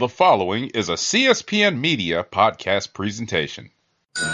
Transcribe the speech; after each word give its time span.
The 0.00 0.08
following 0.08 0.70
is 0.70 0.88
a 0.88 0.94
CSPN 0.94 1.78
Media 1.78 2.24
podcast 2.24 2.94
presentation. 2.94 3.68
Good 4.14 4.24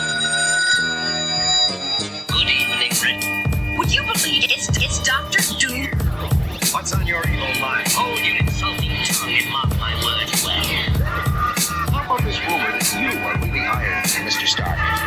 evening, 2.49 2.93
Rick. 3.03 3.77
Would 3.77 3.93
you 3.93 4.03
believe 4.03 4.45
it's 4.45 4.69
it's 4.79 5.03
Doctor 5.03 5.43
Doom? 5.59 5.89
What's 6.73 6.95
on 6.95 7.05
your 7.05 7.21
evil 7.29 7.49
mind? 7.61 7.89
Oh, 7.89 8.15
Hold 8.15 8.21
your 8.21 8.37
insulting 8.37 8.95
tongue 9.07 9.35
and 9.35 9.51
mock 9.51 9.77
my 9.81 9.93
words 10.05 10.45
well. 10.45 10.63
How 11.91 12.15
about 12.15 12.23
this 12.23 12.39
rumor 12.47 12.71
that 12.71 12.87
you 12.95 13.19
are 13.19 13.37
really 13.45 13.59
hired 13.59 14.05
Mr. 14.25 14.47
Stark? 14.47 15.06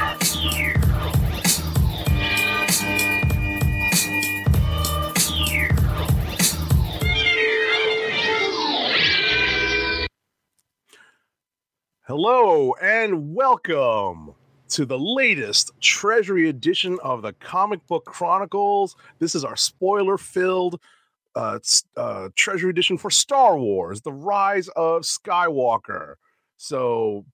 Hello 12.09 12.73
and 12.81 13.36
welcome 13.36 14.34
to 14.70 14.84
the 14.84 14.98
latest 14.98 15.70
Treasury 15.80 16.49
edition 16.49 16.98
of 17.04 17.22
the 17.22 17.34
Comic 17.34 17.85
Book 17.85 18.04
Chronicles. 18.05 18.95
This 19.20 19.35
is 19.35 19.45
our 19.45 19.55
spoiler-filled 19.55 20.82
uh, 21.35 21.59
uh, 21.95 22.30
Treasury 22.35 22.72
edition 22.72 22.98
for 22.98 23.12
Star 23.12 23.59
Wars: 23.59 24.02
The 24.02 24.12
Rise 24.12 24.70
of 24.70 25.04
Skywalker. 25.04 26.16
So, 26.58 27.26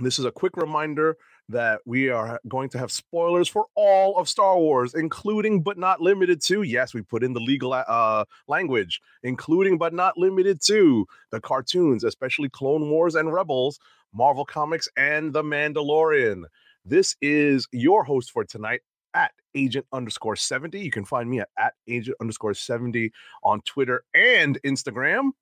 this 0.00 0.20
is 0.20 0.24
a 0.24 0.30
quick 0.30 0.56
reminder 0.56 1.16
that 1.48 1.80
we 1.84 2.08
are 2.08 2.40
going 2.48 2.68
to 2.70 2.78
have 2.78 2.90
spoilers 2.90 3.48
for 3.48 3.66
all 3.74 4.16
of 4.18 4.28
Star 4.28 4.58
Wars, 4.58 4.94
including 4.94 5.62
but 5.62 5.78
not 5.78 6.00
limited 6.00 6.42
to. 6.42 6.62
Yes, 6.62 6.92
we 6.92 7.02
put 7.02 7.22
in 7.22 7.32
the 7.32 7.40
legal 7.40 7.72
uh, 7.72 8.24
language, 8.48 9.00
including 9.22 9.78
but 9.78 9.94
not 9.94 10.16
limited 10.16 10.60
to 10.66 11.06
the 11.30 11.40
cartoons, 11.40 12.04
especially 12.04 12.48
Clone 12.48 12.90
Wars 12.90 13.14
and 13.14 13.32
Rebels. 13.32 13.78
Marvel 14.16 14.46
Comics, 14.46 14.88
and 14.96 15.32
The 15.32 15.42
Mandalorian. 15.42 16.44
This 16.84 17.16
is 17.20 17.68
your 17.70 18.02
host 18.02 18.30
for 18.30 18.44
tonight 18.44 18.80
at 19.12 19.32
agent 19.54 19.86
underscore 19.92 20.36
70. 20.36 20.80
You 20.80 20.90
can 20.90 21.04
find 21.04 21.28
me 21.28 21.40
at, 21.40 21.48
at 21.58 21.74
agent 21.86 22.16
underscore 22.20 22.54
70 22.54 23.12
on 23.42 23.60
Twitter 23.62 24.04
and 24.14 24.58
Instagram. 24.64 25.32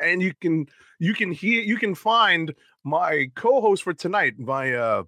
And 0.00 0.22
you 0.22 0.32
can 0.40 0.66
you 0.98 1.14
can 1.14 1.32
hear 1.32 1.62
you 1.62 1.76
can 1.76 1.94
find 1.94 2.54
my 2.84 3.30
co-host 3.34 3.82
for 3.82 3.94
tonight 3.94 4.38
my 4.38 4.72
uh 4.72 5.02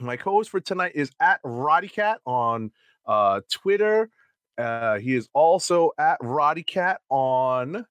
my 0.00 0.16
co-host 0.16 0.50
for 0.50 0.60
tonight 0.60 0.92
is 0.94 1.10
at 1.20 1.40
Roddy 1.44 1.88
Cat 1.88 2.20
on 2.24 2.70
uh 3.06 3.40
Twitter 3.50 4.10
uh, 4.58 4.98
he 4.98 5.14
is 5.14 5.28
also 5.32 5.92
at 5.98 6.18
Roddy 6.20 6.64
Cat 6.64 7.00
on 7.08 7.86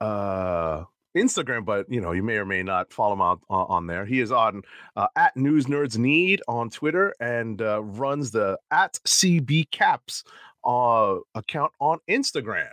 uh, 0.00 0.84
Instagram, 1.16 1.64
but 1.64 1.90
you 1.90 2.00
know 2.00 2.12
you 2.12 2.22
may 2.22 2.36
or 2.36 2.46
may 2.46 2.62
not 2.62 2.92
follow 2.92 3.14
him 3.14 3.20
on, 3.20 3.40
on 3.48 3.86
there. 3.88 4.06
He 4.06 4.20
is 4.20 4.30
on 4.30 4.62
uh, 4.96 5.08
at 5.16 5.36
News 5.36 5.66
Nerds 5.66 5.98
Need 5.98 6.42
on 6.46 6.70
Twitter 6.70 7.12
and 7.20 7.60
uh, 7.60 7.82
runs 7.82 8.30
the 8.30 8.56
at 8.70 8.94
CB 9.04 9.72
Caps 9.72 10.22
uh, 10.64 11.16
account 11.34 11.72
on 11.80 11.98
Instagram. 12.08 12.68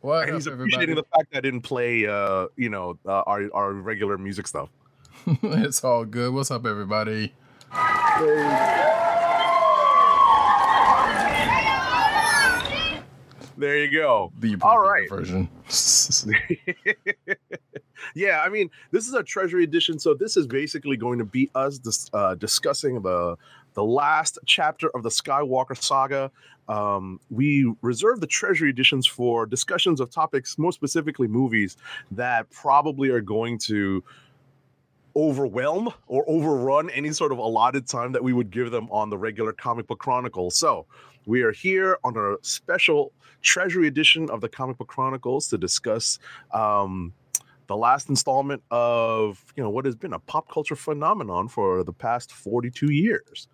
What 0.00 0.22
and 0.22 0.30
up, 0.30 0.34
he's 0.36 0.46
appreciating 0.46 0.90
everybody? 0.90 1.08
the 1.12 1.16
fact 1.16 1.32
that 1.32 1.38
I 1.38 1.40
didn't 1.40 1.62
play, 1.62 2.06
uh, 2.06 2.46
you 2.56 2.68
know, 2.68 2.98
uh, 3.06 3.22
our 3.26 3.48
our 3.52 3.72
regular 3.72 4.16
music 4.16 4.46
stuff. 4.46 4.68
it's 5.26 5.82
all 5.82 6.04
good. 6.04 6.32
What's 6.32 6.50
up, 6.50 6.66
everybody? 6.66 7.32
There 13.58 13.76
you 13.76 13.90
go. 13.90 14.32
The 14.38 14.56
All 14.62 14.78
right. 14.78 15.08
version. 15.08 15.48
yeah, 18.14 18.40
I 18.40 18.48
mean, 18.48 18.70
this 18.92 19.08
is 19.08 19.14
a 19.14 19.22
treasury 19.24 19.64
edition, 19.64 19.98
so 19.98 20.14
this 20.14 20.36
is 20.36 20.46
basically 20.46 20.96
going 20.96 21.18
to 21.18 21.24
be 21.24 21.50
us 21.56 21.78
dis- 21.78 22.08
uh, 22.12 22.36
discussing 22.36 23.02
the 23.02 23.36
the 23.74 23.82
last 23.82 24.38
chapter 24.46 24.88
of 24.94 25.02
the 25.02 25.08
Skywalker 25.08 25.76
saga. 25.76 26.30
Um, 26.68 27.20
we 27.30 27.72
reserve 27.82 28.20
the 28.20 28.26
treasury 28.28 28.70
editions 28.70 29.06
for 29.06 29.44
discussions 29.44 30.00
of 30.00 30.10
topics, 30.10 30.56
more 30.56 30.72
specifically 30.72 31.26
movies 31.26 31.76
that 32.12 32.48
probably 32.50 33.08
are 33.10 33.20
going 33.20 33.58
to 33.60 34.04
overwhelm 35.16 35.92
or 36.06 36.24
overrun 36.28 36.90
any 36.90 37.10
sort 37.10 37.32
of 37.32 37.38
allotted 37.38 37.88
time 37.88 38.12
that 38.12 38.22
we 38.22 38.32
would 38.32 38.50
give 38.50 38.70
them 38.70 38.88
on 38.92 39.10
the 39.10 39.18
regular 39.18 39.52
comic 39.52 39.88
book 39.88 39.98
chronicle. 39.98 40.50
So 40.50 40.86
we 41.26 41.42
are 41.42 41.52
here 41.52 41.98
on 42.04 42.16
a 42.16 42.36
special 42.42 43.12
treasury 43.42 43.86
edition 43.86 44.28
of 44.30 44.40
the 44.40 44.48
comic 44.48 44.78
book 44.78 44.88
chronicles 44.88 45.48
to 45.48 45.58
discuss 45.58 46.18
um, 46.52 47.12
the 47.66 47.76
last 47.76 48.08
installment 48.08 48.62
of 48.70 49.44
you 49.56 49.62
know 49.62 49.70
what 49.70 49.84
has 49.84 49.94
been 49.94 50.14
a 50.14 50.18
pop 50.18 50.50
culture 50.50 50.76
phenomenon 50.76 51.48
for 51.48 51.84
the 51.84 51.92
past 51.92 52.32
42 52.32 52.90
years. 52.90 53.48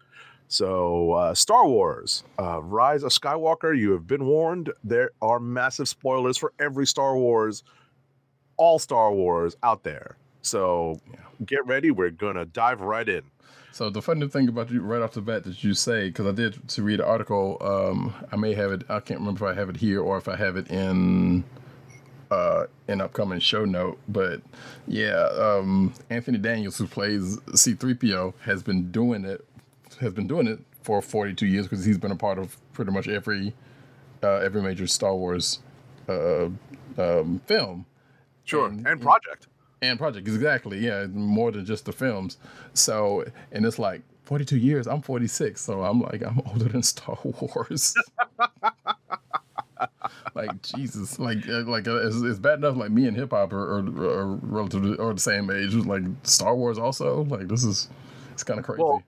So 0.46 1.12
uh, 1.12 1.34
star 1.34 1.66
wars 1.66 2.22
uh, 2.38 2.62
rise 2.62 3.02
of 3.02 3.10
skywalker 3.10 3.76
you 3.76 3.92
have 3.92 4.06
been 4.06 4.24
warned. 4.26 4.72
There 4.82 5.10
are 5.20 5.40
massive 5.40 5.88
spoilers 5.88 6.36
for 6.36 6.52
every 6.58 6.86
star 6.86 7.16
wars 7.16 7.64
all 8.56 8.78
star 8.78 9.12
wars 9.12 9.56
out 9.62 9.82
there. 9.82 10.16
So 10.42 11.00
get 11.44 11.66
ready. 11.66 11.90
We're 11.90 12.10
gonna 12.10 12.44
dive 12.44 12.80
right 12.80 13.08
in 13.08 13.22
So 13.74 13.90
the 13.90 14.00
funny 14.00 14.28
thing 14.28 14.48
about 14.48 14.70
you 14.70 14.82
right 14.82 15.02
off 15.02 15.14
the 15.14 15.20
bat 15.20 15.42
that 15.42 15.64
you 15.64 15.74
say, 15.74 16.06
because 16.06 16.28
I 16.28 16.30
did 16.30 16.68
to 16.68 16.82
read 16.84 17.00
an 17.00 17.06
article. 17.06 17.58
Um, 17.60 18.14
I 18.30 18.36
may 18.36 18.54
have 18.54 18.70
it. 18.70 18.84
I 18.88 19.00
can't 19.00 19.18
remember 19.18 19.48
if 19.50 19.56
I 19.56 19.58
have 19.58 19.68
it 19.68 19.78
here 19.78 20.00
or 20.00 20.16
if 20.16 20.28
I 20.28 20.36
have 20.36 20.56
it 20.56 20.68
in 20.70 21.42
uh, 22.30 22.66
an 22.86 23.00
upcoming 23.00 23.40
show 23.40 23.64
note. 23.64 23.98
But 24.06 24.42
yeah, 24.86 25.28
um, 25.36 25.92
Anthony 26.08 26.38
Daniels, 26.38 26.78
who 26.78 26.86
plays 26.86 27.36
C-3PO, 27.52 28.34
has 28.42 28.62
been 28.62 28.92
doing 28.92 29.24
it. 29.24 29.44
Has 30.00 30.12
been 30.12 30.28
doing 30.28 30.46
it 30.46 30.60
for 30.82 31.02
42 31.02 31.44
years 31.44 31.66
because 31.66 31.84
he's 31.84 31.98
been 31.98 32.12
a 32.12 32.16
part 32.16 32.38
of 32.38 32.56
pretty 32.74 32.92
much 32.92 33.08
every 33.08 33.54
uh, 34.22 34.36
every 34.36 34.62
major 34.62 34.86
Star 34.86 35.16
Wars 35.16 35.58
uh, 36.08 36.44
um, 36.96 37.40
film. 37.46 37.86
sure 38.44 38.68
And- 38.68 38.86
and 38.86 39.00
project 39.02 39.48
And 39.84 39.98
project 39.98 40.26
exactly, 40.26 40.78
yeah, 40.78 41.06
more 41.06 41.52
than 41.52 41.64
just 41.66 41.84
the 41.84 41.92
films. 41.92 42.38
So, 42.72 43.24
and 43.52 43.66
it's 43.66 43.78
like 43.78 44.02
42 44.24 44.56
years. 44.56 44.86
I'm 44.86 45.02
46, 45.02 45.60
so 45.60 45.82
I'm 45.82 46.00
like 46.00 46.22
I'm 46.22 46.40
older 46.46 46.68
than 46.68 46.82
Star 46.82 47.18
Wars. 47.22 47.94
like 50.34 50.62
Jesus, 50.62 51.18
like 51.18 51.46
uh, 51.48 51.62
like 51.62 51.86
uh, 51.86 52.06
it's, 52.06 52.16
it's 52.16 52.38
bad 52.38 52.58
enough. 52.58 52.76
Like 52.76 52.90
me 52.90 53.06
and 53.06 53.16
hip 53.16 53.30
hop 53.30 53.52
are, 53.52 53.78
are, 53.78 54.04
are 54.04 54.26
relatively 54.36 54.96
or 54.96 55.12
the 55.12 55.20
same 55.20 55.50
age. 55.50 55.74
Like 55.74 56.02
Star 56.22 56.56
Wars 56.56 56.78
also. 56.78 57.24
Like 57.24 57.48
this 57.48 57.64
is 57.64 57.88
it's 58.32 58.42
kind 58.42 58.58
of 58.58 58.64
crazy. 58.64 58.82
Well, 58.82 59.02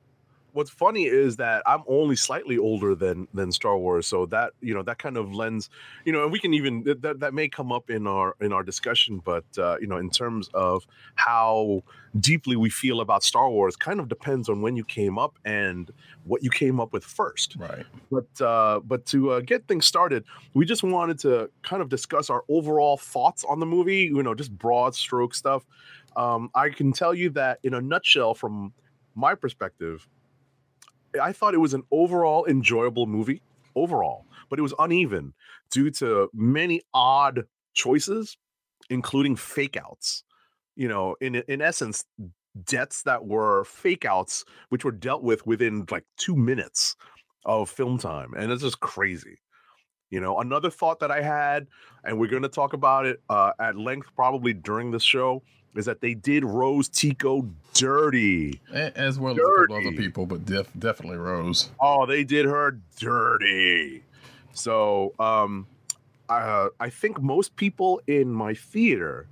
what's 0.56 0.70
funny 0.70 1.04
is 1.04 1.36
that 1.36 1.62
I'm 1.66 1.82
only 1.86 2.16
slightly 2.16 2.56
older 2.56 2.94
than 2.94 3.28
than 3.34 3.52
Star 3.52 3.76
Wars, 3.76 4.06
so 4.06 4.24
that 4.26 4.52
you 4.60 4.72
know 4.74 4.82
that 4.82 4.98
kind 4.98 5.16
of 5.18 5.34
lends, 5.34 5.68
you 6.04 6.12
know, 6.12 6.22
and 6.24 6.32
we 6.32 6.38
can 6.38 6.54
even 6.54 6.82
that 6.84 7.20
that, 7.20 7.34
may 7.34 7.48
come 7.48 7.70
up 7.70 7.90
in 7.90 8.06
our 8.06 8.34
in 8.40 8.52
our 8.52 8.62
discussion, 8.62 9.20
but 9.22 9.44
uh, 9.58 9.76
you 9.80 9.86
know, 9.86 9.98
in 9.98 10.08
terms 10.08 10.48
of 10.54 10.86
how 11.14 11.82
deeply 12.18 12.56
we 12.56 12.70
feel 12.70 13.02
about 13.02 13.22
Star 13.22 13.50
Wars, 13.50 13.76
kind 13.76 14.00
of 14.00 14.08
depends 14.08 14.48
on 14.48 14.62
when 14.62 14.74
you 14.74 14.84
came 14.84 15.18
up 15.18 15.38
and 15.44 15.90
what 16.24 16.42
you 16.42 16.48
came 16.48 16.80
up 16.80 16.92
with 16.92 17.04
first. 17.04 17.56
right. 17.58 17.84
But 18.10 18.40
uh, 18.44 18.80
but 18.80 19.04
to 19.06 19.32
uh, 19.32 19.40
get 19.40 19.68
things 19.68 19.84
started, 19.84 20.24
we 20.54 20.64
just 20.64 20.82
wanted 20.82 21.18
to 21.20 21.50
kind 21.62 21.82
of 21.82 21.90
discuss 21.90 22.30
our 22.30 22.44
overall 22.48 22.96
thoughts 22.96 23.44
on 23.44 23.60
the 23.60 23.66
movie. 23.66 24.04
You 24.04 24.22
know, 24.22 24.34
just 24.34 24.56
broad 24.56 24.94
stroke 24.94 25.34
stuff. 25.34 25.66
Um, 26.16 26.50
I 26.54 26.70
can 26.70 26.92
tell 26.92 27.12
you 27.12 27.28
that 27.30 27.58
in 27.62 27.74
a 27.74 27.80
nutshell, 27.80 28.32
from 28.32 28.72
my 29.14 29.34
perspective, 29.34 30.08
I 31.18 31.32
thought 31.32 31.54
it 31.54 31.58
was 31.58 31.74
an 31.74 31.82
overall 31.90 32.46
enjoyable 32.46 33.06
movie 33.06 33.42
overall, 33.74 34.26
but 34.48 34.58
it 34.58 34.62
was 34.62 34.74
uneven 34.78 35.34
due 35.70 35.90
to 35.92 36.28
many 36.32 36.82
odd 36.94 37.44
choices, 37.74 38.36
including 38.90 39.36
fake 39.36 39.76
outs. 39.76 40.24
You 40.74 40.88
know, 40.88 41.16
in 41.20 41.36
in 41.36 41.60
essence, 41.62 42.04
deaths 42.64 43.02
that 43.02 43.26
were 43.26 43.64
fake 43.64 44.04
outs, 44.04 44.44
which 44.68 44.84
were 44.84 44.92
dealt 44.92 45.22
with 45.22 45.46
within 45.46 45.86
like 45.90 46.04
two 46.16 46.36
minutes 46.36 46.96
of 47.44 47.70
film 47.70 47.98
time, 47.98 48.34
and 48.36 48.52
it's 48.52 48.62
just 48.62 48.80
crazy. 48.80 49.38
You 50.10 50.20
know, 50.20 50.38
another 50.38 50.70
thought 50.70 51.00
that 51.00 51.10
I 51.10 51.20
had, 51.20 51.66
and 52.04 52.18
we're 52.18 52.28
going 52.28 52.42
to 52.42 52.48
talk 52.48 52.74
about 52.74 53.06
it 53.06 53.20
uh, 53.28 53.52
at 53.58 53.76
length 53.76 54.08
probably 54.14 54.52
during 54.52 54.90
the 54.92 55.00
show, 55.00 55.42
is 55.74 55.86
that 55.86 56.00
they 56.00 56.14
did 56.14 56.44
Rose 56.44 56.88
Tico 56.88 57.48
dirty. 57.74 58.60
As 58.72 59.18
well 59.18 59.32
as 59.34 59.38
a 59.38 59.42
couple 59.42 59.76
other 59.76 59.96
people, 59.96 60.26
but 60.26 60.44
def- 60.44 60.72
definitely 60.78 61.18
Rose. 61.18 61.70
Oh, 61.80 62.06
they 62.06 62.24
did 62.24 62.46
her 62.46 62.78
dirty. 62.98 64.02
So, 64.52 65.12
um, 65.18 65.66
uh, 66.28 66.68
I 66.80 66.90
think 66.90 67.20
most 67.20 67.56
people 67.56 68.00
in 68.06 68.32
my 68.32 68.54
theater, 68.54 69.28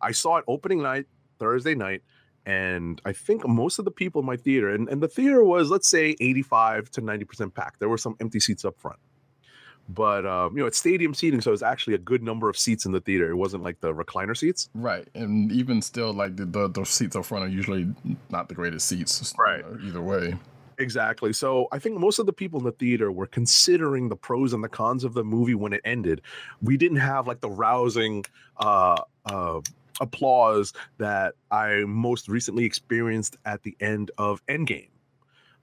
I 0.00 0.12
saw 0.12 0.36
it 0.36 0.44
opening 0.46 0.82
night, 0.82 1.06
Thursday 1.38 1.74
night, 1.74 2.02
and 2.46 3.00
I 3.04 3.12
think 3.12 3.46
most 3.46 3.78
of 3.78 3.84
the 3.84 3.90
people 3.90 4.20
in 4.20 4.26
my 4.26 4.36
theater, 4.36 4.70
and, 4.70 4.88
and 4.88 5.02
the 5.02 5.08
theater 5.08 5.44
was 5.44 5.70
let's 5.70 5.88
say 5.88 6.16
85 6.20 6.90
to 6.92 7.00
90 7.00 7.24
percent 7.24 7.54
packed. 7.54 7.80
There 7.80 7.88
were 7.88 7.98
some 7.98 8.16
empty 8.20 8.40
seats 8.40 8.64
up 8.64 8.78
front, 8.78 8.98
but 9.88 10.26
um, 10.26 10.56
you 10.56 10.60
know 10.60 10.66
it's 10.66 10.78
stadium 10.78 11.14
seating, 11.14 11.40
so 11.40 11.52
it's 11.52 11.62
actually 11.62 11.94
a 11.94 11.98
good 11.98 12.22
number 12.22 12.48
of 12.48 12.56
seats 12.56 12.86
in 12.86 12.92
the 12.92 13.00
theater. 13.00 13.30
It 13.30 13.36
wasn't 13.36 13.62
like 13.62 13.80
the 13.80 13.92
recliner 13.92 14.36
seats. 14.36 14.68
Right, 14.74 15.08
and 15.14 15.50
even 15.52 15.82
still, 15.82 16.12
like 16.12 16.36
the 16.36 16.44
the, 16.44 16.68
the 16.68 16.84
seats 16.84 17.16
up 17.16 17.24
front 17.24 17.44
are 17.44 17.48
usually 17.48 17.92
not 18.30 18.48
the 18.48 18.54
greatest 18.54 18.86
seats. 18.86 19.34
Right. 19.38 19.64
Either 19.82 20.02
way. 20.02 20.34
Exactly. 20.78 21.34
So 21.34 21.68
I 21.72 21.78
think 21.78 21.98
most 21.98 22.18
of 22.18 22.24
the 22.24 22.32
people 22.32 22.58
in 22.58 22.64
the 22.64 22.72
theater 22.72 23.12
were 23.12 23.26
considering 23.26 24.08
the 24.08 24.16
pros 24.16 24.54
and 24.54 24.64
the 24.64 24.68
cons 24.68 25.04
of 25.04 25.12
the 25.12 25.22
movie 25.22 25.54
when 25.54 25.74
it 25.74 25.82
ended. 25.84 26.22
We 26.62 26.78
didn't 26.78 26.98
have 26.98 27.26
like 27.26 27.42
the 27.42 27.50
rousing 27.50 28.24
uh, 28.56 29.02
uh, 29.26 29.60
applause 30.00 30.72
that 30.96 31.34
I 31.50 31.84
most 31.86 32.28
recently 32.28 32.64
experienced 32.64 33.36
at 33.44 33.62
the 33.62 33.76
end 33.80 34.10
of 34.16 34.44
Endgame. 34.46 34.88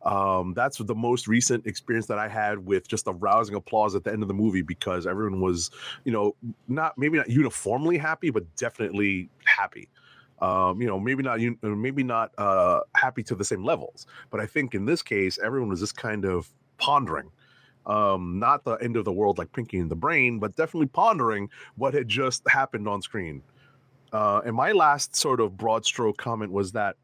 Um, 0.03 0.53
that's 0.53 0.77
the 0.77 0.95
most 0.95 1.27
recent 1.27 1.65
experience 1.65 2.05
that 2.07 2.19
I 2.19 2.27
had 2.27 2.65
with 2.65 2.87
just 2.87 3.05
the 3.05 3.13
rousing 3.13 3.55
applause 3.55 3.95
at 3.95 4.03
the 4.03 4.11
end 4.11 4.21
of 4.21 4.27
the 4.27 4.33
movie 4.33 4.61
because 4.61 5.07
everyone 5.07 5.41
was, 5.41 5.71
you 6.05 6.11
know, 6.11 6.35
not 6.67 6.97
maybe 6.97 7.17
not 7.17 7.29
uniformly 7.29 7.97
happy, 7.97 8.29
but 8.29 8.43
definitely 8.55 9.29
happy. 9.45 9.89
Um, 10.39 10.79
you 10.79 10.87
know, 10.87 10.99
maybe 10.99 11.23
not 11.23 11.39
un- 11.39 11.57
maybe 11.63 12.03
not 12.03 12.31
uh, 12.37 12.81
happy 12.95 13.23
to 13.23 13.35
the 13.35 13.43
same 13.43 13.63
levels, 13.63 14.05
but 14.29 14.39
I 14.39 14.45
think 14.45 14.75
in 14.75 14.85
this 14.85 15.01
case, 15.01 15.39
everyone 15.43 15.69
was 15.69 15.79
just 15.79 15.97
kind 15.97 16.25
of 16.25 16.47
pondering, 16.77 17.31
um, 17.87 18.37
not 18.37 18.63
the 18.63 18.75
end 18.75 18.97
of 18.97 19.05
the 19.05 19.11
world 19.11 19.39
like 19.39 19.51
Pinky 19.51 19.79
in 19.79 19.89
the 19.89 19.95
Brain, 19.95 20.37
but 20.37 20.55
definitely 20.55 20.87
pondering 20.87 21.49
what 21.75 21.95
had 21.95 22.07
just 22.07 22.43
happened 22.47 22.87
on 22.87 23.01
screen. 23.01 23.41
Uh, 24.13 24.41
and 24.45 24.55
my 24.55 24.71
last 24.71 25.15
sort 25.15 25.41
of 25.41 25.57
broad 25.57 25.85
stroke 25.85 26.17
comment 26.17 26.51
was 26.51 26.71
that 26.71 26.95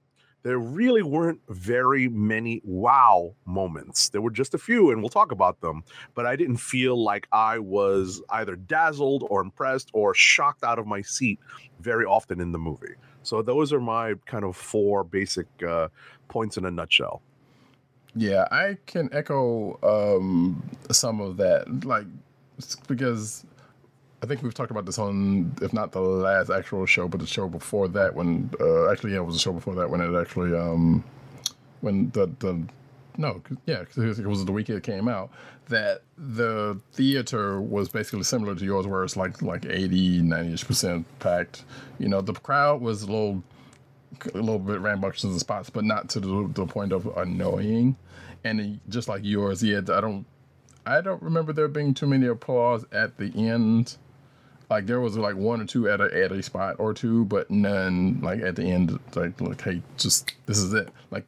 there 0.43 0.59
really 0.59 1.01
weren't 1.01 1.39
very 1.47 2.09
many 2.09 2.61
wow 2.63 3.33
moments. 3.45 4.09
There 4.09 4.21
were 4.21 4.31
just 4.31 4.53
a 4.53 4.57
few, 4.57 4.91
and 4.91 5.01
we'll 5.01 5.09
talk 5.09 5.31
about 5.31 5.61
them. 5.61 5.83
But 6.13 6.25
I 6.25 6.35
didn't 6.35 6.57
feel 6.57 7.01
like 7.01 7.27
I 7.31 7.59
was 7.59 8.21
either 8.29 8.55
dazzled 8.57 9.25
or 9.29 9.41
impressed 9.41 9.89
or 9.93 10.13
shocked 10.13 10.63
out 10.63 10.79
of 10.79 10.85
my 10.85 11.01
seat 11.01 11.39
very 11.79 12.05
often 12.05 12.41
in 12.41 12.51
the 12.51 12.59
movie. 12.59 12.95
So 13.23 13.41
those 13.41 13.71
are 13.71 13.79
my 13.79 14.15
kind 14.25 14.43
of 14.43 14.55
four 14.55 15.05
basic 15.05 15.47
uh, 15.65 15.87
points 16.27 16.57
in 16.57 16.65
a 16.65 16.71
nutshell. 16.71 17.21
Yeah, 18.15 18.47
I 18.51 18.77
can 18.85 19.09
echo 19.11 19.79
um, 19.81 20.61
some 20.91 21.21
of 21.21 21.37
that, 21.37 21.85
like 21.85 22.05
because 22.87 23.45
I 24.23 24.25
think 24.25 24.41
we've 24.41 24.53
talked 24.53 24.71
about 24.71 24.85
this 24.85 24.97
on, 24.97 25.53
if 25.61 25.73
not 25.73 25.91
the 25.91 25.99
last 25.99 26.49
actual 26.49 26.85
show, 26.85 27.09
but 27.09 27.19
the 27.19 27.27
show 27.27 27.49
before 27.49 27.89
that. 27.89 28.15
When 28.15 28.49
uh, 28.57 28.89
actually, 28.89 29.11
yeah, 29.11 29.17
it 29.17 29.25
was 29.25 29.35
the 29.35 29.41
show 29.41 29.51
before 29.51 29.75
that 29.75 29.89
when 29.89 29.99
it 29.99 30.17
actually, 30.17 30.57
um, 30.57 31.03
when 31.81 32.09
the 32.11 32.27
the 32.39 32.65
no, 33.17 33.41
yeah, 33.65 33.83
'cause 33.83 34.17
it 34.17 34.25
was 34.25 34.45
the 34.45 34.53
week 34.53 34.69
it 34.69 34.81
came 34.81 35.09
out. 35.09 35.29
That 35.67 36.03
the 36.17 36.79
theater 36.93 37.59
was 37.59 37.89
basically 37.89 38.23
similar 38.23 38.55
to 38.55 38.63
yours, 38.63 38.87
where 38.87 39.03
it's 39.03 39.17
like 39.17 39.41
like 39.41 39.65
80, 39.65 40.21
90 40.21 40.53
ish 40.53 40.65
percent 40.65 41.05
packed. 41.19 41.65
You 41.99 42.07
know, 42.07 42.21
the 42.21 42.31
crowd 42.33 42.79
was 42.81 43.03
a 43.03 43.07
little 43.07 43.43
a 44.33 44.37
little 44.37 44.57
bit 44.57 44.79
rambunctious 44.79 45.25
in 45.25 45.33
the 45.33 45.39
spots, 45.41 45.69
but 45.69 45.83
not 45.83 46.07
to 46.11 46.21
the, 46.21 46.49
the 46.53 46.65
point 46.65 46.93
of 46.93 47.07
annoying. 47.17 47.97
And 48.45 48.79
just 48.87 49.09
like 49.09 49.21
yours, 49.25 49.61
yeah, 49.61 49.79
I 49.79 49.99
don't, 49.99 50.25
I 50.85 51.01
don't 51.01 51.21
remember 51.21 51.51
there 51.51 51.67
being 51.67 51.93
too 51.93 52.07
many 52.07 52.27
applause 52.27 52.85
at 52.91 53.17
the 53.17 53.31
end. 53.35 53.97
Like 54.73 54.87
there 54.87 54.99
was 54.99 55.15
like 55.15 55.35
one 55.35 55.61
or 55.61 55.65
two 55.65 55.87
at 55.87 56.01
a 56.01 56.05
at 56.23 56.31
a 56.31 56.41
spot 56.41 56.77
or 56.79 56.95
two, 56.95 57.25
but 57.25 57.51
none 57.51 58.19
like 58.21 58.41
at 58.41 58.55
the 58.55 58.63
end. 58.63 58.97
Like, 59.13 59.39
like 59.39 59.61
hey, 59.61 59.83
just 59.97 60.33
this 60.47 60.57
is 60.57 60.73
it. 60.73 60.89
Like, 61.11 61.27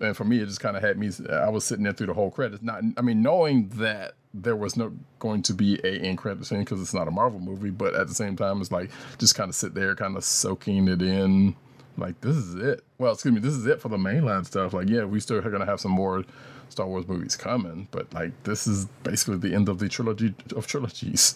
and 0.00 0.16
for 0.16 0.22
me, 0.22 0.38
it 0.38 0.46
just 0.46 0.60
kind 0.60 0.76
of 0.76 0.82
had 0.84 0.96
me. 0.96 1.10
I 1.28 1.48
was 1.48 1.64
sitting 1.64 1.82
there 1.82 1.92
through 1.92 2.06
the 2.06 2.14
whole 2.14 2.30
credits. 2.30 2.62
Not, 2.62 2.84
I 2.96 3.00
mean, 3.00 3.20
knowing 3.20 3.68
that 3.70 4.12
there 4.32 4.54
was 4.54 4.76
no 4.76 4.92
going 5.18 5.42
to 5.42 5.54
be 5.54 5.80
a 5.82 5.98
end 5.98 6.18
credit 6.18 6.46
scene 6.46 6.60
because 6.60 6.80
it's 6.80 6.94
not 6.94 7.08
a 7.08 7.10
Marvel 7.10 7.40
movie, 7.40 7.70
but 7.70 7.96
at 7.96 8.06
the 8.06 8.14
same 8.14 8.36
time, 8.36 8.60
it's 8.60 8.70
like 8.70 8.92
just 9.18 9.34
kind 9.34 9.48
of 9.48 9.56
sit 9.56 9.74
there, 9.74 9.96
kind 9.96 10.16
of 10.16 10.22
soaking 10.22 10.86
it 10.86 11.02
in 11.02 11.56
like 11.96 12.20
this 12.20 12.36
is 12.36 12.54
it. 12.54 12.84
Well, 12.98 13.12
excuse 13.12 13.34
me, 13.34 13.40
this 13.40 13.54
is 13.54 13.66
it 13.66 13.80
for 13.80 13.88
the 13.88 13.96
mainline 13.96 14.46
stuff. 14.46 14.72
Like, 14.72 14.88
yeah, 14.88 15.02
we 15.02 15.18
still 15.18 15.38
are 15.38 15.50
gonna 15.50 15.66
have 15.66 15.80
some 15.80 15.90
more 15.90 16.24
Star 16.68 16.86
Wars 16.86 17.08
movies 17.08 17.34
coming, 17.34 17.88
but 17.90 18.14
like 18.14 18.40
this 18.44 18.68
is 18.68 18.84
basically 19.02 19.38
the 19.38 19.52
end 19.52 19.68
of 19.68 19.80
the 19.80 19.88
trilogy 19.88 20.32
of 20.54 20.68
trilogies. 20.68 21.34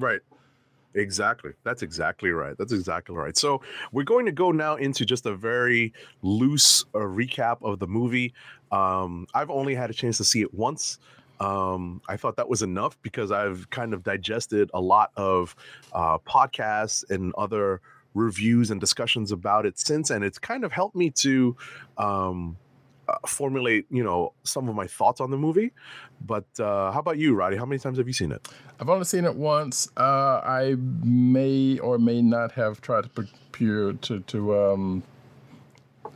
Right. 0.00 0.20
Exactly. 0.94 1.52
That's 1.62 1.82
exactly 1.82 2.30
right. 2.30 2.56
That's 2.58 2.72
exactly 2.72 3.14
right. 3.14 3.36
So 3.36 3.62
we're 3.92 4.02
going 4.02 4.26
to 4.26 4.32
go 4.32 4.50
now 4.50 4.76
into 4.76 5.04
just 5.04 5.24
a 5.26 5.34
very 5.34 5.92
loose 6.22 6.84
uh, 6.94 6.98
recap 6.98 7.58
of 7.62 7.78
the 7.78 7.86
movie. 7.86 8.34
Um, 8.72 9.26
I've 9.34 9.50
only 9.50 9.74
had 9.74 9.90
a 9.90 9.94
chance 9.94 10.16
to 10.18 10.24
see 10.24 10.42
it 10.42 10.52
once. 10.52 10.98
Um, 11.38 12.02
I 12.08 12.16
thought 12.16 12.36
that 12.36 12.48
was 12.48 12.62
enough 12.62 13.00
because 13.02 13.30
I've 13.32 13.70
kind 13.70 13.94
of 13.94 14.02
digested 14.02 14.70
a 14.74 14.80
lot 14.80 15.10
of 15.16 15.54
uh, 15.92 16.18
podcasts 16.18 17.08
and 17.08 17.32
other 17.38 17.80
reviews 18.14 18.70
and 18.70 18.80
discussions 18.80 19.32
about 19.32 19.64
it 19.64 19.78
since, 19.78 20.10
and 20.10 20.24
it's 20.24 20.38
kind 20.38 20.64
of 20.64 20.72
helped 20.72 20.96
me 20.96 21.10
to 21.10 21.56
um, 21.96 22.56
formulate, 23.26 23.86
you 23.90 24.02
know, 24.04 24.32
some 24.44 24.68
of 24.68 24.74
my 24.74 24.86
thoughts 24.86 25.20
on 25.20 25.30
the 25.30 25.36
movie. 25.38 25.72
But 26.26 26.46
uh, 26.58 26.90
how 26.92 27.00
about 27.00 27.18
you, 27.18 27.34
Roddy? 27.34 27.56
How 27.56 27.64
many 27.66 27.78
times 27.78 27.98
have 27.98 28.06
you 28.06 28.12
seen 28.12 28.32
it? 28.32 28.48
I've 28.78 28.88
only 28.88 29.04
seen 29.04 29.24
it 29.24 29.34
once. 29.34 29.88
Uh, 29.96 30.40
I 30.44 30.76
may 30.78 31.78
or 31.78 31.98
may 31.98 32.22
not 32.22 32.52
have 32.52 32.80
tried 32.80 33.04
to 33.04 33.08
procure 33.10 33.92
to 33.94 34.20
to 34.20 34.58
um, 34.58 35.02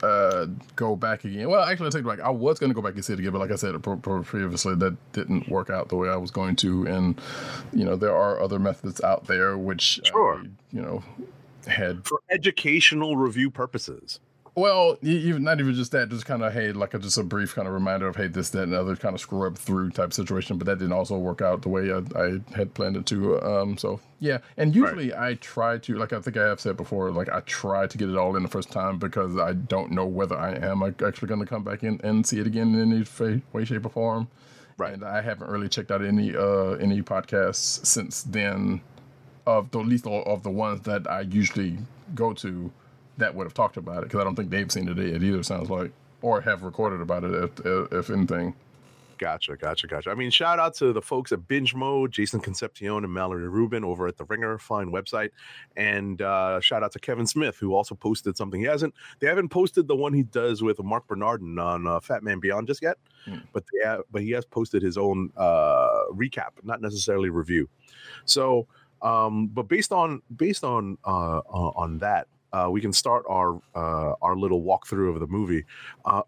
uh, 0.02 0.46
go 0.76 0.96
back 0.96 1.24
again. 1.24 1.48
Well, 1.48 1.62
actually, 1.62 1.88
I 1.88 1.90
take 1.90 2.04
it 2.04 2.06
back. 2.06 2.20
I 2.20 2.30
was 2.30 2.58
going 2.58 2.70
to 2.70 2.74
go 2.74 2.82
back 2.82 2.94
and 2.94 3.04
see 3.04 3.12
it 3.12 3.18
again, 3.18 3.32
but 3.32 3.38
like 3.38 3.50
I 3.50 3.56
said 3.56 3.80
previously, 3.82 4.74
that 4.76 4.96
didn't 5.12 5.48
work 5.48 5.70
out 5.70 5.88
the 5.88 5.96
way 5.96 6.08
I 6.08 6.16
was 6.16 6.30
going 6.30 6.56
to. 6.56 6.86
And 6.86 7.20
you 7.72 7.84
know, 7.84 7.96
there 7.96 8.14
are 8.14 8.40
other 8.40 8.58
methods 8.58 9.00
out 9.02 9.26
there 9.26 9.56
which, 9.56 10.00
Sure. 10.04 10.40
uh, 10.40 10.44
you 10.72 10.82
know, 10.82 11.02
had 11.66 12.06
For 12.06 12.20
educational 12.30 13.16
review 13.16 13.50
purposes. 13.50 14.20
Well, 14.56 14.96
even 15.02 15.42
not 15.42 15.58
even 15.58 15.74
just 15.74 15.90
that, 15.92 16.10
just 16.10 16.26
kind 16.26 16.42
of 16.42 16.52
hey, 16.52 16.70
like 16.72 16.94
a, 16.94 16.98
just 16.98 17.18
a 17.18 17.24
brief 17.24 17.54
kind 17.56 17.66
of 17.66 17.74
reminder 17.74 18.06
of 18.06 18.14
hey, 18.14 18.28
this, 18.28 18.50
that, 18.50 18.62
and 18.62 18.74
other 18.74 18.94
kind 18.94 19.14
of 19.14 19.20
scrub 19.20 19.58
through 19.58 19.90
type 19.90 20.12
situation. 20.12 20.58
But 20.58 20.66
that 20.66 20.78
didn't 20.78 20.92
also 20.92 21.18
work 21.18 21.42
out 21.42 21.62
the 21.62 21.68
way 21.68 21.92
I, 21.92 22.02
I 22.16 22.40
had 22.56 22.72
planned 22.74 22.96
it 22.96 23.04
to. 23.06 23.40
Um, 23.42 23.76
so 23.76 23.98
yeah, 24.20 24.38
and 24.56 24.74
usually 24.74 25.12
I 25.12 25.34
try 25.34 25.78
to, 25.78 25.96
like 25.96 26.12
I 26.12 26.20
think 26.20 26.36
I 26.36 26.46
have 26.46 26.60
said 26.60 26.76
before, 26.76 27.10
like 27.10 27.28
I 27.28 27.40
try 27.40 27.88
to 27.88 27.98
get 27.98 28.08
it 28.08 28.16
all 28.16 28.36
in 28.36 28.44
the 28.44 28.48
first 28.48 28.70
time 28.70 28.98
because 28.98 29.36
I 29.36 29.54
don't 29.54 29.90
know 29.90 30.06
whether 30.06 30.38
I 30.38 30.52
am 30.54 30.82
actually 30.82 31.28
going 31.28 31.40
to 31.40 31.46
come 31.46 31.64
back 31.64 31.82
in 31.82 32.00
and 32.04 32.24
see 32.24 32.38
it 32.38 32.46
again 32.46 32.74
in 32.74 32.92
any 32.92 33.04
fa- 33.04 33.42
way, 33.52 33.64
shape, 33.64 33.86
or 33.86 33.88
form. 33.88 34.28
Right. 34.76 34.92
And 34.92 35.04
I 35.04 35.20
haven't 35.20 35.50
really 35.50 35.68
checked 35.68 35.90
out 35.90 36.04
any 36.04 36.34
uh 36.36 36.72
any 36.80 37.02
podcasts 37.02 37.84
since 37.84 38.22
then, 38.22 38.82
of 39.46 39.70
the 39.72 39.80
at 39.80 39.86
least 39.86 40.06
of 40.06 40.42
the 40.44 40.50
ones 40.50 40.82
that 40.82 41.10
I 41.10 41.22
usually 41.22 41.78
go 42.14 42.32
to 42.34 42.72
that 43.18 43.34
would 43.34 43.44
have 43.44 43.54
talked 43.54 43.76
about 43.76 43.98
it 43.98 44.04
because 44.04 44.20
I 44.20 44.24
don't 44.24 44.34
think 44.36 44.50
they've 44.50 44.70
seen 44.70 44.88
it 44.88 44.96
yet 44.96 45.22
either. 45.22 45.42
Sounds 45.42 45.70
like 45.70 45.92
or 46.22 46.40
have 46.40 46.62
recorded 46.62 47.00
about 47.00 47.24
it 47.24 47.34
if 47.34 47.92
if 47.92 48.10
anything. 48.10 48.54
Gotcha, 49.16 49.56
gotcha, 49.56 49.86
gotcha. 49.86 50.10
I 50.10 50.14
mean, 50.14 50.30
shout 50.30 50.58
out 50.58 50.74
to 50.76 50.92
the 50.92 51.00
folks 51.00 51.30
at 51.30 51.46
Binge 51.46 51.72
Mode, 51.72 52.10
Jason 52.10 52.40
Concepcion 52.40 53.04
and 53.04 53.14
Mallory 53.14 53.48
Rubin 53.48 53.84
over 53.84 54.08
at 54.08 54.16
the 54.16 54.24
Ringer, 54.24 54.58
fine 54.58 54.88
website, 54.90 55.30
and 55.76 56.20
uh, 56.20 56.58
shout 56.60 56.82
out 56.82 56.90
to 56.92 56.98
Kevin 56.98 57.24
Smith 57.24 57.56
who 57.56 57.74
also 57.74 57.94
posted 57.94 58.36
something. 58.36 58.58
He 58.60 58.66
hasn't, 58.66 58.92
they 59.20 59.28
haven't 59.28 59.50
posted 59.50 59.86
the 59.86 59.94
one 59.94 60.12
he 60.12 60.24
does 60.24 60.64
with 60.64 60.82
Marc 60.82 61.06
Bernardin 61.06 61.60
on 61.60 61.86
uh, 61.86 62.00
Fat 62.00 62.24
Man 62.24 62.40
Beyond 62.40 62.66
just 62.66 62.82
yet, 62.82 62.98
Hmm. 63.24 63.36
but 63.52 63.62
they 63.72 63.88
have, 63.88 64.00
but 64.10 64.20
he 64.20 64.32
has 64.32 64.44
posted 64.44 64.82
his 64.82 64.98
own 64.98 65.30
uh, 65.36 66.06
recap, 66.12 66.50
not 66.64 66.80
necessarily 66.82 67.30
review. 67.30 67.68
So, 68.24 68.66
um, 69.00 69.46
but 69.46 69.68
based 69.68 69.92
on 69.92 70.22
based 70.36 70.64
on 70.64 70.98
uh, 71.04 71.38
on 71.38 71.72
on 71.76 71.98
that, 71.98 72.26
uh, 72.54 72.68
we 72.70 72.80
can 72.80 72.92
start 72.92 73.24
our 73.28 73.60
uh, 73.74 74.14
our 74.22 74.36
little 74.36 74.62
walkthrough 74.62 75.12
of 75.12 75.20
the 75.20 75.26
movie. 75.26 75.64
Uh, 76.04 76.22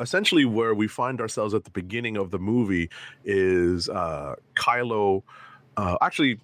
essentially 0.00 0.44
where 0.44 0.74
we 0.74 0.88
find 0.88 1.20
ourselves 1.20 1.54
at 1.54 1.64
the 1.64 1.70
beginning 1.70 2.16
of 2.16 2.30
the 2.30 2.38
movie 2.38 2.88
is 3.24 3.88
uh 3.90 4.34
Kylo 4.56 5.22
uh 5.76 5.96
actually 6.00 6.40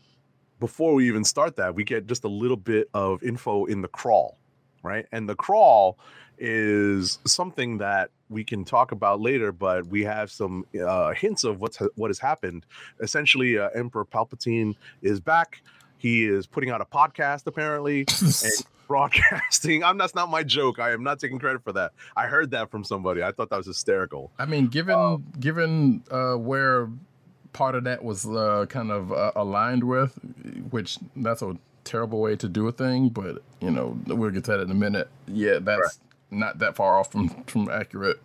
before 0.60 0.92
we 0.94 1.08
even 1.08 1.24
start 1.24 1.56
that 1.56 1.74
we 1.74 1.82
get 1.82 2.06
just 2.06 2.24
a 2.24 2.28
little 2.28 2.58
bit 2.58 2.88
of 2.92 3.22
info 3.22 3.64
in 3.64 3.80
the 3.80 3.88
crawl 3.88 4.36
right? 4.84 5.06
And 5.10 5.28
the 5.28 5.34
crawl 5.34 5.98
is 6.38 7.18
something 7.26 7.78
that 7.78 8.10
we 8.28 8.44
can 8.44 8.64
talk 8.64 8.92
about 8.92 9.20
later 9.20 9.50
but 9.50 9.86
we 9.86 10.04
have 10.04 10.30
some 10.30 10.64
uh 10.86 11.12
hints 11.14 11.42
of 11.42 11.60
what's 11.60 11.78
what 11.96 12.10
has 12.10 12.18
happened. 12.18 12.66
Essentially 13.00 13.58
uh, 13.58 13.70
emperor 13.74 14.04
palpatine 14.04 14.76
is 15.02 15.20
back 15.20 15.62
he 15.98 16.24
is 16.24 16.46
putting 16.46 16.70
out 16.70 16.80
a 16.80 16.84
podcast 16.84 17.46
apparently 17.46 18.06
and 18.20 18.66
broadcasting. 18.86 19.84
I'm 19.84 19.98
that's 19.98 20.14
not 20.14 20.30
my 20.30 20.42
joke. 20.42 20.78
I 20.78 20.92
am 20.92 21.04
not 21.04 21.20
taking 21.20 21.38
credit 21.38 21.62
for 21.62 21.72
that. 21.74 21.92
I 22.16 22.26
heard 22.26 22.50
that 22.52 22.70
from 22.70 22.84
somebody. 22.84 23.22
I 23.22 23.32
thought 23.32 23.50
that 23.50 23.56
was 23.56 23.66
hysterical. 23.66 24.32
I 24.38 24.46
mean, 24.46 24.68
given 24.68 25.24
given 25.38 26.02
uh, 26.10 26.34
where 26.34 26.88
part 27.52 27.74
of 27.74 27.84
that 27.84 28.02
was 28.02 28.26
uh, 28.26 28.66
kind 28.68 28.90
of 28.90 29.12
uh, 29.12 29.32
aligned 29.36 29.84
with, 29.84 30.18
which 30.70 30.98
that's 31.16 31.42
a 31.42 31.56
terrible 31.84 32.20
way 32.20 32.36
to 32.36 32.48
do 32.48 32.66
a 32.68 32.72
thing, 32.72 33.10
but 33.10 33.42
you 33.60 33.70
know 33.70 33.98
we'll 34.06 34.30
get 34.30 34.44
to 34.44 34.52
that 34.52 34.60
in 34.60 34.70
a 34.70 34.74
minute. 34.74 35.08
Yeah, 35.26 35.58
that's 35.60 36.00
not 36.30 36.58
that 36.58 36.76
far 36.76 36.98
off 36.98 37.12
from 37.12 37.28
from 37.44 37.68
accurate. 37.68 38.20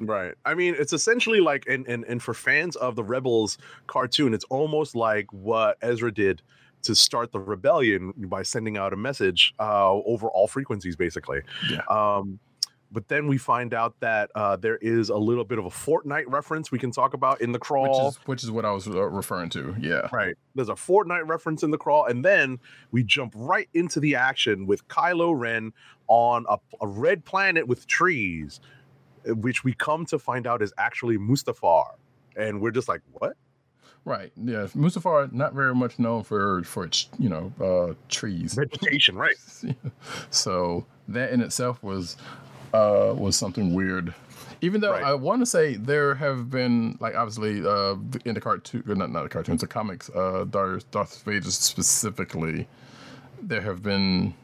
Right. 0.00 0.34
I 0.44 0.54
mean, 0.54 0.74
it's 0.76 0.92
essentially 0.92 1.40
like, 1.40 1.66
and 1.68 1.86
and 1.86 2.04
and 2.04 2.22
for 2.22 2.34
fans 2.34 2.76
of 2.76 2.96
the 2.96 3.04
Rebels 3.04 3.58
cartoon, 3.86 4.34
it's 4.34 4.44
almost 4.44 4.96
like 4.96 5.32
what 5.32 5.78
Ezra 5.82 6.12
did 6.12 6.42
to 6.84 6.94
start 6.94 7.32
the 7.32 7.40
rebellion 7.40 8.12
by 8.16 8.42
sending 8.42 8.76
out 8.76 8.92
a 8.92 8.96
message 8.96 9.54
uh, 9.58 9.90
over 9.90 10.28
all 10.28 10.46
frequencies, 10.48 10.96
basically. 10.96 11.40
Yeah. 11.70 11.82
Um, 11.88 12.38
but 12.92 13.08
then 13.08 13.26
we 13.26 13.38
find 13.38 13.74
out 13.74 13.98
that 14.00 14.30
uh, 14.36 14.54
there 14.54 14.76
is 14.76 15.08
a 15.08 15.16
little 15.16 15.44
bit 15.44 15.58
of 15.58 15.64
a 15.64 15.70
Fortnite 15.70 16.26
reference 16.28 16.70
we 16.70 16.78
can 16.78 16.92
talk 16.92 17.12
about 17.12 17.40
in 17.40 17.50
the 17.50 17.56
Which 17.56 17.62
crawl. 17.62 18.08
is 18.08 18.16
which 18.26 18.44
is 18.44 18.52
what 18.52 18.64
I 18.64 18.70
was 18.70 18.86
uh, 18.86 19.02
referring 19.08 19.50
to. 19.50 19.74
Yeah. 19.80 20.08
Right. 20.12 20.36
There's 20.54 20.68
a 20.68 20.74
Fortnite 20.74 21.26
reference 21.26 21.64
in 21.64 21.72
the 21.72 21.78
crawl, 21.78 22.04
and 22.06 22.24
then 22.24 22.60
we 22.92 23.02
jump 23.02 23.32
right 23.36 23.68
into 23.74 23.98
the 23.98 24.14
action 24.14 24.66
with 24.66 24.86
Kylo 24.86 25.36
Ren 25.36 25.72
on 26.06 26.46
a, 26.48 26.58
a 26.80 26.86
red 26.86 27.24
planet 27.24 27.66
with 27.66 27.84
trees, 27.88 28.60
uh, 29.28 29.34
which 29.34 29.64
we 29.64 29.74
come 29.74 30.06
to 30.06 30.18
find 30.18 30.46
out 30.46 30.62
is 30.62 30.72
actually 30.78 31.18
Mustafar. 31.18 31.96
And 32.36 32.60
we're 32.60 32.70
just 32.70 32.88
like, 32.88 33.00
what? 33.12 33.36
Right. 34.04 34.32
Yeah. 34.36 34.66
Mustafar 34.76 35.32
not 35.32 35.54
very 35.54 35.74
much 35.74 35.98
known 35.98 36.24
for 36.24 36.62
for 36.64 36.84
its 36.84 37.08
you 37.18 37.28
know 37.28 37.52
uh, 37.60 37.94
trees. 38.08 38.54
Vegetation, 38.54 39.16
right? 39.16 39.36
so 40.30 40.84
that 41.08 41.30
in 41.32 41.40
itself 41.40 41.82
was 41.82 42.16
uh 42.72 43.14
was 43.16 43.36
something 43.36 43.72
weird 43.74 44.12
even 44.60 44.80
though 44.80 44.90
Right. 44.92 45.04
i 45.04 45.14
want 45.14 45.40
to 45.42 45.46
say 45.46 45.76
there 45.76 46.14
have 46.16 46.50
been 46.50 46.96
like 46.98 47.14
obviously 47.14 47.64
uh 47.64 47.94
in 48.24 48.34
the 48.34 48.40
cartoon 48.40 48.82
not 48.86 49.10
not 49.10 49.22
the 49.24 49.28
cartoons 49.28 49.60
the 49.60 49.66
comics 49.68 50.10
uh 50.10 50.44
darth, 50.50 50.90
darth 50.90 51.22
vader 51.22 51.50
specifically 51.50 52.66
there 53.40 53.60
have 53.60 53.80
been 53.82 54.34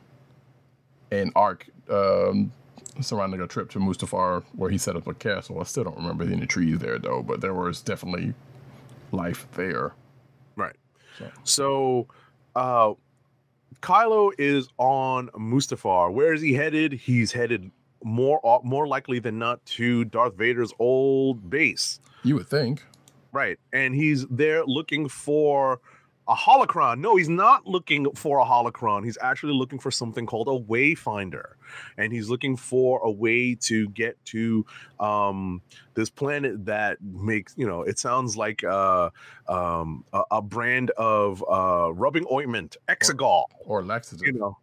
an 1.10 1.32
arc 1.34 1.66
um 1.88 2.52
surrounding 3.00 3.40
a 3.40 3.46
trip 3.48 3.68
to 3.70 3.78
mustafar 3.80 4.44
where 4.54 4.70
he 4.70 4.78
set 4.78 4.94
up 4.94 5.06
a 5.08 5.14
castle 5.14 5.58
i 5.60 5.64
still 5.64 5.82
don't 5.84 5.96
remember 5.96 6.22
any 6.24 6.46
trees 6.46 6.78
there 6.78 6.98
though 7.00 7.22
but 7.22 7.40
there 7.40 7.54
was 7.54 7.80
definitely 7.80 8.32
life 9.12 9.46
there 9.52 9.94
Right. 10.56 10.76
So- 11.18 11.30
So, 11.44 12.06
uh, 12.54 12.94
Kylo 13.82 14.30
is 14.38 14.68
on 14.78 15.28
Mustafar. 15.28 16.12
Where 16.12 16.32
is 16.34 16.42
he 16.42 16.52
headed? 16.52 16.92
He's 16.92 17.32
headed 17.32 17.70
more 18.04 18.40
uh, 18.46 18.58
more 18.62 18.86
likely 18.86 19.18
than 19.18 19.38
not 19.38 19.64
to 19.66 20.04
Darth 20.06 20.34
Vader's 20.36 20.72
old 20.78 21.48
base. 21.50 22.00
you 22.24 22.34
would 22.36 22.48
think 22.48 22.84
Right. 23.32 23.58
And 23.72 23.94
he's 23.94 24.26
there 24.26 24.64
looking 24.64 25.08
for 25.08 25.80
a 26.30 26.34
holocron. 26.34 27.00
No, 27.00 27.16
he's 27.16 27.28
not 27.28 27.66
looking 27.66 28.10
for 28.14 28.38
a 28.38 28.44
holocron. 28.44 29.04
He's 29.04 29.18
actually 29.20 29.54
looking 29.54 29.80
for 29.80 29.90
something 29.90 30.26
called 30.26 30.46
a 30.46 30.58
wayfinder. 30.72 31.54
And 31.96 32.12
he's 32.12 32.30
looking 32.30 32.56
for 32.56 33.00
a 33.00 33.10
way 33.10 33.56
to 33.62 33.88
get 33.88 34.16
to 34.26 34.64
um, 35.00 35.60
this 35.94 36.08
planet 36.08 36.64
that 36.66 36.98
makes, 37.02 37.54
you 37.56 37.66
know, 37.66 37.82
it 37.82 37.98
sounds 37.98 38.36
like 38.36 38.62
uh, 38.62 39.10
um, 39.48 40.04
a, 40.12 40.22
a 40.30 40.42
brand 40.42 40.90
of 40.92 41.44
uh, 41.50 41.92
rubbing 41.92 42.26
ointment, 42.30 42.76
Exegol. 42.88 43.46
or 43.64 43.84
laxative. 43.84 44.26
You 44.26 44.34
know. 44.34 44.58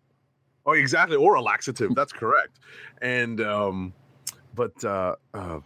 Oh 0.66 0.74
exactly. 0.74 1.18
Or 1.18 1.36
a 1.36 1.42
laxative. 1.42 1.96
That's 1.96 2.14
correct. 2.14 2.60
And 3.02 3.40
um 3.42 3.94
but 4.54 4.84
uh 4.84 5.16
uh 5.34 5.60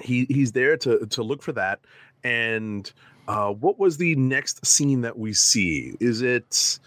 he 0.00 0.26
he's 0.28 0.52
there 0.52 0.76
to 0.78 1.06
to 1.06 1.22
look 1.22 1.42
for 1.42 1.52
that. 1.52 1.80
And 2.22 2.90
uh 3.28 3.50
what 3.52 3.78
was 3.78 3.96
the 3.96 4.14
next 4.16 4.64
scene 4.66 5.00
that 5.02 5.18
we 5.18 5.32
see 5.32 5.94
is 6.00 6.20
it 6.22 6.78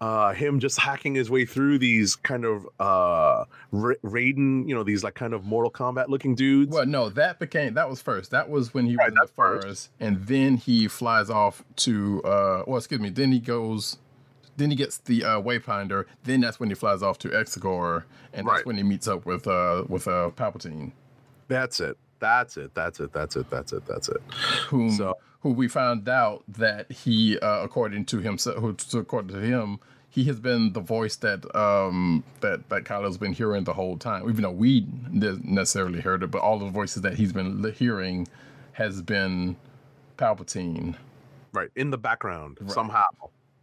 uh 0.00 0.32
him 0.32 0.60
just 0.60 0.78
hacking 0.78 1.14
his 1.14 1.30
way 1.30 1.44
through 1.44 1.78
these 1.78 2.16
kind 2.16 2.44
of 2.44 2.66
uh 2.78 3.44
Ra- 3.72 3.94
Raiden, 4.04 4.66
you 4.68 4.74
know, 4.74 4.82
these 4.82 5.04
like 5.04 5.14
kind 5.14 5.32
of 5.34 5.44
Mortal 5.44 5.70
Kombat 5.70 6.08
looking 6.08 6.34
dudes. 6.34 6.72
Well, 6.74 6.86
no, 6.86 7.08
that 7.10 7.38
became 7.38 7.74
that 7.74 7.88
was 7.88 8.00
first. 8.00 8.30
That 8.30 8.48
was 8.48 8.72
when 8.74 8.86
he 8.86 8.96
Right, 8.96 9.04
was 9.06 9.08
in 9.10 9.14
the 9.14 9.20
that's 9.20 9.32
first. 9.32 9.90
and 10.00 10.26
then 10.26 10.56
he 10.56 10.88
flies 10.88 11.28
off 11.30 11.62
to. 11.76 12.22
uh 12.24 12.64
Well, 12.66 12.78
excuse 12.78 13.00
me. 13.00 13.10
Then 13.10 13.30
he 13.32 13.40
goes. 13.40 13.98
Then 14.56 14.68
he 14.70 14.76
gets 14.76 14.98
the 14.98 15.24
uh, 15.24 15.40
Wayfinder. 15.40 16.04
Then 16.24 16.40
that's 16.42 16.60
when 16.60 16.68
he 16.68 16.74
flies 16.74 17.02
off 17.02 17.18
to 17.20 17.28
Exegol, 17.28 18.02
and 18.34 18.46
that's 18.46 18.56
Right. 18.58 18.66
when 18.66 18.76
he 18.76 18.82
meets 18.82 19.08
up 19.08 19.24
with 19.24 19.46
uh 19.46 19.84
with 19.88 20.06
uh 20.08 20.30
Palpatine, 20.36 20.92
That's 21.48 21.80
it. 21.80 21.96
That's 22.20 22.56
it. 22.56 22.74
That's 22.74 23.00
it. 23.00 23.12
That's 23.12 23.34
it. 23.36 23.50
That's 23.50 23.72
it. 23.72 23.84
That's 23.86 24.08
it. 24.08 24.20
whom 24.68 24.90
So- 24.92 25.16
who 25.42 25.50
we 25.52 25.68
found 25.68 26.06
out 26.06 26.44
that 26.48 26.92
he, 26.92 27.38
uh, 27.38 27.62
according 27.62 28.04
to 28.04 28.18
himself, 28.18 28.58
who, 28.58 28.76
according 28.98 29.34
to 29.34 29.40
him, 29.40 29.78
he 30.10 30.24
has 30.24 30.38
been 30.38 30.72
the 30.74 30.80
voice 30.80 31.16
that 31.16 31.44
um 31.56 32.24
that 32.40 32.68
that 32.68 32.84
Kylo's 32.84 33.16
been 33.16 33.32
hearing 33.32 33.64
the 33.64 33.72
whole 33.72 33.96
time. 33.96 34.28
Even 34.28 34.42
though 34.42 34.50
we 34.50 34.80
didn't 34.82 35.46
necessarily 35.46 36.00
heard 36.00 36.22
it, 36.22 36.30
but 36.30 36.42
all 36.42 36.58
the 36.58 36.68
voices 36.68 37.00
that 37.02 37.14
he's 37.14 37.32
been 37.32 37.62
hearing 37.72 38.28
has 38.72 39.00
been 39.02 39.56
Palpatine. 40.18 40.96
Right. 41.52 41.70
In 41.76 41.90
the 41.90 41.98
background, 41.98 42.58
somehow. 42.66 43.02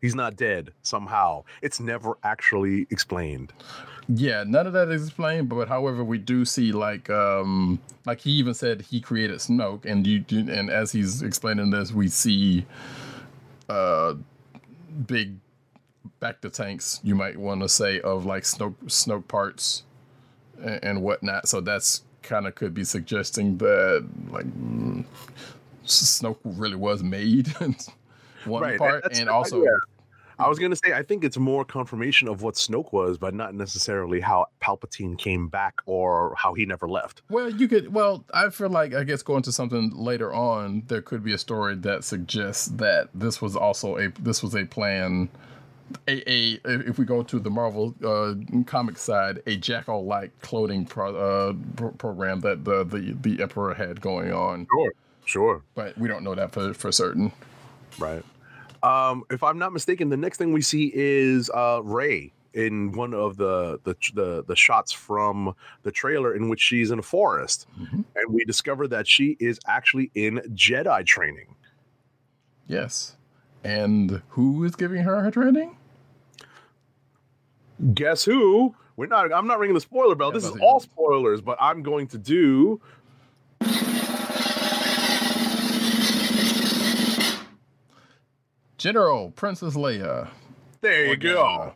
He's 0.02 0.16
not 0.16 0.36
dead, 0.36 0.72
somehow. 0.84 1.44
It's 1.62 1.80
never 1.80 2.18
actually 2.24 2.86
explained. 2.92 3.52
Yeah, 4.10 4.46
none 4.48 4.68
of 4.68 4.74
that 4.74 4.90
is 4.90 5.08
explained, 5.08 5.50
but 5.50 5.68
however, 5.68 6.04
we 6.04 6.18
do 6.18 6.46
see 6.46 6.72
like 6.72 7.10
um 7.10 7.80
like 8.06 8.22
he 8.22 8.32
even 8.32 8.54
said 8.54 8.82
he 8.84 9.02
created 9.02 9.38
Snoke, 9.40 9.86
and 9.86 10.08
you 10.08 10.24
and 10.30 10.70
as 10.70 10.92
he's 10.94 11.22
explaining 11.22 11.72
this, 11.72 11.92
we 11.92 12.08
see 12.08 12.66
uh 13.70 14.16
big 15.08 15.36
bacta 16.22 16.52
tanks, 16.52 17.00
you 17.04 17.16
might 17.16 17.38
want 17.38 17.62
to 17.62 17.70
say, 17.70 18.02
of 18.02 18.26
like 18.26 18.44
Snoke 18.44 18.76
Snoke 18.86 19.28
parts 19.28 19.84
and, 20.62 20.84
and 20.84 21.02
whatnot. 21.04 21.48
So 21.50 21.62
that's 21.62 22.04
kind 22.24 22.48
of 22.48 22.56
could 22.56 22.74
be 22.74 22.84
suggesting 22.86 23.58
that 23.60 24.08
like 24.32 24.46
mm, 24.48 25.06
Snoke 25.86 26.40
really 26.44 26.76
was 26.76 27.04
made 27.04 27.50
one 28.46 28.64
Right, 28.64 28.78
part, 28.78 29.06
and 29.12 29.30
also. 29.30 29.64
yeah. 29.64 29.97
I 30.40 30.48
was 30.48 30.60
gonna 30.60 30.76
say 30.76 30.94
I 30.94 31.04
think 31.04 31.24
it's 31.24 31.38
more 31.38 31.66
confirmation 31.66 32.28
of 32.28 32.42
what 32.42 32.56
Snoke 32.56 32.92
was, 32.94 33.18
but 33.18 33.34
not 33.34 33.56
necessarily 33.56 34.20
how 34.20 34.48
Palpatine 34.62 35.18
came 35.18 35.48
back 35.48 35.82
or 35.86 36.36
how 36.38 36.54
he 36.54 36.66
never 36.66 36.88
left. 36.88 37.22
Well, 37.30 37.50
you 37.50 37.68
could. 37.68 37.94
Well, 37.94 38.24
I 38.34 38.50
feel 38.50 38.70
like 38.70 38.94
I 38.94 39.04
guess 39.04 39.24
going 39.24 39.42
to 39.44 39.52
something 39.52 39.92
later 39.96 40.34
on, 40.34 40.84
there 40.88 41.02
could 41.02 41.24
be 41.24 41.34
a 41.34 41.38
story 41.38 41.76
that 41.78 42.04
suggests 42.04 42.68
that 42.68 43.10
this 43.14 43.42
was 43.42 43.56
also 43.56 43.98
a 43.98 44.10
this 44.20 44.44
was 44.44 44.56
a 44.56 44.66
plan. 44.66 45.30
A, 46.10 46.22
a 46.30 46.60
if 46.66 47.00
we 47.00 47.06
go 47.06 47.24
to 47.24 47.40
the 47.40 47.50
Marvel 47.50 47.96
uh, 48.04 48.34
comic 48.66 48.98
side, 48.98 49.42
a 49.48 49.56
jackal 49.56 50.06
like 50.06 50.38
cloning 50.42 50.88
pro, 50.88 51.16
uh, 51.16 51.54
pro- 51.78 51.92
program 51.92 52.42
that 52.42 52.66
the, 52.66 52.84
the 52.84 53.16
the 53.22 53.42
Emperor 53.42 53.74
had 53.74 54.02
going 54.02 54.34
on, 54.34 54.68
Sure, 54.70 54.92
sure, 55.24 55.62
but 55.76 55.98
we 55.98 56.10
don't 56.10 56.24
know 56.26 56.36
that 56.36 56.52
for 56.52 56.74
for 56.74 56.92
certain. 56.92 57.32
right. 57.98 58.24
Um, 58.88 59.24
if 59.30 59.44
I'm 59.44 59.58
not 59.58 59.74
mistaken, 59.74 60.10
the 60.10 60.18
next 60.18 60.38
thing 60.38 60.54
we 60.54 60.62
see 60.62 60.92
is 60.96 61.50
uh, 61.50 61.82
Rey 61.84 62.32
in 62.54 62.92
one 62.94 63.14
of 63.14 63.38
the, 63.38 63.80
the 63.84 63.96
the 64.14 64.44
the 64.48 64.56
shots 64.56 64.92
from 64.92 65.54
the 65.84 65.92
trailer 65.92 66.34
in 66.36 66.50
which 66.50 66.62
she's 66.62 66.90
in 66.92 67.00
a 67.00 67.04
forest, 67.04 67.68
Mhm. 67.80 68.06
and 68.16 68.34
we 68.34 68.46
discover 68.46 68.88
that 68.88 69.08
she 69.08 69.36
is 69.40 69.60
actually 69.68 70.10
in 70.16 70.38
Jedi 70.54 71.06
training. 71.06 71.54
Yes, 72.68 73.16
and 73.64 74.22
who 74.30 74.64
is 74.64 74.76
giving 74.76 75.04
her 75.04 75.22
her 75.22 75.32
training? 75.32 75.76
Guess 77.94 78.24
who? 78.26 78.74
We're 78.96 79.06
not. 79.08 79.32
I'm 79.32 79.46
not 79.46 79.60
ringing 79.60 79.76
the 79.76 79.82
spoiler 79.82 80.16
bell. 80.16 80.30
Yeah, 80.30 80.34
this 80.40 80.46
is 80.46 80.58
all 80.62 80.80
spoilers, 80.80 81.42
but 81.42 81.58
I'm 81.62 81.84
going 81.84 82.08
to 82.08 82.18
do. 82.18 82.82
General 88.78 89.32
Princess 89.32 89.76
Leia. 89.76 90.30
There 90.82 91.08
you 91.08 91.18
go. 91.18 91.74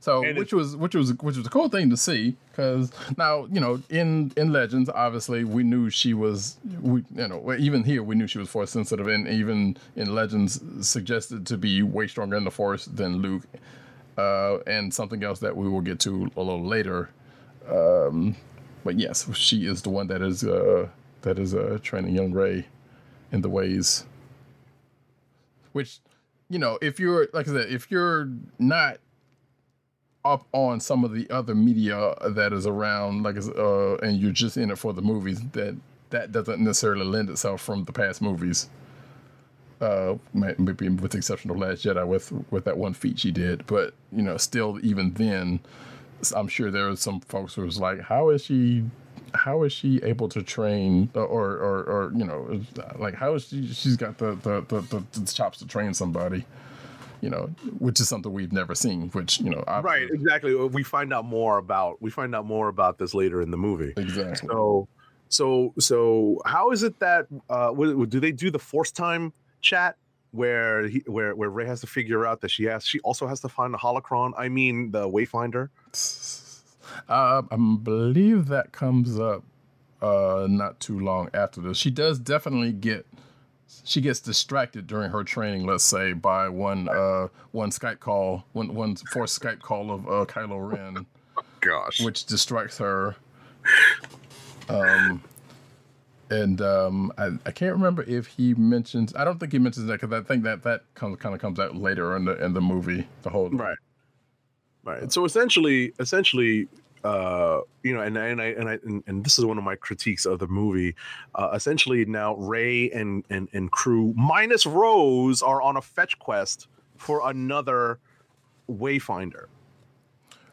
So, 0.00 0.24
And 0.24 0.38
which 0.38 0.54
was 0.54 0.76
which 0.76 0.94
was 0.94 1.12
which 1.14 1.36
was 1.36 1.46
a 1.46 1.50
cool 1.50 1.68
thing 1.68 1.90
to 1.90 1.96
see 1.96 2.34
because 2.50 2.90
now 3.18 3.46
you 3.52 3.60
know 3.60 3.82
in 3.90 4.32
in 4.34 4.50
Legends, 4.50 4.88
obviously 4.88 5.44
we 5.44 5.62
knew 5.62 5.90
she 5.90 6.14
was 6.14 6.56
we 6.80 7.04
you 7.14 7.28
know 7.28 7.54
even 7.58 7.84
here 7.84 8.02
we 8.02 8.14
knew 8.14 8.26
she 8.26 8.38
was 8.38 8.48
force 8.48 8.70
sensitive, 8.70 9.06
and 9.08 9.28
even 9.28 9.76
in 9.96 10.14
Legends 10.14 10.60
suggested 10.80 11.46
to 11.48 11.58
be 11.58 11.82
way 11.82 12.06
stronger 12.06 12.36
in 12.36 12.44
the 12.44 12.50
force 12.50 12.86
than 12.86 13.18
Luke, 13.18 13.42
uh, 14.16 14.58
and 14.66 14.92
something 14.92 15.22
else 15.22 15.38
that 15.40 15.54
we 15.54 15.68
will 15.68 15.82
get 15.82 16.00
to 16.00 16.30
a 16.34 16.40
little 16.40 16.64
later. 16.64 17.10
Um, 17.70 18.36
but 18.84 18.98
yes, 18.98 19.28
she 19.36 19.66
is 19.66 19.82
the 19.82 19.90
one 19.90 20.06
that 20.06 20.22
is 20.22 20.44
uh, 20.44 20.88
that 21.22 21.38
is 21.38 21.54
uh, 21.54 21.78
training 21.82 22.14
young 22.14 22.32
Rey 22.32 22.66
in 23.32 23.42
the 23.42 23.50
ways 23.50 24.06
which 25.72 26.00
you 26.48 26.58
know 26.58 26.78
if 26.82 26.98
you're 27.00 27.28
like 27.32 27.48
i 27.48 27.52
said 27.52 27.70
if 27.70 27.90
you're 27.90 28.28
not 28.58 28.98
up 30.24 30.46
on 30.52 30.80
some 30.80 31.04
of 31.04 31.12
the 31.12 31.28
other 31.30 31.54
media 31.54 32.14
that 32.30 32.52
is 32.52 32.66
around 32.66 33.22
like 33.22 33.36
uh 33.56 33.96
and 33.98 34.18
you're 34.18 34.32
just 34.32 34.56
in 34.56 34.70
it 34.70 34.76
for 34.78 34.92
the 34.92 35.02
movies 35.02 35.40
that 35.52 35.76
that 36.10 36.32
doesn't 36.32 36.60
necessarily 36.60 37.04
lend 37.06 37.30
itself 37.30 37.60
from 37.60 37.84
the 37.84 37.92
past 37.92 38.20
movies 38.20 38.68
Uh, 39.80 40.16
maybe 40.34 40.90
with 40.90 41.12
the 41.12 41.16
exception 41.16 41.50
of 41.50 41.56
Last 41.56 41.84
Jedi, 41.84 42.06
with 42.06 42.32
with 42.50 42.64
that 42.66 42.76
one 42.76 42.92
feat 42.92 43.18
she 43.18 43.30
did, 43.30 43.66
but 43.66 43.94
you 44.12 44.20
know, 44.20 44.36
still 44.36 44.78
even 44.82 45.14
then, 45.14 45.60
I'm 46.36 46.48
sure 46.48 46.70
there 46.70 46.88
was 46.88 47.00
some 47.00 47.20
folks 47.20 47.54
who 47.54 47.62
was 47.62 47.78
like, 47.80 48.00
"How 48.02 48.28
is 48.28 48.44
she? 48.44 48.84
How 49.34 49.62
is 49.62 49.72
she 49.72 50.00
able 50.02 50.28
to 50.30 50.42
train? 50.42 51.10
Or 51.14 51.24
or 51.24 51.82
or 51.84 52.12
you 52.14 52.24
know, 52.24 52.60
like 52.96 53.14
how 53.14 53.34
is 53.34 53.48
she? 53.48 53.72
She's 53.72 53.96
got 53.96 54.18
the 54.18 54.34
the 54.34 54.60
the, 54.68 54.80
the, 54.80 55.20
the 55.20 55.32
chops 55.32 55.58
to 55.58 55.66
train 55.66 55.94
somebody." 55.94 56.44
You 57.22 57.28
know, 57.28 57.50
which 57.78 58.00
is 58.00 58.08
something 58.08 58.32
we've 58.32 58.52
never 58.52 58.74
seen. 58.74 59.10
Which 59.10 59.40
you 59.40 59.50
know, 59.50 59.62
Right, 59.66 60.08
exactly. 60.10 60.54
We 60.54 60.82
find 60.82 61.12
out 61.12 61.26
more 61.26 61.58
about 61.58 62.00
we 62.00 62.10
find 62.10 62.34
out 62.34 62.46
more 62.46 62.68
about 62.68 62.96
this 62.98 63.12
later 63.12 63.42
in 63.42 63.50
the 63.50 63.58
movie. 63.58 63.92
exactly. 63.96 64.48
So, 64.48 64.88
so, 65.30 65.72
so, 65.78 66.42
how 66.44 66.72
is 66.72 66.82
it 66.82 66.98
that 66.98 67.26
uh, 67.48 67.72
do 67.72 68.18
they 68.18 68.32
do 68.32 68.50
the 68.50 68.58
force 68.58 68.90
time 68.90 69.32
chat 69.60 69.96
where 70.32 70.88
he, 70.88 71.02
where 71.06 71.36
where 71.36 71.48
Rey 71.48 71.66
has 71.66 71.80
to 71.82 71.86
figure 71.86 72.26
out 72.26 72.40
that 72.40 72.50
she 72.50 72.64
has 72.64 72.84
she 72.84 72.98
also 73.00 73.28
has 73.28 73.40
to 73.40 73.48
find 73.48 73.72
the 73.72 73.78
holocron? 73.78 74.32
I 74.36 74.48
mean, 74.48 74.90
the 74.90 75.08
Wayfinder. 75.08 75.68
Uh, 77.08 77.42
I 77.50 77.56
believe 77.56 78.46
that 78.48 78.72
comes 78.72 79.18
up 79.18 79.44
uh, 80.02 80.46
not 80.48 80.80
too 80.80 80.98
long 80.98 81.28
after 81.34 81.60
this. 81.60 81.76
She 81.76 81.90
does 81.90 82.18
definitely 82.18 82.72
get 82.72 83.06
she 83.84 84.00
gets 84.00 84.20
distracted 84.20 84.86
during 84.86 85.10
her 85.10 85.24
training. 85.24 85.66
Let's 85.66 85.84
say 85.84 86.12
by 86.12 86.48
one 86.48 86.88
uh, 86.88 87.28
one 87.52 87.70
Skype 87.70 88.00
call, 88.00 88.44
one 88.52 88.74
one 88.74 88.96
forced 88.96 89.40
Skype 89.40 89.60
call 89.60 89.90
of 89.90 90.06
uh, 90.06 90.24
Kylo 90.26 90.70
Ren, 90.70 91.06
Gosh, 91.60 92.00
which 92.00 92.24
distracts 92.26 92.78
her. 92.78 93.16
Um, 94.68 95.22
and 96.30 96.60
um, 96.60 97.12
I, 97.18 97.30
I 97.44 97.50
can't 97.50 97.72
remember 97.72 98.02
if 98.04 98.26
he 98.26 98.54
mentions. 98.54 99.14
I 99.14 99.24
don't 99.24 99.38
think 99.38 99.52
he 99.52 99.58
mentions 99.58 99.86
that 99.86 100.00
because 100.00 100.12
I 100.12 100.22
think 100.22 100.44
that 100.44 100.62
that 100.62 100.82
comes 100.94 101.18
kind 101.18 101.34
of 101.34 101.40
comes 101.40 101.58
out 101.58 101.76
later 101.76 102.16
in 102.16 102.24
the 102.24 102.42
in 102.42 102.54
the 102.54 102.60
movie. 102.60 103.06
The 103.22 103.30
whole 103.30 103.50
right, 103.50 103.76
right. 104.84 105.12
So 105.12 105.24
essentially, 105.24 105.92
essentially, 105.98 106.68
uh, 107.04 107.60
you 107.82 107.94
know, 107.94 108.00
and 108.00 108.16
and 108.16 108.40
I 108.40 108.46
and 108.46 108.68
I 108.68 108.78
and, 108.84 109.02
and 109.06 109.24
this 109.24 109.38
is 109.38 109.44
one 109.44 109.58
of 109.58 109.64
my 109.64 109.76
critiques 109.76 110.26
of 110.26 110.38
the 110.38 110.46
movie. 110.46 110.94
Uh, 111.34 111.50
essentially, 111.54 112.04
now 112.04 112.34
Rey 112.36 112.90
and 112.90 113.24
and 113.30 113.48
and 113.52 113.70
crew 113.70 114.12
minus 114.16 114.66
Rose 114.66 115.42
are 115.42 115.62
on 115.62 115.76
a 115.76 115.82
fetch 115.82 116.18
quest 116.18 116.68
for 116.96 117.28
another 117.28 117.98
Wayfinder. 118.70 119.46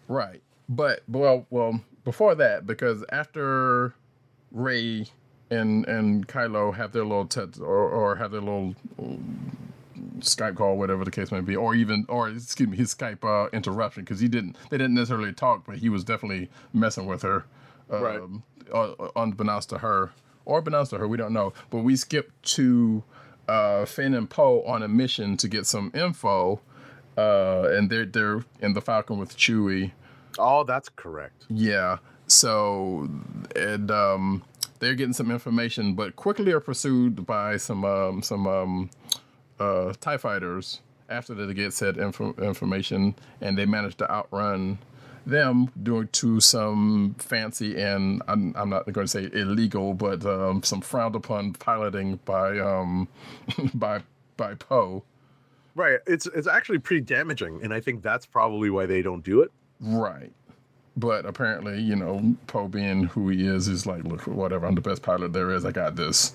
Right. 0.07 0.41
But 0.69 1.01
well, 1.07 1.45
well, 1.49 1.81
before 2.05 2.35
that, 2.35 2.65
because 2.65 3.03
after 3.11 3.93
Rey 4.51 5.05
and 5.49 5.85
and 5.87 6.27
Kylo 6.27 6.73
have 6.73 6.91
their 6.91 7.03
little 7.03 7.25
tet 7.25 7.59
or, 7.59 7.89
or 7.89 8.15
have 8.15 8.31
their 8.31 8.41
little 8.41 8.75
Skype 10.19 10.55
call, 10.55 10.77
whatever 10.77 11.03
the 11.05 11.11
case 11.11 11.31
may 11.31 11.41
be, 11.41 11.55
or 11.55 11.75
even 11.75 12.05
or 12.09 12.29
excuse 12.29 12.67
me, 12.69 12.77
his 12.77 12.93
Skype 12.93 13.23
uh, 13.23 13.49
interruption 13.51 14.03
because 14.03 14.19
he 14.19 14.27
didn't 14.27 14.55
they 14.69 14.77
didn't 14.77 14.93
necessarily 14.95 15.33
talk, 15.33 15.65
but 15.65 15.77
he 15.77 15.89
was 15.89 16.03
definitely 16.03 16.49
messing 16.73 17.05
with 17.05 17.21
her, 17.23 17.45
Right. 17.89 18.19
um, 18.19 18.43
uh, 18.73 18.93
unbeknownst 19.15 19.69
to 19.69 19.77
her 19.79 20.11
or 20.45 20.59
unbeknownst 20.59 20.91
to 20.91 20.97
her, 20.97 21.07
we 21.07 21.17
don't 21.17 21.33
know. 21.33 21.53
But 21.69 21.79
we 21.79 21.95
skip 21.95 22.31
to 22.43 23.03
uh, 23.47 23.85
Finn 23.85 24.13
and 24.13 24.29
Poe 24.29 24.61
on 24.63 24.83
a 24.83 24.87
mission 24.87 25.37
to 25.37 25.47
get 25.47 25.65
some 25.65 25.91
info, 25.93 26.61
uh, 27.17 27.67
and 27.71 27.89
they're 27.89 28.05
they're 28.05 28.43
in 28.61 28.73
the 28.73 28.81
Falcon 28.81 29.17
with 29.17 29.35
Chewie. 29.37 29.91
Oh, 30.39 30.63
that's 30.63 30.89
correct. 30.89 31.45
Yeah. 31.49 31.97
So, 32.27 33.09
and 33.55 33.89
um, 33.89 34.43
they're 34.79 34.95
getting 34.95 35.13
some 35.13 35.31
information, 35.31 35.93
but 35.95 36.15
quickly 36.17 36.51
are 36.51 36.59
pursued 36.59 37.25
by 37.25 37.57
some 37.57 37.83
um, 37.85 38.21
some 38.21 38.45
um, 38.45 38.89
uh, 39.59 39.93
Tie 39.99 40.17
fighters 40.17 40.81
after 41.09 41.33
they 41.33 41.53
get 41.53 41.73
said 41.73 41.97
info- 41.97 42.33
information, 42.35 43.15
and 43.41 43.57
they 43.57 43.65
manage 43.65 43.95
to 43.97 44.11
outrun 44.11 44.79
them 45.25 45.69
due 45.83 46.05
to 46.05 46.39
some 46.39 47.13
fancy 47.19 47.79
and 47.79 48.21
I'm, 48.29 48.53
I'm 48.55 48.69
not 48.69 48.85
going 48.91 49.05
to 49.05 49.07
say 49.07 49.29
illegal, 49.33 49.93
but 49.93 50.25
um, 50.25 50.63
some 50.63 50.81
frowned 50.81 51.15
upon 51.15 51.53
piloting 51.53 52.19
by 52.23 52.59
um, 52.59 53.09
by 53.73 54.01
by 54.37 54.55
Poe. 54.55 55.03
Right. 55.75 55.99
It's 56.07 56.25
it's 56.27 56.47
actually 56.47 56.79
pretty 56.79 57.01
damaging, 57.01 57.59
and 57.61 57.73
I 57.73 57.81
think 57.81 58.01
that's 58.01 58.25
probably 58.25 58.69
why 58.69 58.85
they 58.85 59.01
don't 59.01 59.23
do 59.23 59.41
it. 59.41 59.51
Right. 59.79 60.31
But 60.97 61.27
apparently, 61.27 61.79
you 61.79 61.95
know, 61.95 62.35
Poe 62.47 62.67
being 62.67 63.03
who 63.03 63.29
he 63.29 63.45
is, 63.45 63.67
is 63.67 63.85
like, 63.85 64.03
look, 64.03 64.25
whatever, 64.25 64.65
I'm 64.65 64.73
the 64.73 64.81
best 64.81 65.03
pilot 65.03 65.31
there 65.31 65.51
is. 65.51 65.63
I 65.63 65.71
got 65.71 65.95
this. 65.95 66.33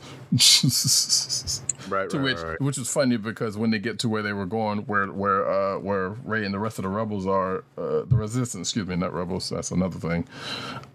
Right. 1.88 2.08
to 2.10 2.18
right, 2.18 2.24
which, 2.24 2.38
right. 2.38 2.60
which 2.60 2.78
was 2.78 2.88
funny 2.88 3.16
because 3.16 3.58
when 3.58 3.72
they 3.72 3.80
get 3.80 3.98
to 4.00 4.08
where 4.08 4.22
they 4.22 4.32
were 4.32 4.46
going, 4.46 4.78
where 4.86 5.08
where 5.08 5.50
uh, 5.50 5.80
where 5.80 6.10
Rey 6.10 6.44
and 6.44 6.54
the 6.54 6.60
rest 6.60 6.78
of 6.78 6.84
the 6.84 6.90
rebels 6.90 7.26
are, 7.26 7.64
uh, 7.76 8.04
the 8.06 8.14
resistance, 8.14 8.68
excuse 8.68 8.86
me, 8.86 8.94
not 8.94 9.12
rebels. 9.12 9.48
That's 9.48 9.72
another 9.72 9.98
thing. 9.98 10.28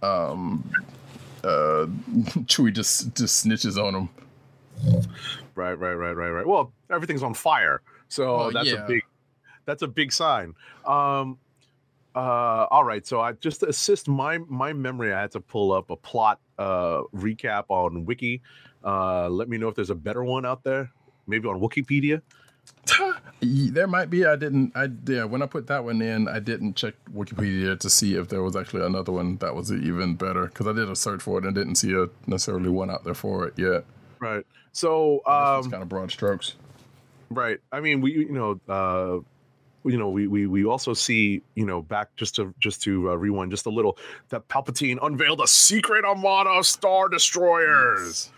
Um, 0.02 0.72
uh, 1.44 1.88
Chewie 2.48 2.74
just 2.74 3.14
just 3.16 3.46
snitches 3.46 3.78
on 3.78 3.94
him. 3.96 4.10
Right, 5.56 5.74
right, 5.74 5.94
right, 5.94 6.14
right, 6.14 6.30
right. 6.30 6.48
Well, 6.48 6.72
everything's 6.90 7.24
on 7.24 7.34
fire, 7.34 7.82
so 8.08 8.38
Well, 8.38 8.52
that's 8.52 8.72
yeah. 8.72 8.86
a 8.86 8.88
big, 8.88 9.04
that's 9.66 9.82
a 9.82 9.88
big 9.88 10.14
sign. 10.14 10.54
Um, 10.86 11.38
uh, 12.18 12.68
all 12.72 12.84
right. 12.84 13.06
So 13.06 13.22
I 13.22 13.34
just 13.34 13.60
to 13.60 13.70
assist 13.70 14.08
my 14.08 14.40
my 14.40 14.74
memory, 14.74 15.14
I 15.14 15.22
had 15.22 15.32
to 15.34 15.40
pull 15.40 15.72
up 15.72 15.92
a 15.92 15.96
plot 15.96 16.40
uh 16.58 17.04
recap 17.16 17.66
on 17.70 18.06
Wiki. 18.06 18.42
Uh, 18.84 19.30
let 19.30 19.50
me 19.50 19.58
know 19.58 19.68
if 19.68 19.76
there's 19.76 19.92
a 19.92 19.96
better 19.96 20.24
one 20.24 20.46
out 20.46 20.64
there, 20.64 20.92
maybe 21.28 21.48
on 21.48 21.60
Wikipedia. 21.60 22.22
There 23.40 23.86
might 23.88 24.10
be. 24.10 24.26
I 24.26 24.36
didn't. 24.36 24.72
I 24.76 24.90
yeah. 25.06 25.26
When 25.26 25.44
I 25.44 25.46
put 25.46 25.68
that 25.68 25.84
one 25.84 26.02
in, 26.02 26.28
I 26.28 26.40
didn't 26.40 26.76
check 26.76 26.96
Wikipedia 27.14 27.80
to 27.80 27.90
see 27.90 28.16
if 28.16 28.30
there 28.30 28.42
was 28.42 28.56
actually 28.56 28.84
another 28.84 29.12
one 29.12 29.38
that 29.38 29.54
was 29.54 29.72
even 29.72 30.16
better 30.16 30.48
because 30.48 30.66
I 30.66 30.74
did 30.74 30.90
a 30.90 30.96
search 30.96 31.22
for 31.22 31.38
it 31.38 31.46
and 31.46 31.54
didn't 31.54 31.76
see 31.76 31.94
a 31.94 32.10
necessarily 32.26 32.70
one 32.70 32.90
out 32.90 33.04
there 33.04 33.14
for 33.14 33.46
it 33.46 33.54
yet. 33.58 33.86
Right. 34.20 34.44
So 34.72 35.18
it's 35.28 35.66
um, 35.66 35.72
kind 35.72 35.84
of 35.84 35.90
broad 35.90 36.10
strokes. 36.10 36.56
Right. 37.30 37.60
I 37.72 37.80
mean, 37.80 38.02
we 38.02 38.14
you 38.14 38.32
know, 38.32 38.60
uh, 38.68 39.20
you 39.88 39.98
know, 39.98 40.10
we 40.10 40.28
we 40.28 40.48
we 40.48 40.66
also 40.66 40.94
see 40.94 41.42
you 41.56 41.66
know 41.66 41.82
back 41.82 42.16
just 42.16 42.36
to 42.36 42.54
just 42.60 42.82
to 42.84 43.12
uh, 43.12 43.16
rewind 43.16 43.52
just 43.52 43.66
a 43.66 43.70
little 43.70 43.98
that 44.30 44.48
Palpatine 44.48 44.98
unveiled 45.02 45.42
a 45.42 45.48
secret 45.48 46.06
armada 46.06 46.50
of 46.50 46.66
star 46.66 47.10
destroyers. 47.10 48.32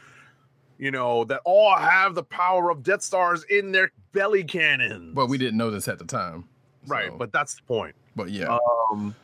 You 0.78 0.92
know 0.92 1.26
that 1.26 1.42
all 1.46 1.76
have 1.76 2.16
the 2.16 2.24
power 2.24 2.70
of 2.70 2.84
Death 2.84 3.02
Stars 3.02 3.44
in 3.50 3.72
their 3.72 3.92
belly 4.14 4.44
cannons. 4.44 5.14
But 5.14 5.28
we 5.28 5.38
didn't 5.38 5.58
know 5.58 5.72
this 5.72 5.88
at 5.88 6.00
the 6.00 6.06
time. 6.06 6.48
right. 6.88 7.12
But 7.18 7.34
that's 7.34 7.56
the 7.56 7.64
point. 7.64 7.96
but 8.16 8.30
yeah, 8.30 8.58
Um. 8.92 9.16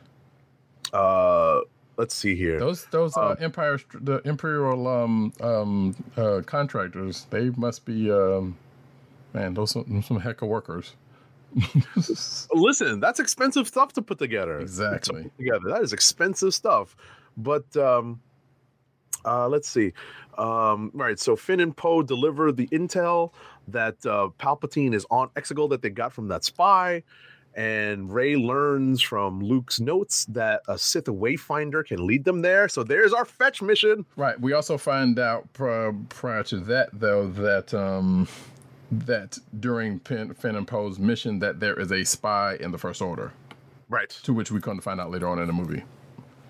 Uh. 0.92 1.60
Let's 1.98 2.14
see 2.14 2.34
here. 2.34 2.58
those 2.60 2.84
those 2.86 3.16
uh, 3.16 3.30
um, 3.30 3.36
empire 3.40 3.80
the 3.94 4.20
imperial 4.26 4.86
um 4.86 5.32
um 5.40 5.96
uh, 6.18 6.42
contractors 6.44 7.26
they 7.30 7.48
must 7.48 7.86
be 7.86 8.10
um 8.12 8.58
man 9.32 9.54
those 9.54 9.70
some, 9.70 10.02
some 10.02 10.20
heck 10.20 10.42
of 10.42 10.48
workers. 10.48 10.92
Listen, 12.52 13.00
that's 13.00 13.20
expensive 13.20 13.66
stuff 13.66 13.92
to 13.94 14.02
put 14.02 14.18
together. 14.18 14.60
Exactly. 14.60 15.22
To 15.24 15.28
put 15.28 15.36
together. 15.38 15.68
That 15.68 15.82
is 15.82 15.92
expensive 15.92 16.54
stuff. 16.54 16.96
But 17.36 17.76
um 17.76 18.20
uh 19.24 19.48
let's 19.48 19.68
see. 19.68 19.92
Um 20.38 20.90
right, 20.94 21.18
so 21.18 21.36
Finn 21.36 21.60
and 21.60 21.76
Poe 21.76 22.02
deliver 22.02 22.52
the 22.52 22.66
intel 22.68 23.32
that 23.68 24.04
uh 24.04 24.28
Palpatine 24.38 24.94
is 24.94 25.06
on 25.10 25.28
Exegol 25.30 25.70
that 25.70 25.82
they 25.82 25.90
got 25.90 26.12
from 26.12 26.28
that 26.28 26.44
spy. 26.44 27.02
And 27.54 28.12
Rey 28.12 28.36
learns 28.36 29.00
from 29.00 29.40
Luke's 29.40 29.80
notes 29.80 30.26
that 30.26 30.60
a 30.68 30.76
Sith 30.76 31.06
Wayfinder 31.06 31.86
can 31.86 32.06
lead 32.06 32.24
them 32.24 32.42
there. 32.42 32.68
So 32.68 32.84
there's 32.84 33.14
our 33.14 33.24
fetch 33.24 33.62
mission. 33.62 34.04
Right. 34.14 34.38
We 34.38 34.52
also 34.52 34.76
find 34.76 35.18
out 35.18 35.50
pri- 35.54 35.94
prior 36.10 36.42
to 36.44 36.60
that, 36.60 36.90
though, 36.92 37.28
that 37.28 37.72
um, 37.72 38.28
that 38.90 39.38
during 39.60 39.98
Finn, 40.00 40.32
Finn 40.34 40.56
and 40.56 40.66
Poe's 40.66 40.98
mission, 40.98 41.38
that 41.40 41.60
there 41.60 41.78
is 41.78 41.90
a 41.92 42.04
spy 42.04 42.56
in 42.60 42.70
the 42.70 42.78
First 42.78 43.02
Order, 43.02 43.32
Right. 43.88 44.10
to 44.22 44.32
which 44.32 44.50
we 44.50 44.60
come 44.60 44.76
to 44.76 44.82
find 44.82 45.00
out 45.00 45.10
later 45.10 45.28
on 45.28 45.38
in 45.38 45.46
the 45.46 45.52
movie. 45.52 45.82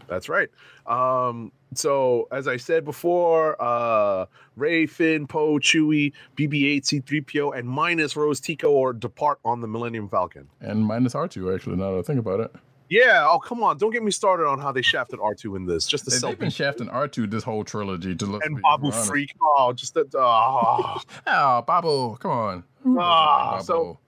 That's 0.08 0.28
right. 0.28 0.48
Um, 0.86 1.50
so 1.74 2.28
as 2.30 2.46
I 2.46 2.58
said 2.58 2.84
before, 2.84 3.60
uh, 3.60 4.26
Rey, 4.54 4.86
Finn, 4.86 5.26
Poe, 5.26 5.58
Chewie, 5.58 6.12
BB-8, 6.36 6.84
C-3PO, 6.86 7.58
and 7.58 7.68
minus 7.68 8.14
Rose 8.16 8.38
Tico 8.38 8.70
or 8.70 8.92
depart 8.92 9.40
on 9.44 9.60
the 9.60 9.66
Millennium 9.66 10.08
Falcon. 10.08 10.48
And 10.60 10.84
minus 10.86 11.14
R2, 11.14 11.52
actually, 11.54 11.76
now 11.76 11.92
that 11.92 11.98
I 11.98 12.02
think 12.02 12.20
about 12.20 12.38
it. 12.40 12.54
Yeah. 12.88 13.26
Oh, 13.28 13.38
come 13.38 13.62
on! 13.62 13.78
Don't 13.78 13.90
get 13.90 14.02
me 14.02 14.10
started 14.10 14.46
on 14.46 14.58
how 14.60 14.72
they 14.72 14.82
shafted 14.82 15.18
R2 15.18 15.56
in 15.56 15.66
this. 15.66 15.86
Just 15.86 16.04
to 16.04 16.10
They, 16.10 16.16
sell 16.18 16.30
have 16.30 16.38
been 16.38 16.50
shafting 16.50 16.88
R2 16.88 17.30
this 17.30 17.42
whole 17.42 17.64
trilogy 17.64 18.14
to 18.14 18.26
look. 18.26 18.44
and 18.44 18.60
Babu 18.62 18.90
Frik. 18.90 19.30
Oh, 19.42 19.72
just 19.72 19.94
that. 19.94 20.14
Oh. 20.14 21.00
Oh, 21.26 21.62
Babu, 21.66 22.16
come 22.18 22.30
on. 22.30 22.64
Ah, 22.98 23.54
like 23.56 23.62
so- 23.64 23.98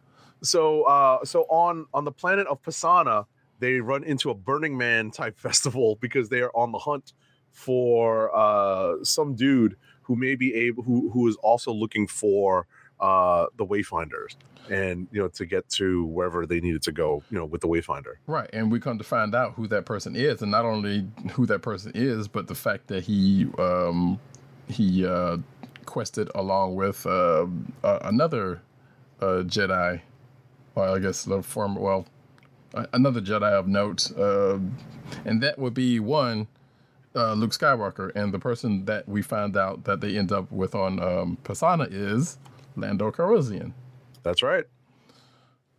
so 0.41 0.83
uh 0.85 1.25
so 1.25 1.43
on 1.51 1.87
on 1.93 2.05
the 2.05 2.13
planet 2.13 2.47
of 2.47 2.63
Pasaana, 2.63 3.27
they 3.59 3.81
run 3.81 4.05
into 4.05 4.31
a 4.31 4.35
Burning 4.35 4.77
Man 4.79 5.11
type 5.11 5.37
festival 5.47 5.99
because 6.01 6.29
they 6.29 6.41
are 6.41 6.53
on 6.55 6.71
the 6.71 6.79
hunt 6.79 7.13
for 7.51 8.31
uh 8.37 9.03
some 9.03 9.35
dude 9.35 9.77
who 10.03 10.15
may 10.15 10.37
be 10.37 10.55
able 10.55 10.85
who 10.85 11.11
who 11.11 11.27
is 11.27 11.35
also 11.43 11.73
looking 11.73 12.07
for 12.07 12.67
uh, 13.01 13.47
the 13.57 13.67
Wayfinders, 13.67 14.37
and 14.71 15.07
you 15.13 15.21
know 15.21 15.29
to 15.29 15.47
get 15.47 15.69
to 15.71 16.05
wherever 16.07 16.47
they 16.47 16.61
needed 16.61 16.83
to 16.83 16.93
go, 16.93 17.23
you 17.31 17.39
know, 17.39 17.45
with 17.45 17.61
the 17.61 17.69
Wayfinder. 17.69 18.15
Right, 18.27 18.49
and 18.53 18.71
we 18.71 18.81
come 18.81 18.99
to 18.99 19.05
find 19.05 19.35
out 19.35 19.55
who 19.55 19.67
that 19.69 19.85
person 19.85 20.17
is, 20.17 20.43
and 20.43 20.51
not 20.51 20.65
only 20.65 21.07
who 21.33 21.47
that 21.47 21.61
person 21.61 21.93
is, 21.95 22.29
but 22.29 22.47
the 22.47 22.55
fact 22.55 22.89
that 22.89 23.05
he 23.05 23.47
um, 23.59 24.19
he 24.69 25.07
uh, 25.07 25.39
quested 25.87 26.31
along 26.35 26.77
with 26.77 27.07
uh, 27.07 27.47
uh, 27.83 27.99
another 28.03 28.61
uh, 29.21 29.43
Jedi, 29.45 30.01
well, 30.75 30.95
I 30.95 30.99
guess 30.99 31.25
the 31.25 31.43
former, 31.43 31.81
well, 31.81 32.07
another 32.93 33.21
Jedi 33.21 33.51
of 33.51 33.67
note, 33.67 34.11
uh, 34.17 34.59
and 35.25 35.43
that 35.43 35.59
would 35.59 35.75
be 35.75 35.99
one 35.99 36.47
uh, 37.17 37.33
Luke 37.33 37.53
Skywalker, 37.53 38.13
and 38.15 38.33
the 38.33 38.39
person 38.39 38.85
that 38.85 39.09
we 39.09 39.23
find 39.23 39.57
out 39.57 39.85
that 39.85 40.01
they 40.01 40.17
end 40.17 40.31
up 40.31 40.51
with 40.53 40.75
on 40.75 41.01
um, 41.03 41.39
Pasaana 41.43 41.89
is 41.91 42.39
Lando 42.81 43.11
Calrissian. 43.11 43.73
That's 44.23 44.43
right. 44.43 44.65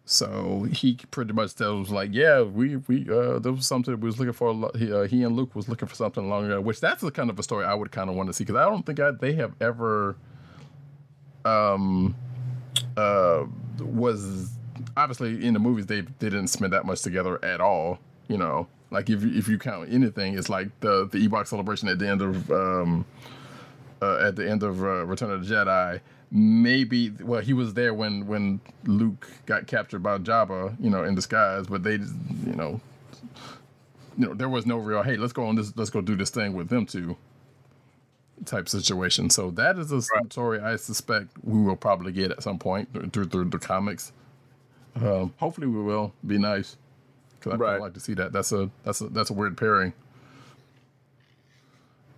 So 0.05 0.63
he 0.71 0.97
pretty 1.11 1.33
much 1.33 1.53
tells 1.53 1.91
like, 1.91 2.09
yeah, 2.13 2.41
we 2.41 2.77
we 2.77 3.07
uh, 3.09 3.37
there 3.37 3.51
was 3.51 3.67
something 3.67 3.93
we 3.99 4.07
was 4.07 4.17
looking 4.17 4.33
for. 4.33 4.71
He, 4.75 4.91
uh, 4.91 5.03
he 5.03 5.21
and 5.23 5.35
Luke 5.35 5.53
was 5.55 5.69
looking 5.69 5.87
for 5.87 5.93
something 5.93 6.27
long 6.27 6.45
ago, 6.45 6.59
which 6.61 6.79
that's 6.79 7.01
the 7.01 7.11
kind 7.11 7.29
of 7.29 7.37
a 7.37 7.43
story 7.43 7.63
I 7.63 7.75
would 7.75 7.91
kind 7.91 8.09
of 8.09 8.15
want 8.15 8.27
to 8.27 8.33
see 8.33 8.43
because 8.43 8.55
I 8.59 8.65
don't 8.67 8.83
think 8.85 8.99
I, 8.99 9.11
they 9.11 9.33
have 9.33 9.53
ever 9.61 10.15
um 11.45 12.15
uh 12.97 13.45
was 13.79 14.49
obviously 14.97 15.45
in 15.45 15.53
the 15.53 15.59
movies 15.59 15.85
they 15.85 16.01
they 16.01 16.29
didn't 16.29 16.47
spend 16.47 16.73
that 16.73 16.85
much 16.85 17.01
together 17.01 17.43
at 17.45 17.61
all. 17.61 17.99
You 18.27 18.37
know, 18.37 18.67
like 18.91 19.09
if 19.11 19.23
you- 19.23 19.37
if 19.37 19.47
you 19.47 19.57
count 19.59 19.89
anything, 19.91 20.37
it's 20.37 20.49
like 20.49 20.67
the 20.79 21.07
the 21.11 21.27
Ewok 21.27 21.47
celebration 21.47 21.87
at 21.87 21.99
the 21.99 22.07
end 22.09 22.21
of 22.23 22.49
um 22.51 23.05
uh, 24.01 24.17
at 24.25 24.35
the 24.35 24.49
end 24.49 24.63
of 24.63 24.81
uh, 24.81 25.05
Return 25.05 25.29
of 25.29 25.45
the 25.45 25.53
Jedi. 25.53 25.99
Maybe 26.31 27.09
well, 27.09 27.41
he 27.41 27.53
was 27.53 27.73
there 27.73 27.93
when 27.93 28.27
when 28.27 28.59
Luke 28.85 29.27
got 29.47 29.65
captured 29.67 30.03
by 30.03 30.17
Jabba, 30.19 30.75
you 30.79 30.89
know, 30.89 31.03
in 31.03 31.15
disguise. 31.15 31.65
But 31.67 31.83
they, 31.83 31.97
just, 31.97 32.13
you 32.45 32.53
know, 32.53 32.79
you 34.17 34.27
know, 34.27 34.33
there 34.35 34.49
was 34.49 34.65
no 34.65 34.77
real 34.77 35.01
hey, 35.01 35.17
let's 35.17 35.33
go 35.33 35.45
on 35.47 35.55
this, 35.55 35.75
let's 35.75 35.89
go 35.89 36.01
do 36.01 36.15
this 36.15 36.29
thing 36.29 36.53
with 36.53 36.69
them 36.69 36.85
two 36.85 37.17
type 38.45 38.69
situation. 38.69 39.29
So 39.29 39.51
that 39.51 39.77
is 39.77 39.91
a 39.91 40.01
story 40.29 40.59
I 40.59 40.75
suspect 40.75 41.31
we 41.43 41.61
will 41.61 41.75
probably 41.75 42.11
get 42.11 42.31
at 42.31 42.43
some 42.43 42.59
point 42.59 43.11
through, 43.11 43.25
through 43.25 43.45
the 43.45 43.59
comics. 43.59 44.11
Um, 44.95 45.33
hopefully, 45.37 45.67
we 45.67 45.81
will. 45.81 46.13
Be 46.25 46.37
nice 46.37 46.77
because 47.39 47.53
I 47.53 47.55
Right. 47.57 47.73
would 47.73 47.81
like 47.85 47.93
to 47.95 47.99
see 47.99 48.13
that. 48.15 48.31
That's 48.33 48.51
a 48.51 48.69
that's 48.83 49.01
a 49.01 49.07
that's 49.07 49.29
a 49.29 49.33
weird 49.33 49.57
pairing. 49.57 49.93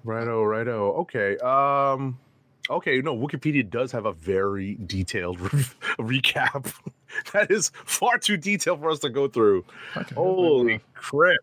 Righto, 0.03 0.43
righto. 0.43 0.93
Okay. 1.01 1.37
Um 1.37 2.17
okay, 2.71 3.01
no, 3.01 3.15
Wikipedia 3.15 3.67
does 3.69 3.91
have 3.91 4.05
a 4.05 4.13
very 4.13 4.75
detailed 4.85 5.39
re- 5.39 5.49
recap. 5.99 6.73
that 7.33 7.51
is 7.51 7.71
far 7.85 8.17
too 8.17 8.37
detailed 8.37 8.79
for 8.79 8.89
us 8.89 8.99
to 8.99 9.09
go 9.09 9.27
through. 9.27 9.63
Okay. 9.95 10.15
Holy 10.15 10.79
crap. 10.93 11.37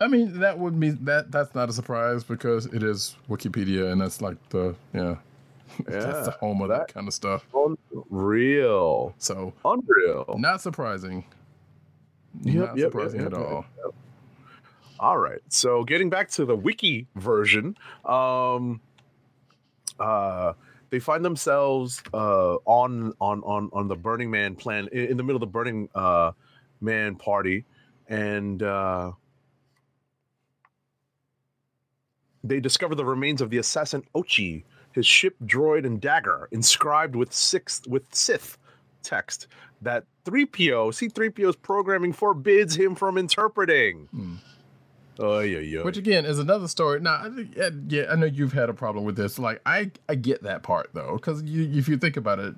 I 0.00 0.06
mean, 0.06 0.38
that 0.40 0.58
would 0.58 0.78
be 0.78 0.90
that. 0.90 1.32
That's 1.32 1.54
not 1.56 1.68
a 1.68 1.72
surprise 1.72 2.22
because 2.22 2.66
it 2.66 2.82
is 2.84 3.16
Wikipedia, 3.28 3.90
and 3.90 4.00
that's 4.00 4.20
like 4.20 4.36
the 4.50 4.74
yeah, 4.94 5.16
that's 5.86 6.26
the 6.26 6.32
Yeah. 6.32 6.38
home 6.38 6.62
of 6.62 6.68
that 6.68 6.86
that- 6.88 6.94
kind 6.94 7.08
of 7.08 7.14
stuff. 7.14 7.44
Unreal. 7.54 9.14
So 9.18 9.52
Unreal. 9.64 10.36
not 10.38 10.60
surprising. 10.60 11.24
Yep, 12.42 12.54
not 12.54 12.76
yep, 12.76 12.86
surprising 12.92 13.20
yep, 13.22 13.32
at 13.32 13.38
all. 13.38 13.64
All 15.00 15.16
right. 15.18 15.40
So 15.48 15.82
getting 15.84 16.10
back 16.10 16.28
to 16.32 16.44
the 16.44 16.54
wiki 16.56 17.06
version, 17.16 17.76
um 18.04 18.80
uh 19.98 20.52
they 20.90 20.98
find 20.98 21.24
themselves 21.24 22.02
uh 22.14 22.54
on 22.64 23.12
on 23.20 23.42
on 23.42 23.70
on 23.72 23.88
the 23.88 23.96
Burning 23.96 24.30
Man 24.30 24.54
plan 24.54 24.88
in, 24.92 25.06
in 25.06 25.16
the 25.16 25.22
middle 25.22 25.36
of 25.36 25.40
the 25.40 25.46
Burning 25.46 25.88
uh 25.94 26.32
Man 26.80 27.16
party 27.16 27.64
and 28.08 28.62
uh 28.62 29.12
they 32.44 32.60
discover 32.60 32.94
the 32.94 33.04
remains 33.04 33.40
of 33.40 33.50
the 33.50 33.58
assassin 33.58 34.02
Ochi, 34.14 34.64
his 34.92 35.06
ship, 35.06 35.34
droid, 35.44 35.84
and 35.84 36.00
dagger, 36.00 36.48
inscribed 36.52 37.16
with 37.16 37.32
six 37.32 37.82
with 37.86 38.04
Sith 38.14 38.56
text 39.02 39.48
that 39.82 40.04
3PO, 40.24 40.90
C3PO's 40.92 41.56
programming 41.56 42.12
forbids 42.12 42.74
him 42.74 42.94
from 42.94 43.16
interpreting. 43.16 44.08
Hmm. 44.10 44.34
Oh 45.18 45.40
yeah, 45.40 45.58
yeah. 45.58 45.82
Which 45.82 45.96
again 45.96 46.24
is 46.24 46.38
another 46.38 46.68
story. 46.68 47.00
Now, 47.00 47.20
I 47.24 47.30
think- 47.30 47.56
yeah, 47.56 47.70
yeah, 47.88 48.04
I 48.10 48.14
know 48.14 48.26
you've 48.26 48.52
had 48.52 48.68
a 48.68 48.74
problem 48.74 49.04
with 49.04 49.16
this. 49.16 49.38
Like, 49.38 49.60
I 49.66 49.90
I 50.08 50.14
get 50.14 50.42
that 50.44 50.62
part 50.62 50.90
though, 50.94 51.16
because 51.16 51.42
you, 51.42 51.68
if 51.78 51.88
you 51.88 51.96
think 51.96 52.16
about 52.16 52.38
it, 52.38 52.54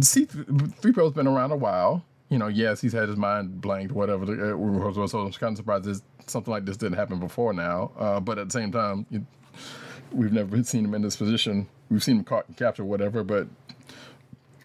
C 0.00 0.24
three 0.24 0.92
PO's 0.92 1.12
been 1.12 1.26
around 1.26 1.52
a 1.52 1.56
while. 1.56 2.04
You 2.28 2.38
know, 2.38 2.48
yes, 2.48 2.80
he's 2.80 2.92
had 2.94 3.08
his 3.08 3.18
mind 3.18 3.60
blanked, 3.60 3.92
whatever. 3.92 4.24
uh, 4.24 5.06
So 5.06 5.18
I'm 5.20 5.32
kind 5.32 5.52
of 5.52 5.56
surprised 5.58 5.84
this, 5.84 6.00
something 6.26 6.50
like 6.50 6.64
this 6.64 6.78
didn't 6.78 6.96
happen 6.96 7.18
before 7.20 7.52
now. 7.52 7.92
Uh, 7.98 8.20
but 8.20 8.38
at 8.38 8.46
the 8.48 8.52
same 8.52 8.72
time, 8.72 9.04
you, 9.10 9.26
we've 10.12 10.32
never 10.32 10.62
seen 10.64 10.86
him 10.86 10.94
in 10.94 11.02
this 11.02 11.14
position. 11.16 11.68
We've 11.90 12.02
seen 12.02 12.16
him 12.18 12.24
caught 12.24 12.48
and 12.48 12.56
captured, 12.56 12.86
whatever. 12.86 13.22
But 13.22 13.48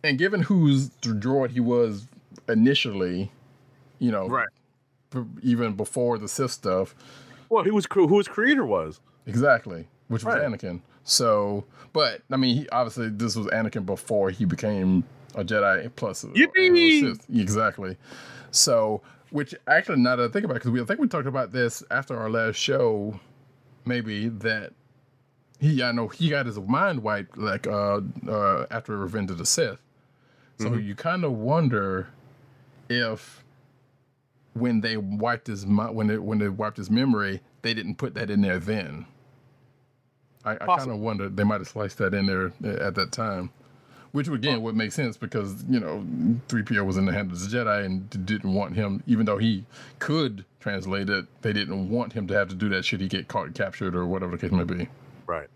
and 0.01 0.17
given 0.17 0.43
whose 0.43 0.91
droid 1.01 1.51
he 1.51 1.59
was 1.59 2.07
initially, 2.47 3.31
you 3.99 4.11
know, 4.11 4.27
Right. 4.29 4.47
B- 5.11 5.23
even 5.41 5.73
before 5.73 6.17
the 6.17 6.27
Sith 6.27 6.51
stuff, 6.51 6.95
well, 7.49 7.63
he 7.63 7.71
was 7.71 7.87
who 7.91 8.17
his 8.17 8.27
creator 8.27 8.65
was. 8.65 8.99
Exactly, 9.25 9.87
which 10.07 10.23
was 10.23 10.35
Right. 10.35 10.43
Anakin. 10.43 10.81
So, 11.03 11.65
but 11.93 12.21
I 12.31 12.37
mean, 12.37 12.55
he 12.57 12.69
obviously 12.69 13.09
this 13.09 13.35
was 13.35 13.47
Anakin 13.47 13.85
before 13.85 14.29
he 14.29 14.45
became 14.45 15.03
a 15.35 15.43
Jedi 15.43 15.89
plus 15.95 16.23
a- 16.23 16.27
a 16.29 17.01
Sith. 17.01 17.25
Exactly. 17.33 17.97
So, 18.51 19.01
which 19.29 19.53
actually, 19.67 19.99
now 19.99 20.15
that 20.15 20.29
I 20.29 20.31
think 20.31 20.45
about 20.45 20.55
because 20.55 20.71
we 20.71 20.81
I 20.81 20.85
think 20.85 20.99
we 20.99 21.07
talked 21.07 21.27
about 21.27 21.51
this 21.51 21.83
after 21.91 22.17
our 22.17 22.29
last 22.29 22.55
show, 22.55 23.19
maybe 23.85 24.29
that 24.29 24.73
he 25.59 25.81
I 25.83 25.91
know 25.91 26.07
he 26.07 26.29
got 26.29 26.45
his 26.45 26.59
mind 26.59 27.03
wiped 27.03 27.37
like 27.37 27.67
uh 27.67 28.01
uh 28.27 28.65
after 28.71 28.97
Revenge 28.97 29.31
of 29.31 29.37
the 29.37 29.45
Sith. 29.45 29.79
So 30.59 30.69
Mm-hmm. 30.69 30.87
you 30.87 30.95
kind 30.95 31.23
of 31.23 31.33
wonder 31.33 32.07
if 32.89 33.43
when 34.59 34.81
they 34.81 34.97
wiped 34.97 35.47
his 35.47 35.65
when 35.65 36.07
they 36.07 36.17
when 36.17 36.39
they 36.39 36.49
wiped 36.49 36.77
his 36.77 36.89
memory, 36.89 37.41
they 37.61 37.73
didn't 37.73 37.95
put 37.95 38.13
that 38.15 38.29
in 38.29 38.41
there 38.41 38.59
then. 38.59 39.05
I, 40.45 40.53
I 40.53 40.77
kind 40.77 40.91
of 40.91 40.99
wonder 40.99 41.29
they 41.29 41.43
might 41.43 41.59
have 41.59 41.67
sliced 41.67 41.97
that 41.97 42.13
in 42.13 42.25
there 42.25 42.53
at 42.79 42.95
that 42.95 43.11
time, 43.11 43.51
which 44.11 44.27
again 44.27 44.61
would 44.61 44.75
make 44.75 44.91
sense 44.91 45.17
because 45.17 45.63
you 45.69 45.79
know 45.79 46.05
three 46.47 46.63
PO 46.63 46.83
was 46.83 46.97
in 46.97 47.05
the 47.05 47.11
hands 47.11 47.43
of 47.43 47.51
the 47.51 47.57
Jedi 47.57 47.85
and 47.85 48.25
didn't 48.25 48.53
want 48.53 48.75
him, 48.75 49.03
even 49.07 49.25
though 49.25 49.37
he 49.37 49.65
could 49.99 50.45
translate 50.59 51.09
it, 51.09 51.25
they 51.41 51.53
didn't 51.53 51.89
want 51.89 52.13
him 52.13 52.27
to 52.27 52.33
have 52.33 52.49
to 52.49 52.55
do 52.55 52.69
that 52.69 52.85
should 52.85 53.01
he 53.01 53.07
get 53.07 53.27
caught 53.27 53.47
and 53.47 53.55
captured 53.55 53.95
or 53.95 54.05
whatever 54.05 54.31
the 54.31 54.37
case 54.37 54.51
may 54.51 54.63
be. 54.63 54.87
Right. 55.25 55.49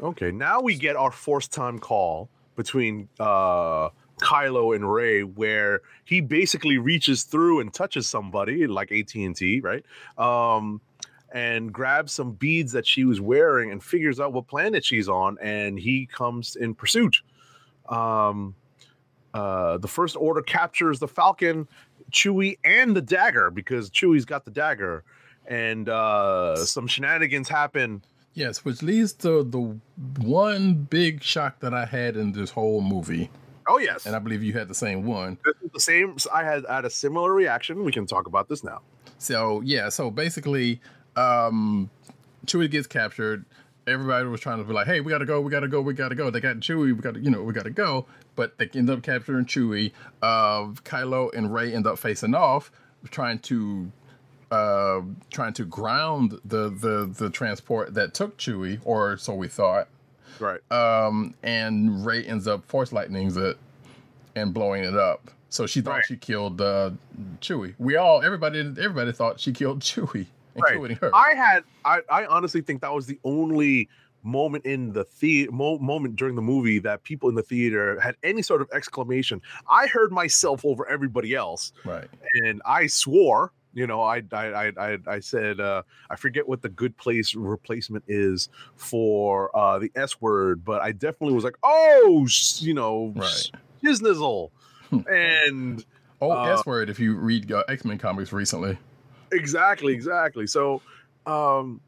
Okay, 0.00 0.30
now 0.30 0.60
we 0.60 0.76
get 0.76 0.96
our 0.96 1.10
force 1.10 1.46
time 1.46 1.78
call 1.78 2.28
between 2.56 3.08
uh 3.18 3.90
Kylo 4.20 4.74
and 4.74 4.90
Rey, 4.90 5.22
where 5.22 5.80
he 6.04 6.20
basically 6.20 6.78
reaches 6.78 7.24
through 7.24 7.60
and 7.60 7.72
touches 7.72 8.08
somebody 8.08 8.66
like 8.66 8.92
AT 8.92 9.14
and 9.14 9.34
T, 9.34 9.60
right? 9.60 9.84
Um, 10.18 10.80
and 11.32 11.72
grabs 11.72 12.12
some 12.12 12.32
beads 12.32 12.72
that 12.72 12.86
she 12.86 13.04
was 13.04 13.20
wearing 13.20 13.70
and 13.70 13.82
figures 13.82 14.18
out 14.18 14.32
what 14.32 14.48
planet 14.48 14.84
she's 14.84 15.08
on, 15.08 15.38
and 15.40 15.78
he 15.78 16.06
comes 16.06 16.56
in 16.56 16.74
pursuit. 16.74 17.22
Um, 17.88 18.54
uh, 19.32 19.78
the 19.78 19.88
First 19.88 20.16
Order 20.16 20.42
captures 20.42 20.98
the 20.98 21.08
Falcon, 21.08 21.68
Chewie, 22.10 22.58
and 22.64 22.96
the 22.96 23.02
dagger 23.02 23.50
because 23.50 23.90
Chewie's 23.90 24.24
got 24.24 24.44
the 24.44 24.50
dagger, 24.50 25.04
and 25.46 25.88
uh, 25.88 26.56
some 26.56 26.86
shenanigans 26.86 27.48
happen. 27.48 28.02
Yes, 28.34 28.64
which 28.64 28.82
leads 28.82 29.12
to 29.14 29.42
the 29.42 29.76
one 30.20 30.74
big 30.74 31.22
shock 31.22 31.60
that 31.60 31.74
I 31.74 31.84
had 31.84 32.16
in 32.16 32.32
this 32.32 32.50
whole 32.50 32.80
movie, 32.80 33.30
Oh 33.70 33.78
yes, 33.78 34.04
and 34.04 34.16
I 34.16 34.18
believe 34.18 34.42
you 34.42 34.52
had 34.52 34.66
the 34.66 34.74
same 34.74 35.06
one. 35.06 35.38
the 35.72 35.78
same. 35.78 36.16
I 36.34 36.42
had 36.42 36.64
had 36.68 36.84
a 36.84 36.90
similar 36.90 37.32
reaction. 37.32 37.84
We 37.84 37.92
can 37.92 38.04
talk 38.04 38.26
about 38.26 38.48
this 38.48 38.64
now. 38.64 38.80
So 39.18 39.60
yeah, 39.60 39.90
so 39.90 40.10
basically, 40.10 40.80
um, 41.14 41.88
Chewie 42.46 42.68
gets 42.68 42.88
captured. 42.88 43.44
Everybody 43.86 44.26
was 44.26 44.40
trying 44.40 44.58
to 44.58 44.64
be 44.64 44.72
like, 44.72 44.88
"Hey, 44.88 45.00
we 45.00 45.10
gotta 45.10 45.24
go, 45.24 45.40
we 45.40 45.52
gotta 45.52 45.68
go, 45.68 45.80
we 45.82 45.94
gotta 45.94 46.16
go." 46.16 46.30
They 46.30 46.40
got 46.40 46.56
Chewie, 46.56 46.94
we 46.94 46.94
gotta, 46.94 47.20
you 47.20 47.30
know, 47.30 47.44
we 47.44 47.52
gotta 47.52 47.70
go. 47.70 48.06
But 48.34 48.58
they 48.58 48.68
end 48.74 48.90
up 48.90 49.04
capturing 49.04 49.44
Chewie. 49.44 49.92
Uh, 50.20 50.72
Kylo 50.82 51.32
and 51.32 51.54
Rey 51.54 51.72
end 51.72 51.86
up 51.86 52.00
facing 52.00 52.34
off, 52.34 52.72
trying 53.12 53.38
to, 53.40 53.92
uh, 54.50 55.02
trying 55.30 55.52
to 55.52 55.64
ground 55.64 56.40
the 56.44 56.70
the 56.70 57.06
the 57.06 57.30
transport 57.30 57.94
that 57.94 58.14
took 58.14 58.36
Chewie, 58.36 58.80
or 58.84 59.16
so 59.16 59.32
we 59.32 59.46
thought. 59.46 59.86
Right. 60.40 60.60
Um, 60.72 61.34
and 61.42 62.04
Rey 62.04 62.24
ends 62.24 62.46
up 62.48 62.64
force 62.66 62.92
lightnings 62.92 63.36
it 63.36 63.56
and 64.36 64.52
blowing 64.54 64.84
it 64.84 64.96
up. 64.96 65.30
So 65.48 65.66
she 65.66 65.80
thought 65.80 65.96
Right. 65.96 66.04
she 66.06 66.16
killed 66.16 66.60
uh, 66.60 66.90
Chewie. 67.40 67.74
We 67.78 67.96
all, 67.96 68.22
everybody, 68.22 68.60
everybody 68.60 69.12
thought 69.12 69.40
she 69.40 69.52
killed 69.52 69.80
Chewie, 69.82 70.26
right. 70.56 70.92
her. 70.98 71.14
I 71.14 71.34
had. 71.34 71.64
I, 71.84 72.00
I 72.08 72.26
honestly 72.26 72.60
think 72.60 72.80
that 72.82 72.94
was 72.94 73.06
the 73.06 73.18
only 73.24 73.88
moment 74.22 74.64
in 74.66 74.92
the 74.92 75.04
the 75.20 75.48
mo- 75.50 75.78
moment 75.78 76.14
during 76.14 76.34
the 76.36 76.42
movie 76.42 76.78
that 76.78 77.02
people 77.04 77.28
in 77.30 77.34
the 77.34 77.42
theater 77.42 77.98
had 78.00 78.16
any 78.22 78.42
sort 78.42 78.60
of 78.60 78.68
exclamation. 78.72 79.40
I 79.68 79.86
heard 79.86 80.12
myself 80.12 80.64
over 80.64 80.86
everybody 80.88 81.34
else, 81.34 81.72
Right. 81.84 82.06
and 82.44 82.60
I 82.66 82.86
swore. 82.86 83.50
You 83.72 83.86
know, 83.86 84.02
I 84.02 84.22
I 84.32 84.72
I 84.76 84.98
I, 85.06 85.20
said 85.20 85.60
uh, 85.60 85.82
I 86.10 86.16
forget 86.16 86.48
what 86.48 86.60
the 86.60 86.68
good 86.68 86.96
place 86.96 87.34
replacement 87.34 88.04
is 88.08 88.48
for 88.76 89.56
uh, 89.56 89.78
the 89.78 89.92
S 89.94 90.20
word, 90.20 90.64
but 90.64 90.82
I 90.82 90.92
definitely 90.92 91.34
was 91.34 91.44
like, 91.44 91.56
oh, 91.62 92.26
you 92.58 92.74
know, 92.74 93.12
Right. 93.14 93.50
shiznizzle, 93.82 94.50
and 95.08 95.84
Oh, 96.22 96.32
Uh, 96.32 96.52
S 96.58 96.66
word. 96.66 96.90
If 96.90 96.98
you 96.98 97.14
read 97.14 97.50
uh, 97.50 97.64
X 97.68 97.84
Men 97.84 97.96
comics 97.98 98.32
recently, 98.32 98.76
exactly 99.32 99.92
exactly 99.94 100.44
so 100.46 100.82
um 101.24 101.80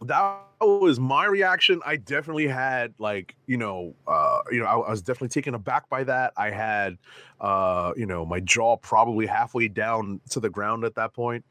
that 0.00 0.40
was 0.62 1.00
my 1.00 1.24
reaction 1.24 1.80
i 1.84 1.96
definitely 1.96 2.46
had 2.46 2.94
like 2.98 3.34
you 3.46 3.56
know 3.56 3.94
uh 4.06 4.38
you 4.50 4.58
know 4.58 4.66
I, 4.66 4.74
I 4.74 4.90
was 4.90 5.02
definitely 5.02 5.28
taken 5.28 5.54
aback 5.54 5.88
by 5.88 6.04
that. 6.04 6.32
I 6.36 6.50
had 6.50 6.98
uh 7.40 7.92
you 7.96 8.06
know 8.06 8.24
my 8.24 8.40
jaw 8.40 8.76
probably 8.76 9.26
halfway 9.26 9.68
down 9.68 10.20
to 10.30 10.40
the 10.40 10.50
ground 10.50 10.84
at 10.84 10.94
that 10.96 11.12
point 11.12 11.44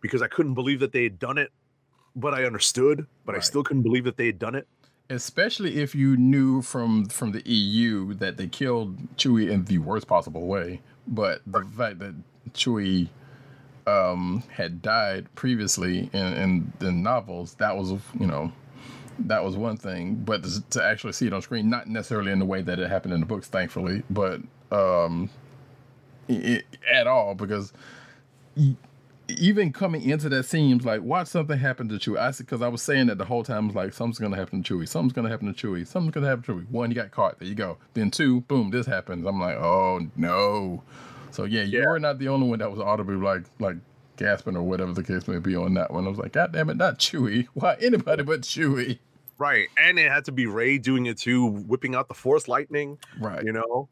because 0.00 0.22
i 0.22 0.28
couldn't 0.28 0.54
believe 0.54 0.80
that 0.80 0.92
they 0.92 1.04
had 1.04 1.18
done 1.18 1.38
it 1.38 1.50
but 2.14 2.34
i 2.34 2.44
understood 2.44 3.06
but 3.24 3.34
i 3.34 3.40
still 3.40 3.62
couldn't 3.62 3.82
believe 3.82 4.04
that 4.04 4.16
they 4.16 4.26
had 4.26 4.38
done 4.38 4.54
it. 4.54 4.66
Especially 5.08 5.76
if 5.80 5.94
you 5.94 6.16
knew 6.16 6.62
from 6.62 7.06
from 7.06 7.30
the 7.30 7.42
EU 7.48 8.14
that 8.14 8.36
they 8.36 8.48
killed 8.48 8.98
Chewie 9.16 9.48
in 9.48 9.64
the 9.66 9.78
worst 9.78 10.08
possible 10.08 10.46
way, 10.48 10.80
but 11.06 11.42
the 11.46 11.62
fact 11.62 12.00
that 12.00 12.14
Chewie 12.52 13.08
um, 13.86 14.42
had 14.50 14.82
died 14.82 15.32
previously 15.34 16.10
in, 16.12 16.32
in 16.34 16.72
the 16.78 16.92
novels, 16.92 17.54
that 17.54 17.76
was 17.76 17.92
you 18.18 18.26
know 18.26 18.52
that 19.18 19.42
was 19.42 19.56
one 19.56 19.76
thing, 19.76 20.14
but 20.14 20.44
to, 20.70 20.84
actually 20.84 21.12
see 21.12 21.26
it 21.26 21.32
on 21.32 21.40
screen, 21.40 21.70
not 21.70 21.86
necessarily 21.86 22.32
in 22.32 22.38
the 22.38 22.44
way 22.44 22.62
that 22.62 22.78
it 22.78 22.90
happened 22.90 23.14
in 23.14 23.20
the 23.20 23.26
books, 23.26 23.48
thankfully, 23.48 24.02
but 24.10 24.40
um, 24.70 25.30
i 26.28 26.62
at 26.90 27.06
all 27.06 27.34
because 27.34 27.72
even 29.28 29.72
coming 29.72 30.02
into 30.02 30.28
that 30.28 30.44
seems 30.44 30.84
like 30.84 31.02
watch 31.02 31.28
something 31.28 31.58
happen 31.58 31.88
to 31.88 31.96
Chewie. 31.96 32.18
I 32.18 32.30
said 32.30 32.46
because 32.46 32.62
I 32.62 32.68
was 32.68 32.82
saying 32.82 33.06
that 33.08 33.18
the 33.18 33.24
whole 33.24 33.42
time. 33.42 33.64
I 33.64 33.66
was 33.66 33.76
like 33.76 33.92
something's 33.92 34.18
gonna 34.18 34.36
happen 34.36 34.62
to 34.62 34.74
Chewie. 34.74 34.88
Something's 34.88 35.12
gonna 35.12 35.28
happen 35.28 35.52
to 35.52 35.66
Chewie. 35.66 35.86
Something's 35.86 36.14
gonna 36.14 36.28
happen 36.28 36.44
to 36.44 36.52
Chewie. 36.52 36.70
One, 36.70 36.90
he 36.90 36.94
got 36.94 37.10
caught. 37.10 37.38
There 37.38 37.48
you 37.48 37.54
go. 37.54 37.78
Then 37.94 38.10
two, 38.10 38.42
boom, 38.42 38.70
this 38.70 38.86
happens. 38.86 39.26
I'm 39.26 39.40
like, 39.40 39.56
oh 39.56 40.06
no. 40.16 40.82
So 41.36 41.44
yeah, 41.44 41.62
you 41.62 41.86
were 41.86 42.00
not 42.00 42.18
the 42.18 42.28
only 42.28 42.48
one 42.48 42.58
that 42.60 42.70
was 42.70 42.80
audibly 42.80 43.16
like 43.16 43.44
like 43.60 43.76
gasping 44.16 44.56
or 44.56 44.62
whatever 44.62 44.92
the 44.92 45.02
case 45.02 45.28
may 45.28 45.38
be 45.38 45.54
on 45.54 45.74
that 45.74 45.92
one. 45.92 46.06
I 46.06 46.08
was 46.08 46.18
like, 46.18 46.32
God 46.32 46.52
damn 46.52 46.70
it, 46.70 46.78
not 46.78 46.98
Chewie. 46.98 47.46
Why 47.54 47.76
anybody 47.80 48.22
but 48.22 48.40
Chewie? 48.40 48.98
right 49.38 49.68
and 49.76 49.98
it 49.98 50.10
had 50.10 50.24
to 50.24 50.32
be 50.32 50.46
rey 50.46 50.78
doing 50.78 51.04
it 51.04 51.18
too 51.18 51.44
whipping 51.44 51.94
out 51.94 52.08
the 52.08 52.14
force 52.14 52.48
lightning 52.48 52.96
Right. 53.20 53.44
you 53.44 53.52
know 53.52 53.86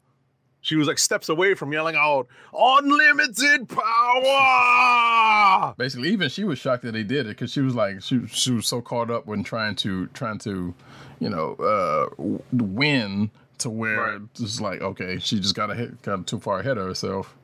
she 0.61 0.75
was 0.75 0.87
like 0.87 0.97
steps 0.97 1.29
away 1.29 1.53
from 1.53 1.71
yelling 1.71 1.95
out 1.95 2.25
unlimited 2.51 3.69
power 3.69 5.75
Basically, 5.77 6.09
even 6.09 6.29
she 6.29 6.45
was 6.45 6.57
shocked 6.57 6.81
that 6.81 6.93
they 6.93 7.03
did 7.03 7.27
it 7.27 7.37
because 7.37 7.51
she 7.51 7.61
was 7.61 7.75
like, 7.75 8.01
she 8.01 8.25
she 8.25 8.53
was 8.53 8.65
so 8.65 8.81
caught 8.81 9.11
up 9.11 9.27
when 9.27 9.43
trying 9.43 9.75
to 9.75 10.07
trying 10.07 10.39
to, 10.39 10.73
you 11.19 11.29
know, 11.29 11.53
uh, 11.55 12.39
win 12.51 13.29
to 13.59 13.69
where 13.69 13.97
Right. 14.01 14.21
it's 14.39 14.59
like, 14.61 14.81
okay, 14.81 15.17
she 15.19 15.39
just 15.39 15.55
got 15.55 15.71
ahead, 15.71 15.97
got 16.01 16.25
too 16.27 16.39
far 16.39 16.59
ahead 16.59 16.77
of 16.77 16.87
herself. 16.87 17.35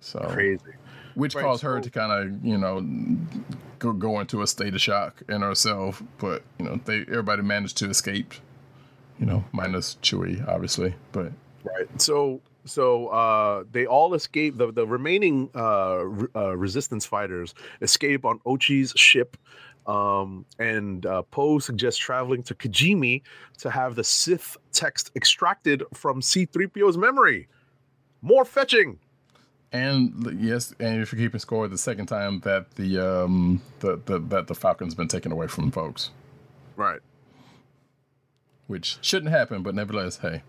So, 0.00 0.20
crazy 0.30 0.60
which 1.14 1.34
Right, 1.36 1.42
caused 1.42 1.62
her 1.62 1.76
so- 1.78 1.82
to 1.82 1.90
kind 1.90 2.10
of, 2.12 2.44
you 2.44 2.58
know, 2.58 2.84
go, 3.78 3.92
go 3.92 4.18
into 4.18 4.42
a 4.42 4.46
state 4.48 4.74
of 4.74 4.80
shock 4.80 5.22
in 5.28 5.42
herself. 5.42 6.02
But 6.18 6.42
you 6.58 6.64
know, 6.64 6.80
they 6.84 7.02
everybody 7.02 7.42
managed 7.42 7.76
to 7.78 7.88
escape. 7.88 8.34
You 9.20 9.26
know, 9.26 9.44
minus 9.52 9.96
Chewie, 10.02 10.46
obviously, 10.48 10.94
but 11.12 11.30
right 11.62 11.86
so 12.00 12.40
so 12.66 13.06
uh 13.08 13.62
they 13.70 13.86
all 13.86 14.12
escape 14.14 14.56
the 14.58 14.72
the 14.72 14.84
remaining 14.86 15.48
uh, 15.54 15.98
re- 16.04 16.28
uh 16.34 16.56
resistance 16.56 17.06
fighters 17.06 17.54
escape 17.80 18.24
on 18.24 18.40
ochi's 18.40 18.92
ship 18.96 19.36
um 19.86 20.46
and 20.58 21.04
uh 21.06 21.22
poe 21.30 21.58
suggests 21.58 21.98
traveling 21.98 22.42
to 22.42 22.54
kijimi 22.54 23.22
to 23.58 23.70
have 23.70 23.94
the 23.94 24.04
sith 24.04 24.56
text 24.72 25.10
extracted 25.14 25.82
from 25.92 26.20
c3po's 26.20 26.96
memory. 26.96 27.48
More 28.22 28.44
fetching! 28.44 28.98
And 29.74 30.38
yes, 30.40 30.72
and 30.78 31.02
if 31.02 31.12
you're 31.12 31.20
keeping 31.20 31.40
score, 31.40 31.66
the 31.66 31.76
second 31.76 32.06
time 32.06 32.40
that 32.40 32.76
the 32.76 32.98
um 33.04 33.60
the, 33.80 34.00
the 34.04 34.20
that 34.20 34.46
the 34.46 34.54
Falcon's 34.54 34.94
been 34.94 35.08
taken 35.08 35.32
away 35.32 35.48
from 35.48 35.72
folks, 35.72 36.10
right. 36.76 37.00
Which 38.68 38.98
shouldn't 39.02 39.32
happen, 39.32 39.62
but 39.62 39.74
nevertheless, 39.74 40.18
hey, 40.18 40.42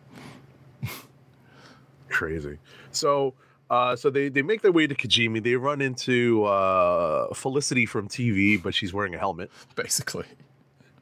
crazy. 2.09 2.59
So 2.91 3.33
uh 3.69 3.95
so 3.95 4.09
they 4.09 4.29
they 4.29 4.41
make 4.41 4.61
their 4.61 4.71
way 4.71 4.85
to 4.87 4.95
kijimi 4.95 5.41
they 5.41 5.55
run 5.55 5.81
into 5.81 6.43
uh 6.45 7.33
felicity 7.33 7.85
from 7.85 8.07
tv 8.07 8.61
but 8.61 8.73
she's 8.73 8.93
wearing 8.93 9.15
a 9.15 9.17
helmet. 9.17 9.49
Basically, 9.75 10.25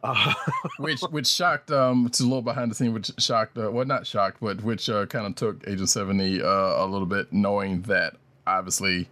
uh, 0.04 0.34
which 0.80 1.02
which 1.02 1.28
shocked 1.28 1.72
um 1.72 2.10
is 2.12 2.20
a 2.20 2.24
little 2.24 2.42
behind 2.42 2.72
the 2.72 2.76
scene, 2.76 2.94
which 2.94 3.12
shocked 3.20 3.58
uh, 3.58 3.72
well 3.72 3.86
not 3.86 4.06
shocked, 4.06 4.38
but 4.42 4.62
which 4.64 4.90
uh, 4.90 5.06
kind 5.06 5.26
of 5.26 5.36
took 5.36 5.64
Agent 5.68 5.90
Seventy 5.90 6.42
uh, 6.42 6.46
a 6.46 6.86
little 6.86 7.08
bit, 7.08 7.32
knowing 7.32 7.82
that 7.84 8.16
obviously, 8.46 9.08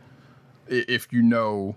if 0.67 1.07
you 1.11 1.21
know 1.21 1.75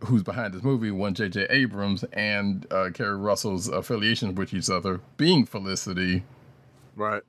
who's 0.00 0.22
behind 0.22 0.52
this 0.52 0.62
movie, 0.62 0.90
one 0.90 1.14
J.J. 1.14 1.46
Abrams 1.48 2.04
and 2.12 2.66
uh, 2.72 2.90
Keri 2.92 3.16
Russell's 3.16 3.68
affiliations 3.68 4.36
with 4.36 4.52
each 4.52 4.68
other, 4.68 5.00
being 5.16 5.46
Felicity, 5.46 6.24
right 6.96 7.22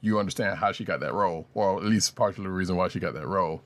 you 0.00 0.18
understand 0.18 0.58
how 0.58 0.72
she 0.72 0.84
got 0.84 1.00
that 1.00 1.14
role, 1.14 1.46
or 1.54 1.76
at 1.78 1.84
least 1.84 2.14
partially 2.16 2.44
the 2.44 2.50
reason 2.50 2.76
why 2.76 2.88
she 2.88 3.00
got 3.00 3.14
that 3.14 3.26
role. 3.26 3.62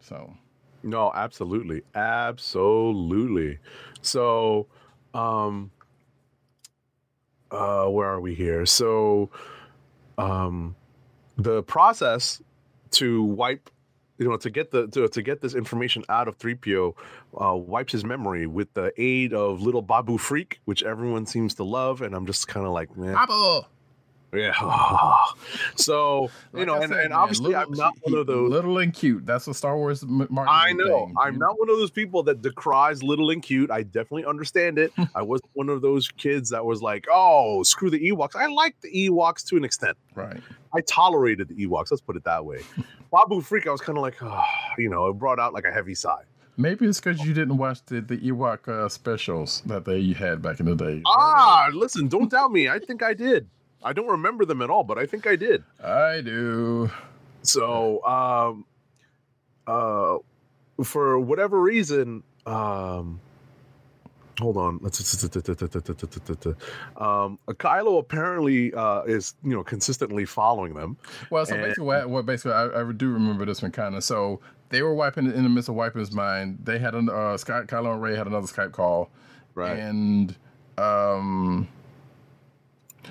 So, 0.00 0.34
No, 0.82 1.10
absolutely. 1.14 1.82
Absolutely. 1.94 3.58
So, 4.02 4.66
um 5.14 5.70
uh 7.50 7.86
where 7.86 8.08
are 8.08 8.20
we 8.20 8.34
here? 8.34 8.66
So, 8.66 9.30
um 10.18 10.76
the 11.36 11.62
process 11.62 12.42
to 12.92 13.22
wipe 13.22 13.70
you 14.18 14.28
know 14.28 14.36
to 14.36 14.50
get 14.50 14.70
the 14.70 14.86
to, 14.88 15.08
to 15.08 15.22
get 15.22 15.40
this 15.40 15.54
information 15.54 16.04
out 16.08 16.28
of 16.28 16.38
3PO 16.38 16.94
uh 17.40 17.56
wipes 17.56 17.92
his 17.92 18.04
memory 18.04 18.46
with 18.46 18.72
the 18.74 18.92
aid 19.00 19.32
of 19.32 19.62
little 19.62 19.82
Babu 19.82 20.18
Frik, 20.18 20.58
which 20.66 20.82
everyone 20.82 21.26
seems 21.26 21.54
to 21.54 21.64
love 21.64 22.02
and 22.02 22.14
I'm 22.14 22.26
just 22.26 22.46
kind 22.46 22.66
of 22.66 22.72
like, 22.72 22.96
man, 22.96 23.14
Papa! 23.14 23.66
Yeah. 24.34 24.52
so, 25.76 26.30
you 26.54 26.66
know, 26.66 26.74
and, 26.74 26.90
said, 26.90 27.00
and 27.00 27.10
man, 27.10 27.12
obviously 27.12 27.48
little- 27.48 27.62
I'm 27.62 27.72
not 27.72 27.94
one 28.02 28.18
of 28.18 28.26
those 28.26 28.50
little 28.50 28.78
and 28.78 28.92
cute. 28.92 29.24
That's 29.26 29.46
a 29.48 29.54
Star 29.54 29.76
Wars 29.76 30.02
m- 30.02 30.26
marketing 30.30 30.46
I 30.48 30.72
know. 30.72 31.06
thing. 31.06 31.14
I'm 31.20 31.38
not 31.38 31.58
one 31.58 31.70
of 31.70 31.76
those 31.76 31.90
people 31.90 32.22
that 32.24 32.42
decries 32.42 33.02
little 33.02 33.30
and 33.30 33.42
cute. 33.42 33.70
I 33.70 33.82
definitely 33.82 34.24
understand 34.24 34.78
it. 34.78 34.92
I 35.14 35.22
wasn't 35.22 35.50
one 35.54 35.68
of 35.68 35.82
those 35.82 36.08
kids 36.08 36.50
that 36.50 36.64
was 36.64 36.82
like, 36.82 37.06
"Oh, 37.12 37.62
screw 37.62 37.90
the 37.90 38.00
Ewoks." 38.10 38.34
I 38.36 38.46
like 38.46 38.80
the 38.80 38.90
Ewoks 39.08 39.44
to 39.48 39.56
an 39.56 39.64
extent. 39.64 39.96
right. 40.14 40.40
I 40.76 40.80
tolerated 40.80 41.46
the 41.48 41.54
Ewoks. 41.66 41.92
Let's 41.92 42.00
put 42.00 42.16
it 42.16 42.24
that 42.24 42.44
way. 42.44 42.58
Babu 43.12 43.40
Frik, 43.42 43.68
I 43.68 43.70
was 43.70 43.80
kind 43.80 43.96
of 43.96 44.02
like, 44.02 44.20
oh, 44.22 44.42
you 44.76 44.88
know, 44.88 45.06
it 45.06 45.12
brought 45.12 45.38
out 45.38 45.52
like 45.54 45.64
a 45.64 45.70
heavy 45.70 45.94
sigh. 45.94 46.22
Maybe 46.56 46.86
it's 46.86 47.00
because 47.00 47.24
you 47.24 47.32
didn't 47.32 47.56
watch 47.58 47.84
the, 47.86 48.00
the 48.00 48.16
Ewok 48.16 48.68
uh, 48.68 48.88
specials 48.88 49.62
that 49.66 49.84
they 49.84 50.12
had 50.12 50.42
back 50.42 50.58
in 50.60 50.66
the 50.66 50.74
day. 50.74 51.02
Ah, 51.06 51.68
listen, 51.72 52.08
don't 52.08 52.28
doubt 52.30 52.50
me. 52.50 52.68
I 52.68 52.78
think 52.80 53.02
I 53.04 53.14
did. 53.14 53.48
I 53.84 53.92
don't 53.92 54.08
remember 54.08 54.44
them 54.44 54.62
at 54.62 54.70
all, 54.70 54.82
but 54.82 54.98
I 54.98 55.06
think 55.06 55.26
I 55.26 55.36
did. 55.36 55.62
I 55.82 56.22
do. 56.22 56.90
So, 57.42 58.02
um, 58.04 58.64
uh, 59.66 60.18
for 60.82 61.20
whatever 61.20 61.60
reason, 61.60 62.22
um, 62.46 63.20
hold 64.40 64.56
on. 64.56 64.78
Let's. 64.80 65.22
Um, 66.96 67.38
Kylo 67.48 67.98
apparently 67.98 68.72
uh, 68.74 69.02
is 69.02 69.34
you 69.44 69.50
know 69.54 69.62
consistently 69.62 70.24
following 70.24 70.74
them. 70.74 70.96
Well, 71.30 71.44
so 71.46 71.54
And- 71.54 71.64
basically, 71.64 71.84
what, 71.84 72.08
what 72.08 72.26
basically 72.26 72.52
I, 72.52 72.80
I 72.80 72.92
do 72.92 73.10
remember 73.10 73.44
this 73.44 73.62
one 73.62 73.70
kind 73.72 73.94
of. 73.94 74.02
So 74.04 74.40
they 74.70 74.82
were 74.82 74.94
wiping 74.94 75.26
in 75.26 75.42
the 75.42 75.48
midst 75.48 75.68
of 75.68 75.74
wiping 75.74 76.00
his 76.00 76.12
mind. 76.12 76.58
They 76.64 76.78
had 76.78 76.94
an 76.94 77.08
uh, 77.10 77.36
Scott, 77.36 77.66
Kylo 77.66 77.92
and 77.92 78.02
Rey 78.02 78.16
had 78.16 78.26
another 78.26 78.46
Skype 78.46 78.72
call, 78.72 79.10
right? 79.54 79.78
and 79.78 80.34
um, 80.78 81.68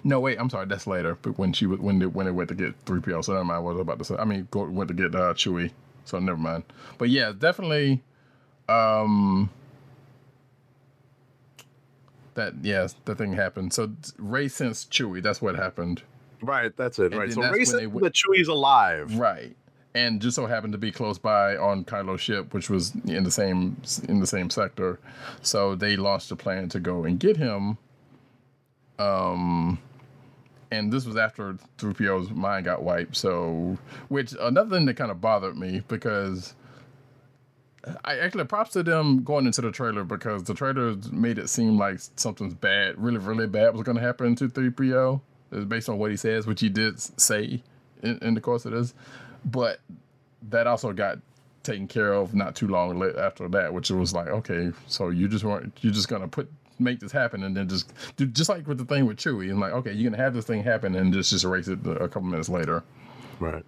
no, 0.04 0.20
wait, 0.20 0.40
I'm 0.40 0.50
sorry, 0.50 0.66
that's 0.68 0.88
later. 0.88 1.18
But 1.22 1.38
when 1.38 1.54
she 1.54 1.66
was 1.66 1.80
when 1.80 2.00
they 2.00 2.06
when 2.06 2.26
they 2.26 2.32
went 2.32 2.50
to 2.50 2.56
get 2.56 2.76
three 2.86 3.02
PO, 3.02 3.22
so 3.22 3.34
never 3.34 3.46
mind 3.46 3.64
what 3.64 3.72
I 3.72 3.74
was 3.74 3.82
about 3.82 4.00
to 4.00 4.06
say. 4.06 4.16
I 4.18 4.26
mean, 4.26 4.48
go, 4.52 4.64
went 4.70 4.88
to 4.90 4.94
get 4.94 5.16
uh, 5.16 5.34
Chewie, 5.34 5.72
so 6.06 6.20
never 6.20 6.38
mind. 6.38 6.64
But 6.98 7.10
yeah, 7.10 7.34
definitely. 7.38 8.02
Um, 8.70 9.50
that 12.36 12.54
yeah, 12.64 12.88
the 13.06 13.16
thing 13.16 13.34
happened. 13.34 13.74
So 13.74 13.92
Rey 14.18 14.48
sensed 14.48 14.92
Chewie. 14.92 15.22
That's 15.22 15.42
what 15.42 15.56
happened. 15.56 16.02
Right, 16.42 16.76
that's 16.76 17.00
it. 17.00 17.14
And 17.14 17.18
Right. 17.18 17.32
So 17.32 17.42
Rey 17.42 17.66
says 17.66 17.82
that 17.82 18.14
Chewie's 18.14 18.48
alive. 18.48 19.16
Right. 19.18 19.56
and 19.96 20.22
just 20.22 20.36
so 20.36 20.46
happened 20.48 20.74
to 20.74 20.80
be 20.80 20.92
close 20.92 21.18
by 21.20 21.56
on 21.56 21.86
Kylo's 21.86 22.22
ship, 22.22 22.54
which 22.54 22.70
was 22.70 22.94
in 23.06 23.24
the 23.24 23.32
same 23.32 23.78
in 24.10 24.20
the 24.20 24.28
same 24.28 24.50
sector. 24.50 25.00
So 25.42 25.76
they 25.76 25.96
launched 25.96 26.32
a 26.32 26.36
plan 26.36 26.70
to 26.70 26.80
go 26.80 27.04
and 27.06 27.20
get 27.20 27.38
him. 27.38 27.78
Um, 29.00 29.80
and 30.72 30.92
this 30.92 31.06
was 31.06 31.16
after 31.16 31.58
3PO's 31.78 32.32
mind 32.32 32.66
got 32.66 32.84
wiped. 32.84 33.16
So, 33.16 33.78
which 34.10 34.34
another 34.40 34.76
thing 34.76 34.86
that 34.86 34.96
kind 34.96 35.12
of 35.12 35.22
bothered 35.22 35.58
me 35.58 35.82
because 35.88 36.56
I 38.06 38.18
actually 38.18 38.46
props 38.46 38.72
to 38.72 38.84
them 38.84 39.24
going 39.24 39.46
into 39.46 39.62
the 39.62 39.72
trailer 39.72 40.04
because 40.04 40.44
the 40.44 40.54
trailer 40.54 40.96
made 41.12 41.38
it 41.38 41.50
seem 41.50 41.78
like 41.78 42.00
something's 42.16 42.54
bad, 42.54 42.98
really, 42.98 43.18
really 43.18 43.48
bad 43.48 43.74
was 43.74 43.84
going 43.84 43.98
to 43.98 44.04
happen 44.04 44.36
to 44.36 44.48
3PO. 44.48 45.22
It's 45.52 45.66
based 45.66 45.90
on 45.90 45.98
what 45.98 46.10
he 46.10 46.18
says, 46.18 46.48
which 46.48 46.62
he 46.62 46.70
did 46.70 47.00
say 47.00 47.62
in, 48.02 48.18
in 48.20 48.34
the 48.34 48.42
course 48.42 48.66
of 48.66 48.72
this. 48.72 48.94
But 49.46 49.80
that 50.50 50.66
also 50.66 50.94
got 50.94 51.20
taken 51.64 51.88
care 51.88 52.14
of 52.14 52.34
not 52.34 52.56
too 52.56 52.68
long 52.68 53.02
after 53.18 53.48
that, 53.50 53.74
which 53.74 53.92
was 53.92 54.14
like, 54.14 54.28
okay, 54.28 54.72
so 54.88 55.10
you 55.10 55.28
just 55.28 55.44
weren't, 55.44 55.78
you're 55.82 55.94
just 55.94 56.08
going 56.08 56.22
to 56.22 56.28
put, 56.28 56.52
make 56.80 57.00
this 57.00 57.12
happen 57.12 57.44
and 57.44 57.56
then 57.56 57.68
just 57.68 57.94
do, 58.18 58.26
just 58.26 58.50
like 58.50 58.68
with 58.68 58.78
the 58.78 58.86
thing 58.86 59.06
with 59.06 59.18
Chewie 59.18 59.50
and 59.50 59.60
like, 59.60 59.74
okay, 59.74 59.92
you're 59.94 60.12
to 60.12 60.18
have 60.18 60.34
this 60.34 60.46
thing 60.46 60.64
happen 60.64 60.96
and 60.96 61.14
just, 61.14 61.30
just 61.30 61.46
erase 61.46 61.68
it 61.68 61.80
a 61.86 62.08
couple 62.08 62.24
minutes 62.24 62.50
later. 62.50 62.84
Right. 63.40 63.64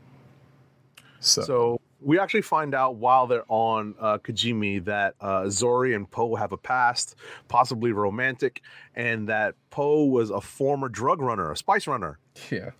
So, 1.19 1.41
So 1.41 1.81
we 2.01 2.19
actually 2.19 2.43
find 2.43 2.75
out 2.75 2.95
while 2.95 3.25
they're 3.25 3.45
on 3.47 3.95
uh, 3.99 4.17
Kijimi 4.19 4.83
that 4.85 5.15
uh, 5.19 5.43
Zorii 5.43 5.95
and 5.95 6.09
Poe 6.09 6.35
have 6.35 6.51
a 6.51 6.57
past, 6.57 7.15
possibly 7.47 7.91
romantic, 7.91 8.61
and 8.95 9.27
that 9.29 9.55
Poe 9.71 10.05
was 10.05 10.29
a 10.29 10.39
former 10.39 10.87
drug 10.87 11.21
runner, 11.21 11.51
a 11.51 11.57
spice 11.57 11.87
runner. 11.87 12.19
Yeah. 12.51 12.71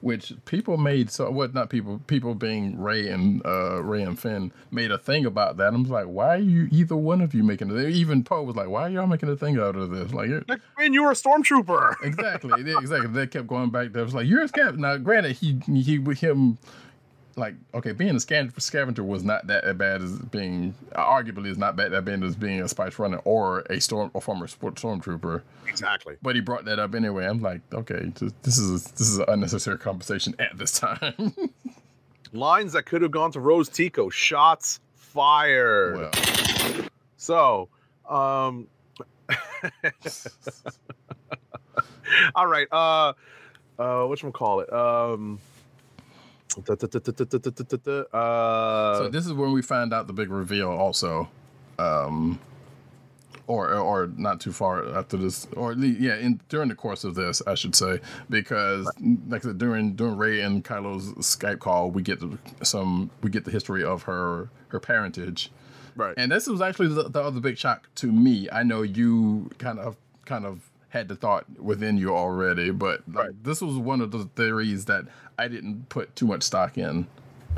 Which 0.00 0.32
people 0.44 0.76
made 0.76 1.10
so 1.10 1.30
what 1.30 1.54
not 1.54 1.70
people 1.70 2.00
people 2.06 2.34
being 2.34 2.78
Rey 2.78 3.08
and 3.08 3.44
uh 3.44 3.82
Rey 3.82 4.02
and 4.02 4.18
Finn 4.18 4.52
made 4.70 4.90
a 4.90 4.98
thing 4.98 5.26
about 5.26 5.56
that. 5.58 5.74
I'm 5.74 5.84
like, 5.84 6.06
why 6.06 6.36
are 6.36 6.38
you 6.38 6.68
either 6.70 6.96
one 6.96 7.20
of 7.20 7.34
you 7.34 7.42
making 7.42 7.70
it? 7.76 7.90
Even 7.90 8.24
Poe 8.24 8.42
was 8.42 8.56
like, 8.56 8.68
why 8.68 8.82
are 8.82 8.90
y'all 8.90 9.06
making 9.06 9.28
a 9.28 9.36
thing 9.36 9.58
out 9.58 9.76
of 9.76 9.90
this? 9.90 10.12
Like 10.12 10.30
it, 10.30 10.48
man, 10.78 10.92
you 10.92 11.04
were 11.04 11.10
a 11.10 11.14
stormtrooper. 11.14 11.94
exactly, 12.02 12.60
exactly. 12.60 13.08
They 13.08 13.26
kept 13.26 13.46
going 13.46 13.70
back 13.70 13.92
there. 13.92 14.04
Was 14.04 14.14
like 14.14 14.26
you're 14.26 14.42
a 14.42 14.48
scavenger. 14.48 14.80
Now, 14.80 14.96
granted, 14.96 15.36
he 15.36 15.60
he 15.66 15.98
with 15.98 16.20
him, 16.20 16.58
like 17.36 17.54
okay, 17.74 17.92
being 17.92 18.14
a 18.16 18.20
scavenger 18.20 19.02
was 19.02 19.24
not 19.24 19.46
that 19.46 19.78
bad 19.78 20.02
as 20.02 20.18
being 20.18 20.74
arguably 20.92 21.46
is 21.48 21.58
not 21.58 21.76
bad 21.76 21.92
that 21.92 22.04
bad 22.04 22.22
as 22.22 22.36
being 22.36 22.60
a 22.60 22.68
spice 22.68 22.98
runner 22.98 23.18
or 23.24 23.60
a 23.70 23.80
storm 23.80 24.10
or 24.14 24.20
former 24.20 24.46
stormtrooper. 24.46 25.42
Exactly. 25.66 26.16
But 26.22 26.34
he 26.34 26.40
brought 26.40 26.64
that 26.66 26.78
up 26.78 26.94
anyway. 26.94 27.26
I'm 27.26 27.40
like, 27.40 27.60
okay, 27.72 28.12
this 28.42 28.58
is 28.58 28.84
this 28.84 29.08
is 29.08 29.18
an 29.18 29.26
unnecessary 29.28 29.78
conversation 29.78 30.34
at 30.38 30.56
this 30.58 30.78
time. 30.78 31.34
Lines 32.32 32.72
that 32.72 32.84
could 32.84 33.02
have 33.02 33.10
gone 33.10 33.30
to 33.32 33.40
Rose 33.40 33.68
Tico. 33.68 34.08
Shots 34.08 34.80
fired. 34.94 35.96
well, 35.96 36.10
So, 37.16 37.68
um, 38.08 38.66
all 42.34 42.46
right. 42.46 42.66
Uh, 42.72 43.12
uh, 43.78 44.04
what 44.04 44.18
call 44.32 44.60
it? 44.60 44.72
Um, 44.72 45.38
uh, 48.12 48.98
so 48.98 49.08
this 49.08 49.26
is 49.26 49.32
when 49.32 49.52
we 49.52 49.62
find 49.62 49.92
out 49.92 50.06
the 50.06 50.12
big 50.12 50.30
reveal, 50.30 50.70
also, 50.70 51.28
um, 51.78 52.38
or 53.46 53.72
or 53.74 54.10
not 54.16 54.40
too 54.40 54.52
far 54.52 54.94
after 54.94 55.16
this, 55.16 55.46
or 55.56 55.72
yeah, 55.74 56.16
in 56.16 56.40
during 56.48 56.68
the 56.68 56.74
course 56.74 57.04
of 57.04 57.14
this, 57.14 57.42
I 57.46 57.54
should 57.54 57.74
say, 57.74 58.00
because 58.28 58.90
like 59.28 59.44
I 59.44 59.48
said, 59.48 59.58
during 59.58 59.94
during 59.94 60.16
Rey 60.16 60.40
and 60.40 60.64
Kylo's 60.64 61.12
Skype 61.14 61.58
call, 61.58 61.90
we 61.90 62.02
get 62.02 62.20
the, 62.20 62.38
some 62.62 63.10
we 63.22 63.30
get 63.30 63.44
the 63.44 63.50
history 63.50 63.84
of 63.84 64.04
her 64.04 64.48
her 64.68 64.80
parentage. 64.80 65.50
right. 65.96 66.14
And 66.16 66.32
this 66.32 66.46
was 66.46 66.60
actually 66.60 66.88
the, 66.88 67.08
the 67.08 67.20
other 67.20 67.40
big 67.40 67.58
shock 67.58 67.88
to 67.96 68.10
me. 68.10 68.48
I 68.50 68.62
know 68.62 68.82
you 68.82 69.50
kind 69.58 69.78
of 69.78 69.96
kind 70.24 70.46
of 70.46 70.71
had 70.92 71.08
the 71.08 71.16
thought 71.16 71.46
within 71.58 71.96
you 71.96 72.14
already, 72.14 72.70
but 72.70 73.02
like, 73.08 73.26
Right. 73.28 73.44
this 73.44 73.62
was 73.62 73.76
one 73.78 74.02
of 74.02 74.10
the 74.10 74.24
theories 74.36 74.84
that 74.84 75.06
I 75.38 75.48
didn't 75.48 75.88
put 75.88 76.14
too 76.14 76.26
much 76.26 76.42
stock 76.42 76.76
in. 76.76 77.06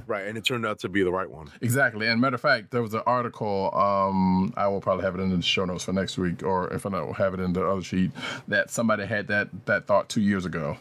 right. 0.06 0.26
And 0.26 0.38
it 0.38 0.44
turned 0.44 0.64
out 0.64 0.78
to 0.80 0.88
be 0.88 1.02
the 1.02 1.10
right 1.10 1.28
one. 1.28 1.50
Exactly. 1.60 2.06
And 2.06 2.20
matter 2.20 2.34
of 2.36 2.40
fact, 2.40 2.70
there 2.70 2.80
was 2.82 2.94
an 2.94 3.02
article. 3.06 3.74
Um, 3.76 4.52
I 4.56 4.68
will 4.68 4.80
probably 4.80 5.04
have 5.04 5.16
it 5.16 5.20
in 5.20 5.30
the 5.30 5.42
show 5.42 5.64
notes 5.64 5.84
for 5.84 5.92
next 5.92 6.16
week, 6.16 6.42
or 6.44 6.72
if 6.72 6.86
I 6.86 6.90
don't 6.90 7.16
have 7.16 7.34
it 7.34 7.40
in 7.40 7.52
the 7.52 7.66
other 7.66 7.82
sheet, 7.82 8.12
that 8.48 8.70
somebody 8.70 9.04
had 9.06 9.26
that 9.28 9.48
that 9.66 9.86
thought 9.88 10.08
two 10.08 10.20
years 10.20 10.44
ago. 10.46 10.76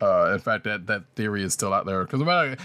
Uh, 0.00 0.30
in 0.32 0.38
fact, 0.38 0.62
that 0.64 0.86
that 0.86 1.02
theory 1.16 1.42
is 1.42 1.52
still 1.52 1.72
out 1.74 1.84
there 1.86 2.04
because 2.04 2.20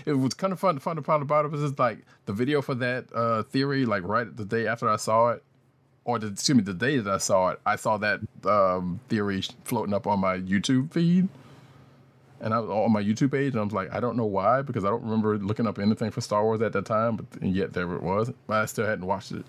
it 0.06 0.14
was 0.14 0.34
kind 0.36 0.54
of 0.54 0.60
fun. 0.60 0.78
Fun 0.80 0.96
to 0.98 1.02
part 1.02 1.22
about 1.22 1.46
it 1.46 1.52
was 1.52 1.62
just 1.62 1.80
like 1.80 2.00
the 2.26 2.34
video 2.34 2.62
for 2.62 2.76
that 2.76 3.06
uh, 3.14 3.42
theory, 3.44 3.86
like 3.86 4.04
right 4.04 4.36
the 4.36 4.46
day 4.46 4.68
after 4.68 4.88
I 4.88 4.98
saw 4.98 5.30
it, 5.32 5.44
or 6.06 6.20
the, 6.20 6.28
excuse 6.28 6.56
me, 6.56 6.64
the 6.64 6.74
day 6.74 6.98
that 7.00 7.14
I 7.14 7.18
saw 7.18 7.50
it, 7.50 7.60
I 7.66 7.76
saw 7.76 7.98
that 7.98 8.20
um, 8.46 9.00
theory 9.10 9.42
floating 9.64 9.94
up 9.94 10.08
on 10.08 10.20
my 10.20 10.38
YouTube 10.38 10.92
feed, 10.92 11.28
and 12.42 12.54
I 12.54 12.60
was 12.60 12.70
on 12.70 12.92
my 12.92 13.02
YouTube 13.02 13.32
page, 13.32 13.54
and 13.54 13.62
I 13.62 13.64
was 13.64 13.74
like, 13.74 13.94
I 13.94 14.00
don't 14.00 14.18
know 14.18 14.26
why 14.26 14.62
because 14.62 14.84
I 14.84 14.90
don't 14.90 15.04
remember 15.04 15.38
looking 15.38 15.68
up 15.68 15.80
anything 15.80 16.12
for 16.12 16.22
Star 16.22 16.44
Wars 16.44 16.62
at 16.62 16.74
that 16.74 16.86
time, 16.86 17.16
but 17.16 17.26
and 17.42 17.56
yet 17.56 17.74
there 17.74 17.94
it 17.94 18.04
was. 18.04 18.32
But 18.48 18.62
I 18.62 18.66
still 18.66 18.86
hadn't 18.86 19.06
watched 19.06 19.32
it. 19.32 19.46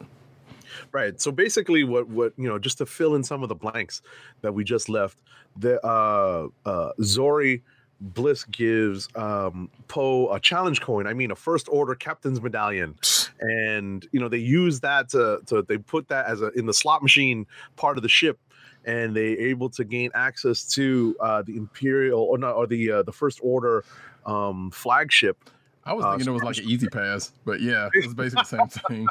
Right. 0.93 1.21
So 1.21 1.31
basically, 1.31 1.85
what 1.85 2.09
what 2.09 2.33
you 2.37 2.49
know, 2.49 2.59
just 2.59 2.79
to 2.79 2.87
fill 2.87 3.14
in 3.14 3.25
some 3.25 3.43
of 3.43 3.49
the 3.49 3.55
blanks 3.55 4.03
that 4.43 4.53
we 4.53 4.64
just 4.64 4.88
left, 4.88 5.19
the 5.57 5.85
uh, 5.87 6.49
uh, 6.64 6.93
Zorii 7.01 7.62
Bliss 8.01 8.45
gives 8.45 9.09
um, 9.14 9.71
Poe 9.88 10.33
a 10.33 10.40
challenge 10.40 10.81
coin. 10.81 11.07
I 11.07 11.14
mean, 11.14 11.31
a 11.31 11.37
first 11.37 11.69
order 11.71 11.95
captain's 11.95 12.40
medallion, 12.40 12.97
and 13.40 14.07
you 14.12 14.20
know 14.20 14.29
they 14.29 14.38
use 14.38 14.81
that 14.81 15.09
to 15.11 15.40
to 15.47 15.62
they 15.62 15.79
put 15.79 16.09
that 16.09 16.27
as 16.27 16.40
a 16.42 16.49
in 16.53 16.66
the 16.66 16.75
slot 16.75 17.03
machine 17.03 17.47
part 17.77 17.97
of 17.97 18.03
the 18.03 18.09
ship. 18.09 18.38
And 18.87 19.16
they 19.16 19.29
able 19.38 19.70
to 19.70 19.85
gain 19.85 20.11
access 20.14 20.62
to 20.75 21.16
uh, 21.18 21.40
the 21.40 21.57
Imperial 21.57 22.20
or 22.20 22.37
not 22.37 22.55
or 22.55 22.66
the 22.66 22.90
uh, 22.90 23.03
the 23.03 23.12
First 23.12 23.40
Order 23.42 23.83
um, 24.27 24.70
flagship 24.70 25.38
I 25.87 25.94
was 25.94 26.05
Uh, 26.05 26.11
thinking 26.11 26.29
it 26.29 26.33
was 26.33 26.42
like 26.42 26.59
an 26.59 26.64
easy 26.64 26.88
pass, 26.88 27.33
but 27.47 27.62
yeah, 27.62 27.88
it's 27.94 28.12
basically 28.12 28.42
the 28.42 28.44
same 28.44 28.68
thing. 28.88 29.07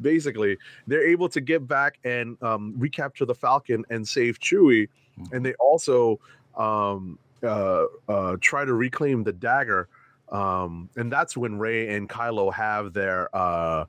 basically 0.00 0.58
they're 0.86 1.06
able 1.06 1.28
to 1.30 1.40
get 1.40 1.66
back 1.66 1.98
and 2.04 2.40
um, 2.42 2.74
recapture 2.76 3.24
the 3.24 3.34
falcon 3.34 3.84
and 3.90 4.06
save 4.06 4.38
chewie 4.38 4.88
and 5.32 5.44
they 5.44 5.54
also 5.54 6.20
um, 6.56 7.18
uh, 7.42 7.84
uh, 8.08 8.36
try 8.40 8.64
to 8.64 8.74
reclaim 8.74 9.24
the 9.24 9.32
dagger 9.32 9.88
um, 10.30 10.90
and 10.96 11.10
that's 11.12 11.36
when 11.36 11.58
rey 11.58 11.94
and 11.94 12.08
kylo 12.08 12.52
have 12.52 12.92
their 12.92 13.34
uh, 13.34 13.84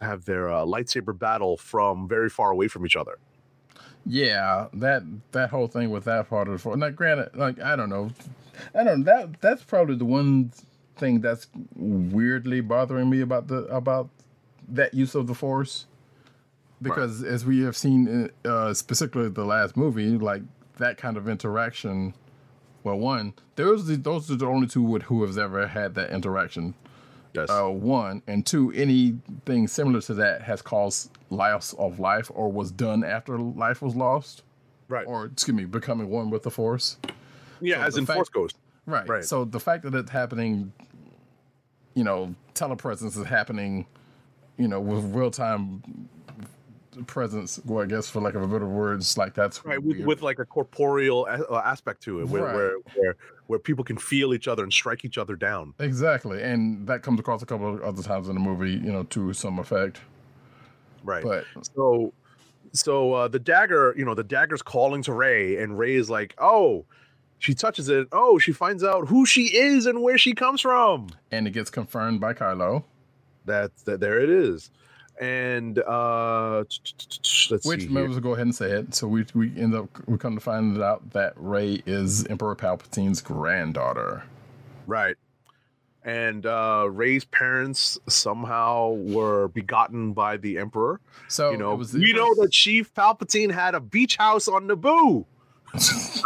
have 0.00 0.24
their 0.24 0.48
uh, 0.52 0.64
lightsaber 0.64 1.16
battle 1.16 1.56
from 1.56 2.08
very 2.08 2.28
far 2.28 2.50
away 2.50 2.68
from 2.68 2.84
each 2.86 2.96
other 2.96 3.18
Yeah, 4.04 4.68
that 4.74 5.02
that 5.32 5.50
whole 5.50 5.68
thing 5.68 5.90
with 5.90 6.04
that 6.04 6.28
part 6.28 6.48
of 6.48 6.54
the 6.54 6.58
force. 6.58 6.76
Now, 6.76 6.90
granted, 6.90 7.36
like 7.36 7.60
I 7.60 7.76
don't 7.76 7.88
know, 7.88 8.10
I 8.74 8.82
don't 8.84 9.04
that 9.04 9.40
that's 9.40 9.62
probably 9.62 9.96
the 9.96 10.04
one 10.04 10.52
thing 10.96 11.20
that's 11.20 11.46
weirdly 11.76 12.60
bothering 12.60 13.08
me 13.10 13.20
about 13.20 13.48
the 13.48 13.64
about 13.66 14.08
that 14.68 14.94
use 14.94 15.14
of 15.14 15.26
the 15.26 15.34
force, 15.34 15.86
because 16.80 17.22
as 17.22 17.44
we 17.44 17.62
have 17.62 17.76
seen, 17.76 18.30
uh, 18.44 18.74
specifically 18.74 19.28
the 19.28 19.44
last 19.44 19.76
movie, 19.76 20.18
like 20.18 20.42
that 20.78 20.96
kind 20.96 21.16
of 21.16 21.28
interaction. 21.28 22.14
Well, 22.84 22.98
one, 22.98 23.34
those 23.56 23.86
those 24.00 24.30
are 24.30 24.36
the 24.36 24.46
only 24.46 24.66
two 24.66 24.82
with 24.82 25.02
who 25.04 25.24
has 25.24 25.38
ever 25.38 25.66
had 25.66 25.94
that 25.94 26.10
interaction. 26.10 26.74
Yes. 27.34 27.48
Uh, 27.48 27.68
one 27.68 28.22
and 28.26 28.44
two 28.44 28.72
anything 28.72 29.66
similar 29.66 30.00
to 30.02 30.14
that 30.14 30.42
has 30.42 30.60
caused 30.60 31.10
loss 31.30 31.72
of 31.74 31.98
life 31.98 32.30
or 32.34 32.52
was 32.52 32.70
done 32.70 33.04
after 33.04 33.38
life 33.38 33.80
was 33.80 33.96
lost? 33.96 34.42
Right. 34.88 35.06
Or 35.06 35.26
excuse 35.26 35.56
me 35.56 35.64
becoming 35.64 36.10
one 36.10 36.28
with 36.30 36.42
the 36.42 36.50
force? 36.50 36.98
Yeah 37.60 37.76
so 37.76 37.82
as 37.82 37.96
in 37.96 38.06
fact- 38.06 38.16
force 38.16 38.28
ghost. 38.28 38.56
Right. 38.84 39.08
Right. 39.08 39.24
so 39.24 39.44
the 39.44 39.60
fact 39.60 39.84
that 39.84 39.94
it's 39.94 40.10
happening 40.10 40.72
you 41.94 42.02
know 42.04 42.34
telepresence 42.54 43.16
is 43.16 43.24
happening 43.26 43.86
you 44.58 44.66
know 44.66 44.80
with 44.80 45.04
real-time 45.14 45.82
presence 47.06 47.58
well 47.64 47.82
i 47.82 47.86
guess 47.86 48.08
for 48.08 48.20
lack 48.20 48.34
of 48.34 48.42
a 48.42 48.46
better 48.46 48.66
words 48.66 49.16
like 49.16 49.32
that's 49.34 49.64
right 49.64 49.82
with, 49.82 49.98
with 50.00 50.20
like 50.22 50.38
a 50.38 50.44
corporeal 50.44 51.26
a- 51.26 51.42
uh, 51.50 51.62
aspect 51.64 52.02
to 52.02 52.20
it 52.20 52.28
where, 52.28 52.42
Right. 52.44 52.54
where 52.54 52.74
where 52.96 53.16
where 53.46 53.58
people 53.58 53.82
can 53.84 53.96
feel 53.96 54.34
each 54.34 54.46
other 54.46 54.62
and 54.62 54.72
strike 54.72 55.04
each 55.04 55.16
other 55.18 55.34
down 55.34 55.74
exactly 55.78 56.42
and 56.42 56.86
that 56.86 57.02
comes 57.02 57.18
across 57.18 57.42
a 57.42 57.46
couple 57.46 57.74
of 57.74 57.82
other 57.82 58.02
times 58.02 58.28
in 58.28 58.34
the 58.34 58.40
movie 58.40 58.72
you 58.72 58.92
know 58.92 59.04
to 59.04 59.32
some 59.32 59.58
effect 59.58 60.00
right 61.02 61.24
but 61.24 61.44
So, 61.74 62.12
so 62.74 63.12
uh, 63.14 63.28
the 63.28 63.38
dagger, 63.38 63.94
you 63.98 64.04
know, 64.04 64.14
the 64.14 64.24
dagger's 64.24 64.62
calling 64.62 65.02
to 65.02 65.12
Rey, 65.12 65.56
and 65.62 65.76
Rey 65.78 65.94
is 65.94 66.08
like, 66.08 66.34
"Oh." 66.38 66.84
She 67.38 67.54
touches 67.54 67.88
it. 67.88 68.06
Oh, 68.12 68.38
she 68.38 68.52
finds 68.52 68.84
out 68.84 69.08
who 69.08 69.26
she 69.26 69.46
is 69.56 69.84
and 69.86 70.00
where 70.00 70.16
she 70.16 70.32
comes 70.32 70.60
from. 70.60 71.08
and 71.32 71.46
it 71.48 71.50
gets 71.50 71.70
confirmed 71.70 72.20
by 72.20 72.34
kylo 72.34 72.84
That, 73.46 73.72
that 73.84 73.98
there 73.98 74.20
it 74.20 74.30
is. 74.30 74.70
And 75.20 75.78
uh 75.78 76.64
let's 77.50 77.66
Which 77.66 77.82
see. 77.82 77.88
maybe 77.88 78.08
we'll 78.08 78.20
go 78.20 78.32
ahead 78.34 78.46
and 78.46 78.54
say 78.54 78.70
it. 78.70 78.94
So 78.94 79.06
we 79.06 79.24
we 79.34 79.52
end 79.56 79.74
up 79.74 79.88
we 80.08 80.18
come 80.18 80.34
to 80.34 80.40
find 80.40 80.82
out 80.82 81.10
that 81.10 81.34
Rey 81.36 81.82
is 81.86 82.26
Emperor 82.26 82.56
Palpatine's 82.56 83.20
granddaughter. 83.20 84.24
Right. 84.86 85.16
and 86.04 86.44
uh, 86.46 86.88
Rey's 86.90 87.24
parents 87.24 87.98
somehow 88.08 88.90
were 88.90 89.48
begotten 89.48 90.12
by 90.12 90.36
the 90.36 90.58
Emperor. 90.58 91.00
So 91.28 91.52
you 91.52 91.58
know, 91.58 91.76
was, 91.76 91.92
we 91.94 92.12
know 92.12 92.34
that 92.36 92.50
Sheev 92.50 92.88
Palpatine 92.92 93.52
had 93.52 93.74
a 93.76 93.80
beach 93.80 94.16
house 94.16 94.48
on 94.48 94.66
Naboo. 94.66 95.24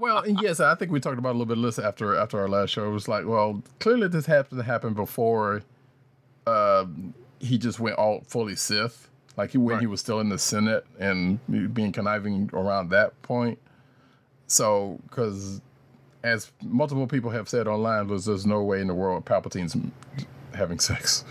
well, 0.00 0.18
and 0.20 0.40
yes, 0.40 0.60
I 0.60 0.74
think 0.74 0.90
we 0.90 0.98
talked 1.00 1.18
about 1.18 1.30
a 1.30 1.38
little 1.38 1.46
bit 1.46 1.58
of 1.58 1.64
less 1.64 1.78
after 1.78 2.16
after 2.16 2.40
our 2.40 2.48
last 2.48 2.70
show. 2.70 2.86
It 2.88 2.92
was 2.92 3.06
like, 3.08 3.26
well, 3.26 3.62
clearly 3.78 4.08
this 4.08 4.26
happened 4.26 4.60
to 4.60 4.64
happen 4.64 4.94
before 4.94 5.62
uh, 6.46 6.86
he 7.40 7.58
just 7.58 7.78
went 7.80 7.96
all 7.96 8.22
fully 8.26 8.56
Sith, 8.56 9.08
like 9.36 9.50
he 9.50 9.58
when 9.58 9.74
Right. 9.74 9.80
he 9.80 9.86
was 9.86 10.00
still 10.00 10.20
in 10.20 10.28
the 10.28 10.38
Senate 10.38 10.86
and 10.98 11.38
being 11.74 11.92
conniving 11.92 12.50
around 12.52 12.90
that 12.90 13.20
point. 13.22 13.58
So, 14.46 14.98
because 15.08 15.60
as 16.22 16.50
multiple 16.62 17.06
people 17.06 17.30
have 17.30 17.48
said 17.48 17.66
online, 17.68 18.08
was 18.08 18.24
there's 18.24 18.46
no 18.46 18.62
way 18.62 18.80
in 18.80 18.86
the 18.86 18.94
world 18.94 19.24
Palpatine's 19.24 19.76
having 20.54 20.78
sex. 20.78 21.24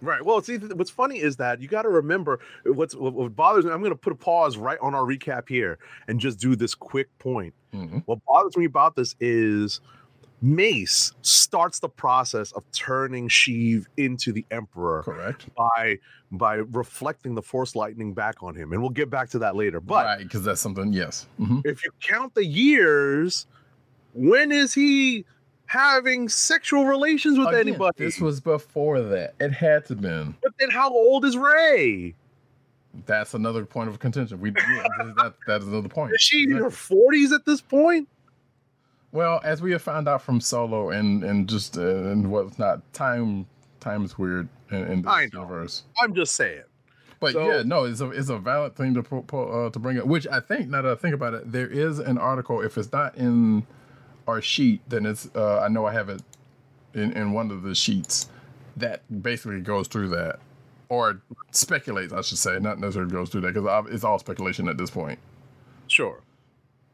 Right. 0.00 0.24
Well, 0.24 0.40
see, 0.42 0.58
what's 0.58 0.90
funny 0.90 1.18
is 1.18 1.36
that 1.38 1.60
you 1.60 1.66
got 1.66 1.82
to 1.82 1.88
remember 1.88 2.38
what's 2.64 2.94
what, 2.94 3.34
bothers 3.34 3.64
me. 3.64 3.72
I'm 3.72 3.80
going 3.80 3.90
to 3.90 3.96
put 3.96 4.12
a 4.12 4.16
pause 4.16 4.56
right 4.56 4.78
on 4.80 4.94
our 4.94 5.02
recap 5.02 5.48
here 5.48 5.78
and 6.06 6.20
just 6.20 6.38
do 6.38 6.54
this 6.54 6.72
quick 6.74 7.08
point. 7.18 7.52
Mhm. 7.74 8.04
What 8.06 8.20
bothers 8.24 8.56
me 8.56 8.66
about 8.66 8.94
this 8.94 9.16
is 9.18 9.80
Mace 10.40 11.12
starts 11.22 11.80
the 11.80 11.88
process 11.88 12.52
of 12.52 12.64
turning 12.72 13.28
Sheev 13.28 13.86
into 13.96 14.32
the 14.32 14.44
Emperor 14.50 15.02
Correct. 15.02 15.46
by 15.56 15.98
by 16.30 16.56
reflecting 16.56 17.34
the 17.34 17.42
Force 17.42 17.74
lightning 17.74 18.14
back 18.14 18.42
on 18.42 18.54
him, 18.54 18.72
and 18.72 18.80
we'll 18.80 18.90
get 18.90 19.10
back 19.10 19.30
to 19.30 19.38
that 19.40 19.56
later. 19.56 19.80
But 19.80 20.04
right, 20.04 20.18
because 20.18 20.44
that's 20.44 20.60
something. 20.60 20.92
Yes. 20.92 21.26
hmm 21.38 21.60
if 21.64 21.84
you 21.84 21.90
count 22.00 22.34
the 22.34 22.44
years, 22.44 23.46
when 24.14 24.52
is 24.52 24.72
he 24.74 25.24
having 25.66 26.28
sexual 26.28 26.86
relations 26.86 27.38
with 27.38 27.48
Again, 27.48 27.60
anybody? 27.60 28.04
This 28.04 28.20
was 28.20 28.40
before 28.40 29.00
that. 29.00 29.34
It 29.40 29.52
had 29.52 29.86
to 29.86 29.96
been. 29.96 30.36
but 30.42 30.52
then 30.60 30.70
how 30.70 30.90
old 30.92 31.24
is 31.24 31.36
Rey? 31.36 32.14
That's 33.06 33.34
another 33.34 33.64
point 33.64 33.88
of 33.88 33.98
contention. 33.98 34.40
We 34.40 34.50
yeah, 34.50 34.86
that 35.16 35.34
that 35.46 35.62
is 35.62 35.68
another 35.68 35.88
point. 35.88 36.12
Is 36.14 36.22
she 36.22 36.44
in 36.44 36.52
her 36.52 36.70
forties 36.70 37.32
at 37.32 37.44
this 37.44 37.60
point? 37.60 38.08
Well, 39.12 39.40
as 39.42 39.62
we 39.62 39.72
have 39.72 39.82
found 39.82 40.06
out 40.08 40.22
from 40.22 40.40
Solo 40.40 40.90
and 40.90 41.24
and 41.24 41.48
just 41.48 41.76
uh, 41.78 41.80
and 41.82 42.30
whatnot, 42.30 42.92
time 42.92 43.46
time 43.80 44.04
is 44.04 44.18
weird 44.18 44.48
in, 44.70 44.76
in 44.86 45.02
this 45.02 45.10
I 45.10 45.24
know. 45.32 45.40
universe. 45.42 45.84
I'm 46.00 46.14
just 46.14 46.34
saying. 46.34 46.62
But 47.20 47.32
So- 47.32 47.46
yeah, 47.50 47.62
no, 47.62 47.84
it's 47.84 48.00
a 48.00 48.10
it's 48.10 48.28
a 48.28 48.38
valid 48.38 48.76
thing 48.76 48.94
to 48.94 49.00
uh, 49.36 49.70
to 49.70 49.78
bring 49.78 49.98
up. 49.98 50.06
Which 50.06 50.26
I 50.26 50.40
think 50.40 50.68
now 50.68 50.82
that 50.82 50.92
I 50.92 50.94
think 50.94 51.14
about 51.14 51.34
it, 51.34 51.50
there 51.50 51.66
is 51.68 51.98
an 51.98 52.18
article. 52.18 52.60
If 52.60 52.76
it's 52.76 52.92
not 52.92 53.16
in 53.16 53.66
our 54.26 54.42
sheet, 54.42 54.82
then 54.88 55.06
it's 55.06 55.28
uh, 55.34 55.60
I 55.60 55.68
know 55.68 55.86
I 55.86 55.92
have 55.92 56.08
it 56.10 56.22
in 56.94 57.12
in 57.12 57.32
one 57.32 57.50
of 57.50 57.62
the 57.62 57.74
sheets 57.74 58.28
that 58.76 59.02
basically 59.22 59.60
goes 59.60 59.88
through 59.88 60.08
that 60.08 60.38
or 60.90 61.20
speculates, 61.50 62.12
I 62.12 62.20
should 62.22 62.38
say, 62.38 62.58
not 62.60 62.78
necessarily 62.78 63.10
goes 63.10 63.28
through 63.30 63.40
that 63.42 63.52
because 63.54 63.90
it's 63.92 64.04
all 64.04 64.18
speculation 64.18 64.68
at 64.68 64.78
this 64.78 64.88
point. 64.90 65.18
Sure. 65.88 66.20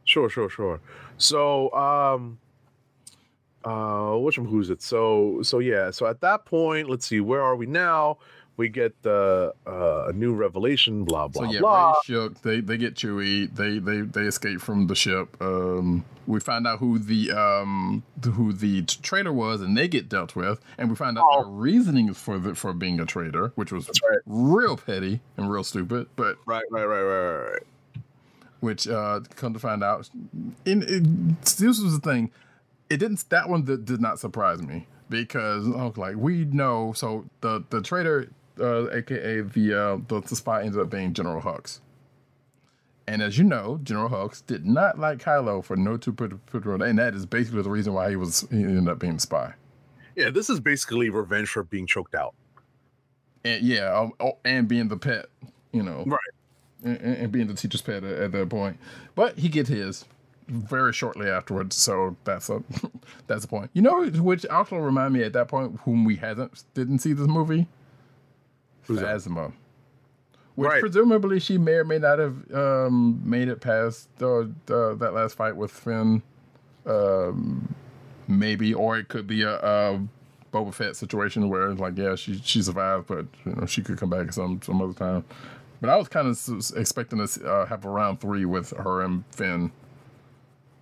Sure, 0.05 0.29
sure, 0.29 0.49
sure. 0.51 0.81
So, 1.19 1.73
um, 1.73 2.39
uh, 3.65 4.17
which 4.19 4.39
one, 4.39 4.47
who's 4.49 4.69
it? 4.71 4.83
So, 4.83 5.41
so 5.43 5.59
yeah. 5.59 5.91
So 5.91 6.07
at 6.07 6.21
that 6.21 6.45
point, 6.45 6.91
let's 6.91 7.07
see, 7.07 7.21
where 7.21 7.41
are 7.43 7.57
we 7.57 7.67
now? 7.67 8.19
We 8.57 8.69
get 8.69 8.95
the 9.03 9.53
uh, 9.67 10.07
a 10.09 10.13
new 10.13 10.33
revelation. 10.33 11.03
Blah 11.03 11.27
blah 11.27 11.43
blah. 11.43 11.49
So 11.49 11.53
yeah, 11.55 11.61
blah. 11.61 11.91
Rey 11.91 11.95
shook. 12.05 12.43
They 12.43 12.61
they 12.61 12.77
get 12.77 12.95
Chewie. 12.95 13.53
They 13.53 13.81
they 13.81 14.03
they 14.03 14.29
escape 14.29 14.61
from 14.61 14.87
the 14.87 14.95
ship. 14.95 15.37
Um, 15.41 16.05
we 16.29 16.39
find 16.39 16.65
out 16.65 16.79
who 16.79 17.01
the 17.01 17.33
um 17.33 18.05
who 18.23 18.53
the 18.53 18.83
traitor 18.83 19.33
was, 19.33 19.61
and 19.61 19.77
they 19.77 19.89
get 19.89 20.09
dealt 20.09 20.37
with. 20.37 20.61
And 20.79 20.89
we 20.89 20.95
find 20.95 21.19
out 21.19 21.25
Oh. 21.33 21.43
their 21.43 21.51
reasoning 21.53 22.15
for 22.15 22.39
the 22.39 22.55
for 22.55 22.73
being 22.73 23.01
a 23.01 23.07
traitor, 23.07 23.51
which 23.57 23.73
was 23.73 23.89
right. 24.09 24.21
real 24.25 24.77
petty 24.77 25.21
and 25.37 25.51
real 25.51 25.65
stupid. 25.65 26.07
But 26.15 26.37
Right, 26.47 26.63
right, 26.71 26.85
right, 26.85 27.03
right, 27.03 27.23
right, 27.33 27.51
right. 27.55 27.63
Which 28.65 28.89
uh 28.89 29.21
come 29.37 29.53
to 29.53 29.61
find 29.61 29.85
out, 29.85 30.11
in, 30.65 30.83
in 30.83 31.37
this 31.43 31.61
was 31.61 32.01
the 32.01 32.01
thing. 32.01 32.31
It 32.91 32.99
didn't. 32.99 33.29
That 33.31 33.49
one 33.49 33.65
did, 33.65 33.85
did 33.85 34.01
not 34.01 34.19
surprise 34.19 34.61
me 34.63 34.87
because 35.09 35.67
was 35.69 35.97
like, 35.97 36.17
we 36.17 36.45
know. 36.45 36.93
So 36.95 37.27
the 37.41 37.65
the 37.71 37.81
traitor, 37.81 38.31
uh, 38.61 38.91
aka 38.91 39.43
the, 39.43 39.75
uh, 39.75 39.99
the 40.09 40.21
the 40.21 40.37
spy, 40.37 40.63
ended 40.63 40.81
up 40.81 40.91
being 40.91 41.13
General 41.13 41.41
Hux. 41.41 41.81
And 43.07 43.21
as 43.21 43.37
you 43.37 43.45
know, 43.45 43.79
General 43.83 44.09
Hux 44.09 44.45
did 44.47 44.65
not 44.65 44.99
like 44.99 45.19
Kylo 45.19 45.63
for 45.63 45.77
no 45.77 45.97
two 45.97 46.13
put, 46.13 46.45
put 46.47 46.65
and 46.65 46.99
that 46.99 47.15
is 47.15 47.27
basically 47.27 47.63
the 47.63 47.71
reason 47.71 47.93
why 47.93 48.11
he 48.11 48.17
was 48.17 48.47
he 48.51 48.63
ended 48.63 48.89
up 48.89 48.99
being 48.99 49.15
the 49.15 49.21
spy. 49.21 49.55
Yeah, 50.17 50.31
this 50.31 50.49
is 50.49 50.61
basically 50.61 51.11
revenge 51.11 51.49
for 51.49 51.65
being 51.65 51.87
choked 51.87 52.15
out. 52.15 52.35
And 53.45 53.63
yeah, 53.63 53.93
um, 53.99 54.13
oh, 54.21 54.39
and 54.45 54.67
being 54.69 54.89
the 54.89 54.97
pet, 54.97 55.27
you 55.73 55.83
know, 55.83 56.05
Right. 56.07 56.19
And, 56.85 56.99
and 56.99 57.33
being 57.33 57.47
the 57.49 57.55
teacher's 57.55 57.83
pet 57.83 58.05
at, 58.05 58.17
at 58.19 58.33
that 58.33 58.49
point. 58.49 58.79
But 59.15 59.39
he 59.39 59.49
gets 59.49 59.69
his 59.69 60.05
very 60.47 60.93
shortly 60.93 61.29
afterwards, 61.29 61.75
so 61.77 62.17
that's 62.25 62.49
a 62.51 62.63
that's 63.27 63.43
the 63.43 63.49
point. 63.49 63.71
You 63.73 63.83
know, 63.83 64.07
which 64.07 64.47
also 64.47 64.77
remind 64.77 65.15
me 65.15 65.23
at 65.23 65.33
that 65.33 65.49
point, 65.49 65.81
whom 65.85 66.05
we 66.05 66.17
hasn't 66.17 66.63
didn't 66.75 66.99
see 67.01 67.13
this 67.13 67.27
movie, 67.27 67.67
Who's? 68.83 69.01
Phasma. 69.01 69.53
Which 70.55 70.71
Right. 70.71 70.81
presumably 70.81 71.41
she 71.41 71.59
may 71.59 71.73
or 71.73 71.85
may 71.85 71.99
not 71.99 72.21
have 72.21 72.55
um, 72.55 73.21
made 73.25 73.49
it 73.49 73.61
past 73.61 74.09
uh, 74.23 74.43
uh, 74.43 74.95
that 74.95 75.11
last 75.13 75.35
fight 75.35 75.57
with 75.57 75.73
Finn, 75.73 76.23
um, 76.87 77.75
maybe, 78.29 78.73
or 78.73 78.97
it 78.97 79.09
could 79.09 79.27
be 79.27 79.43
a, 79.43 79.57
a 79.57 80.01
Boba 80.53 80.73
Fett 80.73 80.95
situation 80.95 81.49
where 81.49 81.69
it's 81.71 81.81
like, 81.81 81.99
yeah, 81.99 82.15
she 82.15 82.41
she 82.45 82.63
survived, 82.63 83.09
but 83.09 83.27
you 83.45 83.53
know 83.57 83.67
she 83.67 83.83
could 83.83 83.99
come 83.99 84.11
back 84.11 84.33
some 84.33 84.61
some 84.63 84.81
other 84.81 84.93
time. 84.93 85.25
But 85.85 85.93
I 85.93 85.97
was 85.97 86.09
kind 86.09 86.27
of 86.27 86.73
expecting 86.79 87.27
to 87.27 87.47
uh, 87.47 87.67
have 87.67 87.85
a 87.85 87.91
round 87.91 88.19
three 88.19 88.47
with 88.47 88.71
her 88.71 89.03
and 89.03 89.23
Finn, 89.33 89.71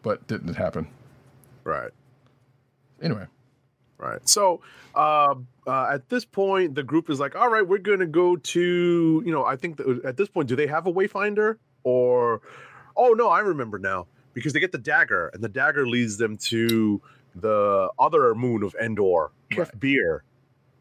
but 0.03 0.25
didn't 0.29 0.55
happen. 0.55 0.87
Right. 1.65 1.91
Anyway, 3.03 3.27
Right. 3.99 4.29
So 4.29 4.61
uh, 4.95 5.35
uh, 5.67 5.89
at 5.93 6.09
this 6.09 6.25
point, 6.25 6.77
the 6.77 6.85
group 6.85 7.11
is 7.11 7.19
like, 7.19 7.35
all 7.35 7.49
right, 7.51 7.67
we're 7.67 7.79
going 7.79 7.99
to 7.99 8.07
go 8.07 8.37
to, 8.37 9.23
you 9.27 9.33
know, 9.33 9.45
I 9.45 9.57
think 9.57 9.79
that 9.79 10.05
at 10.05 10.17
this 10.17 10.29
point, 10.29 10.49
do 10.49 10.55
they 10.55 10.69
have 10.69 10.87
a 10.87 10.93
Wayfinder 10.93 11.57
or, 11.83 12.41
oh, 12.97 13.13
no, 13.13 13.29
I 13.29 13.41
remember 13.41 13.81
now 13.81 14.07
because 14.35 14.53
they 14.53 14.61
get 14.61 14.71
the 14.71 14.79
dagger 14.79 15.33
and 15.35 15.43
the 15.43 15.49
dagger 15.49 15.85
leads 15.85 16.17
them 16.17 16.37
to 16.37 17.03
the 17.35 17.89
other 17.99 18.37
moon 18.37 18.63
of 18.63 18.77
Endor, 18.81 19.33
Kef 19.51 19.59
Right. 19.59 19.81
Bir. 19.81 20.23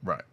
right, 0.04 0.24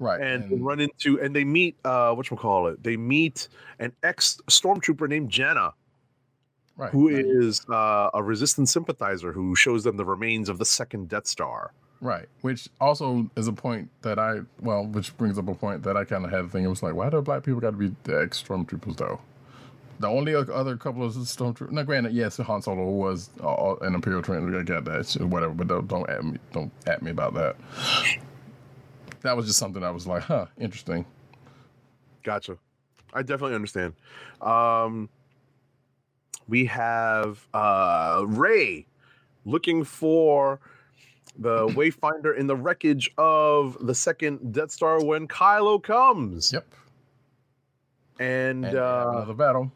right, 0.00 0.20
And, 0.20 0.50
they 0.50 0.56
run 0.56 0.80
into, 0.80 1.20
and 1.20 1.34
they 1.34 1.44
meet, 1.44 1.76
uh, 1.84 2.12
what 2.14 2.26
call 2.26 2.66
it 2.66 2.82
they 2.82 2.96
meet 2.96 3.48
an 3.78 3.92
ex 4.02 4.40
stormtrooper 4.48 5.08
named 5.08 5.30
Jannah, 5.30 5.72
right, 6.76 6.90
who 6.90 7.14
right. 7.14 7.24
is 7.24 7.64
uh, 7.70 8.10
a 8.12 8.22
resistance 8.22 8.72
sympathizer 8.72 9.32
who 9.32 9.54
shows 9.54 9.84
them 9.84 9.96
the 9.96 10.04
remains 10.04 10.48
of 10.48 10.58
the 10.58 10.64
second 10.64 11.08
Death 11.08 11.28
Star. 11.28 11.72
Right, 12.00 12.26
which 12.40 12.68
also 12.80 13.30
is 13.36 13.46
a 13.46 13.52
point 13.52 13.90
that 14.00 14.18
I 14.18 14.40
well, 14.62 14.86
which 14.86 15.16
brings 15.18 15.38
up 15.38 15.48
a 15.48 15.54
point 15.54 15.82
that 15.82 15.96
I 15.96 16.04
kind 16.04 16.24
of 16.24 16.30
had 16.30 16.42
to 16.42 16.48
think. 16.48 16.64
It 16.64 16.68
was 16.68 16.82
like, 16.82 16.94
why 16.94 17.10
do 17.10 17.20
black 17.20 17.44
people 17.44 17.60
got 17.60 17.72
to 17.72 17.76
be 17.76 17.94
the 18.04 18.22
ex 18.22 18.42
stormtroopers 18.42 18.96
though? 18.96 19.20
The 19.98 20.08
only 20.08 20.34
other 20.34 20.78
couple 20.78 21.04
of 21.04 21.12
stormtroopers. 21.12 21.72
Now, 21.72 21.82
granted, 21.82 22.14
yes, 22.14 22.38
Han 22.38 22.62
Solo 22.62 22.88
was 22.88 23.28
uh, 23.44 23.74
an 23.82 23.94
Imperial 23.94 24.22
trainer. 24.22 24.58
I 24.58 24.62
get 24.62 24.86
that, 24.86 25.14
whatever. 25.26 25.52
But 25.52 25.68
don't 25.68 25.86
don't 25.88 26.08
at 26.08 26.24
me, 26.24 26.38
don't 26.52 26.72
at 26.86 27.02
me 27.02 27.10
about 27.10 27.34
that. 27.34 27.56
That 29.22 29.36
was 29.36 29.46
just 29.46 29.58
something 29.58 29.82
I 29.82 29.90
was 29.90 30.06
like, 30.06 30.22
huh, 30.22 30.46
interesting. 30.58 31.04
Gotcha. 32.22 32.56
I 33.12 33.22
definitely 33.22 33.54
understand. 33.54 33.94
Um, 34.40 35.08
we 36.48 36.64
have 36.66 37.46
uh, 37.52 38.24
Rey 38.26 38.86
looking 39.44 39.84
for 39.84 40.60
the 41.38 41.66
Wayfinder 41.68 42.36
in 42.36 42.46
the 42.46 42.56
wreckage 42.56 43.10
of 43.18 43.76
the 43.86 43.94
second 43.94 44.52
Death 44.52 44.70
Star 44.70 45.04
when 45.04 45.28
Kylo 45.28 45.82
comes. 45.82 46.52
Yep. 46.52 46.66
And, 48.18 48.64
And 48.66 48.76
uh, 48.76 49.10
another 49.14 49.34
battle. 49.34 49.72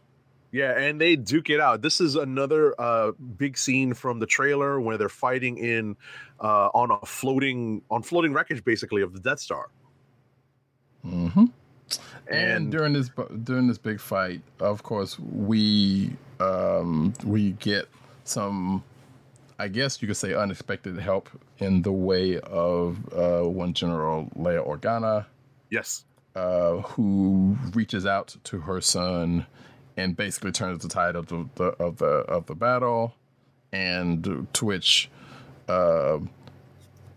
yeah, 0.53 0.79
and 0.79 1.01
they 1.01 1.17
duke 1.17 1.49
it 1.51 1.61
out. 1.61 1.81
This 1.83 2.01
is 2.01 2.15
another 2.15 2.79
uh, 2.79 3.13
big 3.13 3.57
scene 3.57 3.95
from 3.95 4.19
the 4.19 4.27
trailer 4.27 4.79
where 4.81 4.99
they're 4.99 5.09
fighting 5.09 5.57
in 5.59 5.97
uh, 6.41 6.69
on 6.75 6.91
a 6.91 7.07
floating 7.07 7.83
on 7.91 8.03
floating 8.03 8.33
wreckage, 8.33 8.65
basically 8.65 9.03
of 9.03 9.13
the 9.13 9.21
Death 9.21 9.41
Star. 9.41 9.69
Mm-hmm. 11.05 11.45
And, 12.27 12.39
And, 12.39 12.73
during 12.73 12.93
this 12.95 13.11
during 13.43 13.69
this 13.69 13.79
big 13.79 14.01
fight, 14.01 14.41
of 14.61 14.83
course, 14.83 15.19
we 15.19 16.17
um, 16.41 17.13
we 17.25 17.53
get 17.53 17.89
some, 18.25 18.83
I 19.59 19.69
guess 19.69 20.01
you 20.01 20.09
could 20.09 20.17
say, 20.17 20.35
unexpected 20.35 20.99
help 20.99 21.29
in 21.59 21.83
the 21.83 21.93
way 21.93 22.41
of 22.41 22.99
uh, 23.13 23.43
one 23.49 23.75
General 23.75 24.31
Leia 24.37 24.67
Organa, 24.67 25.27
yes, 25.71 26.05
uh, 26.35 26.77
who 26.79 27.57
reaches 27.75 28.07
out 28.07 28.37
to 28.45 28.61
her 28.61 28.81
son 28.81 29.47
and 29.97 30.17
basically 30.17 30.51
turns 30.51 30.83
the 30.83 30.89
tide 30.89 31.17
of 31.17 31.27
the, 31.27 31.49
the 31.55 31.65
of 31.83 31.99
the 31.99 32.07
of 32.07 32.47
the 32.47 32.55
battle, 32.55 33.15
and 33.73 34.47
to 34.55 34.65
which 34.65 35.11
uh, 35.69 36.19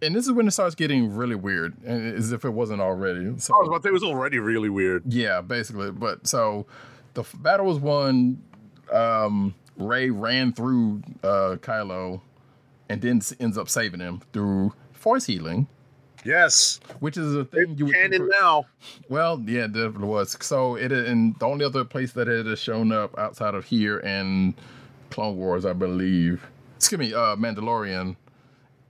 And 0.02 0.16
this 0.16 0.26
is 0.26 0.32
when 0.32 0.48
it 0.48 0.52
starts 0.52 0.76
getting 0.76 1.16
really 1.16 1.36
weird, 1.36 1.76
as 1.86 2.32
if 2.32 2.46
it 2.46 2.52
wasn't 2.52 2.82
already. 2.82 3.38
So, 3.40 3.56
I 3.56 3.60
was 3.60 3.68
about 3.68 3.78
to 3.78 3.84
say 3.84 3.90
it 3.90 3.94
was 3.94 4.04
already 4.04 4.40
really 4.40 4.70
weird. 4.70 5.04
Yeah, 5.12 5.42
basically. 5.42 5.92
But 5.92 6.28
so 6.28 6.66
the 7.14 7.24
battle 7.40 7.66
was 7.66 7.80
won. 7.80 8.42
Um, 8.92 9.54
Rey 9.76 10.10
ran 10.10 10.54
through 10.54 11.02
uh, 11.24 11.58
Kylo 11.62 12.22
and 12.90 13.02
then 13.02 13.22
ends 13.40 13.58
up 13.58 13.70
saving 13.70 14.00
him 14.00 14.22
through 14.34 14.74
force 14.94 15.26
healing, 15.26 15.68
Yes, 16.24 16.80
which 17.00 17.16
is 17.16 17.36
a 17.36 17.46
thing 17.46 17.76
you 17.78 17.86
would 17.86 17.94
canon 17.94 18.30
now. 18.40 18.66
Well, 19.08 19.42
yeah, 19.46 19.66
it 19.66 19.74
definitely 19.74 20.08
was. 20.08 20.36
So 20.42 20.76
it 20.76 20.92
and 20.92 21.38
the 21.40 21.46
only 21.46 21.64
other 21.64 21.86
place 21.86 22.12
that 22.14 22.28
it 22.28 22.46
has 22.46 22.60
shown 22.60 22.92
up 22.92 23.18
outside 23.18 23.56
of 23.56 23.66
here 23.66 24.00
and 24.00 24.54
Clone 25.10 25.38
Wars, 25.38 25.66
I 25.66 25.74
believe. 25.74 26.46
Excuse 26.76 27.00
me, 27.00 27.14
uh, 27.14 27.36
Mandalorian, 27.36 28.16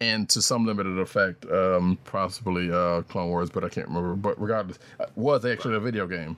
and 0.01 0.29
to 0.29 0.41
some 0.41 0.65
limited 0.65 0.97
effect, 0.99 1.45
um, 1.51 1.97
possibly 2.05 2.71
uh, 2.71 3.01
Clone 3.03 3.29
Wars, 3.29 3.49
but 3.49 3.63
I 3.63 3.69
can't 3.69 3.87
remember. 3.87 4.15
But 4.15 4.39
regardless, 4.39 4.79
uh, 4.99 5.05
was 5.15 5.45
actually 5.45 5.75
a 5.75 5.79
video 5.79 6.07
game. 6.07 6.37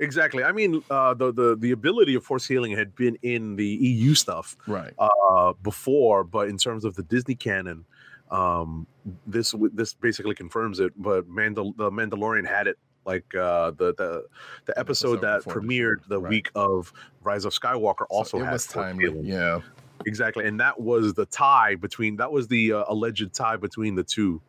Exactly. 0.00 0.44
I 0.44 0.52
mean, 0.52 0.82
uh, 0.90 1.14
the 1.14 1.32
the 1.32 1.56
the 1.56 1.72
ability 1.72 2.14
of 2.14 2.24
force 2.24 2.46
healing 2.46 2.72
had 2.72 2.94
been 2.94 3.16
in 3.22 3.56
the 3.56 3.66
EU 3.66 4.14
stuff 4.14 4.56
Right. 4.66 4.92
uh, 4.98 5.54
before, 5.62 6.24
but 6.24 6.48
in 6.48 6.56
terms 6.56 6.84
of 6.84 6.94
the 6.94 7.02
Disney 7.02 7.34
canon, 7.34 7.84
um, 8.30 8.86
this 9.26 9.54
this 9.72 9.94
basically 9.94 10.34
confirms 10.34 10.78
it. 10.78 10.92
But 10.96 11.28
Mandal- 11.28 11.76
the 11.76 11.90
Mandalorian 11.90 12.46
had 12.46 12.68
it 12.68 12.78
like 13.06 13.34
uh, 13.34 13.72
the 13.72 13.94
the 13.94 14.24
the 14.66 14.78
episode, 14.78 15.18
episode 15.18 15.20
that 15.22 15.42
premiered 15.52 16.06
the 16.08 16.20
right. 16.20 16.30
week 16.30 16.50
of 16.54 16.92
Rise 17.22 17.44
of 17.44 17.52
Skywalker 17.52 18.06
also 18.10 18.38
it 18.38 18.44
had 18.44 18.52
was 18.52 18.66
timely. 18.66 19.20
Yeah. 19.22 19.60
Exactly, 20.08 20.46
and 20.46 20.58
that 20.60 20.80
was 20.80 21.14
the 21.14 21.26
tie 21.26 21.74
between 21.76 22.16
that 22.16 22.32
was 22.32 22.48
the 22.48 22.72
uh, 22.72 22.84
alleged 22.88 23.32
tie 23.34 23.56
between 23.56 23.94
the 23.94 24.04
two. 24.04 24.42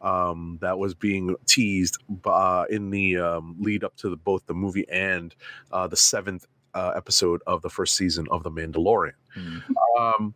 Um, 0.00 0.58
that 0.60 0.80
was 0.80 0.94
being 0.96 1.36
teased 1.46 2.02
uh, 2.24 2.64
in 2.68 2.90
the 2.90 3.18
um, 3.18 3.54
lead 3.60 3.84
up 3.84 3.96
to 3.98 4.10
the, 4.10 4.16
both 4.16 4.44
the 4.46 4.54
movie 4.54 4.84
and 4.90 5.32
uh, 5.70 5.86
the 5.86 5.94
seventh 5.96 6.44
uh, 6.74 6.92
episode 6.96 7.40
of 7.46 7.62
the 7.62 7.70
first 7.70 7.94
season 7.94 8.26
of 8.32 8.42
The 8.42 8.50
Mandalorian. 8.50 9.12
Mhm. 9.38 9.62
Um, 9.96 10.34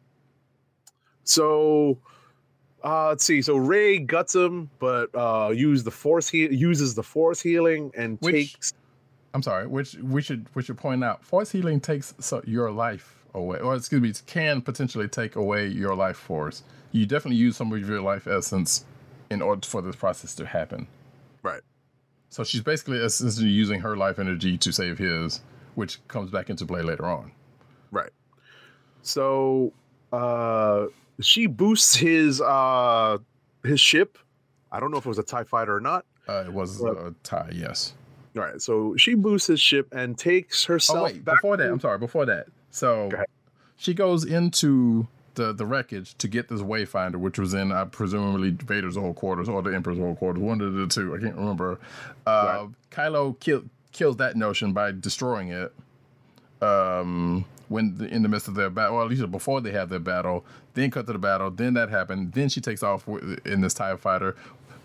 so 1.24 1.98
uh, 2.84 3.08
let's 3.08 3.24
see. 3.24 3.42
So 3.42 3.56
Rey 3.56 3.98
guts 3.98 4.34
him, 4.36 4.70
but 4.78 5.10
uh, 5.14 5.50
use 5.52 5.82
the 5.82 5.90
force 5.90 6.28
he 6.28 6.46
uses 6.54 6.94
the 6.94 7.02
force 7.02 7.40
healing 7.40 7.90
and 7.96 8.18
Which- 8.20 8.52
takes. 8.52 8.72
I'm 9.34 9.42
sorry. 9.42 9.66
Which 9.66 9.94
we 9.96 10.22
should 10.22 10.46
we 10.54 10.62
should 10.62 10.78
point 10.78 11.04
out. 11.04 11.22
Force 11.24 11.50
healing 11.50 11.80
takes 11.80 12.14
so, 12.20 12.40
your 12.46 12.70
life 12.70 13.24
away, 13.36 13.58
or 13.58 13.74
excuse 13.76 14.00
me, 14.02 14.12
can 14.26 14.60
potentially 14.62 15.06
take 15.08 15.36
away 15.36 15.68
your 15.68 15.94
life 15.94 16.16
force. 16.16 16.62
You 16.92 17.06
definitely 17.06 17.36
use 17.36 17.56
some 17.56 17.72
of 17.72 17.88
your 17.88 18.00
life 18.00 18.26
essence 18.26 18.84
in 19.30 19.42
order 19.42 19.66
for 19.66 19.82
this 19.82 19.94
process 19.96 20.34
to 20.36 20.46
happen. 20.46 20.86
Right. 21.42 21.60
So 22.30 22.42
she's 22.44 22.62
basically 22.62 22.98
essentially 22.98 23.48
using 23.48 23.80
her 23.80 23.96
life 23.96 24.18
energy 24.18 24.58
to 24.58 24.72
save 24.72 24.98
his, 24.98 25.40
which 25.74 26.04
comes 26.08 26.30
back 26.30 26.50
into 26.50 26.66
play 26.66 26.82
later 26.82 27.06
on. 27.06 27.32
Right. 27.90 28.10
So 29.02 29.72
uh, 30.12 30.86
she 31.20 31.46
boosts 31.46 31.94
his 31.96 32.40
uh, 32.40 33.18
his 33.64 33.80
ship. 33.80 34.18
I 34.72 34.80
don't 34.80 34.90
know 34.90 34.98
if 34.98 35.06
it 35.06 35.08
was 35.08 35.18
a 35.18 35.22
Tie 35.22 35.44
fighter 35.44 35.76
or 35.76 35.80
not. 35.80 36.04
Uh, 36.28 36.44
it 36.46 36.52
was 36.52 36.80
Right. 36.80 36.96
a 36.96 37.14
tie, 37.22 37.50
yes. 37.54 37.94
All 38.36 38.42
right. 38.42 38.60
So 38.60 38.96
she 38.96 39.14
boosts 39.14 39.46
his 39.46 39.60
ship 39.60 39.88
and 39.92 40.18
takes 40.18 40.64
herself 40.64 40.98
Oh 40.98 41.04
wait, 41.04 41.24
back. 41.24 41.36
before 41.36 41.56
that, 41.56 41.70
I'm 41.70 41.78
sorry. 41.80 41.98
Before 41.98 42.26
that, 42.26 42.48
so 42.76 43.08
Go 43.08 43.24
she 43.76 43.94
goes 43.94 44.24
into 44.24 45.06
the 45.34 45.52
the 45.52 45.66
wreckage 45.66 46.16
to 46.18 46.28
get 46.28 46.48
this 46.48 46.60
wayfinder, 46.60 47.16
which 47.16 47.38
was 47.38 47.54
in 47.54 47.72
uh, 47.72 47.84
presumably 47.86 48.50
Vader's 48.50 48.96
old 48.96 49.16
quarters 49.16 49.48
or 49.48 49.62
the 49.62 49.74
Emperor's 49.74 49.98
old 49.98 50.18
quarters, 50.18 50.42
one 50.42 50.60
of 50.60 50.74
the 50.74 50.86
two. 50.86 51.14
I 51.14 51.18
can't 51.18 51.36
remember. 51.36 51.78
Uh, 52.26 52.68
Kylo 52.90 53.38
kill, 53.38 53.64
kills 53.92 54.16
that 54.16 54.36
notion 54.36 54.72
by 54.72 54.92
destroying 54.92 55.50
it. 55.50 55.72
Um, 56.62 57.44
when 57.68 57.98
the, 57.98 58.06
in 58.08 58.22
the 58.22 58.28
midst 58.28 58.48
of 58.48 58.54
their 58.54 58.70
battle, 58.70 58.96
well, 58.96 59.04
at 59.04 59.10
least 59.10 59.30
before 59.30 59.60
they 59.60 59.72
have 59.72 59.88
their 59.88 59.98
battle, 59.98 60.44
then 60.74 60.90
cut 60.90 61.06
to 61.06 61.12
the 61.12 61.18
battle. 61.18 61.50
Then 61.50 61.74
that 61.74 61.90
happened. 61.90 62.32
Then 62.32 62.48
she 62.48 62.60
takes 62.60 62.82
off 62.82 63.06
in 63.44 63.60
this 63.60 63.74
Tie 63.74 63.96
fighter 63.96 64.36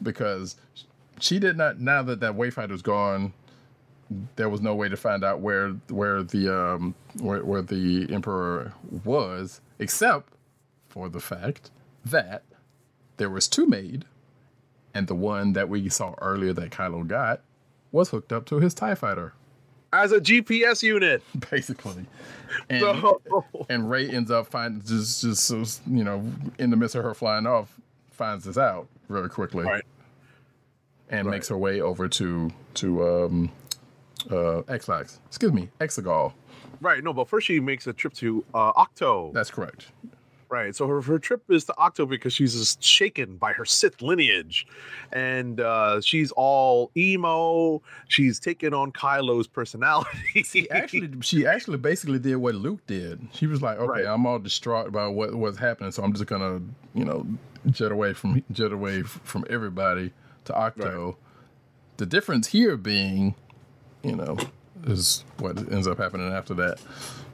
because 0.01 0.55
she 1.19 1.39
did 1.39 1.57
not. 1.57 1.79
Now 1.79 2.03
that 2.03 2.19
that 2.19 2.33
wayfinder's 2.33 2.81
gone, 2.81 3.33
there 4.35 4.49
was 4.49 4.61
no 4.61 4.75
way 4.75 4.89
to 4.89 4.97
find 4.97 5.23
out 5.23 5.39
where 5.39 5.69
where 5.89 6.21
the 6.23 6.53
um 6.53 6.95
where, 7.19 7.43
where 7.43 7.61
the 7.61 8.07
emperor 8.11 8.73
was 9.05 9.61
except 9.79 10.33
for 10.89 11.07
the 11.09 11.19
fact 11.19 11.71
that 12.03 12.43
there 13.17 13.29
was 13.29 13.47
two 13.47 13.65
made 13.65 14.05
and 14.93 15.07
the 15.07 15.15
one 15.15 15.53
that 15.53 15.69
we 15.69 15.87
saw 15.89 16.13
earlier 16.21 16.51
that 16.53 16.71
Kylo 16.71 17.07
got 17.07 17.41
was 17.91 18.09
hooked 18.09 18.33
up 18.33 18.45
to 18.47 18.59
his 18.59 18.73
tie 18.73 18.95
fighter 18.95 19.33
as 19.93 20.11
a 20.11 20.19
GPS 20.19 20.83
unit. 20.83 21.21
basically 21.51 22.05
and 22.69 22.81
So, 22.81 23.21
and 23.69 23.89
Ray 23.89 24.09
ends 24.09 24.31
up 24.31 24.47
finding 24.47 24.81
just 24.85 25.21
just 25.21 25.81
you 25.87 26.03
know 26.03 26.29
in 26.59 26.69
the 26.69 26.75
midst 26.77 26.95
of 26.95 27.03
her 27.03 27.13
flying 27.13 27.45
off 27.45 27.79
finds 28.11 28.43
this 28.45 28.57
out 28.57 28.87
very 29.09 29.29
quickly 29.29 29.63
Right. 29.63 29.83
and 31.09 31.27
Right. 31.27 31.35
makes 31.35 31.47
her 31.47 31.57
way 31.57 31.79
over 31.79 32.07
to 32.09 32.51
to 32.75 33.07
um 33.07 33.51
uh 34.29 34.61
Xlax 34.63 35.19
excuse 35.27 35.51
me 35.53 35.69
Exegol 35.79 36.33
right. 36.79 37.03
No, 37.03 37.13
but 37.13 37.29
first 37.29 37.47
she 37.47 37.59
makes 37.59 37.85
a 37.87 37.93
trip 37.93 38.13
to 38.15 38.43
uh, 38.53 38.73
Ahch-To. 38.73 39.31
that's 39.33 39.51
correct 39.51 39.91
Right. 40.51 40.75
So 40.75 40.85
her, 40.85 41.01
her 41.01 41.17
trip 41.17 41.43
is 41.49 41.63
to 41.65 41.73
Ahch-To 41.79 42.05
because 42.05 42.33
she's 42.33 42.53
just 42.53 42.83
shaken 42.83 43.37
by 43.37 43.53
her 43.53 43.63
Sith 43.63 44.01
lineage. 44.01 44.67
And 45.13 45.61
uh, 45.61 46.01
she's 46.01 46.31
all 46.33 46.91
emo. 46.97 47.81
She's 48.09 48.37
taken 48.37 48.73
on 48.73 48.91
Kylo's 48.91 49.47
personality. 49.47 50.09
She 50.43 50.69
actually, 50.69 51.09
she 51.21 51.47
actually 51.47 51.77
basically 51.77 52.19
did 52.19 52.35
what 52.35 52.55
Luke 52.55 52.85
did. 52.85 53.25
She 53.31 53.47
was 53.47 53.61
like, 53.61 53.77
"Okay, 53.77 54.03
Right. 54.03 54.05
I'm 54.05 54.25
all 54.25 54.39
distraught 54.39 54.87
about 54.87 55.13
what 55.13 55.33
what's 55.35 55.57
happening, 55.57 55.91
so 55.91 56.03
I'm 56.03 56.11
just 56.11 56.25
gonna, 56.25 56.61
you 56.93 57.05
know, 57.05 57.25
jet 57.67 57.93
away 57.93 58.11
from 58.13 58.43
jet 58.51 58.73
away 58.73 59.03
from 59.03 59.45
everybody 59.49 60.11
to 60.45 60.53
Ahch-To." 60.53 61.15
The 61.95 62.05
difference 62.05 62.47
here 62.47 62.75
being, 62.75 63.35
you 64.03 64.15
know, 64.15 64.37
is 64.85 65.23
what 65.39 65.57
ends 65.71 65.87
up 65.87 65.97
happening 65.97 66.31
after 66.33 66.53
that. 66.55 66.79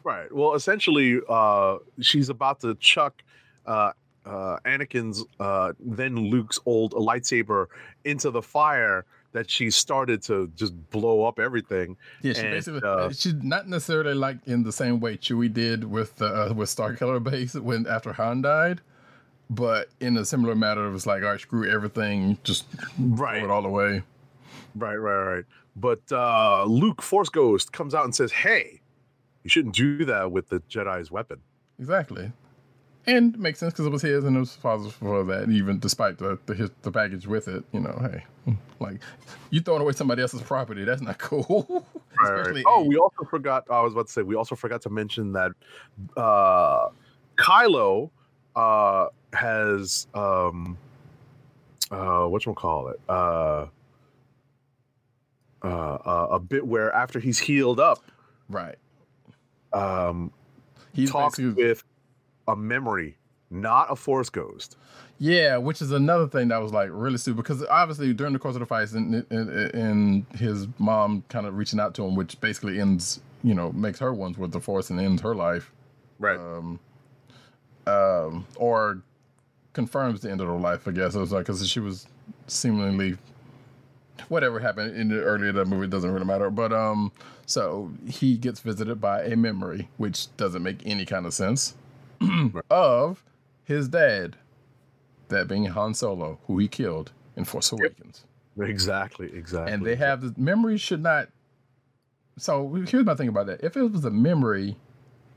Right. 0.03 0.34
Well, 0.34 0.53
essentially, 0.53 1.20
uh, 1.28 1.78
she's 2.01 2.30
about 2.30 2.61
to 2.61 2.76
chuck 2.76 3.22
uh, 3.65 3.91
uh, 4.26 4.57
Anakin's, 4.65 5.24
uh, 5.39 5.74
then 5.80 6.15
Luke's 6.18 6.59
old 6.65 6.93
lightsaber 6.93 7.68
into 8.05 8.30
the 8.32 8.41
fire 8.41 9.05
that 9.34 9.49
she 9.49 9.70
started 9.70 10.22
to 10.24 10.51
just 10.55 10.74
blow 10.89 11.26
up 11.26 11.39
everything. 11.39 11.95
Yeah, 12.22 12.34
she 12.34 12.39
And, 12.41 12.51
basically 12.51 12.82
uh, 12.84 13.09
she's 13.11 13.34
not 13.36 13.68
necessarily 13.68 14.13
like 14.13 14.38
in 14.45 14.63
the 14.63 14.72
same 14.72 14.99
way 14.99 15.18
Chewie 15.18 15.53
did 15.53 15.84
with 15.84 16.22
uh, 16.22 16.53
with 16.55 16.70
Starkiller 16.70 17.22
Base 17.24 17.53
when 17.55 17.86
after 17.88 18.13
Han 18.13 18.41
died, 18.41 18.82
but 19.49 19.89
in 19.99 20.18
a 20.18 20.26
similar 20.26 20.55
matter, 20.55 20.86
it 20.88 20.91
was 20.91 21.05
like, 21.05 21.24
all 21.24 21.30
right, 21.32 21.39
screw 21.39 21.70
everything, 21.70 22.38
just 22.43 22.65
Right. 22.97 23.39
throw 23.41 23.49
it 23.49 23.51
all 23.51 23.65
away. 23.65 24.01
Right, 24.76 24.95
right, 24.95 25.24
right. 25.36 25.45
But 25.80 26.01
uh, 26.11 26.65
Luke 26.65 27.01
Force 27.01 27.30
Ghost 27.30 27.71
comes 27.71 27.93
out 27.93 28.03
and 28.03 28.13
says, 28.13 28.32
"Hey, 28.32 28.82
you 29.43 29.49
shouldn't 29.49 29.75
do 29.75 30.03
that 30.05 30.32
with 30.32 30.49
the 30.49 30.59
Jedi's 30.61 31.11
weapon." 31.11 31.39
Exactly. 31.80 32.32
And 33.05 33.36
it 33.36 33.39
makes 33.39 33.59
sense 33.59 33.71
because 33.71 33.86
it 33.86 33.91
was 33.91 34.01
his 34.01 34.25
and 34.25 34.36
it 34.36 34.39
was 34.39 34.55
father's 34.55 34.91
for 34.91 35.23
that. 35.23 35.49
Even 35.49 35.80
despite 35.80 36.17
the 36.17 36.39
the, 36.47 36.55
his, 36.55 36.71
the 36.82 36.91
baggage 36.91 37.28
with 37.28 37.47
it, 37.47 37.63
you 37.71 37.80
know, 37.80 37.97
hey, 38.01 38.55
like 38.80 38.99
you 39.51 39.61
throwing 39.61 39.82
away 39.82 39.93
somebody 39.93 40.21
else's 40.21 40.41
property, 40.41 40.84
that's 40.84 41.01
not 41.01 41.17
cool. 41.19 41.86
Right, 42.21 42.51
right. 42.51 42.63
Oh, 42.67 42.84
we 42.84 42.97
also 42.97 43.23
forgot. 43.30 43.63
I 43.69 43.80
was 43.82 43.93
about 43.93 44.07
to 44.07 44.11
say 44.11 44.23
we 44.23 44.36
also 44.36 44.55
forgot 44.55 44.82
to 44.82 44.89
mention 44.89 45.32
that 45.34 45.51
uh, 46.17 46.89
Kylo 47.38 48.09
uh, 48.55 49.07
has 49.32 50.07
um, 50.15 50.78
uh, 51.91 52.25
what 52.25 52.43
call 52.55 52.89
it 52.89 52.99
uh, 53.07 53.67
uh, 55.68 55.95
uh, 56.05 56.28
a 56.32 56.39
bit 56.39 56.65
where 56.65 56.93
after 56.93 57.20
he's 57.20 57.39
healed 57.39 57.80
up, 57.80 57.99
right. 58.49 58.76
um, 59.74 60.32
He 60.93 61.05
talks 61.07 61.38
basically- 61.38 61.63
with 61.63 61.84
a 62.47 62.55
memory, 62.55 63.18
not 63.49 63.91
a 63.91 63.95
Force 63.95 64.30
Ghost. 64.30 64.78
Yeah, 65.20 65.57
which 65.57 65.82
is 65.82 65.91
another 65.91 66.28
thing 66.28 66.49
that 66.49 66.57
was 66.61 66.72
like 66.74 66.89
really 66.91 67.18
stupid 67.18 67.38
because 67.38 67.65
obviously 67.65 68.13
during 68.13 68.34
the 68.34 68.39
course 68.39 68.55
of 68.55 68.59
the 68.59 68.65
fight, 68.68 68.91
and, 68.91 69.26
and, 69.32 69.49
and 69.49 70.26
his 70.36 70.68
mom 70.78 71.24
kind 71.28 71.47
of 71.47 71.57
reaching 71.57 71.80
out 71.80 71.95
to 71.95 72.03
him, 72.05 72.15
which 72.15 72.39
basically 72.39 72.80
ends, 72.80 73.20
you 73.43 73.55
know, 73.55 73.72
makes 73.72 73.97
her 73.99 74.13
ones 74.13 74.38
with 74.38 74.51
the 74.51 74.59
force 74.61 74.89
and 74.91 74.99
ends 74.99 75.22
her 75.24 75.34
life, 75.34 75.72
Right. 76.20 76.38
um, 76.38 76.80
um, 77.88 78.45
or 78.57 79.01
confirms 79.74 80.22
the 80.22 80.30
end 80.30 80.39
of 80.41 80.47
her 80.47 80.53
life. 80.57 80.88
I 80.88 80.91
guess 80.91 81.15
it 81.15 81.20
was 81.20 81.32
like 81.32 81.45
because 81.47 81.68
she 81.68 81.80
was 81.80 82.07
seemingly 82.45 83.18
whatever 84.22 84.59
happened 84.59 84.95
in 84.95 85.09
the 85.09 85.22
earlier 85.22 85.51
that 85.51 85.65
movie 85.65 85.88
doesn't 85.88 86.11
really 86.11 86.26
matter. 86.26 86.49
But 86.49 86.74
um, 86.74 87.11
so 87.45 87.91
he 88.07 88.38
gets 88.38 88.59
visited 88.59 88.99
by 88.99 89.24
a 89.24 89.36
memory, 89.36 89.89
which 89.97 90.36
doesn't 90.38 90.63
make 90.63 90.86
any 90.86 91.05
kind 91.05 91.26
of 91.26 91.34
sense 91.34 91.76
of 92.70 93.24
his 93.63 93.88
dad 93.88 94.36
that 95.30 95.47
being 95.47 95.65
Han 95.65 95.93
Solo, 95.93 96.39
who 96.47 96.57
he 96.57 96.68
killed 96.68 97.11
in 97.36 97.45
Force 97.45 97.72
Awakens. 97.72 98.24
Exactly, 98.59 99.32
exactly. 99.34 99.74
And 99.74 99.86
they 99.86 99.95
have 99.95 100.22
the 100.22 100.34
memories 100.38 100.82
should 100.82 101.03
not. 101.03 101.30
So 102.38 102.74
here's 102.88 103.05
my 103.05 103.15
thing 103.15 103.28
about 103.28 103.47
that. 103.47 103.63
If 103.63 103.78
it 103.78 103.84
was 103.84 104.05
a 104.05 104.11
memory 104.11 104.78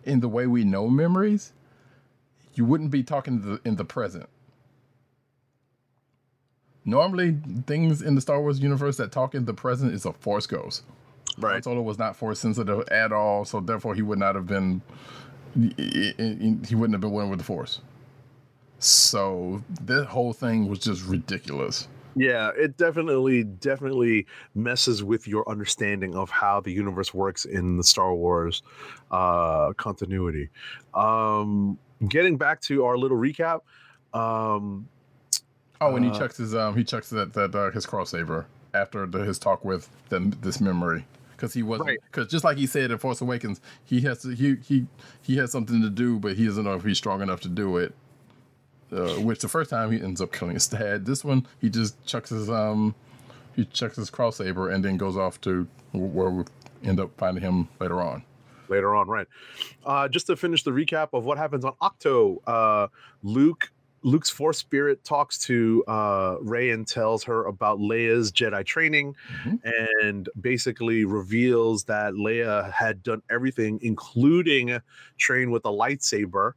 in 0.05 0.21
the 0.21 0.29
way 0.29 0.47
we 0.47 0.65
know 0.65 0.89
memories, 0.89 1.53
you 2.55 2.65
wouldn't 2.65 2.91
be 2.91 3.03
talking 3.03 3.41
to 3.41 3.47
the, 3.47 3.61
in 3.65 3.77
the 3.77 3.85
present. 3.85 4.29
Normally, 6.85 7.37
things 7.67 8.03
in 8.03 8.15
the 8.15 8.21
Star 8.21 8.41
Wars 8.41 8.61
universe 8.61 8.97
that 8.97 9.13
talk 9.13 9.35
in 9.35 9.45
the 9.45 9.55
present 9.55 9.93
is 9.93 10.07
a 10.07 10.13
Force 10.13 10.47
ghost. 10.47 10.83
Han 11.37 11.45
right. 11.45 11.65
Solo 11.65 11.83
was 11.83 11.99
not 11.99 12.17
Force 12.17 12.41
sensitive 12.41 12.89
at 12.89 13.13
all, 13.13 13.45
so 13.45 13.61
therefore 13.61 13.95
he 13.95 14.03
would 14.03 14.19
not 14.19 14.35
have 14.35 14.47
been. 14.47 14.83
He 15.55 16.13
he 16.67 16.75
wouldn't 16.75 16.95
have 16.95 17.01
been 17.01 17.11
one 17.11 17.29
with 17.29 17.39
the 17.39 17.45
Force. 17.45 17.81
So 18.79 19.63
this 19.83 20.07
whole 20.07 20.33
thing 20.33 20.69
was 20.69 20.79
just 20.79 21.05
ridiculous. 21.05 21.87
Yeah, 22.17 22.51
it 22.57 22.77
definitely, 22.77 23.45
definitely 23.45 24.27
messes 24.55 25.05
with 25.05 25.29
your 25.29 25.49
understanding 25.49 26.17
of 26.17 26.29
how 26.31 26.61
the 26.61 26.73
universe 26.73 27.15
works 27.15 27.45
in 27.45 27.77
the 27.77 27.85
Star 27.85 28.15
Wars 28.15 28.63
uh, 29.11 29.73
continuity. 29.75 30.49
Um, 30.95 31.79
getting 32.09 32.37
back 32.37 32.61
to 32.63 32.85
our 32.85 32.99
little 32.99 33.17
recap. 33.17 33.61
Um, 34.13 34.89
Oh, 35.81 35.97
and 35.97 36.05
he 36.05 36.11
Uh, 36.11 36.19
checks 36.19 36.37
his 36.37 36.55
um 36.55 36.77
he 36.77 36.85
checks 36.85 37.09
that 37.11 37.33
that 37.35 37.55
uh, 37.55 37.71
his 37.71 37.87
crossover 37.87 38.45
after 38.75 39.07
the, 39.07 39.19
his 39.25 39.39
talk 39.39 39.65
with 39.65 39.89
them 40.11 40.31
this 40.43 40.61
memory 40.61 41.07
because 41.33 41.55
he 41.55 41.63
wasn't 41.63 41.89
Right. 41.89 41.99
because 42.11 42.29
just 42.29 42.45
like 42.45 42.57
he 42.59 42.67
said 42.67 42.91
in 42.91 42.99
Force 42.99 43.21
Awakens 43.21 43.61
he 43.85 44.01
has 44.03 44.21
to 44.23 44.35
he 44.35 44.57
he 44.57 44.87
he 45.23 45.37
has 45.39 45.51
something 45.51 45.81
to 45.83 45.91
do 45.91 46.19
but 46.19 46.37
he 46.37 46.47
doesn't 46.47 46.65
know 46.65 46.75
if 46.75 46.85
he's 46.85 46.99
strong 46.99 47.23
enough 47.23 47.41
to 47.41 47.49
do 47.49 47.77
it. 47.79 47.95
Uh, 48.93 49.15
which 49.21 49.39
the 49.41 49.49
first 49.49 49.71
time 49.71 49.93
he 49.93 50.03
ends 50.03 50.21
up 50.21 50.33
killing 50.33 50.55
his 50.55 50.67
dad. 50.67 51.07
This 51.07 51.25
one 51.25 51.47
he 51.61 51.71
just 51.71 52.05
chucks 52.05 52.31
his 52.31 52.51
um 52.51 52.95
he 53.57 53.65
checks 53.65 53.97
his 53.97 54.11
crossover 54.11 54.73
and 54.73 54.85
then 54.85 54.97
goes 54.97 55.17
off 55.17 55.41
to 55.43 55.67
where 55.93 56.31
we 56.31 56.45
end 56.85 56.99
up 57.01 57.11
finding 57.17 57.43
him 57.43 57.69
later 57.81 58.01
on. 58.01 58.23
later 58.69 58.95
on, 58.95 59.09
right? 59.09 59.27
Uh, 59.85 60.09
just 60.09 60.27
to 60.29 60.37
finish 60.37 60.63
the 60.63 60.71
recap 60.71 61.09
of 61.13 61.25
what 61.25 61.37
happens 61.39 61.65
on 61.65 61.73
Ahch-To, 61.83 62.41
uh, 62.47 62.87
Luke. 63.25 63.71
Luke's 64.03 64.31
force 64.31 64.59
spirit 64.59 65.05
talks 65.05 65.39
to 65.47 65.85
uh, 65.87 66.37
Ray 66.41 66.71
and 66.71 66.87
tells 66.87 67.25
her 67.25 67.45
about 67.47 67.79
Leia's 67.79 68.33
Jedi 68.33 68.65
training, 68.65 69.15
Mhm. 69.45 69.61
and 70.03 70.29
basically 70.41 71.05
reveals 71.05 71.85
that 71.85 72.15
Leia 72.15 72.73
had 72.73 73.03
done 73.03 73.23
everything, 73.31 73.79
including 73.83 74.79
train 75.19 75.51
with 75.51 75.65
a 75.67 75.71
lightsaber, 75.71 76.53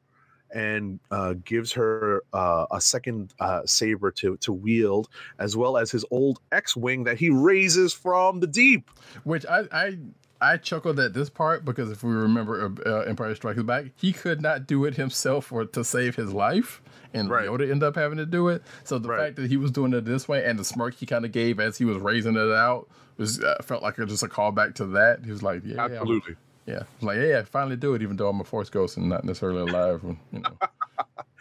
and 0.55 0.99
uh, 1.11 1.33
gives 1.43 1.73
her 1.73 2.23
uh, 2.31 2.65
a 2.71 2.79
second 2.79 3.33
uh, 3.39 3.61
saber 3.65 4.11
to 4.11 4.37
to 4.37 4.53
wield, 4.53 5.09
as 5.39 5.57
well 5.57 5.77
as 5.77 5.91
his 5.91 6.05
old 6.11 6.39
X-wing 6.51 7.03
that 7.05 7.17
he 7.17 7.29
raises 7.29 7.91
from 7.93 8.39
the 8.39 8.47
deep. 8.47 8.89
Which 9.23 9.45
I 9.47 9.63
I 9.71 9.97
I 10.43 10.57
chuckled 10.57 10.99
at 10.99 11.13
this 11.13 11.29
part 11.29 11.63
because 11.65 11.89
if 11.91 12.03
we 12.03 12.11
remember 12.11 12.71
uh, 12.85 12.99
Empire 13.01 13.33
Strikes 13.35 13.63
Back, 13.63 13.85
he 13.95 14.11
could 14.13 14.41
not 14.41 14.67
do 14.67 14.85
it 14.85 14.95
himself 14.95 15.51
or 15.51 15.65
to 15.65 15.83
save 15.83 16.15
his 16.15 16.33
life, 16.33 16.81
and 17.13 17.29
Right. 17.29 17.47
Yoda 17.47 17.61
ended 17.61 17.83
up 17.83 17.95
having 17.95 18.17
to 18.17 18.25
do 18.25 18.49
it. 18.49 18.61
So 18.83 18.99
the 18.99 19.09
Right. 19.09 19.19
fact 19.19 19.35
that 19.37 19.49
he 19.49 19.57
was 19.57 19.71
doing 19.71 19.93
it 19.93 20.05
this 20.05 20.27
way 20.27 20.43
and 20.45 20.59
the 20.59 20.63
smirk 20.65 20.95
he 20.95 21.05
kind 21.05 21.23
of 21.25 21.31
gave 21.31 21.59
as 21.59 21.77
he 21.77 21.85
was 21.85 21.97
raising 21.97 22.35
it 22.35 22.51
out 22.51 22.87
was 23.17 23.41
uh, 23.43 23.55
felt 23.63 23.81
like 23.83 23.97
a, 23.99 24.05
just 24.05 24.23
a 24.23 24.27
callback 24.27 24.75
to 24.75 24.85
that. 24.87 25.23
He 25.23 25.31
was 25.31 25.43
like, 25.43 25.61
"Yeah, 25.63 25.81
I'm- 25.81 25.91
Absolutely. 25.93 26.35
yeah, 26.65 26.83
like 27.01 27.17
yeah, 27.17 27.39
I 27.39 27.43
finally 27.43 27.75
do 27.75 27.93
it, 27.93 28.01
even 28.01 28.17
though 28.17 28.29
I'm 28.29 28.41
a 28.41 28.43
Force 28.43 28.69
ghost 28.69 28.97
and 28.97 29.07
not 29.09 29.23
necessarily 29.23 29.61
alive." 29.61 30.01
You 30.03 30.39
know, 30.39 30.57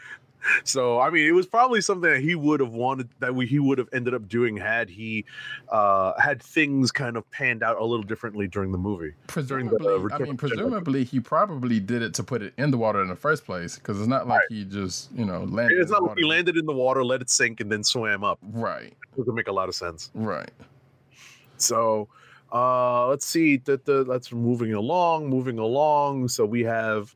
So 0.65 0.99
I 1.01 1.11
mean, 1.11 1.27
it 1.27 1.33
was 1.33 1.47
probably 1.47 1.81
something 1.81 2.11
that 2.11 2.21
he 2.21 2.35
would 2.35 2.61
have 2.61 2.73
wanted 2.73 3.09
that 3.21 3.35
we, 3.35 3.47
he 3.47 3.59
would 3.59 3.79
have 3.79 3.89
ended 3.93 4.15
up 4.15 4.29
doing 4.29 4.57
had 4.57 4.89
he 4.89 5.25
uh, 5.69 6.19
had 6.21 6.43
things 6.43 6.91
kind 6.91 7.17
of 7.17 7.31
panned 7.31 7.63
out 7.63 7.79
a 7.79 7.85
little 7.85 8.03
differently 8.03 8.49
during 8.49 8.73
the 8.73 8.79
movie. 8.79 9.13
During 9.47 9.69
the, 9.69 9.77
uh, 9.77 9.79
presumably, 9.79 10.13
I 10.13 10.19
mean, 10.19 10.31
of 10.31 10.37
the 10.37 10.47
Jedi. 10.47 10.51
presumably 10.51 11.05
he 11.05 11.21
probably 11.21 11.81
did 11.81 12.03
it 12.03 12.15
to 12.15 12.25
put 12.25 12.43
it 12.43 12.55
in 12.59 12.71
the 12.71 12.79
water 12.79 13.01
in 13.03 13.09
the 13.09 13.17
first 13.17 13.45
place 13.45 13.77
because 13.77 13.99
it's 13.99 14.09
not 14.09 14.27
like 14.27 14.43
he 14.49 14.65
just 14.65 15.13
you 15.13 15.25
know 15.25 15.45
landed. 15.45 15.79
It's 15.79 15.91
in 15.91 15.95
the 15.95 16.01
not 16.01 16.03
like 16.09 16.19
he 16.19 16.25
water. 16.25 16.35
landed 16.37 16.57
in 16.57 16.67
the 16.67 16.73
water, 16.73 17.05
let 17.05 17.23
it 17.23 17.31
sink, 17.31 17.61
and 17.61 17.71
then 17.71 17.85
swam 17.85 18.25
up. 18.25 18.39
Right, 18.43 18.93
It 19.13 19.17
doesn't 19.17 19.35
make 19.35 19.49
a 19.49 19.53
lot 19.53 19.69
of 19.69 19.75
sense. 19.75 20.11
right. 20.15 20.51
So 21.57 22.09
uh, 22.53 23.07
let's 23.09 23.27
see. 23.27 23.59
That 23.59 23.85
the, 23.85 24.05
that's 24.05 24.33
moving 24.33 24.75
along, 24.75 25.29
moving 25.29 25.59
along. 25.59 26.29
So 26.29 26.45
we 26.45 26.63
have 26.65 27.15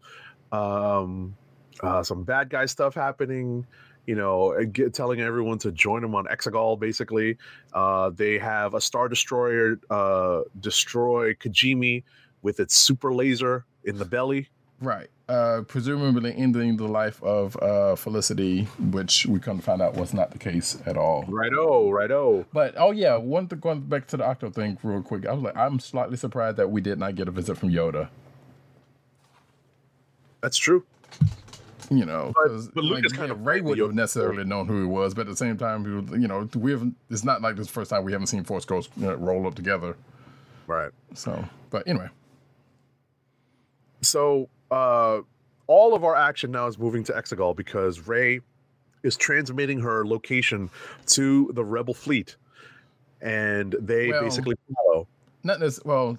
um, 0.53 1.37
uh, 1.83 2.03
some 2.03 2.25
bad 2.25 2.51
guy 2.51 2.67
stuff 2.67 2.95
happening. 2.95 3.67
You 4.07 4.15
know, 4.15 4.65
get, 4.67 4.95
telling 4.95 5.21
everyone 5.21 5.59
to 5.59 5.73
join 5.73 6.03
them 6.03 6.15
on 6.15 6.27
Exegol. 6.27 6.79
Basically, 6.79 7.37
uh, 7.73 8.11
they 8.11 8.39
have 8.39 8.75
a 8.75 8.81
star 8.81 9.09
destroyer 9.09 9.81
uh, 9.91 10.43
destroy 10.61 11.35
Kijimi 11.35 12.05
with 12.43 12.61
its 12.61 12.77
super 12.77 13.13
laser 13.13 13.65
in 13.85 13.99
the 13.99 14.05
belly. 14.05 14.49
Right. 14.81 15.09
Uh, 15.29 15.63
presumably 15.67 16.33
ending 16.37 16.77
the 16.77 16.87
life 16.87 17.21
of 17.23 17.57
uh, 17.61 17.97
Felicity, 17.97 18.65
which 18.93 19.27
we 19.27 19.41
come 19.41 19.59
to 19.59 19.65
find 19.65 19.83
out 19.83 19.95
was 19.95 20.15
not 20.15 20.31
the 20.31 20.39
case 20.39 20.81
at 20.87 20.97
all. 20.97 21.25
Righto, 21.27 21.91
righto. 21.91 22.47
But 22.53 22.75
oh 22.77 22.93
yeah, 22.93 23.17
one 23.17 23.49
thing 23.49 23.59
going 23.59 23.81
back 23.81 24.07
to 24.09 24.19
the 24.19 24.25
Ahch-To 24.25 24.51
thing 24.51 24.79
real 24.83 25.03
quick. 25.03 25.27
I 25.27 25.33
was 25.33 25.43
like, 25.43 25.57
I'm 25.57 25.81
slightly 25.81 26.17
surprised 26.17 26.59
that 26.59 26.71
we 26.71 26.81
did 26.81 26.99
not 26.99 27.17
get 27.17 27.27
a 27.27 27.33
visit 27.33 27.57
from 27.57 27.71
Yoda. 27.71 28.09
That's 30.43 30.59
true. 30.59 30.85
You 31.91 32.05
know, 32.05 32.33
But- 32.35 32.75
but 32.75 32.85
Lucas 32.85 33.13
yeah, 33.13 33.19
kind 33.19 33.31
of 33.33 33.47
Rey 33.47 33.61
would 33.61 33.79
Yoda 33.79 33.87
have 33.87 33.95
necessarily 33.95 34.45
known 34.45 34.67
who 34.67 34.81
he 34.81 34.87
was, 34.87 35.15
but 35.15 35.23
at 35.23 35.27
the 35.29 35.37
same 35.37 35.57
time, 35.57 35.85
was, 35.85 36.21
you 36.21 36.27
know, 36.27 36.49
we 36.57 36.73
haven't. 36.73 36.97
It's 37.11 37.23
not 37.25 37.43
like 37.43 37.55
this 37.57 37.69
first 37.69 37.91
time 37.91 38.05
we 38.05 38.13
haven't 38.13 38.27
seen 38.27 38.43
Force 38.45 38.65
Ghosts 38.65 38.91
you 38.97 39.07
know, 39.07 39.15
roll 39.15 39.47
up 39.47 39.55
together. 39.55 39.97
Right. 40.67 40.91
So, 41.15 41.45
but 41.71 41.87
anyway, 41.87 42.09
so 44.03 44.49
uh 44.71 45.21
all 45.69 45.95
of 45.95 46.05
our 46.05 46.15
action 46.15 46.51
now 46.53 46.67
is 46.67 46.79
moving 46.79 47.03
to 47.05 47.13
Exegol 47.13 47.55
because 47.57 48.07
Rey 48.07 48.41
is 49.03 49.17
transmitting 49.17 49.81
her 49.81 50.05
location 50.07 50.71
to 51.07 51.51
the 51.55 51.65
rebel 51.65 51.95
fleet 51.95 52.37
and 53.21 53.75
they 53.81 54.09
Well- 54.11 54.23
basically 54.25 54.57
follow 54.75 55.07
not 55.45 55.61
this. 55.61 55.79
Well, 55.85 56.19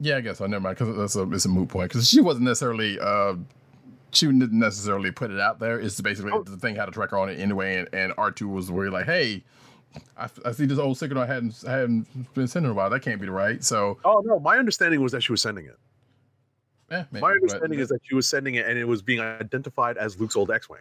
yeah, 0.00 0.16
I 0.16 0.20
guess 0.22 0.40
I 0.40 0.46
never 0.46 0.62
mind 0.62 0.78
because 0.78 0.96
that's 0.96 1.16
a 1.16 1.30
it's 1.32 1.44
a 1.44 1.48
moot 1.50 1.68
point 1.68 1.90
because 1.90 2.08
she 2.08 2.20
wasn't 2.22 2.46
necessarily. 2.46 2.98
uh 2.98 3.34
she 4.14 4.26
didn't 4.26 4.52
necessarily 4.52 5.10
put 5.10 5.30
it 5.30 5.40
out 5.40 5.58
there. 5.58 5.78
It's 5.80 6.00
basically 6.00 6.32
Oh. 6.32 6.42
the 6.42 6.56
thing 6.56 6.76
had 6.76 6.88
a 6.88 6.92
tracker 6.92 7.18
on 7.18 7.28
it 7.28 7.38
anyway, 7.38 7.76
and, 7.78 7.88
and 7.92 8.12
R 8.18 8.30
two 8.30 8.48
was 8.48 8.70
where 8.70 8.90
like, 8.90 9.06
hey, 9.06 9.42
I, 10.16 10.28
I 10.44 10.52
see 10.52 10.66
this 10.66 10.78
old 10.78 10.98
signal 10.98 11.22
I 11.22 11.26
hadn't 11.26 11.62
I 11.66 11.72
hadn't 11.72 12.34
been 12.34 12.48
sending 12.48 12.70
in 12.70 12.72
a 12.72 12.74
while. 12.74 12.90
That 12.90 13.00
can't 13.02 13.20
be 13.20 13.28
right. 13.28 13.62
So 13.62 13.98
oh 14.04 14.22
no 14.24 14.40
my 14.40 14.58
understanding 14.58 15.00
was 15.02 15.12
that 15.12 15.22
she 15.22 15.32
was 15.32 15.40
sending 15.42 15.66
it 15.66 15.76
eh, 16.90 17.04
maybe, 17.12 17.20
my 17.22 17.28
but- 17.30 17.36
understanding 17.36 17.78
is 17.78 17.88
that 17.90 18.00
she 18.02 18.14
was 18.14 18.28
sending 18.28 18.56
it 18.56 18.66
and 18.66 18.76
it 18.78 18.84
was 18.86 19.02
being 19.02 19.20
identified 19.20 19.96
as 19.96 20.18
luke's 20.20 20.34
old 20.36 20.50
x-wing 20.50 20.80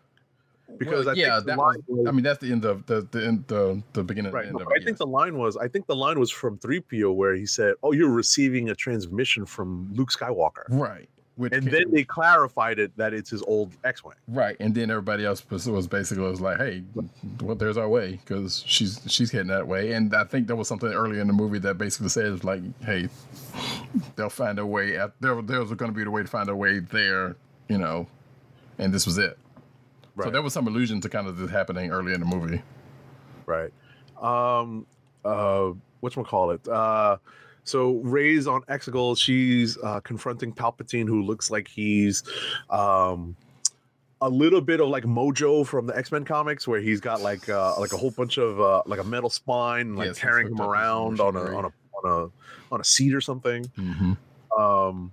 because 0.78 1.06
well, 1.06 1.16
I 1.16 1.20
yeah, 1.20 1.36
think 1.36 1.46
that 1.48 1.58
was, 1.58 1.78
was- 1.88 2.08
I 2.08 2.12
mean, 2.12 2.24
that's 2.24 2.40
the 2.40 2.52
end 2.52 2.66
of 2.66 2.86
the 2.88 3.08
the 3.12 3.26
end, 3.28 3.44
the, 3.48 3.82
the 3.94 4.04
beginning. 4.04 4.32
right 4.32 4.46
end 4.46 4.54
no, 4.56 4.62
of 4.62 4.66
but 4.68 4.82
i 4.82 4.84
think 4.84 4.98
the 4.98 5.06
line 5.06 5.38
was 5.38 5.56
i 5.58 5.68
think 5.68 5.86
the 5.88 5.96
line 5.96 6.20
was 6.20 6.32
from 6.32 6.58
3po 6.58 7.14
where 7.14 7.36
he 7.36 7.46
said 7.46 7.76
oh 7.84 7.92
you're 7.94 8.10
receiving 8.10 8.70
a 8.70 8.76
transmission 8.76 9.46
from 9.46 9.90
luke 9.94 10.10
skywalker 10.10 10.64
right. 10.70 11.08
Which 11.36 11.52
and 11.54 11.64
then 11.64 11.92
they 11.92 12.04
clarified 12.04 12.78
it 12.78 12.96
that 12.98 13.14
it's 13.14 13.32
his 13.32 13.42
old 13.42 13.72
x-wing 13.84 14.16
Right, 14.28 14.56
and 14.60 14.76
then 14.76 14.92
everybody 14.92 15.26
else 15.26 15.44
was, 15.50 15.68
was 15.68 15.88
basically 15.88 16.24
was 16.24 16.40
like, 16.40 16.58
"Hey, 16.60 16.84
well, 17.42 17.56
there's 17.56 17.76
our 17.78 17.90
way," 17.90 18.20
because 18.24 18.64
she's 18.68 19.02
she's 19.08 19.32
heading 19.32 19.48
that 19.48 19.68
way. 19.68 19.94
And 19.94 20.14
I 20.14 20.26
think 20.26 20.46
there 20.46 20.56
was 20.56 20.68
something 20.68 20.90
earlier 20.94 21.22
in 21.22 21.28
the 21.28 21.34
movie 21.34 21.58
that 21.60 21.80
basically 21.80 22.10
says 22.10 22.44
like, 22.44 22.62
"Hey, 22.84 23.10
they'll 24.16 24.30
find 24.30 24.60
a 24.60 24.66
way. 24.66 24.98
At, 24.98 25.14
there, 25.22 25.42
there's 25.42 25.72
going 25.74 25.92
to 25.92 25.98
be 25.98 26.04
the 26.04 26.12
way 26.12 26.22
to 26.22 26.28
find 26.28 26.50
a 26.50 26.56
way 26.56 26.80
there," 26.80 27.36
you 27.68 27.80
know. 27.80 28.08
And 28.78 28.94
this 28.94 29.06
was 29.06 29.18
it. 29.18 29.38
So 30.22 30.30
there 30.30 30.42
was 30.44 30.54
some 30.54 30.68
allusion 30.68 31.02
to 31.02 31.10
kind 31.10 31.28
of 31.28 31.38
this 31.38 31.50
happening 31.50 31.92
early 31.92 32.14
in 32.14 32.20
the 32.20 32.26
movie. 32.26 32.62
right 33.48 33.74
um 34.22 34.86
uh 35.26 35.72
What's 36.00 36.16
we 36.18 36.24
call 36.24 36.52
it? 36.52 36.68
uh 36.68 37.18
so 37.64 37.94
Rey's 38.04 38.48
on 38.48 38.62
Exegol. 38.64 39.18
She's 39.18 39.78
uh, 39.84 40.00
confronting 40.02 40.54
Palpatine, 40.54 41.08
who 41.08 41.22
looks 41.24 41.50
like 41.52 41.68
he's 41.68 42.24
um, 42.70 43.36
a 44.22 44.30
little 44.30 44.62
bit 44.62 44.80
of 44.82 44.90
like 44.90 45.04
Mojo 45.04 45.66
from 45.66 45.88
the 45.88 45.98
X 45.98 46.12
Men 46.12 46.26
comics, 46.26 46.68
where 46.68 46.80
he's 46.82 47.00
got 47.00 47.22
like 47.22 47.48
uh, 47.50 47.80
like 47.80 47.94
a 47.94 47.98
whole 47.98 48.12
bunch 48.12 48.38
of 48.38 48.60
uh, 48.60 48.82
like 48.86 49.00
a 49.00 49.04
metal 49.04 49.30
spine, 49.30 49.96
like 49.96 50.08
Yes, 50.08 50.20
carrying 50.20 50.48
him 50.48 50.54
up 50.54 50.60
with 50.60 50.66
some 50.66 50.72
around 50.72 51.20
on 51.20 51.36
a 51.36 51.40
on 51.58 51.66
a 51.66 51.72
on 52.04 52.06
a 52.72 52.74
on 52.74 52.82
a 52.82 52.84
seat 52.84 53.14
or 53.14 53.22
something. 53.22 53.66
Mm-hmm. 53.78 54.62
Um, 54.62 55.12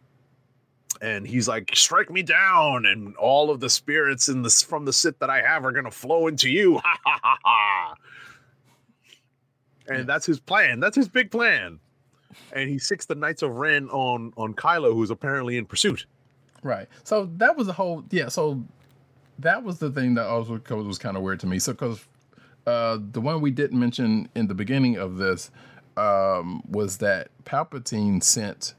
and 1.03 1.27
he's 1.27 1.49
like, 1.49 1.71
"Strike 1.75 2.11
me 2.11 2.23
down, 2.23 2.85
and 2.85 3.17
all 3.17 3.51
of 3.51 3.61
the 3.61 3.71
spirits 3.71 4.29
in 4.29 4.43
this 4.43 4.63
from 4.63 4.85
the 4.85 4.93
sit 4.93 5.19
that 5.21 5.31
I 5.31 5.41
have 5.41 5.65
are 5.65 5.73
gonna 5.73 5.91
flow 5.91 6.27
into 6.27 6.51
you." 6.51 6.79
Ha 6.85 6.99
ha 7.05 7.21
ha 7.23 7.39
ha. 7.45 7.95
And 9.89 9.99
Yeah. 9.99 10.05
that's 10.05 10.27
his 10.27 10.39
plan. 10.41 10.79
That's 10.79 10.95
his 10.97 11.09
big 11.09 11.31
plan. 11.31 11.81
And 12.53 12.69
he 12.69 12.79
sicks 12.79 13.07
the 13.07 13.15
Knights 13.15 13.43
of 13.43 13.53
Ren 13.53 13.89
on 13.91 14.33
on 14.37 14.55
Kylo, 14.55 14.93
who's 14.95 15.11
apparently 15.11 15.57
in 15.57 15.67
pursuit. 15.67 16.07
Right. 16.63 16.89
So 17.05 17.31
that 17.37 17.57
was 17.57 17.69
a 17.69 17.73
whole 17.73 18.05
yeah. 18.11 18.29
So 18.29 18.65
that 19.41 19.63
was 19.63 19.79
the 19.79 19.91
thing 19.91 20.15
that 20.15 20.27
also 20.27 20.61
was, 20.71 20.99
kind 20.99 21.17
of 21.17 21.23
weird 21.23 21.41
to 21.41 21.47
me. 21.47 21.59
So, 21.59 21.73
because 21.73 22.05
uh, 22.67 22.99
the 23.13 23.21
one 23.21 23.41
we 23.41 23.51
didn't 23.51 23.79
mention 23.79 24.29
in 24.35 24.47
the 24.47 24.55
beginning 24.55 24.97
of 24.97 25.17
this 25.17 25.51
um, 25.97 26.63
was 26.69 26.99
that 26.99 27.29
Palpatine 27.45 28.23
sent 28.23 28.75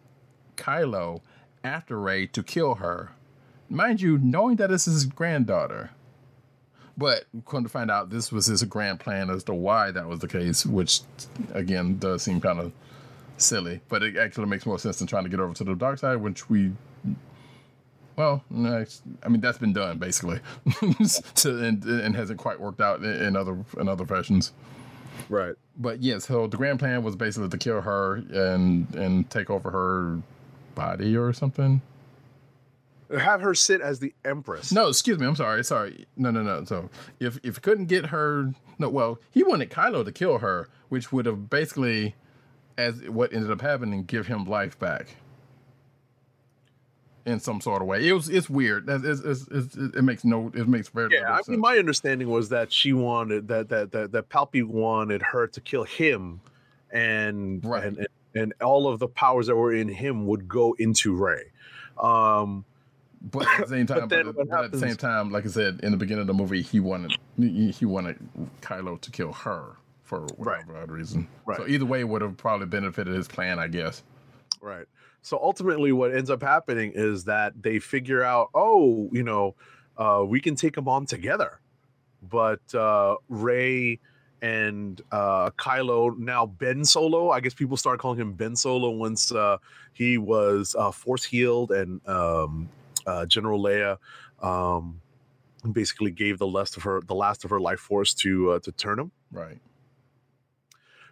Kylo 0.57 1.21
after 1.63 1.99
Rey 1.99 2.27
to 2.27 2.43
kill 2.43 2.75
her, 2.75 3.11
mind 3.69 4.01
you, 4.01 4.17
knowing 4.17 4.57
that 4.57 4.71
it's 4.71 4.85
his 4.85 5.05
granddaughter. 5.05 5.91
But 6.97 7.25
come 7.47 7.63
to 7.63 7.69
find 7.69 7.89
out, 7.89 8.09
this 8.09 8.31
was 8.31 8.45
his 8.45 8.63
grand 8.63 8.99
plan 8.99 9.29
as 9.29 9.43
to 9.45 9.53
why 9.53 9.91
that 9.91 10.07
was 10.07 10.19
the 10.19 10.27
case, 10.27 10.65
which 10.65 11.01
again 11.53 11.97
does 11.97 12.21
seem 12.23 12.41
kind 12.41 12.59
of 12.59 12.71
silly. 13.41 13.81
But 13.89 14.03
it 14.03 14.17
actually 14.17 14.47
makes 14.47 14.65
more 14.65 14.79
sense 14.79 14.99
than 14.99 15.07
trying 15.07 15.23
to 15.23 15.29
get 15.29 15.39
over 15.39 15.53
to 15.53 15.63
the 15.63 15.75
dark 15.75 15.99
side, 15.99 16.17
which 16.17 16.49
we 16.49 16.71
well, 18.15 18.43
I 18.53 19.29
mean 19.29 19.41
that's 19.41 19.57
been 19.57 19.73
done 19.73 19.97
basically, 19.97 20.39
to, 21.35 21.63
and, 21.63 21.83
and 21.83 22.15
hasn't 22.15 22.39
quite 22.39 22.59
worked 22.59 22.81
out 22.81 23.03
in, 23.03 23.35
other 23.35 23.57
in 23.79 23.87
other 23.87 24.05
fashions. 24.05 24.51
Right. 25.29 25.55
But 25.77 26.01
yes, 26.01 26.25
so 26.25 26.47
the 26.47 26.57
grand 26.57 26.79
plan 26.79 27.03
was 27.03 27.15
basically 27.15 27.49
to 27.49 27.57
kill 27.57 27.81
her 27.81 28.15
and 28.15 28.93
and 28.95 29.29
take 29.29 29.49
over 29.49 29.71
her 29.71 30.21
body 30.75 31.15
or 31.15 31.33
something. 31.33 31.81
Have 33.17 33.41
her 33.41 33.53
sit 33.53 33.81
as 33.81 33.99
the 33.99 34.13
empress. 34.23 34.71
No, 34.71 34.87
excuse 34.87 35.19
me. 35.19 35.27
I'm 35.27 35.35
sorry. 35.35 35.63
Sorry. 35.63 36.05
No, 36.15 36.31
no, 36.31 36.43
no. 36.43 36.63
So 36.65 36.89
if 37.19 37.39
if 37.43 37.61
couldn't 37.61 37.85
get 37.85 38.07
her, 38.07 38.53
no. 38.77 38.89
Well, 38.89 39.19
he 39.31 39.43
wanted 39.43 39.69
Kylo 39.69 40.05
to 40.05 40.11
kill 40.11 40.39
her, 40.39 40.69
which 40.89 41.11
would 41.11 41.25
have 41.25 41.49
basically, 41.49 42.15
as 42.77 43.01
what 43.09 43.33
ended 43.33 43.51
up 43.51 43.61
happening, 43.61 44.03
give 44.03 44.27
him 44.27 44.45
life 44.45 44.77
back. 44.79 45.15
In 47.23 47.39
some 47.39 47.61
sort 47.61 47.83
of 47.83 47.87
way, 47.87 48.07
it 48.07 48.13
was 48.13 48.29
it's 48.29 48.49
weird. 48.49 48.87
That 48.87 49.05
it's, 49.05 49.21
it's, 49.21 49.47
it's, 49.51 49.75
it 49.75 50.01
makes 50.03 50.25
no 50.25 50.51
it 50.55 50.67
makes 50.67 50.89
very 50.89 51.13
Yeah, 51.13 51.31
I 51.31 51.35
sense. 51.37 51.49
mean, 51.49 51.59
my 51.59 51.77
understanding 51.77 52.29
was 52.29 52.49
that 52.49 52.73
she 52.73 52.93
wanted 52.93 53.47
that 53.49 53.69
that 53.69 53.91
that 53.91 54.11
that 54.11 54.29
Palpy 54.29 54.63
wanted 54.63 55.21
her 55.21 55.45
to 55.45 55.61
kill 55.61 55.83
him, 55.83 56.41
and 56.91 57.63
Right. 57.63 57.83
and, 57.83 57.97
and 57.99 58.07
and 58.33 58.53
all 58.61 58.87
of 58.87 58.97
the 58.97 59.07
powers 59.07 59.45
that 59.47 59.55
were 59.55 59.71
in 59.73 59.87
him 59.87 60.25
would 60.25 60.47
go 60.47 60.73
into 60.79 61.13
Rey. 61.15 61.51
Um, 62.01 62.65
But 63.21 63.45
at 63.47 63.67
the 63.67 63.67
same 63.67 63.85
time, 63.87 64.07
but, 64.07 64.33
but 64.49 64.63
at 64.65 64.71
the 64.71 64.79
same 64.79 64.95
time, 64.95 65.29
like 65.31 65.45
I 65.45 65.49
said 65.49 65.81
in 65.83 65.91
the 65.91 65.97
beginning 65.97 66.21
of 66.21 66.27
the 66.27 66.33
movie, 66.33 66.63
he 66.63 66.79
wanted 66.79 67.11
he 67.37 67.85
wanted 67.85 68.17
Kylo 68.61 68.99
to 68.99 69.11
kill 69.11 69.31
her 69.33 69.75
for 70.11 70.27
whatever 70.35 70.75
odd 70.75 70.91
reason. 70.91 71.25
Right. 71.45 71.57
So 71.57 71.67
either 71.67 71.85
way, 71.85 72.01
it 72.01 72.09
would 72.09 72.21
have 72.21 72.35
probably 72.35 72.65
benefited 72.65 73.15
his 73.15 73.29
plan, 73.29 73.59
I 73.59 73.69
guess. 73.69 74.03
Right. 74.59 74.85
So 75.21 75.39
ultimately, 75.41 75.93
what 75.93 76.13
ends 76.13 76.29
up 76.29 76.43
happening 76.43 76.91
is 76.93 77.23
that 77.25 77.53
they 77.63 77.79
figure 77.79 78.21
out, 78.21 78.49
oh, 78.53 79.09
you 79.13 79.23
know, 79.23 79.55
uh, 79.97 80.25
we 80.27 80.41
can 80.41 80.55
take 80.55 80.75
them 80.75 80.89
on 80.89 81.05
together. 81.05 81.61
But 82.21 82.59
uh, 82.75 83.15
Rey 83.29 83.99
and 84.41 85.01
uh, 85.13 85.51
Kylo, 85.51 86.17
now 86.17 86.45
Ben 86.45 86.83
Solo, 86.83 87.29
I 87.29 87.39
guess 87.39 87.53
people 87.53 87.77
started 87.77 87.99
calling 87.99 88.19
him 88.19 88.33
Ben 88.33 88.57
Solo 88.57 88.89
once 88.89 89.31
uh, 89.31 89.59
he 89.93 90.17
was 90.17 90.75
uh, 90.77 90.91
force 90.91 91.23
healed 91.23 91.71
and 91.71 92.05
um, 92.05 92.67
uh, 93.07 93.25
General 93.27 93.63
Leia 93.63 93.97
um, 94.43 94.99
basically 95.71 96.11
gave 96.11 96.37
the 96.37 96.47
last 96.47 96.75
of 96.75 96.83
her 96.83 96.99
the 97.01 97.15
last 97.15 97.45
of 97.45 97.49
her 97.49 97.61
life 97.61 97.79
force 97.79 98.13
to 98.15 98.51
uh, 98.51 98.59
to 98.59 98.73
turn 98.73 98.99
him. 98.99 99.11
Right. 99.31 99.59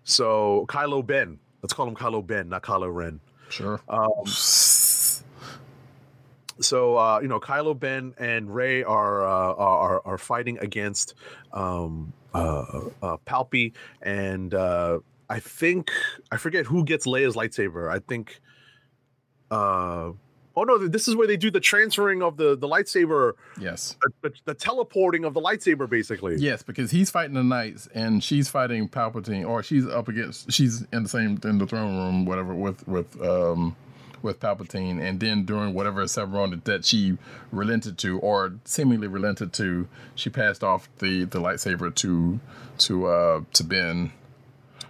So 0.04 0.66
Kylo 0.70 1.06
Ben, 1.06 1.40
let's 1.62 1.74
call 1.74 1.88
him 1.88 1.96
Kylo 1.96 2.26
Ben, 2.26 2.50
not 2.50 2.64
Kylo 2.64 2.94
Ren. 2.94 3.20
Sure. 3.50 3.82
Um, 3.88 4.26
so 6.60 6.98
uh, 6.98 7.20
you 7.22 7.28
know, 7.28 7.40
Kylo 7.40 7.78
Ben 7.78 8.14
and 8.18 8.54
Rey 8.54 8.84
are 8.84 9.24
uh, 9.24 9.54
are 9.56 10.02
are 10.06 10.18
fighting 10.18 10.58
against 10.60 11.16
um, 11.54 12.14
uh, 12.34 12.90
uh, 13.02 13.18
Palpy, 13.26 13.74
and 14.02 14.54
uh, 14.54 15.00
I 15.30 15.40
think 15.40 15.92
I 16.32 16.38
forget 16.38 16.66
who 16.66 16.84
gets 16.84 17.06
Leia's 17.06 17.36
lightsaber. 17.36 17.92
I 17.92 18.00
think. 18.00 18.40
Uh, 19.52 20.12
oh 20.60 20.64
no! 20.64 20.88
This 20.88 21.08
is 21.08 21.16
where 21.16 21.28
they 21.28 21.38
do 21.38 21.50
the 21.50 21.60
transferring 21.60 22.22
of 22.22 22.38
the 22.38 22.56
the 22.56 22.68
lightsaber, 22.68 23.34
yes. 23.60 23.96
the, 24.22 24.30
the, 24.30 24.36
the 24.46 24.54
teleporting 24.54 25.24
of 25.26 25.34
the 25.34 25.42
lightsaber, 25.42 25.90
basically. 25.90 26.36
Yes, 26.38 26.62
because 26.64 26.92
he's 26.92 27.10
fighting 27.10 27.36
the 27.36 27.44
knights 27.44 27.88
and 27.94 28.24
she's 28.24 28.50
fighting 28.50 28.90
Palpatine, 28.90 29.48
or 29.48 29.64
she's 29.64 29.88
up 29.88 30.08
against 30.08 30.52
she's 30.52 30.84
in 30.92 31.04
the 31.04 31.10
same 31.10 31.40
in 31.44 31.58
the 31.58 31.66
throne 31.68 31.98
room, 31.98 32.26
whatever, 32.26 32.54
with 32.54 32.88
with 32.88 33.22
um 33.22 33.76
with 34.22 34.40
Palpatine, 34.42 35.02
and 35.02 35.22
then 35.22 35.46
during 35.46 35.74
whatever 35.74 36.06
ceremony 36.06 36.62
that 36.66 36.84
she 36.84 37.18
relented 37.54 37.98
to, 38.00 38.20
or 38.20 38.54
seemingly 38.66 39.08
relented 39.08 39.54
to, 39.54 39.88
she 40.16 40.30
passed 40.30 40.62
off 40.64 40.90
the 40.98 41.24
the 41.24 41.40
lightsaber 41.40 41.94
to 41.96 42.40
to 42.80 43.06
uh 43.08 43.42
to 43.54 43.64
Ben, 43.64 44.12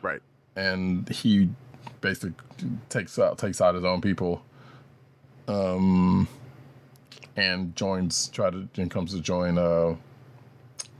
Right. 0.01 0.21
and 0.55 1.07
he 1.09 1.49
basically 2.01 2.33
takes 2.89 3.19
out 3.19 3.37
takes 3.37 3.61
out 3.61 3.75
his 3.75 3.83
own 3.83 4.01
people, 4.01 4.41
um, 5.49 6.27
and 7.35 7.75
joins 7.75 8.29
try 8.29 8.49
to 8.49 8.67
and 8.77 8.89
comes 8.89 9.13
to 9.13 9.19
join 9.19 9.57
uh 9.57 9.95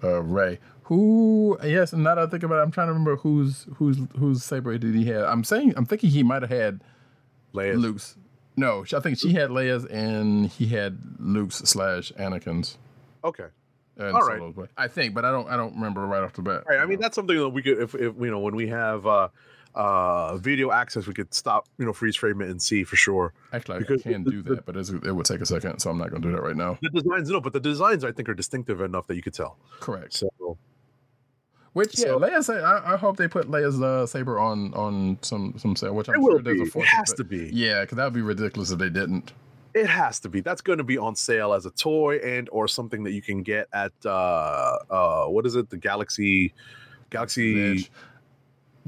uh, 0.04 0.22
Rey. 0.22 0.60
Who? 0.84 1.58
Yes, 1.64 1.93
and 1.93 2.04
now 2.04 2.16
that 2.16 2.28
I 2.28 2.28
think 2.28 2.43
about 2.43 2.60
it, 2.60 2.62
I'm 2.64 2.72
trying 2.72 2.88
to 2.88 2.93
remember 2.93 3.18
whose 3.18 3.68
whose 3.76 4.00
whose 4.18 4.43
saber 4.43 4.78
did 4.78 4.95
he 4.95 5.06
have. 5.06 5.26
I'm 5.26 5.43
saying 5.43 5.74
I'm 5.78 5.86
thinking 5.86 6.10
he 6.10 6.24
might 6.24 6.41
have 6.41 6.52
had 6.52 6.82
Leia's. 7.54 7.78
Luke's. 7.78 8.18
No, 8.56 8.84
I 8.93 9.00
think 9.00 9.20
she 9.20 9.34
had 9.34 9.52
Leia's 9.52 9.86
and 9.86 10.47
he 10.47 10.68
had 10.68 10.97
Luke's 11.20 11.58
slash 11.58 12.12
Anakin's. 12.20 12.78
Okay. 13.24 13.45
And 13.97 14.16
All 14.16 14.22
right. 14.22 14.70
I 14.78 14.88
think, 14.88 15.14
but 15.14 15.26
I 15.26 15.32
don't 15.32 15.47
I 15.50 15.58
don't 15.58 15.76
remember 15.76 16.06
right 16.06 16.24
off 16.24 16.34
the 16.34 16.41
bat. 16.41 16.64
Right. 16.68 16.80
I 16.80 16.86
mean, 16.86 17.00
that's 17.00 17.16
something 17.16 17.38
that 17.38 17.50
we 17.50 17.62
could, 17.62 17.80
if, 17.82 17.93
if 17.95 18.16
you 18.20 18.32
know, 18.32 18.39
when 18.39 18.56
we 18.56 18.68
have 18.68 19.06
uh, 19.06 19.28
uh, 19.76 20.38
video 20.38 20.72
access, 20.72 21.07
we 21.07 21.13
could 21.13 21.34
stop, 21.34 21.67
you 21.78 21.86
know, 21.86 21.93
freeze 21.93 22.15
frame 22.15 22.41
it 22.41 22.49
and 22.49 22.61
see 22.61 22.84
for 22.84 22.95
sure. 22.95 23.34
Actually, 23.53 23.80
because 23.80 24.05
I 24.05 24.11
can 24.11 24.24
the- 24.24 24.32
do 24.32 24.41
that, 24.43 24.65
but 24.65 24.76
it's, 24.76 24.89
it 24.89 25.15
would 25.15 25.26
take 25.26 25.41
a 25.41 25.45
second, 25.45 25.80
so 25.80 25.89
I'm 25.89 25.97
not 25.97 26.09
going 26.09 26.22
to 26.22 26.28
do 26.30 26.36
that 26.36 26.41
right 26.41 26.55
now. 26.55 26.78
The 26.82 26.89
designs, 26.89 27.30
no, 27.30 27.39
but 27.39 27.53
the 27.53 27.59
designs 27.59 28.03
I 28.03 28.11
think 28.11 28.28
are 28.30 28.34
distinctive 28.34 28.82
enough 28.82 29.07
that 29.07 29.15
you 29.15 29.22
could 29.22 29.34
tell. 29.34 29.57
Correct. 29.80 30.13
So, 30.13 30.30
Which 31.74 31.97
yeah, 31.99 32.05
So- 32.07 32.20
Leia's. 32.20 32.49
I, 32.49 32.93
I 32.93 32.97
hope 32.97 33.17
they 33.17 33.28
put 33.28 33.47
Leia's 33.49 33.80
uh, 33.82 34.05
saber 34.07 34.39
on 34.39 34.74
on 34.74 35.17
some 35.22 35.53
some 35.57 35.76
sale, 35.76 35.93
which 35.93 36.09
I'm 36.09 36.15
It 36.15 36.20
will 36.22 36.32
sure 36.34 36.41
there's 36.41 36.72
be. 36.74 36.80
a 36.80 36.82
It 36.84 36.88
has 36.88 37.13
to 37.13 37.24
be. 37.24 37.49
Yeah, 37.53 37.82
because 37.82 37.95
that 37.97 38.05
would 38.05 38.13
be 38.13 38.22
ridiculous 38.24 38.72
if 38.72 38.80
they 38.80 38.89
didn't. 38.89 39.34
it 39.76 39.86
has 39.88 40.20
to 40.22 40.30
be. 40.30 40.41
That's 40.41 40.61
going 40.61 40.80
to 40.80 40.84
be 40.84 40.97
on 40.97 41.15
sale 41.15 41.53
as 41.53 41.67
a 41.67 41.72
toy 41.72 42.17
and 42.17 42.49
or 42.51 42.67
something 42.67 43.03
that 43.03 43.11
you 43.11 43.22
can 43.22 43.43
get 43.43 43.67
at 43.72 43.91
uh, 44.03 44.78
uh, 44.89 45.26
what 45.28 45.45
is 45.45 45.55
it? 45.55 45.70
The 45.70 45.78
Galaxy, 45.78 46.53
Galaxy. 47.11 47.72
Edge. 47.74 47.91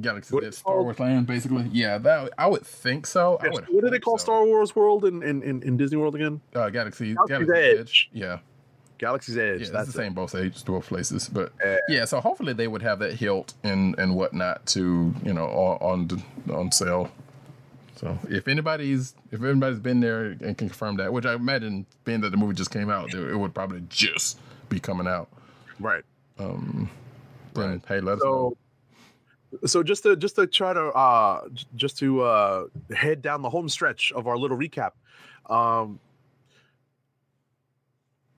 Galaxy 0.01 0.33
What 0.35 0.53
Star? 0.53 0.81
Wars 0.81 0.99
Land, 0.99 1.27
basically. 1.27 1.69
Yeah, 1.71 1.97
that 1.99 2.31
I 2.37 2.47
would 2.47 2.65
think 2.65 3.05
so. 3.05 3.37
I 3.41 3.45
Yes, 3.45 3.53
would 3.55 3.65
What 3.69 3.83
do 3.83 3.89
they 3.89 3.99
call 3.99 4.17
so. 4.17 4.23
Star 4.25 4.45
Wars 4.45 4.75
World 4.75 5.05
in, 5.05 5.21
in, 5.23 5.41
in, 5.43 5.61
in 5.63 5.77
Disney 5.77 5.97
World 5.97 6.15
again? 6.15 6.41
Uh, 6.53 6.69
Galaxy 6.69 7.13
Galaxy's 7.13 7.47
Galaxy 7.47 7.79
Edge. 7.79 8.09
Yeah, 8.13 8.39
Galaxy's 8.97 9.37
Edge. 9.37 9.61
yeah, 9.61 9.69
that's 9.71 9.87
the 9.87 9.93
same 9.93 10.11
it. 10.11 10.15
both 10.15 10.35
age 10.35 10.63
both 10.65 10.87
places. 10.87 11.29
But 11.29 11.53
Yeah. 11.63 11.77
yeah, 11.89 12.05
so 12.05 12.19
hopefully 12.21 12.53
they 12.53 12.67
would 12.67 12.81
have 12.81 12.99
that 12.99 13.13
hilt 13.13 13.53
and 13.63 13.97
and 13.97 14.15
whatnot 14.15 14.65
to 14.67 15.13
you 15.23 15.33
know 15.33 15.45
on 15.47 16.09
on, 16.49 16.55
on 16.55 16.71
sale. 16.71 17.09
So 17.95 18.17
if 18.29 18.47
anybody's 18.47 19.13
if 19.31 19.41
anybody's 19.43 19.79
been 19.79 19.99
there 19.99 20.25
and 20.25 20.39
can 20.39 20.67
confirm 20.69 20.97
that, 20.97 21.13
which 21.13 21.25
I 21.25 21.33
imagine 21.33 21.85
being 22.03 22.21
that 22.21 22.31
the 22.31 22.37
movie 22.37 22.55
just 22.55 22.71
came 22.71 22.89
out, 22.89 23.13
it 23.13 23.35
would 23.37 23.53
probably 23.53 23.83
just 23.89 24.39
be 24.69 24.79
coming 24.79 25.07
out. 25.07 25.29
Right. 25.79 26.03
Um. 26.39 26.89
Then 27.53 27.83
hey, 27.87 27.99
let 27.99 28.17
us 28.17 28.23
know. 28.23 28.55
So, 29.65 29.83
just 29.83 30.03
to 30.03 30.15
just 30.15 30.35
to 30.35 30.47
try 30.47 30.73
to 30.73 30.87
uh 30.87 31.47
just 31.75 31.97
to 31.99 32.21
uh 32.21 32.65
head 32.95 33.21
down 33.21 33.41
the 33.41 33.49
home 33.49 33.69
stretch 33.69 34.11
of 34.13 34.27
our 34.27 34.37
little 34.37 34.57
recap, 34.57 34.91
um, 35.49 35.99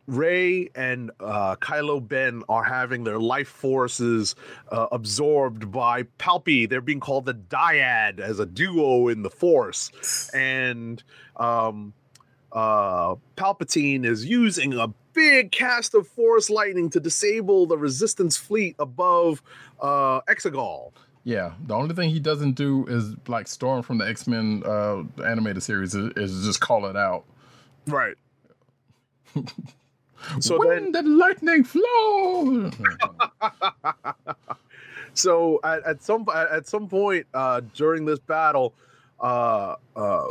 Rey 0.08 0.70
and 0.76 1.12
uh, 1.20 1.56
Kylo 1.58 2.06
Ben 2.06 2.44
are 2.50 2.64
having 2.64 3.04
their 3.04 3.20
life 3.20 3.48
forces 3.48 4.36
uh, 4.70 4.88
absorbed 4.92 5.72
by 5.72 6.04
Palpy. 6.20 6.68
They're 6.68 6.82
being 6.82 7.00
called 7.00 7.26
the 7.26 7.36
Dyad 7.36 8.20
as 8.20 8.40
a 8.40 8.46
duo 8.46 9.08
in 9.08 9.22
the 9.22 9.30
Force, 9.30 10.30
and 10.34 11.02
um, 11.38 11.94
uh, 12.52 13.16
Palpatine 13.38 14.06
is 14.06 14.26
using 14.26 14.74
a 14.74 14.90
big 15.14 15.52
cast 15.52 15.94
of 15.94 16.08
Force 16.08 16.50
lightning 16.50 16.90
to 16.90 17.00
disable 17.00 17.66
the 17.66 17.78
Resistance 17.78 18.36
fleet 18.36 18.76
above 18.80 19.42
uh, 19.80 20.22
Exegol. 20.22 20.92
Yeah, 21.24 21.54
the 21.66 21.74
only 21.74 21.96
thing 21.96 22.10
he 22.10 22.20
doesn't 22.20 22.54
do 22.54 22.86
is 22.88 23.16
like 23.28 23.48
Storm 23.48 23.82
from 23.82 23.98
the 23.98 24.08
X 24.08 24.28
Men 24.28 24.62
uh, 24.66 25.04
animated 25.24 25.64
series 25.64 25.96
is, 25.96 26.12
is 26.18 26.46
just 26.46 26.60
call 26.60 26.86
it 26.86 26.98
out. 26.98 27.24
Right. 27.88 28.16
so 30.40 30.60
when 30.60 30.92
then, 30.92 31.06
the 31.06 31.12
lightning 31.12 31.64
flow. 31.64 32.72
so 35.14 35.62
at, 35.64 35.86
at 35.86 36.04
some 36.04 36.26
at, 36.34 36.50
at 36.50 36.68
some 36.68 36.90
point 36.90 37.26
uh, 37.34 37.62
during 37.74 38.04
this 38.04 38.20
battle, 38.20 38.74
uh, 39.22 39.76
uh, 39.96 40.28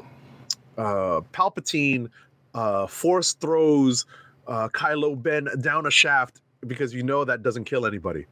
uh, 0.76 1.20
Palpatine 1.32 2.10
uh, 2.54 2.86
force 2.86 3.34
throws 3.34 4.06
uh, 4.46 4.68
Kylo 4.68 5.20
Ben 5.20 5.48
down 5.60 5.86
a 5.86 5.90
shaft 5.90 6.40
because 6.66 6.94
you 6.94 7.02
know 7.02 7.24
that 7.24 7.42
doesn't 7.42 7.64
kill 7.64 7.86
anybody. 7.86 8.26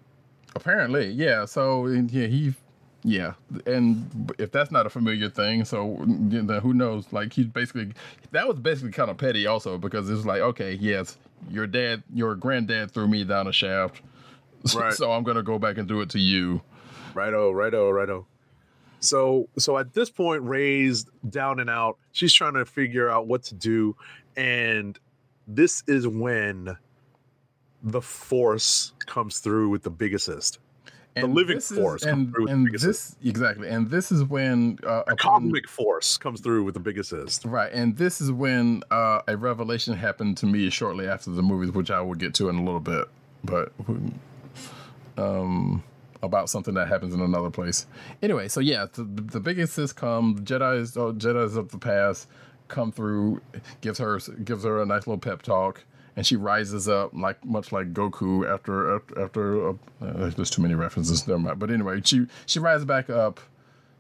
Apparently, 0.57 1.09
yeah. 1.11 1.45
So 1.45 1.87
yeah, 1.87 2.27
he, 2.27 2.55
yeah, 3.03 3.35
and 3.67 4.33
if 4.39 4.51
that's 4.53 4.71
not 4.71 4.85
a 4.87 4.91
familiar 4.91 5.31
thing, 5.31 5.65
so 5.65 5.97
you 6.07 6.43
know, 6.43 6.61
who 6.61 6.75
knows? 6.75 7.07
Like 7.13 7.33
he's 7.33 7.47
basically, 7.47 7.93
that 8.33 8.47
was 8.47 8.59
basically 8.59 8.93
kind 8.93 9.11
of 9.11 9.17
petty, 9.17 9.47
also 9.47 9.79
because 9.79 10.11
it's 10.11 10.27
like, 10.27 10.41
okay, 10.41 10.75
yes, 10.75 11.17
your 11.51 11.67
dad, 11.67 12.03
your 12.13 12.35
granddad 12.35 12.91
threw 12.91 13.09
me 13.09 13.25
down 13.25 13.47
a 13.47 13.53
shaft, 13.53 14.03
Right. 14.75 14.93
so 14.93 15.13
I'm 15.13 15.23
gonna 15.23 15.43
go 15.43 15.59
back 15.59 15.79
and 15.79 15.89
do 15.89 16.01
it 16.03 16.11
to 16.11 16.19
you. 16.19 16.61
Righto, 17.15 17.51
righto, 17.53 17.91
righto. 17.91 18.27
So, 19.01 19.49
so 19.57 19.79
at 19.79 19.95
this 19.95 20.11
point, 20.11 20.43
Rey's 20.43 21.07
down 21.31 21.59
and 21.59 21.71
out. 21.71 21.97
She's 22.13 22.35
trying 22.35 22.53
to 22.55 22.67
figure 22.67 23.09
out 23.09 23.27
what 23.27 23.43
to 23.45 23.55
do, 23.55 23.97
and 24.37 24.99
this 25.49 25.83
is 25.87 26.07
when 26.07 26.77
the 27.83 28.03
Force 28.03 28.93
comes 29.07 29.39
through 29.39 29.71
with 29.71 29.83
the 29.83 29.91
big 29.91 30.15
assist. 30.15 30.59
The 31.17 31.27
living 31.27 31.61
force 31.61 32.03
is, 32.03 32.09
comes 32.09 32.27
and, 32.27 32.33
through 32.33 32.45
with 32.45 32.53
and 32.53 32.67
the 32.67 32.71
big 32.71 32.81
this 32.81 33.17
exactly, 33.25 33.69
and 33.69 33.91
this 33.91 34.13
is 34.13 34.23
when 34.23 34.79
uh, 34.85 35.03
upon- 35.09 35.17
cosmic 35.17 35.69
force 35.69 36.17
comes 36.17 36.41
through 36.41 36.63
with 36.63 36.75
the 36.75 36.81
big 36.81 36.99
assist. 36.99 37.45
Right, 37.45 37.71
and 37.73 37.97
this 37.97 38.21
is 38.21 38.31
when 38.31 38.85
uh, 38.91 39.23
a 39.27 39.37
revelation 39.37 39.95
happened 39.95 40.37
to 40.39 40.47
me 40.47 40.71
shortly 40.71 41.09
after 41.09 41.31
the 41.31 41.43
movies, 41.43 41.73
which 41.73 41.91
I 41.91 42.01
will 42.01 42.15
get 42.15 42.33
to 42.35 42.49
in 42.49 42.57
a 42.57 42.63
little 42.63 42.81
bit, 42.81 43.09
but 43.43 43.73
um, 45.19 45.83
about 46.23 46.49
something 46.49 46.75
that 46.75 46.89
happens 46.89 47.13
in 47.13 47.21
another 47.21 47.51
place. 47.51 47.87
Anyway, 48.23 48.47
so 48.47 48.61
yeah, 48.61 48.87
the, 48.93 49.03
the 49.03 49.41
big 49.41 49.59
assist 49.59 49.97
come, 49.97 50.39
Jedi's, 50.45 50.97
uh, 50.97 51.13
Jedi's 51.13 51.57
of 51.57 51.71
the 51.71 51.79
past 51.79 52.29
come 52.69 52.93
through, 52.93 53.41
gives 53.81 53.99
her 53.99 54.21
gives 54.45 54.63
her 54.63 54.81
a 54.81 54.87
nice 54.87 55.09
little 55.09 55.19
pep 55.19 55.43
talk, 55.43 55.85
and 56.17 56.27
she 56.27 56.37
rises 56.37 56.89
up 56.89 57.13
like 57.15 57.45
much 57.45 57.73
like 57.73 57.93
Goku 57.93 58.49
after 58.53 58.97
after, 58.97 59.23
after 59.23 59.69
uh, 59.69 59.73
uh, 60.03 60.31
there's 60.31 60.51
too 60.51 60.63
many 60.63 60.75
references, 60.75 61.27
never 61.27 61.39
mind. 61.41 61.59
But 61.59 61.71
anyway, 61.71 62.01
she 62.05 62.27
she 62.47 62.59
rises 62.59 62.85
back 62.85 63.09
up 63.11 63.41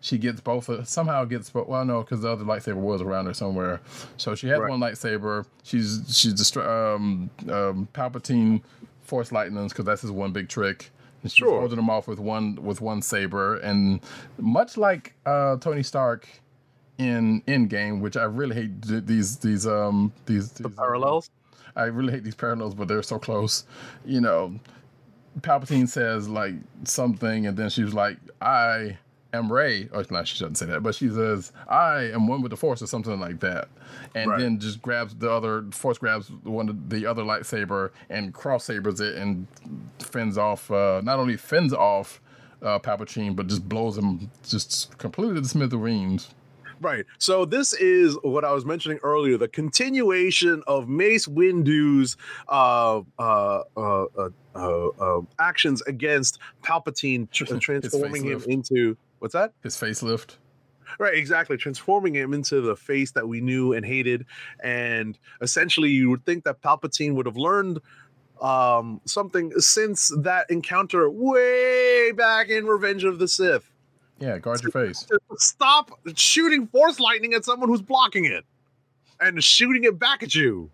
she 0.02 0.16
gets 0.16 0.40
both 0.40 0.70
of, 0.70 0.88
somehow 0.88 1.24
gets 1.26 1.50
both 1.50 1.68
well 1.68 1.84
no 1.84 2.00
because 2.00 2.22
the 2.22 2.28
other 2.30 2.42
lightsaber 2.42 2.76
was 2.76 3.02
around 3.02 3.26
her 3.26 3.34
somewhere 3.34 3.82
so 4.16 4.34
she 4.34 4.48
had 4.48 4.58
Right. 4.58 4.70
one 4.70 4.80
lightsaber 4.80 5.44
she's 5.62 6.00
she's 6.08 6.56
um, 6.56 7.28
um 7.50 7.86
palpatine 7.92 8.62
force 9.02 9.30
lightnings 9.30 9.72
because 9.74 9.84
that's 9.84 10.00
his 10.00 10.10
one 10.10 10.32
big 10.32 10.48
trick 10.48 10.90
and 11.22 11.30
she's 11.30 11.36
Sure. 11.36 11.58
holding 11.60 11.76
them 11.76 11.90
off 11.90 12.08
with 12.08 12.18
one 12.18 12.56
with 12.62 12.80
one 12.80 13.02
saber 13.02 13.56
and 13.58 14.00
much 14.38 14.78
like 14.78 15.12
uh 15.26 15.56
tony 15.58 15.82
stark 15.82 16.26
in 16.96 17.42
Endgame, 17.42 18.00
which 18.00 18.16
I 18.16 18.24
really 18.24 18.54
hate 18.54 18.82
th- 18.82 19.04
these 19.04 19.36
these 19.38 19.66
um 19.66 20.12
these, 20.24 20.50
these 20.52 20.74
Parallels. 20.74 21.30
I 21.76 21.84
really 21.84 22.12
hate 22.12 22.24
these 22.24 22.34
parallels, 22.34 22.74
but 22.74 22.88
they're 22.88 23.02
so 23.02 23.18
close. 23.18 23.64
You 24.04 24.20
know, 24.20 24.54
Palpatine 25.40 25.88
says 25.88 26.28
like 26.28 26.54
something, 26.84 27.46
and 27.46 27.56
then 27.56 27.70
she 27.70 27.82
was 27.84 27.94
like, 27.94 28.18
"I 28.42 28.98
am 29.32 29.50
Rey." 29.52 29.88
Or 29.92 30.04
no, 30.10 30.24
she 30.24 30.38
doesn't 30.38 30.56
say 30.56 30.66
that, 30.66 30.82
but 30.82 30.94
she 30.94 31.08
says, 31.08 31.52
"I 31.68 32.10
am 32.12 32.26
one 32.26 32.42
with 32.42 32.50
the 32.50 32.56
Force" 32.56 32.82
or 32.82 32.86
something 32.86 33.18
like 33.20 33.40
that, 33.40 33.68
and 34.14 34.30
Right. 34.30 34.40
then 34.40 34.58
just 34.58 34.82
grabs 34.82 35.14
the 35.14 35.30
other 35.30 35.64
Force 35.70 35.98
grabs 35.98 36.30
one 36.42 36.68
of 36.68 36.90
the 36.90 37.06
other 37.06 37.22
lightsaber 37.22 37.90
and 38.08 38.34
cross 38.34 38.64
sabers 38.64 39.00
it 39.00 39.14
and 39.16 39.46
fends 40.00 40.36
off. 40.36 40.70
Uh, 40.70 41.00
not 41.04 41.18
only 41.18 41.36
fends 41.36 41.72
off 41.72 42.20
uh, 42.62 42.78
Palpatine, 42.78 43.34
but 43.36 43.46
just 43.46 43.68
blows 43.68 43.96
him 43.96 44.30
just 44.46 44.98
completely 44.98 45.40
to 45.40 45.48
smithereens. 45.48 46.34
Right. 46.80 47.04
So 47.18 47.44
this 47.44 47.74
is 47.74 48.16
what 48.22 48.44
I 48.44 48.52
was 48.52 48.64
mentioning 48.64 48.98
earlier: 49.02 49.36
the 49.36 49.48
continuation 49.48 50.62
of 50.66 50.88
Mace 50.88 51.28
Windu's 51.28 52.16
uh, 52.48 53.02
uh, 53.18 53.62
uh, 53.76 54.04
uh, 54.16 54.28
uh, 54.54 54.88
uh, 54.88 55.20
actions 55.38 55.82
against 55.82 56.38
Palpatine, 56.62 57.30
tr- 57.30 57.44
transforming 57.58 58.24
him 58.24 58.42
into 58.48 58.96
what's 59.18 59.34
that? 59.34 59.52
His 59.62 59.76
facelift. 59.76 60.36
Right, 60.98 61.14
exactly. 61.14 61.56
Transforming 61.56 62.14
him 62.14 62.34
into 62.34 62.60
the 62.60 62.74
face 62.74 63.12
that 63.12 63.28
we 63.28 63.40
knew 63.40 63.74
and 63.74 63.84
hated, 63.84 64.24
and 64.62 65.18
essentially, 65.42 65.90
you 65.90 66.08
would 66.10 66.24
think 66.24 66.44
that 66.44 66.62
Palpatine 66.62 67.14
would 67.14 67.26
have 67.26 67.36
learned 67.36 67.78
um, 68.40 69.00
something 69.04 69.52
since 69.60 70.10
that 70.18 70.50
encounter 70.50 71.08
way 71.10 72.12
back 72.12 72.48
in 72.48 72.66
Revenge 72.66 73.04
of 73.04 73.18
the 73.18 73.28
Sith. 73.28 73.69
Yeah, 74.20 74.38
guard 74.38 74.62
your 74.62 74.70
face. 74.70 75.06
stop 75.36 75.98
shooting 76.14 76.66
force 76.66 77.00
lightning 77.00 77.32
at 77.34 77.44
someone 77.44 77.68
who's 77.68 77.82
blocking 77.82 78.26
it 78.26 78.44
and 79.18 79.42
shooting 79.42 79.84
it 79.84 79.98
back 79.98 80.22
at 80.22 80.34
you. 80.34 80.70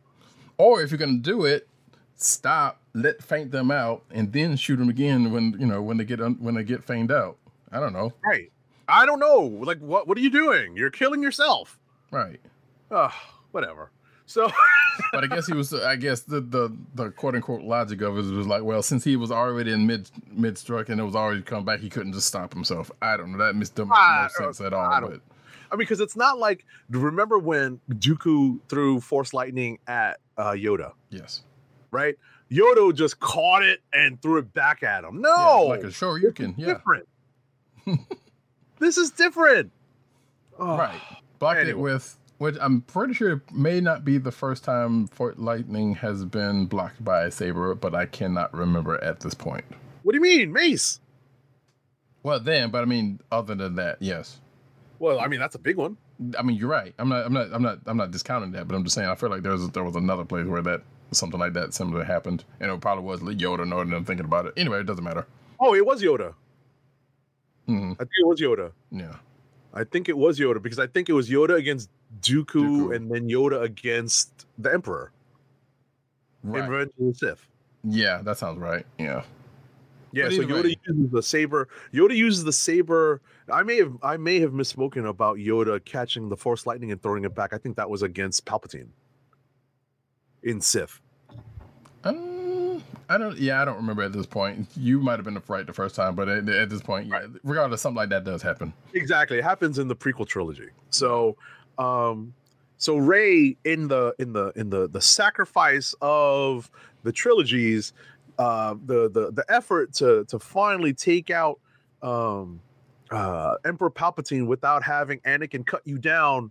Or 0.58 0.82
if 0.82 0.90
you're 0.90 0.98
gonna 0.98 1.18
do 1.18 1.44
it, 1.44 1.68
stop, 2.16 2.80
let 2.94 3.22
faint 3.22 3.52
them 3.52 3.70
out, 3.70 4.02
and 4.10 4.32
then 4.32 4.56
shoot 4.56 4.76
them 4.76 4.88
again 4.88 5.30
when 5.30 5.54
you 5.58 5.66
know 5.66 5.80
when 5.80 5.96
they 5.96 6.04
get 6.04 6.20
un- 6.20 6.38
when 6.40 6.54
they 6.54 6.64
get 6.64 6.82
feigned 6.82 7.12
out. 7.12 7.36
I 7.70 7.78
don't 7.80 7.92
know. 7.92 8.12
Right. 8.24 8.50
I 8.88 9.04
don't 9.06 9.18
know. 9.20 9.40
Like, 9.40 9.78
what? 9.78 10.06
What 10.08 10.16
are 10.16 10.20
you 10.20 10.30
doing? 10.30 10.76
You're 10.76 10.90
killing 10.90 11.22
yourself. 11.22 11.78
Right. 12.10 12.40
Ugh, 12.90 13.12
whatever. 13.50 13.90
So, 14.26 14.50
But 15.12 15.24
I 15.24 15.26
guess 15.26 15.46
he 15.46 15.52
was. 15.52 15.72
I 15.74 15.96
guess 15.96 16.20
the 16.22 16.40
the 16.40 16.74
the 16.94 17.10
quote 17.10 17.34
unquote 17.34 17.62
logic 17.62 18.00
of 18.00 18.16
it 18.18 18.24
was 18.24 18.46
like, 18.46 18.62
well, 18.62 18.82
since 18.82 19.04
he 19.04 19.14
was 19.16 19.30
already 19.30 19.70
in 19.72 19.86
mid 19.86 20.10
mid 20.30 20.56
struck 20.58 20.88
and 20.88 20.98
it 21.00 21.04
was 21.04 21.14
already 21.14 21.42
come 21.42 21.64
back, 21.64 21.80
he 21.80 21.90
couldn't 21.90 22.12
just 22.14 22.26
stop 22.26 22.52
himself. 22.52 22.90
I 23.02 23.16
don't 23.16 23.32
know. 23.32 23.38
That 23.38 23.54
makes 23.54 23.76
no 23.76 23.84
I 23.92 24.22
no 24.22 24.28
don't- 24.44 24.54
sense 24.54 24.66
at 24.66 24.72
all. 24.72 24.84
I 24.90 25.00
But 25.00 25.20
I 25.70 25.74
mean, 25.74 25.78
because 25.80 26.00
it's 26.00 26.16
not 26.16 26.38
like. 26.38 26.64
Remember 26.90 27.38
when 27.38 27.78
Dooku 27.90 28.58
threw 28.68 29.00
force 29.00 29.34
lightning 29.34 29.78
at 29.86 30.18
uh, 30.38 30.52
Yoda? 30.52 30.92
yes, 31.10 31.42
Right. 31.90 32.16
Yoda 32.50 32.94
just 32.94 33.18
caught 33.20 33.64
it 33.64 33.80
and 33.92 34.20
threw 34.22 34.38
it 34.38 34.52
back 34.54 34.82
at 34.84 35.02
him. 35.04 35.16
yeah, 35.16 35.20
No, 35.36 35.64
like 35.66 35.82
a 35.82 35.90
sure 35.90 36.16
you 36.18 36.32
can. 36.32 36.54
Yeah, 36.56 36.74
different. 36.74 37.08
this 38.78 38.96
is 38.96 39.10
different. 39.10 39.72
Oh, 40.58 40.76
right. 40.78 41.00
Blocked 41.38 41.60
it 41.66 41.78
with. 41.78 42.16
Which 42.38 42.56
I'm 42.60 42.82
pretty 42.82 43.14
sure 43.14 43.32
it 43.32 43.50
may 43.52 43.80
not 43.80 44.04
be 44.04 44.18
the 44.18 44.30
first 44.30 44.62
time 44.62 45.06
Force 45.06 45.38
lightning 45.38 45.94
has 45.96 46.24
been 46.24 46.66
blocked 46.66 47.02
by 47.02 47.24
a 47.24 47.30
saber, 47.30 47.74
but 47.74 47.94
I 47.94 48.04
cannot 48.06 48.52
remember 48.52 49.02
at 49.02 49.20
this 49.20 49.32
point. 49.32 49.64
What 50.02 50.12
do 50.12 50.16
you 50.18 50.22
mean, 50.22 50.52
Mace? 50.52 51.00
Well, 52.22 52.38
then, 52.40 52.70
but 52.70 52.82
I 52.82 52.84
mean, 52.84 53.20
other 53.32 53.54
than 53.54 53.76
that, 53.76 53.98
yes. 54.00 54.38
Well, 54.98 55.18
I 55.20 55.28
mean, 55.28 55.40
that's 55.40 55.54
a 55.54 55.58
big 55.58 55.76
one. 55.76 55.96
I 56.38 56.42
mean, 56.42 56.56
you're 56.56 56.68
right. 56.68 56.94
I'm 56.98 57.08
not. 57.08 57.26
I'm 57.26 57.32
not. 57.32 57.48
I'm 57.52 57.62
not. 57.62 57.78
I'm 57.86 57.96
not 57.96 58.10
discounting 58.10 58.52
that, 58.52 58.66
but 58.66 58.74
I'm 58.74 58.84
just 58.84 58.94
saying. 58.94 59.08
I 59.08 59.14
feel 59.14 59.30
like 59.30 59.42
there 59.42 59.52
was 59.52 59.70
there 59.70 59.84
was 59.84 59.96
another 59.96 60.24
place 60.24 60.46
where 60.46 60.62
that 60.62 60.82
something 61.12 61.38
like 61.38 61.52
that 61.54 61.74
similar 61.74 62.04
happened, 62.04 62.44
and 62.60 62.70
it 62.70 62.80
probably 62.80 63.04
was 63.04 63.20
Yoda. 63.20 63.66
No, 63.66 63.80
I'm 63.80 64.04
thinking 64.04 64.24
about 64.24 64.46
it. 64.46 64.54
Anyway, 64.56 64.80
it 64.80 64.86
doesn't 64.86 65.04
matter. 65.04 65.26
Oh, 65.60 65.74
it 65.74 65.84
was 65.84 66.02
Yoda. 66.02 66.34
hmm 67.66 67.92
I 67.92 68.04
think 68.04 68.10
it 68.20 68.26
was 68.26 68.40
Yoda. 68.40 68.72
Yeah. 68.90 69.16
I 69.76 69.84
think 69.84 70.08
it 70.08 70.16
was 70.16 70.38
Yoda 70.40 70.60
because 70.62 70.78
I 70.78 70.86
think 70.86 71.08
it 71.08 71.12
was 71.12 71.28
Yoda 71.28 71.56
against 71.56 71.90
Dooku, 72.22 72.46
Dooku. 72.46 72.96
and 72.96 73.10
then 73.10 73.28
Yoda 73.28 73.62
against 73.62 74.46
the 74.58 74.72
Emperor 74.72 75.12
in 76.42 76.50
Right. 76.50 76.68
Revenge 76.68 76.90
of 76.98 77.06
the 77.06 77.14
Sith. 77.14 77.46
Yeah, 77.84 78.22
that 78.22 78.38
sounds 78.38 78.58
right. 78.58 78.86
Yeah. 78.98 79.22
Yeah, 80.12 80.30
so 80.30 80.38
Yoda 80.42 80.64
way. 80.64 80.76
uses 80.86 81.10
the 81.12 81.22
saber. 81.22 81.68
Yoda 81.92 82.16
uses 82.16 82.42
the 82.42 82.52
saber. 82.52 83.20
I 83.52 83.62
may 83.62 83.76
have 83.76 83.92
I 84.02 84.16
may 84.16 84.40
have 84.40 84.52
misspoken 84.52 85.06
about 85.08 85.36
Yoda 85.36 85.84
catching 85.84 86.30
the 86.30 86.36
Force 86.36 86.66
lightning 86.66 86.90
and 86.90 87.02
throwing 87.02 87.24
it 87.24 87.34
back. 87.34 87.52
I 87.52 87.58
think 87.58 87.76
that 87.76 87.90
was 87.90 88.02
against 88.02 88.46
Palpatine 88.46 88.88
in 90.42 90.60
Sith. 90.62 91.00
Um, 92.04 92.35
I 93.08 93.18
don't. 93.18 93.38
Yeah, 93.38 93.62
I 93.62 93.64
don't 93.64 93.76
remember 93.76 94.02
at 94.02 94.12
this 94.12 94.26
point. 94.26 94.68
You 94.76 95.00
might 95.00 95.18
have 95.18 95.24
been 95.24 95.40
right 95.48 95.66
the 95.66 95.72
first 95.72 95.94
time, 95.94 96.14
but 96.14 96.28
at, 96.28 96.48
at 96.48 96.70
this 96.70 96.82
point, 96.82 97.06
yeah, 97.08 97.26
regardless, 97.44 97.80
something 97.80 97.96
like 97.96 98.08
that 98.08 98.24
does 98.24 98.42
happen. 98.42 98.72
Exactly. 98.94 99.38
It 99.38 99.44
happens 99.44 99.78
in 99.78 99.88
the 99.88 99.96
prequel 99.96 100.26
trilogy. 100.26 100.68
So 100.90 101.36
um 101.78 102.34
so 102.78 102.96
Rey 102.96 103.56
in 103.64 103.88
the 103.88 104.14
in 104.18 104.32
the 104.32 104.52
in 104.56 104.70
the 104.70 104.88
the 104.88 105.00
sacrifice 105.00 105.94
of 106.00 106.70
the 107.04 107.12
trilogies, 107.12 107.92
uh 108.38 108.74
the 108.84 109.08
the 109.10 109.30
the 109.32 109.44
effort 109.48 109.92
to 109.94 110.24
to 110.26 110.38
finally 110.38 110.92
take 110.92 111.30
out 111.30 111.60
um 112.02 112.60
uh 113.10 113.54
Emperor 113.64 113.90
Palpatine 113.90 114.46
without 114.46 114.82
having 114.82 115.20
Anakin 115.20 115.64
cut 115.64 115.82
you 115.84 115.98
down. 115.98 116.50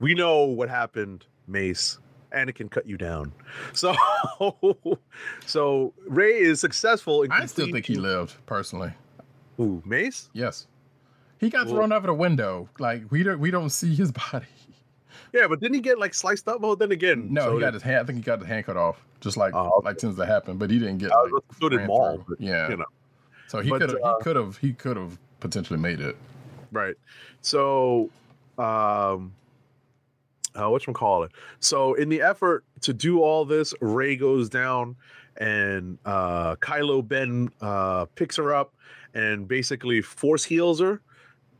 We 0.00 0.14
know 0.14 0.44
what 0.44 0.68
happened, 0.68 1.24
Mace. 1.46 1.98
Anakin 2.34 2.70
cut 2.70 2.86
you 2.86 2.96
down. 2.96 3.32
So 3.72 3.94
so 5.46 5.92
Rey 6.06 6.38
is 6.40 6.60
successful 6.60 7.22
in 7.22 7.30
I 7.32 7.46
still 7.46 7.70
think 7.70 7.86
he 7.86 7.96
lived 7.96 8.34
personally. 8.46 8.92
Ooh, 9.60 9.82
Mace? 9.86 10.28
Yes. 10.32 10.66
He 11.38 11.50
got 11.50 11.66
Well- 11.66 11.76
thrown 11.76 11.92
out 11.92 11.98
of 11.98 12.04
the 12.04 12.14
window. 12.14 12.68
Like 12.78 13.10
we 13.10 13.22
don't 13.22 13.38
we 13.40 13.50
don't 13.50 13.70
see 13.70 13.94
his 13.94 14.12
body. 14.32 14.46
Yeah, 15.32 15.46
but 15.48 15.60
didn't 15.60 15.74
he 15.74 15.80
get 15.80 15.98
like 15.98 16.14
sliced 16.14 16.46
up? 16.48 16.60
Well, 16.60 16.76
then 16.76 16.92
again, 16.92 17.32
No, 17.32 17.42
so 17.46 17.54
he 17.54 17.60
got 17.60 17.66
did, 17.66 17.74
his 17.74 17.82
hand. 17.82 17.98
I 17.98 18.04
think 18.04 18.18
he 18.18 18.22
got 18.22 18.38
his 18.38 18.46
hand 18.48 18.66
cut 18.66 18.76
off, 18.76 19.04
just 19.20 19.36
like 19.36 19.52
okay. 19.54 19.70
like 19.84 19.98
tends 19.98 20.16
to 20.16 20.26
happen. 20.26 20.58
But 20.58 20.70
he 20.70 20.78
didn't 20.78 20.98
get. 20.98 21.10
uh, 21.10 21.22
Like, 21.24 21.42
so 21.60 21.68
did 21.68 21.86
Maul. 21.86 22.24
but, 22.28 22.40
Yeah. 22.40 22.68
you 22.68 22.76
know, 22.76 22.84
So 23.48 23.60
he 23.60 23.70
could 23.70 23.82
have. 23.90 23.98
uh, 24.02 24.16
he 24.18 24.22
could 24.22 24.36
have. 24.36 24.56
He 24.58 24.72
could 24.72 24.96
have 24.96 25.18
potentially 25.40 25.78
made 25.78 26.00
it. 26.00 26.16
right. 26.72 26.94
So, 27.42 28.10
um, 28.58 29.32
uh, 30.54 30.70
what 30.70 30.86
call 30.94 31.22
it? 31.24 31.32
So 31.60 31.94
in 31.94 32.08
the 32.08 32.22
effort 32.22 32.64
to 32.82 32.92
do 32.92 33.22
all 33.22 33.44
this, 33.44 33.74
Rey 33.80 34.16
goes 34.16 34.48
down, 34.48 34.96
and 35.36 35.98
uh, 36.04 36.56
Kylo 36.56 37.06
Ben 37.06 37.50
uh, 37.60 38.06
picks 38.14 38.36
her 38.36 38.54
up 38.54 38.74
and 39.14 39.48
basically 39.48 40.02
force 40.02 40.44
heals 40.44 40.80
her. 40.80 41.00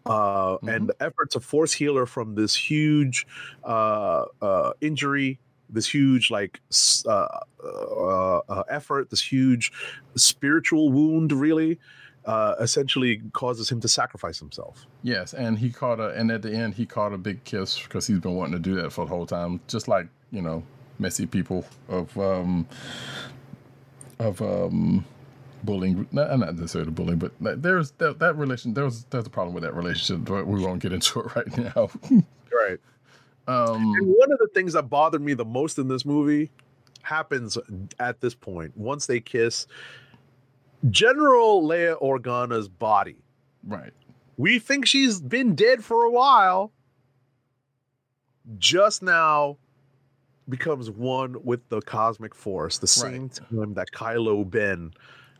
Uh, 0.06 0.58
And 0.68 0.88
the 0.88 0.96
effort 1.00 1.30
to 1.30 1.40
force 1.40 1.72
heal 1.72 1.96
her 1.96 2.06
from 2.06 2.34
this 2.34 2.54
huge 2.54 3.26
uh, 3.64 4.26
uh, 4.42 4.72
injury, 4.80 5.38
this 5.70 5.88
huge 5.88 6.30
like 6.30 6.60
uh, 7.06 7.26
uh, 7.64 8.38
uh, 8.38 8.62
effort, 8.68 9.08
this 9.08 9.22
huge 9.22 9.72
spiritual 10.14 10.92
wound, 10.92 11.32
really, 11.32 11.78
uh, 12.26 12.54
essentially 12.60 13.20
causes 13.32 13.70
him 13.70 13.80
to 13.80 13.88
sacrifice 13.88 14.38
himself. 14.38 14.86
Yes, 15.02 15.34
and 15.34 15.58
he 15.58 15.70
caught 15.70 16.00
a, 16.00 16.08
and 16.10 16.30
at 16.30 16.42
the 16.42 16.52
end 16.52 16.74
he 16.74 16.86
caught 16.86 17.12
a 17.12 17.18
big 17.18 17.44
kiss 17.44 17.82
because 17.82 18.06
he's 18.06 18.20
been 18.20 18.34
wanting 18.34 18.54
to 18.54 18.58
do 18.58 18.74
that 18.76 18.92
for 18.92 19.04
the 19.04 19.10
whole 19.10 19.26
time, 19.26 19.60
just 19.68 19.88
like 19.88 20.06
you 20.30 20.42
know, 20.42 20.62
messy 20.98 21.26
people 21.26 21.64
of 21.88 22.16
um 22.18 22.66
of 24.18 24.40
um 24.40 25.04
bullying, 25.64 26.06
not, 26.12 26.38
not 26.38 26.54
necessarily 26.56 26.90
bullying, 26.90 27.18
but 27.18 27.32
like, 27.40 27.60
there's 27.62 27.92
that, 27.92 28.18
that 28.18 28.36
relation. 28.36 28.74
There 28.74 28.84
was 28.84 29.04
there's 29.04 29.26
a 29.26 29.30
problem 29.30 29.54
with 29.54 29.64
that 29.64 29.74
relationship, 29.74 30.24
but 30.24 30.46
we 30.46 30.60
won't 30.60 30.80
get 30.80 30.92
into 30.92 31.20
it 31.20 31.26
right 31.36 31.58
now. 31.58 31.90
Right. 32.52 32.78
um, 33.48 33.94
And 33.94 34.06
one 34.06 34.32
of 34.32 34.38
the 34.38 34.48
things 34.54 34.74
that 34.74 34.84
bothered 34.84 35.22
me 35.22 35.34
the 35.34 35.44
most 35.44 35.78
in 35.78 35.88
this 35.88 36.04
movie 36.04 36.50
happens 37.02 37.58
at 37.98 38.20
this 38.20 38.34
point. 38.34 38.76
Once 38.76 39.06
they 39.06 39.20
kiss, 39.20 39.66
General 40.90 41.62
Leia 41.62 42.00
Organa's 42.00 42.68
body. 42.68 43.16
right, 43.66 43.92
We 44.36 44.58
think 44.58 44.86
she's 44.86 45.20
been 45.20 45.54
dead 45.54 45.84
for 45.84 46.04
a 46.04 46.10
while. 46.10 46.72
Just 48.58 49.02
now 49.02 49.56
becomes 50.48 50.90
one 50.90 51.42
with 51.44 51.66
the 51.70 51.80
cosmic 51.80 52.34
force, 52.34 52.76
the 52.78 52.86
same 52.86 53.30
time 53.30 53.72
that 53.74 53.88
Kylo 53.92 54.48
Ben 54.48 54.92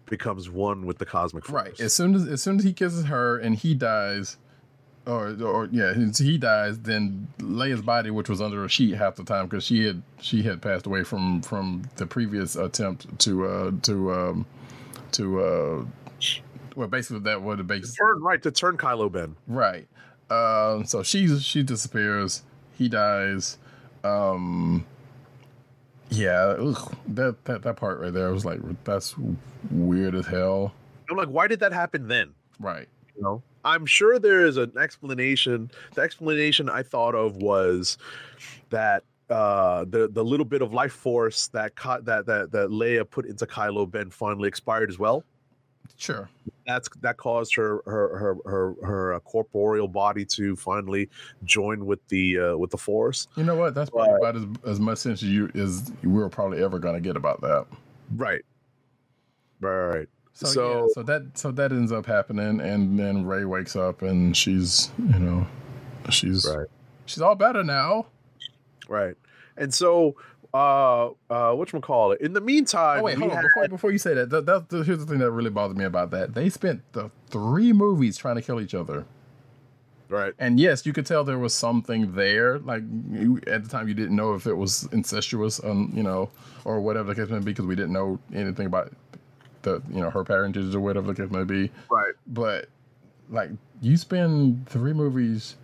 becomes 0.06 0.48
one 0.48 0.86
with 0.86 0.96
the 0.98 1.04
cosmic 1.06 1.44
force. 1.44 1.64
right. 1.64 1.80
As 1.80 1.92
soon 1.92 2.14
as 2.14 2.26
as 2.26 2.42
soon 2.42 2.56
as 2.58 2.64
he 2.64 2.72
kisses 2.72 3.04
her 3.06 3.38
and 3.38 3.56
he 3.56 3.74
dies. 3.74 4.38
Or, 5.06 5.36
or 5.42 5.68
yeah, 5.70 5.92
he- 5.92 6.24
he 6.24 6.38
dies. 6.38 6.78
Then 6.78 7.28
Leia's 7.38 7.82
body, 7.82 8.10
which 8.10 8.30
was 8.30 8.40
under 8.40 8.64
a 8.64 8.70
sheet 8.70 8.94
half 8.94 9.16
the 9.16 9.24
time, 9.24 9.46
because 9.48 9.62
she 9.62 9.84
had 9.84 10.02
she 10.18 10.42
had 10.42 10.62
passed 10.62 10.86
away 10.86 11.04
from 11.04 11.42
from 11.42 11.82
the 11.96 12.06
previous 12.06 12.56
attempt 12.56 13.18
to 13.18 13.46
uh 13.46 13.72
to 13.82 14.12
um 14.14 14.46
to 15.14 15.40
uh 15.40 15.84
well 16.76 16.88
basically 16.88 17.20
that 17.20 17.40
was 17.42 17.56
the 17.58 17.64
basis 17.64 17.94
Turn 17.94 18.22
right 18.22 18.42
to 18.42 18.50
turn 18.50 18.76
Kylo 18.76 19.10
Ben. 19.10 19.36
right. 19.46 19.86
Um 20.30 20.84
so 20.84 21.02
she's 21.02 21.44
she 21.44 21.62
disappears. 21.62 22.42
He 22.76 22.88
dies. 22.88 23.58
Um 24.02 24.86
yeah 26.10 26.54
ugh, 26.58 26.94
that, 27.08 27.44
that 27.44 27.62
that 27.62 27.76
part 27.76 28.00
right 28.00 28.12
there 28.12 28.30
was 28.32 28.44
like 28.44 28.60
that's 28.84 29.14
weird 29.70 30.14
as 30.14 30.26
hell. 30.26 30.72
I'm 31.10 31.16
like, 31.16 31.28
why 31.28 31.46
did 31.46 31.60
that 31.60 31.72
happen 31.72 32.08
then? 32.08 32.34
right. 32.58 32.88
You 33.16 33.22
know? 33.22 33.42
I'm 33.64 33.86
sure 33.86 34.18
there 34.18 34.44
is 34.44 34.56
an 34.56 34.72
explanation. 34.78 35.70
The 35.94 36.02
explanation 36.02 36.68
i 36.68 36.82
thought 36.82 37.14
of 37.14 37.36
was 37.36 37.96
that 38.70 39.04
uh 39.30 39.84
the 39.88 40.08
the 40.12 40.22
little 40.22 40.44
bit 40.44 40.60
of 40.62 40.74
life 40.74 40.92
force 40.92 41.48
that 41.48 41.74
Ky- 41.76 42.02
that 42.02 42.26
that 42.26 42.52
that 42.52 42.68
Leia 42.70 43.08
put 43.08 43.26
into 43.26 43.46
Kylo 43.46 43.90
Ben 43.90 44.10
finally 44.10 44.48
expired 44.48 44.90
as 44.90 44.98
well. 44.98 45.24
Sure. 45.96 46.28
That's 46.66 46.88
that 47.02 47.16
caused 47.16 47.54
her 47.56 47.82
her 47.86 48.18
her 48.18 48.36
her, 48.44 48.74
her 48.86 49.14
uh, 49.14 49.20
corporeal 49.20 49.86
body 49.88 50.24
to 50.26 50.56
finally 50.56 51.08
join 51.44 51.86
with 51.86 52.06
the 52.08 52.38
uh, 52.38 52.56
with 52.56 52.70
the 52.70 52.78
force. 52.78 53.28
You 53.36 53.44
know 53.44 53.54
what? 53.54 53.74
That's 53.74 53.90
probably 53.90 54.14
about 54.14 54.36
as, 54.36 54.46
as 54.66 54.80
much 54.80 54.98
sense 54.98 55.22
as 55.22 55.28
you 55.28 55.50
as 55.54 55.92
we're 56.02 56.28
probably 56.28 56.62
ever 56.62 56.78
gonna 56.78 57.00
get 57.00 57.16
about 57.16 57.40
that. 57.42 57.66
Right. 58.16 58.42
Right. 59.60 59.86
Right 59.88 60.08
so, 60.34 60.46
So- 60.46 60.80
yeah, 60.80 60.86
so 60.94 61.02
that 61.04 61.38
so 61.38 61.50
that 61.52 61.72
ends 61.72 61.92
up 61.92 62.06
happening 62.06 62.60
and 62.60 62.98
then 62.98 63.24
Rey 63.24 63.44
wakes 63.44 63.76
up 63.76 64.02
and 64.02 64.36
she's 64.36 64.90
you 64.98 65.18
know 65.18 65.46
she's 66.10 66.44
right. 66.46 66.66
she's 67.06 67.22
all 67.22 67.34
better 67.36 67.62
now 67.64 68.06
right 68.88 69.14
and 69.56 69.72
so 69.72 70.14
uh 70.52 71.08
uh 71.30 71.52
what 71.52 71.70
call 71.82 72.12
it 72.12 72.20
in 72.20 72.32
the 72.32 72.40
meantime 72.40 73.00
Oh 73.00 73.02
wait, 73.04 73.18
hold 73.18 73.30
on. 73.32 73.36
had- 73.38 73.42
Before, 73.44 73.68
before 73.68 73.90
you 73.92 73.98
say 73.98 74.14
that, 74.14 74.30
that, 74.30 74.46
that, 74.46 74.68
that- 74.68 74.86
here's 74.86 74.98
the 75.00 75.06
thing 75.06 75.18
that 75.18 75.30
really 75.32 75.50
bothered 75.50 75.76
me 75.76 75.84
about 75.84 76.10
that. 76.12 76.34
They 76.34 76.48
spent 76.48 76.82
the 76.92 77.10
three 77.28 77.72
movies 77.72 78.16
trying 78.16 78.36
to 78.36 78.42
kill 78.42 78.60
each 78.60 78.74
other, 78.74 79.04
right 80.08 80.32
and 80.38 80.60
yes, 80.60 80.86
you 80.86 80.92
could 80.92 81.06
tell 81.06 81.24
there 81.24 81.38
was 81.38 81.54
something 81.54 82.14
there. 82.14 82.58
Like 82.60 82.82
you, 83.10 83.40
at 83.48 83.64
the 83.64 83.68
time, 83.68 83.88
you 83.88 83.94
didn't 83.94 84.14
know 84.14 84.34
if 84.34 84.46
it 84.46 84.54
was 84.54 84.88
incestuous, 84.92 85.62
um, 85.64 85.92
you 85.94 86.02
know, 86.04 86.30
or 86.64 86.80
whatever 86.80 87.12
the 87.12 87.20
case 87.20 87.30
may 87.30 87.38
be, 87.40 87.46
because 87.46 87.66
we 87.66 87.74
didn't 87.74 87.92
know 87.92 88.18
anything 88.34 88.66
about 88.66 88.92
the, 89.62 89.82
you 89.90 90.00
know, 90.02 90.10
her 90.10 90.22
parentage 90.24 90.74
or 90.74 90.80
whatever 90.80 91.12
the 91.12 91.20
case 91.20 91.32
may 91.32 91.42
be. 91.44 91.70
right 91.90 92.12
But 92.28 92.68
like, 93.30 93.50
you 93.80 93.96
spend 93.96 94.68
three 94.68 94.92
movies 94.92 95.56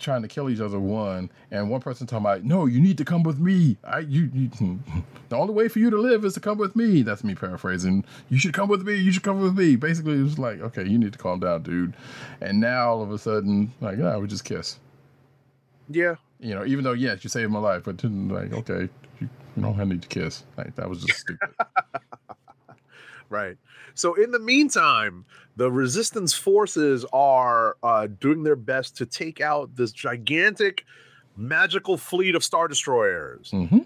trying 0.00 0.22
to 0.22 0.28
kill 0.28 0.50
each 0.50 0.60
other 0.60 0.80
one 0.80 1.30
and 1.50 1.70
one 1.70 1.80
person 1.80 2.06
talking 2.06 2.24
about 2.24 2.44
no 2.44 2.66
you 2.66 2.80
need 2.80 2.98
to 2.98 3.04
come 3.04 3.22
with 3.22 3.38
me. 3.38 3.76
I 3.84 4.00
you, 4.00 4.30
you 4.32 4.50
the 5.28 5.36
only 5.36 5.54
way 5.54 5.68
for 5.68 5.78
you 5.78 5.90
to 5.90 5.96
live 6.00 6.24
is 6.24 6.34
to 6.34 6.40
come 6.40 6.58
with 6.58 6.74
me. 6.74 7.02
That's 7.02 7.22
me 7.22 7.34
paraphrasing. 7.34 8.04
You 8.28 8.38
should 8.38 8.54
come 8.54 8.68
with 8.68 8.82
me. 8.82 8.96
You 8.96 9.12
should 9.12 9.22
come 9.22 9.40
with 9.40 9.56
me. 9.56 9.76
Basically 9.76 10.18
it 10.18 10.22
was 10.22 10.38
like 10.38 10.60
okay 10.60 10.86
you 10.86 10.98
need 10.98 11.12
to 11.12 11.18
calm 11.18 11.40
down 11.40 11.62
dude. 11.62 11.94
And 12.40 12.60
now 12.60 12.90
all 12.90 13.02
of 13.02 13.10
a 13.10 13.18
sudden 13.18 13.72
like 13.80 13.98
yeah 13.98 14.16
we 14.16 14.26
just 14.26 14.44
kiss. 14.44 14.78
Yeah. 15.88 16.16
You 16.38 16.54
know 16.54 16.64
even 16.64 16.84
though 16.84 16.92
yes 16.92 17.22
you 17.24 17.30
saved 17.30 17.50
my 17.50 17.58
life 17.58 17.84
but 17.84 18.02
like 18.02 18.52
okay 18.52 18.88
you, 19.20 19.28
you 19.56 19.62
don't 19.62 19.88
need 19.88 20.02
to 20.02 20.08
kiss. 20.08 20.44
Like 20.56 20.74
that 20.76 20.88
was 20.88 21.04
just 21.04 21.20
stupid. 21.20 21.50
Right. 23.30 23.56
So 23.94 24.14
in 24.14 24.30
the 24.30 24.38
meantime, 24.38 25.24
the 25.56 25.70
resistance 25.70 26.32
forces 26.32 27.04
are 27.12 27.76
uh, 27.82 28.08
doing 28.20 28.42
their 28.42 28.56
best 28.56 28.96
to 28.98 29.06
take 29.06 29.40
out 29.40 29.76
this 29.76 29.92
gigantic 29.92 30.84
magical 31.36 31.96
fleet 31.96 32.34
of 32.34 32.44
star 32.44 32.68
destroyers. 32.68 33.50
mm-hmm. 33.50 33.78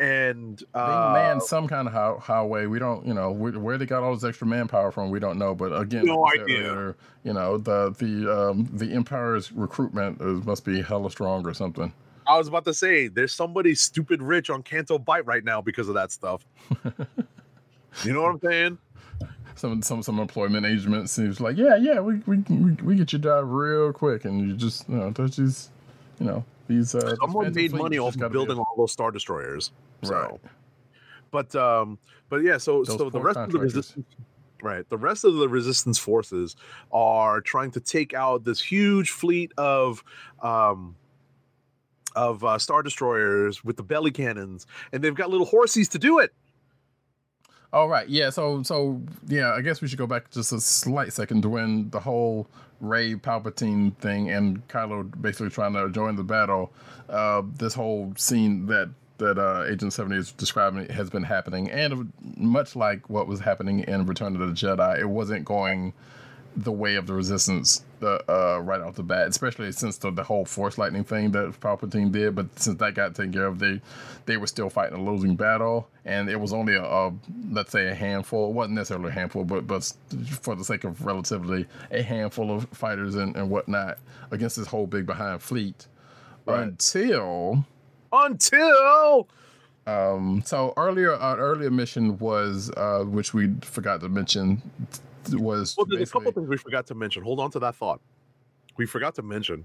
And 0.00 0.58
they 0.58 0.80
uh, 0.80 1.12
man 1.12 1.40
some 1.40 1.66
kind 1.66 1.88
of 1.88 1.92
how, 1.92 2.20
highway. 2.20 2.66
We 2.66 2.78
don't, 2.78 3.04
you 3.04 3.14
know, 3.14 3.32
where, 3.32 3.58
where 3.58 3.78
they 3.78 3.84
got 3.84 4.04
all 4.04 4.14
this 4.14 4.22
extra 4.22 4.46
manpower 4.46 4.92
from, 4.92 5.10
we 5.10 5.18
don't 5.18 5.38
know. 5.38 5.56
But 5.56 5.76
again, 5.76 6.04
No 6.04 6.20
like 6.20 6.40
idea. 6.40 6.70
earlier, 6.70 6.96
you 7.24 7.32
know, 7.32 7.58
the 7.58 7.90
the 7.98 8.32
um, 8.32 8.68
the 8.72 8.92
Empire's 8.92 9.50
recruitment 9.50 10.20
is, 10.20 10.44
must 10.46 10.64
be 10.64 10.82
hella 10.82 11.10
strong 11.10 11.44
or 11.44 11.52
something. 11.52 11.92
I 12.28 12.38
was 12.38 12.46
about 12.46 12.64
to 12.66 12.74
say, 12.74 13.08
there's 13.08 13.32
somebody 13.32 13.74
stupid 13.74 14.22
rich 14.22 14.50
on 14.50 14.62
Canto 14.62 14.98
Bight 14.98 15.26
right 15.26 15.42
now 15.42 15.60
because 15.60 15.88
of 15.88 15.94
that 15.94 16.12
stuff. 16.12 16.46
you 18.04 18.12
know 18.12 18.22
what 18.22 18.34
I'm 18.34 18.40
saying? 18.40 18.78
Some 19.58 19.82
some 19.82 20.02
some 20.02 20.18
employment 20.20 20.64
agent 20.64 21.10
seems 21.10 21.40
like, 21.40 21.56
yeah, 21.56 21.76
yeah, 21.76 21.98
we 22.00 22.16
we, 22.26 22.36
we 22.48 22.72
we 22.72 22.94
get 22.96 23.12
your 23.12 23.20
job 23.20 23.46
real 23.48 23.92
quick, 23.92 24.24
and 24.24 24.40
you 24.40 24.54
just, 24.54 24.88
you 24.88 24.96
know, 24.96 25.10
there's 25.10 25.36
these, 25.36 25.70
you 26.20 26.26
know, 26.26 26.44
these. 26.68 26.94
Uh, 26.94 27.16
Someone 27.16 27.52
made 27.52 27.72
money 27.72 27.98
off 27.98 28.16
of 28.20 28.32
building 28.32 28.58
all 28.58 28.74
those 28.76 28.92
star 28.92 29.10
destroyers. 29.10 29.72
So, 30.04 30.14
Right. 30.14 30.40
but 31.32 31.56
um, 31.56 31.98
but 32.28 32.42
yeah, 32.42 32.58
so 32.58 32.84
Those 32.84 32.98
so 32.98 33.10
the 33.10 33.20
rest 33.20 33.38
of 33.38 33.50
the 33.50 33.58
resistance, 33.58 34.06
right? 34.62 34.88
The 34.88 34.98
rest 34.98 35.24
of 35.24 35.34
the 35.34 35.48
resistance 35.48 35.98
forces 35.98 36.54
are 36.92 37.40
trying 37.40 37.72
to 37.72 37.80
take 37.80 38.14
out 38.14 38.44
this 38.44 38.60
huge 38.60 39.10
fleet 39.10 39.52
of 39.58 40.04
um 40.40 40.94
of 42.14 42.44
uh, 42.44 42.58
star 42.58 42.82
destroyers 42.82 43.64
with 43.64 43.76
the 43.76 43.82
belly 43.82 44.10
cannons, 44.10 44.66
and 44.92 45.02
they've 45.02 45.14
got 45.14 45.30
little 45.30 45.46
horsies 45.46 45.88
to 45.90 45.98
do 45.98 46.20
it. 46.20 46.32
All 47.72 47.88
right, 47.88 48.08
yeah. 48.08 48.30
So, 48.30 48.62
so 48.62 49.00
yeah. 49.26 49.52
I 49.52 49.60
guess 49.60 49.80
we 49.80 49.88
should 49.88 49.98
go 49.98 50.06
back 50.06 50.30
just 50.30 50.52
a 50.52 50.60
slight 50.60 51.12
second 51.12 51.42
to 51.42 51.48
when 51.48 51.90
the 51.90 52.00
whole 52.00 52.46
Rey 52.80 53.14
Palpatine 53.14 53.96
thing 53.96 54.30
and 54.30 54.66
Kylo 54.68 55.10
basically 55.20 55.50
trying 55.50 55.74
to 55.74 55.90
join 55.90 56.16
the 56.16 56.22
battle. 56.22 56.72
Uh, 57.08 57.42
this 57.56 57.74
whole 57.74 58.12
scene 58.16 58.66
that 58.66 58.90
that 59.18 59.36
uh, 59.38 59.64
Agent 59.68 59.92
Seventy 59.92 60.16
is 60.16 60.32
describing 60.32 60.88
has 60.88 61.10
been 61.10 61.24
happening, 61.24 61.70
and 61.70 62.12
much 62.36 62.76
like 62.76 63.10
what 63.10 63.26
was 63.26 63.40
happening 63.40 63.80
in 63.80 64.06
Return 64.06 64.40
of 64.40 64.40
the 64.40 64.54
Jedi, 64.54 65.00
it 65.00 65.08
wasn't 65.08 65.44
going 65.44 65.92
the 66.56 66.72
way 66.72 66.96
of 66.96 67.06
the 67.06 67.14
Resistance 67.14 67.84
uh, 68.02 68.18
uh, 68.28 68.60
right 68.62 68.80
off 68.80 68.94
the 68.94 69.02
bat, 69.02 69.28
especially 69.28 69.70
since 69.72 69.98
the, 69.98 70.10
the 70.10 70.24
whole 70.24 70.44
Force 70.44 70.78
lightning 70.78 71.04
thing 71.04 71.30
that 71.32 71.58
Palpatine 71.60 72.10
did. 72.10 72.34
But 72.34 72.58
since 72.58 72.78
that 72.78 72.94
got 72.94 73.14
taken 73.14 73.32
care 73.32 73.46
of, 73.46 73.58
they 73.58 73.80
they 74.26 74.36
were 74.36 74.46
still 74.46 74.70
fighting 74.70 74.98
a 74.98 75.02
losing 75.02 75.36
battle, 75.36 75.88
and 76.04 76.28
it 76.28 76.40
was 76.40 76.52
only 76.52 76.74
a, 76.74 76.82
a 76.82 77.12
let's 77.50 77.72
say 77.72 77.88
a 77.88 77.94
handful. 77.94 78.50
It 78.50 78.54
wasn't 78.54 78.74
necessarily 78.76 79.10
a 79.10 79.12
handful, 79.12 79.44
but 79.44 79.66
but 79.66 79.92
for 80.40 80.54
the 80.54 80.64
sake 80.64 80.84
of 80.84 81.04
relatively, 81.04 81.66
a 81.90 82.02
handful 82.02 82.50
of 82.50 82.68
fighters 82.70 83.14
and, 83.14 83.36
and 83.36 83.50
whatnot 83.50 83.98
against 84.30 84.56
this 84.56 84.66
whole 84.66 84.86
big 84.86 85.06
behind 85.06 85.42
fleet. 85.42 85.86
Right. 86.46 86.62
Until 86.62 87.64
Until 88.12 89.28
um, 89.88 90.42
so 90.44 90.74
earlier, 90.76 91.14
our 91.14 91.38
earlier 91.38 91.70
mission 91.70 92.18
was, 92.18 92.70
uh, 92.76 93.04
which 93.04 93.32
we 93.32 93.54
forgot 93.62 94.00
to 94.02 94.10
mention, 94.10 94.60
was 95.36 95.76
well, 95.76 95.86
there's 95.88 96.08
a 96.08 96.12
couple 96.12 96.20
basically- 96.32 96.42
things 96.42 96.48
we 96.50 96.56
forgot 96.56 96.86
to 96.88 96.94
mention. 96.94 97.22
Hold 97.22 97.40
on 97.40 97.50
to 97.52 97.58
that 97.60 97.74
thought. 97.76 98.00
We 98.76 98.86
forgot 98.86 99.14
to 99.16 99.22
mention 99.22 99.64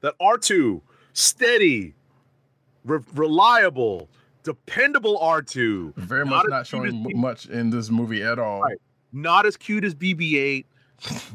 that 0.00 0.14
R2 0.20 0.80
steady, 1.12 1.94
re- 2.84 3.00
reliable, 3.14 4.08
dependable 4.44 5.18
R2. 5.18 5.94
Very 5.96 6.24
Not 6.24 6.30
much 6.30 6.46
not 6.48 6.60
as 6.62 6.68
showing 6.68 7.12
much 7.20 7.46
in 7.46 7.70
this 7.70 7.90
movie 7.90 8.22
at 8.22 8.38
all. 8.38 8.62
Right. 8.62 8.78
Not 9.12 9.44
as 9.46 9.56
cute 9.56 9.84
as 9.84 9.94
BB-8. 9.94 10.64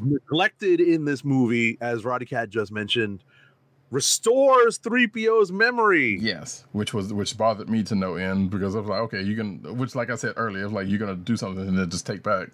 neglected 0.02 0.80
in 0.80 1.04
this 1.04 1.24
movie, 1.24 1.78
as 1.80 2.04
Roddy 2.04 2.26
Cat 2.26 2.50
just 2.50 2.70
mentioned. 2.72 3.24
Restores 3.90 4.78
3PO's 4.80 5.52
memory. 5.52 6.18
Yes, 6.20 6.64
which 6.72 6.92
was 6.92 7.12
which 7.12 7.36
bothered 7.38 7.68
me 7.68 7.82
to 7.84 7.94
no 7.94 8.16
end 8.16 8.50
because 8.50 8.74
I 8.74 8.80
was 8.80 8.88
like, 8.88 9.00
okay, 9.02 9.22
you 9.22 9.36
can, 9.36 9.78
which 9.78 9.94
like 9.94 10.10
I 10.10 10.16
said 10.16 10.34
earlier, 10.36 10.68
like 10.68 10.88
you're 10.88 10.98
gonna 10.98 11.14
do 11.14 11.36
something 11.36 11.66
and 11.68 11.78
then 11.78 11.88
just 11.88 12.04
take 12.06 12.22
back. 12.22 12.48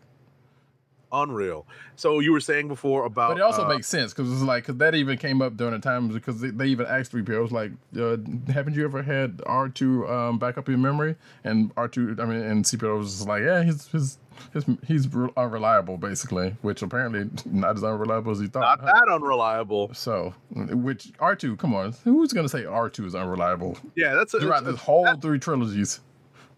Unreal. 1.13 1.67
So 1.97 2.21
you 2.21 2.33
were 2.33 2.41
saying 2.41 2.69
before 2.69 3.05
about 3.05 3.31
But 3.31 3.39
it 3.39 3.43
also 3.43 3.65
uh, 3.65 3.69
makes 3.69 3.87
sense 3.89 4.13
because 4.15 4.33
it's 4.33 4.43
like 4.43 4.65
because 4.65 4.77
that 4.79 4.95
even 4.95 5.19
came 5.19 5.43
up 5.43 5.57
during 5.57 5.73
the 5.75 5.81
times 5.81 6.15
because 6.15 6.41
they, 6.41 6.51
they 6.51 6.67
even 6.67 6.87
asked 6.87 7.13
3PO, 7.13 7.29
it 7.29 7.41
was 7.41 7.53
like, 7.53 7.73
uh, 7.99 8.17
haven't 8.53 8.75
you 8.75 8.85
ever 8.85 9.03
had 9.03 9.39
R2 9.39 10.09
um, 10.11 10.39
back 10.39 10.57
up 10.59 10.69
your 10.69 10.79
memory? 10.79 11.17
And 11.45 11.75
R2, 11.75 12.21
I 12.21 12.25
mean, 12.25 12.41
and 12.43 12.65
CPO 12.65 12.99
was 12.99 13.17
just 13.17 13.29
like, 13.29 13.43
yeah, 13.43 13.63
he's 13.63 13.87
he's 13.89 14.19
he's, 14.53 14.65
he's 14.87 15.13
re- 15.15 15.31
unreliable 15.37 15.97
basically, 15.99 16.57
which 16.63 16.83
apparently 16.83 17.29
not 17.45 17.77
as 17.77 17.85
unreliable 17.85 18.33
as 18.33 18.41
he 18.41 18.47
thought. 18.47 18.61
not 18.61 18.83
that 18.83 19.09
unreliable. 19.13 19.93
So, 19.95 20.33
which 20.55 21.13
R2, 21.19 21.59
come 21.59 21.75
on, 21.75 21.93
who's 22.05 22.33
gonna 22.33 22.49
say 22.49 22.63
R2 22.63 23.07
is 23.07 23.15
unreliable 23.15 23.77
Yeah, 23.97 24.15
that's 24.15 24.33
a, 24.35 24.41
throughout 24.41 24.65
this 24.65 24.79
whole 24.81 25.05
that- 25.05 25.21
three 25.23 25.39
trilogies? 25.39 26.01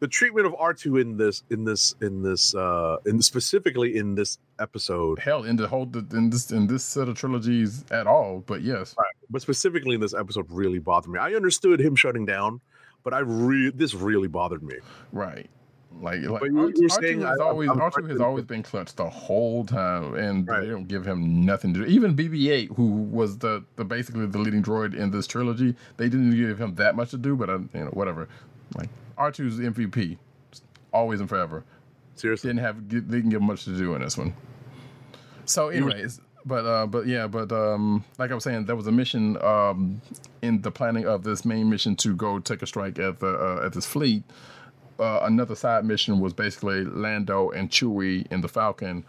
The 0.02 0.08
treatment 0.08 0.46
of 0.48 0.52
R2 0.54 1.00
in 1.00 1.16
this 1.16 1.44
in 1.50 1.62
this 1.64 1.94
in 2.00 2.22
this 2.24 2.54
uh 2.56 2.96
in 3.06 3.22
specifically 3.22 3.96
in 3.96 4.16
this 4.16 4.38
episode, 4.58 5.20
Hell, 5.20 5.44
in 5.44 5.54
the 5.54 5.68
whole 5.68 5.88
in 6.12 6.28
this 6.28 6.50
in 6.50 6.66
this 6.66 6.84
set 6.84 7.08
of 7.08 7.14
trilogies 7.16 7.84
at 7.92 8.08
all, 8.08 8.42
but 8.44 8.62
yes, 8.62 8.96
but 9.30 9.40
specifically 9.42 9.94
in 9.94 10.00
this 10.00 10.12
episode 10.12 10.46
really 10.50 10.80
bothered 10.80 11.12
me. 11.12 11.20
I 11.20 11.34
understood 11.34 11.80
him 11.80 11.94
shutting 11.94 12.26
down, 12.26 12.60
but 13.04 13.14
I 13.14 13.20
re- 13.20 13.70
this 13.70 13.94
really 13.94 14.28
bothered 14.28 14.62
me. 14.64 14.74
right. 15.12 15.48
Like, 16.00 16.22
like 16.22 16.42
you- 16.44 16.52
R2, 16.56 16.72
you're 16.80 16.88
R2 16.88 17.00
saying 17.02 17.20
has 17.20 17.38
I- 17.38 17.44
always 17.44 17.68
R2 17.68 18.10
has 18.10 18.20
always 18.20 18.44
been 18.46 18.62
clutch 18.64 18.94
the 18.96 19.08
whole 19.10 19.62
time, 19.64 20.14
and 20.14 20.48
Right. 20.48 20.62
they 20.62 20.68
don't 20.70 20.88
give 20.88 21.06
him 21.06 21.44
nothing 21.44 21.74
to 21.74 21.80
do. 21.80 21.86
Even 21.86 22.16
BB-8, 22.16 22.74
who 22.76 22.86
was 23.18 23.36
the, 23.38 23.62
the 23.76 23.84
basically 23.84 24.24
the 24.26 24.38
leading 24.38 24.62
droid 24.64 24.94
in 24.96 25.10
this 25.10 25.26
trilogy, 25.26 25.76
they 25.98 26.08
didn't 26.08 26.34
give 26.34 26.58
him 26.58 26.74
that 26.76 26.96
much 26.96 27.10
to 27.10 27.18
do. 27.18 27.36
But 27.36 27.50
uh, 27.50 27.58
you 27.74 27.84
know, 27.84 27.90
whatever. 27.90 28.26
Like 28.74 28.88
R2's 29.30 29.58
MVP, 29.58 30.18
always 30.92 31.20
and 31.20 31.28
forever. 31.28 31.64
Seriously. 32.14 32.48
didn't 32.48 32.64
have 32.64 32.88
they 32.88 33.00
didn't 33.00 33.30
give 33.30 33.42
much 33.42 33.64
to 33.64 33.76
do 33.76 33.94
in 33.94 34.02
this 34.02 34.18
one. 34.18 34.34
So, 35.44 35.68
anyways, 35.68 36.20
but 36.44 36.66
uh, 36.66 36.86
but 36.86 37.06
yeah, 37.06 37.26
but 37.26 37.50
um, 37.52 38.04
like 38.18 38.30
I 38.30 38.34
was 38.34 38.44
saying, 38.44 38.66
there 38.66 38.76
was 38.76 38.86
a 38.86 38.92
mission 38.92 39.42
um 39.42 40.00
in 40.42 40.60
the 40.62 40.70
planning 40.70 41.06
of 41.06 41.24
this 41.24 41.44
main 41.44 41.70
mission 41.70 41.96
to 41.96 42.14
go 42.14 42.38
take 42.38 42.62
a 42.62 42.66
strike 42.66 42.98
at 42.98 43.20
the 43.20 43.28
uh, 43.28 43.66
at 43.66 43.72
this 43.72 43.86
fleet. 43.86 44.24
Uh, 44.98 45.20
another 45.22 45.54
side 45.54 45.84
mission 45.84 46.20
was 46.20 46.32
basically 46.32 46.84
Lando 46.84 47.50
and 47.50 47.70
Chewie 47.70 48.30
in 48.30 48.40
the 48.40 48.48
Falcon 48.48 49.04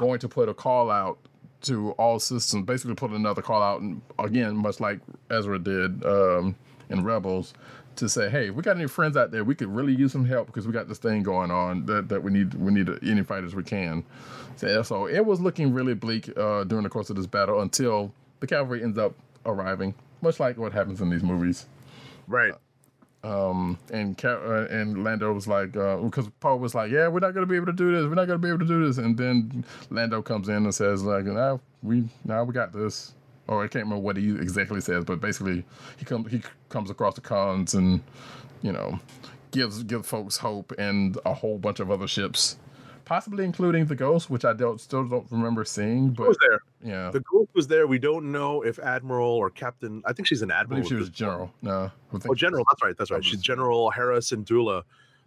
going 0.00 0.18
to 0.18 0.28
put 0.28 0.48
a 0.48 0.54
call 0.54 0.90
out 0.90 1.18
to 1.62 1.90
all 1.92 2.18
systems, 2.18 2.64
basically 2.64 2.94
put 2.94 3.10
another 3.10 3.42
call 3.42 3.62
out, 3.62 3.80
and 3.80 4.00
again, 4.18 4.56
much 4.56 4.80
like 4.80 5.00
Ezra 5.30 5.58
did 5.58 6.04
um, 6.04 6.54
in 6.88 7.04
Rebels, 7.04 7.52
to 7.98 8.08
say, 8.08 8.28
"Hey, 8.30 8.50
we 8.50 8.62
got 8.62 8.76
any 8.76 8.88
friends 8.88 9.16
out 9.16 9.30
there? 9.30 9.44
We 9.44 9.54
could 9.54 9.68
really 9.68 9.94
use 9.94 10.12
some 10.12 10.24
help 10.24 10.46
because 10.46 10.66
we 10.66 10.72
got 10.72 10.88
this 10.88 10.98
thing 10.98 11.22
going 11.22 11.50
on 11.50 11.86
that, 11.86 12.08
that 12.08 12.22
we 12.22 12.30
need 12.32 12.54
we 12.54 12.72
need 12.72 12.88
any 13.02 13.22
fighters 13.22 13.54
we 13.54 13.62
can." 13.62 14.04
So, 14.56 14.82
so 14.82 15.06
it 15.06 15.24
was 15.24 15.40
looking 15.40 15.72
really 15.72 15.94
bleak 15.94 16.30
uh, 16.36 16.64
during 16.64 16.84
the 16.84 16.90
course 16.90 17.10
of 17.10 17.16
this 17.16 17.26
battle 17.26 17.60
until 17.60 18.12
the 18.40 18.46
cavalry 18.46 18.82
ends 18.82 18.98
up 18.98 19.14
arriving, 19.46 19.94
much 20.22 20.40
like 20.40 20.56
what 20.58 20.72
happens 20.72 21.00
in 21.00 21.10
these 21.10 21.22
movies. 21.22 21.66
right. 22.26 22.54
And 23.90 24.16
Ca- 24.16 24.28
uh, 24.28 24.66
and 24.70 25.04
Lando 25.04 25.32
was 25.32 25.46
like, 25.46 25.72
because 25.72 26.28
Poe 26.40 26.56
was 26.56 26.74
like, 26.74 26.90
"Yeah, 26.90 27.08
we're 27.08 27.20
not 27.20 27.34
gonna 27.34 27.46
be 27.46 27.56
able 27.56 27.66
to 27.66 27.72
do 27.72 27.92
this. 27.92 28.06
We're 28.06 28.14
not 28.14 28.26
gonna 28.26 28.38
be 28.38 28.48
able 28.48 28.60
to 28.60 28.66
do 28.66 28.86
this." 28.86 28.98
And 28.98 29.16
then 29.16 29.64
Lando 29.90 30.22
comes 30.22 30.48
in 30.48 30.56
and 30.64 30.74
says, 30.74 31.02
"Like, 31.02 31.24
now 31.24 31.60
we 31.82 32.08
now 32.24 32.44
we 32.44 32.52
got 32.54 32.72
this." 32.72 33.14
Or 33.48 33.64
I 33.64 33.68
can't 33.68 33.84
remember 33.84 34.02
what 34.02 34.16
he 34.16 34.30
exactly 34.30 34.80
says, 34.80 35.04
but 35.04 35.20
basically 35.20 35.64
he 35.96 36.04
comes 36.04 36.30
he 36.30 36.42
comes 36.68 36.90
across 36.90 37.14
the 37.14 37.20
cons 37.22 37.74
and 37.74 38.00
you 38.62 38.72
know 38.72 39.00
gives 39.50 39.82
gives 39.84 40.06
folks 40.08 40.36
hope 40.36 40.72
and 40.78 41.18
a 41.24 41.32
whole 41.32 41.58
bunch 41.58 41.80
of 41.80 41.90
other 41.90 42.06
ships, 42.06 42.58
possibly 43.06 43.44
including 43.44 43.86
the 43.86 43.94
Ghost, 43.94 44.28
which 44.28 44.44
I 44.44 44.52
don't 44.52 44.78
still 44.80 45.04
don't 45.08 45.26
remember 45.30 45.64
seeing. 45.64 46.10
But 46.10 46.28
was 46.28 46.36
there? 46.46 46.60
yeah, 46.84 47.10
The 47.10 47.20
group 47.20 47.48
was 47.54 47.66
there. 47.66 47.86
We 47.86 47.98
don't 47.98 48.30
know 48.30 48.60
if 48.62 48.78
Admiral 48.78 49.30
or 49.30 49.48
Captain. 49.48 50.02
I 50.04 50.12
think 50.12 50.28
she's 50.28 50.42
an 50.42 50.50
I 50.50 50.60
admiral. 50.60 50.80
believe 50.82 50.88
she 50.90 50.94
was 50.96 51.08
general. 51.08 51.50
No, 51.62 51.90
I 52.12 52.18
Oh, 52.28 52.34
General. 52.34 52.64
That's 52.70 52.82
right. 52.82 52.94
That's 52.98 53.10
right. 53.10 53.24
She's 53.24 53.40
General 53.40 53.90
Hera 53.90 54.18
Syndulla. 54.18 54.82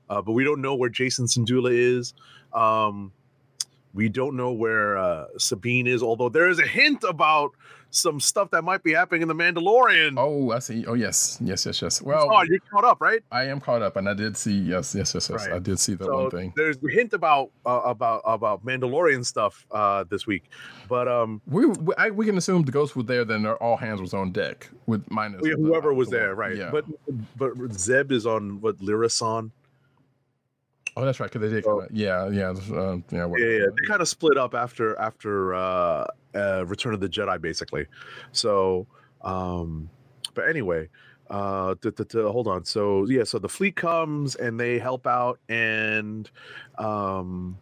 Uh, 0.09 0.21
but 0.21 0.33
we 0.33 0.43
don't 0.43 0.61
know 0.61 0.75
where 0.75 0.89
Jacen 0.91 1.21
Syndulla 1.25 1.71
is. 1.73 2.13
Um, 2.53 3.11
we 3.93 4.09
don't 4.09 4.35
know 4.35 4.51
where 4.51 4.97
uh, 4.97 5.25
Sabine 5.37 5.87
is, 5.87 6.01
although 6.03 6.29
there 6.29 6.49
is 6.49 6.59
a 6.59 6.67
hint 6.67 7.03
about 7.07 7.51
some 7.93 8.21
stuff 8.21 8.49
that 8.51 8.63
might 8.63 8.81
be 8.83 8.93
happening 8.93 9.21
in 9.21 9.27
The 9.27 9.35
Mandalorian. 9.35 10.13
Oh, 10.17 10.51
I 10.51 10.59
see. 10.59 10.85
Oh, 10.85 10.93
yes, 10.93 11.37
yes, 11.41 11.65
yes, 11.65 11.81
yes. 11.81 12.01
Well, 12.01 12.25
Oh, 12.31 12.41
you're 12.43 12.59
caught 12.71 12.85
up, 12.85 13.01
right? 13.01 13.21
I 13.33 13.43
am 13.47 13.59
caught 13.59 13.81
up, 13.81 13.97
and 13.97 14.07
I 14.07 14.13
did 14.13 14.37
see. 14.37 14.53
Yes, 14.53 14.95
yes, 14.95 15.13
yes, 15.13 15.29
yes. 15.29 15.45
Right. 15.45 15.55
I 15.55 15.59
did 15.59 15.77
see 15.77 15.95
that 15.95 16.05
so 16.05 16.21
one 16.21 16.31
thing. 16.31 16.53
there's 16.55 16.77
a 16.77 16.89
hint 16.89 17.11
about 17.11 17.51
uh, 17.65 17.81
about 17.83 18.21
about 18.23 18.65
Mandalorian 18.65 19.25
stuff 19.25 19.65
uh, 19.71 20.05
this 20.09 20.25
week, 20.25 20.49
but 20.87 21.09
um, 21.09 21.41
We 21.47 21.65
we, 21.65 21.93
I, 21.97 22.11
we 22.11 22.25
can 22.25 22.37
assume 22.37 22.63
the 22.63 22.71
ghost 22.71 22.95
was 22.95 23.07
there. 23.07 23.25
Then 23.25 23.45
all 23.45 23.75
hands 23.75 23.99
was 23.99 24.13
on 24.13 24.31
deck 24.31 24.69
with 24.85 25.03
minus 25.11 25.41
we- 25.41 25.49
the- 25.49 25.57
whoever 25.57 25.93
was 25.93 26.09
the 26.09 26.15
there, 26.15 26.35
right? 26.35 26.55
Yeah. 26.55 26.69
But 26.71 26.85
but 27.35 27.73
Zeb 27.73 28.13
is 28.13 28.25
on 28.25 28.61
what 28.61 28.79
Lira 28.79 29.09
San. 29.09 29.51
Oh, 30.97 31.05
that's 31.05 31.19
right. 31.19 31.31
Because 31.31 31.49
they 31.49 31.55
did. 31.55 31.63
So- 31.63 31.87
yeah, 31.91 32.27
yeah, 32.29 32.49
uh, 32.49 32.97
yeah. 33.11 33.25
Yeah, 33.27 33.27
yeah, 33.37 33.65
they 33.65 33.87
kind 33.87 34.01
of 34.01 34.07
split 34.07 34.37
up 34.37 34.53
after 34.53 34.97
after 34.99 35.53
uh, 35.53 36.05
uh, 36.35 36.65
Return 36.67 36.93
of 36.93 36.99
the 36.99 37.09
Jedi, 37.09 37.39
basically. 37.41 37.85
So, 38.31 38.87
um, 39.21 39.89
but 40.33 40.47
anyway, 40.49 40.89
uh, 41.29 41.75
t- 41.81 41.91
t- 41.91 42.03
t- 42.03 42.21
hold 42.21 42.47
on. 42.47 42.65
So 42.65 43.05
yeah, 43.05 43.23
so 43.23 43.39
the 43.39 43.49
fleet 43.49 43.75
comes 43.75 44.35
and 44.35 44.59
they 44.59 44.79
help 44.79 45.07
out, 45.07 45.39
and 45.49 46.29
um, 46.77 47.57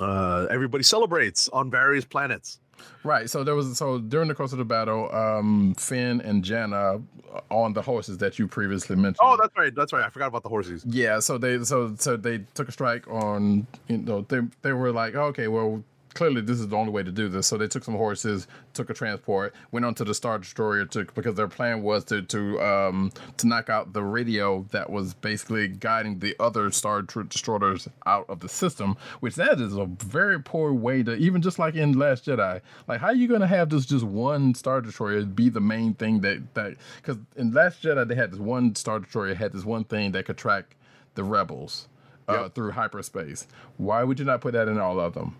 uh, 0.00 0.46
everybody 0.50 0.84
celebrates 0.84 1.48
on 1.48 1.70
various 1.70 2.04
planets. 2.04 2.60
Right. 3.04 3.30
So 3.30 3.44
there 3.44 3.54
was 3.54 3.76
so 3.78 3.98
during 3.98 4.28
the 4.28 4.34
course 4.34 4.52
of 4.52 4.58
the 4.58 4.64
battle, 4.64 5.12
um, 5.14 5.74
Finn 5.74 6.20
and 6.20 6.44
Jannah 6.44 7.00
uh, 7.32 7.40
on 7.50 7.72
the 7.72 7.82
horses 7.82 8.18
that 8.18 8.38
you 8.38 8.48
previously 8.48 8.96
mentioned. 8.96 9.18
Oh, 9.22 9.36
that's 9.40 9.56
right. 9.56 9.74
That's 9.74 9.92
right. 9.92 10.04
I 10.04 10.10
forgot 10.10 10.28
about 10.28 10.42
the 10.42 10.48
horses. 10.48 10.84
Yeah, 10.86 11.20
so 11.20 11.38
they 11.38 11.62
so 11.64 11.94
so 11.98 12.16
they 12.16 12.38
took 12.54 12.68
a 12.68 12.72
strike 12.72 13.06
on 13.08 13.66
you 13.88 13.98
know 13.98 14.22
they 14.28 14.40
they 14.62 14.72
were 14.72 14.92
like 14.92 15.14
okay 15.14 15.48
well 15.48 15.82
clearly 16.16 16.40
this 16.40 16.58
is 16.58 16.66
the 16.68 16.76
only 16.76 16.90
way 16.90 17.02
to 17.02 17.12
do 17.12 17.28
this 17.28 17.46
so 17.46 17.58
they 17.58 17.68
took 17.68 17.84
some 17.84 17.94
horses 17.94 18.48
took 18.72 18.88
a 18.88 18.94
transport 18.94 19.54
went 19.70 19.84
onto 19.84 20.02
the 20.02 20.14
star 20.14 20.38
destroyer 20.38 20.86
to 20.86 21.04
because 21.14 21.34
their 21.34 21.46
plan 21.46 21.82
was 21.82 22.04
to 22.04 22.22
to 22.22 22.58
um 22.60 23.12
to 23.36 23.46
knock 23.46 23.68
out 23.68 23.92
the 23.92 24.02
radio 24.02 24.66
that 24.70 24.88
was 24.88 25.12
basically 25.12 25.68
guiding 25.68 26.18
the 26.18 26.34
other 26.40 26.70
star 26.70 27.02
tr- 27.02 27.22
destroyers 27.22 27.86
out 28.06 28.24
of 28.30 28.40
the 28.40 28.48
system 28.48 28.96
which 29.20 29.34
that 29.34 29.60
is 29.60 29.76
a 29.76 29.84
very 29.84 30.40
poor 30.40 30.72
way 30.72 31.02
to 31.02 31.14
even 31.16 31.42
just 31.42 31.58
like 31.58 31.74
in 31.74 31.92
last 31.92 32.24
jedi 32.24 32.60
like 32.88 32.98
how 32.98 33.08
are 33.08 33.14
you 33.14 33.28
gonna 33.28 33.46
have 33.46 33.68
this 33.68 33.84
just 33.84 34.04
one 34.04 34.54
star 34.54 34.80
destroyer 34.80 35.22
be 35.22 35.50
the 35.50 35.60
main 35.60 35.92
thing 35.92 36.20
that 36.22 36.42
that 36.54 36.74
because 36.96 37.18
in 37.36 37.52
last 37.52 37.82
jedi 37.82 38.08
they 38.08 38.14
had 38.14 38.30
this 38.30 38.40
one 38.40 38.74
star 38.74 38.98
destroyer 38.98 39.34
had 39.34 39.52
this 39.52 39.64
one 39.66 39.84
thing 39.84 40.12
that 40.12 40.24
could 40.24 40.38
track 40.38 40.76
the 41.14 41.22
rebels 41.22 41.88
uh, 42.28 42.48
through 42.48 42.72
hyperspace. 42.72 43.46
Why 43.76 44.02
would 44.02 44.18
you 44.18 44.24
not 44.24 44.40
put 44.40 44.52
that 44.54 44.68
in 44.68 44.78
all 44.78 45.00
of 45.00 45.14
them? 45.14 45.36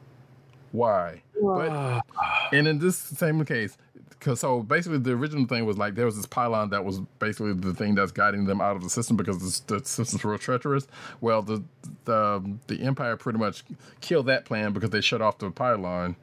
Why? 0.73 1.23
But 1.41 2.03
and 2.53 2.69
in 2.69 2.79
this 2.79 2.97
same 2.97 3.45
case, 3.45 3.77
because 4.11 4.41
so 4.41 4.63
basically 4.63 4.99
the 4.99 5.13
original 5.13 5.47
thing 5.47 5.65
was 5.67 5.79
like 5.79 5.95
there 5.95 6.07
was 6.07 6.17
this 6.17 6.27
pylon 6.27 6.71
that 6.71 6.85
was 6.85 7.01
basically 7.19 7.53
the 7.53 7.75
thing 7.75 7.95
that's 7.95 8.13
guiding 8.13 8.45
them 8.45 8.61
out 8.61 8.77
of 8.77 8.83
the 8.83 8.91
system 8.91 9.17
because 9.17 9.61
the, 9.61 9.79
the 9.79 9.85
system's 9.85 10.25
real 10.25 10.39
treacherous. 10.39 10.87
Well, 11.21 11.43
the 11.43 11.63
the 12.05 12.59
the 12.67 12.81
Empire 12.83 13.17
pretty 13.17 13.39
much 13.39 13.65
killed 14.01 14.27
that 14.27 14.45
plan 14.45 14.73
because 14.73 14.91
they 14.91 15.01
shut 15.01 15.23
off 15.23 15.39
the 15.39 15.51
pylon. 15.51 16.17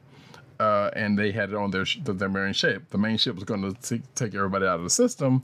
Uh, 0.60 0.88
and 0.94 1.18
they 1.18 1.32
had 1.32 1.50
it 1.50 1.56
on 1.56 1.72
their 1.72 1.84
sh- 1.84 1.98
their 2.04 2.28
main 2.28 2.52
ship. 2.52 2.88
The 2.90 2.96
main 2.96 3.16
ship 3.16 3.34
was 3.34 3.42
going 3.42 3.74
to 3.74 4.00
take 4.14 4.36
everybody 4.36 4.64
out 4.64 4.76
of 4.76 4.84
the 4.84 4.90
system, 4.90 5.42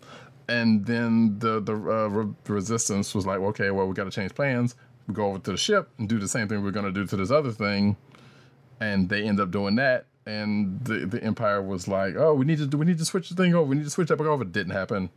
and 0.49 0.87
then 0.87 1.37
the 1.41 1.61
the 1.61 1.73
uh, 1.75 2.09
re- 2.09 2.33
resistance 2.47 3.13
was 3.13 3.27
like, 3.27 3.41
okay, 3.41 3.73
well, 3.73 3.89
we 3.89 3.95
got 3.95 4.05
to 4.05 4.11
change 4.13 4.35
plans. 4.37 4.77
We 5.09 5.15
go 5.15 5.27
over 5.27 5.41
to 5.41 5.51
the 5.51 5.57
ship 5.57 5.89
and 5.99 6.09
do 6.09 6.21
the 6.21 6.29
same 6.29 6.47
thing 6.47 6.63
we're 6.63 6.71
going 6.71 6.87
to 6.87 6.93
do 6.93 7.05
to 7.07 7.17
this 7.17 7.33
other 7.33 7.51
thing, 7.51 7.97
and 8.81 9.09
they 9.09 9.23
end 9.25 9.39
up 9.41 9.51
doing 9.51 9.77
that. 9.77 10.07
And 10.27 10.81
the 10.85 11.07
the 11.07 11.23
empire 11.23 11.63
was 11.63 11.89
like, 11.89 12.15
oh, 12.17 12.35
we 12.35 12.45
need 12.45 12.71
to 12.71 12.77
we 12.77 12.87
need 12.87 12.99
to 12.99 13.05
switch 13.05 13.29
the 13.29 13.35
thing 13.35 13.55
over. 13.55 13.65
We 13.69 13.77
need 13.77 13.85
to 13.85 13.91
switch 13.91 14.09
that 14.09 14.17
back 14.17 14.27
over. 14.27 14.43
It 14.43 14.53
didn't 14.53 14.73
happen. 14.73 15.11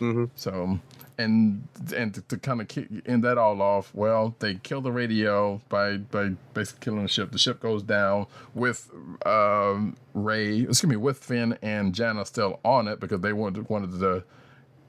Mhm. 0.00 0.30
So, 0.34 0.80
and 1.16 1.66
and 1.96 2.12
to, 2.14 2.20
to 2.22 2.38
kind 2.38 2.60
of 2.60 2.68
end 3.06 3.24
that 3.24 3.38
all 3.38 3.62
off, 3.62 3.94
well, 3.94 4.34
they 4.40 4.56
kill 4.56 4.80
the 4.80 4.92
radio 4.92 5.60
by 5.68 5.96
by 5.98 6.30
basically 6.54 6.84
killing 6.84 7.02
the 7.02 7.08
ship. 7.08 7.30
The 7.30 7.38
ship 7.38 7.60
goes 7.60 7.82
down 7.82 8.26
with 8.54 8.90
um, 9.24 9.96
Rey, 10.12 10.62
excuse 10.62 10.84
me, 10.90 10.96
with 10.96 11.18
Finn 11.18 11.56
and 11.62 11.94
Jannah 11.94 12.26
still 12.26 12.60
on 12.64 12.88
it 12.88 13.00
because 13.00 13.20
they 13.20 13.32
wanted 13.32 13.68
wanted 13.68 14.24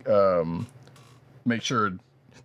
to 0.06 0.42
um, 0.42 0.68
make 1.46 1.62
sure 1.62 1.94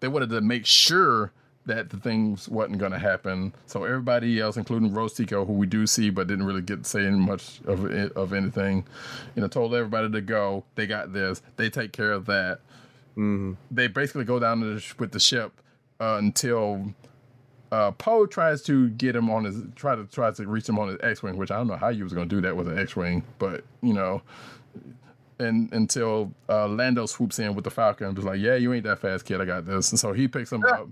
they 0.01 0.09
wanted 0.09 0.31
to 0.31 0.41
make 0.43 0.67
sure 0.67 1.33
that 1.67 1.91
the 1.91 1.97
things 1.97 2.49
wasn't 2.49 2.79
going 2.79 2.93
to 2.93 2.99
happen. 2.99 3.55
So 3.67 3.85
everybody 3.85 4.41
else, 4.41 4.57
including 4.57 4.93
Rose 4.93 5.15
Tico, 5.15 5.45
who 5.45 5.55
we 5.55 5.67
do 5.67 5.87
see 5.87 6.11
but 6.11 6.27
didn't 6.27 6.47
really 6.47 6.63
get 6.63 6.85
to 6.85 6.89
say 6.89 7.09
much 7.11 7.61
of 7.67 7.85
of 8.17 8.33
anything, 8.33 8.85
you 9.35 9.43
know, 9.43 9.49
told 9.49 9.75
everybody 9.75 10.11
to 10.11 10.21
go. 10.21 10.65
They 10.75 10.87
got 10.87 11.13
this. 11.13 11.43
They 11.57 11.71
take 11.71 11.93
care 11.93 12.13
of 12.13 12.27
that. 12.27 12.61
They 13.71 13.89
basically 13.89 14.25
go 14.25 14.39
down 14.39 14.61
to 14.61 14.75
the, 14.75 14.95
with 14.99 15.13
the 15.13 15.21
ship 15.21 15.53
uh, 16.01 16.17
until 16.19 16.95
uh, 17.73 17.93
Poe 17.93 18.27
tries 18.27 18.63
to 18.65 18.91
get 18.91 19.17
him 19.17 19.31
on 19.31 19.45
his 19.45 19.63
try 19.75 19.97
to 19.97 20.05
try 20.05 20.31
to 20.31 20.47
reach 20.47 20.69
him 20.69 20.79
on 20.79 20.89
his 20.89 20.99
X-wing, 21.03 21.37
which 21.37 21.51
I 21.51 21.57
don't 21.57 21.69
know 21.69 21.77
how 21.77 21.89
you 21.89 22.05
was 22.05 22.13
going 22.13 22.29
to 22.29 22.35
do 22.37 22.41
that 22.43 22.57
with 22.57 22.69
an 22.69 22.79
X-wing, 22.79 23.25
but 23.39 23.65
you 23.83 23.95
know. 23.95 24.23
And 25.39 25.73
until 25.73 26.33
uh, 26.49 26.69
Lando 26.69 27.07
swoops 27.07 27.39
in 27.41 27.55
with 27.57 27.65
the 27.65 27.71
Falcon, 27.71 28.07
and 28.09 28.17
was 28.17 28.25
like, 28.25 28.39
"Yeah, 28.41 28.55
you 28.55 28.73
ain't 28.73 28.85
that 28.85 29.01
fast, 29.01 29.25
kid. 29.25 29.41
I 29.41 29.45
got 29.45 29.67
this." 29.67 29.91
And 29.91 29.99
so 29.99 30.13
he 30.13 30.29
picks 30.29 30.53
him 30.53 30.65
up. 30.65 30.89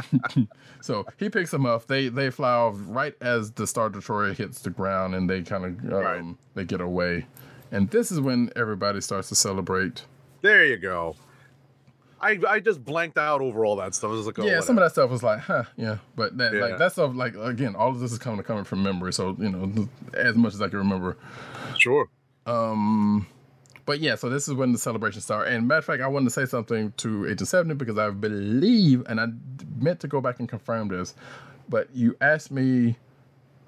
so 0.80 1.06
he 1.18 1.28
picks 1.30 1.52
him 1.52 1.66
up. 1.66 1.86
They 1.86 2.08
they 2.08 2.30
fly 2.30 2.52
off 2.52 2.74
right 2.86 3.14
as 3.20 3.52
the 3.52 3.66
Star 3.66 3.88
Destroyer 3.90 4.32
hits 4.32 4.60
the 4.62 4.70
ground, 4.70 5.14
and 5.14 5.28
they 5.30 5.42
kind 5.42 5.64
of 5.64 5.92
um, 5.92 5.98
Right. 5.98 6.24
they 6.54 6.64
get 6.64 6.80
away. 6.80 7.26
And 7.72 7.90
this 7.90 8.10
is 8.12 8.20
when 8.20 8.50
everybody 8.56 9.00
starts 9.00 9.28
to 9.30 9.34
celebrate. 9.34 10.04
There 10.42 10.64
you 10.64 10.76
go. 10.76 11.16
I 12.20 12.38
I 12.48 12.60
just 12.60 12.84
blanked 12.84 13.18
out 13.18 13.40
over 13.40 13.64
all 13.64 13.76
that 13.76 13.94
stuff. 13.94 14.08
I 14.10 14.14
was 14.14 14.26
like, 14.26 14.38
oh, 14.38 14.46
yeah, 14.46 14.60
some 14.60 14.78
of 14.78 14.84
that 14.84 14.92
stuff 14.92 15.10
was 15.10 15.22
like, 15.22 15.40
huh, 15.40 15.64
yeah. 15.76 15.98
But 16.14 16.38
that 16.38 16.54
Yeah. 16.54 16.60
like 16.60 16.78
that 16.78 16.92
stuff, 16.92 17.14
like 17.14 17.34
again, 17.36 17.76
all 17.76 17.90
of 17.90 18.00
this 18.00 18.10
is 18.12 18.18
coming 18.18 18.42
coming 18.42 18.64
from 18.64 18.82
memory. 18.82 19.12
So 19.12 19.36
you 19.38 19.50
know, 19.50 19.88
as 20.14 20.34
much 20.36 20.54
as 20.54 20.62
I 20.62 20.68
can 20.68 20.78
remember. 20.78 21.16
Sure. 21.78 22.08
Um, 22.46 23.26
but 23.84 24.00
yeah, 24.00 24.14
so 24.14 24.28
this 24.28 24.48
is 24.48 24.54
when 24.54 24.72
the 24.72 24.78
celebration 24.78 25.20
started. 25.20 25.52
And 25.54 25.68
matter 25.68 25.78
of 25.78 25.84
fact, 25.84 26.02
I 26.02 26.08
wanted 26.08 26.26
to 26.26 26.30
say 26.30 26.46
something 26.46 26.92
to 26.98 27.26
Agent 27.26 27.48
70 27.48 27.74
because 27.74 27.98
I 27.98 28.10
believe, 28.10 29.04
and 29.08 29.20
I 29.20 29.26
meant 29.78 30.00
to 30.00 30.08
go 30.08 30.20
back 30.20 30.38
and 30.40 30.48
confirm 30.48 30.88
this, 30.88 31.14
but 31.68 31.88
you 31.94 32.16
asked 32.20 32.50
me 32.50 32.96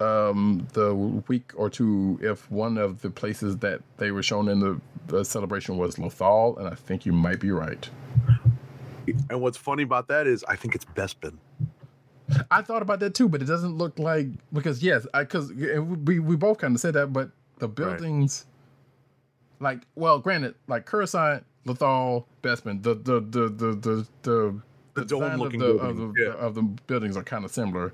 um 0.01 0.65
the 0.71 0.95
week 1.27 1.51
or 1.57 1.69
two 1.69 2.17
if 2.21 2.49
one 2.49 2.77
of 2.77 3.01
the 3.01 3.09
places 3.09 3.57
that 3.57 3.81
they 3.97 4.11
were 4.11 4.23
shown 4.23 4.47
in 4.47 4.61
the, 4.61 4.79
the 5.07 5.25
celebration 5.25 5.77
was 5.77 5.97
Lothal, 5.97 6.57
and 6.57 6.67
I 6.67 6.75
think 6.75 7.05
you 7.05 7.11
might 7.11 7.39
be 7.39 7.51
right. 7.51 7.89
And 9.29 9.41
what's 9.41 9.57
funny 9.57 9.83
about 9.83 10.07
that 10.07 10.27
is 10.27 10.43
I 10.45 10.55
think 10.55 10.75
it's 10.75 10.85
Bespin. 10.85 11.37
I 12.51 12.61
thought 12.61 12.81
about 12.81 12.99
that 12.99 13.15
too, 13.15 13.27
but 13.27 13.41
it 13.41 13.45
doesn't 13.45 13.77
look 13.77 13.97
like 13.99 14.27
because 14.53 14.83
yes, 14.83 15.05
I 15.13 15.23
because 15.23 15.51
we 15.51 16.19
we 16.19 16.35
both 16.35 16.59
kind 16.59 16.75
of 16.75 16.81
said 16.81 16.93
that, 16.93 17.11
but 17.11 17.31
the 17.57 17.67
buildings, 17.67 18.45
like 19.59 19.81
well, 19.95 20.19
granted, 20.19 20.55
like 20.67 20.85
Coruscant, 20.85 21.45
Lothal, 21.65 22.25
Bespin, 22.43 22.81
the 22.83 22.95
the 22.95 23.19
the 23.19 23.49
the 23.49 23.75
the 23.75 24.07
the, 24.23 24.61
The 24.95 25.01
of 25.01 25.07
dome-looking 25.07 25.59
the, 25.59 25.65
of 25.77 25.97
the 25.97 26.03
buildings, 26.05 26.17
yeah. 26.19 26.33
of 26.33 26.55
the 26.55 26.61
buildings 26.63 27.17
are 27.17 27.23
kind 27.23 27.45
of 27.45 27.51
similar, 27.51 27.93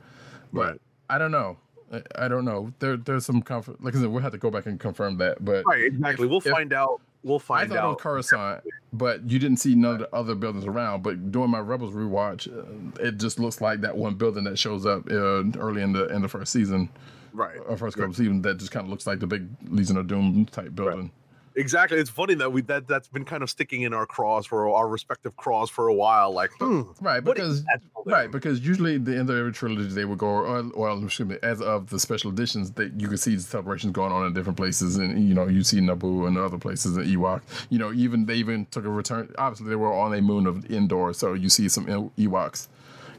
but 0.54 0.72
Right. 0.72 0.82
I 1.10 1.18
don't 1.18 1.32
know. 1.32 1.58
I- 1.94 2.02
I 2.16 2.28
don't 2.28 2.46
know. 2.46 2.74
There, 2.80 2.98
there's 2.98 3.26
some 3.26 3.42
comfort. 3.44 3.84
Like 3.84 3.96
I 3.96 4.00
said, 4.00 4.10
we'll 4.10 4.22
have 4.24 4.32
to 4.32 4.38
go 4.40 4.50
back 4.50 4.66
and 4.66 4.80
confirm 4.80 5.18
that. 5.18 5.44
But 5.46 5.64
Right, 5.66 5.84
exactly. 5.84 6.28
we'll 6.28 6.40
if- 6.40 6.46
find 6.46 6.74
out. 6.74 7.00
We'll 7.24 7.40
find 7.40 7.72
out. 7.72 7.78
I 7.78 7.82
thought 7.82 7.84
it 7.84 7.88
was 7.88 7.94
out. 7.94 8.00
Coruscant, 8.00 8.64
but 8.94 9.30
you 9.32 9.40
didn't 9.40 9.58
see 9.58 9.74
none 9.74 9.94
of 9.96 10.00
the 10.00 10.16
other 10.16 10.36
buildings 10.36 10.66
around. 10.66 11.02
But 11.02 11.32
during 11.32 11.50
my 11.50 11.60
Rebels 11.60 11.94
rewatch, 11.96 12.48
uh, 12.48 13.04
it 13.04 13.18
just 13.18 13.40
looks 13.40 13.62
like 13.62 13.82
that 13.82 13.98
one 13.98 14.14
building 14.14 14.44
that 14.44 14.60
shows 14.60 14.86
up 14.86 15.10
uh, 15.10 15.44
early 15.58 15.82
in 15.82 15.92
the 15.92 16.06
in 16.14 16.22
the 16.22 16.28
first 16.30 16.52
season, 16.52 16.88
right. 17.34 17.58
or 17.68 17.78
first 17.78 17.98
couple 17.98 18.12
of 18.12 18.16
seasons, 18.16 18.44
that 18.44 18.58
just 18.60 18.72
kind 18.72 18.84
of 18.86 18.92
looks 18.92 19.08
like 19.08 19.20
the 19.20 19.26
big 19.26 19.48
Legion 19.70 19.98
of 19.98 20.06
Doom 20.06 20.46
type 20.46 20.76
building. 20.76 21.10
Exactly. 21.58 21.98
It's 21.98 22.10
funny 22.10 22.34
that 22.36 22.52
we 22.52 22.62
that 22.64 22.88
that's 22.88 23.08
been 23.08 23.26
kind 23.26 23.42
of 23.42 23.50
sticking 23.50 23.84
in 23.84 23.94
our 23.94 24.06
craws 24.06 24.46
for 24.46 24.70
our 24.70 24.88
respective 24.88 25.36
craws 25.38 25.70
for 25.70 25.88
a 25.88 25.94
while. 25.94 26.34
Like, 26.34 26.52
hmm, 26.60 26.82
Right, 27.00 27.24
because 27.24 27.60
is 27.60 27.64
that 27.66 27.82
building? 27.94 28.14
right 28.14 28.32
because 28.32 28.60
usually 28.60 28.96
at 28.96 29.06
the 29.06 29.18
end 29.18 29.30
of 29.30 29.38
every 29.38 29.54
trilogy 29.54 29.88
they 29.94 30.06
would 30.06 30.18
go, 30.18 30.28
or, 30.28 30.64
well, 30.76 31.04
excuse 31.04 31.28
me, 31.30 31.38
as 31.44 31.62
of 31.62 31.90
the 31.90 32.00
special 32.00 32.32
editions, 32.32 32.72
that 32.72 33.00
you 33.00 33.08
can 33.08 33.18
see 33.18 33.36
the 33.36 33.42
celebrations 33.42 33.94
going 33.94 34.12
on 34.12 34.26
in 34.26 34.34
different 34.34 34.58
places, 34.58 34.98
and 34.98 35.28
you 35.28 35.34
know 35.34 35.48
you 35.48 35.64
see 35.64 35.80
Naboo 35.80 36.28
and 36.28 36.38
other 36.38 36.58
places 36.58 36.98
in 36.98 37.04
Ewok. 37.06 37.42
You 37.70 37.80
know, 37.80 37.94
even 37.94 38.26
they 38.26 38.36
even 38.36 38.66
took 38.68 38.86
a 38.86 38.90
return. 38.90 39.34
Obviously, 39.38 39.70
they 39.70 39.76
were 39.76 39.94
on 39.94 40.14
a 40.14 40.22
moon 40.22 40.48
of 40.48 40.70
Endor, 40.70 41.14
so 41.14 41.34
you 41.34 41.50
see 41.50 41.70
some 41.70 41.86
Ewoks 41.86 42.68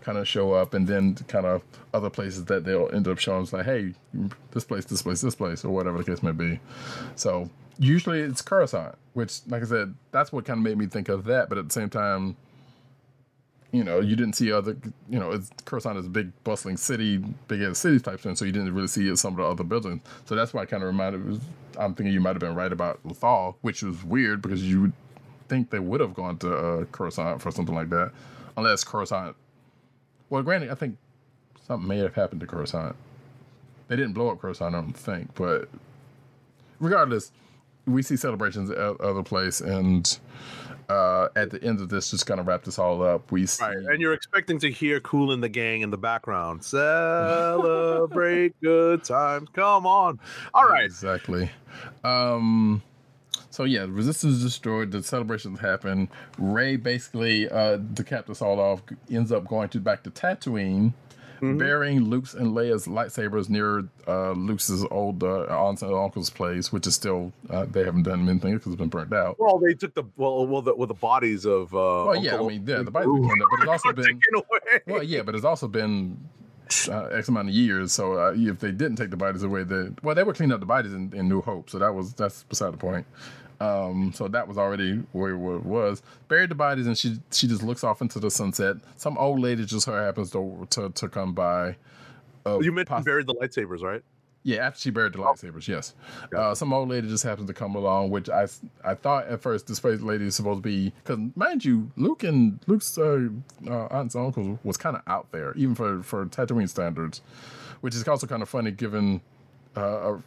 kind 0.02 0.18
of 0.18 0.28
show 0.28 0.52
up, 0.52 0.74
and 0.74 0.86
then 0.86 1.14
kind 1.26 1.46
of 1.46 1.62
other 1.92 2.10
places 2.10 2.44
that 2.44 2.64
they'll 2.64 2.90
end 2.92 3.08
up 3.08 3.18
showing. 3.18 3.42
It's 3.42 3.52
like, 3.52 3.64
hey, 3.64 3.94
this 4.52 4.64
place, 4.64 4.84
this 4.84 5.02
place, 5.02 5.20
this 5.20 5.34
place, 5.34 5.64
or 5.64 5.70
whatever 5.70 5.98
the 5.98 6.04
case 6.04 6.22
may 6.22 6.32
be. 6.32 6.60
So 7.16 7.50
usually 7.78 8.20
it's 8.20 8.42
Coruscant, 8.42 8.94
which, 9.14 9.40
like 9.46 9.62
I 9.62 9.66
said, 9.66 9.94
that's 10.12 10.32
what 10.32 10.44
kind 10.44 10.58
of 10.58 10.64
made 10.64 10.78
me 10.78 10.86
think 10.86 11.08
of 11.08 11.24
that. 11.24 11.48
But 11.48 11.58
at 11.58 11.66
the 11.66 11.72
same 11.72 11.90
time, 11.90 12.36
you 13.72 13.84
know, 13.84 14.00
you 14.00 14.16
didn't 14.16 14.34
see 14.34 14.52
other, 14.52 14.76
you 15.08 15.18
know, 15.18 15.32
it's, 15.32 15.50
Coruscant 15.64 15.98
is 15.98 16.06
a 16.06 16.10
big 16.10 16.32
bustling 16.44 16.76
city, 16.76 17.18
big 17.48 17.62
ass 17.62 17.78
city 17.78 17.98
type 18.00 18.20
thing, 18.20 18.36
so 18.36 18.44
you 18.44 18.52
didn't 18.52 18.72
really 18.74 18.86
see 18.86 19.14
some 19.16 19.34
of 19.34 19.38
the 19.38 19.44
other 19.44 19.64
buildings. 19.64 20.02
So 20.24 20.34
that's 20.34 20.54
why 20.54 20.62
I 20.62 20.66
kind 20.66 20.82
of 20.82 20.86
reminded. 20.86 21.26
Was, 21.26 21.40
I'm 21.78 21.94
thinking 21.94 22.14
you 22.14 22.20
might 22.20 22.30
have 22.30 22.40
been 22.40 22.54
right 22.54 22.72
about 22.72 23.00
Lothal, 23.06 23.56
which 23.60 23.82
was 23.82 24.02
weird 24.04 24.40
because 24.40 24.62
you 24.62 24.82
would 24.82 24.92
think 25.48 25.70
they 25.70 25.78
would 25.78 26.00
have 26.00 26.14
gone 26.14 26.38
to 26.38 26.56
uh, 26.56 26.84
Coruscant 26.86 27.42
for 27.42 27.50
something 27.50 27.74
like 27.74 27.90
that, 27.90 28.12
unless 28.56 28.82
Coruscant. 28.84 29.36
Well, 30.30 30.42
granted, 30.42 30.70
I 30.70 30.74
think 30.74 30.96
something 31.66 31.86
may 31.86 31.98
have 31.98 32.14
happened 32.14 32.40
to 32.40 32.46
Coruscant. 32.46 32.96
They 33.88 33.96
didn't 33.96 34.14
blow 34.14 34.30
up 34.30 34.40
Coruscant, 34.40 34.74
I 34.74 34.80
don't 34.80 34.92
think, 34.96 35.34
but 35.34 35.68
regardless, 36.80 37.30
we 37.86 38.02
see 38.02 38.16
celebrations 38.16 38.70
at 38.70 38.78
other 39.00 39.22
place, 39.22 39.60
and 39.60 40.18
uh, 40.88 41.28
at 41.36 41.50
the 41.50 41.62
end 41.62 41.80
of 41.80 41.88
this, 41.88 42.10
just 42.10 42.26
kind 42.26 42.40
of 42.40 42.46
wrap 42.46 42.64
this 42.64 42.78
all 42.78 43.02
up. 43.02 43.30
We 43.32 43.46
see, 43.46 43.64
Right, 43.64 43.76
and 43.76 44.00
you're 44.00 44.12
expecting 44.12 44.58
to 44.60 44.70
hear 44.70 45.00
"Kool 45.00 45.32
and 45.32 45.42
the 45.42 45.48
Gang" 45.48 45.82
in 45.82 45.90
the 45.90 45.98
background. 45.98 46.62
Celebrate 46.64 48.60
good 48.62 49.04
times. 49.04 49.48
Come 49.52 49.86
on. 49.86 50.18
All 50.54 50.64
right. 50.68 50.84
exactly. 50.84 51.50
Um, 52.04 52.82
so 53.50 53.64
yeah, 53.64 53.86
resistance 53.88 54.34
is 54.34 54.42
destroyed. 54.42 54.90
The 54.90 55.02
celebrations 55.02 55.60
happen. 55.60 56.08
Rey 56.38 56.76
basically, 56.76 57.48
uh, 57.48 57.78
to 57.94 58.04
cap 58.04 58.26
this 58.26 58.42
all 58.42 58.60
off, 58.60 58.82
ends 59.10 59.32
up 59.32 59.46
going 59.46 59.68
to 59.70 59.80
back 59.80 60.02
to 60.04 60.10
Tatooine. 60.10 60.92
Mm-hmm. 61.36 61.58
Burying 61.58 62.04
Luke's 62.04 62.34
and 62.34 62.54
Leia's 62.54 62.86
lightsabers 62.86 63.48
near 63.48 63.88
uh, 64.08 64.32
Luke's 64.32 64.70
old 64.90 65.22
uh, 65.22 65.44
aunt's 65.44 65.82
and 65.82 65.92
uncle's 65.92 66.30
place, 66.30 66.72
which 66.72 66.86
is 66.86 66.94
still 66.94 67.32
uh, 67.50 67.66
they 67.70 67.84
haven't 67.84 68.04
done 68.04 68.28
anything 68.28 68.54
because 68.54 68.72
it's 68.72 68.78
been 68.78 68.88
burnt 68.88 69.12
out. 69.12 69.36
Well, 69.38 69.58
they 69.58 69.74
took 69.74 69.94
the 69.94 70.04
well, 70.16 70.46
well, 70.46 70.62
the, 70.62 70.74
well, 70.74 70.86
the 70.86 70.94
bodies 70.94 71.44
of. 71.44 71.74
Uh, 71.74 72.06
Well, 72.06 72.16
yeah, 72.16 72.38
I 72.38 72.42
mean, 72.42 72.66
yeah, 72.66 72.82
the 72.82 72.90
bodies 72.90 73.08
been 73.08 73.42
but 73.50 73.60
it's 73.60 73.68
also 73.68 73.92
been 73.94 74.04
taken 74.04 74.20
away. 74.34 74.80
well, 74.86 75.02
yeah, 75.02 75.22
but 75.22 75.34
it's 75.34 75.44
also 75.44 75.68
been 75.68 76.18
uh, 76.88 77.06
X 77.06 77.28
amount 77.28 77.48
of 77.48 77.54
years. 77.54 77.92
So 77.92 78.18
uh, 78.18 78.34
if 78.36 78.58
they 78.60 78.72
didn't 78.72 78.96
take 78.96 79.10
the 79.10 79.16
bodies 79.16 79.42
away, 79.42 79.64
they 79.64 79.90
well, 80.02 80.14
they 80.14 80.22
were 80.22 80.34
cleaning 80.34 80.54
up 80.54 80.60
the 80.60 80.66
bodies 80.66 80.92
in, 80.92 81.12
in 81.14 81.28
New 81.28 81.40
Hope. 81.40 81.70
So 81.70 81.78
that 81.78 81.94
was 81.94 82.14
that's 82.14 82.42
beside 82.44 82.72
the 82.72 82.78
point. 82.78 83.06
Um, 83.60 84.12
so 84.14 84.28
that 84.28 84.46
was 84.48 84.58
already 84.58 85.02
where 85.12 85.30
it 85.32 85.64
was. 85.64 86.02
Buried 86.28 86.50
the 86.50 86.54
bodies, 86.54 86.86
and 86.86 86.96
she 86.96 87.18
she 87.30 87.46
just 87.46 87.62
looks 87.62 87.82
off 87.84 88.00
into 88.02 88.18
the 88.20 88.30
sunset. 88.30 88.76
Some 88.96 89.16
old 89.18 89.40
lady 89.40 89.64
just 89.64 89.86
her 89.86 90.04
happens 90.04 90.30
to 90.32 90.66
to, 90.70 90.90
to 90.90 91.08
come 91.08 91.32
by. 91.32 91.76
Uh, 92.44 92.58
You 92.60 92.70
mentioned 92.72 92.88
poss- 92.88 93.04
buried 93.04 93.26
the 93.26 93.34
lightsabers, 93.34 93.82
right? 93.82 94.02
yeah, 94.44 94.58
after 94.66 94.78
she 94.78 94.90
buried 94.90 95.12
the 95.12 95.18
lightsabers, 95.18 95.66
yes. 95.66 95.94
Uh, 96.32 96.54
some 96.54 96.72
old 96.72 96.88
lady 96.88 97.08
just 97.08 97.24
happens 97.24 97.48
to 97.48 97.52
come 97.54 97.74
along, 97.74 98.10
which 98.10 98.28
I 98.30 98.46
I 98.84 98.94
thought 98.94 99.26
at 99.26 99.40
first 99.42 99.66
this 99.66 99.82
lady 99.82 100.26
is 100.26 100.36
supposed 100.36 100.58
to 100.58 100.62
be 100.62 100.92
because 101.02 101.18
mind 101.34 101.64
you, 101.64 101.90
Luke 101.96 102.22
and 102.22 102.60
Luke's 102.68 102.96
uh, 102.96 103.28
uh, 103.66 103.86
aunts 103.90 104.14
and 104.14 104.26
uncles 104.26 104.58
was 104.62 104.76
kind 104.76 104.94
of 104.96 105.02
out 105.08 105.32
there, 105.32 105.52
even 105.54 105.74
for 105.74 106.02
for 106.04 106.26
Tatooine 106.26 106.68
standards, 106.68 107.22
which 107.80 107.94
is 107.96 108.06
also 108.06 108.26
kind 108.28 108.42
of 108.42 108.48
funny 108.48 108.70
given. 108.70 109.20
Uh, 109.76 109.80
uh, 109.80 110.20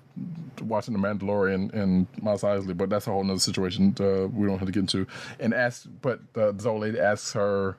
watching 0.62 0.94
the 0.94 1.00
Mandalorian 1.00 1.74
and 1.74 2.06
Mos 2.22 2.42
Eisley, 2.42 2.78
but 2.78 2.90
that's 2.90 3.08
a 3.08 3.12
whole 3.12 3.24
nother 3.24 3.40
situation 3.40 3.96
uh, 4.00 4.28
we 4.28 4.46
don't 4.46 4.60
have 4.60 4.68
to 4.68 4.72
get 4.72 4.82
into. 4.82 5.08
And 5.40 5.54
ask, 5.54 5.88
but 6.02 6.20
uh, 6.36 6.52
this 6.52 6.66
old 6.66 6.82
lady 6.82 7.00
asks 7.00 7.34
her, 7.34 7.78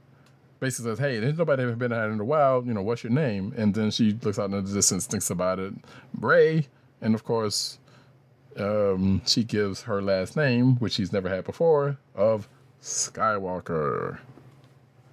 basically 0.58 0.92
says, 0.92 0.98
"Hey, 0.98 1.20
there's 1.20 1.38
nobody 1.38 1.62
ever 1.62 1.76
been 1.76 1.92
out 1.92 2.10
in 2.10 2.18
a 2.18 2.24
while. 2.24 2.64
You 2.64 2.74
know, 2.74 2.82
what's 2.82 3.04
your 3.04 3.12
name?" 3.12 3.52
And 3.56 3.74
then 3.74 3.90
she 3.90 4.18
looks 4.22 4.38
out 4.38 4.46
in 4.46 4.64
the 4.64 4.72
distance, 4.72 5.06
thinks 5.06 5.30
about 5.30 5.58
it, 5.58 5.74
Rey, 6.18 6.66
and 7.00 7.14
of 7.14 7.24
course, 7.24 7.78
um, 8.56 9.22
she 9.26 9.44
gives 9.44 9.82
her 9.82 10.02
last 10.02 10.36
name, 10.36 10.76
which 10.76 10.94
she's 10.94 11.12
never 11.12 11.28
had 11.28 11.44
before, 11.44 11.98
of 12.14 12.48
Skywalker, 12.82 14.18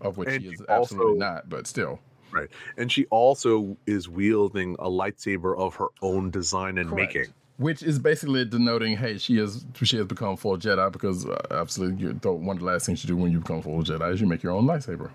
of 0.02 0.18
which 0.18 0.30
And 0.30 0.44
she 0.44 0.50
is 0.50 0.60
she 0.60 0.66
absolutely 0.70 1.20
not, 1.20 1.50
but 1.50 1.68
still. 1.68 2.00
Right. 2.32 2.50
And 2.78 2.92
she 2.92 3.06
also 3.06 3.78
is 3.86 4.10
wielding 4.10 4.76
a 4.80 4.90
lightsaber 4.90 5.58
of 5.58 5.76
her 5.76 5.88
own 6.02 6.30
design 6.30 6.78
and 6.78 6.90
Correct. 6.90 7.16
making. 7.16 7.34
which 7.58 7.82
is 7.82 7.98
basically 8.00 8.46
denoting, 8.46 8.98
hey, 8.98 9.18
she 9.18 9.38
has 9.38 9.66
she 9.82 9.98
has 9.98 10.06
become 10.06 10.38
full 10.38 10.58
Jedi 10.58 10.92
because 10.92 11.26
uh, 11.26 11.38
absolutely, 11.52 12.04
you 12.04 12.14
don't, 12.14 12.46
one 12.46 12.58
of 12.58 12.62
the 12.62 12.68
last 12.68 12.86
things 12.86 13.04
you 13.04 13.08
do 13.08 13.18
when 13.18 13.32
you 13.32 13.40
become 13.40 13.62
full 13.62 13.82
Jedi 13.84 14.14
is 14.14 14.22
you 14.22 14.28
make 14.28 14.44
your 14.44 14.52
own 14.54 14.66
lightsaber. 14.66 15.10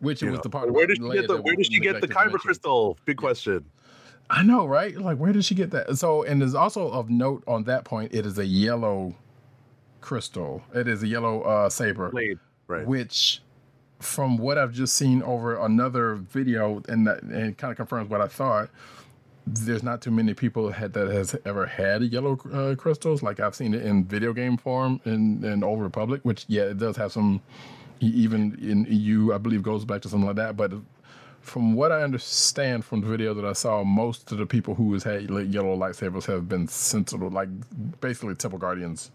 Which 0.00 0.22
You 0.22 0.30
was 0.30 0.38
know, 0.38 0.42
the 0.42 0.50
part. 0.50 0.72
where 0.72 0.86
did 0.86 0.96
she 0.98 1.10
get 1.12 1.28
the 1.28 1.40
Where 1.40 1.54
did 1.54 1.66
she 1.66 1.78
get 1.80 2.00
the 2.00 2.08
kyber 2.08 2.38
crystal? 2.38 2.96
Big 3.04 3.16
question. 3.18 3.64
I 4.30 4.42
know, 4.42 4.64
right? 4.66 4.96
Like, 4.96 5.18
where 5.18 5.32
did 5.32 5.44
she 5.44 5.54
get 5.54 5.70
that? 5.72 5.96
So, 5.98 6.22
and 6.22 6.40
there's 6.40 6.54
also 6.54 6.88
of 6.90 7.10
note 7.10 7.44
on 7.46 7.64
that 7.64 7.84
point, 7.84 8.14
it 8.14 8.24
is 8.24 8.38
a 8.38 8.46
yellow 8.46 9.14
crystal. 10.00 10.62
It 10.74 10.88
is 10.88 11.02
a 11.02 11.06
yellow 11.06 11.42
uh, 11.42 11.68
saber, 11.68 12.10
Blade. 12.10 12.38
Right. 12.66 12.86
which, 12.86 13.42
from 14.02 14.36
what 14.36 14.58
I've 14.58 14.72
just 14.72 14.94
seen 14.96 15.22
over 15.22 15.56
another 15.56 16.14
video, 16.14 16.82
and 16.88 17.06
that 17.06 17.22
and 17.22 17.50
it 17.50 17.58
kind 17.58 17.70
of 17.70 17.76
confirms 17.76 18.10
what 18.10 18.20
I 18.20 18.26
thought. 18.26 18.70
There's 19.44 19.82
not 19.82 20.00
too 20.00 20.12
many 20.12 20.34
people 20.34 20.70
had 20.70 20.92
that 20.92 21.08
has 21.08 21.34
ever 21.44 21.66
had 21.66 22.02
yellow 22.02 22.38
uh, 22.52 22.76
crystals. 22.76 23.22
Like 23.22 23.40
I've 23.40 23.56
seen 23.56 23.74
it 23.74 23.84
in 23.84 24.04
video 24.04 24.32
game 24.32 24.56
form 24.56 25.00
in 25.04 25.44
in 25.44 25.64
Old 25.64 25.80
Republic, 25.80 26.20
which 26.24 26.44
yeah, 26.48 26.62
it 26.62 26.78
does 26.78 26.96
have 26.96 27.12
some. 27.12 27.40
Even 28.00 28.58
in 28.60 28.84
EU, 28.90 29.32
I 29.32 29.38
believe 29.38 29.62
goes 29.62 29.84
back 29.84 30.02
to 30.02 30.08
something 30.08 30.26
like 30.26 30.34
that. 30.34 30.56
But 30.56 30.72
from 31.42 31.74
what 31.74 31.92
I 31.92 32.02
understand 32.02 32.84
from 32.84 33.00
the 33.00 33.06
video 33.06 33.34
that 33.34 33.44
I 33.44 33.52
saw, 33.52 33.84
most 33.84 34.32
of 34.32 34.38
the 34.38 34.46
people 34.46 34.74
who 34.74 34.92
has 34.94 35.02
had 35.02 35.28
yellow 35.28 35.76
lightsabers 35.76 36.24
have 36.26 36.48
been 36.48 36.68
sentinel, 36.68 37.30
like 37.30 37.48
basically 38.00 38.34
temple 38.34 38.58
guardians. 38.58 39.10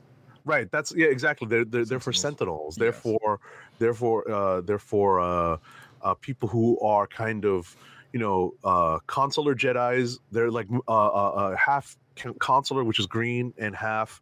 Right. 0.47 0.71
That's 0.71 0.93
yeah. 0.95 1.07
Exactly. 1.07 1.47
They're 1.47 1.65
they're, 1.65 1.85
they're 1.85 1.99
for 1.99 2.13
sentinels. 2.13 2.75
They're 2.75 2.87
Yes. 2.87 3.01
for 3.01 3.39
they're 3.79 3.93
for 3.93 4.29
uh, 4.31 4.61
they're 4.61 4.79
for 4.79 5.19
uh, 5.19 5.57
uh, 6.01 6.13
people 6.15 6.47
who 6.49 6.79
are 6.79 7.05
kind 7.05 7.45
of 7.45 7.75
you 8.13 8.19
know 8.19 8.53
uh, 8.63 8.99
consular 9.07 9.53
Jedi's. 9.55 10.19
They're 10.31 10.51
like 10.51 10.67
uh, 10.87 10.91
uh, 10.91 11.29
uh, 11.41 11.55
half 11.57 11.97
consular, 12.39 12.83
which 12.83 12.99
is 12.99 13.05
green, 13.05 13.53
and 13.57 13.75
half 13.75 14.21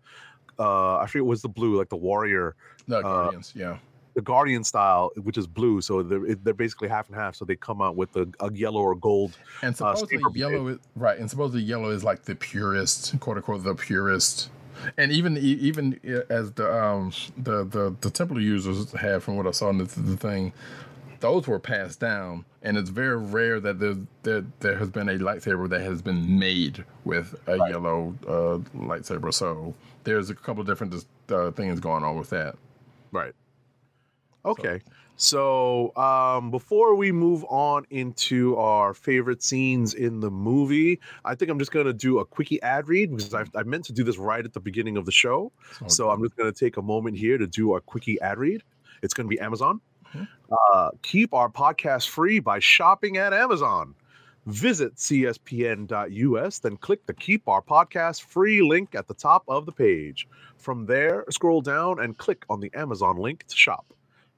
uh, 0.60 0.98
I 0.98 1.08
forget 1.08 1.26
what's 1.26 1.42
the 1.42 1.50
blue, 1.50 1.78
like 1.78 1.90
the 1.90 1.96
warrior, 1.96 2.56
The 2.88 3.02
guardians, 3.02 3.54
yeah. 3.56 3.78
the 4.14 4.22
guardian 4.22 4.64
style, 4.64 5.12
which 5.24 5.38
is 5.38 5.48
blue. 5.48 5.82
So 5.82 6.02
they're 6.04 6.36
they're 6.36 6.54
basically 6.54 6.88
half 6.88 7.08
and 7.10 7.16
half. 7.18 7.36
So 7.36 7.46
they 7.46 7.56
come 7.56 7.82
out 7.82 7.96
with 7.96 8.16
a, 8.16 8.28
a 8.40 8.52
yellow 8.54 8.82
or 8.82 8.96
gold. 8.96 9.38
And 9.62 9.76
supposedly 9.76 10.18
saber 10.18 10.38
yellow 10.38 10.68
is 10.68 10.80
right, 10.96 11.20
and 11.20 11.30
supposedly 11.30 11.64
yellow 11.64 11.90
is 11.90 12.04
like 12.04 12.24
the 12.24 12.36
purest, 12.36 13.20
quote 13.20 13.38
unquote, 13.38 13.64
the 13.64 13.76
purest. 13.76 14.50
And 14.98 15.12
even 15.12 15.38
even 15.38 16.00
as 16.30 16.52
the 16.54 16.84
um 16.84 17.12
the 17.38 17.64
the 17.64 17.96
the 18.02 18.10
Templar 18.10 18.42
users 18.42 18.92
had 18.92 19.24
from 19.24 19.38
what 19.38 19.48
I 19.48 19.52
saw 19.52 19.70
in 19.70 19.78
the, 19.78 19.86
the 19.86 20.18
thing, 20.18 20.54
those 21.20 21.48
were 21.48 21.60
passed 21.60 22.00
down, 22.00 22.46
and 22.62 22.78
it's 22.78 22.90
very 22.90 23.18
rare 23.18 23.60
that 23.60 23.80
there 23.80 23.96
there, 24.24 24.46
there 24.60 24.78
has 24.78 24.90
been 24.90 25.10
a 25.10 25.18
lightsaber 25.18 25.70
that 25.70 25.82
has 25.82 26.02
been 26.02 26.38
made 26.40 26.84
with 27.04 27.36
a 27.48 27.58
yellow 27.70 28.16
uh, 28.28 28.58
lightsaber. 28.78 29.34
So 29.34 29.74
there's 30.04 30.30
a 30.30 30.36
couple 30.36 30.62
of 30.62 30.68
different 30.68 31.06
uh, 31.30 31.52
things 31.52 31.80
going 31.80 32.04
on 32.04 32.18
with 32.18 32.30
that. 32.30 32.56
Right. 33.12 33.34
Okay. 34.46 34.82
So, 34.86 34.92
um, 35.96 36.52
before 36.52 36.96
we 36.96 37.12
move 37.12 37.46
on 37.46 37.86
into 37.90 38.58
our 38.58 38.94
favorite 38.94 39.42
scenes 39.42 39.94
in 39.94 40.20
the 40.20 40.30
movie, 40.30 41.00
I 41.24 41.36
think 41.36 41.50
I'm 41.50 41.60
just 41.60 41.72
going 41.72 41.86
to 41.86 41.94
do 41.94 42.20
a 42.20 42.26
quickie 42.26 42.62
ad 42.62 42.88
read 42.88 43.16
because 43.16 43.34
I, 43.34 43.46
I 43.56 43.64
meant 43.64 43.86
to 43.86 43.94
do 43.94 44.04
this 44.04 44.18
right 44.18 44.44
at 44.44 44.54
the 44.54 44.60
beginning 44.60 44.98
of 44.98 45.06
the 45.06 45.12
show. 45.12 45.52
So, 45.88 46.10
I'm 46.10 46.22
just 46.22 46.36
going 46.36 46.52
to 46.52 46.58
take 46.58 46.78
a 46.78 46.82
moment 46.82 47.18
here 47.18 47.38
to 47.38 47.48
do 47.48 47.76
a 47.76 47.82
quickie 47.82 48.20
ad 48.22 48.38
read. 48.38 48.62
It's 49.02 49.14
going 49.14 49.28
to 49.28 49.30
be 49.30 49.40
Amazon. 49.40 49.80
Mhm. 50.14 50.28
Uh, 50.52 50.92
keep 51.02 51.34
our 51.34 51.50
podcast 51.50 52.10
free 52.10 52.40
by 52.40 52.60
shopping 52.60 53.18
at 53.18 53.34
Amazon. 53.34 53.96
Visit 54.46 54.96
cspn.us, 54.96 56.60
then 56.60 56.78
click 56.78 57.06
the 57.08 57.14
Keep 57.16 57.48
Our 57.48 57.64
Podcast 57.64 58.22
free 58.22 58.62
link 58.62 58.94
at 58.94 59.08
the 59.08 59.16
top 59.16 59.44
of 59.48 59.66
the 59.66 59.72
page. 59.72 60.28
From 60.58 60.86
there, 60.86 61.26
scroll 61.32 61.62
down 61.62 62.00
and 62.00 62.16
click 62.18 62.46
on 62.48 62.60
the 62.60 62.70
Amazon 62.76 63.18
link 63.18 63.46
to 63.48 63.56
shop. 63.56 63.88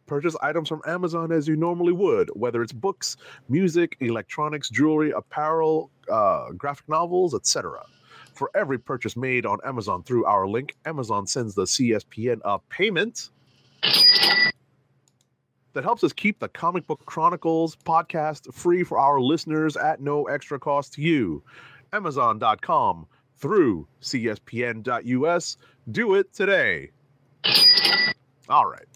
Purchase 0.08 0.36
items 0.42 0.70
from 0.70 0.82
Amazon 0.88 1.32
as 1.32 1.48
you 1.48 1.56
normally 1.56 1.94
would, 1.94 2.30
whether 2.34 2.64
it's 2.64 2.74
books, 2.74 3.18
music, 3.50 3.98
electronics, 4.00 4.70
jewelry, 4.70 5.12
apparel, 5.12 5.92
uh, 6.12 6.52
graphic 6.54 6.88
novels, 6.90 7.36
etc. 7.36 7.84
For 8.34 8.50
every 8.56 8.80
purchase 8.80 9.16
made 9.18 9.46
on 9.46 9.60
Amazon 9.66 10.04
through 10.04 10.26
our 10.26 10.48
link, 10.48 10.76
Amazon 10.86 11.28
sends 11.28 11.54
the 11.54 11.66
CSPN 11.66 12.40
a 12.46 12.58
payment 12.70 13.30
that 15.74 15.84
helps 15.84 16.04
us 16.04 16.12
keep 16.12 16.40
the 16.40 16.48
Comic 16.48 16.88
Book 16.88 17.02
Chronicles 17.06 17.76
podcast 17.76 18.52
free 18.54 18.84
for 18.84 18.98
our 18.98 19.22
listeners 19.22 19.78
at 19.78 20.02
no 20.02 20.24
extra 20.28 20.60
cost 20.60 20.94
to 20.94 21.02
you. 21.02 21.44
Amazon.com 21.94 23.06
through 23.36 23.88
CSPN.us. 24.02 25.58
Do 25.92 26.16
it 26.16 26.34
today. 26.34 26.90
All 28.50 28.66
right. 28.66 28.88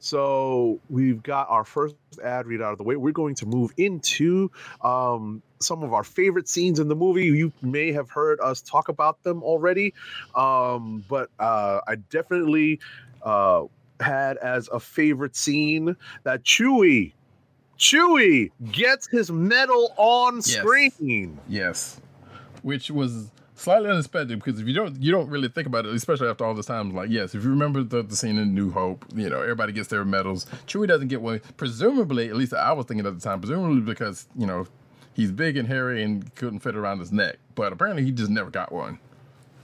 So 0.00 0.80
we've 0.88 1.22
got 1.22 1.48
our 1.50 1.64
first 1.64 1.96
ad 2.22 2.46
read 2.46 2.62
out 2.62 2.72
of 2.72 2.78
the 2.78 2.84
way. 2.84 2.96
We're 2.96 3.12
going 3.12 3.34
to 3.36 3.46
move 3.46 3.72
into 3.76 4.50
um, 4.82 5.42
some 5.60 5.82
of 5.82 5.92
our 5.92 6.04
favorite 6.04 6.48
scenes 6.48 6.78
in 6.78 6.88
the 6.88 6.94
movie. 6.94 7.26
You 7.26 7.52
may 7.62 7.92
have 7.92 8.10
heard 8.10 8.40
us 8.40 8.60
talk 8.60 8.88
about 8.88 9.22
them 9.24 9.42
already, 9.42 9.94
um, 10.34 11.04
but 11.08 11.30
uh, 11.38 11.80
I 11.86 11.96
definitely 11.96 12.78
uh, 13.22 13.64
had 14.00 14.36
as 14.36 14.68
a 14.68 14.78
favorite 14.78 15.34
scene 15.34 15.96
that 16.22 16.44
Chewie, 16.44 17.12
Chewie 17.76 18.50
gets 18.70 19.08
his 19.08 19.30
medal 19.30 19.94
on 19.96 20.36
Yes. 20.36 20.54
screen. 20.54 21.38
Yes, 21.48 22.00
which 22.62 22.90
was 22.90 23.30
slightly 23.58 23.90
unexpected 23.90 24.38
because 24.42 24.60
if 24.60 24.66
you 24.66 24.72
don't 24.74 25.02
you 25.02 25.10
don't 25.12 25.28
really 25.28 25.48
think 25.48 25.66
about 25.66 25.84
it, 25.84 25.94
especially 25.94 26.28
after 26.28 26.44
all 26.44 26.54
this 26.54 26.66
time. 26.66 26.94
Like, 26.94 27.10
yes, 27.10 27.34
if 27.34 27.42
you 27.44 27.50
remember 27.50 27.82
the, 27.82 28.02
the 28.02 28.16
scene 28.16 28.38
in 28.38 28.54
New 28.54 28.70
Hope, 28.70 29.04
you 29.14 29.28
know 29.28 29.42
everybody 29.42 29.72
gets 29.72 29.88
their 29.88 30.04
medals. 30.04 30.46
Chewie 30.66 30.86
doesn't 30.88 31.08
get 31.08 31.20
one. 31.20 31.40
Presumably, 31.56 32.28
at 32.28 32.36
least 32.36 32.54
I 32.54 32.72
was 32.72 32.86
thinking 32.86 33.06
at 33.06 33.14
the 33.14 33.20
time, 33.20 33.40
presumably 33.40 33.80
because 33.80 34.26
you 34.36 34.46
know 34.46 34.66
he's 35.14 35.32
big 35.32 35.56
and 35.56 35.66
hairy 35.68 36.02
and 36.02 36.34
couldn't 36.36 36.60
fit 36.60 36.76
around 36.76 37.00
his 37.00 37.12
neck. 37.12 37.36
But 37.54 37.72
apparently, 37.72 38.04
he 38.04 38.12
just 38.12 38.30
never 38.30 38.50
got 38.50 38.70
one, 38.72 38.98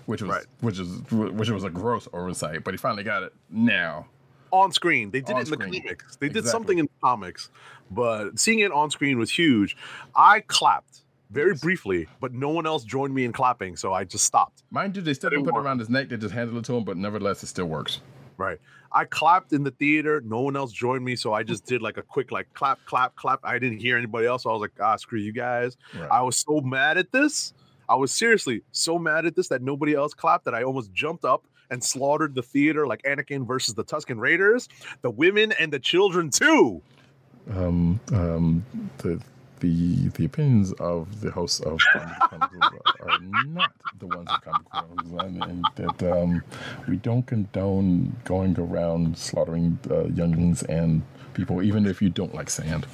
which 0.06 0.20
was 0.22 0.30
Right. 0.30 0.46
which 0.60 0.78
is 0.78 1.00
which 1.10 1.50
was 1.50 1.64
a 1.64 1.70
gross 1.70 2.08
oversight. 2.12 2.64
But 2.64 2.74
he 2.74 2.78
finally 2.78 3.04
got 3.04 3.22
it 3.22 3.32
now. 3.50 4.06
on 4.50 4.70
screen. 4.72 5.10
They 5.10 5.20
did 5.20 5.34
On 5.34 5.40
it 5.40 5.44
in 5.46 5.50
the 5.50 5.56
screen. 5.64 5.82
comics. 5.82 6.16
They 6.16 6.28
did 6.28 6.38
Exactly. 6.38 6.50
something 6.52 6.78
in 6.78 6.84
the 6.86 6.90
comics, 7.02 7.50
but 7.90 8.38
seeing 8.38 8.60
it 8.60 8.70
on 8.70 8.90
screen 8.90 9.18
was 9.18 9.30
huge. 9.30 9.76
I 10.14 10.40
clapped 10.40 11.00
very 11.34 11.54
briefly, 11.54 12.06
but 12.20 12.32
no 12.32 12.48
one 12.48 12.66
else 12.66 12.84
joined 12.84 13.14
me 13.14 13.24
in 13.24 13.32
clapping, 13.32 13.76
so 13.76 13.92
I 13.92 14.04
just 14.04 14.24
stopped. 14.24 14.62
Mind 14.70 14.96
you, 14.96 15.02
they 15.02 15.12
still 15.14 15.30
didn't 15.30 15.44
put 15.44 15.54
it 15.54 15.58
around 15.58 15.80
his 15.80 15.90
neck. 15.90 16.08
They 16.08 16.16
just 16.16 16.34
handed 16.34 16.56
it 16.56 16.64
to 16.66 16.76
him. 16.76 16.84
But 16.84 16.96
nevertheless, 16.96 17.42
it 17.42 17.48
still 17.48 17.66
works. 17.66 18.00
Right. 18.36 18.58
I 18.92 19.04
clapped 19.04 19.52
in 19.52 19.64
the 19.64 19.72
theater. 19.72 20.22
No 20.24 20.40
one 20.40 20.56
else 20.56 20.72
joined 20.72 21.04
me, 21.04 21.16
so 21.16 21.32
I 21.32 21.42
just 21.42 21.66
did 21.66 21.82
like 21.82 21.96
a 21.96 22.02
quick 22.02 22.30
like 22.30 22.52
clap, 22.54 22.78
clap, 22.86 23.16
clap. 23.16 23.40
I 23.42 23.58
didn't 23.58 23.78
hear 23.78 23.98
anybody 23.98 24.26
else. 24.26 24.44
So 24.44 24.50
I 24.50 24.52
was 24.52 24.60
like, 24.62 24.72
ah, 24.80 24.96
screw 24.96 25.18
you 25.18 25.32
guys. 25.32 25.76
Right. 25.98 26.10
I 26.10 26.22
was 26.22 26.36
so 26.36 26.60
mad 26.60 26.96
at 26.96 27.10
this. 27.10 27.52
I 27.88 27.96
was 27.96 28.12
seriously 28.12 28.62
so 28.72 28.98
mad 28.98 29.26
at 29.26 29.36
this 29.36 29.48
that 29.48 29.62
nobody 29.62 29.94
else 29.94 30.14
clapped 30.14 30.44
that 30.46 30.54
I 30.54 30.62
almost 30.62 30.92
jumped 30.92 31.24
up 31.24 31.44
and 31.70 31.82
slaughtered 31.82 32.34
the 32.34 32.42
theater 32.42 32.86
like 32.86 33.02
Anakin 33.02 33.46
versus 33.46 33.74
the 33.74 33.84
Tusken 33.84 34.18
Raiders, 34.18 34.68
the 35.02 35.10
women 35.10 35.52
and 35.52 35.72
the 35.72 35.78
children 35.78 36.30
too. 36.30 36.80
um, 37.52 38.00
um, 38.12 38.64
the 38.98 39.20
the 39.64 40.08
the 40.10 40.24
opinions 40.26 40.72
of 40.74 41.22
the 41.22 41.30
hosts 41.30 41.60
of 41.60 41.80
are 41.94 43.18
not 43.46 43.72
the 43.98 44.06
ones 44.06 44.28
of 44.30 44.42
Comic 44.42 44.68
Chronicles, 44.70 45.42
and, 45.42 45.64
that 45.76 46.12
um, 46.12 46.42
we 46.86 46.96
don't 46.96 47.26
condone 47.26 48.14
going 48.24 48.58
around 48.58 49.16
slaughtering 49.16 49.78
uh, 49.90 50.04
younglings 50.08 50.62
and 50.64 51.02
people, 51.32 51.62
even 51.62 51.86
if 51.86 52.02
you 52.02 52.10
don't 52.10 52.34
like 52.34 52.50
sand. 52.50 52.86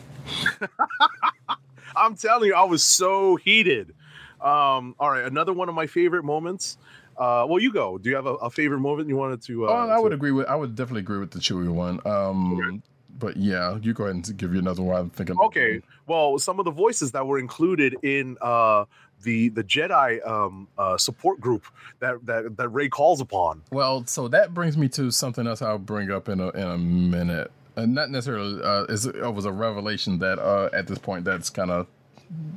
I'm 1.97 2.15
telling 2.15 2.49
you, 2.49 2.55
I 2.55 2.65
was 2.65 2.85
so 2.85 3.37
heated. 3.37 3.95
Um, 4.41 4.95
all 5.01 5.11
right, 5.11 5.25
another 5.25 5.53
one 5.53 5.69
of 5.69 5.75
my 5.75 5.89
favorite 5.89 6.25
moments. 6.25 6.79
Uh, 7.17 7.45
well, 7.49 7.59
you 7.59 7.73
go. 7.73 7.99
Do 7.99 8.09
you 8.09 8.17
have 8.17 8.27
a, 8.27 8.35
a 8.35 8.51
favorite 8.51 8.81
moment 8.81 9.09
you 9.09 9.17
wanted 9.17 9.43
to? 9.43 9.67
Uh, 9.67 9.71
oh, 9.71 9.89
I 9.89 9.99
would 9.99 10.11
to- 10.11 10.15
agree 10.15 10.31
with. 10.31 10.47
I 10.47 10.55
would 10.55 10.77
definitely 10.77 11.01
agree 11.01 11.19
with 11.19 11.33
the 11.33 11.41
Chewie 11.41 11.69
one. 11.69 12.01
Um, 12.07 12.83
But 13.21 13.37
yeah, 13.37 13.79
you 13.81 13.93
go 13.93 14.05
ahead 14.05 14.17
and 14.17 14.37
give 14.37 14.53
you 14.53 14.59
another 14.59 14.83
one. 14.83 14.97
I'm 14.97 15.11
thinking. 15.11 15.37
Okay. 15.45 15.81
Well, 16.09 16.39
some 16.39 16.59
of 16.59 16.65
the 16.65 16.73
voices 16.73 17.13
that 17.13 17.25
were 17.25 17.39
included 17.39 17.95
in 18.03 18.37
uh, 18.41 18.87
the 19.23 19.51
the 19.51 19.63
Jedi 19.63 20.27
um, 20.27 20.67
uh, 20.77 20.97
support 20.97 21.41
group 21.41 21.65
that, 22.01 22.27
that 22.27 22.57
that 22.57 22.69
Rey 22.71 22.89
calls 22.89 23.21
upon. 23.21 23.63
Well, 23.71 24.05
so 24.07 24.27
that 24.29 24.53
brings 24.55 24.77
me 24.77 24.89
to 24.89 25.13
something 25.13 25.47
else 25.47 25.63
I'll 25.63 25.79
bring 25.79 26.11
up 26.11 26.29
in 26.29 26.41
a 26.41 26.49
in 26.51 26.67
a 26.67 26.79
minute. 26.79 27.53
And 27.77 27.95
not 27.95 28.11
necessarily 28.11 28.61
uh, 28.63 28.85
is 28.85 29.07
it 29.07 29.33
was 29.33 29.45
a 29.45 29.53
revelation 29.53 30.19
that 30.19 30.41
uh, 30.41 30.71
at 30.73 30.89
this 30.89 30.99
point 30.99 31.25
that's 31.25 31.51
kind 31.51 31.71
of 31.71 31.87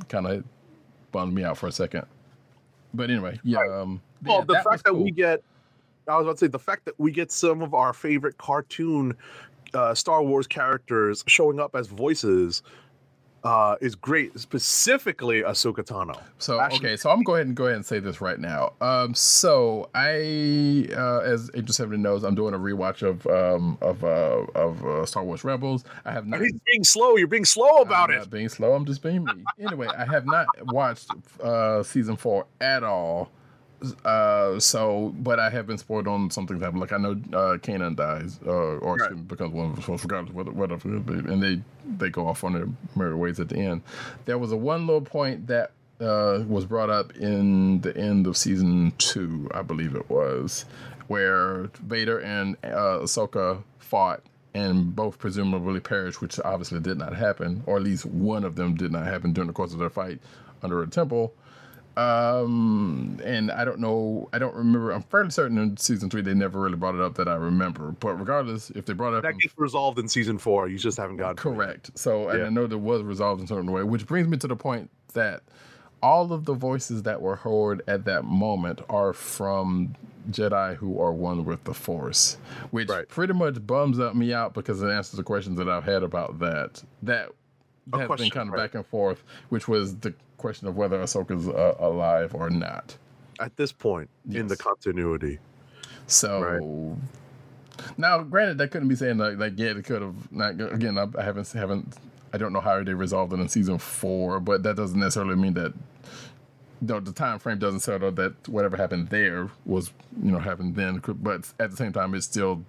kind 0.08 0.26
of 0.26 0.42
bummed 1.12 1.34
me 1.34 1.44
out 1.44 1.56
for 1.56 1.68
a 1.68 1.72
second. 1.72 2.06
But 2.92 3.10
anyway, 3.10 3.38
yeah. 3.44 3.60
Um, 3.60 4.00
Well, 4.24 4.38
yeah, 4.38 4.44
the 4.44 4.52
was 4.54 4.64
fact 4.64 4.84
that 4.84 4.92
cool. 4.92 5.04
we 5.04 5.10
get, 5.10 5.42
I 6.08 6.16
was 6.16 6.26
about 6.26 6.38
to 6.38 6.44
say, 6.44 6.48
the 6.48 6.58
fact 6.58 6.84
that 6.86 6.98
we 6.98 7.10
get 7.12 7.30
some 7.30 7.62
of 7.62 7.74
our 7.74 7.92
favorite 7.92 8.38
cartoon 8.38 9.16
uh, 9.74 9.94
Star 9.94 10.22
Wars 10.22 10.46
characters 10.46 11.24
showing 11.26 11.60
up 11.60 11.74
as 11.74 11.86
voices 11.88 12.62
uh, 13.44 13.76
is 13.82 13.94
great, 13.94 14.38
specifically 14.40 15.42
Ahsoka 15.42 15.84
Tano. 15.84 16.18
So 16.38 16.58
Actually- 16.60 16.78
okay, 16.88 16.96
so 16.96 17.10
I'm 17.10 17.22
going 17.22 17.36
ahead 17.40 17.46
and 17.48 17.54
go 17.56 17.64
ahead 17.64 17.76
and 17.76 17.84
say 17.84 17.98
this 17.98 18.22
right 18.22 18.38
now. 18.38 18.72
Um, 18.80 19.14
so 19.14 19.90
I, 19.94 20.88
uh, 20.96 21.18
as 21.18 21.50
Agent 21.52 21.74
Seventy 21.74 21.98
knows, 21.98 22.24
I'm 22.24 22.34
doing 22.34 22.54
a 22.54 22.58
rewatch 22.58 23.02
of 23.02 23.26
um 23.26 23.76
of 23.82 24.02
uh 24.02 24.46
of 24.54 24.82
uh, 24.86 25.04
Star 25.04 25.22
Wars 25.24 25.44
Rebels. 25.44 25.84
I 26.06 26.12
have 26.12 26.26
not. 26.26 26.40
He's 26.40 26.54
being 26.66 26.84
slow. 26.84 27.16
You're 27.16 27.26
being 27.26 27.44
slow 27.44 27.82
about 27.82 28.08
I'm 28.08 28.16
it. 28.16 28.18
Not 28.20 28.30
being 28.30 28.48
slow. 28.48 28.72
I'm 28.72 28.86
just 28.86 29.02
being 29.02 29.24
me. 29.24 29.32
anyway, 29.60 29.88
I 29.88 30.06
have 30.06 30.24
not 30.24 30.46
watched 30.72 31.10
uh 31.42 31.82
season 31.82 32.16
four 32.16 32.46
at 32.62 32.82
all. 32.82 33.30
Uh, 34.04 34.58
so 34.58 35.12
but 35.18 35.38
I 35.38 35.50
have 35.50 35.66
been 35.66 35.78
spoiled 35.78 36.08
on 36.08 36.30
some 36.30 36.46
things 36.46 36.62
happen. 36.62 36.80
Like 36.80 36.92
I 36.92 36.96
know 36.98 37.12
uh 37.32 37.58
Kanan 37.58 37.96
dies, 37.96 38.40
uh, 38.46 38.50
or 38.50 38.96
Right. 38.96 39.28
becomes 39.28 39.52
one 39.52 39.72
of 39.72 39.90
us, 39.90 40.02
regardless 40.02 40.34
whether 40.34 40.50
whatever, 40.52 40.88
and 40.88 41.42
they 41.42 41.60
they 41.98 42.10
go 42.10 42.26
off 42.26 42.44
on 42.44 42.52
their 42.54 42.66
merry 42.96 43.14
ways 43.14 43.38
at 43.40 43.48
the 43.48 43.56
end. 43.58 43.82
There 44.24 44.38
was 44.38 44.52
a 44.52 44.56
one 44.56 44.86
little 44.86 45.02
point 45.02 45.46
that 45.48 45.72
uh 46.00 46.42
was 46.48 46.64
brought 46.64 46.90
up 46.90 47.14
in 47.16 47.80
the 47.82 47.96
end 47.96 48.26
of 48.26 48.36
season 48.36 48.92
two, 48.98 49.48
I 49.52 49.62
believe 49.62 49.94
it 49.94 50.08
was, 50.10 50.64
where 51.08 51.64
Vader 51.86 52.18
and 52.20 52.56
uh, 52.64 52.98
Ahsoka 53.02 53.62
fought 53.78 54.22
and 54.54 54.94
both 54.94 55.18
presumably 55.18 55.80
perished, 55.80 56.20
which 56.20 56.38
obviously 56.40 56.78
did 56.80 56.96
not 56.96 57.14
happen, 57.16 57.62
or 57.66 57.76
at 57.76 57.82
least 57.82 58.06
one 58.06 58.44
of 58.44 58.54
them 58.54 58.74
did 58.76 58.92
not 58.92 59.04
happen 59.04 59.32
during 59.32 59.48
the 59.48 59.52
course 59.52 59.72
of 59.72 59.78
their 59.80 59.90
fight 59.90 60.20
under 60.62 60.80
a 60.82 60.86
temple. 60.86 61.34
Um, 61.96 63.20
and 63.24 63.50
I 63.50 63.64
don't 63.64 63.78
know, 63.78 64.28
I 64.32 64.38
don't 64.38 64.54
remember. 64.54 64.90
I'm 64.90 65.02
fairly 65.02 65.30
certain 65.30 65.58
in 65.58 65.76
season 65.76 66.10
three 66.10 66.22
they 66.22 66.34
never 66.34 66.60
really 66.60 66.76
brought 66.76 66.94
it 66.94 67.00
up 67.00 67.14
that 67.16 67.28
I 67.28 67.34
remember. 67.34 67.94
But 68.00 68.14
regardless, 68.18 68.70
if 68.70 68.84
they 68.86 68.92
brought 68.92 69.14
it 69.14 69.18
up, 69.18 69.22
That 69.22 69.38
gets 69.38 69.54
resolved 69.56 69.98
in 69.98 70.08
season 70.08 70.38
four. 70.38 70.68
You 70.68 70.78
just 70.78 70.98
haven't 70.98 71.16
gotten 71.18 71.36
to 71.36 71.48
it. 71.50 71.54
correct. 71.54 71.90
So 71.98 72.28
and 72.28 72.38
Yeah. 72.40 72.46
I 72.46 72.48
know 72.50 72.66
that 72.66 72.78
was 72.78 73.02
resolved 73.02 73.40
in 73.40 73.44
a 73.44 73.48
certain 73.48 73.70
way, 73.72 73.82
which 73.82 74.06
brings 74.06 74.28
me 74.28 74.36
to 74.38 74.46
the 74.48 74.56
point 74.56 74.90
that 75.14 75.42
all 76.02 76.32
of 76.32 76.44
the 76.44 76.54
voices 76.54 77.02
that 77.04 77.22
were 77.22 77.36
heard 77.36 77.82
at 77.88 78.04
that 78.04 78.24
moment 78.24 78.82
are 78.88 79.12
from 79.12 79.94
Jedi 80.30 80.74
who 80.76 81.00
are 81.00 81.12
one 81.12 81.44
with 81.44 81.64
the 81.64 81.74
Force, 81.74 82.36
which 82.70 82.88
Right. 82.88 83.08
pretty 83.08 83.32
much 83.34 83.66
bums 83.66 83.98
up 83.98 84.14
me 84.14 84.32
out 84.32 84.52
because 84.54 84.82
it 84.82 84.88
answers 84.88 85.16
the 85.16 85.22
questions 85.22 85.56
that 85.58 85.68
I've 85.68 85.84
had 85.84 86.02
about 86.02 86.38
that. 86.40 86.82
That 87.02 87.30
has 87.92 88.08
been 88.18 88.30
kind 88.30 88.48
of 88.48 88.54
right. 88.54 88.62
back 88.62 88.74
and 88.74 88.86
forth, 88.86 89.22
which 89.50 89.68
was 89.68 89.96
the 89.96 90.14
question 90.44 90.68
of 90.68 90.76
whether 90.76 90.98
Ahsoka's 90.98 91.48
uh, 91.48 91.74
alive 91.78 92.34
or 92.34 92.50
not. 92.50 92.98
At 93.40 93.56
this 93.56 93.72
point 93.72 94.10
in 94.30 94.46
the 94.46 94.56
continuity, 94.58 95.38
So 96.06 96.98
now, 97.96 98.22
granted, 98.22 98.58
that 98.58 98.70
couldn't 98.70 98.88
be 98.88 98.94
saying 98.94 99.16
like, 99.16 99.38
like 99.38 99.54
yeah, 99.56 99.70
it 99.70 99.84
could 99.86 100.02
have. 100.02 100.30
Not 100.30 100.60
again, 100.60 100.98
I, 100.98 101.06
I 101.18 101.22
haven't 101.22 101.50
haven't. 101.52 101.96
I 102.34 102.36
don't 102.36 102.52
know 102.52 102.60
how 102.60 102.82
they 102.84 102.92
resolved 102.92 103.32
it 103.32 103.40
in 103.40 103.48
season 103.48 103.78
four, 103.78 104.38
but 104.38 104.62
that 104.64 104.76
doesn't 104.76 105.00
necessarily 105.00 105.34
mean 105.36 105.54
that. 105.54 105.72
The 106.82 107.00
time 107.12 107.38
frame 107.38 107.58
doesn't 107.58 107.80
settle 107.80 108.12
that 108.12 108.34
whatever 108.46 108.76
happened 108.76 109.08
there 109.08 109.48
was 109.64 109.92
you 110.22 110.30
know 110.30 110.38
happened 110.38 110.76
then. 110.76 111.00
But 111.06 111.50
at 111.58 111.70
the 111.70 111.76
same 111.76 111.92
time, 111.94 112.14
it 112.14 112.22
still 112.22 112.62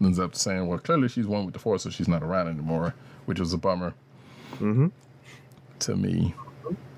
ends 0.00 0.18
up 0.18 0.34
saying, 0.34 0.66
well, 0.66 0.80
clearly 0.80 1.06
she's 1.08 1.26
one 1.28 1.44
with 1.44 1.54
the 1.54 1.60
force, 1.60 1.84
so 1.84 1.90
she's 1.90 2.08
not 2.08 2.24
around 2.24 2.48
anymore, 2.48 2.94
which 3.26 3.38
was 3.38 3.52
a 3.52 3.58
bummer 3.58 3.94
Mhm. 4.58 4.90
to 5.78 5.96
me. 5.96 6.34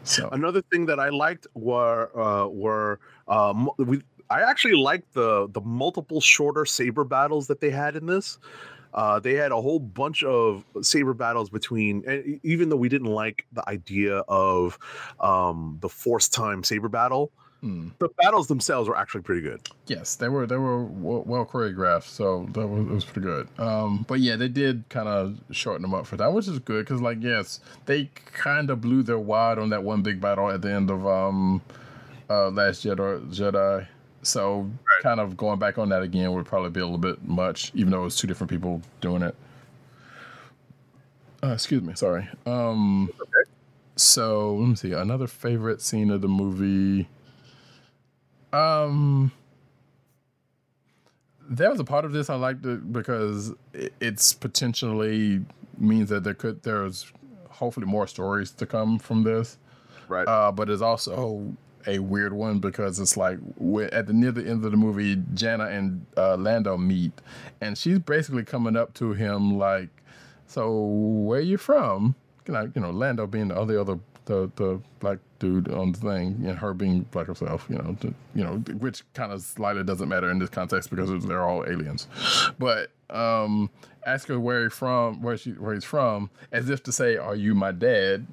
So 0.08 0.28
Another 0.30 0.62
thing 0.62 0.86
that 0.86 0.98
I 0.98 1.10
liked 1.10 1.46
were 1.54 2.10
uh, 2.18 2.48
were 2.48 2.98
um, 3.28 3.70
we. 3.76 4.02
I 4.30 4.42
actually 4.42 4.74
liked 4.74 5.14
the 5.14 5.48
the 5.52 5.60
multiple 5.60 6.20
shorter 6.20 6.64
saber 6.64 7.04
battles 7.04 7.46
that 7.48 7.60
they 7.60 7.70
had 7.70 7.96
in 7.96 8.06
this. 8.06 8.38
Uh, 8.94 9.20
they 9.20 9.34
had 9.34 9.52
a 9.52 9.60
whole 9.60 9.78
bunch 9.78 10.22
of 10.24 10.64
saber 10.80 11.12
battles 11.12 11.50
between, 11.50 12.40
even 12.42 12.70
though 12.70 12.76
we 12.76 12.88
didn't 12.88 13.12
like 13.12 13.44
the 13.52 13.68
idea 13.68 14.18
of 14.28 14.78
um, 15.20 15.76
the 15.80 15.88
force 15.88 16.28
time 16.28 16.64
saber 16.64 16.88
battle, 16.88 17.30
hmm. 17.60 17.88
the 17.98 18.08
battles 18.20 18.46
themselves 18.46 18.88
were 18.88 18.96
actually 18.96 19.22
pretty 19.22 19.42
good. 19.42 19.60
Yes, 19.86 20.16
they 20.16 20.28
were 20.28 20.46
they 20.46 20.56
were 20.56 20.84
well, 20.84 21.22
well 21.26 21.46
choreographed, 21.46 22.04
so 22.04 22.48
that 22.52 22.66
was 22.66 22.86
it 22.86 22.92
was 22.92 23.04
pretty 23.04 23.26
good. 23.26 23.48
Um, 23.58 24.04
but 24.08 24.20
yeah, 24.20 24.36
they 24.36 24.48
did 24.48 24.84
kind 24.88 25.08
of 25.08 25.38
shorten 25.50 25.82
them 25.82 25.94
up 25.94 26.06
for 26.06 26.16
that, 26.16 26.32
which 26.32 26.48
is 26.48 26.58
good 26.58 26.84
because 26.84 27.00
like 27.00 27.18
yes, 27.20 27.60
they 27.86 28.10
kind 28.32 28.70
of 28.70 28.80
blew 28.80 29.02
their 29.02 29.18
wad 29.18 29.58
on 29.58 29.70
that 29.70 29.82
one 29.82 30.02
big 30.02 30.20
battle 30.20 30.50
at 30.50 30.62
the 30.62 30.70
end 30.72 30.90
of 30.90 31.06
um, 31.06 31.62
uh, 32.30 32.50
Last 32.50 32.84
Jedi. 32.84 33.34
Jedi. 33.34 33.86
So 34.22 34.68
kind 35.02 35.20
of 35.20 35.36
going 35.36 35.58
back 35.58 35.78
on 35.78 35.88
that 35.90 36.02
again 36.02 36.32
would 36.32 36.44
probably 36.44 36.70
be 36.70 36.80
a 36.80 36.84
little 36.84 36.98
bit 36.98 37.22
much, 37.26 37.70
even 37.74 37.92
though 37.92 38.00
it 38.00 38.04
was 38.04 38.16
two 38.16 38.26
different 38.26 38.50
people 38.50 38.82
doing 39.00 39.22
it. 39.22 39.34
Uh, 41.42 41.52
excuse 41.52 41.82
me, 41.82 41.94
sorry. 41.94 42.28
Um, 42.46 43.10
so 43.96 44.54
let 44.56 44.68
me 44.68 44.74
see 44.74 44.92
another 44.92 45.26
favorite 45.26 45.80
scene 45.80 46.10
of 46.10 46.20
the 46.20 46.28
movie. 46.28 47.08
Um, 48.52 49.32
there 51.48 51.70
was 51.70 51.80
a 51.80 51.84
part 51.84 52.04
of 52.04 52.12
this 52.12 52.30
I 52.30 52.34
liked 52.34 52.64
it 52.66 52.92
because 52.92 53.52
it, 53.72 53.92
it's 54.00 54.32
potentially 54.32 55.44
means 55.78 56.08
that 56.10 56.24
there 56.24 56.34
could 56.34 56.62
there's 56.62 57.12
hopefully 57.50 57.86
more 57.86 58.06
stories 58.06 58.50
to 58.52 58.66
come 58.66 58.98
from 58.98 59.22
this. 59.22 59.58
Right. 60.08 60.26
Uh, 60.26 60.52
but 60.52 60.70
it's 60.70 60.82
also 60.82 61.54
a 61.86 61.98
weird 61.98 62.32
one 62.32 62.58
because 62.58 62.98
it's 62.98 63.16
like 63.16 63.38
at 63.92 64.06
the 64.06 64.12
near 64.12 64.32
the 64.32 64.46
end 64.46 64.64
of 64.64 64.70
the 64.70 64.76
movie, 64.76 65.22
Jannah 65.34 65.66
and 65.66 66.04
uh, 66.16 66.36
Lando 66.36 66.76
meet, 66.76 67.12
and 67.60 67.76
she's 67.76 67.98
basically 67.98 68.44
coming 68.44 68.76
up 68.76 68.94
to 68.94 69.12
him 69.12 69.58
like, 69.58 69.88
"So 70.46 70.80
where 70.80 71.40
you 71.40 71.56
from?" 71.56 72.14
Know, 72.46 72.70
you 72.74 72.80
know, 72.80 72.90
Lando 72.90 73.26
being 73.26 73.48
the 73.48 73.56
other 73.56 73.78
other 73.78 73.98
the 74.28 74.50
the 74.56 74.80
black 75.00 75.18
dude 75.40 75.68
on 75.72 75.92
the 75.92 75.98
thing, 75.98 76.44
and 76.46 76.58
her 76.58 76.72
being 76.74 77.00
black 77.10 77.26
herself. 77.26 77.66
You 77.68 77.78
know, 77.78 77.96
to, 78.00 78.14
you 78.34 78.44
know, 78.44 78.56
which 78.78 79.02
kind 79.14 79.32
of 79.32 79.40
slightly 79.42 79.82
doesn't 79.82 80.08
matter 80.08 80.30
in 80.30 80.38
this 80.38 80.50
context 80.50 80.90
because 80.90 81.24
they're 81.26 81.42
all 81.42 81.64
aliens. 81.66 82.06
But 82.58 82.90
um, 83.10 83.70
ask 84.06 84.28
her 84.28 84.38
where 84.38 84.64
he 84.64 84.68
from, 84.68 85.22
where 85.22 85.36
she 85.36 85.52
where 85.52 85.74
he's 85.74 85.84
from, 85.84 86.30
as 86.52 86.68
if 86.70 86.82
to 86.84 86.92
say, 86.92 87.16
"Are 87.16 87.34
you 87.34 87.54
my 87.54 87.72
dad?" 87.72 88.26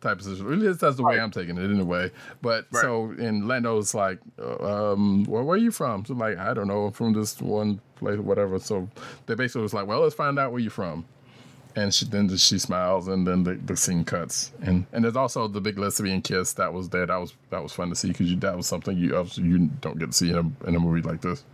type 0.00 0.18
of 0.18 0.22
situation. 0.24 0.52
At 0.52 0.58
least 0.58 0.80
that's 0.80 0.96
the 0.96 1.02
way 1.02 1.18
I'm 1.18 1.30
taking 1.30 1.56
it 1.56 1.64
anyway. 1.64 2.10
But 2.42 2.66
Right. 2.70 2.82
so 2.82 3.12
in 3.12 3.48
Lando's 3.48 3.94
like, 3.94 4.18
um, 4.38 5.24
well, 5.24 5.44
where 5.44 5.54
are 5.54 5.56
you 5.56 5.70
from? 5.70 6.04
So 6.04 6.12
like, 6.12 6.36
I 6.36 6.52
don't 6.52 6.68
know, 6.68 6.90
from 6.90 7.14
this 7.14 7.40
one 7.40 7.80
place, 7.96 8.18
whatever. 8.18 8.58
So 8.58 8.86
they 9.24 9.34
basically 9.34 9.62
was 9.62 9.72
like, 9.72 9.86
well, 9.86 10.00
let's 10.00 10.14
find 10.14 10.38
out 10.38 10.52
where 10.52 10.60
you're 10.60 10.70
from. 10.70 11.06
And 11.76 11.92
she, 11.92 12.04
then 12.04 12.28
she 12.36 12.58
smiles, 12.58 13.08
and 13.08 13.26
then 13.26 13.42
the, 13.42 13.54
the 13.54 13.76
scene 13.76 14.04
cuts. 14.04 14.52
And 14.62 14.86
and 14.92 15.04
there's 15.04 15.16
also 15.16 15.48
the 15.48 15.60
big 15.60 15.76
lesbian 15.76 16.22
kiss 16.22 16.52
that 16.52 16.72
was 16.72 16.88
there. 16.88 17.06
That 17.06 17.16
was 17.16 17.34
that 17.50 17.62
was 17.62 17.72
fun 17.72 17.88
to 17.88 17.96
see 17.96 18.08
because 18.08 18.36
that 18.36 18.56
was 18.56 18.66
something 18.66 18.96
you 18.96 19.26
you 19.34 19.58
don't 19.80 19.98
get 19.98 20.06
to 20.06 20.12
see 20.12 20.30
in 20.30 20.36
a, 20.36 20.68
in 20.68 20.76
a 20.76 20.80
movie 20.80 21.02
like 21.02 21.20
this. 21.20 21.44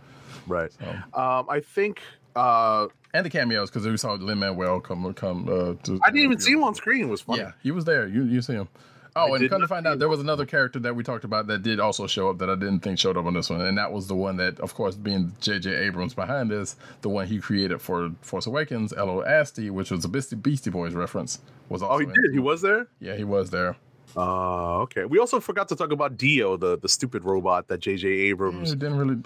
Right. 0.47 0.71
Um, 1.13 1.45
I 1.49 1.59
think 1.59 2.01
uh, 2.35 2.87
And 3.13 3.25
the 3.25 3.29
cameos 3.29 3.69
because 3.69 3.85
we 3.85 3.97
saw 3.97 4.13
Lin 4.13 4.39
Manuel 4.39 4.79
come 4.79 5.13
come. 5.13 5.47
Uh, 5.49 5.73
to, 5.83 5.99
I 6.03 6.11
didn't 6.11 6.23
even 6.23 6.39
see 6.39 6.53
him 6.53 6.63
on 6.63 6.75
screen. 6.75 7.05
It 7.05 7.09
was 7.09 7.21
funny. 7.21 7.41
Yeah, 7.41 7.51
he 7.61 7.71
was 7.71 7.85
there. 7.85 8.07
You 8.07 8.23
you 8.23 8.41
see 8.41 8.53
him. 8.53 8.69
Oh, 9.15 9.33
I 9.33 9.37
and 9.37 9.49
come 9.49 9.61
to 9.61 9.67
find 9.67 9.85
out, 9.85 9.99
there 9.99 10.07
was 10.07 10.21
another 10.21 10.45
character 10.45 10.79
that 10.79 10.95
we 10.95 11.03
talked 11.03 11.25
about 11.25 11.47
that 11.47 11.63
did 11.63 11.79
also 11.79 12.07
show 12.07 12.29
up 12.29 12.37
that 12.37 12.49
I 12.49 12.55
didn't 12.55 12.79
think 12.79 12.97
showed 12.97 13.17
up 13.17 13.25
on 13.25 13.33
this 13.33 13.49
one, 13.49 13.61
and 13.61 13.77
that 13.77 13.91
was 13.91 14.07
the 14.07 14.15
one 14.15 14.37
that, 14.37 14.59
of 14.61 14.73
course, 14.73 14.95
being 14.95 15.33
J.J. 15.41 15.69
Abrams 15.69 16.13
behind 16.13 16.49
this, 16.49 16.77
the 17.01 17.09
one 17.09 17.27
he 17.27 17.39
created 17.39 17.81
for 17.81 18.11
Force 18.21 18.47
Awakens, 18.47 18.93
Ello 18.93 19.21
Asty, 19.23 19.69
which 19.69 19.91
was 19.91 20.05
a 20.05 20.07
Beastie, 20.07 20.37
Beastie 20.37 20.69
Boys 20.69 20.93
reference, 20.93 21.39
was 21.67 21.81
also. 21.83 21.95
Oh, 21.95 21.99
he 21.99 22.05
did. 22.05 22.31
He 22.31 22.39
was 22.39 22.61
there. 22.61 22.87
Yeah, 22.99 23.15
he 23.15 23.25
was 23.25 23.49
there. 23.49 23.75
Uh, 24.17 24.79
okay. 24.81 25.05
We 25.05 25.19
also 25.19 25.39
forgot 25.39 25.69
to 25.69 25.75
talk 25.75 25.91
about 25.91 26.17
D-O, 26.17 26.57
the 26.57 26.77
the 26.77 26.89
stupid 26.89 27.23
robot 27.23 27.67
that 27.69 27.79
J.J. 27.79 28.07
Abrams. 28.07 28.69
he 28.71 28.75
didn't 28.75 28.97
really, 28.97 29.21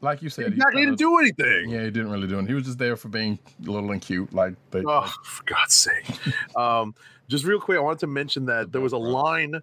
like 0.00 0.22
you 0.22 0.30
said, 0.30 0.46
he 0.48 0.52
exactly 0.54 0.82
kinda- 0.82 0.96
didn't 0.96 0.98
do 0.98 1.18
anything. 1.18 1.70
Yeah, 1.70 1.84
he 1.84 1.90
didn't 1.90 2.10
really 2.10 2.26
do 2.28 2.34
anything. 2.38 2.48
He 2.48 2.54
was 2.54 2.64
just 2.64 2.78
there 2.78 2.96
for 2.96 3.08
being 3.08 3.38
little 3.60 3.90
and 3.90 4.00
cute, 4.00 4.32
like 4.32 4.54
they. 4.70 4.82
Oh, 4.86 5.12
for 5.24 5.44
God's 5.44 5.74
sake. 5.74 6.06
um, 6.56 6.94
just 7.28 7.44
real 7.44 7.60
quick, 7.60 7.78
I 7.78 7.80
wanted 7.80 8.00
to 8.00 8.06
mention 8.06 8.46
that 8.46 8.72
there 8.72 8.80
was 8.80 8.92
a 8.92 8.98
line 8.98 9.60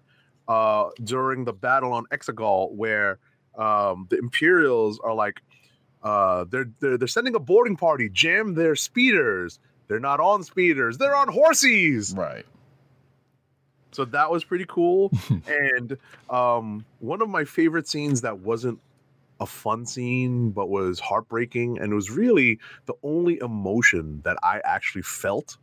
uh, 0.48 0.90
during 1.02 1.44
the 1.44 1.52
battle 1.52 1.92
on 1.92 2.04
Exegol 2.12 2.72
where 2.72 3.18
um, 3.56 4.06
the 4.10 4.18
Imperials 4.18 5.00
are 5.02 5.14
like, 5.14 5.40
uh, 6.02 6.44
they're, 6.50 6.66
they're 6.80 6.98
they're 6.98 7.08
sending 7.08 7.34
a 7.34 7.40
boarding 7.40 7.76
party, 7.76 8.08
jam 8.08 8.54
their 8.54 8.76
speeders. 8.76 9.58
They're 9.88 10.00
not 10.00 10.20
on 10.20 10.42
speeders, 10.42 10.98
they're 10.98 11.16
on 11.16 11.28
horses. 11.28 12.14
right. 12.16 12.44
So 13.96 14.04
that 14.04 14.30
was 14.30 14.44
pretty 14.44 14.66
cool. 14.68 15.10
and 15.48 15.96
um, 16.28 16.84
one 17.00 17.22
of 17.22 17.30
my 17.30 17.44
favorite 17.44 17.88
scenes 17.88 18.20
that 18.20 18.40
wasn't 18.40 18.78
a 19.40 19.46
fun 19.46 19.86
scene, 19.86 20.50
but 20.50 20.68
was 20.68 21.00
heartbreaking, 21.00 21.78
and 21.78 21.92
it 21.92 21.94
was 21.94 22.10
really 22.10 22.58
the 22.84 22.92
only 23.02 23.38
emotion 23.40 24.20
that 24.24 24.36
I 24.42 24.60
actually 24.64 25.00
felt 25.00 25.56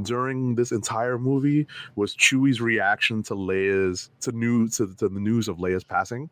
during 0.00 0.54
this 0.54 0.70
entire 0.70 1.18
movie 1.18 1.66
was 1.96 2.14
Chewie's 2.14 2.60
reaction 2.60 3.24
to 3.24 3.34
Leia's 3.34 4.10
to 4.20 4.30
news 4.30 4.76
to, 4.76 4.94
to 4.94 5.08
the 5.08 5.20
news 5.20 5.48
of 5.48 5.58
Leia's 5.58 5.82
passing. 5.82 6.30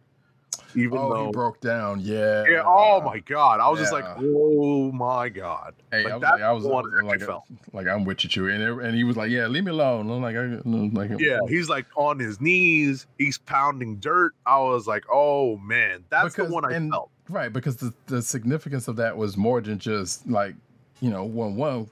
Even 0.75 0.99
oh, 0.99 1.09
though 1.15 1.27
he 1.27 1.33
broke 1.33 1.61
down. 1.61 2.01
Yeah. 2.01 2.45
yeah, 2.49 2.63
oh 2.65 3.01
my 3.01 3.19
god, 3.21 3.61
I 3.61 3.69
was 3.69 3.81
just 3.81 3.93
like, 3.93 4.05
oh 4.19 4.93
my 4.93 5.29
god. 5.29 5.75
Hey, 5.91 6.05
Like, 6.05 6.13
I 6.13 6.17
was 6.17 6.23
like, 6.23 6.43
I 6.43 6.53
was, 6.53 6.65
the 6.65 6.69
I 6.71 6.73
one 6.73 6.85
was 6.85 7.01
I 7.03 7.07
like, 7.07 7.21
felt. 7.21 7.45
like 7.73 7.87
I'm 7.87 8.05
with 8.05 8.37
you, 8.37 8.49
and 8.49 8.63
it- 8.63 8.85
and 8.87 8.95
he 8.95 9.05
was 9.05 9.17
like, 9.17 9.31
yeah, 9.31 9.47
leave 9.47 9.65
me 9.65 9.71
alone. 9.71 10.11
I'm 10.11 10.21
like, 10.23 10.37
I, 10.37 10.61
like, 10.65 11.19
Yeah, 11.21 11.39
he's 11.49 11.69
like 11.69 11.87
on 11.97 12.19
his 12.19 12.41
knees, 12.41 13.07
he's 13.19 13.39
pounding 13.39 13.97
dirt. 13.97 14.33
I 14.45 14.59
was 14.61 14.87
like, 14.87 15.05
oh 15.11 15.57
man, 15.59 16.05
that's 16.11 16.35
Because- 16.35 16.49
the 16.49 16.55
one 16.55 16.65
I 16.65 16.73
and- 16.77 16.91
felt. 16.91 17.11
Right, 17.29 17.53
because 17.53 17.77
the, 17.77 17.93
the 18.07 18.23
significance 18.23 18.87
of 18.87 18.95
that 18.97 19.17
was 19.17 19.37
more 19.37 19.61
than 19.61 19.81
just 19.81 20.29
like, 20.29 20.55
you 21.01 21.11
know, 21.11 21.25
one 21.25 21.57
one 21.57 21.89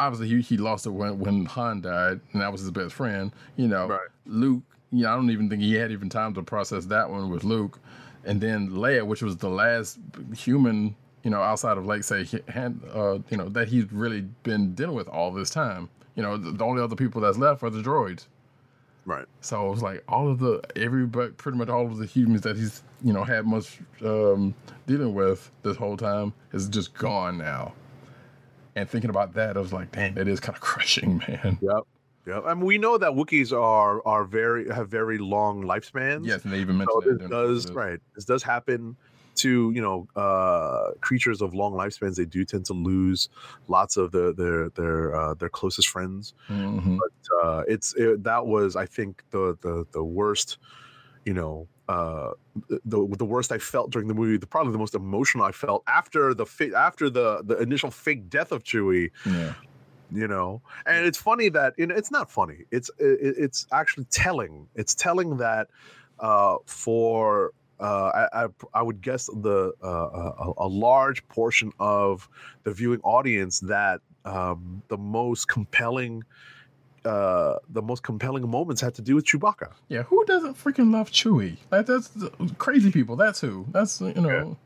obviously 0.00 0.28
he, 0.28 0.40
he 0.42 0.56
lost 0.58 0.84
it 0.86 0.90
when 0.90 1.18
when 1.20 1.44
Han 1.46 1.80
died, 1.80 2.20
and 2.32 2.42
that 2.42 2.52
was 2.52 2.60
his 2.60 2.70
best 2.70 2.92
friend. 2.94 3.32
You 3.56 3.68
know, 3.68 3.86
Right. 3.86 4.08
Luke, 4.26 4.62
you 4.94 5.02
know, 5.04 5.12
I 5.12 5.16
don't 5.16 5.30
even 5.30 5.50
think 5.50 5.62
he 5.62 5.74
had 5.74 5.90
even 5.90 6.08
time 6.08 6.34
to 6.34 6.42
process 6.42 6.86
that 6.86 7.10
one 7.10 7.30
with 7.30 7.44
Luke. 7.44 7.80
And 8.24 8.40
then 8.40 8.70
Leia, 8.70 9.06
which 9.06 9.22
was 9.22 9.36
the 9.36 9.50
last 9.50 9.98
human, 10.36 10.96
you 11.24 11.30
know, 11.30 11.42
outside 11.42 11.76
of 11.76 11.84
like 11.86 12.04
say, 12.04 12.26
Han, 12.52 12.80
uh, 12.92 13.18
you 13.28 13.36
know, 13.36 13.48
that 13.50 13.68
he's 13.68 13.92
really 13.92 14.22
been 14.44 14.74
dealing 14.74 14.96
with 14.96 15.08
all 15.08 15.32
this 15.32 15.50
time. 15.50 15.88
You 16.14 16.22
know, 16.22 16.36
the, 16.36 16.52
the 16.52 16.64
only 16.64 16.82
other 16.82 16.96
people 16.96 17.20
that's 17.20 17.38
left 17.38 17.62
are 17.62 17.70
the 17.70 17.82
droids. 17.82 18.26
Right. 19.04 19.26
So 19.40 19.66
it 19.66 19.70
was 19.70 19.82
like 19.82 20.04
all 20.08 20.30
of 20.30 20.38
the 20.38 20.62
every 20.76 21.06
but 21.06 21.36
pretty 21.36 21.58
much 21.58 21.68
all 21.68 21.84
of 21.86 21.98
the 21.98 22.06
humans 22.06 22.40
that 22.42 22.56
he's 22.56 22.82
you 23.02 23.12
know 23.12 23.22
had 23.24 23.46
much 23.46 23.80
um, 24.02 24.54
dealing 24.86 25.12
with 25.14 25.50
this 25.62 25.76
whole 25.76 25.96
time 25.96 26.32
is 26.52 26.68
just 26.68 26.94
gone 26.94 27.36
now. 27.36 27.74
And 28.76 28.88
thinking 28.88 29.10
about 29.10 29.34
that, 29.34 29.56
I 29.56 29.60
was 29.60 29.72
like, 29.72 29.92
damn, 29.92 30.14
that 30.14 30.26
is 30.28 30.40
kind 30.40 30.56
of 30.56 30.62
crushing, 30.62 31.18
man. 31.18 31.58
Yep. 31.60 31.84
Yep. 32.26 32.44
I 32.46 32.54
mean, 32.54 32.64
we 32.64 32.78
know 32.78 32.96
that 32.98 33.12
Wookiees 33.12 33.52
are 33.52 34.06
are 34.06 34.24
very 34.24 34.68
have 34.70 34.88
very 34.88 35.18
long 35.18 35.62
lifespans. 35.62 36.26
Yes, 36.26 36.44
and 36.44 36.52
they 36.52 36.60
even 36.60 36.78
mentioned 36.78 37.02
So 37.04 37.12
this 37.18 37.30
does 37.30 37.70
right. 37.72 38.00
This 38.14 38.24
does 38.24 38.42
happen 38.42 38.96
to 39.36 39.72
you 39.72 39.82
know 39.82 40.06
uh 40.14 40.92
creatures 41.00 41.42
of 41.42 41.54
long 41.54 41.72
lifespans. 41.72 42.14
They 42.16 42.24
do 42.24 42.44
tend 42.44 42.64
to 42.66 42.72
lose 42.72 43.28
lots 43.68 43.96
of 43.96 44.12
the, 44.12 44.32
their 44.32 44.70
their 44.70 45.14
uh, 45.14 45.34
their 45.34 45.48
closest 45.48 45.88
friends. 45.88 46.34
Mhm. 46.48 46.98
uh, 47.42 47.62
it's 47.68 47.94
it, 47.96 48.22
that 48.24 48.46
was 48.46 48.76
I 48.76 48.86
think 48.86 49.22
the 49.30 49.58
the 49.60 49.84
the 49.92 50.04
worst, 50.04 50.58
you 51.24 51.34
know, 51.34 51.68
uh, 51.88 52.30
the 52.86 53.06
the 53.18 53.24
worst 53.24 53.52
I 53.52 53.58
felt 53.58 53.90
during 53.90 54.08
the 54.08 54.14
movie. 54.14 54.38
The 54.38 54.46
probably 54.46 54.72
the 54.72 54.78
most 54.78 54.94
emotional 54.94 55.44
I 55.44 55.52
felt 55.52 55.82
after 55.86 56.32
the 56.32 56.46
fa- 56.46 56.74
after 56.76 57.10
the 57.10 57.42
the 57.44 57.58
initial 57.58 57.90
fake 57.90 58.30
death 58.30 58.52
of 58.52 58.62
Chewie. 58.64 59.10
Yeah, 59.26 59.54
You 60.14 60.28
know, 60.28 60.62
and 60.86 61.04
it's 61.06 61.18
funny 61.18 61.48
that 61.50 61.74
you 61.76 61.86
know, 61.88 61.94
it's 61.96 62.10
not 62.10 62.30
funny. 62.30 62.58
It's 62.70 62.88
it, 62.98 63.34
it's 63.44 63.66
actually 63.72 64.04
telling. 64.10 64.68
It's 64.74 64.94
telling 64.94 65.36
that 65.38 65.68
uh, 66.20 66.56
for. 66.66 67.52
Uh, 67.80 68.10
I, 68.32 68.44
I 68.44 68.48
I 68.74 68.82
would 68.82 69.00
guess 69.02 69.26
the 69.26 69.72
uh, 69.82 69.88
a, 69.88 70.52
a 70.58 70.68
large 70.68 71.26
portion 71.28 71.72
of 71.80 72.28
the 72.62 72.72
viewing 72.72 73.00
audience 73.02 73.58
that 73.60 74.00
um, 74.24 74.80
the 74.88 74.96
most 74.96 75.48
compelling 75.48 76.22
uh 77.04 77.56
the 77.68 77.82
most 77.82 78.02
compelling 78.02 78.48
moments 78.48 78.80
had 78.80 78.94
to 78.94 79.02
do 79.02 79.14
with 79.16 79.26
Chewbacca. 79.26 79.72
yeah. 79.88 80.04
Who 80.04 80.24
doesn't 80.24 80.54
freaking 80.54 80.90
love 80.92 81.10
Chewie? 81.10 81.56
Like 81.70 81.86
that's 81.86 82.08
the- 82.08 82.30
crazy 82.58 82.90
people. 82.90 83.16
That's 83.16 83.40
who. 83.40 83.66
That's 83.72 84.00
you 84.00 84.14
know, 84.14 84.56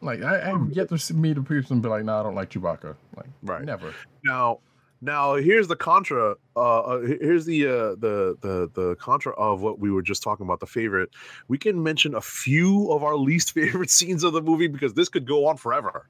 like 0.00 0.22
I, 0.22 0.36
I 0.50 0.66
yet 0.70 0.88
to 0.90 1.14
meet 1.14 1.36
a 1.38 1.42
person 1.42 1.74
and 1.74 1.82
be 1.82 1.88
like, 1.88 2.04
no, 2.04 2.20
I 2.20 2.22
don't 2.22 2.34
like 2.36 2.50
Chewbacca. 2.50 2.94
Like, 3.16 3.26
Right. 3.42 3.64
never. 3.64 3.92
Now, 4.24 4.60
now 5.00 5.34
here's 5.36 5.68
the 5.68 5.76
contra. 5.76 6.36
Uh, 6.54 6.80
uh 6.80 7.00
here's 7.00 7.46
the 7.46 7.66
uh, 7.66 7.70
the 7.70 8.36
the 8.40 8.70
the 8.74 8.96
contra 8.96 9.32
of 9.34 9.62
what 9.62 9.78
we 9.78 9.90
were 9.90 10.02
just 10.02 10.22
talking 10.22 10.44
about. 10.44 10.60
The 10.60 10.66
favorite. 10.66 11.10
We 11.48 11.58
can 11.58 11.82
mention 11.82 12.14
a 12.14 12.20
few 12.20 12.90
of 12.92 13.02
our 13.02 13.16
least 13.16 13.52
favorite 13.54 13.90
scenes 13.90 14.24
of 14.24 14.32
the 14.32 14.42
movie 14.42 14.68
because 14.68 14.94
this 14.94 15.08
could 15.08 15.26
go 15.26 15.46
on 15.46 15.56
forever. 15.56 16.06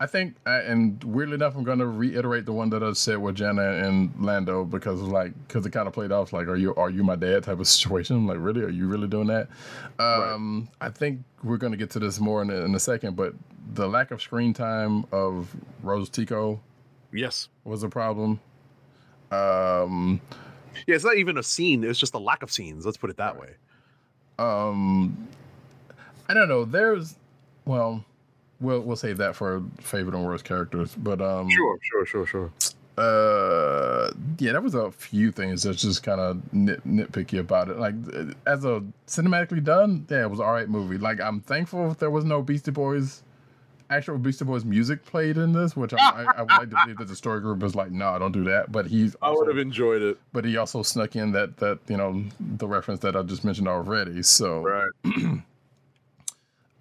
I 0.00 0.06
think, 0.06 0.34
uh, 0.44 0.62
and 0.66 1.02
weirdly 1.04 1.36
enough, 1.36 1.54
I'm 1.54 1.62
going 1.62 1.78
to 1.78 1.86
reiterate 1.86 2.44
the 2.44 2.52
one 2.52 2.70
that 2.70 2.82
I 2.82 2.92
said 2.92 3.18
with 3.18 3.36
Jenna 3.36 3.62
and 3.62 4.12
Lando 4.18 4.64
because 4.64 5.00
like, 5.00 5.32
because 5.46 5.64
it 5.64 5.70
kind 5.70 5.86
of 5.86 5.94
played 5.94 6.10
off 6.10 6.32
like, 6.32 6.48
"Are 6.48 6.56
you, 6.56 6.74
are 6.74 6.90
you 6.90 7.04
my 7.04 7.14
dad?" 7.14 7.44
type 7.44 7.60
of 7.60 7.68
situation. 7.68 8.16
I'm 8.16 8.26
like, 8.26 8.38
really? 8.40 8.62
Are 8.62 8.68
you 8.68 8.88
really 8.88 9.06
doing 9.06 9.28
that? 9.28 9.46
Um, 10.00 10.68
I 10.80 10.88
think 10.88 11.20
we're 11.44 11.56
going 11.56 11.70
to 11.70 11.76
get 11.76 11.90
to 11.90 12.00
this 12.00 12.18
more 12.18 12.42
in 12.42 12.50
a, 12.50 12.64
in 12.64 12.74
a 12.74 12.80
second, 12.80 13.14
but 13.14 13.34
the 13.74 13.86
lack 13.86 14.10
of 14.10 14.20
screen 14.20 14.52
time 14.52 15.04
of 15.12 15.54
Rose 15.84 16.08
Tico 16.08 16.60
Yes. 17.12 17.48
was 17.64 17.82
a 17.82 17.88
problem. 17.88 18.40
Um, 19.30 20.20
Yeah, 20.86 20.94
it's 20.96 21.04
not 21.04 21.16
even 21.16 21.38
a 21.38 21.42
scene. 21.42 21.84
It's 21.84 21.98
just 21.98 22.14
a 22.14 22.18
lack 22.18 22.42
of 22.42 22.50
scenes. 22.50 22.84
Let's 22.84 22.96
put 22.96 23.10
it 23.10 23.16
that 23.18 23.38
way. 23.38 23.50
um, 24.38 25.28
I 26.28 26.34
don't 26.34 26.48
know. 26.48 26.64
There's, 26.64 27.16
well, 27.64 28.04
we'll 28.60 28.80
we'll 28.80 28.96
save 28.96 29.18
that 29.18 29.36
for 29.36 29.62
favorite 29.80 30.14
and 30.14 30.24
worst 30.24 30.44
characters, 30.44 30.94
but 30.94 31.20
um, 31.20 31.50
Sure, 31.50 31.78
sure, 31.82 32.06
sure, 32.06 32.26
sure. 32.26 32.50
Uh, 32.96 34.10
yeah, 34.38 34.52
there 34.52 34.60
was 34.60 34.74
a 34.74 34.90
few 34.92 35.32
things 35.32 35.62
that's 35.62 35.80
just 35.82 36.02
kind 36.02 36.20
of 36.20 36.52
nit, 36.52 36.86
nitpicky 36.86 37.38
about 37.38 37.68
it. 37.68 37.78
Like 37.78 37.94
as 38.46 38.64
a 38.64 38.82
cinematically 39.06 39.64
done, 39.64 40.06
yeah, 40.10 40.22
it 40.22 40.30
was 40.30 40.40
alright 40.40 40.68
movie. 40.68 40.98
Like 40.98 41.20
I'm 41.20 41.40
thankful 41.40 41.94
there 41.94 42.10
was 42.10 42.24
no 42.24 42.42
Beastie 42.42 42.70
Boys, 42.70 43.22
actual 43.96 44.18
Beastie 44.18 44.44
Boys 44.44 44.64
music 44.64 45.04
played 45.04 45.36
in 45.36 45.52
this, 45.52 45.76
which 45.76 45.92
I, 45.94 45.98
I, 45.98 46.24
I 46.38 46.40
would 46.42 46.50
like 46.50 46.70
to 46.70 46.76
believe 46.84 46.98
that 46.98 47.08
the 47.08 47.16
story 47.16 47.40
group 47.40 47.60
was 47.60 47.74
like, 47.74 47.90
no, 47.90 48.18
don't 48.18 48.32
do 48.32 48.44
that. 48.44 48.72
But 48.72 48.86
he's 48.86 49.14
I 49.22 49.30
would 49.30 49.48
have 49.48 49.58
enjoyed 49.58 50.02
it. 50.02 50.18
but 50.32 50.44
he 50.44 50.56
also 50.56 50.82
snuck 50.82 51.16
in 51.16 51.32
that 51.32 51.58
that 51.58 51.78
you 51.88 51.96
know 51.96 52.24
the 52.40 52.66
reference 52.66 53.00
that 53.00 53.16
I 53.16 53.22
just 53.22 53.44
mentioned 53.44 53.68
already. 53.68 54.22
So 54.22 54.62
Right. 54.62 54.90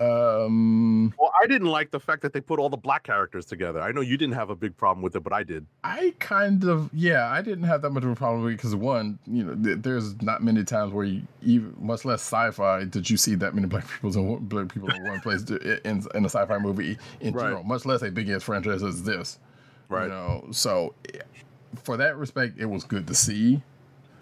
um, 0.01 1.13
Well, 1.19 1.31
I 1.41 1.47
didn't 1.47 1.67
like 1.67 1.91
the 1.91 1.99
fact 1.99 2.21
that 2.23 2.33
they 2.33 2.41
put 2.41 2.59
all 2.59 2.69
the 2.69 2.77
black 2.77 3.03
characters 3.03 3.45
together. 3.45 3.81
I 3.81 3.91
know 3.91 4.01
you 4.01 4.17
didn't 4.17 4.35
have 4.35 4.49
a 4.49 4.55
big 4.55 4.75
problem 4.75 5.01
with 5.03 5.15
it, 5.15 5.19
but 5.23 5.33
I 5.33 5.43
did. 5.43 5.65
I 5.83 6.13
kind 6.19 6.63
of 6.63 6.89
yeah, 6.93 7.27
I 7.29 7.41
didn't 7.41 7.65
have 7.65 7.81
that 7.83 7.91
much 7.91 8.03
of 8.03 8.09
a 8.09 8.15
problem 8.15 8.43
with 8.43 8.53
it 8.53 8.57
because 8.57 8.75
one, 8.75 9.19
you 9.27 9.43
know, 9.43 9.55
th- 9.55 9.79
there's 9.81 10.21
not 10.21 10.43
many 10.43 10.63
times 10.63 10.91
where 10.93 11.05
you 11.05 11.21
even 11.43 11.75
much 11.79 12.03
less 12.05 12.21
sci-fi 12.21 12.83
did 12.85 13.09
you 13.09 13.17
see 13.17 13.35
that 13.35 13.53
many 13.53 13.67
black 13.67 13.87
people 13.87 14.11
in 14.15 14.27
one, 14.27 14.39
black 14.45 14.73
people 14.73 14.89
in 14.89 15.03
one 15.03 15.19
place 15.21 15.43
to- 15.43 15.87
in 15.87 16.03
in 16.15 16.23
a 16.25 16.29
sci-fi 16.29 16.57
movie 16.57 16.97
in 17.19 17.33
Right. 17.33 17.43
general, 17.43 17.63
much 17.63 17.85
less 17.85 18.01
a 18.01 18.09
big 18.11 18.29
ass 18.29 18.43
franchise 18.43 18.83
as 18.83 19.03
this. 19.03 19.39
Right. 19.89 20.03
You 20.03 20.09
know, 20.09 20.47
so 20.51 20.95
for 21.83 21.97
that 21.97 22.17
respect, 22.17 22.57
it 22.59 22.65
was 22.65 22.83
good 22.83 23.07
to 23.07 23.13
see. 23.15 23.61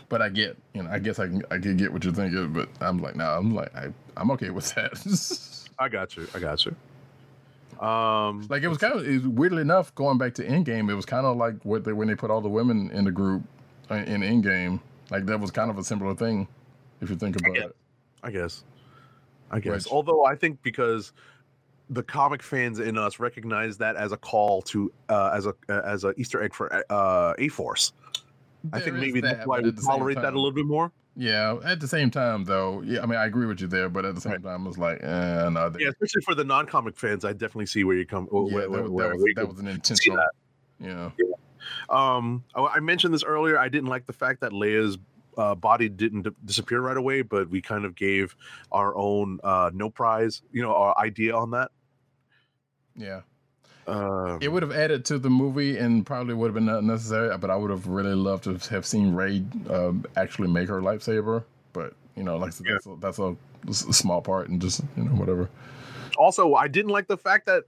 But 0.09 0.23
I 0.23 0.29
get, 0.29 0.57
you 0.73 0.81
know, 0.81 0.89
I 0.89 0.97
guess 0.97 1.19
I 1.19 1.27
can 1.27 1.43
I 1.51 1.59
can 1.59 1.77
get 1.77 1.93
what 1.93 2.03
you're 2.03 2.11
thinking, 2.13 2.51
but 2.51 2.67
I'm 2.81 2.99
like, 2.99 3.15
nah, 3.15 3.37
I'm 3.37 3.53
like, 3.53 3.73
I 3.75 3.89
I'm 4.17 4.31
okay 4.31 4.49
with 4.49 4.73
that. 4.73 4.93
I 5.79 5.89
got 5.89 6.15
you. 6.17 6.27
I 6.33 6.39
got 6.39 6.65
you. 6.65 6.75
Um, 7.85 8.45
Like 8.49 8.63
it 8.63 8.67
was 8.67 8.77
kind 8.77 8.93
of 8.93 9.05
was- 9.05 9.27
weirdly 9.27 9.61
enough, 9.61 9.93
going 9.95 10.17
back 10.17 10.33
to 10.35 10.43
Endgame, 10.45 10.89
it 10.89 10.95
was 10.95 11.05
kind 11.05 11.25
of 11.25 11.37
like 11.37 11.55
what 11.63 11.83
they, 11.85 11.93
when 11.93 12.07
they 12.07 12.15
put 12.15 12.29
all 12.29 12.41
the 12.41 12.49
women 12.49 12.91
in 12.91 13.05
the 13.05 13.11
group 13.11 13.43
uh, 13.89 13.95
in 13.95 14.21
Endgame. 14.21 14.79
Like 15.09 15.25
that 15.27 15.39
was 15.39 15.51
kind 15.51 15.71
of 15.71 15.77
a 15.77 15.83
similar 15.83 16.13
thing, 16.15 16.47
if 17.01 17.09
you 17.09 17.15
think 17.15 17.37
about 17.37 17.53
get 17.55 17.63
it. 17.67 17.75
I 18.23 18.31
guess. 18.31 18.63
I 19.49 19.59
guess. 19.59 19.85
Which- 19.85 19.93
Although 19.93 20.25
I 20.25 20.35
think 20.35 20.61
because 20.61 21.13
the 21.89 22.03
comic 22.03 22.43
fans 22.43 22.79
in 22.79 22.97
us 22.97 23.19
recognize 23.19 23.77
that 23.77 23.95
as 23.95 24.11
a 24.11 24.17
call 24.17 24.61
to 24.63 24.91
uh, 25.07 25.31
as 25.33 25.47
a 25.47 25.53
as 25.69 26.03
a 26.03 26.13
Easter 26.19 26.43
egg 26.43 26.53
for 26.53 26.83
uh, 26.91 27.33
A 27.39 27.47
Force. 27.47 27.93
I 28.73 28.79
think 28.81 28.97
maybe 28.97 29.21
that's 29.21 29.47
why 29.47 29.61
we 29.61 29.71
tolerate 29.71 30.17
that 30.17 30.33
a 30.33 30.35
little 30.35 30.51
bit 30.51 30.65
more. 30.65 30.91
Yeah, 31.21 31.57
at 31.65 31.81
the 31.81 31.87
same 31.87 32.09
time 32.11 32.45
though, 32.45 32.81
yeah, 32.81 33.01
I 33.03 33.05
mean 33.05 33.19
I 33.19 33.25
agree 33.25 33.45
with 33.45 33.59
you 33.59 33.67
there, 33.67 33.89
but 33.89 34.05
at 34.05 34.15
the 34.15 34.21
same 34.21 34.41
time, 34.41 34.65
it's 34.67 34.77
like, 34.77 34.99
eh, 35.03 35.49
no, 35.49 35.69
they- 35.69 35.83
Yeah, 35.83 35.89
especially 35.89 36.21
for 36.21 36.33
the 36.33 36.45
non-comic 36.45 36.95
fans, 36.95 37.25
I 37.25 37.33
definitely 37.33 37.65
see 37.65 37.83
where 37.83 37.97
you 37.97 38.05
come. 38.05 38.29
yeah, 38.31 38.39
where, 38.39 38.61
that, 38.61 38.71
where, 38.71 38.83
was- 38.83 38.91
where 38.91 39.09
that 39.09 39.15
was 39.17 39.33
that 39.35 39.49
was 39.49 39.59
an 39.59 39.67
intentional. 39.67 40.17
that. 40.17 40.31
Yeah, 40.79 41.09
Um, 41.89 42.45
I, 42.55 42.61
I 42.61 42.79
mentioned 42.79 43.13
this 43.13 43.23
earlier. 43.25 43.59
I 43.59 43.67
didn't 43.67 43.89
like 43.89 44.05
the 44.05 44.13
fact 44.13 44.39
that 44.39 44.53
Leia's 44.53 44.97
uh, 45.37 45.55
body 45.55 45.89
didn't 45.89 46.21
d- 46.21 46.29
disappear 46.45 46.79
right 46.79 46.95
away, 46.95 47.21
but 47.21 47.49
we 47.49 47.61
kind 47.61 47.83
of 47.83 47.95
gave 47.95 48.33
our 48.71 48.95
own 48.95 49.39
uh, 49.43 49.71
no 49.73 49.89
prize, 49.89 50.41
you 50.53 50.61
know, 50.61 50.73
our 50.73 50.97
idea 50.97 51.35
on 51.35 51.51
that. 51.51 51.71
yeah. 52.95 53.21
Um, 53.89 54.37
It 54.41 54.49
would 54.51 54.63
have 54.63 54.71
added 54.71 55.05
to 55.05 55.17
the 55.19 55.29
movie 55.29 55.77
and 55.77 56.05
probably 56.05 56.33
would 56.33 56.47
have 56.47 56.53
been 56.55 56.65
not 56.65 56.83
necessary, 56.83 57.35
but 57.37 57.49
I 57.49 57.55
would 57.55 57.71
have 57.71 57.87
really 57.87 58.15
loved 58.15 58.43
to 58.45 58.57
have 58.69 58.85
seen 58.85 59.13
Rey 59.13 59.43
um, 59.69 60.05
actually 60.15 60.47
make 60.47 60.69
her 60.69 60.81
lightsaber. 60.81 61.43
But 61.73 61.93
you 62.15 62.23
know, 62.23 62.37
like 62.37 62.53
Yeah. 62.65 62.73
that's, 62.73 63.19
a, 63.19 63.35
that's 63.65 63.79
a, 63.89 63.93
small 63.93 64.21
part 64.21 64.49
and 64.49 64.61
just 64.61 64.81
you 64.97 65.03
know 65.03 65.11
whatever. 65.11 65.49
also, 66.17 66.53
I 66.55 66.67
didn't 66.67 66.91
like 66.91 67.07
the 67.07 67.17
fact 67.17 67.45
that 67.47 67.63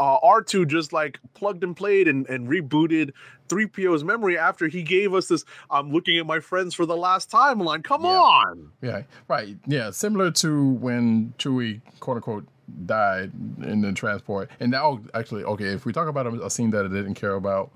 uh, 0.00 0.18
R2 0.20 0.66
just 0.68 0.92
like 0.92 1.18
plugged 1.34 1.64
and 1.64 1.76
played 1.76 2.06
and, 2.06 2.26
and 2.28 2.48
rebooted 2.48 3.10
3PO's 3.48 4.04
memory 4.04 4.38
after 4.38 4.68
he 4.68 4.82
gave 4.82 5.12
us 5.12 5.26
this 5.26 5.44
I'm 5.70 5.90
looking 5.90 6.18
at 6.18 6.26
my 6.26 6.38
friends 6.38 6.74
for 6.74 6.86
the 6.86 6.96
last 6.96 7.30
time 7.30 7.58
line. 7.58 7.82
Come 7.82 8.04
Yeah. 8.04 8.10
on. 8.10 8.70
Yeah, 8.80 9.02
right. 9.26 9.56
Yeah, 9.66 9.90
similar 9.90 10.30
to 10.32 10.72
when 10.74 11.34
Chewie 11.38 11.80
quote 12.00 12.16
unquote 12.18 12.46
died 12.86 13.32
in 13.62 13.80
the 13.82 13.92
transport. 13.92 14.50
And 14.60 14.70
now, 14.70 14.84
oh, 14.86 15.00
actually, 15.14 15.44
okay, 15.44 15.66
if 15.66 15.84
we 15.84 15.92
talk 15.92 16.08
about 16.08 16.26
a, 16.26 16.46
a 16.46 16.50
scene 16.50 16.70
that 16.70 16.84
I 16.84 16.88
didn't 16.88 17.14
care 17.14 17.34
about, 17.34 17.70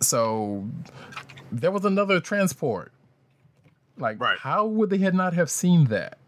so 0.00 0.66
there 1.50 1.70
was 1.70 1.84
another 1.84 2.20
transport. 2.20 2.92
Like, 3.98 4.20
Right. 4.20 4.38
how 4.38 4.66
would 4.66 4.90
they 4.90 4.98
had 4.98 5.14
not 5.14 5.34
have 5.34 5.50
seen 5.50 5.84
that? 5.86 6.18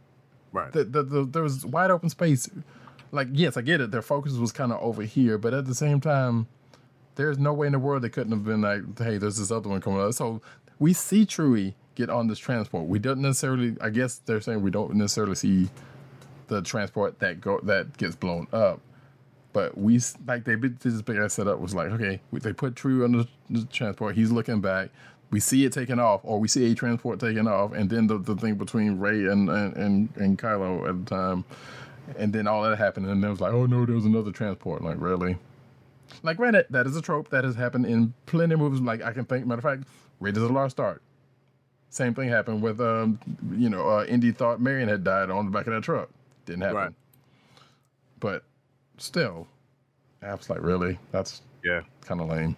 Right. 0.53 0.73
The, 0.73 0.85
the, 0.85 1.03
the, 1.03 1.25
there 1.25 1.43
was 1.43 1.65
wide 1.67 1.91
open 1.91 2.09
space. 2.11 2.49
Like, 3.11 3.29
yes, 3.33 3.57
I 3.57 3.63
get 3.63 3.81
it. 3.81 3.91
Their 3.91 4.03
focus 4.03 4.35
was 4.35 4.53
kind 4.53 4.73
of 4.73 4.81
over 4.81 5.03
here, 5.03 5.39
but 5.39 5.55
at 5.55 5.67
the 5.67 5.75
same 5.75 6.01
time, 6.01 6.47
there's 7.17 7.39
no 7.39 7.53
way 7.53 7.67
in 7.67 7.73
the 7.73 7.79
world 7.79 8.03
they 8.03 8.09
couldn't 8.09 8.33
have 8.33 8.45
been 8.45 8.61
like, 8.61 8.99
hey, 8.99 9.19
there's 9.19 9.39
this 9.39 9.51
other 9.51 9.69
one 9.69 9.81
coming 9.81 10.01
up. 10.01 10.13
So 10.15 10.43
we 10.79 10.93
see 10.93 11.25
Chewie 11.25 11.75
get 11.95 12.11
on 12.11 12.27
this 12.27 12.39
transport. 12.39 12.87
We 12.89 12.99
don't 12.99 13.21
necessarily. 13.21 13.77
I 13.81 13.91
guess 13.91 14.19
they're 14.19 14.41
saying 14.41 14.63
we 14.63 14.71
don't 14.73 14.95
necessarily 14.95 15.37
see 15.37 15.69
the 16.49 16.63
transport 16.63 17.19
that 17.21 17.41
go 17.41 17.61
that 17.61 17.97
gets 17.97 18.17
blown 18.17 18.47
up. 18.53 18.81
But 19.55 19.79
we 19.79 20.01
like 20.27 20.45
they 20.45 20.57
did 20.57 20.81
this 20.81 21.01
big 21.01 21.17
ass 21.17 21.35
setup 21.35 21.61
was 21.61 21.75
like 21.75 21.89
okay 21.93 22.21
they 22.33 22.53
put 22.53 22.75
True 22.75 23.05
on 23.05 23.13
the, 23.13 23.29
the 23.49 23.65
transport. 23.67 24.17
He's 24.17 24.33
looking 24.33 24.61
back. 24.61 24.91
We 25.31 25.39
see 25.41 25.65
it 25.65 25.73
taking 25.73 26.01
off 26.01 26.21
or 26.25 26.41
we 26.41 26.49
see 26.49 26.71
a 26.71 26.75
transport 26.75 27.21
taking 27.21 27.47
off 27.47 27.73
and 27.73 27.89
then 27.89 28.09
the, 28.09 28.19
the 28.19 28.35
thing 28.35 28.57
between 28.57 28.99
Rey 28.99 29.27
and, 29.27 29.49
and 29.49 29.77
and 29.77 30.17
and 30.17 30.39
Kylo 30.39 30.89
at 30.89 31.05
the 31.05 31.11
time 31.11 31.45
and 32.19 32.33
then 32.33 32.47
all 32.49 32.63
that 32.63 32.77
happened 32.77 33.07
and 33.07 33.23
then 33.23 33.29
it 33.29 33.33
was 33.33 33.41
like 33.41 33.53
oh 33.53 33.65
no 33.67 33.87
there 33.87 33.95
was 33.95 34.05
another 34.05 34.33
transport. 34.33 34.83
Like 34.83 34.97
really? 34.99 35.39
Like 36.25 36.37
granted 36.37 36.67
that 36.71 36.87
is 36.87 36.97
a 36.97 37.03
trope 37.03 37.31
that 37.31 37.45
has 37.45 37.55
happened 37.55 37.87
in 37.87 38.13
plenty 38.27 38.55
of 38.55 38.61
movies. 38.61 38.81
Like 38.81 39.03
I 39.03 39.13
can 39.13 39.25
think 39.25 39.47
matter 39.47 39.61
of 39.61 39.79
fact 39.79 39.89
Raiders 40.19 40.43
of 40.43 40.49
the 40.49 40.55
Lost 40.55 40.81
Ark. 40.81 41.01
Same 41.91 42.13
thing 42.13 42.29
happened 42.29 42.61
with 42.61 42.81
um 42.81 43.21
you 43.57 43.71
know 43.71 43.89
uh, 43.89 44.05
Indy 44.07 44.33
thought 44.33 44.61
Marion 44.61 44.89
had 44.89 45.05
died 45.05 45.31
on 45.31 45.45
the 45.45 45.53
back 45.53 45.69
of 45.69 45.75
that 45.75 45.85
truck 45.85 46.11
didn't 46.45 46.63
happen 46.63 46.77
Right. 46.77 46.93
but 48.21 48.45
still, 48.99 49.47
I 50.23 50.33
was 50.35 50.49
like, 50.49 50.63
really? 50.63 50.99
That's 51.13 51.43
Yeah. 51.65 51.83
kind 52.03 52.21
of 52.21 52.29
lame. 52.29 52.57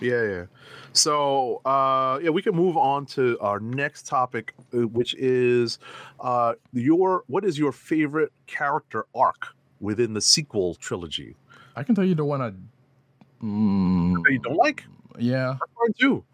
Yeah, 0.00 0.22
yeah. 0.24 0.44
So, 0.92 1.60
uh, 1.64 2.18
yeah, 2.22 2.30
we 2.30 2.42
can 2.42 2.54
move 2.56 2.76
on 2.76 3.06
to 3.06 3.38
our 3.40 3.60
next 3.60 4.06
topic, 4.06 4.52
uh, 4.74 4.78
which 4.88 5.14
is 5.14 5.78
uh, 6.20 6.54
your 6.72 7.22
what 7.28 7.44
is 7.44 7.58
your 7.58 7.70
favorite 7.72 8.32
character 8.46 9.06
arc 9.14 9.48
within 9.80 10.12
the 10.14 10.20
sequel 10.20 10.74
trilogy? 10.74 11.36
I 11.76 11.82
can 11.84 11.94
tell 11.94 12.04
you 12.04 12.14
the 12.16 12.24
one 12.24 12.40
I. 12.42 12.52
Mm, 13.44 14.14
you 14.30 14.38
don't 14.40 14.56
like? 14.56 14.84
yeah. 15.18 15.56
That's 15.60 15.72
fine 15.78 15.92
too. 15.98 16.24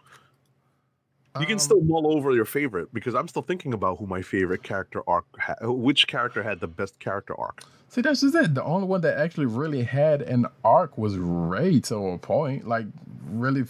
You 1.40 1.46
can 1.46 1.54
Um, 1.54 1.58
still 1.58 1.80
mull 1.80 2.12
over 2.16 2.32
your 2.34 2.44
favorite 2.44 2.92
because 2.92 3.14
I'm 3.14 3.28
still 3.28 3.42
thinking 3.42 3.72
about 3.72 3.98
who 3.98 4.06
my 4.06 4.22
favorite 4.22 4.62
character 4.62 5.02
arc, 5.06 5.24
ha- 5.38 5.56
which 5.62 6.06
character 6.06 6.42
had 6.42 6.60
the 6.60 6.68
best 6.68 6.98
character 6.98 7.38
arc. 7.38 7.62
See, 7.88 8.02
that's 8.02 8.20
just 8.20 8.34
it. 8.34 8.54
The 8.54 8.64
only 8.64 8.86
one 8.86 9.00
that 9.02 9.18
actually 9.18 9.46
really 9.46 9.82
had 9.82 10.22
an 10.22 10.46
arc 10.64 10.98
was 10.98 11.16
Rey 11.16 11.80
to 11.80 11.96
a 11.96 12.18
point. 12.18 12.68
Like, 12.68 12.86
really, 13.30 13.64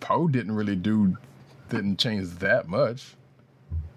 Poe 0.00 0.28
didn't 0.28 0.54
really 0.54 0.76
do, 0.76 1.16
didn't 1.70 1.98
change 1.98 2.28
that 2.40 2.68
much. 2.68 3.14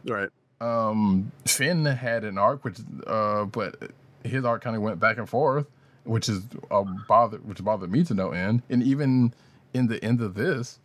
Right. 0.05 0.29
Um, 0.61 1.31
Finn 1.45 1.83
had 1.85 2.23
an 2.23 2.37
arc, 2.37 2.63
which, 2.63 2.77
uh, 3.05 3.45
but 3.45 3.91
his 4.23 4.45
arc 4.45 4.63
kind 4.63 4.75
of 4.75 4.81
went 4.81 4.99
back 4.99 5.17
and 5.17 5.27
forth, 5.27 5.67
which 6.05 6.29
is 6.29 6.43
uh, 6.71 6.83
bothered, 7.07 7.45
which 7.45 7.63
bothered 7.63 7.91
me 7.91 8.03
to 8.05 8.13
no 8.13 8.31
end. 8.31 8.61
And 8.69 8.81
even 8.81 9.33
in 9.73 9.87
the 9.87 10.03
end 10.03 10.21
of 10.21 10.35
this, 10.35 10.79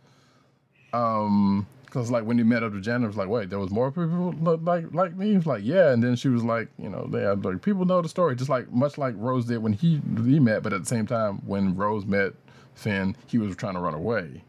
um, 0.91 1.65
because 1.91 2.09
like 2.09 2.23
when 2.23 2.37
he 2.37 2.43
met 2.45 2.63
up 2.63 2.71
with 2.71 2.83
Jannah, 2.83 3.03
it 3.03 3.07
was 3.07 3.17
like, 3.17 3.27
wait, 3.27 3.49
there 3.49 3.59
was 3.59 3.69
more 3.69 3.91
people 3.91 4.33
look 4.39 4.61
like 4.63 4.93
like 4.93 5.13
me. 5.17 5.31
He 5.31 5.35
was 5.35 5.45
like, 5.45 5.61
yeah, 5.63 5.91
and 5.91 6.01
then 6.01 6.15
she 6.15 6.29
was 6.29 6.41
like, 6.43 6.69
you 6.79 6.87
know, 6.89 7.05
they 7.11 7.21
had 7.21 7.43
like 7.43 7.61
people 7.61 7.83
know 7.83 8.01
the 8.01 8.07
story, 8.07 8.33
just 8.37 8.49
like 8.49 8.71
much 8.71 8.97
like 8.97 9.13
Rose 9.17 9.45
did 9.45 9.57
when 9.61 9.73
he 9.73 10.01
he 10.23 10.39
met, 10.39 10.63
but 10.63 10.71
at 10.71 10.79
the 10.79 10.87
same 10.87 11.05
time, 11.05 11.41
when 11.45 11.75
Rose 11.75 12.05
met 12.05 12.31
Finn, 12.75 13.15
he 13.27 13.37
was 13.37 13.55
trying 13.57 13.73
to 13.73 13.81
run 13.81 13.93
away 13.93 14.41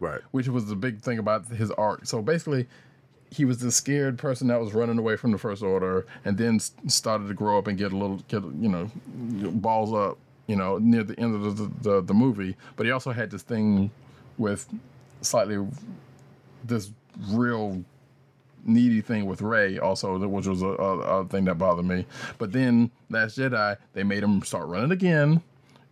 Right. 0.00 0.20
which 0.30 0.48
was 0.48 0.66
the 0.66 0.76
big 0.76 1.00
thing 1.02 1.18
about 1.18 1.46
his 1.48 1.70
arc. 1.72 2.06
So 2.06 2.22
basically, 2.22 2.66
he 3.30 3.44
was 3.44 3.58
the 3.58 3.70
scared 3.70 4.18
person 4.18 4.48
that 4.48 4.58
was 4.60 4.72
running 4.72 4.98
away 4.98 5.16
from 5.16 5.32
the 5.32 5.38
First 5.38 5.62
Order, 5.62 6.06
and 6.24 6.38
then 6.38 6.58
started 6.60 7.28
to 7.28 7.34
grow 7.34 7.58
up 7.58 7.66
and 7.66 7.76
get 7.76 7.92
a 7.92 7.96
little, 7.96 8.16
get 8.28 8.42
you 8.42 8.68
know, 8.68 8.90
balls 9.52 9.92
up, 9.92 10.16
you 10.46 10.56
know, 10.56 10.78
near 10.78 11.02
the 11.02 11.18
end 11.20 11.34
of 11.34 11.56
the 11.58 11.70
the, 11.82 12.00
the 12.02 12.14
movie. 12.14 12.56
But 12.76 12.86
he 12.86 12.92
also 12.92 13.12
had 13.12 13.30
this 13.30 13.42
thing 13.42 13.90
with 14.38 14.66
slightly 15.22 15.66
this 16.66 16.90
real 17.28 17.84
needy 18.64 19.00
thing 19.00 19.26
with 19.26 19.42
Rey 19.42 19.78
also, 19.78 20.18
which 20.26 20.46
was 20.46 20.62
a, 20.62 20.66
a, 20.66 20.98
a 20.98 21.28
thing 21.28 21.44
that 21.44 21.56
bothered 21.56 21.86
me. 21.86 22.06
But 22.38 22.52
then 22.52 22.90
Last 23.10 23.38
Jedi, 23.38 23.76
they 23.92 24.02
made 24.02 24.22
him 24.22 24.42
start 24.42 24.66
running 24.66 24.92
again. 24.92 25.42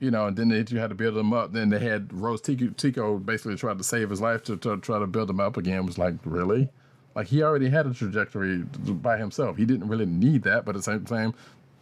You 0.01 0.11
know, 0.11 0.27
and 0.27 0.37
then 0.37 0.49
they 0.49 0.65
you 0.69 0.79
had 0.79 0.91
to 0.91 0.97
build 0.97 1.17
him 1.17 1.33
up. 1.33 1.53
Then 1.53 1.71
they 1.71 1.79
had 1.79 2.13
Rose 2.13 2.41
Tico, 2.41 2.69
Tico 2.77 3.17
basically 3.19 3.57
tried 3.57 3.79
to 3.79 3.85
save 3.85 4.11
his 4.11 4.21
life 4.21 4.43
to, 4.45 4.57
to 4.59 4.77
try 4.79 4.99
to 4.99 5.07
build 5.07 5.31
him 5.31 5.41
up 5.41 5.57
again. 5.57 5.79
It 5.79 5.87
was 5.87 5.99
like, 5.99 6.15
really? 6.25 6.69
Like 7.15 7.29
he 7.29 7.43
already 7.43 7.71
had 7.71 7.87
a 7.87 7.95
trajectory 7.95 8.59
by 8.59 9.17
himself. 9.17 9.57
He 9.57 9.65
didn't 9.65 9.89
really 9.89 10.07
need 10.07 10.43
that, 10.43 10.65
but 10.65 10.75
at 10.75 10.79
the 10.79 10.83
same 10.83 11.05
time, 11.05 11.33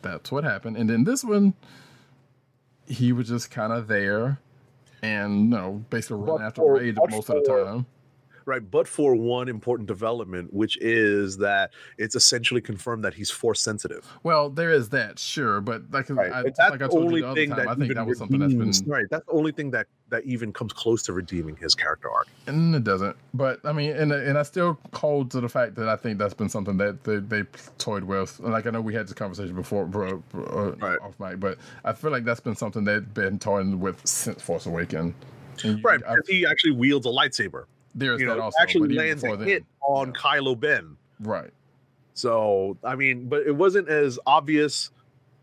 that's 0.02 0.30
what 0.30 0.44
happened. 0.44 0.76
And 0.76 0.90
then 0.90 1.04
this 1.04 1.24
one, 1.24 1.54
he 2.86 3.12
was 3.12 3.28
just 3.28 3.50
kind 3.50 3.72
of 3.72 3.88
there, 3.88 4.38
and 5.02 5.44
you 5.44 5.56
know, 5.56 5.84
basically 5.88 6.18
running 6.18 6.46
after 6.46 6.62
Rey 6.62 6.92
most 6.92 7.30
of 7.30 7.42
the 7.42 7.48
time. 7.48 7.86
Right. 8.44 8.68
But 8.70 8.86
for 8.88 9.14
one 9.14 9.48
important 9.48 9.86
development, 9.88 10.52
which 10.52 10.76
is 10.80 11.36
that 11.38 11.70
it's 11.98 12.14
essentially 12.14 12.60
confirmed 12.60 13.04
that 13.04 13.14
he's 13.14 13.30
force 13.30 13.60
sensitive. 13.60 14.06
Well, 14.22 14.50
there 14.50 14.70
is 14.70 14.88
that, 14.90 15.18
sure, 15.18 15.60
but 15.60 15.82
like, 15.90 16.08
Right. 16.10 16.32
I, 16.32 16.42
that's 16.42 16.58
like 16.58 16.82
I 16.82 16.88
told 16.88 17.04
only 17.04 17.16
you 17.16 17.22
the 17.22 17.28
other 17.28 17.40
thing 17.40 17.50
time, 17.50 17.58
that 17.58 17.68
I 17.68 17.74
think 17.74 17.94
that 17.94 18.06
was 18.06 18.18
something 18.18 18.38
that's 18.40 18.54
been, 18.82 18.90
right. 18.90 19.06
That's 19.10 19.24
the 19.26 19.32
only 19.32 19.52
thing 19.52 19.70
that 19.72 19.86
that 20.10 20.24
even 20.24 20.52
comes 20.52 20.74
close 20.74 21.02
to 21.04 21.12
redeeming 21.14 21.56
his 21.56 21.74
character 21.74 22.10
arc. 22.10 22.26
and 22.46 22.74
it 22.74 22.84
doesn't. 22.84 23.16
But 23.32 23.60
I 23.64 23.72
mean, 23.72 23.92
and 23.96 24.12
and 24.12 24.36
I 24.36 24.42
still 24.42 24.78
hold 24.92 25.30
to 25.30 25.40
the 25.40 25.48
fact 25.48 25.74
that 25.76 25.88
I 25.88 25.96
think 25.96 26.18
that's 26.18 26.34
been 26.34 26.50
something 26.50 26.76
that 26.76 27.02
they, 27.04 27.16
they 27.16 27.44
toyed 27.78 28.04
with. 28.04 28.38
Like 28.40 28.66
I 28.66 28.70
know 28.70 28.80
we 28.82 28.92
had 28.94 29.06
this 29.06 29.14
conversation 29.14 29.54
before, 29.54 29.86
bro, 29.86 30.22
bro, 30.30 30.44
uh, 30.44 30.86
Right. 30.86 30.98
off 31.00 31.18
mic, 31.18 31.40
but 31.40 31.56
I 31.84 31.92
feel 31.92 32.10
like 32.10 32.24
that's 32.24 32.40
been 32.40 32.56
something 32.56 32.84
they've 32.84 33.14
been 33.14 33.38
toying 33.38 33.80
with 33.80 34.06
since 34.06 34.42
Force 34.42 34.66
Awakens. 34.66 35.14
You- 35.64 35.78
Right. 35.82 36.00
Because 36.00 36.28
he 36.28 36.44
actually 36.44 36.72
wields 36.72 37.06
a 37.06 37.10
lightsaber. 37.10 37.64
There's 37.94 38.20
You 38.20 38.28
that 38.28 38.36
know, 38.36 38.42
also, 38.44 38.56
actually 38.60 38.94
lands 38.94 39.22
a 39.24 39.36
then, 39.36 39.46
hit 39.46 39.64
on 39.86 40.12
Kylo 40.12 40.58
Ben. 40.58 40.96
right? 41.20 41.50
So 42.14 42.76
I 42.84 42.94
mean, 42.94 43.28
but 43.28 43.46
it 43.46 43.56
wasn't 43.56 43.88
as 43.88 44.18
obvious 44.26 44.90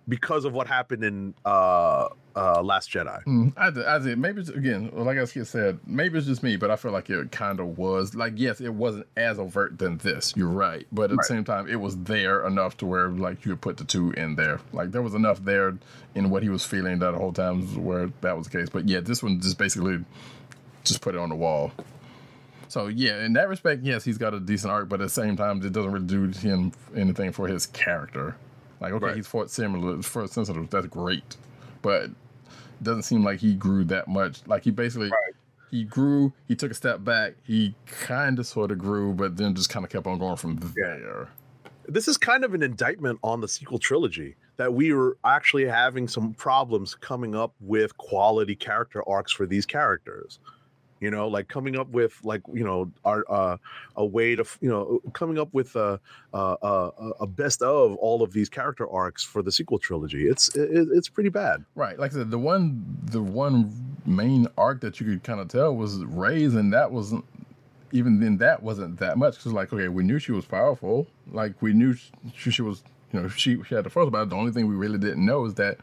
because 0.08 0.46
of 0.46 0.54
what 0.54 0.68
happened 0.68 1.04
in 1.04 1.34
uh 1.46 2.08
uh 2.36 2.62
Last 2.62 2.92
Jedi. 2.92 3.24
Mm, 3.26 3.54
I, 3.58 3.70
did- 3.72 3.86
I 3.86 3.98
did. 4.00 4.18
Maybe 4.20 4.42
it's, 4.42 4.50
again, 4.50 4.92
like 4.94 5.18
I 5.18 5.26
said, 5.26 5.80
maybe 5.86 6.18
it's 6.20 6.28
just 6.28 6.44
me, 6.44 6.58
but 6.58 6.70
I 6.70 6.76
feel 6.76 6.92
like 6.92 7.10
it 7.10 7.32
kind 7.32 7.60
of 7.60 7.78
was. 7.80 8.14
Like, 8.16 8.34
yes, 8.36 8.62
it 8.62 8.74
wasn't 8.74 9.08
as 9.18 9.40
overt 9.40 9.78
than 9.80 9.98
this. 9.98 10.34
You're 10.38 10.48
right, 10.48 10.86
but 10.92 11.06
at 11.06 11.10
Right. 11.12 11.18
the 11.18 11.24
same 11.24 11.44
time, 11.44 11.68
it 11.68 11.78
was 11.78 11.98
there 12.04 12.46
enough 12.46 12.78
to 12.78 12.86
where 12.86 13.10
like 13.10 13.44
you 13.46 13.52
could 13.54 13.62
put 13.62 13.78
the 13.78 13.84
two 13.84 14.12
in 14.12 14.36
there. 14.36 14.60
Like 14.74 14.92
there 14.92 15.02
was 15.02 15.16
enough 15.16 15.44
there 15.44 15.76
in 16.16 16.30
what 16.30 16.44
he 16.44 16.50
was 16.50 16.64
feeling 16.64 17.00
that 17.00 17.16
whole 17.16 17.34
time 17.34 17.64
where 17.84 18.12
that 18.22 18.38
was 18.38 18.48
the 18.48 18.58
case. 18.60 18.70
But 18.70 18.88
yeah, 18.88 19.00
this 19.00 19.24
one 19.24 19.40
just 19.42 19.58
basically 19.58 20.04
just 20.84 21.02
put 21.02 21.16
it 21.16 21.20
on 21.20 21.30
the 21.30 21.36
wall. 21.36 21.72
So 22.70 22.88
yeah, 22.88 23.26
in 23.26 23.34
that 23.34 23.50
respect, 23.50 23.84
yes, 23.84 24.04
he's 24.06 24.18
got 24.18 24.34
a 24.34 24.40
decent 24.40 24.72
arc, 24.72 24.88
but 24.88 25.02
at 25.02 25.06
the 25.06 25.10
same 25.10 25.36
time, 25.36 25.62
it 25.62 25.74
doesn't 25.74 25.92
really 25.92 26.06
do 26.06 26.28
him 26.28 26.72
anything 26.96 27.32
for 27.34 27.48
his 27.48 27.66
character. 27.66 28.36
Like, 28.80 28.94
okay, 28.94 29.06
Right. 29.08 29.16
he's 29.18 29.28
force 29.28 29.52
similar, 29.52 30.02
force 30.02 30.32
sensitive. 30.32 30.70
That's 30.70 30.88
great, 30.88 31.36
but 31.82 32.12
doesn't 32.82 33.02
seem 33.04 33.24
like 33.26 33.40
he 33.40 33.56
grew 33.56 33.84
that 33.86 34.08
much. 34.08 34.42
Like 34.48 34.64
he 34.64 34.72
basically 34.72 35.10
Right. 35.10 35.34
he 35.72 35.84
grew, 35.84 36.32
he 36.48 36.56
took 36.56 36.72
a 36.72 36.76
step 36.76 37.04
back, 37.04 37.34
he 37.44 37.76
kind 37.88 38.40
of 38.40 38.46
sort 38.46 38.72
of 38.72 38.78
grew, 38.78 39.14
but 39.14 39.36
then 39.36 39.54
just 39.56 39.70
kind 39.70 39.84
of 39.84 39.92
kept 39.92 40.08
on 40.08 40.18
going 40.20 40.38
from 40.38 40.58
there. 40.76 41.28
This 41.88 42.08
is 42.08 42.18
kind 42.18 42.46
of 42.46 42.54
an 42.54 42.62
indictment 42.62 43.20
on 43.24 43.42
the 43.42 43.48
sequel 43.48 43.80
trilogy 43.80 44.36
that 44.58 44.72
we 44.74 44.94
were 44.94 45.18
actually 45.26 45.66
having 45.66 46.08
some 46.08 46.34
problems 46.36 46.94
coming 46.94 47.34
up 47.36 47.54
with 47.60 47.98
quality 47.98 48.56
character 48.56 49.02
arcs 49.10 49.32
for 49.32 49.48
these 49.48 49.66
characters. 49.66 50.40
You 51.00 51.12
know, 51.12 51.28
like 51.28 51.48
coming 51.48 51.78
up 51.78 51.90
with 51.90 52.20
like 52.24 52.42
you 52.54 52.64
know 52.64 52.92
our 53.06 53.26
uh, 53.30 53.58
a 53.96 54.06
way 54.06 54.36
to 54.36 54.46
you 54.62 54.70
know 54.70 55.02
coming 55.14 55.40
up 55.40 55.54
with 55.54 55.76
a, 55.76 56.00
a, 56.34 56.92
a, 57.22 57.28
best 57.28 57.62
of 57.62 57.96
all 57.98 58.22
of 58.22 58.34
these 58.34 58.50
character 58.50 58.90
arcs 58.90 59.24
for 59.24 59.42
the 59.42 59.52
sequel 59.52 59.80
trilogy. 59.80 60.28
It's 60.28 60.54
it, 60.56 60.90
it's 60.92 61.08
pretty 61.08 61.30
bad. 61.30 61.64
Right, 61.76 61.98
like 61.98 62.12
said, 62.12 62.32
the 62.32 62.40
one 62.40 62.84
the 63.06 63.22
one 63.22 63.98
main 64.06 64.48
arc 64.58 64.82
that 64.82 65.00
you 65.00 65.06
could 65.06 65.24
kind 65.24 65.40
of 65.40 65.48
tell 65.48 65.76
was 65.76 66.04
Rey's, 66.04 66.56
and 66.56 66.74
that 66.74 66.92
wasn't 66.92 67.24
even 67.92 68.20
then 68.20 68.38
that 68.38 68.62
wasn't 68.62 68.98
that 69.00 69.18
much 69.18 69.36
because 69.36 69.54
like 69.54 69.72
okay, 69.72 69.88
we 69.88 70.04
knew 70.04 70.20
she 70.20 70.32
was 70.32 70.46
powerful, 70.46 71.08
like 71.32 71.62
we 71.62 71.74
knew 71.74 71.96
she, 72.34 72.52
she 72.52 72.62
was 72.62 72.84
you 73.14 73.22
know 73.22 73.28
she, 73.30 73.62
she 73.64 73.76
had 73.76 73.84
the 73.84 73.90
force, 73.90 74.10
but 74.10 74.30
the 74.30 74.36
only 74.36 74.52
thing 74.52 74.68
we 74.68 74.76
really 74.76 74.98
didn't 74.98 75.26
know 75.26 75.46
is 75.46 75.56
that 75.56 75.78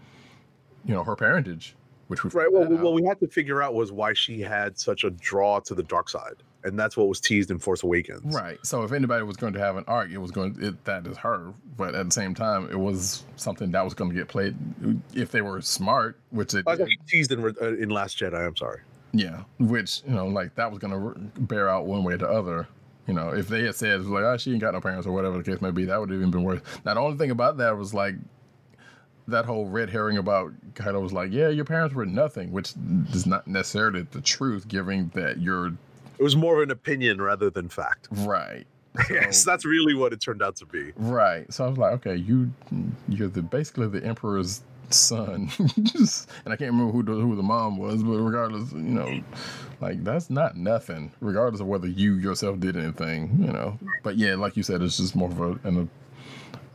you 0.84 0.94
know 0.94 1.04
her 1.04 1.16
parentage, 1.16 1.74
which 2.08 2.24
we 2.24 2.30
Right. 2.30 2.50
Well, 2.52 2.62
found 2.64 2.78
uh 2.78 2.82
what 2.82 2.94
we 2.94 3.04
had 3.04 3.18
to 3.20 3.26
figure 3.28 3.62
out 3.62 3.74
was 3.74 3.92
why 3.92 4.12
she 4.12 4.40
had 4.40 4.78
such 4.78 5.04
a 5.04 5.10
draw 5.10 5.60
to 5.60 5.74
the 5.74 5.82
dark 5.82 6.08
side, 6.08 6.36
and 6.64 6.78
that's 6.78 6.96
what 6.96 7.08
was 7.08 7.20
teased 7.20 7.50
in 7.50 7.58
Force 7.58 7.82
Awakens. 7.82 8.34
Right. 8.34 8.58
So 8.64 8.82
if 8.82 8.92
anybody 8.92 9.24
was 9.24 9.36
going 9.36 9.52
to 9.54 9.58
have 9.58 9.76
an 9.76 9.84
arc, 9.88 10.10
it 10.10 10.18
was 10.18 10.30
going 10.30 10.56
it 10.62 10.84
that 10.84 11.06
is 11.06 11.16
her. 11.18 11.52
But 11.76 11.94
at 11.94 12.06
the 12.06 12.12
same 12.12 12.34
time, 12.34 12.68
it 12.70 12.78
was 12.78 13.24
something 13.36 13.70
that 13.72 13.84
was 13.84 13.94
going 13.94 14.10
to 14.10 14.16
get 14.16 14.28
played 14.28 14.56
uh, 14.84 14.92
if 15.14 15.30
they 15.30 15.42
were 15.42 15.60
smart, 15.60 16.18
which 16.30 16.54
it 16.54 16.64
I 16.66 16.76
got 16.76 16.88
teased 17.08 17.32
in, 17.32 17.44
uh, 17.44 17.66
in 17.74 17.88
Last 17.90 18.18
Jedi. 18.18 18.46
I'm 18.46 18.56
sorry. 18.56 18.80
yeah, 19.12 19.42
which 19.58 20.02
you 20.06 20.14
know 20.14 20.26
like 20.26 20.54
that 20.54 20.70
was 20.70 20.78
going 20.78 20.92
to 20.92 21.40
bear 21.40 21.68
out 21.68 21.86
one 21.86 22.04
way 22.04 22.14
or 22.14 22.18
the 22.18 22.28
other. 22.28 22.68
You 23.06 23.14
know, 23.14 23.28
if 23.28 23.46
they 23.46 23.62
had 23.62 23.76
said 23.76 24.04
like, 24.06 24.24
"Oh, 24.24 24.36
she 24.36 24.50
ain't 24.50 24.60
got 24.60 24.74
no 24.74 24.80
parents" 24.80 25.06
or 25.06 25.12
whatever 25.12 25.38
the 25.38 25.44
case 25.44 25.60
may 25.60 25.70
be, 25.70 25.84
that 25.84 26.00
would 26.00 26.10
have 26.10 26.18
even 26.18 26.30
been 26.32 26.42
worse. 26.42 26.60
Now, 26.84 26.94
the 26.94 27.00
only 27.00 27.16
thing 27.16 27.30
about 27.30 27.56
that 27.58 27.76
was 27.76 27.94
like 27.94 28.16
that 29.28 29.44
whole 29.44 29.66
red 29.66 29.90
herring 29.90 30.18
about 30.18 30.52
Kylo 30.74 31.02
was 31.02 31.12
like, 31.12 31.32
"Yeah, 31.32 31.48
your 31.48 31.64
parents 31.64 31.94
were 31.94 32.06
nothing," 32.06 32.52
which 32.52 32.74
is 33.12 33.26
not 33.26 33.46
necessarily 33.46 34.02
the 34.02 34.20
truth, 34.20 34.68
given 34.68 35.10
that 35.14 35.40
you're 35.40 35.68
It 36.18 36.22
was 36.22 36.36
more 36.36 36.56
of 36.56 36.62
an 36.62 36.70
opinion 36.70 37.20
rather 37.20 37.50
than 37.50 37.68
fact. 37.68 38.08
right. 38.10 38.66
yes, 39.10 39.44
that's 39.44 39.66
really 39.66 39.92
what 39.92 40.14
it 40.14 40.22
turned 40.22 40.42
out 40.42 40.56
to 40.56 40.64
be. 40.64 40.90
Right. 40.96 41.52
So 41.52 41.66
I 41.66 41.68
was 41.68 41.76
like, 41.76 41.92
okay, 41.94 42.16
you 42.16 42.50
you're 43.08 43.28
the 43.28 43.42
basically 43.42 43.88
the 43.88 44.02
emperor's 44.02 44.62
son, 44.88 45.50
and 45.58 46.08
I 46.46 46.56
can't 46.56 46.72
remember 46.72 46.92
who 46.92 47.02
the, 47.02 47.12
who 47.12 47.36
the 47.36 47.42
mom 47.42 47.76
was, 47.76 48.02
but 48.02 48.12
regardless, 48.12 48.72
you 48.72 48.78
know, 48.78 49.20
like 49.82 50.02
that's 50.02 50.30
not 50.30 50.56
nothing, 50.56 51.12
regardless 51.20 51.60
of 51.60 51.66
whether 51.66 51.88
you 51.88 52.14
yourself 52.14 52.58
did 52.58 52.74
anything, 52.76 53.36
you 53.38 53.52
know. 53.52 53.78
But 54.02 54.16
yeah, 54.16 54.34
like 54.34 54.56
you 54.56 54.62
said, 54.62 54.80
it's 54.80 54.96
just 54.96 55.14
more 55.14 55.28
of 55.30 55.40
a, 55.40 55.68
an 55.68 55.90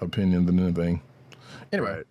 opinion 0.02 0.46
than 0.46 0.60
anything. 0.60 1.02
Anyway, 1.74 1.90
Right. 1.92 2.06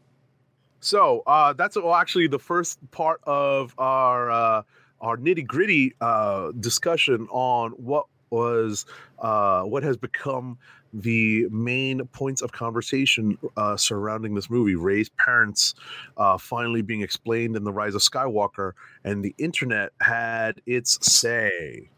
So 0.80 1.22
uh, 1.26 1.52
that's 1.52 1.76
well, 1.76 1.94
actually 1.94 2.26
the 2.26 2.38
first 2.38 2.78
part 2.90 3.20
of 3.24 3.74
our 3.78 4.30
uh, 4.30 4.62
our 5.00 5.16
nitty 5.16 5.46
gritty 5.46 5.94
uh, 6.00 6.52
discussion 6.58 7.28
on 7.30 7.72
what 7.72 8.06
was 8.30 8.86
uh, 9.18 9.62
what 9.62 9.82
has 9.82 9.96
become 9.96 10.58
the 10.92 11.46
main 11.50 12.04
points 12.08 12.42
of 12.42 12.50
conversation 12.50 13.38
uh, 13.56 13.76
surrounding 13.76 14.34
this 14.34 14.50
movie. 14.50 14.74
Rey's 14.74 15.08
parents 15.10 15.74
uh, 16.16 16.36
finally 16.38 16.82
being 16.82 17.02
explained 17.02 17.56
in 17.56 17.64
the 17.64 17.72
Rise 17.72 17.94
of 17.94 18.00
Skywalker, 18.00 18.72
and 19.04 19.24
the 19.24 19.34
internet 19.38 19.92
had 20.00 20.60
its 20.66 20.98
say. 21.06 21.88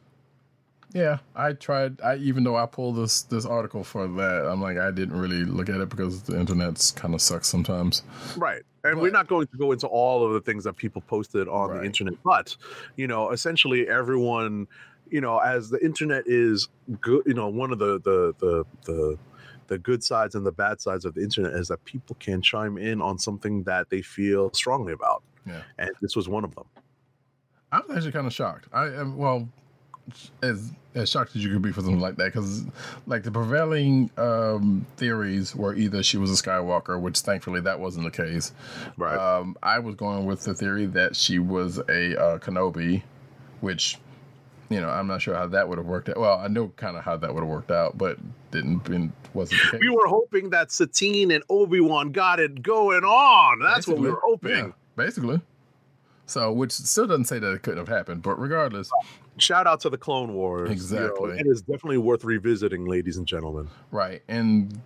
Yeah, 0.95 1.19
I 1.35 1.53
tried. 1.55 2.01
I 2.03 2.17
even 2.17 2.45
though 2.45 2.57
I 2.57 2.67
pulled 2.67 2.97
this 2.97 3.23
this 3.23 3.47
article 3.47 3.85
for 3.85 4.07
that, 4.07 4.49
I'm 4.51 4.61
like, 4.61 4.77
I 4.79 4.91
didn't 4.91 5.19
really 5.19 5.45
look 5.45 5.69
at 5.69 5.81
it 5.81 5.89
because 5.89 6.23
the 6.23 6.39
internet's 6.39 6.91
kind 6.91 7.15
of 7.15 7.21
sucks 7.23 7.49
sometimes. 7.49 8.03
Right. 8.37 8.63
And 8.85 9.01
we're 9.01 9.13
not 9.13 9.29
going 9.29 9.47
to 9.47 9.57
go 9.57 9.71
into 9.73 9.87
all 9.87 10.27
of 10.27 10.33
the 10.33 10.41
things 10.41 10.65
that 10.65 10.77
people 10.77 11.03
posted 11.03 11.49
on 11.49 11.71
Right. 11.71 11.81
the 11.81 11.87
internet, 11.87 12.15
but 12.25 12.57
you 12.97 13.07
know, 13.07 13.31
essentially 13.31 13.89
everyone, 13.89 14.67
you 15.11 15.21
know, 15.21 15.39
as 15.39 15.71
the 15.71 15.79
internet 15.85 16.25
is 16.27 16.69
good, 17.01 17.23
you 17.27 17.35
know, 17.35 17.49
one 17.49 17.73
of 17.73 17.79
the 17.79 18.01
the 18.01 18.35
the 18.39 18.65
the 18.85 19.19
the 19.69 19.79
good 19.79 20.03
sides 20.03 20.35
and 20.35 20.45
the 20.45 20.53
bad 20.53 20.81
sides 20.81 21.05
of 21.05 21.15
the 21.15 21.23
internet 21.23 21.53
is 21.53 21.69
that 21.69 21.83
people 21.85 22.17
can 22.19 22.43
chime 22.43 22.77
in 22.77 23.01
on 23.01 23.19
something 23.19 23.63
that 23.63 23.89
they 23.89 24.03
feel 24.03 24.53
strongly 24.53 24.93
about. 24.93 25.23
Yeah. 25.47 25.63
And 25.79 25.91
this 26.03 26.17
was 26.17 26.29
one 26.29 26.45
of 26.45 26.55
them. 26.55 26.65
I 27.71 27.79
was 27.79 27.97
actually 27.97 28.13
kind 28.13 28.27
of 28.27 28.33
shocked. 28.35 28.67
I 28.73 28.87
am 28.87 29.17
well, 29.17 29.49
as 30.43 30.73
as 30.95 31.09
shocked 31.09 31.35
as 31.35 31.43
you 31.43 31.51
could 31.51 31.63
be 31.63 31.73
for 31.73 31.81
something 31.81 32.01
like 32.01 32.17
that, 32.17 32.33
because 32.33 32.65
like 33.07 33.23
the 33.23 33.31
prevailing 33.31 34.11
um, 34.19 34.85
theories 34.97 35.55
were 35.57 35.75
either 35.75 36.03
she 36.03 36.19
was 36.19 36.31
a 36.31 36.43
Skywalker, 36.43 37.01
which 37.01 37.21
thankfully 37.21 37.61
that 37.63 37.81
wasn't 37.81 38.05
the 38.05 38.11
case. 38.11 38.53
Right. 38.97 39.17
Um, 39.17 39.57
I 39.63 39.79
was 39.79 39.95
going 39.95 40.27
with 40.27 40.45
the 40.45 40.55
theory 40.55 40.87
that 40.87 41.17
she 41.17 41.39
was 41.39 41.79
a 41.79 42.21
uh, 42.21 42.39
Kenobi, 42.39 43.03
which 43.61 43.99
you 44.69 44.81
know 44.81 44.91
I'm 44.91 45.07
not 45.07 45.23
sure 45.23 45.35
how 45.35 45.47
that 45.49 45.69
would 45.69 45.79
have 45.79 45.87
worked 45.87 46.09
out. 46.09 46.19
Well, 46.19 46.39
I 46.39 46.49
know 46.49 46.69
kind 46.77 46.97
of 46.97 47.05
how 47.05 47.17
that 47.17 47.33
would 47.33 47.41
have 47.41 47.49
worked 47.49 47.71
out, 47.71 47.97
but 47.97 48.19
didn't 48.51 48.85
been 48.85 49.13
wasn't 49.35 49.61
the 49.63 49.71
case. 49.71 49.81
we 49.81 49.89
were 49.89 50.07
hoping 50.09 50.51
that 50.51 50.71
Satine 50.73 51.31
and 51.31 51.43
Obi-Wan 51.49 52.13
got 52.13 52.39
it 52.39 52.63
going 52.63 53.03
on. 53.05 53.61
That's 53.61 53.87
what 53.89 53.97
we 53.99 54.09
Basically, 54.09 54.11
were 54.11 54.21
hoping. 54.23 54.51
yeah, 54.51 54.69
basically. 54.97 55.41
So, 56.27 56.53
which 56.53 56.73
still 56.73 57.07
doesn't 57.07 57.25
say 57.25 57.39
that 57.39 57.51
it 57.53 57.63
couldn't 57.63 57.79
have 57.79 57.89
happened, 57.89 58.23
but 58.23 58.39
regardless, 58.39 58.91
Shout 59.39 59.67
out 59.67 59.81
to 59.81 59.91
the 59.91 59.99
Clone 59.99 60.35
Wars. 60.35 60.61
You 60.63 60.67
know, 60.67 60.73
Exactly. 60.73 61.39
it 61.39 61.47
is 61.47 61.63
definitely 61.63 61.99
worth 61.99 62.25
revisiting, 62.25 62.85
ladies 62.87 63.17
and 63.17 63.27
gentlemen. 63.27 63.69
Right. 63.91 64.23
And 64.29 64.81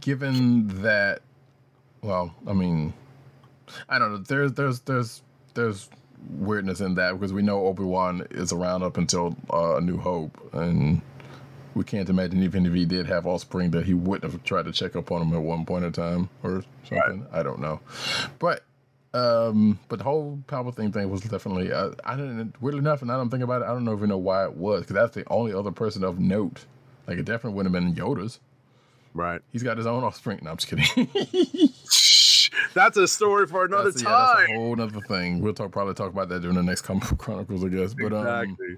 given 0.00 0.82
that 0.82 1.22
well, 2.02 2.34
I 2.46 2.52
mean 2.52 2.92
I 3.88 3.98
don't 3.98 4.12
know, 4.12 4.18
there's 4.18 4.52
there's 4.52 4.80
there's 4.80 5.22
there's 5.54 5.88
weirdness 6.30 6.80
in 6.80 6.94
that 6.96 7.12
because 7.12 7.32
we 7.32 7.42
know 7.42 7.66
Obi 7.66 7.84
Wan 7.84 8.26
is 8.30 8.52
around 8.52 8.82
up 8.82 8.96
until 8.96 9.36
uh, 9.52 9.76
A 9.76 9.80
New 9.80 9.98
Hope 9.98 10.36
and 10.52 11.00
we 11.74 11.84
can't 11.84 12.08
imagine 12.08 12.42
even 12.42 12.66
if 12.66 12.74
he 12.74 12.84
did 12.84 13.06
have 13.06 13.26
offspring 13.26 13.70
that 13.70 13.86
he 13.86 13.94
wouldn't 13.94 14.30
have 14.30 14.42
tried 14.44 14.66
to 14.66 14.72
check 14.72 14.94
up 14.94 15.10
on 15.10 15.22
him 15.22 15.32
at 15.34 15.40
one 15.42 15.64
point 15.64 15.84
in 15.84 15.92
time 15.92 16.28
or 16.42 16.62
something. 16.84 17.26
I 17.32 17.42
don't 17.42 17.60
know. 17.60 17.80
But 18.38 18.64
um, 19.14 19.78
but 19.88 19.98
the 19.98 20.04
whole 20.04 20.38
Palpatine 20.46 20.92
thing 20.92 21.10
was 21.10 21.20
definitely 21.22 21.72
uh, 21.72 21.90
I 22.04 22.16
didn't 22.16 22.60
weirdly 22.60 22.80
enough, 22.80 23.02
and 23.02 23.10
I 23.10 23.16
don't 23.16 23.30
think 23.30 23.42
about 23.42 23.62
it. 23.62 23.66
I 23.66 23.68
don't 23.68 23.84
know 23.84 23.94
even 23.94 24.08
know 24.08 24.18
why 24.18 24.44
it 24.44 24.56
was 24.56 24.82
because 24.82 24.94
that's 24.94 25.14
the 25.14 25.28
only 25.28 25.52
other 25.52 25.70
person 25.70 26.04
of 26.04 26.18
note. 26.18 26.64
Like 27.06 27.18
it 27.18 27.24
definitely 27.24 27.54
wouldn't 27.54 27.74
have 27.74 27.82
been 27.82 27.94
Yoda's. 27.94 28.40
Right. 29.14 29.42
He's 29.52 29.62
got 29.62 29.76
his 29.76 29.86
own 29.86 30.04
offspring. 30.04 30.40
No, 30.42 30.52
I'm 30.52 30.56
just 30.56 30.68
kidding. 30.68 31.08
That's 32.74 32.96
a 32.96 33.06
story 33.06 33.46
for 33.46 33.64
another 33.64 33.90
that's, 33.90 34.02
yeah, 34.02 34.10
that's 34.10 34.46
time. 34.46 34.56
a 34.56 34.58
whole 34.58 34.80
other 34.80 35.00
thing. 35.00 35.40
We'll 35.40 35.54
talk 35.54 35.72
probably 35.72 35.94
talk 35.94 36.10
about 36.10 36.28
that 36.30 36.40
during 36.40 36.56
the 36.56 36.62
next 36.62 36.82
Comic 36.82 37.04
Chronicles, 37.18 37.64
I 37.64 37.68
guess. 37.68 37.94
But 37.94 38.12
um, 38.12 38.26
exactly. 38.26 38.76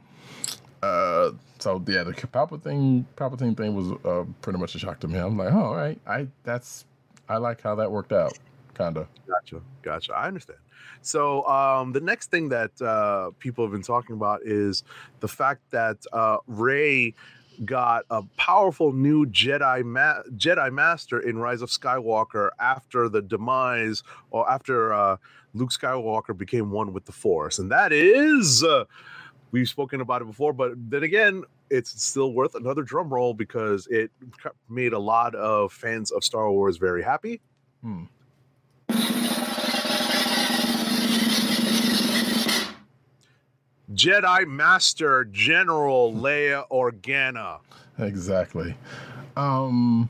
uh, 0.83 1.31
so 1.59 1.83
yeah, 1.87 2.03
the 2.03 2.13
Palpatine 2.13 3.05
Palpatine 3.17 3.57
thing 3.57 3.75
was 3.75 3.93
uh, 4.05 4.25
pretty 4.43 4.59
much 4.59 4.75
a 4.75 4.79
shock 4.79 5.01
to 5.01 5.09
me. 5.09 5.19
I'm 5.19 5.37
like, 5.37 5.53
oh, 5.53 5.65
all 5.65 5.77
right, 5.77 5.99
I 6.07 6.27
that's 6.43 6.85
I 7.29 7.37
like 7.37 7.63
how 7.63 7.77
that 7.77 7.91
worked 7.91 8.13
out, 8.13 8.37
kind 8.75 8.97
of. 8.97 9.07
Gotcha. 9.27 9.61
Gotcha. 9.83 10.13
I 10.13 10.27
understand. 10.27 10.59
So 11.03 11.47
um, 11.47 11.93
the 11.93 12.01
next 12.01 12.31
thing 12.31 12.49
that 12.51 12.81
uh, 12.81 13.31
people 13.39 13.65
have 13.65 13.73
been 13.73 13.83
talking 13.83 14.17
about 14.17 14.41
is 14.45 14.85
the 15.21 15.29
fact 15.29 15.61
that 15.71 15.99
uh, 16.13 16.39
Rey 16.47 17.15
got 17.65 18.05
a 18.11 18.23
powerful 18.37 18.93
new 18.93 19.27
Jedi 19.27 19.85
ma- 19.85 20.23
Jedi 20.37 20.73
Master 20.73 21.21
in 21.21 21.39
Rise 21.39 21.63
of 21.63 21.71
Skywalker 21.71 22.51
after 22.59 23.09
the 23.09 23.23
demise 23.23 24.03
or 24.31 24.51
after 24.51 24.93
uh, 24.93 25.17
Luke 25.55 25.71
Skywalker 25.71 26.37
became 26.37 26.71
one 26.71 26.93
with 26.93 27.05
the 27.05 27.13
Force, 27.13 27.59
and 27.61 27.71
that 27.71 27.93
is 27.93 28.65
uh, 28.65 28.85
we've 29.53 29.69
spoken 29.69 30.01
about 30.01 30.21
it 30.21 30.25
before, 30.25 30.53
but 30.53 30.73
then 30.77 31.05
again, 31.05 31.45
it's 31.71 32.03
still 32.03 32.33
worth 32.33 32.57
another 32.57 32.83
drum 32.83 33.09
roll 33.09 33.35
because 33.35 33.87
it 33.87 34.11
made 34.69 34.93
a 34.93 34.99
lot 34.99 35.35
of 35.37 35.73
fans 35.73 36.11
of 36.11 36.25
Star 36.25 36.51
Wars 36.51 36.77
very 36.77 37.03
happy. 37.03 37.41
Hmm. 37.81 38.05
Jedi 43.93 44.47
Master 44.47 45.25
General 45.25 46.13
Leia 46.13 46.65
Organa. 46.71 47.61
Exactly. 47.99 48.77
Um 49.37 50.09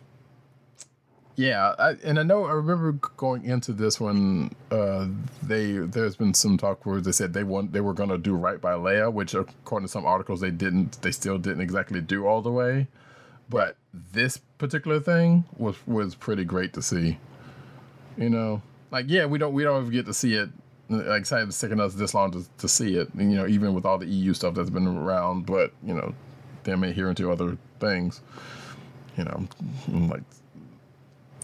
yeah, 1.37 1.75
I, 1.79 1.91
and 2.05 2.19
I 2.19 2.23
know 2.23 2.45
I 2.45 2.53
remember 2.53 2.93
going 3.17 3.45
into 3.45 3.73
this 3.73 3.99
one. 3.99 4.55
Uh, 4.71 5.09
they 5.43 5.73
there's 5.73 6.15
been 6.15 6.33
some 6.33 6.57
talk 6.57 6.87
where 6.87 7.01
they 7.01 7.11
said 7.11 7.33
they 7.33 7.43
want 7.43 7.73
they 7.73 7.81
were 7.81 7.93
gonna 7.93 8.19
do 8.19 8.35
right 8.37 8.61
by 8.61 8.75
Leia, 8.75 9.13
which 9.13 9.35
according 9.35 9.89
to 9.89 9.93
some 9.93 10.07
articles 10.07 10.41
they 10.41 10.53
didn't. 10.53 11.03
They 11.03 11.11
still 11.11 11.39
didn't 11.39 11.61
exactly 11.61 12.01
do 12.01 12.27
all 12.27 12.41
the 12.41 12.53
way, 12.53 12.87
but 13.49 13.77
this 13.93 14.37
particular 14.59 15.01
thing 15.01 15.45
was 15.57 15.77
was 15.89 16.15
pretty 16.15 16.45
great 16.45 16.73
to 16.75 16.83
see. 16.83 17.19
You 18.17 18.31
know, 18.31 18.63
like 18.91 19.07
yeah, 19.09 19.27
we 19.27 19.39
don't 19.39 19.53
we 19.53 19.63
don't 19.63 19.83
ever 19.83 19.91
get 19.91 20.07
to 20.07 20.15
see 20.15 20.35
it. 20.35 20.51
Like 20.89 21.27
it's 21.31 21.61
taken 21.61 21.81
us 21.81 21.95
this 21.95 22.15
long 22.15 22.31
to, 22.33 22.45
to 22.59 22.69
see 22.69 22.97
it. 22.97 23.13
And, 23.15 23.31
you 23.31 23.39
know, 23.39 23.47
even 23.47 23.73
with 23.73 23.87
all 23.87 23.97
the 23.97 24.07
EU 24.07 24.35
stuff 24.35 24.55
that's 24.55 24.69
been 24.69 24.87
around, 24.87 25.47
but 25.47 25.73
you 25.83 25.95
know, 25.95 26.15
them 26.65 26.85
adhering 26.85 27.15
to 27.17 27.33
other 27.33 27.57
things. 27.81 28.21
You 29.17 29.25
know, 29.25 29.49
like 30.09 30.23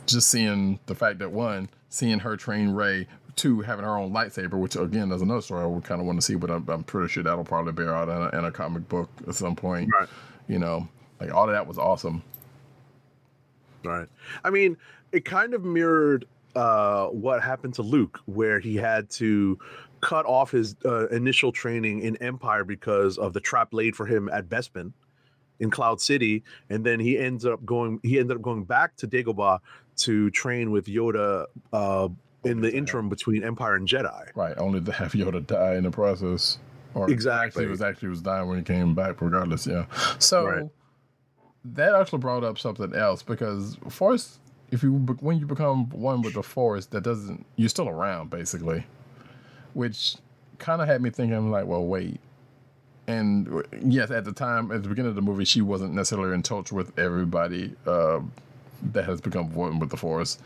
just 0.06 0.28
seeing 0.28 0.78
the 0.86 0.94
fact 0.94 1.20
that 1.20 1.30
one, 1.30 1.68
seeing 1.88 2.18
her 2.18 2.36
train 2.36 2.70
Rey, 2.70 3.06
two, 3.36 3.60
having 3.60 3.84
her 3.84 3.96
own 3.96 4.12
lightsaber, 4.12 4.54
which 4.54 4.76
again 4.76 5.10
is 5.12 5.22
another 5.22 5.40
story 5.40 5.62
I 5.62 5.66
would 5.66 5.84
kind 5.84 6.00
of 6.00 6.06
want 6.06 6.18
to 6.20 6.22
see, 6.26 6.34
but 6.34 6.50
I'm, 6.50 6.68
I'm 6.68 6.84
pretty 6.84 7.08
sure 7.08 7.22
that'll 7.22 7.44
probably 7.44 7.72
bear 7.72 7.94
out 7.94 8.08
in 8.08 8.16
a, 8.16 8.38
in 8.38 8.44
a 8.44 8.52
comic 8.52 8.88
book 8.88 9.08
at 9.26 9.34
some 9.34 9.56
point. 9.56 9.90
Right. 9.98 10.08
You 10.48 10.58
know, 10.58 10.88
like 11.20 11.32
all 11.32 11.44
of 11.44 11.52
that 11.52 11.66
was 11.66 11.78
awesome. 11.78 12.22
Right. 13.84 14.08
I 14.44 14.50
mean, 14.50 14.76
it 15.12 15.24
kind 15.24 15.54
of 15.54 15.64
mirrored 15.64 16.26
uh, 16.54 17.06
what 17.06 17.42
happened 17.42 17.74
to 17.74 17.82
Luke, 17.82 18.20
where 18.26 18.58
he 18.60 18.76
had 18.76 19.10
to 19.10 19.58
cut 20.00 20.24
off 20.26 20.50
his 20.50 20.76
uh, 20.84 21.08
initial 21.08 21.52
training 21.52 22.00
in 22.00 22.16
Empire 22.16 22.64
because 22.64 23.18
of 23.18 23.32
the 23.32 23.40
trap 23.40 23.68
laid 23.72 23.94
for 23.96 24.06
him 24.06 24.28
at 24.32 24.48
Bespin 24.48 24.92
in 25.58 25.70
Cloud 25.70 26.00
City, 26.00 26.42
and 26.70 26.84
then 26.84 27.00
he 27.00 27.18
ends 27.18 27.44
up 27.44 27.64
going. 27.64 28.00
He 28.02 28.18
ended 28.18 28.36
up 28.36 28.42
going 28.42 28.64
back 28.64 28.96
to 28.96 29.06
Dagobah 29.08 29.58
to 29.98 30.30
train 30.30 30.70
with 30.70 30.86
Yoda 30.86 31.44
uh, 31.72 32.08
in 32.44 32.62
the 32.62 32.72
interim 32.74 33.08
between 33.10 33.44
Empire 33.44 33.74
and 33.74 33.86
Jedi. 33.86 34.30
Right. 34.34 34.56
Only 34.56 34.80
to 34.80 34.92
have 34.92 35.12
Yoda 35.12 35.46
die 35.46 35.74
in 35.74 35.84
the 35.84 35.90
process. 35.90 36.58
Or 36.94 37.08
Exactly. 37.08 37.64
he 37.64 37.70
was 37.70 37.82
actually 37.82 38.08
was 38.08 38.20
dying 38.22 38.48
when 38.48 38.58
he 38.58 38.64
came 38.64 38.94
back, 38.96 39.20
regardless. 39.20 39.64
Yeah. 39.66 39.84
So 40.18 40.46
Right. 40.46 40.68
that 41.64 41.94
actually 41.94 42.18
brought 42.18 42.42
up 42.42 42.58
something 42.58 42.94
else 42.94 43.22
because 43.22 43.76
Force, 43.88 44.39
if 44.70 44.82
you 44.82 44.92
when 45.20 45.38
you 45.38 45.46
become 45.46 45.88
one 45.90 46.22
with 46.22 46.34
the 46.34 46.42
Force, 46.42 46.86
that 46.86 47.02
doesn't 47.02 47.44
you're 47.56 47.68
still 47.68 47.88
around 47.88 48.30
basically, 48.30 48.84
which 49.74 50.16
kind 50.58 50.80
of 50.82 50.88
had 50.88 51.02
me 51.02 51.10
thinking 51.10 51.50
like, 51.50 51.66
well, 51.66 51.84
wait. 51.84 52.20
and 53.06 53.64
yes, 53.82 54.10
at 54.10 54.24
the 54.24 54.32
time, 54.32 54.70
at 54.70 54.82
the 54.82 54.88
beginning 54.88 55.08
of 55.10 55.14
the 55.16 55.22
movie, 55.22 55.44
she 55.44 55.62
wasn't 55.62 55.92
necessarily 55.94 56.34
in 56.34 56.42
touch 56.42 56.70
with 56.70 56.96
everybody 56.98 57.74
uh, 57.86 58.20
that 58.92 59.04
has 59.04 59.20
become 59.20 59.52
one 59.54 59.78
with 59.78 59.90
the 59.90 59.96
Force. 59.96 60.38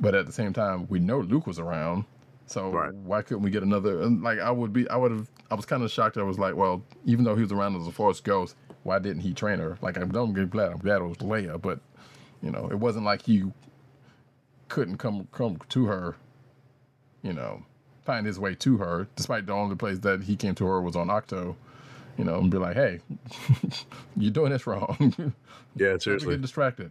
But 0.00 0.14
at 0.14 0.26
the 0.26 0.32
same 0.32 0.52
time, 0.52 0.86
we 0.88 1.00
know 1.00 1.20
Luke 1.20 1.46
was 1.46 1.58
around, 1.58 2.04
so 2.46 2.70
Right. 2.70 2.94
why 2.94 3.22
couldn't 3.22 3.42
we 3.42 3.50
get 3.50 3.62
another? 3.64 4.06
Like 4.08 4.38
I 4.38 4.50
would 4.50 4.72
be, 4.72 4.88
I 4.88 4.96
would 4.96 5.10
have, 5.10 5.28
I 5.50 5.54
was 5.56 5.66
kind 5.66 5.82
of 5.82 5.90
shocked. 5.90 6.16
I 6.18 6.22
was 6.22 6.38
like, 6.38 6.54
well, 6.54 6.82
even 7.04 7.24
though 7.24 7.34
he 7.34 7.42
was 7.42 7.50
around 7.52 7.74
as 7.74 7.86
a 7.86 7.90
Force 7.92 8.20
ghost, 8.20 8.54
why 8.84 9.00
didn't 9.00 9.22
he 9.22 9.32
train 9.34 9.58
her? 9.58 9.76
Like 9.82 9.96
I'm, 9.96 10.14
I'm 10.14 10.32
glad, 10.48 10.70
I'm 10.72 10.78
glad 10.78 11.00
it 11.00 11.04
was 11.04 11.16
Leia, 11.18 11.60
but 11.60 11.80
you 12.42 12.50
know, 12.50 12.68
it 12.70 12.78
wasn't 12.78 13.04
like 13.04 13.22
he 13.22 13.44
couldn't 14.68 14.98
come 14.98 15.28
come 15.32 15.58
to 15.70 15.86
her, 15.86 16.16
you 17.22 17.32
know, 17.32 17.62
find 18.04 18.26
his 18.26 18.38
way 18.38 18.54
to 18.54 18.78
her, 18.78 19.08
despite 19.16 19.46
the 19.46 19.52
only 19.52 19.76
place 19.76 19.98
that 20.00 20.22
he 20.22 20.36
came 20.36 20.54
to 20.56 20.66
her 20.66 20.80
was 20.80 20.96
on 20.96 21.08
Ahch-To, 21.08 21.54
you 22.16 22.24
know, 22.24 22.38
and 22.38 22.50
be 22.50 22.58
like, 22.58 22.76
hey, 22.76 23.00
you're 24.16 24.32
doing 24.32 24.50
this 24.50 24.66
wrong. 24.66 25.32
Yeah, 25.76 25.96
seriously. 25.98 26.34
get 26.34 26.42
distracted. 26.42 26.90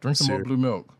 Drink 0.00 0.16
some 0.16 0.28
more 0.28 0.44
blue 0.44 0.56
milk. 0.56 0.92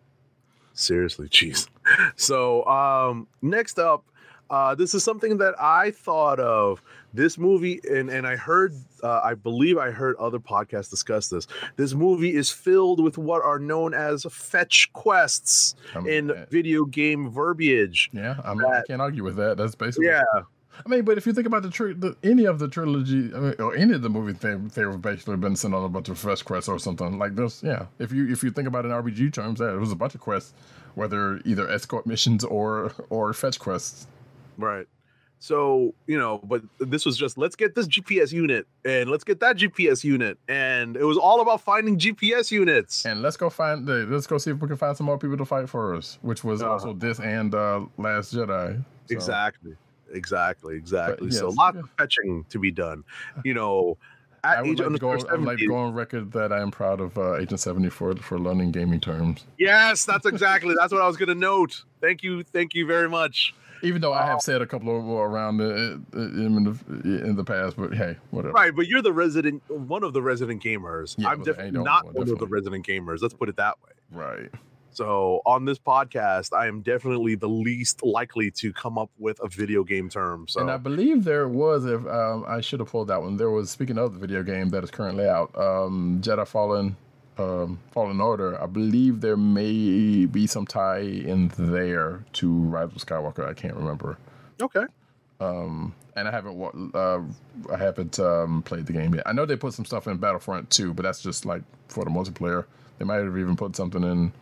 Seriously, 0.73 1.29
jeez. 1.29 1.69
So, 2.17 2.65
um, 2.67 3.29
next 3.41 3.79
up, 3.79 4.05
uh, 4.51 4.75
this 4.75 4.95
is 4.95 5.03
something 5.03 5.39
that 5.39 5.55
I 5.61 5.91
thought 5.91 6.41
of. 6.41 6.83
This 7.15 7.39
movie, 7.39 7.81
and 7.91 8.11
and 8.11 8.27
I 8.27 8.37
heard, 8.37 8.75
uh, 9.03 9.21
I 9.25 9.35
believe 9.35 9.79
I 9.79 9.91
heard 9.91 10.17
other 10.17 10.39
podcasts 10.39 10.91
discuss 10.91 11.29
this. 11.29 11.47
This 11.77 11.95
movie 11.95 12.35
is 12.35 12.51
filled 12.51 13.03
with 13.03 13.17
what 13.17 13.43
are 13.43 13.59
known 13.59 13.95
as 13.95 14.27
fetch 14.31 14.91
quests 14.93 15.75
I 15.95 16.01
mean, 16.01 16.13
in 16.13 16.31
uh, 16.31 16.47
video 16.51 16.85
game 16.85 17.31
verbiage. 17.31 18.11
yeah, 18.13 18.37
I 18.45 18.55
mean, 18.55 18.67
I 18.67 18.83
can't 18.87 19.01
argue 19.01 19.25
with 19.25 19.37
that. 19.37 19.57
That's 19.57 19.75
basically 19.75 20.09
Yeah, 20.09 20.23
I 20.85 20.89
mean, 20.89 21.05
but 21.05 21.17
if 21.17 21.27
you 21.27 21.33
think 21.33 21.47
about 21.47 21.63
the, 21.63 21.71
tri- 21.71 21.95
the 21.97 22.17
any 22.23 22.45
of 22.45 22.59
the 22.59 22.69
trilogy 22.69 23.33
I 23.35 23.39
mean, 23.39 23.55
or 23.59 23.75
any 23.75 23.95
of 23.95 24.03
the 24.03 24.11
movies, 24.11 24.37
they 24.41 24.55
they've 24.55 25.01
basically 25.01 25.37
been 25.37 25.57
sent 25.57 25.75
on 25.75 25.85
a 25.85 25.89
bunch 25.89 26.09
of 26.09 26.19
fetch 26.19 26.45
quests 26.45 26.69
or 26.69 26.79
something 26.79 27.19
like 27.19 27.35
this. 27.35 27.63
Yeah, 27.63 27.87
if 27.99 28.13
you 28.13 28.31
if 28.31 28.43
you 28.43 28.51
think 28.51 28.69
about 28.69 28.85
it 28.85 28.89
in 28.89 28.95
RPG 28.95 29.33
terms, 29.33 29.61
yeah, 29.61 29.73
it 29.73 29.79
was 29.79 29.93
a 29.93 29.97
bunch 29.97 30.15
of 30.15 30.21
quests, 30.21 30.53
whether 30.95 31.41
either 31.45 31.69
escort 31.71 32.07
missions 32.07 32.45
or 32.45 32.93
or 33.09 33.33
fetch 33.33 33.59
quests. 33.59 34.07
Right. 34.57 34.87
So 35.39 35.95
you 36.07 36.19
know, 36.19 36.39
but 36.45 36.63
this 36.81 37.05
was 37.05 37.17
just 37.17 37.37
let's 37.37 37.57
get 37.57 37.75
this 37.75 37.87
GPS 37.87 38.33
unit 38.33 38.67
and 38.85 39.11
let's 39.11 39.23
get 39.23 39.39
that 39.41 39.57
GPS 39.57 40.03
unit, 40.03 40.39
and 40.49 40.97
it 40.97 41.05
was 41.05 41.19
all 41.19 41.41
about 41.43 41.61
finding 41.61 41.99
GPS 41.99 42.51
units. 42.51 43.05
And 43.05 43.21
let's 43.21 43.37
go 43.37 43.51
find 43.51 43.87
the 43.87 44.07
let's 44.09 44.27
go 44.27 44.39
see 44.39 44.51
if 44.51 44.61
we 44.61 44.67
can 44.69 44.77
find 44.79 44.97
some 44.97 45.07
more 45.07 45.19
people 45.19 45.37
to 45.37 45.45
fight 45.45 45.69
for 45.69 45.95
us, 45.95 46.19
which 46.23 46.43
was 46.43 46.63
Uh-huh. 46.63 46.73
also 46.73 46.95
this 46.95 47.21
and 47.21 47.55
uh 47.55 47.85
Last 47.99 48.35
Jedi. 48.35 48.83
So, 49.09 49.15
Exactly. 49.15 49.77
Exactly. 50.13 50.77
Exactly. 50.77 51.31
so 51.31 51.49
yes, 51.49 51.57
lots 51.57 51.75
yeah. 51.75 51.81
of 51.83 51.91
fetching 51.99 52.45
to 52.49 52.59
be 52.59 52.71
done. 52.71 53.05
You 53.45 53.55
know, 53.55 53.99
I 54.43 54.63
would 54.63 54.79
like, 54.79 55.01
go, 55.01 55.11
I 55.11 55.35
would 55.35 55.43
like 55.43 55.59
to 55.59 55.67
go 55.67 55.77
on 55.77 55.93
record 55.93 56.33
that 56.33 56.53
I 56.53 56.61
am 56.61 56.71
proud 56.71 57.01
of 57.01 57.19
uh, 57.19 57.37
Agent 57.37 57.61
70 57.61 57.91
for, 57.91 58.15
for 58.17 58.39
learning 58.39 58.71
gaming 58.71 59.01
terms. 59.01 59.45
Yes, 59.59 60.05
that's 60.05 60.25
exactly. 60.25 60.75
that's 60.79 60.93
what 60.93 61.03
I 61.03 61.07
was 61.07 61.17
going 61.17 61.29
to 61.29 61.35
note. 61.35 61.83
Thank 62.01 62.23
you. 62.23 62.43
Thank 62.43 62.75
you 62.75 62.87
very 62.87 63.09
much. 63.09 63.55
Even 63.83 64.01
though 64.01 64.13
I 64.13 64.27
have 64.27 64.41
said 64.41 64.63
a 64.63 64.67
couple 64.67 64.97
of 64.97 65.07
around 65.07 65.61
uh, 65.61 65.99
in 66.19 66.65
the, 66.65 67.25
in 67.25 67.37
the 67.37 67.45
past, 67.45 67.77
but 67.77 67.95
hey, 67.95 68.17
whatever. 68.31 68.53
Right, 68.53 68.75
but 68.75 68.87
you're 68.87 69.03
the 69.03 69.13
resident, 69.13 69.63
one 69.69 70.03
of 70.03 70.13
the 70.13 70.23
resident 70.23 70.63
gamers. 70.63 71.15
Yeah, 71.19 71.29
I'm 71.29 71.43
definitely 71.43 71.81
not 71.81 72.07
one, 72.07 72.15
one 72.15 72.31
of 72.31 72.39
the 72.39 72.47
resident 72.47 72.87
gamers. 72.87 73.23
Let's 73.23 73.35
put 73.35 73.49
it 73.49 73.57
that 73.57 73.77
way. 73.85 73.93
Right. 74.11 74.51
So 74.91 75.43
on 75.45 75.67
this 75.67 75.79
podcast, 75.79 76.57
I 76.57 76.69
am 76.69 76.81
definitely 76.81 77.35
the 77.35 77.49
least 77.49 78.03
likely 78.03 78.51
to 78.53 78.73
come 78.73 78.97
up 78.97 79.11
with 79.19 79.39
a 79.45 79.49
video 79.49 79.85
game 79.85 80.09
term. 80.09 80.49
So 80.49 80.61
And 80.63 80.71
I 80.71 80.79
believe 80.79 81.23
there 81.23 81.49
was, 81.49 81.85
if 81.85 82.07
um, 82.07 82.47
I 82.49 82.63
should 82.63 82.81
have 82.81 82.89
pulled 82.89 83.09
that 83.09 83.21
one. 83.21 83.37
There 83.37 83.51
was 83.51 83.71
speaking 83.71 83.99
of 83.99 84.15
the 84.15 84.19
video 84.19 84.43
game 84.43 84.71
that 84.71 84.83
is 84.83 84.91
currently 84.91 85.27
out, 85.27 85.55
um, 85.55 86.23
Jedi 86.23 86.49
Fallen, 86.49 86.97
um, 87.39 87.79
Fallen 87.93 88.21
Order. 88.21 88.61
I 88.63 88.67
believe 88.67 89.21
there 89.21 89.37
may 89.37 90.27
be 90.27 90.47
some 90.47 90.67
tie 90.67 91.01
in 91.01 91.49
there 91.59 92.25
to 92.35 92.51
Rise 92.51 92.89
of 92.89 92.97
Skywalker. 92.97 93.47
I 93.47 93.55
can't 93.55 93.75
remember. 93.75 94.19
okay, 94.61 94.85
Um, 95.41 95.95
and 96.15 96.27
I 96.27 96.31
haven't 96.31 96.95
uh, 96.95 97.21
I 97.73 97.77
haven't 97.77 98.19
um, 98.19 98.63
played 98.63 98.87
the 98.87 98.93
game 98.93 99.15
yet. 99.15 99.25
I 99.27 99.33
know 99.33 99.45
they 99.45 99.57
put 99.57 99.75
some 99.75 99.85
stuff 99.85 100.07
in 100.07 100.17
Battlefront 100.17 100.71
too, 100.71 100.95
but 100.95 101.03
that's 101.03 101.23
just 101.23 101.45
like 101.45 101.63
for 101.89 102.05
the 102.05 102.11
multiplayer. 102.11 102.65
They 102.99 103.05
might 103.05 103.17
have 103.17 103.37
even 103.37 103.57
put 103.57 103.77
something 103.77 104.03
in 104.03 104.33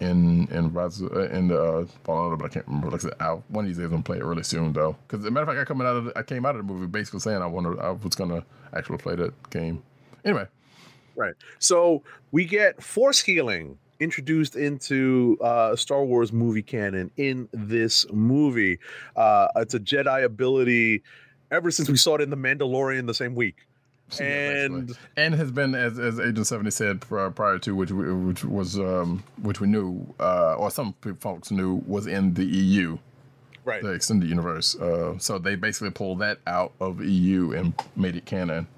in 0.00 0.46
in 0.48 0.72
Rise 0.74 1.00
uh, 1.02 1.28
in 1.30 1.48
the 1.48 1.58
uh, 1.58 1.86
Fallen 2.04 2.24
Order, 2.24 2.36
but 2.36 2.44
I 2.44 2.48
can't 2.48 2.66
remember. 2.66 2.90
Like 2.90 3.00
I 3.00 3.04
said, 3.04 3.14
I, 3.18 3.30
one 3.48 3.64
of 3.64 3.68
these 3.70 3.78
days 3.78 3.86
I'm 3.86 3.92
gonna 3.92 4.02
play 4.02 4.18
it 4.18 4.24
really 4.24 4.42
soon 4.42 4.74
though. 4.74 4.96
Because 5.06 5.24
as 5.24 5.28
a 5.28 5.30
matter 5.30 5.44
of 5.44 5.48
fact, 5.48 5.60
I 5.60 5.64
coming 5.64 5.86
out 5.86 5.96
of 5.96 6.04
the, 6.04 6.18
I 6.18 6.22
came 6.22 6.44
out 6.44 6.56
of 6.56 6.66
the 6.66 6.70
movie 6.70 6.86
basically 6.86 7.20
saying 7.20 7.40
I 7.40 7.46
wanted 7.46 7.78
I 7.78 7.90
was 7.92 8.14
gonna 8.14 8.44
actually 8.74 8.98
play 8.98 9.14
that 9.16 9.50
game. 9.50 9.82
Anyway, 10.24 10.46
right. 11.16 11.34
So 11.58 12.02
we 12.30 12.44
get 12.44 12.82
force 12.82 13.20
healing 13.20 13.78
introduced 14.00 14.56
into 14.56 15.38
uh, 15.40 15.76
Star 15.76 16.04
Wars 16.04 16.32
movie 16.32 16.62
canon 16.62 17.10
in 17.16 17.48
this 17.52 18.06
movie. 18.12 18.78
Uh, 19.14 19.48
it's 19.56 19.74
a 19.74 19.80
Jedi 19.80 20.24
ability 20.24 21.02
ever 21.50 21.70
since 21.70 21.88
we 21.88 21.96
saw 21.96 22.16
it 22.16 22.20
in 22.20 22.30
The 22.30 22.36
Mandalorian 22.36 23.06
the 23.06 23.14
same 23.14 23.34
week. 23.34 23.66
Yeah, 24.12 24.18
basically. 24.18 24.76
and 24.78 24.98
and 25.16 25.34
has 25.34 25.50
been 25.50 25.74
as, 25.74 25.98
as 25.98 26.20
Agent 26.20 26.46
Seventy 26.46 26.70
said 26.70 27.00
prior, 27.00 27.30
prior 27.30 27.58
to 27.58 27.74
which 27.74 27.90
we, 27.90 28.12
which 28.12 28.44
was 28.44 28.78
um, 28.78 29.24
which 29.42 29.60
we 29.60 29.66
knew 29.66 30.06
uh, 30.20 30.54
or 30.54 30.70
some 30.70 30.94
folks 31.18 31.50
knew 31.50 31.82
was 31.86 32.06
in 32.06 32.32
the 32.34 32.44
EU. 32.44 32.98
right, 33.64 33.82
the 33.82 33.90
extended 33.90 34.28
universe. 34.28 34.76
Uh, 34.76 35.18
so 35.18 35.38
they 35.38 35.56
basically 35.56 35.90
pulled 35.90 36.20
that 36.20 36.38
out 36.46 36.72
of 36.80 37.04
EU 37.04 37.50
and 37.50 37.74
made 37.96 38.14
it 38.14 38.26
canon. 38.26 38.68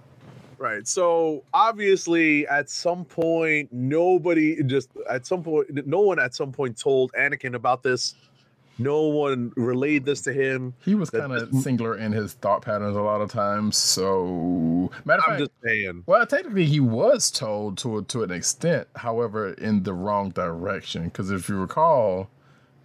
Right. 0.59 0.87
So 0.89 1.45
obviously, 1.55 2.47
at 2.49 2.69
some 2.69 3.05
point, 3.05 3.73
nobody 3.73 4.63
just 4.65 4.91
at 5.09 5.27
some 5.27 5.43
point, 5.43 5.87
no 5.87 6.01
one 6.01 6.19
at 6.19 6.35
some 6.35 6.53
point 6.53 6.79
told 6.79 7.13
Anakin 7.13 7.55
about 7.55 7.83
this. 7.83 8.15
No 8.81 9.03
one 9.03 9.53
relayed 9.57 10.05
this 10.05 10.21
to 10.23 10.33
him. 10.33 10.73
He 10.85 10.95
was 10.95 11.11
kind 11.11 11.33
of 11.33 11.53
singular 11.63 11.97
in 11.99 12.13
his 12.13 12.35
thought 12.35 12.63
patterns 12.63 12.97
a 12.97 13.01
lot 13.01 13.21
of 13.21 13.31
times. 13.31 13.77
So, 13.77 14.91
matter 15.05 15.21
of 15.21 15.25
I'm 15.27 15.39
fact, 15.39 15.41
just 15.41 15.53
saying. 15.65 16.05
well, 16.07 16.25
technically 16.27 16.65
he 16.65 16.79
was 16.79 17.31
told 17.31 17.77
to 17.79 18.03
to 18.05 18.23
an 18.23 18.31
extent, 18.31 18.87
however, 18.95 19.53
in 19.55 19.83
the 19.83 19.93
wrong 19.93 20.31
direction. 20.31 21.05
Because 21.05 21.33
if 21.33 21.49
you 21.49 21.57
recall, 21.57 22.31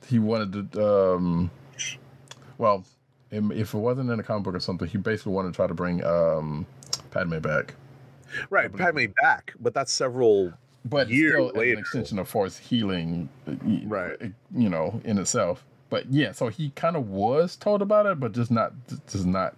he 0.08 0.18
wanted 0.18 0.72
to. 0.74 1.14
Um, 1.16 1.52
well, 2.58 2.84
if 3.30 3.74
it 3.74 3.78
wasn't 3.78 4.10
in 4.10 4.20
a 4.20 4.24
comic 4.24 4.44
book 4.44 4.56
or 4.56 4.60
something, 4.60 4.88
he 4.88 4.98
basically 4.98 5.34
wanted 5.34 5.52
to 5.52 5.56
try 5.56 5.68
to 5.68 5.74
bring 5.74 6.04
um, 6.04 6.66
Padme 7.14 7.38
back. 7.40 7.76
Right. 8.49 8.76
Padme 8.76 9.06
back, 9.22 9.53
but 9.60 9.73
that's 9.73 9.94
several. 9.94 10.52
but 10.85 11.10
years 11.10 11.34
still 11.34 11.52
later. 11.53 11.73
an 11.73 11.80
extension 11.80 12.18
of 12.19 12.27
force 12.27 12.57
healing, 12.57 13.30
Right. 13.85 14.18
You 14.56 14.69
know, 14.69 14.99
in 15.06 15.19
itself. 15.19 15.64
But 15.90 16.11
yeah, 16.11 16.31
so 16.31 16.48
he 16.48 16.72
kind 16.72 16.95
of 16.95 17.10
was 17.10 17.56
told 17.56 17.84
about 17.84 18.07
it, 18.07 18.19
but 18.19 18.31
just 18.31 18.49
not, 18.49 18.73
just 19.07 19.27
not. 19.27 19.56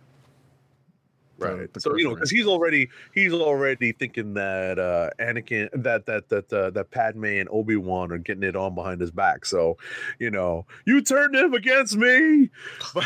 Right. 1.37 1.73
the 1.73 1.79
so 1.79 1.95
you 1.95 2.05
know, 2.05 2.13
because 2.13 2.31
he's 2.31 2.47
already 2.47 2.89
he's 3.13 3.33
already 3.33 3.91
thinking 3.91 4.35
that 4.35 4.79
uh 4.79 5.09
Anakin 5.19 5.69
that 5.73 6.05
that 6.05 6.29
that 6.29 6.51
uh, 6.53 6.69
that 6.69 6.91
Padme 6.91 7.25
and 7.25 7.49
Obi 7.51 7.75
Wan 7.75 8.11
are 8.11 8.17
getting 8.17 8.43
it 8.43 8.55
on 8.55 8.73
behind 8.73 9.01
his 9.01 9.11
back. 9.11 9.45
So, 9.45 9.77
you 10.17 10.31
know, 10.31 10.65
you 10.85 11.01
turned 11.01 11.35
him 11.35 11.53
against 11.53 11.97
me. 11.97 12.49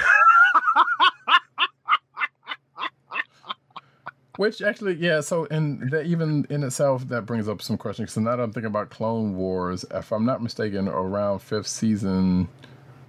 Which 4.40 4.62
actually, 4.62 4.94
yeah. 4.94 5.20
So, 5.20 5.48
and 5.52 5.92
that 5.92 6.06
even 6.06 6.48
in 6.50 6.64
itself, 6.64 7.06
that 7.10 7.26
brings 7.26 7.50
up 7.50 7.62
some 7.62 7.78
questions. 7.78 8.14
So 8.14 8.22
now 8.22 8.38
that 8.38 8.44
I'm 8.44 8.54
thinking 8.54 8.68
about 8.68 8.90
Clone 8.90 9.36
Wars, 9.36 9.84
if 9.92 10.14
I'm 10.14 10.26
not 10.26 10.42
mistaken, 10.42 10.88
around 10.88 11.40
fifth 11.40 11.68
season 11.68 12.48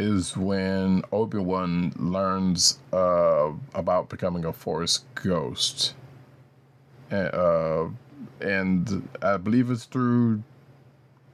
is 0.00 0.36
when 0.36 1.02
Obi 1.12 1.38
Wan 1.38 1.92
learns 1.96 2.80
uh, 2.92 3.52
about 3.74 4.08
becoming 4.08 4.44
a 4.44 4.52
Force 4.52 5.04
ghost, 5.14 5.94
and, 7.12 7.32
uh, 7.32 7.86
and 8.40 9.08
I 9.22 9.36
believe 9.36 9.70
it's 9.70 9.84
through. 9.84 10.42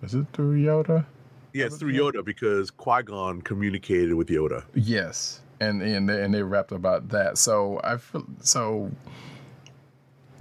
Is 0.02 0.14
it 0.14 0.26
through 0.34 0.62
Yoda? 0.62 1.06
Yeah, 1.54 1.64
it's 1.64 1.78
through 1.78 1.94
Yoda 1.94 2.22
because 2.22 2.70
Qui 2.70 3.02
Gon 3.02 3.40
communicated 3.40 4.12
with 4.12 4.28
Yoda. 4.28 4.62
Yes, 4.74 5.40
and 5.58 5.80
and 5.80 6.06
they, 6.06 6.22
and 6.22 6.34
they 6.34 6.42
rapped 6.42 6.72
about 6.72 7.08
that. 7.08 7.38
So 7.38 7.80
I 7.82 7.96
feel 7.96 8.26
so. 8.42 8.90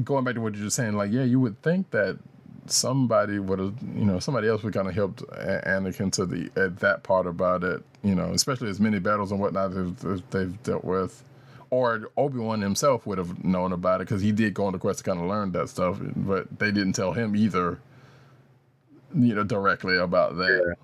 Going 0.03 0.23
back 0.23 0.35
to 0.35 0.41
what 0.41 0.53
you're 0.55 0.65
just 0.65 0.75
saying, 0.75 0.93
like 0.93 1.11
yeah, 1.11 1.23
you 1.23 1.39
would 1.39 1.61
think 1.61 1.91
that 1.91 2.19
somebody 2.67 3.39
would 3.39 3.59
have, 3.59 3.75
you 3.95 4.05
know, 4.05 4.19
somebody 4.19 4.47
else 4.47 4.63
would 4.63 4.73
kind 4.73 4.87
of 4.87 4.95
helped 4.95 5.21
Anakin 5.27 6.11
to 6.13 6.25
the 6.25 6.49
at 6.59 6.79
that 6.79 7.03
part 7.03 7.27
about 7.27 7.63
it, 7.63 7.83
you 8.03 8.15
know, 8.15 8.31
especially 8.31 8.69
as 8.69 8.79
many 8.79 8.99
battles 8.99 9.31
and 9.31 9.39
whatnot 9.39 9.73
they've, 9.73 10.29
they've 10.31 10.63
dealt 10.63 10.83
with. 10.83 11.23
Or 11.69 12.09
Obi 12.17 12.39
Wan 12.39 12.61
himself 12.61 13.05
would 13.05 13.17
have 13.17 13.43
known 13.43 13.73
about 13.73 14.01
it 14.01 14.07
because 14.07 14.21
he 14.21 14.31
did 14.31 14.53
go 14.53 14.65
on 14.65 14.73
the 14.73 14.79
quest 14.79 14.99
to 14.99 15.03
kind 15.03 15.19
of 15.19 15.27
learn 15.27 15.51
that 15.53 15.69
stuff, 15.69 15.99
but 16.15 16.59
they 16.59 16.71
didn't 16.71 16.93
tell 16.93 17.13
him 17.13 17.35
either, 17.35 17.79
you 19.15 19.35
know, 19.35 19.43
directly 19.43 19.97
about 19.97 20.37
that. 20.37 20.75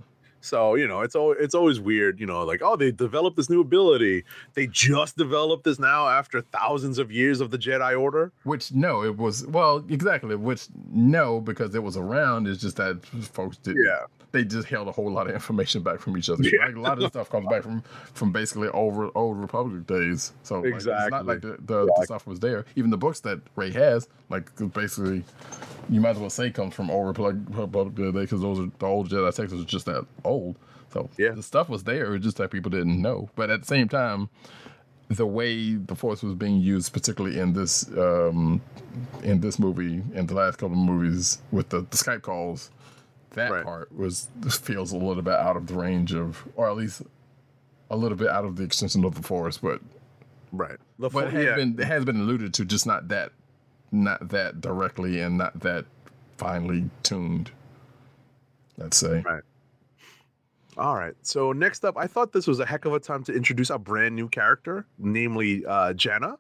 So 0.42 0.76
you 0.76 0.88
know, 0.88 1.02
it's 1.02 1.16
always 1.16 1.38
it's 1.40 1.56
always 1.56 1.80
weird. 1.80 2.20
You 2.20 2.26
know, 2.26 2.44
like 2.44 2.62
oh, 2.64 2.76
they 2.76 2.92
developed 2.92 3.38
this 3.38 3.50
new 3.50 3.62
ability. 3.62 4.24
They 4.54 4.68
just 4.68 5.18
developed 5.18 5.64
this 5.64 5.80
now 5.80 6.08
after 6.08 6.42
thousands 6.42 6.98
of 6.98 7.12
years 7.12 7.42
of 7.42 7.52
the 7.52 7.58
Jedi 7.58 8.00
Order. 8.00 8.32
Which 8.44 8.74
no, 8.74 9.04
it 9.04 9.18
was 9.18 9.46
well 9.48 9.86
exactly. 9.90 10.36
Which 10.36 10.68
no, 10.92 11.40
because 11.40 11.76
it 11.76 11.84
was 11.84 11.98
around. 11.98 12.48
It's 12.48 12.62
just 12.62 12.78
that 12.78 13.06
folks 13.06 13.58
did. 13.58 13.78
Yeah. 13.78 14.06
They 14.32 14.46
just 14.46 14.68
held 14.68 14.88
a 14.88 14.92
whole 14.92 15.12
lot 15.12 15.28
of 15.28 15.34
information 15.34 15.84
back 15.84 16.00
from 16.00 16.18
each 16.18 16.30
other. 16.30 16.42
Yeah. 16.44 16.66
Like, 16.66 16.76
a 16.76 16.80
lot 16.80 17.02
of 17.04 17.10
stuff 17.10 17.30
comes 17.30 17.48
back 17.50 17.64
from 17.64 17.84
from 18.14 18.32
basically 18.32 18.70
old 18.70 19.12
old 19.16 19.38
Republic 19.38 19.86
days. 19.88 20.32
So 20.44 20.62
like, 20.62 20.76
it's 20.76 20.86
not 20.86 21.26
like 21.26 21.42
the, 21.42 21.58
the, 21.66 21.86
the 21.86 22.02
stuff 22.06 22.26
was 22.26 22.40
there. 22.40 22.66
Even 22.76 22.92
the 22.92 22.98
books 22.98 23.20
that 23.22 23.42
Rey 23.56 23.72
has, 23.72 24.08
like 24.30 24.50
basically, 24.74 25.24
you 25.90 26.00
might 26.00 26.12
as 26.12 26.18
well 26.20 26.30
say 26.30 26.50
comes 26.50 26.74
from 26.74 26.90
old 26.90 27.08
Republic 27.08 27.38
Republic 27.50 27.96
day 27.96 28.22
because 28.22 28.42
those 28.42 28.60
are 28.60 28.72
the 28.80 28.86
old 28.86 29.10
Jedi 29.10 29.36
texts 29.36 29.60
are 29.60 29.66
just 29.66 29.86
that 29.86 30.06
old. 30.24 30.56
So 30.94 31.10
Yeah. 31.18 31.32
the 31.32 31.44
stuff 31.44 31.70
was 31.70 31.84
there. 31.84 32.16
It's 32.16 32.24
just 32.24 32.38
that 32.38 32.52
people 32.52 32.70
didn't 32.70 33.02
know. 33.02 33.30
But 33.36 33.50
at 33.50 33.62
the 33.62 33.68
same 33.68 33.88
time, 33.88 34.30
the 35.10 35.26
way 35.26 35.74
the 35.76 35.96
force 35.96 36.24
was 36.24 36.36
being 36.36 36.60
used, 36.62 36.94
particularly 36.94 37.38
in 37.40 37.52
this 37.54 37.86
um, 37.98 38.62
in 39.24 39.42
this 39.42 39.60
movie 39.60 40.02
and 40.16 40.28
the 40.28 40.34
last 40.36 40.58
couple 40.58 40.78
of 40.80 40.86
movies 40.86 41.40
with 41.52 41.68
the, 41.70 41.82
the 41.82 41.98
Skype 41.98 42.22
calls, 42.22 42.72
that 43.32 43.52
Right. 43.52 43.64
part 43.64 43.92
was 43.96 44.30
feels 44.62 44.92
a 44.92 44.98
little 44.98 45.24
bit 45.24 45.34
out 45.34 45.56
of 45.58 45.68
the 45.68 45.74
range 45.76 46.14
of, 46.14 46.44
or 46.56 46.70
at 46.70 46.76
least 46.78 47.02
a 47.90 47.96
little 47.98 48.18
bit 48.18 48.30
out 48.30 48.46
of 48.46 48.56
the 48.56 48.64
extension 48.64 49.04
of 49.06 49.16
the 49.16 49.24
Force, 49.24 49.58
But 49.58 49.82
Right. 50.54 50.78
The 51.00 51.10
but 51.10 51.28
it 51.28 51.32
fo- 51.32 51.36
has 51.38 51.46
yeah. 51.46 51.56
been 51.56 51.80
it 51.80 51.86
has 51.86 52.04
been 52.06 52.18
alluded 52.22 52.54
to, 52.56 52.66
just 52.66 52.86
not 52.86 53.08
that 53.08 53.32
not 53.92 54.30
that 54.30 54.62
directly 54.62 55.20
and 55.22 55.38
not 55.38 55.60
that 55.62 55.86
finely 56.38 56.90
tuned. 57.04 57.52
Let's 58.78 58.98
say. 58.98 59.22
Right. 59.26 59.44
All 60.78 60.96
right. 60.96 61.14
So 61.22 61.52
next 61.52 61.84
up, 61.86 61.98
I 61.98 62.08
thought 62.08 62.32
this 62.32 62.48
was 62.48 62.60
a 62.60 62.66
heck 62.66 62.86
of 62.86 62.94
a 62.94 63.00
time 63.00 63.24
to 63.26 63.34
introduce 63.34 63.70
a 63.70 63.78
brand 63.78 64.16
new 64.16 64.28
character, 64.30 64.86
namely 64.98 65.66
uh, 65.66 65.94
Jannah. 65.94 66.38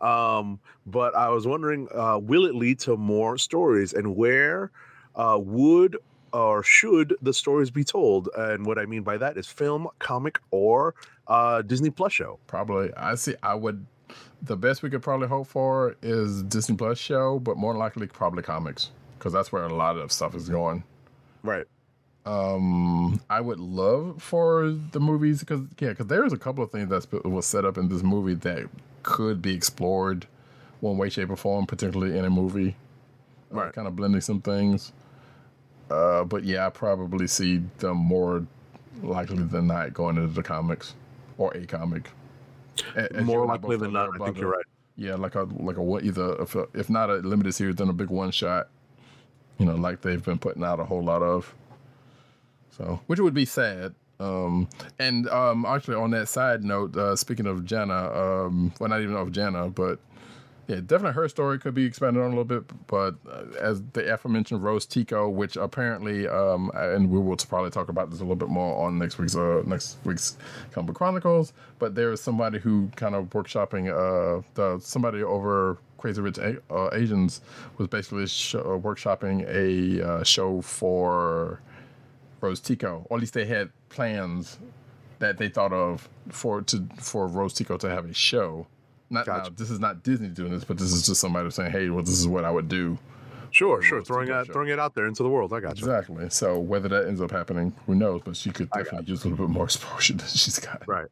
Um, 0.00 0.58
but 0.86 1.14
I 1.14 1.28
was 1.28 1.46
wondering, 1.46 1.88
uh, 1.94 2.18
will 2.20 2.46
it 2.46 2.54
lead 2.54 2.78
to 2.80 2.96
more 2.96 3.36
stories, 3.38 3.92
and 3.92 4.16
where 4.16 4.70
uh, 5.14 5.38
would 5.40 5.96
or 6.34 6.62
should 6.62 7.14
the 7.22 7.32
stories 7.32 7.70
be 7.70 7.84
told? 7.84 8.28
And 8.36 8.66
what 8.66 8.78
I 8.78 8.84
mean 8.84 9.02
by 9.02 9.16
that 9.16 9.38
is 9.38 9.46
film, 9.46 9.88
comic, 10.00 10.38
or 10.50 10.94
uh, 11.28 11.62
Disney 11.62 11.88
Plus 11.90 12.12
show. 12.12 12.38
Probably. 12.46 12.92
I 12.94 13.14
see. 13.14 13.34
I 13.42 13.54
would. 13.54 13.86
The 14.42 14.56
best 14.56 14.82
we 14.82 14.90
could 14.90 15.02
probably 15.02 15.28
hope 15.28 15.46
for 15.46 15.96
is 16.02 16.42
Disney 16.42 16.76
Plus 16.76 16.98
show, 16.98 17.38
but 17.38 17.56
more 17.56 17.74
likely 17.74 18.06
probably 18.06 18.42
comics 18.42 18.90
because 19.18 19.32
that's 19.32 19.50
where 19.50 19.64
a 19.64 19.72
lot 19.74 19.96
of 19.96 20.12
stuff 20.12 20.34
is 20.34 20.50
going. 20.50 20.84
Right. 21.42 21.64
Um, 22.26 23.20
I 23.30 23.40
would 23.40 23.60
love 23.60 24.22
for 24.22 24.70
the 24.92 25.00
movies 25.00 25.40
because 25.40 25.60
yeah, 25.78 25.90
because 25.90 26.06
there's 26.06 26.32
a 26.32 26.38
couple 26.38 26.64
of 26.64 26.70
things 26.70 26.88
that 26.88 27.24
was 27.24 27.46
set 27.46 27.64
up 27.64 27.78
in 27.78 27.88
this 27.88 28.02
movie 28.02 28.34
that 28.34 28.68
could 29.02 29.40
be 29.42 29.54
explored 29.54 30.26
one 30.80 30.96
way, 30.98 31.08
shape, 31.10 31.30
or 31.30 31.36
form, 31.36 31.66
particularly 31.66 32.18
in 32.18 32.24
a 32.24 32.30
movie. 32.30 32.76
Uh, 33.52 33.56
Right. 33.60 33.72
kind 33.72 33.86
of 33.86 33.94
blending 33.94 34.20
some 34.20 34.40
things. 34.40 34.92
Uh, 35.90 36.24
but 36.24 36.44
yeah, 36.44 36.66
I 36.66 36.70
probably 36.70 37.26
see 37.26 37.62
them 37.78 37.98
more 37.98 38.46
likely 39.02 39.42
than 39.42 39.66
not 39.66 39.92
going 39.92 40.16
into 40.16 40.32
the 40.32 40.42
comics 40.42 40.94
or 41.38 41.52
a 41.54 41.66
comic. 41.66 42.10
As 42.96 43.24
More 43.24 43.46
likely 43.46 43.76
than 43.76 43.92
not, 43.92 44.20
I 44.20 44.24
think 44.24 44.38
you're 44.38 44.50
right. 44.50 44.64
Yeah, 44.96 45.14
like 45.16 45.34
a 45.34 45.42
like 45.42 45.76
a 45.76 45.82
what 45.82 46.04
either 46.04 46.40
if, 46.40 46.54
a, 46.54 46.66
if 46.74 46.88
not 46.88 47.10
a 47.10 47.14
limited 47.14 47.52
series, 47.52 47.76
then 47.76 47.88
a 47.88 47.92
big 47.92 48.10
one 48.10 48.30
shot. 48.30 48.68
You 49.58 49.66
know, 49.66 49.74
like 49.74 50.02
they've 50.02 50.24
been 50.24 50.38
putting 50.38 50.64
out 50.64 50.80
a 50.80 50.84
whole 50.84 51.02
lot 51.02 51.22
of. 51.22 51.52
So, 52.70 53.00
which 53.06 53.20
would 53.20 53.34
be 53.34 53.44
sad. 53.44 53.94
Um, 54.18 54.68
and 54.98 55.28
um, 55.28 55.64
actually, 55.66 55.96
on 55.96 56.10
that 56.12 56.28
side 56.28 56.64
note, 56.64 56.96
uh, 56.96 57.16
speaking 57.16 57.46
of 57.46 57.64
Jannah, 57.64 58.10
um, 58.12 58.72
well, 58.78 58.88
not 58.88 59.00
even 59.00 59.16
of 59.16 59.32
Jannah, 59.32 59.68
but 59.68 59.98
yeah, 60.66 60.76
definitely 60.76 61.12
her 61.12 61.28
story 61.28 61.58
could 61.58 61.74
be 61.74 61.84
expanded 61.84 62.22
on 62.22 62.26
a 62.26 62.30
little 62.30 62.44
bit. 62.44 62.64
But 62.86 63.16
uh, 63.30 63.44
as 63.60 63.82
the 63.92 64.12
aforementioned 64.12 64.62
Rose 64.62 64.86
Tico, 64.86 65.28
which 65.28 65.56
apparently, 65.56 66.26
um, 66.26 66.70
and 66.74 67.10
we 67.10 67.18
will 67.18 67.36
probably 67.36 67.70
talk 67.70 67.88
about 67.88 68.10
this 68.10 68.20
a 68.20 68.22
little 68.22 68.36
bit 68.36 68.48
more 68.48 68.86
on 68.86 68.98
next 68.98 69.18
week's 69.18 69.36
uh, 69.36 69.62
next 69.66 69.98
week's 70.04 70.38
Comic 70.72 70.94
Chronicles. 70.94 71.52
But 71.78 71.94
there 71.94 72.12
is 72.12 72.20
somebody 72.20 72.58
who 72.58 72.90
kind 72.96 73.14
of 73.14 73.26
workshopping, 73.30 73.88
uh, 73.88 74.42
the 74.54 74.78
somebody 74.80 75.22
over 75.22 75.78
Crazy 75.98 76.20
Rich 76.20 76.38
uh, 76.38 76.90
Asians 76.92 77.40
was 77.78 77.88
basically 77.88 78.26
sh- 78.26 78.54
uh, 78.54 78.78
workshopping 78.78 79.46
a 79.48 80.06
uh, 80.06 80.22
show 80.24 80.62
for 80.62 81.60
Rose 82.40 82.60
Tico, 82.60 83.06
or 83.10 83.16
at 83.16 83.20
least 83.20 83.34
they 83.34 83.46
had 83.46 83.70
plans 83.88 84.58
that 85.18 85.38
they 85.38 85.48
thought 85.48 85.72
of 85.72 86.08
for 86.28 86.62
to 86.62 86.86
for 86.98 87.26
Rose 87.26 87.54
Tico 87.54 87.76
to 87.78 87.88
have 87.88 88.04
a 88.04 88.14
show. 88.14 88.66
Not 89.10 89.26
now, 89.26 89.48
this 89.50 89.70
is 89.70 89.80
not 89.80 90.02
Disney 90.02 90.28
doing 90.28 90.52
this, 90.52 90.64
but 90.64 90.78
this 90.78 90.92
is 90.92 91.06
just 91.06 91.20
somebody 91.20 91.50
saying, 91.50 91.72
"Hey, 91.72 91.90
well, 91.90 92.02
this 92.02 92.18
is 92.18 92.26
what 92.26 92.44
I 92.44 92.50
would 92.50 92.68
do." 92.68 92.98
Sure, 93.50 93.80
sure. 93.80 94.02
Throwing 94.02 94.30
out, 94.30 94.46
show. 94.46 94.52
throwing 94.52 94.70
it 94.70 94.80
out 94.80 94.96
there 94.96 95.06
into 95.06 95.22
the 95.22 95.28
world. 95.28 95.52
I 95.52 95.60
got 95.60 95.78
you. 95.78 95.86
Exactly. 95.86 96.28
So 96.30 96.58
whether 96.58 96.88
that 96.88 97.06
ends 97.06 97.20
up 97.20 97.30
happening, 97.30 97.72
who 97.86 97.94
knows? 97.94 98.22
But 98.24 98.36
she 98.36 98.50
could 98.50 98.68
definitely 98.70 99.06
use 99.06 99.24
a 99.24 99.28
little 99.28 99.46
bit 99.46 99.52
more 99.52 99.64
exposure 99.66 100.14
than 100.14 100.26
she's 100.26 100.58
got. 100.58 100.82
Right. 100.88 101.06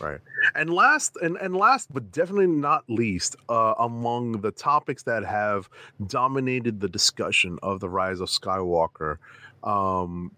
Right. 0.00 0.20
And 0.54 0.70
last 0.70 1.16
and, 1.22 1.36
and 1.38 1.56
last 1.56 1.92
but 1.92 2.12
definitely 2.12 2.46
not 2.46 2.84
least, 2.88 3.36
uh, 3.48 3.74
among 3.78 4.40
the 4.42 4.50
topics 4.50 5.02
that 5.04 5.24
have 5.24 5.68
dominated 6.06 6.80
the 6.80 6.88
discussion 6.88 7.58
of 7.62 7.80
the 7.80 7.88
rise 7.88 8.20
of 8.20 8.28
Skywalker, 8.28 9.16
um, 9.64 10.30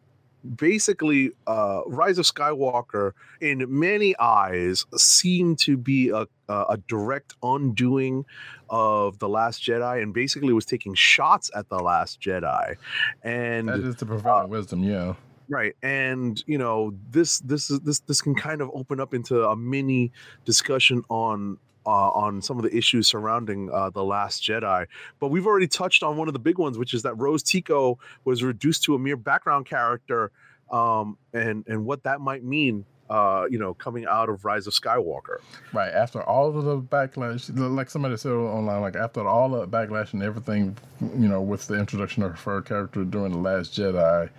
basically 0.57 1.33
uh, 1.47 1.83
rise 1.87 2.19
of 2.19 2.25
skywalker 2.25 3.13
in 3.41 3.67
many 3.69 4.15
eyes 4.19 4.87
seemed 4.97 5.59
to 5.59 5.77
be 5.77 6.11
a, 6.11 6.27
a, 6.49 6.79
direct 6.89 7.35
undoing 7.43 8.25
of 8.69 9.19
the 9.19 9.29
last 9.29 9.63
jedi 9.63 10.03
and 10.03 10.15
basically 10.15 10.53
was 10.53 10.65
taking 10.65 10.95
shots 10.95 11.51
at 11.55 11.69
the 11.69 11.79
last 11.79 12.21
jedi 12.21 12.77
and 13.23 13.69
That 13.69 13.81
is 13.81 13.97
the 13.97 14.07
prevailing 14.07 14.49
wisdom, 14.49 14.83
yeah. 14.83 15.15
right 15.49 15.77
and 15.83 16.43
you 16.47 16.59
know 16.59 16.95
this 17.11 17.41
this 17.41 17.71
is 17.71 17.81
this 17.81 18.01
this 18.01 18.21
can 18.21 18.35
kind 18.35 18.61
of 18.61 18.71
open 18.73 19.01
up 19.01 19.15
into 19.15 19.45
a 19.47 19.57
mini 19.57 20.13
discussion 20.45 21.03
on 21.09 21.59
uh, 21.87 22.11
on 22.11 22.43
some 22.43 22.57
of 22.57 22.63
the 22.63 22.77
issues 22.77 23.09
surrounding 23.09 23.71
uh, 23.73 23.91
the 23.91 24.05
last 24.05 24.43
jedi 24.43 24.87
but 25.19 25.29
we've 25.29 25.47
already 25.47 25.69
touched 25.69 26.03
on 26.03 26.17
one 26.17 26.29
of 26.29 26.35
the 26.35 26.41
big 26.41 26.59
ones 26.59 26.79
which 26.79 26.95
is 26.95 27.03
that 27.03 27.15
rose 27.15 27.43
tico 27.43 27.99
was 28.25 28.43
reduced 28.43 28.85
to 28.85 28.95
a 28.95 28.99
mere 28.99 29.17
background 29.17 29.67
character 29.67 30.31
um, 30.71 31.17
and 31.33 31.65
and 31.67 31.85
what 31.85 32.03
that 32.05 32.21
might 32.21 32.45
mean 32.45 32.85
uh, 33.11 33.45
you 33.51 33.59
know 33.59 33.75
coming 33.75 34.07
out 34.07 34.29
of 34.29 34.45
rise 34.45 34.67
of 34.67 34.73
skywalker. 34.73 35.39
Right 35.73 35.93
after 35.93 36.23
all 36.23 36.57
of 36.57 36.65
the 36.65 36.81
backlash, 36.81 37.51
like 37.75 37.91
somebody 37.91 38.17
said 38.17 38.31
online, 38.31 38.81
like 38.81 38.97
after 38.97 39.27
all 39.27 39.49
the 39.51 39.67
backlash 39.67 40.13
and 40.13 40.23
everything, 40.23 40.77
you 41.01 41.29
know, 41.29 41.43
with 41.43 41.67
the 41.67 41.75
introduction 41.75 42.23
of 42.23 42.41
her 42.41 42.63
character 42.63 43.05
during 43.05 43.33
the 43.33 43.39
Last 43.39 43.75
Jedi, 43.75 44.31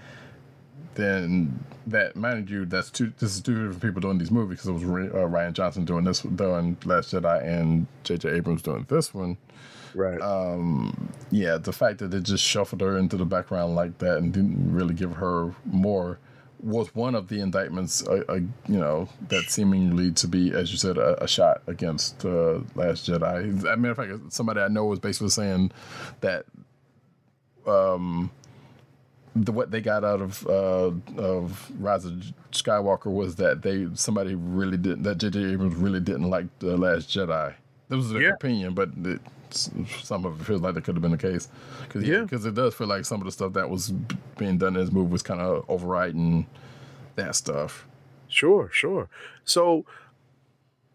then 0.96 1.64
that 1.88 2.16
mind 2.16 2.50
you, 2.50 2.66
that's 2.66 2.90
two. 2.90 3.14
This 3.20 3.36
is 3.36 3.42
two 3.42 3.56
different 3.56 3.82
people 3.82 4.02
doing 4.02 4.18
these 4.18 4.32
movies 4.32 4.62
because 4.62 4.82
it 4.82 4.86
was 4.88 5.12
uh, 5.12 5.28
Rian 5.28 5.54
Johnson 5.54 5.86
doing 5.86 6.04
this 6.04 6.22
doing 6.22 6.78
Last 6.86 7.14
Jedi 7.14 7.44
and 7.46 7.88
J.J. 8.04 8.30
Abrams 8.30 8.62
doing 8.62 8.86
this 8.90 9.14
one. 9.14 9.38
right 9.94 10.22
Um, 10.22 11.12
yeah, 11.30 11.58
the 11.58 11.74
fact 11.74 12.00
that 12.00 12.12
they 12.12 12.20
just 12.20 12.44
shuffled 12.44 12.82
her 12.82 12.98
into 12.98 13.18
the 13.18 13.26
background 13.26 13.76
like 13.76 13.98
that 14.00 14.18
and 14.18 14.34
didn't 14.34 14.74
really 14.74 14.94
give 14.94 15.14
her 15.14 15.54
more 15.66 16.20
was 16.64 16.94
one 16.94 17.16
of 17.16 17.28
the 17.28 17.40
indictments, 17.40 18.08
uh, 18.08 18.24
uh, 18.30 18.36
you 18.36 18.78
know, 18.78 19.10
that 19.30 19.46
seemingly 19.50 20.12
to 20.12 20.28
be, 20.28 20.52
as 20.54 20.72
you 20.72 20.78
said, 20.78 20.98
a, 20.98 21.24
a 21.24 21.28
shot 21.28 21.62
against 21.68 22.24
uh, 22.24 22.60
Last 22.76 23.08
Jedi. 23.08 23.58
as 23.58 23.64
a 23.64 23.78
matter 23.78 23.92
of 23.92 23.98
fact, 24.22 24.34
somebody 24.34 24.62
I 24.62 24.68
know 24.68 24.86
was 24.86 25.00
basically 25.00 25.30
saying 25.30 25.72
that 26.22 26.46
um, 27.66 28.30
the 29.36 29.52
what 29.52 29.72
they 29.72 29.80
got 29.82 30.04
out 30.04 30.22
of 30.22 30.46
uh, 30.48 30.92
of 31.18 31.72
Rise 31.80 32.06
of 32.06 32.14
Skywalker 32.52 33.12
was 33.12 33.36
that 33.38 33.62
they 33.62 33.88
somebody 33.94 34.36
really 34.36 34.78
didn't 34.78 35.04
that 35.04 35.18
J.J. 35.20 35.54
Abrams 35.54 35.76
really 35.76 36.00
didn't 36.02 36.30
like 36.30 36.48
the 36.60 36.76
Last 36.78 37.10
Jedi. 37.10 37.54
That 37.90 37.98
was 37.98 38.10
their 38.12 38.22
Yeah. 38.22 38.30
opinion, 38.34 38.74
but 38.74 38.90
it, 39.04 39.22
some 39.50 40.26
of 40.26 40.40
it 40.40 40.44
feels 40.46 40.62
like 40.62 40.76
that 40.76 40.84
could 40.84 40.96
have 40.96 41.02
been 41.02 41.12
the 41.12 41.18
case. 41.18 41.48
Cause, 41.90 42.04
Yeah. 42.04 42.22
because 42.22 42.46
it 42.46 42.56
does 42.56 42.74
feel 42.74 42.88
like 42.88 43.04
some 43.06 43.20
of 43.20 43.26
the 43.26 43.32
stuff 43.32 43.54
that 43.54 43.70
was 43.70 43.92
being 44.38 44.58
done 44.58 44.76
in 44.76 44.82
this 44.82 44.92
movie 44.92 45.12
was 45.12 45.22
kind 45.22 45.42
of 45.42 45.66
overriding 45.70 46.46
that 47.16 47.36
stuff. 47.36 47.86
Sure, 48.30 48.70
sure. 48.72 49.10
So, 49.44 49.86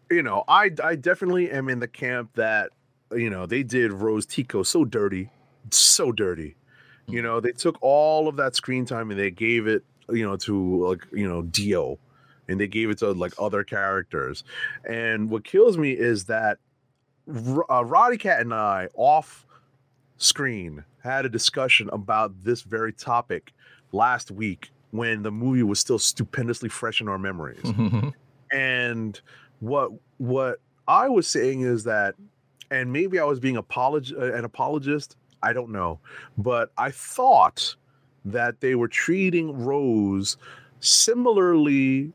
you 0.09 0.21
know, 0.23 0.43
I 0.47 0.71
I 0.83 0.95
definitely 0.95 1.49
am 1.51 1.69
in 1.69 1.79
the 1.79 1.87
camp 1.87 2.31
that 2.35 2.71
you 3.11 3.29
know 3.29 3.45
they 3.47 3.63
did 3.63 3.93
Rose 3.93 4.25
Tico 4.25 4.61
so 4.63 4.85
dirty, 4.85 5.29
so 5.71 6.11
dirty. 6.11 6.55
You 7.07 7.21
know, 7.21 7.39
they 7.39 7.51
took 7.51 7.77
all 7.81 8.27
of 8.27 8.35
that 8.35 8.55
screen 8.55 8.85
time 8.85 9.11
and 9.11 9.19
they 9.19 9.31
gave 9.31 9.65
it, 9.67 9.83
you 10.09 10.25
know, 10.25 10.35
to 10.37 10.87
like 10.87 11.05
you 11.11 11.27
know 11.27 11.41
D-O, 11.41 11.99
and 12.47 12.59
they 12.59 12.67
gave 12.67 12.89
it 12.89 12.97
to 12.99 13.11
like 13.11 13.33
other 13.39 13.63
characters. 13.63 14.43
And 14.87 15.29
what 15.29 15.43
kills 15.43 15.77
me 15.77 15.91
is 15.91 16.25
that 16.25 16.57
R- 17.27 17.65
uh, 17.71 17.83
Roddy 17.83 18.17
Cat 18.17 18.41
and 18.41 18.53
I 18.53 18.89
off 18.95 19.45
screen 20.17 20.83
had 21.03 21.25
a 21.25 21.29
discussion 21.29 21.89
about 21.93 22.43
this 22.43 22.61
very 22.61 22.91
topic 22.91 23.53
last 23.91 24.31
week 24.31 24.71
when 24.91 25.23
the 25.23 25.31
movie 25.31 25.63
was 25.63 25.79
still 25.79 25.99
stupendously 25.99 26.69
fresh 26.69 27.01
in 27.01 27.07
our 27.07 27.17
memories. 27.19 27.61
Mhm. 27.63 28.13
And 28.51 29.19
what 29.59 29.91
what 30.17 30.59
I 30.87 31.09
was 31.09 31.27
saying 31.27 31.61
is 31.61 31.83
that, 31.83 32.15
and 32.71 32.91
maybe 32.93 33.19
I 33.19 33.25
was 33.25 33.39
being 33.39 33.55
apolog- 33.55 34.17
an 34.17 34.45
apologist. 34.45 35.16
I 35.43 35.53
don't 35.53 35.71
know, 35.71 35.99
but 36.37 36.71
I 36.77 36.91
thought 36.91 37.75
that 38.25 38.59
they 38.59 38.75
were 38.75 38.87
treating 38.87 39.63
Rose 39.63 40.37
similarly, 40.79 42.11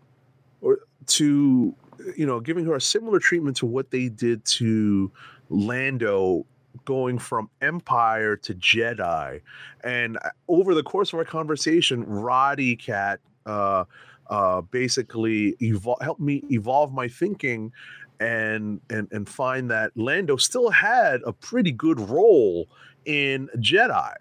or 0.60 0.80
to 1.06 1.74
you 2.16 2.26
know, 2.26 2.40
giving 2.40 2.64
her 2.64 2.74
a 2.74 2.80
similar 2.80 3.18
treatment 3.18 3.56
to 3.58 3.66
what 3.66 3.90
they 3.90 4.08
did 4.08 4.44
to 4.44 5.10
Lando 5.48 6.46
going 6.84 7.18
from 7.18 7.48
Empire 7.60 8.36
to 8.36 8.54
Jedi. 8.54 9.40
And 9.84 10.16
uh, 10.18 10.30
over 10.48 10.74
the 10.74 10.82
course 10.82 11.12
of 11.12 11.18
our 11.18 11.24
conversation, 11.24 12.04
Roddy 12.04 12.76
Cat 12.76 13.20
uh, 13.46 13.84
uh, 14.28 14.62
basically 14.62 15.54
evol- 15.60 16.00
helped 16.02 16.20
me 16.20 16.42
evolve 16.50 16.92
my 16.92 17.08
thinking 17.08 17.72
and 18.20 18.80
and 18.88 19.08
and 19.10 19.28
find 19.28 19.70
that 19.70 19.90
Lando 19.96 20.36
still 20.36 20.70
had 20.70 21.20
a 21.26 21.32
pretty 21.32 21.72
good 21.72 21.98
role 21.98 22.68
in 23.04 23.48
Jedi, 23.58 24.14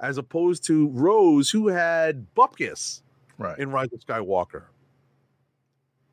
as 0.00 0.18
opposed 0.18 0.64
to 0.66 0.88
Rose, 0.88 1.50
who 1.50 1.68
had 1.68 2.26
Bupkis 2.36 3.02
right. 3.38 3.58
in 3.58 3.70
Rise 3.70 3.92
of 3.92 4.00
Skywalker. 4.00 4.64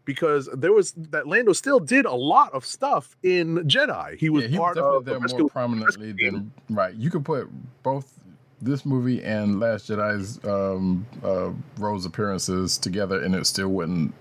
Because 0.04 0.50
there 0.54 0.74
was 0.74 0.94
that 0.94 1.28
Lando 1.28 1.54
still 1.54 1.80
did 1.80 2.06
a 2.06 2.14
lot 2.14 2.52
of 2.54 2.66
stuff 2.66 3.16
in 3.22 3.58
Jedi. 3.68 4.18
He 4.18 4.30
was 4.30 4.44
yeah, 4.44 4.50
he 4.50 4.58
part 4.58 4.78
of 4.78 5.06
the 5.06 5.12
there 5.12 5.20
more 5.20 5.50
prominently 5.50 6.14
than 6.14 6.52
right. 6.70 6.94
You 6.96 7.12
could 7.12 7.24
put 7.24 7.48
both 7.84 8.20
this 8.62 8.86
movie 8.86 9.24
and 9.24 9.60
Last 9.60 9.90
Jedi's 9.90 10.44
um, 10.44 11.06
uh, 11.24 11.52
Rose 11.78 12.06
appearances 12.06 12.78
together, 12.78 13.22
and 13.22 13.36
it 13.36 13.46
still 13.46 13.70
wouldn't 13.70 14.14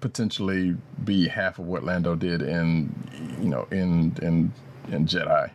potentially 0.00 0.76
be 1.04 1.26
half 1.28 1.58
of 1.58 1.66
what 1.66 1.82
Lando 1.82 2.14
did 2.14 2.42
in 2.42 2.92
you 3.40 3.48
know 3.48 3.66
in 3.70 4.16
in 4.20 4.52
in 4.92 5.06
Jedi, 5.06 5.50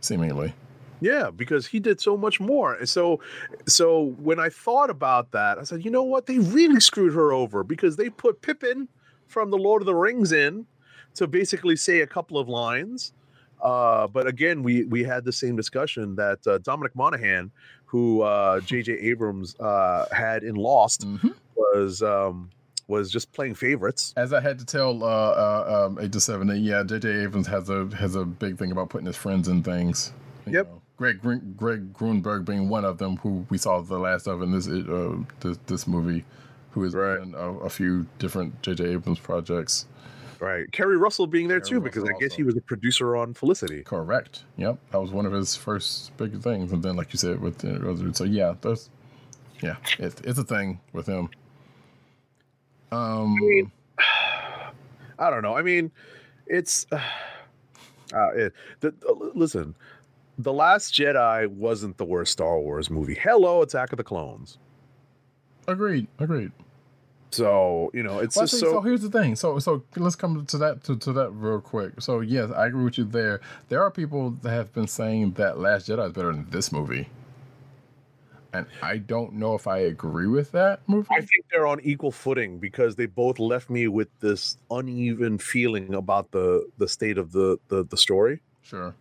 seemingly. 0.00 0.54
Yeah, 1.00 1.30
because 1.30 1.66
he 1.66 1.78
did 1.78 2.00
so 2.00 2.16
much 2.16 2.40
more. 2.40 2.74
And 2.74 2.88
so 2.88 3.20
so 3.66 4.14
when 4.18 4.38
I 4.40 4.48
thought 4.48 4.88
about 4.90 5.32
that, 5.32 5.58
I 5.58 5.64
said, 5.64 5.84
you 5.84 5.90
know 5.90 6.02
what? 6.02 6.26
They 6.26 6.38
really 6.38 6.80
screwed 6.80 7.12
her 7.14 7.32
over 7.32 7.62
because 7.62 7.96
they 7.96 8.08
put 8.08 8.40
Pippin 8.40 8.88
from 9.26 9.50
the 9.50 9.58
Lord 9.58 9.82
of 9.82 9.86
the 9.86 9.94
Rings 9.94 10.32
in 10.32 10.66
to 11.14 11.26
basically 11.26 11.76
say 11.76 12.00
a 12.00 12.06
couple 12.06 12.38
of 12.38 12.48
lines. 12.48 13.12
Uh, 13.62 14.06
but 14.06 14.26
again, 14.26 14.62
we 14.62 14.84
we 14.84 15.02
had 15.04 15.24
the 15.24 15.32
same 15.32 15.56
discussion 15.56 16.14
that 16.16 16.46
uh, 16.46 16.58
Dominic 16.58 16.94
Monaghan, 16.94 17.50
who 17.86 18.22
uh, 18.22 18.60
J.J. 18.60 18.92
Abrams 18.94 19.54
uh, 19.60 20.06
had 20.12 20.44
in 20.44 20.54
Lost, 20.54 21.06
Mhm. 21.06 21.34
was 21.56 22.02
um, 22.02 22.50
was 22.88 23.10
just 23.10 23.32
playing 23.32 23.54
favorites. 23.54 24.14
As 24.16 24.32
I 24.32 24.40
had 24.40 24.58
to 24.58 24.64
tell 24.64 25.02
uh, 25.02 25.06
uh, 25.06 25.86
um, 25.86 25.98
eight 26.00 26.12
to 26.12 26.20
seven, 26.20 26.48
yeah, 26.62 26.82
J.J. 26.84 27.08
Abrams 27.24 27.46
has 27.48 27.68
a 27.68 27.86
has 27.96 28.14
a 28.14 28.24
big 28.24 28.58
thing 28.58 28.72
about 28.72 28.88
putting 28.90 29.06
his 29.06 29.16
friends 29.16 29.48
in 29.48 29.62
things. 29.62 30.12
Yep. 30.46 30.66
know. 30.68 30.82
Greg 30.96 31.20
Greg 31.56 31.92
Grunberg 31.92 32.44
being 32.46 32.68
one 32.70 32.84
of 32.84 32.96
them, 32.98 33.16
who 33.18 33.44
we 33.50 33.58
saw 33.58 33.80
the 33.80 33.98
last 33.98 34.26
of 34.26 34.40
in 34.42 34.52
this 34.52 34.66
uh, 34.66 35.16
this, 35.40 35.58
this 35.66 35.86
movie, 35.86 36.24
who 36.70 36.84
is 36.84 36.94
Right. 36.94 37.18
in 37.20 37.34
a, 37.34 37.52
a 37.58 37.68
few 37.70 38.06
different 38.18 38.62
J.J. 38.62 38.84
Abrams 38.92 39.18
projects. 39.18 39.86
Right, 40.38 40.70
Keri 40.70 40.98
Russell 40.98 41.26
being 41.26 41.48
there 41.48 41.60
Keri 41.60 41.70
too, 41.70 41.80
because 41.80 42.04
I 42.04 42.12
guess 42.20 42.32
also. 42.32 42.36
he 42.36 42.42
was 42.42 42.56
a 42.56 42.60
producer 42.60 43.16
on 43.16 43.32
Felicity. 43.32 43.82
Correct. 43.82 44.44
Yep, 44.58 44.78
that 44.90 45.00
was 45.00 45.10
one 45.10 45.24
of 45.26 45.32
his 45.32 45.56
first 45.56 46.14
big 46.18 46.42
things, 46.42 46.72
and 46.72 46.82
then 46.82 46.94
like 46.94 47.12
you 47.12 47.18
said 47.18 47.40
with 47.40 47.58
the 47.58 47.76
other, 47.88 48.12
so 48.12 48.24
yeah, 48.24 48.54
that's 48.60 48.90
yeah, 49.62 49.76
it's 49.98 50.20
it's 50.22 50.38
a 50.38 50.44
thing 50.44 50.78
with 50.92 51.06
him. 51.06 51.30
Um, 52.92 53.34
mean, 53.40 53.72
I 55.18 55.30
don't 55.30 55.42
know. 55.42 55.56
I 55.56 55.62
mean, 55.62 55.90
it's 56.46 56.86
uh, 56.92 58.30
it, 58.34 58.52
the, 58.80 58.94
uh, 59.08 59.12
listen. 59.34 59.74
The 60.38 60.52
Last 60.52 60.92
Jedi 60.92 61.46
wasn't 61.46 61.96
the 61.96 62.04
worst 62.04 62.32
Star 62.32 62.60
Wars 62.60 62.90
movie. 62.90 63.14
Hello, 63.14 63.62
Attack 63.62 63.92
of 63.92 63.96
the 63.96 64.04
Clones. 64.04 64.58
agreed, 65.66 66.08
agreed. 66.18 66.52
So 67.30 67.90
you 67.92 68.02
know, 68.02 68.18
it's 68.20 68.36
Well, 68.36 68.46
just 68.46 68.60
so, 68.60 68.72
so 68.72 68.80
here's 68.82 69.02
the 69.02 69.10
thing. 69.10 69.34
So 69.36 69.58
so 69.58 69.82
let's 69.96 70.14
come 70.14 70.44
to 70.46 70.58
that 70.58 70.84
to, 70.84 70.96
to 70.96 71.12
that 71.14 71.30
real 71.30 71.60
quick. 71.60 72.00
So 72.00 72.20
yes, 72.20 72.50
I 72.50 72.66
agree 72.66 72.84
with 72.84 72.98
you 72.98 73.04
there. 73.04 73.40
There 73.68 73.82
are 73.82 73.90
people 73.90 74.30
that 74.42 74.50
have 74.50 74.72
been 74.72 74.86
saying 74.86 75.32
that 75.32 75.58
Last 75.58 75.88
Jedi 75.88 76.06
is 76.06 76.12
better 76.12 76.32
than 76.32 76.48
this 76.50 76.70
movie, 76.70 77.08
and 78.56 78.66
I 78.82 78.98
don't 78.98 79.34
know 79.34 79.54
if 79.54 79.66
I 79.66 79.78
agree 79.78 80.26
with 80.26 80.52
that 80.52 80.80
movie. 80.86 81.08
I 81.10 81.20
think 81.20 81.44
they're 81.50 81.66
on 81.66 81.80
equal 81.82 82.10
footing 82.12 82.58
because 82.58 82.96
they 82.96 83.06
both 83.06 83.38
left 83.38 83.70
me 83.70 83.88
with 83.88 84.08
this 84.20 84.56
uneven 84.70 85.38
feeling 85.38 85.94
about 85.94 86.30
the 86.30 86.68
the 86.78 86.88
state 86.88 87.18
of 87.18 87.32
the 87.32 87.58
the, 87.68 87.84
the 87.84 87.96
story. 87.96 88.40
Sure. 88.62 88.94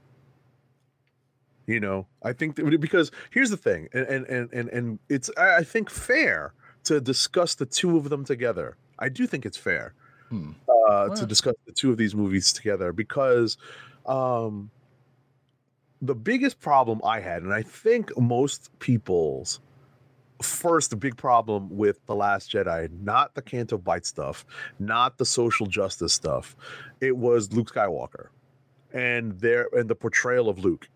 you 1.68 1.80
know 1.80 2.06
i 2.22 2.32
think 2.32 2.56
that, 2.56 2.80
because 2.80 3.10
here's 3.32 3.50
the 3.50 3.58
thing 3.58 3.90
and 3.94 4.06
and 4.28 4.54
and 4.54 4.70
and, 4.70 5.00
it's 5.10 5.32
I, 5.38 5.58
I 5.58 5.64
think 5.64 5.90
fair 5.90 6.54
to 6.84 7.02
discuss 7.02 7.56
the 7.56 7.66
two 7.66 7.98
of 7.98 8.10
them 8.10 8.24
together 8.24 8.78
i 9.00 9.10
do 9.10 9.26
think 9.26 9.46
it's 9.46 9.58
fair 9.58 9.94
Hmm. 10.30 10.52
uh, 10.90 11.10
to 11.16 11.26
discuss 11.26 11.56
the 11.68 11.72
two 11.72 11.92
of 11.92 11.98
these 11.98 12.14
movies 12.16 12.52
together 12.54 12.92
because 12.94 13.58
um 14.06 14.70
the 16.02 16.16
biggest 16.16 16.60
problem 16.60 17.00
i 17.04 17.20
had 17.20 17.42
and 17.44 17.54
i 17.54 17.62
think 17.62 18.12
most 18.18 18.70
people's 18.80 19.60
first 20.42 21.00
big 21.00 21.16
problem 21.16 21.70
with 21.70 22.06
the 22.06 22.16
last 22.16 22.52
jedi 22.52 22.90
not 23.02 23.34
the 23.36 23.42
canto 23.42 23.78
bight 23.78 24.06
stuff 24.06 24.46
not 24.80 25.18
the 25.18 25.26
social 25.26 25.66
justice 25.66 26.14
stuff 26.14 26.56
it 27.02 27.16
was 27.16 27.54
luke 27.54 27.72
skywalker 27.72 28.28
and 28.94 29.40
their 29.40 29.70
and 29.74 29.90
the 29.90 29.96
portrayal 29.96 30.50
of 30.50 30.60
luke 30.60 30.90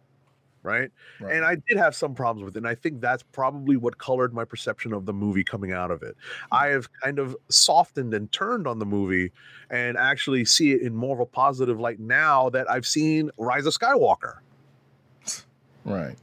right 0.61 0.91
Right. 1.21 1.35
and 1.35 1.45
I 1.45 1.55
did 1.55 1.77
have 1.77 1.95
some 1.95 2.13
problems 2.13 2.45
with 2.45 2.55
it. 2.55 2.59
And 2.59 2.67
I 2.67 2.75
think 2.75 2.99
that's 3.01 3.23
probably 3.23 3.77
what 3.77 3.97
colored 3.97 4.33
my 4.33 4.43
perception 4.43 4.93
of 4.93 5.05
the 5.05 5.13
movie 5.13 5.43
coming 5.43 5.71
out 5.71 5.89
of 5.89 6.03
it. 6.03 6.15
Hmm. 6.49 6.55
I 6.55 6.67
have 6.67 6.89
kind 7.01 7.17
of 7.17 7.35
softened 7.49 8.13
and 8.13 8.31
turned 8.31 8.67
on 8.67 8.79
the 8.79 8.85
movie 8.85 9.31
and 9.69 9.97
actually 9.97 10.43
see 10.45 10.71
it 10.73 10.81
in 10.81 10.95
more 10.95 11.15
of 11.15 11.19
a 11.21 11.25
positive 11.25 11.79
light 11.79 11.99
now 11.99 12.49
that 12.49 12.69
I've 12.69 12.85
seen 12.85 13.31
Rise 13.37 13.65
of 13.65 13.73
Skywalker. 13.73 14.39
Right. 15.89 16.15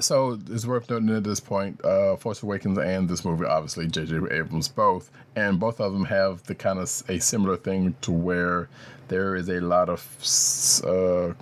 So 0.00 0.38
it's 0.50 0.64
worth 0.64 0.88
noting 0.90 1.10
at 1.10 1.24
this 1.24 1.40
point, 1.40 1.84
uh, 1.84 2.14
Force 2.16 2.42
Awakens 2.44 2.78
and 2.78 3.08
this 3.08 3.24
movie, 3.24 3.44
obviously 3.46 3.88
J.J. 3.88 4.14
Abrams 4.30 4.68
both, 4.68 5.10
and 5.34 5.58
both 5.58 5.80
of 5.80 5.92
them 5.92 6.04
have 6.04 6.42
the 6.44 6.54
kind 6.54 6.78
of 6.78 6.84
s- 6.84 7.02
a 7.08 7.18
similar 7.18 7.56
thing 7.56 7.96
to 8.02 8.12
where 8.12 8.68
there 9.08 9.34
is 9.34 9.48
a 9.48 9.58
lot 9.60 9.88
of, 9.88 10.06
s- 10.20 10.84
uh, 10.84 11.34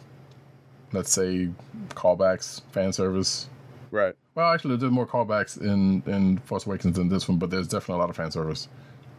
let's 0.92 1.12
say, 1.12 1.50
callbacks, 1.90 2.62
fan 2.72 2.92
service. 2.94 3.48
Right. 3.90 4.14
Well, 4.34 4.50
actually, 4.52 4.76
there's 4.76 4.92
more 4.92 5.06
callbacks 5.06 5.60
in 5.60 6.02
in 6.06 6.38
Force 6.38 6.66
Awakens 6.66 6.96
than 6.96 7.08
this 7.08 7.28
one, 7.28 7.38
but 7.38 7.50
there's 7.50 7.68
definitely 7.68 7.96
a 7.96 7.98
lot 7.98 8.10
of 8.10 8.16
fan 8.16 8.30
service. 8.30 8.68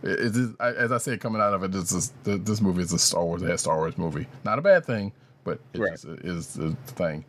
It, 0.03 0.19
it 0.19 0.35
is, 0.35 0.49
I, 0.59 0.69
as 0.73 0.91
I 0.91 0.97
say, 0.97 1.17
coming 1.17 1.41
out 1.41 1.53
of 1.53 1.63
it, 1.63 1.71
this 1.71 1.91
is 1.91 2.11
this 2.23 2.59
movie 2.61 2.81
is 2.81 2.91
a 2.93 2.99
Star 2.99 3.23
Wars, 3.23 3.41
a 3.43 3.57
Star 3.57 3.77
Wars 3.77 3.97
movie. 3.99 4.27
Not 4.43 4.57
a 4.59 4.61
bad 4.61 4.85
thing, 4.85 5.11
but 5.43 5.59
it 5.73 5.79
Right. 5.79 5.93
is 6.23 6.53
the 6.55 6.75
thing. 6.87 7.23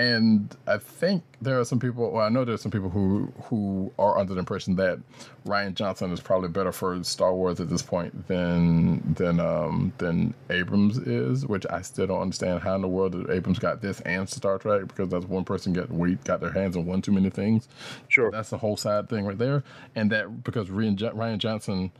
And 0.00 0.56
I 0.68 0.78
think 0.78 1.24
there 1.42 1.58
are 1.58 1.64
some 1.64 1.80
people. 1.80 2.12
Well, 2.12 2.24
I 2.24 2.28
know 2.28 2.44
there's 2.44 2.62
some 2.62 2.70
people 2.70 2.88
who 2.88 3.32
who 3.44 3.92
are 3.98 4.16
under 4.16 4.32
the 4.32 4.38
impression 4.38 4.76
that 4.76 5.00
Rian 5.44 5.74
Johnson 5.74 6.12
is 6.12 6.20
probably 6.20 6.48
better 6.48 6.70
for 6.70 7.02
Star 7.02 7.34
Wars 7.34 7.58
at 7.58 7.68
this 7.68 7.82
point 7.82 8.28
than 8.28 9.14
than 9.14 9.40
um 9.40 9.92
than 9.98 10.34
Abrams 10.50 10.98
is, 10.98 11.46
which 11.46 11.66
I 11.68 11.82
still 11.82 12.06
don't 12.06 12.22
understand 12.22 12.62
how 12.62 12.76
in 12.76 12.82
the 12.82 12.88
world 12.88 13.12
that 13.12 13.28
Abrams 13.28 13.58
got 13.58 13.80
this 13.80 14.00
and 14.02 14.28
Star 14.28 14.58
Trek 14.58 14.86
because 14.86 15.08
that's 15.08 15.26
one 15.26 15.44
person 15.44 15.72
got 15.72 15.90
we 15.90 16.14
got 16.14 16.40
their 16.40 16.52
hands 16.52 16.76
on 16.76 16.86
one 16.86 17.02
too 17.02 17.12
many 17.12 17.30
things. 17.30 17.66
Sure. 18.06 18.30
That's 18.30 18.50
the 18.50 18.58
whole 18.58 18.76
side 18.76 19.08
thing 19.08 19.26
right 19.26 19.38
there, 19.38 19.64
and 19.96 20.12
that 20.12 20.44
because 20.44 20.68
Rian, 20.68 20.96
Rian 20.96 21.38
Johnson, 21.38 21.90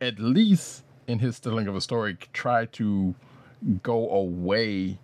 at 0.00 0.18
least 0.18 0.82
in 1.06 1.20
his 1.20 1.38
telling 1.38 1.68
of 1.68 1.76
a 1.76 1.80
story, 1.80 2.16
tried 2.32 2.72
to 2.72 3.14
go 3.84 4.10
away 4.10 4.98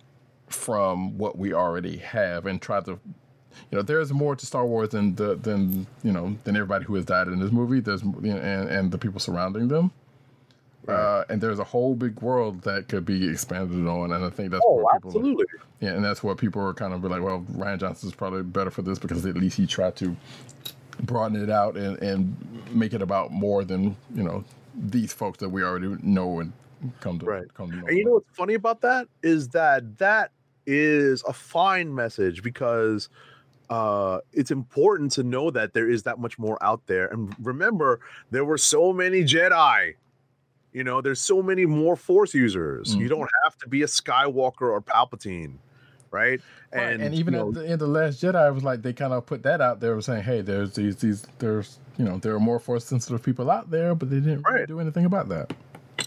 from 0.51 1.17
what 1.17 1.37
we 1.37 1.53
already 1.53 1.97
have 1.97 2.45
and 2.45 2.61
try 2.61 2.81
to 2.81 2.91
you 3.71 3.77
know 3.77 3.81
there's 3.81 4.13
more 4.13 4.35
to 4.35 4.45
Star 4.45 4.65
Wars 4.65 4.89
than 4.89 5.15
the 5.15 5.35
than 5.35 5.87
you 6.03 6.11
know 6.11 6.37
than 6.45 6.55
everybody 6.55 6.85
who 6.85 6.95
has 6.95 7.05
died 7.05 7.27
in 7.27 7.39
this 7.39 7.51
movie 7.51 7.79
there's 7.81 8.03
you 8.03 8.11
know, 8.21 8.37
and 8.37 8.69
and 8.69 8.91
the 8.91 8.97
people 8.97 9.19
surrounding 9.19 9.67
them 9.69 9.91
uh, 10.87 11.23
and 11.29 11.41
there's 11.41 11.59
a 11.59 11.63
whole 11.63 11.95
big 11.95 12.21
world 12.21 12.61
that 12.63 12.87
could 12.89 13.05
be 13.05 13.29
expanded 13.29 13.87
on 13.87 14.11
and 14.13 14.25
I 14.25 14.29
think 14.29 14.51
that's 14.51 14.63
Oh, 14.65 14.87
absolutely. 14.95 15.45
yeah, 15.81 15.91
and 15.91 16.03
that's 16.03 16.23
what 16.23 16.37
people 16.37 16.61
are 16.63 16.73
kind 16.73 16.93
of 16.93 17.03
like, 17.03 17.21
well, 17.21 17.45
Rian 17.53 17.79
Johnson's 17.79 18.13
probably 18.15 18.43
better 18.43 18.71
for 18.71 18.81
this 18.83 18.99
because 18.99 19.25
at 19.25 19.35
least 19.35 19.57
he 19.57 19.67
tried 19.67 19.95
to 19.97 20.15
broaden 21.03 21.41
it 21.41 21.49
out 21.49 21.77
and, 21.77 21.97
and 22.01 22.35
make 22.71 22.93
it 22.93 23.01
about 23.01 23.31
more 23.31 23.63
than, 23.63 23.95
you 24.15 24.23
know, 24.23 24.43
these 24.75 25.13
folks 25.13 25.39
that 25.39 25.49
we 25.49 25.63
already 25.63 25.95
know 26.03 26.39
and 26.39 26.53
come 26.99 27.19
to 27.19 27.25
Right. 27.25 27.53
come 27.53 27.71
to 27.71 27.77
know. 27.77 27.87
And 27.87 27.97
you 27.97 28.05
know 28.05 28.11
what's 28.13 28.35
funny 28.37 28.55
about 28.55 28.81
that 28.81 29.07
is 29.23 29.49
that 29.49 29.97
that 29.99 30.31
is 30.65 31.23
a 31.27 31.33
fine 31.33 31.93
message 31.93 32.43
because 32.43 33.09
uh, 33.69 34.19
it's 34.33 34.51
important 34.51 35.11
to 35.13 35.23
know 35.23 35.49
that 35.49 35.73
there 35.73 35.89
is 35.89 36.03
that 36.03 36.19
much 36.19 36.37
more 36.37 36.57
out 36.61 36.85
there. 36.87 37.07
And 37.07 37.33
remember, 37.39 38.01
there 38.29 38.43
were 38.43 38.57
so 38.57 38.91
many 38.91 39.23
Jedi. 39.23 39.95
You 40.73 40.83
know, 40.83 41.01
there's 41.01 41.21
so 41.21 41.41
many 41.41 41.65
more 41.65 41.95
Force 41.95 42.33
users. 42.33 42.95
You 42.95 43.05
Mhm. 43.05 43.09
don't 43.09 43.29
have 43.43 43.57
to 43.59 43.69
be 43.69 43.81
a 43.83 43.87
Skywalker 43.87 44.61
or 44.71 44.81
Palpatine, 44.81 45.55
right? 46.11 46.41
And, 46.71 47.01
and 47.01 47.15
even 47.15 47.33
you 47.33 47.47
at 47.49 47.53
the 47.53 47.67
end 47.67 47.81
of 47.81 47.89
Last 47.89 48.21
Jedi, 48.21 48.47
it 48.47 48.53
was 48.53 48.63
like 48.63 48.81
they 48.81 48.93
kind 48.93 49.13
of 49.13 49.25
put 49.25 49.43
that 49.43 49.59
out 49.61 49.79
there, 49.81 49.99
saying, 50.01 50.23
"Hey, 50.23 50.41
there's 50.41 50.73
these 50.75 50.95
these 50.97 51.25
there's 51.39 51.79
you 51.97 52.05
know 52.05 52.17
there 52.19 52.33
are 52.35 52.39
more 52.39 52.59
force 52.59 52.85
sensitive 52.85 53.21
people 53.23 53.51
out 53.51 53.69
there, 53.69 53.95
but 53.95 54.09
they 54.09 54.19
didn't 54.21 54.43
really 54.49 54.65
do 54.65 54.79
anything 54.79 55.05
about 55.05 55.27
that." 55.29 55.53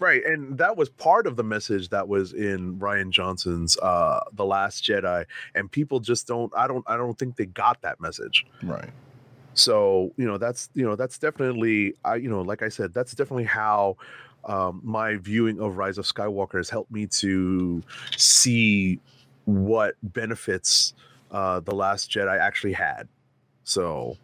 Right 0.01 0.25
and 0.25 0.59
that 0.59 0.77
was 0.77 0.89
part 0.89 1.27
of 1.27 1.37
the 1.37 1.45
message 1.45 1.89
that 1.91 2.09
was 2.09 2.33
in 2.33 2.79
rian 2.79 3.11
johnson's 3.11 3.79
uh 3.79 4.21
the 4.33 4.45
last 4.45 4.85
jedi 4.85 5.25
and 5.55 5.71
people 5.71 6.01
just 6.01 6.27
don't 6.27 6.53
i 6.57 6.67
don't 6.67 6.85
i 6.87 6.97
don't 6.97 7.19
think 7.19 7.37
they 7.37 7.47
got 7.47 7.81
that 7.83 8.01
message 8.01 8.45
Right. 8.63 8.91
so 9.55 10.13
you 10.17 10.27
know 10.27 10.37
that's 10.39 10.69
you 10.75 10.85
know 10.85 10.97
that's 10.97 11.19
definitely 11.19 11.95
i 12.05 12.17
you 12.17 12.29
know 12.29 12.43
like 12.43 12.63
i 12.63 12.69
said 12.69 12.93
that's 12.93 13.15
definitely 13.15 13.45
how 13.45 13.97
um 14.45 14.81
my 14.85 15.17
viewing 15.17 15.61
of 15.61 15.77
rise 15.79 15.97
of 15.97 16.05
skywalker 16.05 16.57
has 16.57 16.69
helped 16.69 16.91
me 16.91 17.07
to 17.07 17.83
see 18.17 18.99
what 19.45 19.95
benefits 20.03 20.93
uh 21.31 21.61
the 21.61 21.75
last 21.75 22.11
jedi 22.11 22.39
actually 22.39 22.73
had 22.73 23.09
so 23.63 24.17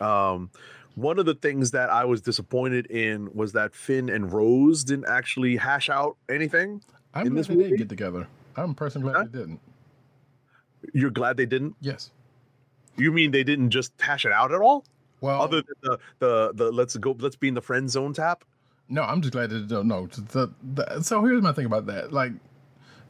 um 0.00 0.50
one 1.00 1.18
of 1.18 1.26
the 1.26 1.34
things 1.34 1.70
that 1.72 1.90
i 1.90 2.04
was 2.04 2.20
disappointed 2.20 2.86
in 2.86 3.28
was 3.34 3.52
that 3.52 3.74
finn 3.74 4.08
and 4.08 4.32
rose 4.32 4.84
didn't 4.84 5.06
actually 5.08 5.56
hash 5.56 5.88
out 5.88 6.16
anything 6.28 6.82
I'm 7.14 7.26
In 7.26 7.32
glad 7.32 7.38
this 7.38 7.46
they 7.48 7.54
didn't 7.56 7.76
get 7.78 7.88
together. 7.88 8.28
I'm 8.56 8.74
personally 8.74 9.10
glad 9.12 9.16
Huh? 9.16 9.24
they 9.32 9.38
didn't. 9.38 9.60
you're 10.92 11.10
glad 11.10 11.36
they 11.36 11.46
didn't 11.46 11.74
Yes. 11.80 12.10
you 12.96 13.12
mean 13.12 13.30
they 13.30 13.44
didn't 13.44 13.70
just 13.70 13.92
hash 14.00 14.24
it 14.24 14.32
out 14.32 14.52
at 14.52 14.60
all 14.60 14.84
Well, 15.20 15.40
other 15.42 15.62
than 15.62 15.74
the 15.82 15.98
the 16.18 16.52
the 16.54 16.72
let's 16.72 16.96
go 16.96 17.16
let's 17.18 17.36
be 17.36 17.48
in 17.48 17.54
the 17.54 17.62
friend 17.62 17.90
zone 17.90 18.12
tap 18.12 18.44
No, 18.88 19.02
I'm 19.02 19.20
just 19.22 19.32
glad 19.32 19.50
that 19.50 19.70
no. 19.84 20.06
The, 20.06 20.50
the, 20.74 21.02
so 21.02 21.22
here's 21.24 21.42
my 21.42 21.52
thing 21.52 21.66
about 21.66 21.84
that. 21.86 22.10
Like, 22.12 22.32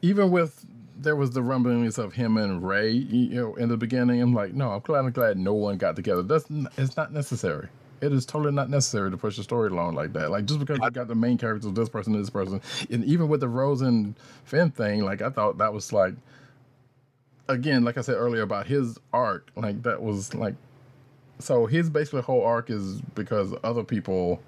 even 0.02 0.30
with 0.32 0.64
there 1.00 1.14
was 1.14 1.30
the 1.30 1.42
rumblings 1.42 1.98
of 1.98 2.12
him 2.14 2.36
and 2.36 2.66
Rey, 2.66 2.90
you 2.90 3.28
know, 3.36 3.54
in 3.54 3.68
the 3.68 3.76
beginning. 3.76 4.20
I'm 4.20 4.34
like, 4.34 4.52
no, 4.54 4.70
I'm 4.72 4.80
glad. 4.80 5.04
I'm 5.04 5.10
glad 5.12 5.38
no 5.38 5.54
one 5.54 5.76
got 5.78 5.94
together. 5.94 6.22
That's 6.24 6.50
n- 6.50 6.66
it's 6.76 6.96
not 6.96 7.12
necessary. 7.12 7.68
It 8.00 8.12
is 8.12 8.24
totally 8.24 8.52
not 8.52 8.70
necessary 8.70 9.10
to 9.10 9.16
push 9.16 9.36
the 9.36 9.42
story 9.42 9.70
along 9.70 9.94
like 9.94 10.12
that. 10.12 10.30
Like 10.30 10.44
just 10.44 10.60
because 10.60 10.78
you 10.82 10.90
got 10.90 11.08
the 11.08 11.14
main 11.14 11.38
characters, 11.38 11.72
this 11.72 11.88
person, 11.88 12.12
this 12.12 12.30
person, 12.30 12.60
and 12.90 13.04
even 13.04 13.28
with 13.28 13.40
the 13.40 13.48
Rose 13.48 13.80
and 13.80 14.14
Finn 14.44 14.70
thing, 14.70 15.04
like 15.04 15.22
I 15.22 15.30
thought 15.30 15.58
that 15.58 15.72
was 15.72 15.92
like, 15.92 16.14
again, 17.48 17.84
like 17.84 17.98
I 17.98 18.02
said 18.02 18.14
earlier 18.14 18.42
about 18.42 18.66
his 18.66 18.98
arc, 19.12 19.50
like 19.56 19.82
that 19.82 20.02
was 20.02 20.34
like, 20.34 20.54
so 21.38 21.66
his 21.66 21.90
basically 21.90 22.22
whole 22.22 22.44
arc 22.44 22.70
is 22.70 23.00
because 23.14 23.54
other 23.64 23.84
people 23.84 24.40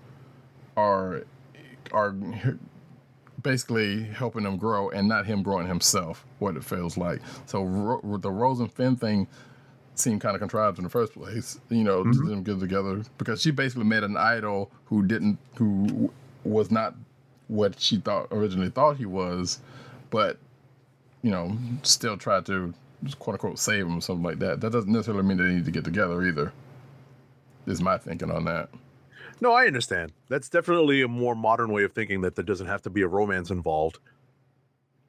are 0.77 1.25
are 1.93 2.15
basically 3.43 4.05
helping 4.05 4.45
him 4.45 4.57
grow 4.57 4.91
and 4.91 5.09
not 5.09 5.27
him 5.27 5.43
growing 5.43 5.67
himself 5.67 6.27
what 6.39 6.57
it 6.57 6.65
feels 6.65 6.97
like 6.99 7.21
so 7.47 7.63
Ro- 7.63 8.19
the 8.19 8.31
rose 8.31 8.61
and 8.61 8.71
finn 8.71 8.97
thing 8.97 9.27
seemed 10.01 10.21
kind 10.21 10.35
of 10.35 10.41
contrived 10.41 10.79
in 10.79 10.85
the 10.85 10.91
first 10.91 11.13
place 11.13 11.61
you 11.69 11.85
know 11.85 12.05
to 12.05 12.19
them 12.23 12.43
get 12.43 12.59
together. 12.61 13.03
Because 13.19 13.41
she 13.43 13.51
basically 13.51 13.85
met 13.85 14.03
an 14.03 14.17
idol 14.17 14.71
who 14.87 15.03
didn't 15.03 15.39
who 15.57 16.13
was 16.45 16.71
not 16.71 16.95
what 17.49 17.79
she 17.81 17.99
thought 17.99 18.29
originally 18.31 18.71
thought 18.71 18.97
he 18.97 19.07
was 19.07 19.61
but 20.11 20.39
you 21.23 21.31
know 21.31 21.57
still 21.83 22.17
tried 22.17 22.47
to 22.47 22.73
quote 23.19 23.35
unquote 23.35 23.59
save 23.59 23.87
him 23.87 23.99
or 23.99 24.01
something 24.01 24.25
like 24.25 24.39
that. 24.41 24.61
That 24.61 24.73
doesn't 24.73 24.93
necessarily 24.93 25.23
mean 25.23 25.39
they 25.39 25.55
need 25.55 25.65
to 25.65 25.71
get 25.71 25.85
together 25.85 26.23
either 26.23 26.53
is 27.67 27.81
my 27.81 27.99
thinking 27.99 28.31
on 28.31 28.45
that. 28.45 28.69
No, 29.41 29.53
I 29.53 29.67
understand. 29.67 30.13
That's 30.29 30.49
definitely 30.49 31.03
a 31.03 31.09
more 31.09 31.35
modern 31.35 31.73
way 31.73 31.85
of 31.85 31.93
thinking 31.93 32.21
that 32.23 32.37
there 32.37 32.45
doesn't 32.45 32.67
have 32.67 32.83
to 32.83 32.91
be 32.91 33.03
a 33.03 33.09
romance 33.09 33.51
involved, 33.51 33.99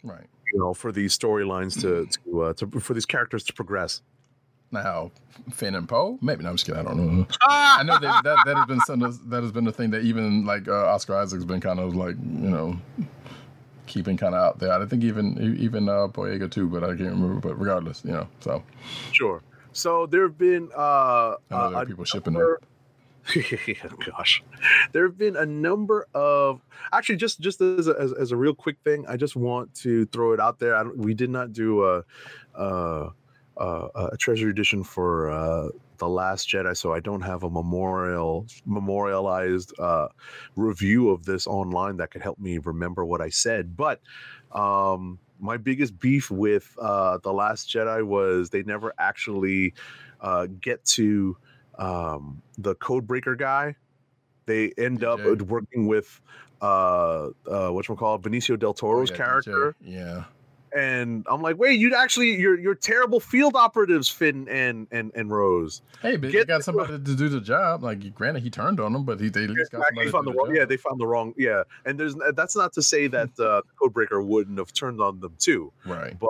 right. 0.04 0.28
You 0.54 0.60
know, 0.60 0.74
for 0.74 0.92
these 0.92 1.18
storylines 1.18 1.80
to 1.82 2.06
to, 2.06 2.42
uh, 2.42 2.54
to 2.54 2.80
for 2.80 2.94
these 2.94 3.06
characters 3.06 3.44
to 3.46 3.54
progress. 3.54 4.02
Now, 4.72 5.12
Finn 5.52 5.76
and 5.76 5.88
Poe, 5.88 6.18
maybe. 6.22 6.44
No, 6.44 6.50
I'm 6.50 6.56
just 6.56 6.66
kidding. 6.66 6.80
I 6.80 6.84
don't 6.84 6.98
know. 6.98 7.28
I 7.42 7.84
know 7.84 8.00
that, 8.00 8.24
that 8.24 8.38
that 8.46 8.58
has 8.58 8.66
been 8.66 8.80
some 8.82 9.00
that 9.00 9.44
has 9.44 9.52
been 9.52 9.66
the 9.66 9.72
thing 9.72 9.92
that 9.92 10.04
even 10.04 10.46
like 10.46 10.68
uh, 10.68 10.88
Oscar 10.88 11.16
Isaac's 11.18 11.44
been 11.46 11.60
kind 11.60 11.80
of 11.80 11.96
like 11.96 12.16
you 12.16 12.50
know 12.50 12.78
keeping 13.88 14.16
kind 14.16 14.34
of 14.34 14.42
out 14.42 14.60
there. 14.60 14.72
I 14.72 14.86
think 14.86 15.04
even 15.04 15.58
even 15.60 15.90
uh, 15.90 16.08
Boyega 16.08 16.50
too, 16.50 16.68
but 16.68 16.84
I 16.84 16.88
can't 16.90 17.12
remember. 17.12 17.40
But 17.40 17.60
regardless, 17.60 18.02
you 18.06 18.12
know. 18.12 18.28
So 18.40 18.64
Sure. 19.12 19.42
So 19.74 20.06
there 20.06 20.24
have 20.24 20.38
been 20.38 20.70
uh, 20.76 21.36
uh, 21.50 21.86
people 21.86 22.06
shipping 22.06 22.34
them. 22.34 22.58
Gosh, 24.06 24.44
there 24.94 25.06
have 25.06 25.18
been 25.18 25.36
a 25.36 25.46
number 25.46 26.08
of 26.14 26.60
actually 26.92 27.18
just 27.18 27.40
just 27.40 27.62
as 27.62 27.88
a, 27.88 27.96
as, 28.00 28.14
as 28.14 28.32
a 28.32 28.36
real 28.36 28.56
quick 28.56 28.78
thing. 28.84 29.06
I 29.08 29.16
just 29.16 29.36
want 29.36 29.74
to 29.76 30.06
throw 30.08 30.34
it 30.34 30.40
out 30.40 30.60
there. 30.60 30.76
I 30.76 30.84
don't, 30.84 30.98
we 30.98 31.14
did 31.14 31.30
not 31.30 31.54
do 31.54 31.86
a 31.86 32.04
a, 32.56 33.12
a, 33.58 34.10
a 34.14 34.18
treasure 34.18 34.50
edition 34.50 34.84
for 34.84 35.30
uh, 35.30 35.70
the 35.98 36.08
Last 36.10 36.50
Jedi, 36.50 36.76
so 36.76 36.94
I 36.94 37.00
don't 37.00 37.22
have 37.22 37.44
a 37.44 37.50
memorial 37.50 38.46
memorialized 38.66 39.74
uh, 39.80 40.08
review 40.56 41.10
of 41.10 41.26
this 41.26 41.48
online 41.48 41.98
that 41.98 42.12
could 42.12 42.22
help 42.22 42.40
me 42.40 42.58
remember 42.58 43.06
what 43.06 43.22
I 43.22 43.30
said. 43.30 43.78
But 43.78 44.02
um, 44.52 45.20
my 45.40 45.58
biggest 45.58 46.00
beef 46.00 46.32
with 46.32 46.76
uh, 46.82 47.20
the 47.24 47.34
Last 47.34 47.70
Jedi 47.70 48.06
was 48.06 48.50
they 48.50 48.64
never 48.64 48.94
actually 48.98 49.74
uh, 50.22 50.48
get 50.60 50.84
to 50.86 51.38
um, 51.78 52.42
the 52.58 52.76
Codebreaker 52.76 53.38
guy. 53.38 53.76
They 54.46 54.74
end 54.78 55.04
up 55.04 55.20
working 55.42 55.88
with 55.88 56.20
uh, 56.62 57.30
uh, 57.50 57.70
what 57.70 57.86
call 57.86 58.20
Benicio 58.20 58.58
del 58.58 58.74
Toro's 58.74 59.10
Oh, 59.10 59.14
Yeah, 59.14 59.18
character, 59.18 59.76
Yeah. 59.82 60.24
And 60.76 61.26
I'm 61.30 61.42
like, 61.42 61.58
wait, 61.58 61.80
you'd 61.80 61.94
actually 61.94 62.40
you're 62.40 62.60
you're 62.60 62.76
terrible 62.76 63.20
field 63.20 63.56
operatives, 63.56 64.08
Finn 64.10 64.48
and 64.50 64.88
and 64.92 65.12
and 65.16 65.30
Rose. 65.32 65.82
Hey, 66.02 66.18
but 66.18 66.32
Get 66.32 66.40
you 66.40 66.46
got 66.46 66.64
somebody 66.64 66.94
to 66.94 66.98
do 67.16 67.30
the 67.30 67.42
job. 67.42 67.84
Like, 67.84 68.14
granted, 68.16 68.44
he 68.44 68.50
turned 68.50 68.80
on 68.80 68.94
them, 68.94 69.04
but 69.04 69.20
he 69.20 69.30
they 69.30 69.44
at 69.44 69.50
least 69.50 69.72
got 69.72 69.80
Yeah, 69.80 69.86
somebody 69.88 70.06
to 70.08 70.12
found 70.12 70.28
the 70.28 70.32
the 70.32 70.38
wrong, 70.38 70.48
job. 70.48 70.56
yeah, 70.56 70.66
they 70.66 70.78
found 70.78 71.00
the 71.00 71.08
wrong. 71.08 71.34
Yeah, 71.38 71.64
and 71.86 72.00
there's 72.00 72.16
that's 72.36 72.56
not 72.56 72.74
to 72.74 72.82
say 72.82 73.08
that 73.08 73.30
uh, 73.40 73.62
Codebreaker 73.82 74.26
wouldn't 74.26 74.58
have 74.58 74.74
turned 74.74 75.02
on 75.02 75.20
them 75.20 75.36
too, 75.40 75.72
right. 75.86 76.18
but 76.20 76.30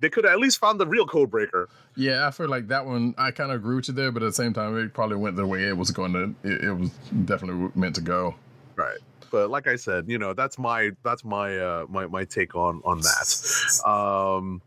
they 0.00 0.10
could 0.10 0.26
at 0.26 0.38
least 0.38 0.58
found 0.58 0.80
the 0.80 0.86
real 0.86 1.06
Codebreaker. 1.06 1.66
Yeah, 1.94 2.26
I 2.26 2.30
feel 2.30 2.48
like 2.48 2.68
that 2.68 2.84
one. 2.86 3.14
I 3.16 3.30
kind 3.30 3.50
of 3.50 3.56
agree 3.56 3.76
with 3.76 3.88
you 3.88 3.94
there, 3.94 4.12
but 4.12 4.22
at 4.22 4.26
the 4.26 4.32
same 4.32 4.52
time, 4.52 4.76
it 4.76 4.92
probably 4.94 5.16
went 5.16 5.36
the 5.36 5.46
way 5.46 5.64
it 5.64 5.76
was 5.76 5.90
going 5.90 6.12
to. 6.12 6.34
It, 6.42 6.64
it 6.64 6.72
was 6.72 6.90
definitely 7.24 7.70
meant 7.74 7.94
to 7.94 8.00
go. 8.02 8.34
Right. 8.74 8.98
But 9.36 9.50
like 9.50 9.66
I 9.66 9.76
said, 9.76 10.08
you 10.08 10.16
know, 10.16 10.32
that's 10.32 10.58
my 10.58 10.92
that's 11.02 11.22
my 11.22 11.58
uh 11.58 11.84
my 11.90 12.06
my 12.06 12.24
take 12.24 12.56
on 12.56 12.80
on 12.86 13.02
that. 13.02 13.86
Um 13.86 14.62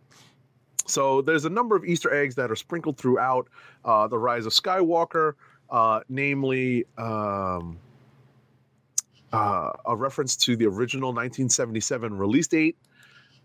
so 0.85 1.23
there's 1.23 1.45
a 1.45 1.49
number 1.49 1.75
of 1.75 1.83
Easter 1.85 2.13
eggs 2.13 2.35
that 2.35 2.51
are 2.51 2.55
sprinkled 2.55 2.95
throughout 2.95 3.47
uh 3.83 4.07
the 4.07 4.19
rise 4.19 4.45
of 4.45 4.53
Skywalker, 4.53 5.33
uh 5.71 6.01
namely 6.07 6.85
um 6.99 7.79
uh, 9.33 9.71
a 9.87 9.95
reference 9.95 10.35
to 10.35 10.55
the 10.55 10.67
original 10.67 11.09
1977 11.09 12.15
release 12.15 12.47
date. 12.47 12.77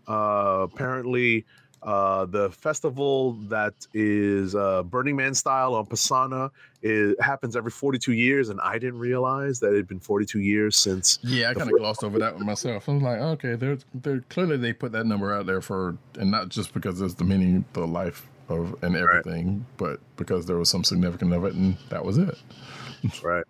Uh, 0.07 0.67
apparently, 0.71 1.43
uh, 1.85 2.25
the 2.25 2.49
festival 2.49 3.33
that 3.49 3.73
is 3.93 4.55
uh, 4.55 4.83
Burning 4.83 5.15
Man 5.15 5.33
style 5.33 5.75
on 5.75 5.85
Pasaana 5.85 6.51
it 6.87 7.19
happens 7.19 7.55
every 7.55 7.71
42 7.71 8.13
years, 8.13 8.49
and 8.49 8.61
I 8.61 8.77
didn't 8.77 8.99
realize 8.99 9.59
that 9.61 9.73
it 9.73 9.77
had 9.77 9.87
been 9.87 9.99
42 9.99 10.39
years 10.39 10.77
since. 10.77 11.17
Yeah, 11.23 11.49
I 11.49 11.55
kind 11.55 11.67
of 11.67 11.75
glossed 11.79 12.03
over 12.03 12.19
that 12.19 12.35
one 12.35 12.45
myself. 12.45 12.87
I 12.87 12.91
was 12.93 13.01
like, 13.01 13.19
okay, 13.19 13.55
they're 13.55 13.79
they're 13.95 14.19
clearly 14.29 14.57
they 14.57 14.71
put 14.71 14.91
that 14.91 15.07
number 15.07 15.33
out 15.33 15.47
there 15.47 15.61
for, 15.61 15.97
and 16.19 16.29
not 16.29 16.49
just 16.49 16.75
because 16.75 17.01
it's 17.01 17.15
the 17.15 17.23
meaning, 17.23 17.65
the 17.73 17.87
life 17.87 18.27
of 18.49 18.75
and 18.83 18.95
everything, 18.95 19.65
but 19.77 19.99
because 20.15 20.45
there 20.45 20.57
was 20.57 20.69
some 20.69 20.83
significance 20.83 21.33
of 21.33 21.43
it, 21.45 21.55
and 21.55 21.75
that 21.89 22.05
was 22.05 22.19
it. 22.19 22.37
Right. 23.23 23.45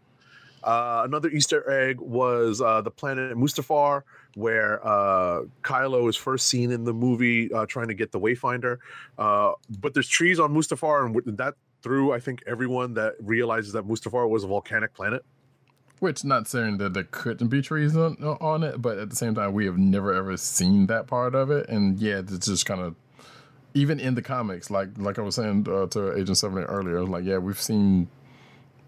Uh, 0.66 1.04
another 1.06 1.30
Easter 1.30 1.70
egg 1.70 2.00
was 2.02 2.60
uh, 2.60 2.82
the 2.82 2.90
planet 2.90 3.38
Mustafar, 3.38 4.02
where 4.34 4.86
uh, 4.86 5.44
Kylo 5.62 6.10
is 6.10 6.16
first 6.16 6.48
seen 6.48 6.72
in 6.72 6.84
the 6.84 6.94
movie 6.94 7.54
uh, 7.54 7.68
trying 7.68 7.88
to 7.88 7.94
get 7.94 8.12
the 8.12 8.20
Wayfinder. 8.20 8.80
Uh, 9.18 9.54
but 9.80 9.94
there's 9.94 10.10
trees 10.10 10.40
on 10.40 10.54
Mustafar, 10.54 11.06
and 11.06 11.38
that 11.38 11.54
threw, 11.84 12.12
I 12.12 12.20
think, 12.20 12.44
everyone 12.48 12.96
that 12.96 13.14
realizes 13.22 13.74
that 13.74 13.88
Mustafar 13.88 14.28
was 14.28 14.44
a 14.44 14.48
volcanic 14.48 14.94
planet. 14.96 15.24
Which 16.00 16.26
not 16.26 16.48
saying 16.48 16.80
that 16.80 16.94
there 16.94 17.08
couldn't 17.12 17.48
be 17.48 17.62
trees 17.62 17.96
on 17.96 18.18
on 18.22 18.64
it, 18.64 18.82
but 18.82 18.98
at 18.98 19.10
the 19.10 19.16
same 19.16 19.36
time, 19.36 19.54
we 19.54 19.66
have 19.66 19.78
never 19.78 20.14
ever 20.14 20.36
seen 20.36 20.88
that 20.88 21.08
part 21.08 21.36
of 21.36 21.52
it, 21.52 21.70
and 21.70 22.00
yeah, 22.00 22.18
it's 22.20 22.48
just 22.48 22.66
kind 22.66 22.82
of 22.82 22.96
even 23.76 24.00
in 24.00 24.16
the 24.16 24.22
comics, 24.22 24.72
like 24.72 24.90
like 24.98 25.20
I 25.20 25.22
was 25.22 25.36
saying 25.36 25.68
uh, 25.70 25.86
to 25.88 26.18
Agent 26.18 26.38
Seven 26.38 26.64
earlier, 26.64 27.04
like, 27.06 27.24
yeah, 27.24 27.38
we've 27.38 27.62
seen 27.62 28.10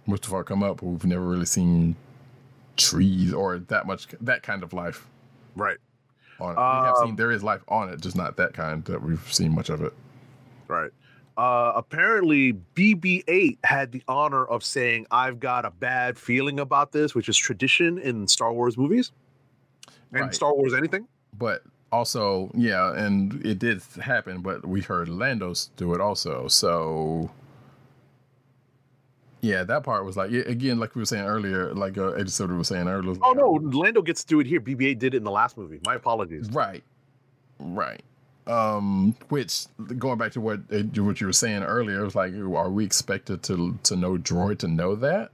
Mustafar 0.08 0.46
come 0.46 0.64
up, 0.64 0.78
but 0.78 0.86
we've 0.86 1.06
never 1.06 1.26
really 1.26 1.46
seen 1.46 1.96
trees 2.78 3.34
or 3.34 3.60
that 3.60 3.86
much 3.88 4.08
that 4.22 4.44
kind 4.44 4.64
of 4.64 4.72
life 4.74 5.08
Right. 5.56 5.78
on 6.40 6.52
it. 6.52 6.56
we 6.56 6.62
have 6.86 6.96
Um, 6.98 7.08
seen 7.08 7.16
there 7.16 7.32
is 7.32 7.44
life 7.44 7.62
on 7.68 7.90
it, 7.90 8.00
just 8.02 8.16
not 8.16 8.38
that 8.38 8.54
kind 8.54 8.84
that 8.86 9.02
we've 9.02 9.32
seen 9.34 9.54
much 9.54 9.70
of 9.70 9.82
it. 9.82 9.94
Right. 10.68 10.92
uh, 11.38 11.72
apparently 11.76 12.54
BB-8 12.76 13.60
had 13.64 13.92
the 13.92 14.02
honor 14.08 14.44
of 14.46 14.64
saying, 14.64 15.06
"I've 15.12 15.40
got 15.40 15.66
a 15.66 15.70
bad 15.72 16.18
feeling 16.18 16.60
about 16.60 16.92
this," 16.92 17.14
which 17.14 17.30
is 17.30 17.38
tradition 17.38 18.00
in 18.00 18.28
Star 18.28 18.52
Wars 18.52 18.76
movies 18.76 19.12
and 20.14 20.22
Right. 20.22 20.34
Star 20.36 20.54
Wars 20.56 20.74
anything. 20.74 21.08
but 21.38 21.64
also 21.92 22.50
yeah 22.54 22.94
and 22.96 23.46
it 23.46 23.60
did 23.60 23.82
happen 24.02 24.42
but 24.42 24.66
we 24.66 24.82
heard 24.82 25.08
lando's 25.08 25.70
do 25.78 25.94
it 25.94 26.02
also 26.02 26.48
so 26.50 27.30
yeah 29.42 29.64
that 29.64 29.84
part 29.84 30.04
was 30.06 30.18
like 30.18 30.32
again 30.32 30.80
like 30.80 30.96
we 30.96 31.02
were 31.02 31.06
saying 31.06 31.26
earlier 31.26 31.74
like 31.74 31.98
uh 31.98 32.24
Silver 32.26 32.56
was 32.56 32.68
saying 32.70 32.88
earlier 32.88 33.16
Oh 33.22 33.34
no, 33.34 33.52
Lando 33.78 34.02
gets 34.02 34.24
to 34.24 34.28
do 34.28 34.40
it 34.40 34.48
here. 34.48 34.60
BB-8 34.60 34.98
did 35.00 35.14
it 35.14 35.18
in 35.18 35.24
the 35.24 35.32
last 35.32 35.58
movie. 35.58 35.80
My 35.86 35.96
apologies. 35.96 36.50
right 36.52 36.84
right 37.60 38.02
um 38.48 39.16
which 39.30 39.66
going 39.98 40.18
back 40.18 40.32
to 40.32 40.40
what 40.42 40.60
uh, 40.72 40.78
what 41.04 41.20
you 41.20 41.28
were 41.28 41.34
saying 41.34 41.64
earlier 41.64 42.02
it 42.02 42.04
was 42.06 42.16
like 42.16 42.34
are 42.34 42.70
we 42.70 42.86
expected 42.86 43.44
to 43.44 43.78
to 43.84 43.96
know 43.96 44.18
droid 44.18 44.60
to 44.60 44.68
know 44.68 44.96
that 44.96 45.32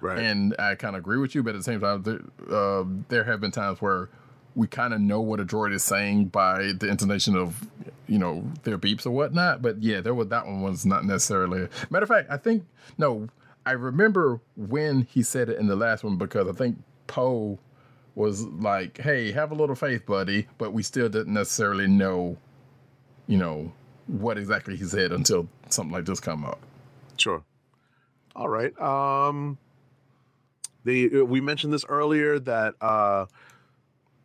Right. 0.00 0.18
and 0.18 0.54
I 0.58 0.74
kind 0.74 0.94
of 0.94 1.00
agree 1.00 1.16
with 1.16 1.34
you, 1.34 1.42
but 1.42 1.54
at 1.54 1.56
the 1.56 1.62
same 1.64 1.80
time, 1.80 2.02
there, 2.02 2.20
uh, 2.54 2.84
there 3.08 3.24
have 3.24 3.40
been 3.40 3.50
times 3.50 3.80
where 3.80 4.10
we 4.54 4.66
kind 4.66 4.92
of 4.92 5.00
know 5.00 5.22
what 5.22 5.40
a 5.40 5.44
droid 5.44 5.72
is 5.72 5.82
saying 5.82 6.26
by 6.26 6.72
the 6.78 6.86
intonation 6.88 7.34
of, 7.34 7.66
you 8.06 8.18
know, 8.18 8.44
their 8.64 8.76
beeps 8.76 9.06
or 9.06 9.10
whatnot. 9.10 9.62
But 9.62 9.82
yeah, 9.82 10.02
there 10.02 10.14
was 10.14 10.28
that 10.28 10.46
one 10.46 10.60
was 10.60 10.84
not 10.84 11.06
necessarily. 11.06 11.66
Matter 11.88 12.02
of 12.04 12.08
fact, 12.10 12.28
I 12.30 12.36
think 12.36 12.66
no, 12.98 13.26
I 13.66 13.72
remember 13.72 14.40
when 14.56 15.02
he 15.02 15.24
said 15.24 15.48
it 15.48 15.58
in 15.58 15.66
the 15.66 15.74
last 15.74 16.04
one 16.04 16.16
because 16.16 16.48
I 16.48 16.52
think 16.52 16.78
Poe 17.08 17.58
was 18.14 18.42
like, 18.44 18.98
"Hey, 18.98 19.32
have 19.32 19.50
a 19.50 19.54
little 19.54 19.74
faith, 19.74 20.06
buddy," 20.06 20.46
but 20.56 20.72
we 20.72 20.84
still 20.84 21.08
didn't 21.08 21.34
necessarily 21.34 21.88
know, 21.88 22.38
you 23.26 23.36
know, 23.36 23.72
what 24.06 24.38
exactly 24.38 24.76
he 24.76 24.84
said 24.84 25.10
until 25.10 25.48
something 25.68 25.92
like 25.92 26.04
this 26.04 26.20
come 26.20 26.44
up. 26.44 26.60
Sure. 27.16 27.42
All 28.36 28.48
right. 28.48 28.78
Um 28.80 29.58
they 30.84 31.06
uh, 31.06 31.24
we 31.24 31.40
mentioned 31.40 31.72
this 31.72 31.84
earlier 31.88 32.38
that 32.38 32.74
uh 32.80 33.26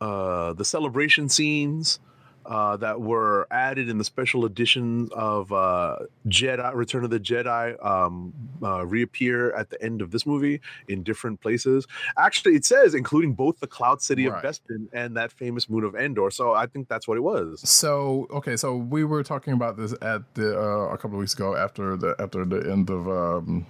uh 0.00 0.52
the 0.52 0.64
celebration 0.64 1.28
scenes 1.28 1.98
uh 2.46 2.76
that 2.76 3.00
were 3.00 3.46
added 3.50 3.88
in 3.88 3.98
the 3.98 4.04
special 4.04 4.44
edition 4.44 5.08
of 5.12 5.52
uh 5.52 5.96
Jedi 6.28 6.74
Return 6.74 7.04
of 7.04 7.10
the 7.10 7.20
Jedi 7.20 7.84
um 7.84 8.32
uh, 8.62 8.84
reappear 8.86 9.52
at 9.54 9.70
the 9.70 9.82
end 9.82 10.02
of 10.02 10.10
this 10.10 10.26
movie 10.26 10.60
in 10.88 11.02
different 11.02 11.40
places. 11.40 11.86
Actually, 12.18 12.54
it 12.56 12.64
says 12.64 12.94
including 12.94 13.32
both 13.34 13.60
the 13.60 13.66
Cloud 13.66 14.02
City 14.02 14.28
Right. 14.28 14.44
of 14.44 14.50
Bespin 14.50 14.88
and 14.92 15.16
that 15.16 15.32
famous 15.32 15.68
moon 15.68 15.84
of 15.84 15.94
Endor. 15.94 16.30
So 16.30 16.52
I 16.52 16.66
think 16.66 16.88
that's 16.88 17.06
what 17.08 17.16
it 17.16 17.22
was. 17.22 17.60
So 17.68 18.26
okay, 18.30 18.56
so 18.56 18.76
we 18.76 19.04
were 19.04 19.22
talking 19.22 19.52
about 19.52 19.76
this 19.76 19.92
at 20.02 20.22
the 20.34 20.58
uh, 20.58 20.94
a 20.94 20.96
couple 20.96 21.16
of 21.16 21.20
weeks 21.20 21.34
ago 21.34 21.54
after 21.56 21.96
the 21.96 22.14
after 22.18 22.44
the 22.44 22.70
end 22.70 22.90
of 22.90 23.08
um 23.08 23.66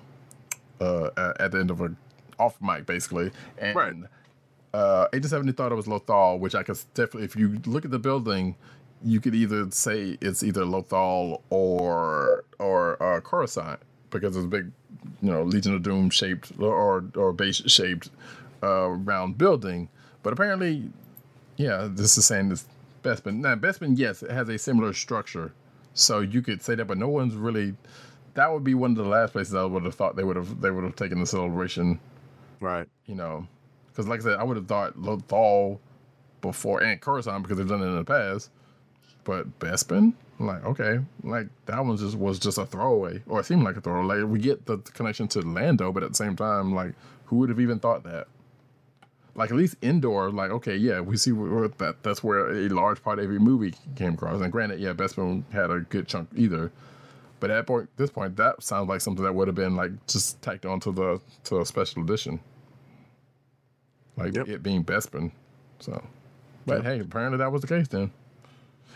uh 0.80 1.10
at 1.16 1.40
at 1.40 1.52
the 1.52 1.58
end 1.58 1.70
of 1.70 1.80
a 1.80 1.94
off 2.38 2.56
mic 2.60 2.86
basically, 2.86 3.30
and 3.58 3.76
Right. 3.76 3.94
Uh, 4.74 5.08
87 5.12 5.52
thought 5.52 5.72
it 5.72 5.74
was 5.74 5.86
Lothal, 5.86 6.38
which 6.38 6.54
I 6.54 6.62
could 6.62 6.78
definitely 6.94 7.24
if 7.24 7.36
you 7.36 7.60
look 7.66 7.84
at 7.84 7.90
the 7.90 7.98
building, 7.98 8.56
you 9.04 9.20
could 9.20 9.34
either 9.34 9.70
say 9.70 10.16
it's 10.20 10.42
either 10.42 10.64
Lothal 10.64 11.42
or 11.50 12.44
or 12.58 13.02
uh, 13.02 13.20
Coruscant 13.20 13.80
because 14.10 14.36
it's 14.36 14.44
a 14.44 14.48
big, 14.48 14.70
you 15.20 15.30
know, 15.30 15.42
Legion 15.42 15.74
of 15.74 15.82
Doom 15.82 16.10
shaped 16.10 16.52
or 16.58 17.04
or 17.16 17.32
base 17.32 17.62
shaped 17.66 18.10
uh, 18.62 18.88
round 18.88 19.38
building, 19.38 19.88
but 20.22 20.32
apparently 20.32 20.90
yeah, 21.56 21.88
this 21.90 22.16
is 22.16 22.24
saying 22.24 22.48
this 22.48 22.64
Bespin. 23.02 23.36
Now, 23.40 23.54
Bespin, 23.56 23.98
yes, 23.98 24.22
it 24.22 24.30
has 24.30 24.48
a 24.48 24.58
similar 24.58 24.92
structure, 24.92 25.52
so 25.94 26.20
you 26.20 26.40
could 26.42 26.62
say 26.62 26.74
that, 26.76 26.86
but 26.86 26.98
no 26.98 27.08
one's 27.08 27.34
really. 27.34 27.74
That 28.34 28.50
would 28.50 28.64
be 28.64 28.72
one 28.72 28.92
of 28.92 28.96
the 28.96 29.04
last 29.04 29.32
places 29.32 29.54
I 29.54 29.64
would 29.64 29.84
have 29.84 29.94
thought 29.94 30.16
they 30.16 30.24
would 30.24 30.36
have 30.36 30.60
they 30.60 30.70
would 30.70 30.84
have 30.84 30.96
taken 30.96 31.20
the 31.20 31.26
celebration. 31.26 32.00
Right. 32.60 32.88
You 33.06 33.16
know, 33.16 33.46
because 33.92 34.08
like 34.08 34.20
I 34.20 34.24
said, 34.24 34.38
I 34.38 34.42
would 34.42 34.56
have 34.56 34.66
thought 34.66 34.96
Lothal 34.96 35.78
before 36.40 36.82
and 36.82 37.00
Coruscant 37.00 37.42
because 37.42 37.58
they've 37.58 37.68
done 37.68 37.82
it 37.82 37.86
in 37.86 37.96
the 37.96 38.04
past. 38.04 38.50
But 39.24 39.58
Bespin, 39.60 40.14
like 40.40 40.64
okay, 40.64 40.98
like 41.22 41.46
that 41.66 41.84
one 41.84 41.96
just 41.96 42.16
was 42.16 42.38
just 42.38 42.58
a 42.58 42.66
throwaway, 42.66 43.22
or 43.26 43.40
it 43.40 43.46
seemed 43.46 43.62
like 43.62 43.76
a 43.76 43.80
throwaway. 43.80 44.20
Like 44.20 44.30
we 44.30 44.40
get 44.40 44.66
the 44.66 44.78
connection 44.78 45.28
to 45.28 45.40
Lando, 45.40 45.92
but 45.92 46.02
at 46.02 46.10
the 46.10 46.16
same 46.16 46.36
time, 46.36 46.74
like 46.74 46.94
who 47.26 47.36
would 47.36 47.48
have 47.48 47.60
even 47.60 47.78
thought 47.78 48.02
that? 48.04 48.26
like 49.34 49.50
at 49.50 49.56
least 49.56 49.76
indoor, 49.80 50.30
like 50.30 50.50
okay, 50.50 50.76
yeah, 50.76 51.00
we 51.00 51.16
see 51.16 51.32
where, 51.32 51.68
that 51.68 52.02
that's 52.02 52.22
where 52.22 52.50
a 52.50 52.68
large 52.68 53.02
part 53.02 53.18
of 53.18 53.24
every 53.24 53.38
movie 53.38 53.74
came 53.96 54.14
across. 54.14 54.40
And 54.40 54.52
granted, 54.52 54.80
yeah, 54.80 54.92
Bespin 54.92 55.44
had 55.52 55.70
a 55.70 55.80
good 55.80 56.06
chunk 56.06 56.28
either, 56.36 56.70
but 57.40 57.50
at 57.50 57.66
point 57.66 57.88
this 57.96 58.10
point, 58.10 58.36
that 58.36 58.62
sounds 58.62 58.88
like 58.88 59.00
something 59.00 59.24
that 59.24 59.34
would 59.34 59.48
have 59.48 59.54
been 59.54 59.76
like 59.76 59.92
just 60.06 60.40
tacked 60.42 60.66
onto 60.66 60.92
the 60.92 61.20
to 61.44 61.60
a 61.60 61.66
special 61.66 62.02
edition, 62.02 62.40
like 64.16 64.34
Yep. 64.34 64.48
it 64.48 64.62
being 64.62 64.84
Bespin. 64.84 65.32
So, 65.80 66.02
but 66.66 66.82
hey, 66.84 67.00
apparently 67.00 67.38
that 67.38 67.50
was 67.52 67.62
the 67.62 67.68
case 67.68 67.88
then. 67.88 68.10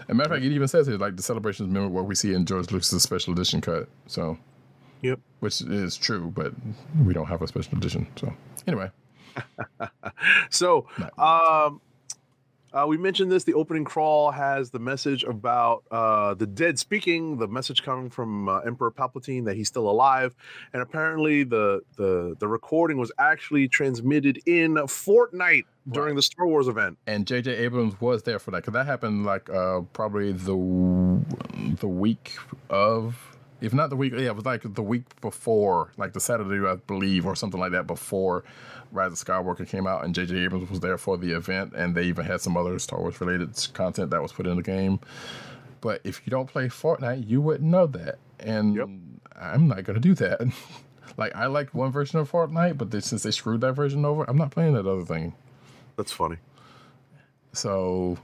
And 0.09 0.19
matter 0.19 0.35
of 0.35 0.37
fact, 0.37 0.45
it 0.47 0.53
even 0.55 0.69
says 0.69 0.87
here 0.87 0.99
like 0.99 1.17
the 1.17 1.23
celebrations 1.23 1.69
mirror 1.71 1.89
what 1.89 2.05
we 2.07 2.15
see 2.15 2.35
in 2.35 2.45
George 2.45 2.71
Lucas's 2.71 3.03
special 3.03 3.33
edition 3.33 3.61
cut. 3.61 3.89
So, 4.07 4.39
Yep. 5.03 5.21
which 5.41 5.61
is 5.63 5.97
true, 5.97 6.33
but 6.35 6.53
we 7.05 7.13
don't 7.15 7.27
have 7.27 7.41
a 7.43 7.47
special 7.49 7.77
edition. 7.79 8.07
So, 8.17 8.33
anyway. 8.67 8.91
So, 10.51 10.87
um, 11.19 11.81
uh, 12.77 12.87
we 12.87 12.97
mentioned 12.97 13.33
this. 13.33 13.45
The 13.45 13.55
opening 13.55 13.85
crawl 13.85 14.31
has 14.31 14.71
the 14.71 14.79
message 14.79 15.25
about 15.25 15.85
uh, 15.91 16.35
the 16.35 16.47
dead 16.47 16.79
speaking. 16.79 17.39
The 17.39 17.49
message 17.49 17.83
coming 17.83 18.11
from 18.11 18.49
uh, 18.49 18.59
Emperor 18.61 18.91
Palpatine 18.91 19.45
that 19.47 19.57
he's 19.57 19.69
still 19.69 19.89
alive, 19.89 20.35
and 20.73 20.83
apparently 20.83 21.43
the 21.45 21.81
the 21.97 22.37
the 22.39 22.49
recording 22.49 22.99
was 22.99 23.11
actually 23.19 23.69
transmitted 23.69 24.41
in 24.47 24.75
Fortnite 24.75 25.65
during 25.91 26.09
Right. 26.11 26.17
the 26.17 26.23
Star 26.23 26.47
Wars 26.47 26.67
event. 26.69 26.99
and 27.07 27.27
J.J. 27.27 27.57
Abrams 27.57 28.01
was 28.01 28.25
there 28.25 28.39
for 28.41 28.51
that 28.51 28.59
because 28.59 28.73
that 28.75 28.87
happened 28.87 29.25
like 29.25 29.49
uh, 29.51 29.81
probably 29.93 30.33
the 30.33 30.57
the 31.81 31.89
week 31.89 32.37
of, 32.69 33.36
if 33.61 33.73
not 33.73 33.91
the 33.91 33.97
week, 33.97 34.13
yeah, 34.13 34.27
it 34.27 34.37
was 34.37 34.45
like 34.45 34.63
the 34.75 34.83
week 34.83 35.21
before, 35.21 35.93
like 35.97 36.13
the 36.13 36.21
Saturday, 36.21 36.67
I 36.67 36.77
believe, 36.77 37.27
or 37.27 37.35
something 37.35 37.61
like 37.61 37.73
that 37.73 37.87
before 37.87 38.45
Rise 38.93 39.13
of 39.13 39.19
Skywalker 39.27 39.67
came 39.67 39.87
out, 39.87 40.05
and 40.05 40.15
J.J. 40.15 40.37
Abrams 40.37 40.71
was 40.71 40.81
there 40.81 40.99
for 40.99 41.17
the 41.17 41.33
event, 41.33 41.73
and 41.75 41.95
they 41.95 42.05
even 42.05 42.25
had 42.27 42.41
some 42.41 42.57
other 42.57 42.79
Star 42.79 43.01
Wars 43.01 43.21
related 43.21 43.51
content 43.73 44.11
that 44.11 44.23
was 44.23 44.33
put 44.33 44.47
in 44.47 44.57
the 44.57 44.63
game. 44.63 45.01
But 45.81 46.01
if 46.05 46.23
you 46.27 46.31
don't 46.31 46.49
play 46.49 46.67
Fortnite, 46.69 47.29
you 47.29 47.41
wouldn't 47.41 47.69
know 47.71 47.87
that, 47.87 48.19
and 48.41 48.75
Yep. 48.75 48.89
I'm 49.39 49.69
not 49.69 49.85
gonna 49.85 50.01
do 50.01 50.15
that. 50.15 50.41
like 51.17 51.35
I 51.35 51.47
like 51.47 51.75
one 51.75 51.91
version 51.93 52.19
of 52.19 52.31
Fortnite, 52.31 52.79
but 52.79 52.91
they, 52.91 53.01
since 53.01 53.23
they 53.23 53.31
screwed 53.31 53.61
that 53.63 53.73
version 53.73 54.05
over, 54.05 54.25
I'm 54.29 54.37
not 54.39 54.51
playing 54.51 54.75
that 54.75 54.87
other 54.87 55.05
thing. 55.05 55.35
That's 55.97 56.13
funny. 56.13 56.37
So, 57.53 58.19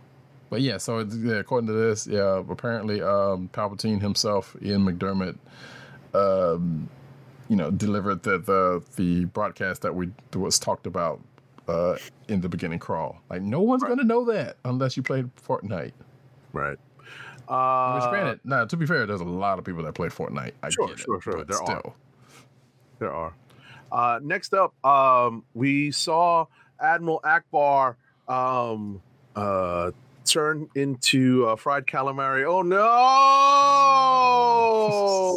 but 0.53 0.61
yeah, 0.61 0.77
so 0.77 0.99
yeah, 0.99 1.37
according 1.37 1.67
to 1.69 1.73
this, 1.73 2.07
yeah, 2.07 2.43
apparently 2.47 3.01
um, 3.01 3.49
Palpatine 3.55 4.03
himself, 4.03 4.55
Ian 4.61 4.85
McDiarmid, 4.85 5.39
um, 6.13 6.91
you 7.49 7.57
know, 7.57 7.71
delivered 7.71 8.23
the, 8.23 8.37
the 8.37 8.85
the 8.97 9.25
broadcast 9.25 9.81
that 9.81 9.95
we 9.95 10.11
was 10.35 10.59
talked 10.59 10.87
about 10.87 11.23
uh, 11.69 11.97
in 12.29 12.43
the 12.43 12.51
beginning 12.51 12.79
crawl. 12.79 13.17
Like, 13.31 13.41
no 13.41 13.63
one's 13.63 13.83
gonna 13.83 14.05
know 14.05 14.27
that 14.27 14.59
unless 14.67 14.95
you 14.95 15.03
played 15.03 15.35
Fortnite. 15.37 15.93
Right. 16.53 16.77
Which, 16.77 17.49
Uh, 17.49 18.11
granted, 18.11 18.41
now 18.45 18.67
to 18.67 18.77
be 18.77 18.85
fair, 18.85 19.07
there's 19.07 19.23
a 19.23 19.25
lot 19.25 19.59
of 19.59 19.65
people 19.65 19.83
that 19.85 19.95
play 19.95 20.09
Fortnite. 20.09 20.53
I 20.63 20.69
Sure, 20.69 20.87
get 20.89 20.99
it, 20.99 21.01
sure, 21.01 21.19
sure, 21.23 21.45
there 21.45 21.63
are. 21.63 21.93
There 22.99 23.13
are. 23.15 23.33
Uh, 23.91 24.21
next 24.23 24.53
up, 24.53 24.75
um, 24.85 25.45
we 25.55 25.93
saw 25.93 26.45
Admiral 26.79 27.23
Ackbar 27.25 27.95
um, 28.29 29.01
uh, 29.35 29.93
turn 30.25 30.69
into 30.75 31.47
uh, 31.47 31.57
fried 31.57 31.87
calamari. 31.87 32.45
Oh 32.47 32.63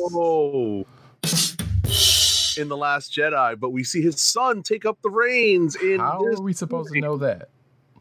no! 0.05 0.85
In 2.61 2.69
the 2.69 2.77
Last 2.77 3.13
Jedi, 3.13 3.59
but 3.59 3.71
we 3.71 3.83
see 3.83 4.01
his 4.01 4.21
son 4.21 4.63
take 4.63 4.85
up 4.85 5.01
the 5.01 5.09
reins 5.09 5.75
in. 5.75 5.99
How 5.99 6.23
are 6.23 6.39
we 6.41 6.53
supposed 6.53 6.93
to 6.93 6.99
know 7.01 7.17
that? 7.17 7.49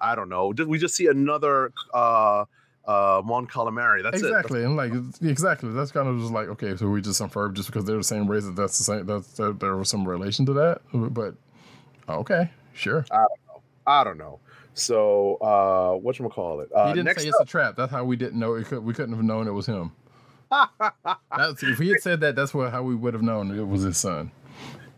I 0.00 0.14
don't 0.14 0.28
know. 0.28 0.52
Did 0.52 0.68
We 0.68 0.78
just 0.78 0.94
see 0.94 1.08
another 1.08 1.72
uh, 1.92 2.44
uh, 2.86 3.22
Mon 3.24 3.46
Calamari. 3.46 4.02
That's 4.02 4.22
it. 4.22 4.26
exactly, 4.26 4.62
and 4.62 4.76
like 4.76 4.92
exactly, 5.22 5.72
that's 5.72 5.90
kind 5.90 6.08
of 6.08 6.20
just 6.20 6.32
like 6.32 6.48
okay, 6.48 6.76
so 6.76 6.88
we 6.88 7.00
just 7.00 7.20
inferred 7.20 7.56
just 7.56 7.68
because 7.68 7.84
they're 7.84 7.96
the 7.96 8.04
same 8.04 8.30
race 8.30 8.44
that 8.44 8.54
that's 8.56 8.78
the 8.78 8.84
same. 8.84 9.06
That's 9.06 9.32
that 9.34 9.58
there 9.60 9.76
was 9.76 9.88
some 9.88 10.06
relation 10.06 10.46
to 10.46 10.52
that, 10.54 10.82
but 10.92 11.34
okay, 12.08 12.50
sure. 12.74 13.04
I 13.10 13.16
don't 13.16 13.40
know. 13.48 13.62
I 13.86 14.04
don't 14.04 14.18
know. 14.18 14.40
So 14.74 15.36
uh, 15.36 15.96
what 15.98 16.18
you 16.18 16.28
call 16.28 16.60
it? 16.60 16.68
Uh, 16.74 16.88
he 16.88 16.94
didn't 16.94 17.18
say 17.18 17.28
it's 17.28 17.40
a 17.40 17.44
trap. 17.44 17.76
That's 17.76 17.92
how 17.92 18.04
we 18.04 18.16
didn't 18.16 18.38
know. 18.38 18.54
It 18.54 18.66
could, 18.66 18.84
we 18.84 18.92
couldn't 18.92 19.14
have 19.14 19.24
known 19.24 19.46
it 19.46 19.52
was 19.52 19.66
him. 19.66 19.92
That's, 21.36 21.62
if 21.62 21.78
he 21.78 21.88
had 21.88 22.00
said 22.00 22.20
that, 22.20 22.36
that's 22.36 22.54
what 22.54 22.70
how 22.70 22.82
we 22.82 22.94
would 22.94 23.14
have 23.14 23.22
known 23.22 23.58
it 23.58 23.66
was 23.66 23.82
his 23.82 23.96
son. 23.96 24.30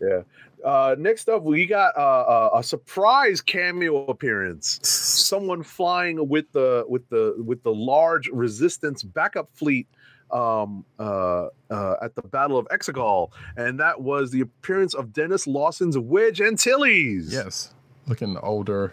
Yeah. 0.01 0.21
Uh, 0.63 0.95
next 0.97 1.29
up, 1.29 1.43
we 1.43 1.65
got 1.65 1.97
uh, 1.97 2.49
a, 2.53 2.59
a 2.59 2.63
surprise 2.63 3.41
cameo 3.41 4.05
appearance. 4.05 4.79
Someone 4.83 5.63
flying 5.63 6.27
with 6.27 6.51
the 6.51 6.85
with 6.87 7.07
the 7.09 7.35
with 7.37 7.63
the 7.63 7.73
large 7.73 8.27
resistance 8.27 9.03
backup 9.03 9.49
fleet 9.53 9.87
um, 10.31 10.83
uh, 10.99 11.47
uh, 11.69 11.95
at 12.01 12.15
the 12.15 12.21
Battle 12.21 12.57
of 12.57 12.67
Exegol, 12.67 13.31
and 13.55 13.79
that 13.79 14.01
was 14.01 14.31
the 14.31 14.41
appearance 14.41 14.93
of 14.93 15.13
Denis 15.13 15.47
Lawson's 15.47 15.97
Wedge 15.97 16.41
Antilles. 16.41 17.31
Yes, 17.31 17.73
looking 18.07 18.37
older. 18.37 18.91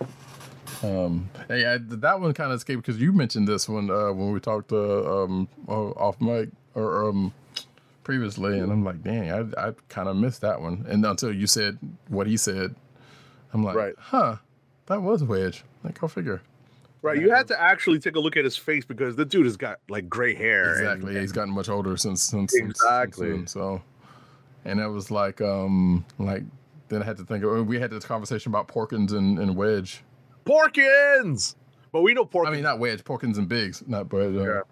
Um, 0.84 1.30
hey, 1.48 1.66
I, 1.66 1.78
that 1.78 2.20
one 2.20 2.34
kind 2.34 2.52
of 2.52 2.56
escaped 2.56 2.84
because 2.84 3.00
you 3.00 3.12
mentioned 3.12 3.48
this 3.48 3.68
one 3.68 3.90
uh, 3.90 4.12
when 4.12 4.32
we 4.32 4.40
talked 4.40 4.72
uh, 4.72 5.22
um, 5.24 5.48
off 5.68 6.20
mic 6.20 6.50
or 6.74 7.08
um, 7.08 7.32
previously, 8.02 8.58
and 8.58 8.70
I'm 8.70 8.84
like, 8.84 9.02
dang, 9.02 9.30
I, 9.30 9.68
I 9.68 9.72
kind 9.88 10.08
of 10.08 10.16
missed 10.16 10.40
that 10.42 10.60
one. 10.60 10.84
And 10.88 11.04
until 11.06 11.32
you 11.32 11.46
said 11.46 11.78
what 12.08 12.26
he 12.26 12.36
said, 12.36 12.74
I'm 13.52 13.62
like, 13.64 13.76
Right. 13.76 13.94
huh, 13.98 14.36
that 14.86 15.00
was 15.02 15.22
Wedge. 15.24 15.64
Like, 15.82 15.98
go 16.00 16.08
figure. 16.08 16.42
Right, 17.02 17.20
you 17.20 17.30
had 17.30 17.48
to 17.48 17.60
actually 17.60 17.98
take 17.98 18.16
a 18.16 18.20
look 18.20 18.34
at 18.36 18.44
his 18.44 18.56
face 18.56 18.84
because 18.86 19.14
the 19.14 19.26
dude 19.26 19.44
has 19.44 19.58
got 19.58 19.78
like 19.90 20.08
gray 20.08 20.34
hair. 20.34 20.70
and- 20.72 20.80
Exactly. 20.80 21.20
He's 21.20 21.32
gotten 21.32 21.52
much 21.52 21.68
older 21.68 21.96
since 21.98 22.22
since 22.22 22.54
Exactly. 22.54 23.30
since 23.30 23.52
so, 23.52 23.82
and 24.64 24.80
it 24.80 24.86
was 24.88 25.10
like 25.10 25.42
um 25.42 26.06
like 26.18 26.44
then 26.88 27.02
I 27.02 27.04
had 27.04 27.18
to 27.18 27.24
think 27.24 27.44
of 27.44 27.66
we 27.66 27.78
had 27.78 27.90
this 27.90 28.06
conversation 28.06 28.50
about 28.50 28.68
Porkins 28.68 29.12
and, 29.12 29.38
and 29.38 29.54
Wedge. 29.54 30.02
Porkins, 30.44 31.56
but 31.92 32.02
we 32.02 32.14
know 32.14 32.24
Porkins. 32.24 32.48
I 32.48 32.50
mean 32.52 32.62
not 32.62 32.78
Wedge, 32.78 33.02
Porkins 33.04 33.38
and 33.38 33.48
Biggs, 33.48 33.82
not 33.86 34.08
but 34.08 34.26
uh, 34.34 34.62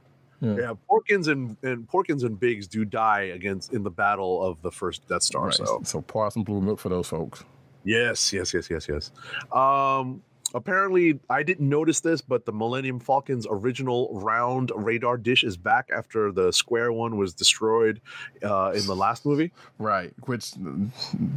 Yeah. 0.41 0.57
yeah, 0.57 0.73
Porkins 0.91 1.29
and, 1.29 1.57
and 1.63 1.87
Porkins 1.89 2.25
and 2.25 2.39
Biggs 2.39 2.67
do 2.67 2.85
die 2.85 3.23
against 3.35 3.73
in 3.73 3.83
the 3.83 3.91
battle 3.91 4.43
of 4.45 4.61
the 4.63 4.71
first 4.73 5.07
Death 5.09 5.23
Star. 5.23 5.47
right. 5.47 5.55
So 5.55 5.81
so 5.85 6.01
pour 6.01 6.31
some 6.31 6.43
blue 6.43 6.61
milk 6.61 6.79
for 6.81 6.89
those 6.89 7.09
folks. 7.09 7.45
yes, 7.85 8.33
yes, 8.33 8.53
yes, 8.55 8.69
yes, 8.71 8.89
yes. 8.89 9.11
Um, 9.53 10.23
apparently, 10.55 11.19
I 11.31 11.43
didn't 11.43 11.69
notice 11.69 12.01
this, 12.01 12.21
but 12.21 12.45
the 12.45 12.53
Millennium 12.53 12.99
Falcon's 13.01 13.47
original 13.51 14.09
round 14.13 14.73
radar 14.75 15.17
dish 15.17 15.45
is 15.45 15.57
back 15.57 15.89
after 15.95 16.33
the 16.33 16.53
square 16.53 16.93
one 16.93 17.17
was 17.17 17.35
destroyed 17.35 18.01
uh, 18.43 18.73
in 18.75 18.87
the 18.87 18.97
last 18.97 19.25
movie. 19.27 19.53
Right, 19.79 20.13
which 20.27 20.53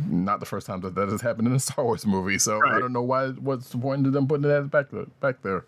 not 0.10 0.40
the 0.40 0.46
first 0.46 0.68
time 0.68 0.82
that 0.82 0.96
that 0.96 1.10
has 1.10 1.22
happened 1.22 1.48
in 1.48 1.54
a 1.54 1.60
Star 1.60 1.86
Wars 1.86 2.06
movie. 2.06 2.38
So 2.40 2.60
I 2.66 2.80
don't 2.80 2.94
know 2.94 3.04
why. 3.04 3.30
What's 3.30 3.70
the 3.70 3.78
point 3.78 4.06
of 4.08 4.14
them 4.14 4.28
putting 4.28 4.44
that 4.48 4.70
back 4.72 4.90
there? 4.92 5.06
Back 5.20 5.42
there, 5.42 5.66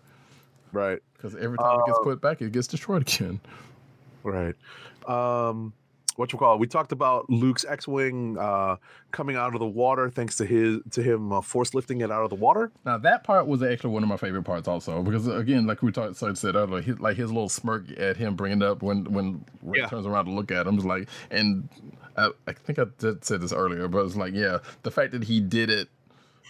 Right. 0.72 1.00
because 1.14 1.34
every 1.36 1.58
time 1.58 1.78
it 1.78 1.82
Uh, 1.82 1.86
gets 1.86 1.98
put 2.02 2.20
back, 2.20 2.40
it 2.42 2.52
gets 2.52 2.66
destroyed 2.66 3.02
again. 3.02 3.40
Right. 4.22 4.54
Um, 5.06 5.72
what 6.18 6.32
you 6.32 6.38
call 6.38 6.54
it? 6.54 6.60
We 6.60 6.66
talked 6.66 6.90
about 6.90 7.30
Luke's 7.30 7.64
X-wing 7.64 8.36
uh, 8.38 8.76
coming 9.12 9.36
out 9.36 9.54
of 9.54 9.60
the 9.60 9.66
water 9.66 10.10
thanks 10.10 10.36
to 10.38 10.44
his 10.44 10.80
to 10.90 11.02
him 11.02 11.32
uh, 11.32 11.40
force 11.40 11.74
lifting 11.74 12.00
it 12.00 12.10
out 12.10 12.24
of 12.24 12.30
the 12.30 12.36
water. 12.36 12.72
Now 12.84 12.98
that 12.98 13.22
part 13.22 13.46
was 13.46 13.62
actually 13.62 13.90
one 13.90 14.02
of 14.02 14.08
my 14.08 14.16
favorite 14.16 14.42
parts, 14.42 14.66
also 14.66 15.02
because 15.02 15.28
again, 15.28 15.66
like 15.66 15.80
we 15.80 15.92
talked, 15.92 16.16
so 16.16 16.28
I 16.28 16.32
said 16.32 16.56
earlier, 16.56 16.82
his, 16.82 16.98
like 16.98 17.16
his 17.16 17.30
little 17.30 17.48
smirk 17.48 17.84
at 17.98 18.16
him 18.16 18.34
bringing 18.34 18.62
it 18.62 18.64
up 18.64 18.82
when 18.82 19.04
when 19.12 19.44
Rey 19.62 19.78
Yeah. 19.78 19.86
turns 19.86 20.06
around 20.06 20.24
to 20.24 20.32
look 20.32 20.50
at 20.50 20.66
him 20.66 20.76
is 20.76 20.84
like, 20.84 21.08
and 21.30 21.68
I, 22.16 22.30
I 22.48 22.52
think 22.52 22.80
I 22.80 22.86
did 22.98 23.24
say 23.24 23.36
this 23.36 23.52
earlier, 23.52 23.86
but 23.86 24.04
it's 24.04 24.16
like, 24.16 24.34
yeah, 24.34 24.58
the 24.82 24.90
fact 24.90 25.12
that 25.12 25.22
he 25.22 25.40
did 25.40 25.70
it, 25.70 25.88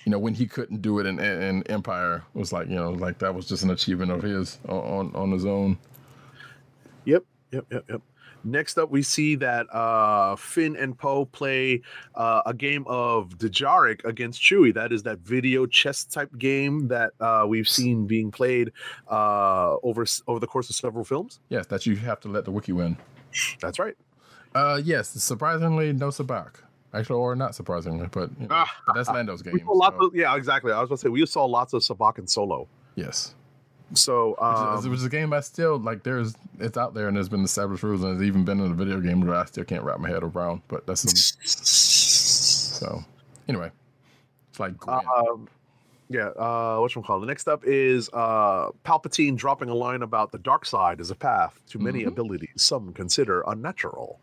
you 0.06 0.10
know, 0.10 0.18
when 0.18 0.32
he 0.32 0.46
couldn't 0.46 0.80
do 0.80 0.98
it 0.98 1.04
in, 1.04 1.20
in 1.20 1.62
Empire 1.64 2.24
was 2.32 2.54
like, 2.54 2.68
you 2.68 2.76
know, 2.76 2.92
like 2.92 3.18
that 3.18 3.34
was 3.34 3.46
just 3.46 3.64
an 3.64 3.70
achievement 3.70 4.10
of 4.12 4.22
his 4.22 4.58
on 4.66 4.78
on, 4.78 5.14
on 5.14 5.30
his 5.30 5.44
own. 5.44 5.76
Yep, 7.04 7.24
yep, 7.50 7.66
yep, 7.70 7.84
yep. 7.90 8.02
Next 8.44 8.78
up, 8.78 8.90
we 8.90 9.02
see 9.02 9.34
that 9.36 9.66
uh, 9.74 10.36
Finn 10.36 10.76
and 10.76 10.96
Poe 10.96 11.24
play 11.24 11.82
uh, 12.14 12.42
a 12.46 12.54
game 12.54 12.84
of 12.86 13.30
Dejarik 13.38 14.04
against 14.04 14.40
Chewie. 14.40 14.72
That 14.72 14.92
is 14.92 15.02
that 15.02 15.18
video 15.18 15.66
chess 15.66 16.04
type 16.04 16.36
game 16.38 16.88
that 16.88 17.12
uh, 17.20 17.44
we've 17.48 17.68
seen 17.68 18.06
being 18.06 18.30
played 18.30 18.72
uh, 19.10 19.76
over 19.82 20.06
over 20.26 20.38
the 20.40 20.46
course 20.46 20.70
of 20.70 20.76
several 20.76 21.04
films. 21.04 21.40
Yes, 21.48 21.66
that 21.66 21.84
you 21.86 21.96
have 21.96 22.20
to 22.20 22.28
let 22.28 22.44
the 22.44 22.52
Wookiee 22.52 22.74
win. 22.74 22.96
That's 23.60 23.78
right. 23.78 23.94
Uh, 24.54 24.80
yes, 24.82 25.08
surprisingly, 25.10 25.92
no 25.92 26.08
sabacc. 26.08 26.54
Actually, 26.94 27.16
or 27.16 27.36
not 27.36 27.54
surprisingly, 27.54 28.08
but 28.10 28.30
you 28.40 28.46
know, 28.46 28.54
Ah, 28.54 28.72
but 28.86 28.94
that's 28.94 29.10
Lando's 29.10 29.42
game. 29.42 29.52
We 29.52 29.60
saw 29.60 29.72
lots 29.72 29.96
so, 30.00 30.06
of, 30.06 30.14
yeah, 30.16 30.34
exactly. 30.34 30.72
I 30.72 30.80
was 30.80 30.88
going 30.88 30.96
to 30.96 31.02
say 31.02 31.08
we 31.10 31.26
saw 31.26 31.44
lots 31.44 31.74
of 31.74 31.82
Sabacc 31.82 32.16
and 32.18 32.30
Solo. 32.30 32.66
yes. 32.94 33.34
So 33.94 34.34
is- 34.34 34.84
um, 34.84 34.90
which 34.90 34.98
is 35.00 35.04
a 35.04 35.08
game 35.08 35.32
I 35.32 35.40
still 35.40 35.78
like. 35.78 36.02
There's 36.02 36.34
it's 36.60 36.76
out 36.76 36.94
there 36.94 37.08
and 37.08 37.16
there's 37.16 37.28
been 37.28 37.44
established 37.44 37.82
rules 37.82 38.02
and 38.02 38.14
it's 38.14 38.22
even 38.22 38.44
been 38.44 38.60
in 38.60 38.70
a 38.70 38.74
video 38.74 39.00
game 39.00 39.20
that 39.20 39.34
I 39.34 39.44
still 39.46 39.64
can't 39.64 39.82
wrap 39.82 39.98
my 39.98 40.08
head 40.08 40.22
around. 40.22 40.62
But 40.68 40.86
that's 40.86 41.02
so. 41.58 43.04
Anyway, 43.48 43.70
it's 44.50 44.60
like. 44.60 44.74
Um, 44.86 45.48
yeah, 46.10 46.28
uh, 46.28 46.78
what 46.78 46.94
you 46.94 47.02
call 47.02 47.22
it? 47.22 47.26
Next 47.26 47.48
up 47.48 47.64
is 47.66 48.08
uh, 48.14 48.70
Palpatine 48.84 49.36
dropping 49.36 49.68
a 49.68 49.74
line 49.74 50.02
about 50.02 50.32
the 50.32 50.38
dark 50.38 50.64
side 50.64 51.00
as 51.00 51.10
a 51.10 51.14
path 51.14 51.60
to 51.68 51.78
many 51.78 52.04
Mhm. 52.04 52.08
abilities 52.08 52.50
some 52.56 52.92
consider 52.94 53.42
unnatural. 53.46 54.18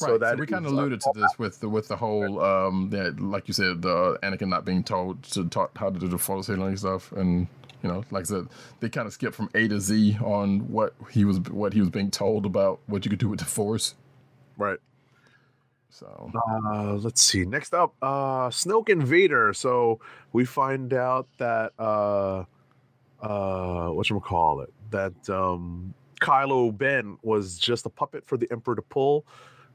right. 0.00 0.08
So, 0.10 0.18
that 0.18 0.38
we 0.38 0.46
kind 0.46 0.64
of 0.66 0.72
uh, 0.72 0.76
alluded 0.76 1.00
to 1.00 1.10
this 1.14 1.30
with 1.38 1.58
the 1.60 1.68
with 1.68 1.88
the 1.88 1.96
whole 1.96 2.40
um 2.40 2.90
that 2.90 3.18
like 3.20 3.48
you 3.48 3.54
said 3.54 3.82
the 3.82 4.16
Anakin 4.22 4.48
not 4.48 4.64
being 4.64 4.82
told 4.84 5.22
to 5.24 5.44
taught 5.48 5.70
how 5.76 5.90
to 5.90 5.98
do 5.98 6.06
the 6.08 6.18
force 6.18 6.46
healing 6.48 6.76
stuff 6.76 7.10
and 7.12 7.46
you 7.84 7.90
know 7.90 8.02
like 8.10 8.22
I 8.22 8.24
said 8.24 8.48
they 8.80 8.88
kind 8.88 9.06
of 9.06 9.12
skipped 9.12 9.36
from 9.36 9.50
A 9.54 9.68
to 9.68 9.78
Z 9.78 10.16
on 10.24 10.60
what 10.70 10.94
he 11.10 11.24
was 11.24 11.38
what 11.40 11.72
he 11.74 11.80
was 11.80 11.90
being 11.90 12.10
told 12.10 12.46
about 12.46 12.80
what 12.86 13.04
you 13.04 13.10
could 13.10 13.20
do 13.20 13.28
with 13.28 13.38
the 13.38 13.44
force. 13.44 13.94
right. 14.56 14.78
So 15.90 16.32
Uh, 16.50 16.94
let's 16.94 17.22
see. 17.22 17.44
Next 17.44 17.72
up, 17.72 17.94
uh, 18.02 18.48
Snoke 18.48 18.90
and 18.90 19.06
Vader. 19.06 19.52
So 19.52 20.00
we 20.32 20.44
find 20.44 20.92
out 20.92 21.28
that 21.38 21.72
uh, 21.78 22.44
uh, 23.22 23.90
what 23.90 24.10
you 24.10 24.18
call 24.18 24.60
it? 24.62 24.72
That 24.90 25.12
um, 25.30 25.94
Kylo 26.20 26.76
Ben 26.76 27.16
was 27.22 27.58
just 27.58 27.86
a 27.86 27.90
puppet 27.90 28.26
for 28.26 28.36
the 28.36 28.50
Emperor 28.50 28.74
to 28.74 28.82
pull. 28.82 29.24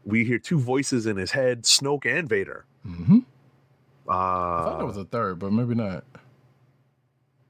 We 0.03 0.26
hear 0.26 0.40
two 0.40 0.60
voices 0.60 1.06
in 1.06 1.15
his 1.15 1.31
head: 1.31 1.64
Snoke 1.64 2.06
and 2.06 2.27
Vader. 2.27 2.65
Mm-hmm. 2.86 3.19
Uh, 4.10 4.11
I 4.11 4.64
thought 4.65 4.77
there 4.77 4.88
was 4.88 4.98
a 4.98 5.06
third, 5.06 5.40
but 5.40 5.53
maybe 5.53 5.73
not. 5.73 6.03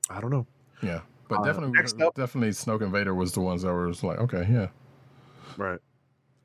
I 0.10 0.20
don't 0.22 0.32
know. 0.32 0.46
Yeah, 0.82 1.02
but 1.28 1.40
Uh, 1.40 1.44
definitely, 1.44 1.74
next 1.74 2.02
up- 2.02 2.16
definitely, 2.16 2.50
Snoke 2.50 2.82
and 2.82 2.92
Vader 2.92 3.14
was 3.14 3.32
the 3.34 3.42
ones 3.42 3.62
that 3.62 3.72
were 3.74 3.92
like, 4.04 4.20
okay, 4.20 4.48
yeah, 4.50 4.68
Right. 5.58 5.80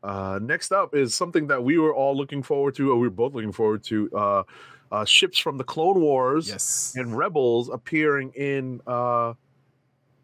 Uh, 0.02 0.38
next 0.42 0.70
up 0.72 0.94
is 0.94 1.14
something 1.14 1.46
that 1.46 1.62
we 1.64 1.78
were 1.78 1.94
all 1.94 2.14
looking 2.16 2.42
forward 2.42 2.74
to, 2.74 2.90
or 2.90 2.96
we 2.96 3.06
were 3.06 3.14
both 3.14 3.32
looking 3.32 3.52
forward 3.52 3.82
to. 3.84 4.10
Uh, 4.14 4.42
uh, 4.92 5.04
ships 5.04 5.38
from 5.38 5.56
the 5.56 5.64
Clone 5.64 6.00
Wars 6.00 6.48
yes, 6.48 6.92
and 6.96 7.16
Rebels 7.16 7.68
appearing 7.70 8.30
in 8.34 8.80
uh, 8.86 9.32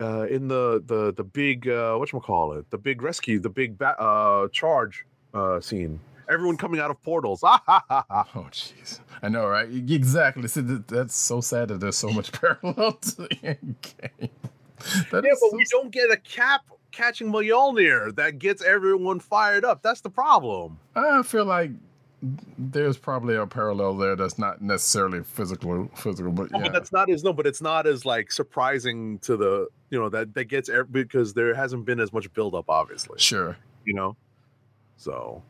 uh, 0.01 0.27
in 0.29 0.49
the 0.49 0.83
the 0.87 1.13
the 1.15 1.25
big 1.25 1.67
uh, 1.67 1.97
what 1.97 2.11
call 2.23 2.53
it, 2.53 2.71
the 2.71 2.79
big 2.79 3.03
rescue, 3.03 3.41
the 3.41 3.49
big 3.49 3.79
ba- 3.79 3.99
uh, 4.01 4.49
charge 4.49 5.07
uh, 5.35 5.61
scene. 5.61 5.99
Everyone 6.31 6.57
coming 6.57 6.81
out 6.81 6.91
of 6.91 7.03
portals. 7.03 7.43
Ah, 7.51 7.61
ha, 7.67 7.85
ha, 7.89 8.05
ha. 8.09 8.29
Oh, 8.35 8.49
jeez. 8.53 9.01
I 9.23 9.29
know, 9.29 9.47
right? 9.47 9.69
Exactly. 9.69 10.47
See, 10.49 10.61
that's 10.61 11.15
so 11.15 11.41
sad 11.41 11.69
that 11.69 11.81
there's 11.81 11.97
so 11.97 12.11
much 12.11 12.33
parallel 12.41 12.93
to 12.93 13.17
the 13.17 13.39
end 13.43 13.77
game. 13.83 14.31
That 15.11 15.25
Yeah, 15.25 15.33
but 15.33 15.51
so 15.51 15.57
we 15.57 15.65
don't 15.71 15.91
get 15.91 16.11
a 16.11 16.17
cap 16.17 16.63
catching 16.93 17.31
Mjolnir 17.31 18.15
that 18.17 18.39
gets 18.39 18.63
everyone 18.63 19.21
fired 19.21 19.65
up. 19.65 19.83
That's 19.83 20.01
the 20.01 20.11
problem. 20.11 20.79
I 20.95 21.23
feel 21.23 21.45
like 21.45 21.71
there's 22.59 22.99
probably 22.99 23.35
a 23.37 23.47
parallel 23.47 23.97
there 23.97 24.15
that's 24.17 24.39
not 24.39 24.61
necessarily 24.61 25.23
physical, 25.23 25.91
physical, 25.97 26.33
but 26.33 26.51
No, 26.51 26.59
yeah. 26.59 26.65
But 26.65 26.73
that's 26.73 26.93
not 26.93 27.11
as 27.11 27.25
no, 27.25 27.33
but 27.33 27.47
it's 27.47 27.63
not 27.63 27.87
as 27.87 28.05
like 28.05 28.31
surprising 28.31 29.19
to 29.21 29.37
the 29.37 29.69
you 29.91 29.99
know 29.99 30.09
that 30.11 30.35
that 30.35 30.45
gets 30.45 30.71
because 30.91 31.35
there 31.35 31.55
hasn't 31.55 31.85
been 31.85 32.01
as 32.01 32.13
much 32.13 32.33
buildup, 32.33 32.69
obviously. 32.69 33.19
sure. 33.19 33.57
You 33.85 33.95
know, 33.95 34.17
so 34.97 35.43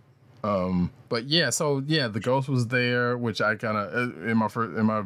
Um, 0.42 0.90
but 1.08 1.24
yeah, 1.24 1.50
so 1.50 1.82
yeah, 1.86 2.08
the 2.08 2.20
ghost 2.20 2.48
was 2.48 2.66
there, 2.68 3.16
which 3.18 3.40
I 3.40 3.56
kind 3.56 3.76
of 3.76 4.26
in 4.26 4.36
my 4.38 4.48
first 4.48 4.76
in 4.78 4.86
my 4.86 5.02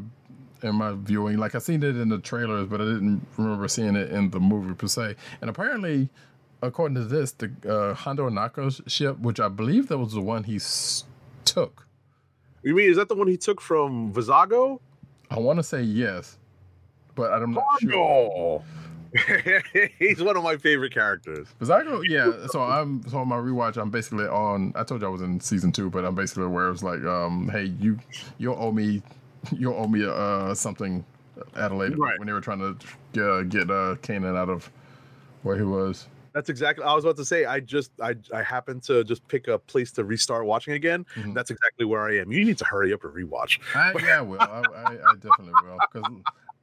in 0.63 0.77
my 0.77 0.93
viewing, 0.93 1.37
like 1.39 1.55
I 1.55 1.59
seen 1.59 1.83
it 1.83 1.97
in 1.97 2.09
the 2.09 2.19
trailers, 2.19 2.69
but 2.69 2.81
I 2.81 2.85
didn't 2.85 3.27
remember 3.37 3.69
seeing 3.69 3.97
it 3.97 4.11
in 4.11 4.31
the 4.31 4.41
movie 4.41 4.75
per 4.75 4.87
se. 4.87 5.17
And 5.41 5.51
apparently, 5.51 6.09
according 6.63 6.95
to 6.95 7.05
this, 7.05 7.33
the 7.33 7.51
uh, 7.69 7.95
Hondo 7.95 8.31
Ohnaka's 8.31 8.81
ship, 8.87 9.19
which 9.19 9.41
I 9.41 9.49
believe 9.49 9.89
that 9.89 9.99
was 9.99 10.13
the 10.15 10.23
one 10.23 10.45
he 10.45 10.57
s- 10.57 11.05
took. 11.45 11.87
you 12.63 12.75
mean 12.75 12.89
is 12.91 12.97
that 12.97 13.09
the 13.09 13.15
one 13.15 13.29
he 13.29 13.37
took 13.37 13.61
from 13.61 14.13
Vizago? 14.13 14.81
I 15.31 15.39
want 15.39 15.59
to 15.59 15.63
say 15.63 15.83
yes, 15.83 16.39
but 17.15 17.33
I'm 17.33 17.53
not 17.53 17.65
sure. 17.81 18.63
He's 19.99 20.23
one 20.23 20.37
of 20.37 20.43
my 20.43 20.57
favorite 20.57 20.93
characters. 20.93 21.49
Cause 21.59 21.71
I 21.71 21.83
go, 21.85 22.03
yeah. 22.03 22.33
So 22.49 22.63
I'm 22.63 23.07
so 23.09 23.19
on 23.19 23.29
my 23.29 23.37
rewatch. 23.37 23.77
I'm 23.77 23.91
basically 23.91 24.27
on. 24.27 24.73
I 24.77 24.83
told 24.85 25.01
you 25.03 25.07
I 25.07 25.11
was 25.11 25.23
in 25.23 25.41
season 25.41 25.73
two, 25.73 25.91
but 25.91 26.05
I'm 26.05 26.15
basically 26.15 26.47
where 26.47 26.71
it's 26.71 26.83
like, 26.83 27.03
um, 27.05 27.49
hey, 27.51 27.65
you 27.81 27.99
you'll 28.39 28.57
owe 28.59 28.73
me, 28.73 29.03
you'll 29.53 29.75
owe 29.75 29.87
me 29.87 30.05
uh 30.05 30.55
something 30.55 31.05
at 31.57 31.71
a 31.73 31.75
later 31.75 31.97
Right. 31.97 32.19
when 32.19 32.27
they 32.27 32.33
were 32.33 32.41
trying 32.41 32.61
to 32.61 32.77
get, 33.13 33.25
uh, 33.25 33.43
get 33.43 33.71
uh 33.71 33.97
Kanan 34.03 34.37
out 34.37 34.49
of 34.49 34.71
where 35.43 35.57
he 35.57 35.63
was. 35.63 36.07
That's 36.33 36.49
exactly. 36.51 36.85
I 36.85 36.93
was 36.95 37.05
about 37.05 37.17
to 37.19 37.25
say. 37.25 37.45
I 37.45 37.61
just 37.61 37.93
I 38.03 38.17
I 38.33 38.43
happened 38.43 38.83
to 38.85 39.05
just 39.05 39.27
pick 39.29 39.47
a 39.47 39.57
place 39.57 39.93
to 39.93 40.05
restart 40.05 40.45
watching 40.47 40.75
again. 40.75 41.07
Mhm. 41.15 41.33
That's 41.33 41.53
exactly 41.53 41.87
where 41.87 42.03
I 42.03 42.17
am. 42.19 42.33
You 42.33 42.45
need 42.45 42.59
to 42.59 42.65
hurry 42.65 42.93
up 42.93 43.05
and 43.05 43.13
rewatch. 43.15 43.61
I, 43.77 43.93
yeah, 44.05 44.19
I 44.19 44.21
will. 44.23 44.41
I, 44.41 44.63
I, 44.75 44.93
I 45.11 45.15
definitely 45.15 45.53
will. 45.63 45.79
Because 45.93 46.11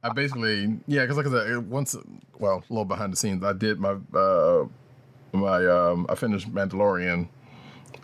I 0.02 0.08
basically, 0.10 0.78
yeah, 0.86 1.02
because 1.02 1.16
like 1.16 1.26
I 1.26 1.30
said, 1.30 1.70
once, 1.70 1.96
well, 2.38 2.64
a 2.68 2.72
little 2.72 2.84
behind 2.84 3.12
the 3.12 3.16
scenes, 3.16 3.44
I 3.44 3.52
did 3.52 3.78
my 3.78 3.96
uh, 4.14 4.66
my 5.32 5.64
um, 5.66 6.06
I 6.08 6.14
finished 6.16 6.52
Mandalorian, 6.52 7.28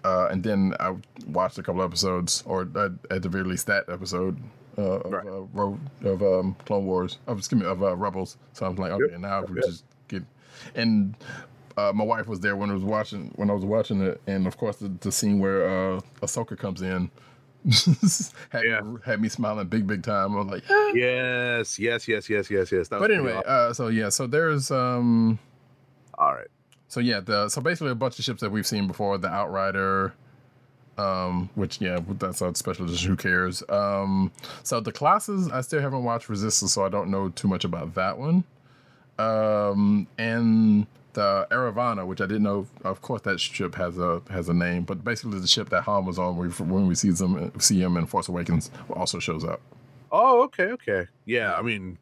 uh, 0.04 0.28
and 0.30 0.42
then 0.42 0.74
I 0.78 0.94
watched 1.26 1.58
a 1.58 1.62
couple 1.62 1.82
episodes, 1.82 2.42
or 2.46 2.62
at, 2.76 2.92
at 3.10 3.22
the 3.22 3.28
very 3.28 3.44
least 3.44 3.66
that 3.66 3.88
episode 3.88 4.38
uh, 4.76 4.82
of 5.00 5.12
Right. 5.12 5.26
uh, 5.26 6.08
of 6.08 6.22
um, 6.22 6.56
Clone 6.66 6.86
Wars, 6.86 7.18
of 7.26 7.38
excuse 7.38 7.60
me, 7.60 7.66
of 7.66 7.82
uh, 7.82 7.96
Rebels. 7.96 8.36
So 8.52 8.66
I 8.66 8.68
was 8.68 8.78
like, 8.78 8.92
okay, 8.92 9.12
Yep. 9.12 9.20
now 9.20 9.42
we 9.42 9.56
Yep. 9.56 9.64
just 9.64 9.84
get. 10.06 10.22
And 10.76 11.16
uh, 11.76 11.92
my 11.94 12.04
wife 12.04 12.26
was 12.28 12.40
there 12.40 12.56
when 12.56 12.70
I 12.70 12.74
was 12.74 12.84
watching 12.84 13.32
when 13.36 13.50
I 13.50 13.54
was 13.54 13.64
watching 13.64 14.02
it, 14.02 14.20
and 14.28 14.46
of 14.46 14.56
course 14.56 14.76
the, 14.76 14.88
the 15.00 15.10
scene 15.10 15.40
where 15.40 15.64
uh, 15.68 16.00
Ahsoka 16.22 16.56
comes 16.56 16.80
in. 16.80 17.10
had, 18.50 18.62
Yeah. 18.64 18.80
me, 18.80 18.98
had 19.04 19.20
me 19.20 19.28
smiling 19.28 19.66
big, 19.68 19.86
big 19.86 20.02
time. 20.02 20.34
I 20.34 20.38
was 20.40 20.46
like, 20.48 20.68
"Yeah." 20.68 20.92
Yes, 20.94 21.78
yes, 21.78 22.08
yes, 22.08 22.28
yes, 22.30 22.50
yes, 22.50 22.72
yes. 22.72 22.88
That 22.88 23.00
but 23.00 23.10
anyway, 23.10 23.34
awesome. 23.34 23.44
uh, 23.46 23.72
so 23.74 23.88
yeah, 23.88 24.08
so 24.08 24.26
there's 24.26 24.70
um, 24.70 25.38
all 26.16 26.34
right. 26.34 26.48
so 26.88 27.00
yeah, 27.00 27.20
the 27.20 27.48
so 27.48 27.60
basically 27.60 27.90
a 27.90 27.94
bunch 27.94 28.18
of 28.18 28.24
ships 28.24 28.40
that 28.40 28.50
we've 28.50 28.66
seen 28.66 28.86
before, 28.86 29.18
the 29.18 29.28
Outrider, 29.28 30.14
um, 30.96 31.50
which 31.54 31.80
yeah, 31.80 31.98
that's 32.18 32.40
a 32.40 32.54
special 32.54 32.86
edition. 32.86 33.10
Who 33.10 33.16
cares? 33.16 33.62
Um, 33.68 34.32
so 34.62 34.80
the 34.80 34.92
classes, 34.92 35.48
I 35.50 35.60
still 35.60 35.80
haven't 35.80 36.04
watched 36.04 36.28
Resistance, 36.28 36.72
so 36.72 36.84
I 36.84 36.88
don't 36.88 37.10
know 37.10 37.28
too 37.28 37.48
much 37.48 37.64
about 37.64 37.94
that 37.94 38.18
one. 38.18 38.44
Um, 39.18 40.06
and 40.16 40.86
the 41.14 41.46
Eravana, 41.50 42.06
which 42.06 42.20
I 42.20 42.26
didn't 42.26 42.42
know. 42.42 42.66
Of 42.84 43.02
course, 43.02 43.22
that 43.22 43.40
ship 43.40 43.74
has 43.74 43.98
a 43.98 44.22
has 44.30 44.48
a 44.48 44.54
name, 44.54 44.84
but 44.84 45.04
basically 45.04 45.40
the 45.40 45.46
ship 45.46 45.70
that 45.70 45.82
Han 45.82 46.04
was 46.04 46.18
on, 46.18 46.36
we, 46.36 46.48
when 46.48 46.86
we 46.86 46.94
see 46.94 47.10
them 47.10 47.52
see 47.60 47.80
him 47.80 47.96
in 47.96 48.06
Force 48.06 48.28
Awakens, 48.28 48.70
also 48.90 49.18
shows 49.18 49.44
up. 49.44 49.60
Oh, 50.10 50.42
okay, 50.44 50.64
okay. 50.64 51.06
Yeah, 51.26 51.54
I 51.54 51.62
mean, 51.62 51.98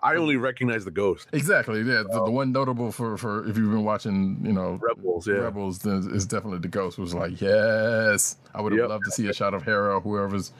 I 0.00 0.16
only 0.16 0.36
recognize 0.36 0.84
the 0.84 0.90
ghost. 0.90 1.28
Exactly. 1.32 1.78
Yeah, 1.80 2.02
the, 2.10 2.22
the 2.24 2.30
one 2.30 2.52
notable 2.52 2.92
for 2.92 3.16
for 3.16 3.48
if 3.48 3.56
you've 3.56 3.70
been 3.70 3.84
watching, 3.84 4.40
you 4.44 4.52
know, 4.52 4.78
Rebels, 4.82 5.26
yeah. 5.26 5.34
Rebels 5.34 5.78
then 5.80 6.10
is 6.12 6.26
definitely 6.26 6.58
the 6.58 6.68
ghost. 6.68 6.98
Was 6.98 7.14
like, 7.14 7.40
yes, 7.40 8.36
I 8.54 8.60
would 8.60 8.72
have 8.72 8.80
Yep. 8.80 8.88
loved 8.88 9.04
to 9.06 9.10
see 9.10 9.28
a 9.28 9.32
shot 9.32 9.54
of 9.54 9.62
Hera, 9.62 9.96
or 9.96 10.00
whoever's, 10.00 10.52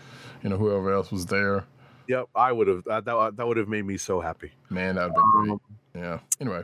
you 0.43 0.49
know, 0.49 0.57
whoever 0.57 0.93
else 0.93 1.11
was 1.11 1.27
there. 1.27 1.65
Yep, 2.09 2.29
I 2.35 2.53
would 2.53 2.69
have. 2.69 2.85
That, 2.85 3.05
that, 3.05 3.47
would 3.47 3.57
have 3.57 3.69
made 3.69 3.85
me 3.85 3.97
so 3.97 4.21
happy. 4.21 4.53
Man, 4.71 4.95
that'd 4.95 5.13
been 5.13 5.23
great. 5.33 5.51
Um, 5.51 5.61
Yeah. 5.95 6.19
Anyway, 6.41 6.63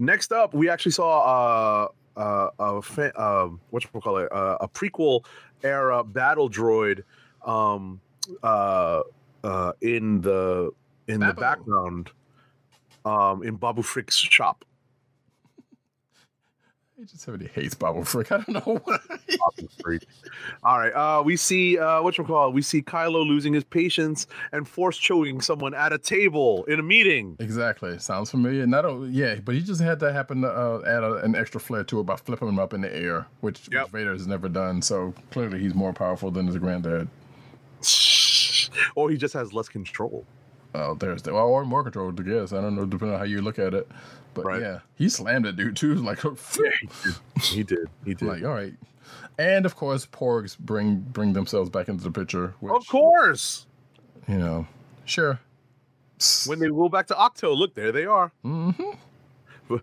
Next 0.00 0.32
up, 0.32 0.54
we 0.54 0.70
actually 0.70 0.92
saw 0.92 1.90
uh, 2.16 2.18
uh, 2.18 2.50
a 2.58 2.80
fa- 2.80 3.22
um, 3.22 3.60
what 3.68 3.84
you 3.84 4.00
call 4.00 4.16
it, 4.16 4.32
uh, 4.32 4.56
a 4.62 4.66
prequel 4.66 5.26
era 5.62 6.02
battle 6.02 6.48
droid, 6.48 7.02
um, 7.44 8.00
uh, 8.42 9.02
uh, 9.44 9.72
in 9.82 10.22
the 10.22 10.70
in 11.06 11.20
the 11.20 11.34
background, 11.34 12.10
um, 13.04 13.42
in 13.42 13.56
Babu 13.56 13.82
Frik's 13.82 14.16
shop. 14.16 14.64
Just 17.06 17.20
somebody 17.20 17.46
hates 17.48 17.74
Babu 17.74 18.00
Frik. 18.00 18.30
I 18.30 18.38
don't 18.42 18.48
know 18.66 18.80
why. 18.84 18.98
All 20.62 20.78
right, 20.78 20.92
uh, 20.92 21.22
we 21.22 21.36
see 21.36 21.78
uh, 21.78 22.02
what 22.02 22.18
you 22.18 22.24
call 22.24 22.48
it. 22.48 22.54
We 22.54 22.60
see 22.62 22.82
Kylo 22.82 23.26
losing 23.26 23.54
his 23.54 23.64
patience 23.64 24.26
and 24.52 24.68
force 24.68 24.98
choking 24.98 25.40
someone 25.40 25.72
at 25.72 25.92
a 25.94 25.98
table 25.98 26.64
in 26.64 26.78
a 26.78 26.82
meeting. 26.82 27.36
exactly. 27.38 27.98
Sounds 27.98 28.30
familiar. 28.30 28.66
Not 28.66 28.84
yeah, 29.08 29.36
but 29.42 29.54
he 29.54 29.62
just 29.62 29.80
had 29.80 29.98
that 30.00 30.12
happen 30.12 30.42
to 30.42 30.48
uh, 30.48 30.82
add 30.86 31.02
a, 31.02 31.14
an 31.24 31.34
extra 31.34 31.58
flair 31.60 31.84
to 31.84 32.00
it 32.00 32.04
by 32.04 32.16
flipping 32.16 32.48
him 32.48 32.58
up 32.58 32.74
in 32.74 32.82
the 32.82 32.94
air, 32.94 33.26
which, 33.40 33.68
Yep. 33.72 33.84
which 33.84 33.92
Vader 33.92 34.12
has 34.12 34.26
never 34.26 34.48
done. 34.48 34.82
So 34.82 35.14
clearly, 35.30 35.58
he's 35.60 35.74
more 35.74 35.92
powerful 35.94 36.30
than 36.30 36.46
his 36.46 36.58
granddad. 36.58 37.08
or 38.94 39.10
he 39.10 39.16
just 39.16 39.34
has 39.34 39.52
less 39.52 39.68
control. 39.68 40.26
Oh, 40.74 40.94
there's 40.94 41.22
the 41.22 41.32
well, 41.32 41.46
or 41.48 41.64
more 41.64 41.82
control, 41.82 42.10
I 42.16 42.22
guess. 42.22 42.52
I 42.52 42.60
don't 42.60 42.76
know, 42.76 42.84
depending 42.84 43.14
on 43.14 43.18
how 43.18 43.24
you 43.24 43.40
look 43.42 43.58
at 43.58 43.74
it. 43.74 43.88
But 44.34 44.44
Right. 44.44 44.60
yeah, 44.62 44.78
he 44.94 45.08
slammed 45.08 45.44
that 45.44 45.56
dude 45.56 45.76
too. 45.76 45.94
Like, 46.02 46.20
He 47.42 47.62
did. 47.62 47.88
He 48.04 48.14
did. 48.14 48.22
like 48.22 48.42
all 48.44 48.50
right. 48.54 48.74
And 49.38 49.64
of 49.66 49.74
course, 49.76 50.06
porgs 50.06 50.58
bring 50.58 51.00
bring 51.00 51.32
themselves 51.32 51.70
back 51.70 51.88
into 51.88 52.04
the 52.04 52.10
picture. 52.10 52.54
Which, 52.60 52.72
of 52.72 52.86
course. 52.86 53.66
you 54.28 54.38
know, 54.38 54.66
sure. 55.04 55.40
When 56.46 56.58
they 56.58 56.68
go 56.68 56.88
back 56.90 57.06
to 57.06 57.14
Ahch-To, 57.14 57.48
look 57.50 57.74
there 57.74 57.92
they 57.92 58.04
are. 58.04 58.30
hmm 58.42 58.70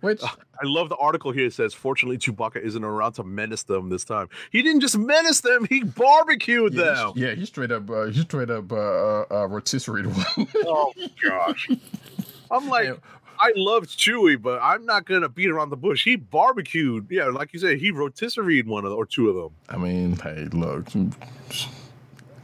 Which 0.02 0.22
I 0.24 0.66
love 0.66 0.90
the 0.90 0.96
article 0.98 1.32
here. 1.32 1.48
It 1.48 1.54
says, 1.54 1.74
"Fortunately, 1.74 2.18
Chewbacca 2.18 2.58
isn't 2.62 2.84
around 2.84 3.14
to 3.14 3.24
menace 3.24 3.64
them 3.64 3.90
this 3.90 4.04
time. 4.04 4.28
He 4.52 4.62
didn't 4.62 4.82
just 4.82 4.98
menace 4.98 5.42
them; 5.42 5.66
he 5.70 5.84
barbecued 5.84 6.74
yeah, 6.74 6.84
them." 6.84 7.12
he, 7.16 7.22
yeah, 7.22 7.34
he 7.36 7.46
straight 7.46 7.72
up 7.72 7.90
uh, 7.90 8.06
he 8.06 8.22
straight 8.22 8.50
up 8.50 8.72
uh, 8.72 8.76
uh, 8.76 9.26
uh 9.32 9.48
rotisserie 9.48 10.06
one. 10.06 10.48
Oh 10.66 10.94
gosh, 11.24 11.70
I'm 12.52 12.68
like, 12.70 12.86
Yeah. 12.90 12.96
I 13.40 13.52
love 13.56 13.84
Chewie, 13.88 14.42
but 14.42 14.60
I'm 14.62 14.86
not 14.86 15.06
gonna 15.06 15.30
beat 15.30 15.50
around 15.50 15.70
the 15.70 15.78
bush. 15.78 16.04
He 16.04 16.16
barbecued, 16.16 17.08
yeah, 17.10 17.26
like 17.26 17.54
you 17.54 17.60
said, 17.60 17.78
he 17.78 17.92
rotisserie 17.92 18.62
one 18.64 18.84
of 18.86 18.92
the, 18.92 18.96
or 18.96 19.06
two 19.06 19.30
of 19.30 19.36
them. 19.36 19.54
I 19.70 19.78
mean, 19.78 20.16
hey, 20.18 20.46
look. 20.52 20.88
I, 20.96 21.00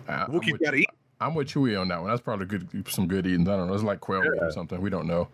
I'm, 0.07 0.27
Wookiee 0.31 0.51
with, 0.53 0.61
gotta 0.61 0.77
eat. 0.77 0.89
I'm 1.21 1.33
with 1.35 1.47
Chewie 1.47 1.79
on 1.79 1.87
that 1.87 2.01
one. 2.01 2.09
That's 2.09 2.21
probably 2.21 2.45
good, 2.45 2.85
some 2.89 3.07
good 3.07 3.25
eating. 3.25 3.47
I 3.47 3.55
don't 3.55 3.67
know. 3.67 3.73
It's 3.73 3.83
like 3.83 4.01
quail 4.01 4.23
Yeah. 4.23 4.45
or 4.45 4.51
something. 4.51 4.81
We 4.81 4.89
don't 4.89 5.07
know. 5.07 5.29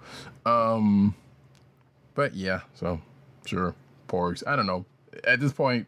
Um, 0.46 1.16
but 2.14 2.34
yeah, 2.36 2.62
so 2.74 3.02
sure, 3.46 3.76
porgs. 4.08 4.44
I 4.46 4.56
don't 4.56 4.68
know. 4.68 4.86
At 5.26 5.40
this 5.40 5.52
point, 5.52 5.88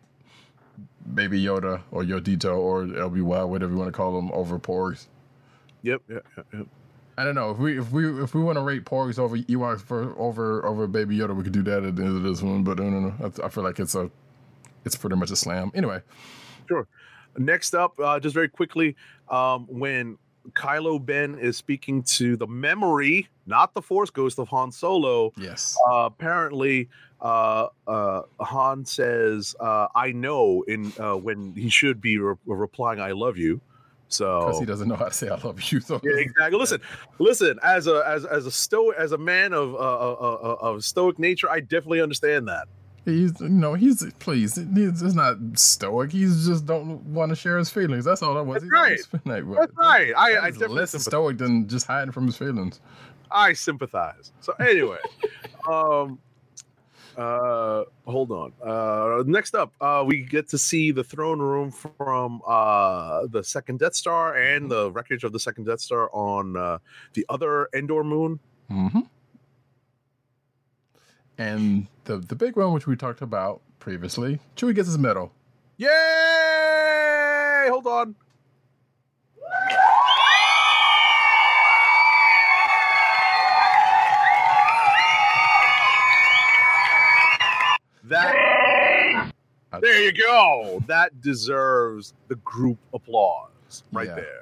Baby 1.14 1.44
Yoda 1.44 1.82
or 1.92 2.04
Yodito 2.04 2.58
or 2.58 2.84
LBY, 2.86 3.48
whatever 3.48 3.72
you 3.72 3.78
want 3.78 3.88
to 3.90 3.96
call 3.96 4.16
them, 4.16 4.32
over 4.34 4.58
porgs. 4.60 5.08
Yep, 5.84 6.02
yep, 6.10 6.26
yep, 6.38 6.46
yep. 6.54 6.68
I 7.22 7.24
don't 7.24 7.36
know 7.36 7.52
if 7.52 7.60
we 7.60 7.78
if 7.78 7.92
we 7.92 8.24
if 8.24 8.34
we 8.34 8.42
want 8.42 8.58
to 8.58 8.64
rate 8.64 8.84
porgs 8.84 9.20
over 9.20 9.38
Ewoks 9.38 9.82
for 9.82 10.18
over 10.18 10.66
over 10.66 10.88
Baby 10.88 11.20
Yoda, 11.20 11.36
we 11.36 11.44
could 11.44 11.54
do 11.54 11.62
that 11.62 11.84
at 11.84 11.96
the 11.96 12.04
end 12.04 12.18
of 12.18 12.24
this 12.24 12.42
one. 12.42 12.64
But 12.64 12.80
no, 12.80 12.90
no, 12.90 13.00
no. 13.00 13.14
I, 13.24 13.46
I 13.46 13.50
feel 13.50 13.64
like 13.64 13.80
it's 13.80 13.94
a 13.94 14.10
it's 14.86 14.96
pretty 14.96 15.16
much 15.16 15.30
a 15.30 15.36
slam. 15.36 15.72
Anyway, 15.76 16.02
Sure. 16.68 16.88
Next 17.38 17.76
up, 17.76 18.00
uh, 18.00 18.20
just 18.20 18.34
very 18.34 18.50
quickly, 18.50 18.96
um, 19.30 19.68
when 19.70 20.18
Kylo 20.54 21.06
Ben 21.06 21.38
is 21.38 21.58
speaking 21.58 22.02
to 22.04 22.36
the 22.36 22.48
memory, 22.48 23.30
not 23.46 23.76
the 23.76 23.84
Force 23.84 24.10
Ghost 24.10 24.40
of 24.40 24.48
Han 24.48 24.72
Solo, 24.72 25.32
yes. 25.38 25.78
uh, 25.90 26.06
apparently 26.06 26.90
uh, 27.22 27.68
uh, 27.86 28.24
Han 28.40 28.84
says, 28.84 29.56
uh, 29.60 29.88
"I 29.94 30.12
know," 30.12 30.64
in 30.68 30.92
uh, 31.00 31.18
when 31.18 31.54
he 31.56 31.70
should 31.70 32.02
be 32.02 32.18
re- 32.18 32.36
replying, 32.48 33.00
"I 33.00 33.12
love 33.12 33.38
you." 33.38 33.62
Because 34.20 34.60
he 34.60 34.66
doesn't 34.66 34.88
know 34.88 34.96
how 34.96 35.06
to 35.06 35.14
say 35.14 35.30
I 35.30 35.36
love 35.36 35.62
you. 35.72 35.80
So 35.80 36.00
yeah, 36.04 36.18
exactly. 36.18 36.58
Listen, 36.58 36.82
listen. 37.20 37.60
As 37.64 37.88
a 37.88 38.04
as 38.08 38.26
as 38.26 38.46
a 38.46 38.52
stoic 38.52 38.98
as 38.98 39.12
a 39.12 39.18
man 39.18 39.54
of 39.54 39.74
uh, 39.74 39.78
uh, 39.78 40.38
uh, 40.44 40.58
of 40.62 40.84
stoic 40.84 41.20
nature, 41.20 41.50
I 41.50 41.60
definitely 41.60 42.02
understand 42.02 42.48
that. 42.48 42.68
He's, 43.04 43.40
you 43.42 43.50
know, 43.50 43.74
he's 43.74 44.06
please. 44.20 44.56
He's, 44.56 45.02
he's 45.02 45.16
not 45.16 45.38
stoic. 45.56 46.12
He's 46.12 46.46
just 46.46 46.68
don't 46.68 47.02
want 47.06 47.30
to 47.30 47.36
share 47.36 47.58
his 47.58 47.70
feelings. 47.70 48.06
That's 48.06 48.22
all 48.22 48.36
that 48.36 48.44
was. 48.44 48.62
That's 48.62 48.72
right. 48.72 49.24
been. 49.24 49.54
That's 49.54 49.74
right. 49.76 50.14
I, 50.16 50.38
I 50.38 50.52
definitely 50.52 50.76
less 50.76 50.92
sympathize. 50.92 51.06
stoic 51.06 51.38
than 51.40 51.68
just 51.68 51.88
hiding 51.88 52.12
from 52.12 52.28
his 52.28 52.38
feelings. 52.38 52.80
I 53.32 53.54
sympathize. 53.54 54.32
So 54.42 54.54
anyway, 54.60 55.00
um, 55.68 56.20
uh, 57.18 57.84
hold 58.06 58.32
on. 58.32 58.54
Uh, 58.64 59.24
next 59.26 59.56
up, 59.56 59.74
uh, 59.82 60.04
we 60.06 60.22
get 60.22 60.48
to 60.50 60.58
see 60.58 60.92
the 60.92 61.04
throne 61.04 61.40
room 61.40 61.72
from 61.72 62.42
uh 62.48 63.28
the 63.28 63.44
second 63.44 63.80
Death 63.80 63.96
Star 63.96 64.36
and 64.36 64.70
the 64.70 64.92
wreckage 64.92 65.24
of 65.24 65.34
the 65.34 65.40
second 65.40 65.66
Death 65.66 65.82
Star 65.82 66.10
on 66.14 66.56
uh, 66.56 66.78
the 67.14 67.26
other 67.30 67.70
Endor 67.74 68.04
moon. 68.04 68.40
Mm-hmm. 68.72 69.02
And 71.38 71.88
the 72.06 72.18
the 72.18 72.36
big 72.36 72.56
one, 72.56 72.74
which 72.74 72.88
we 72.88 72.96
talked 72.96 73.22
about 73.22 73.62
previously, 73.80 74.40
Chewie 74.56 74.76
gets 74.76 74.88
his 74.88 74.98
medal. 74.98 75.34
Yay! 75.78 77.68
Hold 77.70 77.88
on. 77.88 78.16
That 88.12 89.32
there 89.82 90.02
you 90.04 90.12
go. 90.12 90.84
That 90.88 91.22
deserves 91.22 92.14
the 92.28 92.36
group 92.36 92.78
applause 92.94 93.84
right 93.92 94.08
Yeah. 94.08 94.16
there. 94.16 94.38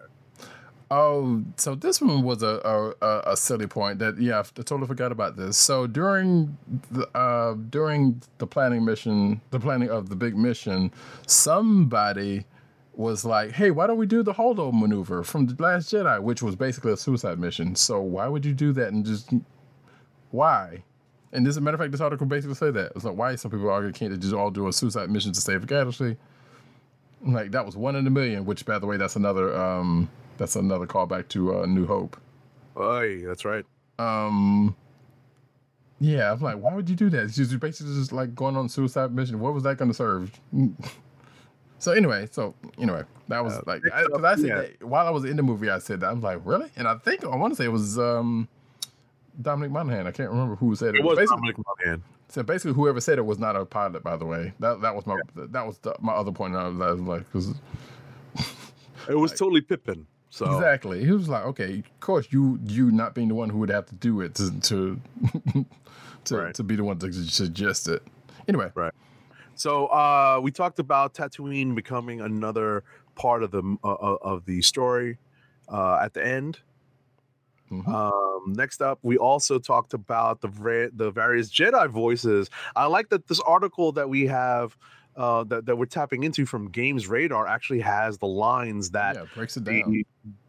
Oh, 0.92 1.44
so 1.56 1.76
this 1.76 2.02
one 2.02 2.24
was 2.24 2.42
a 2.42 2.94
a, 3.00 3.32
a- 3.34 3.38
silly 3.38 3.68
point 3.68 4.00
that 4.00 4.20
yeah, 4.20 4.40
I 4.40 4.44
totally 4.64 4.88
forgot 4.88 5.12
about 5.12 5.36
this. 5.38 5.56
So 5.56 5.86
during 5.86 6.58
the 6.90 7.08
uh, 7.16 7.54
during 7.70 8.24
the 8.40 8.48
planning 8.48 8.84
mission, 8.84 9.40
the 9.52 9.60
planning 9.60 9.92
of 9.92 10.10
the 10.10 10.16
big 10.16 10.36
mission, 10.36 10.92
somebody 11.28 12.46
was 12.94 13.24
like, 13.24 13.52
"Hey, 13.52 13.70
why 13.70 13.86
don't 13.86 13.98
we 14.00 14.08
do 14.08 14.24
the 14.24 14.34
holdo 14.34 14.74
maneuver 14.74 15.24
from 15.24 15.46
the 15.46 15.62
Last 15.62 15.92
Jedi, 15.94 16.20
which 16.24 16.42
was 16.42 16.56
basically 16.56 16.92
a 16.92 16.98
suicide 16.98 17.38
mission? 17.38 17.76
So 17.76 18.02
why 18.02 18.28
would 18.28 18.44
you 18.44 18.54
do 18.56 18.74
that 18.74 18.92
and 18.92 19.06
just 19.06 19.32
why?" 20.32 20.84
And 21.32 21.46
this, 21.46 21.52
as 21.52 21.58
a 21.58 21.62
matter 21.62 21.76
of 21.76 21.80
fact, 21.80 21.92
this 21.92 22.02
article 22.02 22.26
basically 22.26 22.56
said 22.56 22.74
that 22.74 22.92
it's 22.96 23.06
like 23.06 23.16
why 23.16 23.36
some 23.36 23.52
people 23.52 23.70
argue 23.70 23.92
can't 23.92 24.12
they 24.12 24.18
just 24.18 24.34
all 24.34 24.50
do 24.50 24.68
a 24.68 24.74
suicide 24.74 25.10
mission 25.12 25.32
to 25.32 25.42
save 25.42 25.64
a 25.64 25.66
galaxy? 25.68 26.18
Like 27.22 27.52
that 27.52 27.66
was 27.66 27.78
one 27.78 27.96
in 27.96 28.08
a 28.08 28.10
million. 28.10 28.46
Which, 28.46 28.66
by 28.66 28.80
the 28.80 28.88
way, 28.88 28.98
that's 28.98 29.16
another 29.16 29.56
um 29.56 30.10
that's 30.38 30.56
another 30.56 30.88
callback 30.88 31.28
to 31.30 31.60
uh, 31.60 31.66
New 31.66 31.86
Hope. 31.86 32.18
Hey, 32.76 33.18
that's 33.18 33.46
right. 33.46 33.66
Um, 34.00 34.76
Yeah, 36.00 36.32
I'm 36.32 36.40
like, 36.40 36.58
why 36.58 36.74
would 36.74 36.90
you 36.90 36.96
do 36.96 37.10
that? 37.10 37.32
She's 37.34 37.54
basically 37.56 37.94
just 37.94 38.14
like 38.14 38.34
going 38.34 38.56
on 38.56 38.66
a 38.66 38.70
suicide 38.70 39.14
mission. 39.14 39.40
What 39.40 39.54
was 39.54 39.64
that 39.64 39.78
going 39.78 39.92
to 39.92 39.94
serve? 39.94 40.32
so 41.78 41.92
anyway, 41.92 42.28
so 42.32 42.56
anyway, 42.80 43.04
that 43.28 43.44
was 43.44 43.62
like 43.68 43.84
next 43.84 44.08
because 44.08 44.20
up, 44.20 44.24
I, 44.24 44.36
said 44.36 44.46
yeah. 44.46 44.56
that 44.56 44.84
while 44.84 45.06
I 45.06 45.10
was 45.10 45.26
in 45.26 45.36
the 45.36 45.44
movie, 45.44 45.70
I 45.70 45.80
said 45.80 46.00
that 46.00 46.10
I'm 46.10 46.22
like, 46.22 46.40
really? 46.46 46.70
And 46.78 46.88
I 46.88 46.96
think 46.96 47.26
I 47.26 47.36
want 47.36 47.52
to 47.52 47.58
say 47.58 47.66
it 47.66 47.72
was 47.72 48.00
um 48.00 48.48
Dominic 49.42 49.72
Monaghan. 49.72 50.08
I 50.08 50.12
can't 50.12 50.30
remember 50.30 50.56
who 50.56 50.76
said 50.76 50.96
it. 50.96 51.00
It 51.00 51.04
was 51.04 51.18
basically, 51.18 51.54
Dominic 51.54 51.58
Monaghan. 51.66 52.04
so 52.28 52.44
basically, 52.44 52.74
whoever 52.74 53.00
said 53.02 53.18
it 53.18 53.26
was 53.26 53.40
not 53.40 53.56
a 53.56 53.66
pilot. 53.66 54.04
By 54.04 54.18
the 54.18 54.26
way, 54.26 54.54
that 54.60 54.82
that 54.82 54.96
was 54.96 55.06
my 55.08 55.18
that 55.36 55.66
was 55.66 55.78
the, 55.80 55.96
my 56.00 56.14
other 56.14 56.32
point. 56.32 56.56
I 56.56 56.68
was, 56.68 56.82
I 56.82 56.92
was 56.92 57.02
like, 57.02 57.26
because 57.32 57.54
It 59.08 59.16
was 59.16 59.32
totally 59.38 59.62
Pippin. 59.62 60.08
So 60.30 60.46
Exactly. 60.54 61.04
He 61.04 61.12
was 61.12 61.28
like, 61.28 61.44
okay, 61.46 61.80
of 61.80 62.00
course 62.00 62.28
you 62.32 62.60
you 62.64 62.92
not 62.92 63.16
being 63.16 63.30
the 63.30 63.36
one 63.36 63.50
who 63.50 63.58
would 63.60 63.70
have 63.70 63.86
to 63.88 63.96
do 63.96 64.22
it 64.22 64.36
to 64.36 64.60
to 64.62 65.02
to, 66.26 66.38
Right. 66.38 66.54
to 66.56 66.64
be 66.64 66.76
the 66.76 66.84
one 66.84 67.00
to 67.00 67.12
suggest 67.12 67.88
it. 67.88 68.04
Anyway, 68.48 68.72
Right. 68.76 68.94
So 69.56 69.88
uh, 69.88 70.40
we 70.42 70.52
talked 70.52 70.80
about 70.80 71.14
Tatooine 71.14 71.76
becoming 71.76 72.22
another 72.22 72.84
part 73.16 73.44
of 73.44 73.52
the 73.52 73.78
uh, 73.84 73.92
uh, 73.92 74.18
of 74.22 74.46
the 74.46 74.62
story 74.62 75.18
uh, 75.68 75.96
at 76.02 76.14
the 76.14 76.26
end. 76.26 76.60
Mhm. 77.72 77.88
Um, 77.88 78.54
next 78.54 78.82
up, 78.82 79.00
we 79.02 79.18
also 79.18 79.60
talked 79.60 79.94
about 79.94 80.42
the 80.42 80.92
the 80.94 81.12
various 81.12 81.50
Jedi 81.50 81.90
voices. 81.90 82.50
I 82.76 82.86
like 82.86 83.10
that 83.10 83.28
this 83.28 83.40
article 83.42 83.92
that 83.94 84.10
we 84.10 84.28
have 84.28 84.76
uh, 85.16 85.44
that 85.46 85.66
that 85.66 85.76
we're 85.76 85.86
tapping 85.86 86.24
into 86.24 86.46
from 86.46 86.70
Games 86.70 87.08
Radar 87.08 87.46
actually 87.46 87.82
has 87.82 88.18
the 88.18 88.28
lines 88.28 88.92
that 88.92 89.16
yeah, 89.16 89.26
breaks 89.36 89.58
it 89.58 89.66
down. 89.66 89.92
the, 89.92 90.06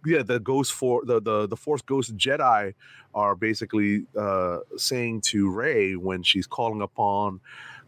yeah 0.06 0.22
the 0.22 0.38
ghost 0.38 0.72
for 0.72 1.04
the, 1.04 1.20
the 1.20 1.46
the 1.46 1.56
force 1.56 1.82
ghost 1.82 2.16
jedi 2.16 2.72
are 3.14 3.34
basically 3.34 4.06
uh 4.16 4.58
saying 4.76 5.20
to 5.20 5.50
rey 5.50 5.96
when 5.96 6.22
she's 6.22 6.46
calling 6.46 6.80
upon 6.80 7.40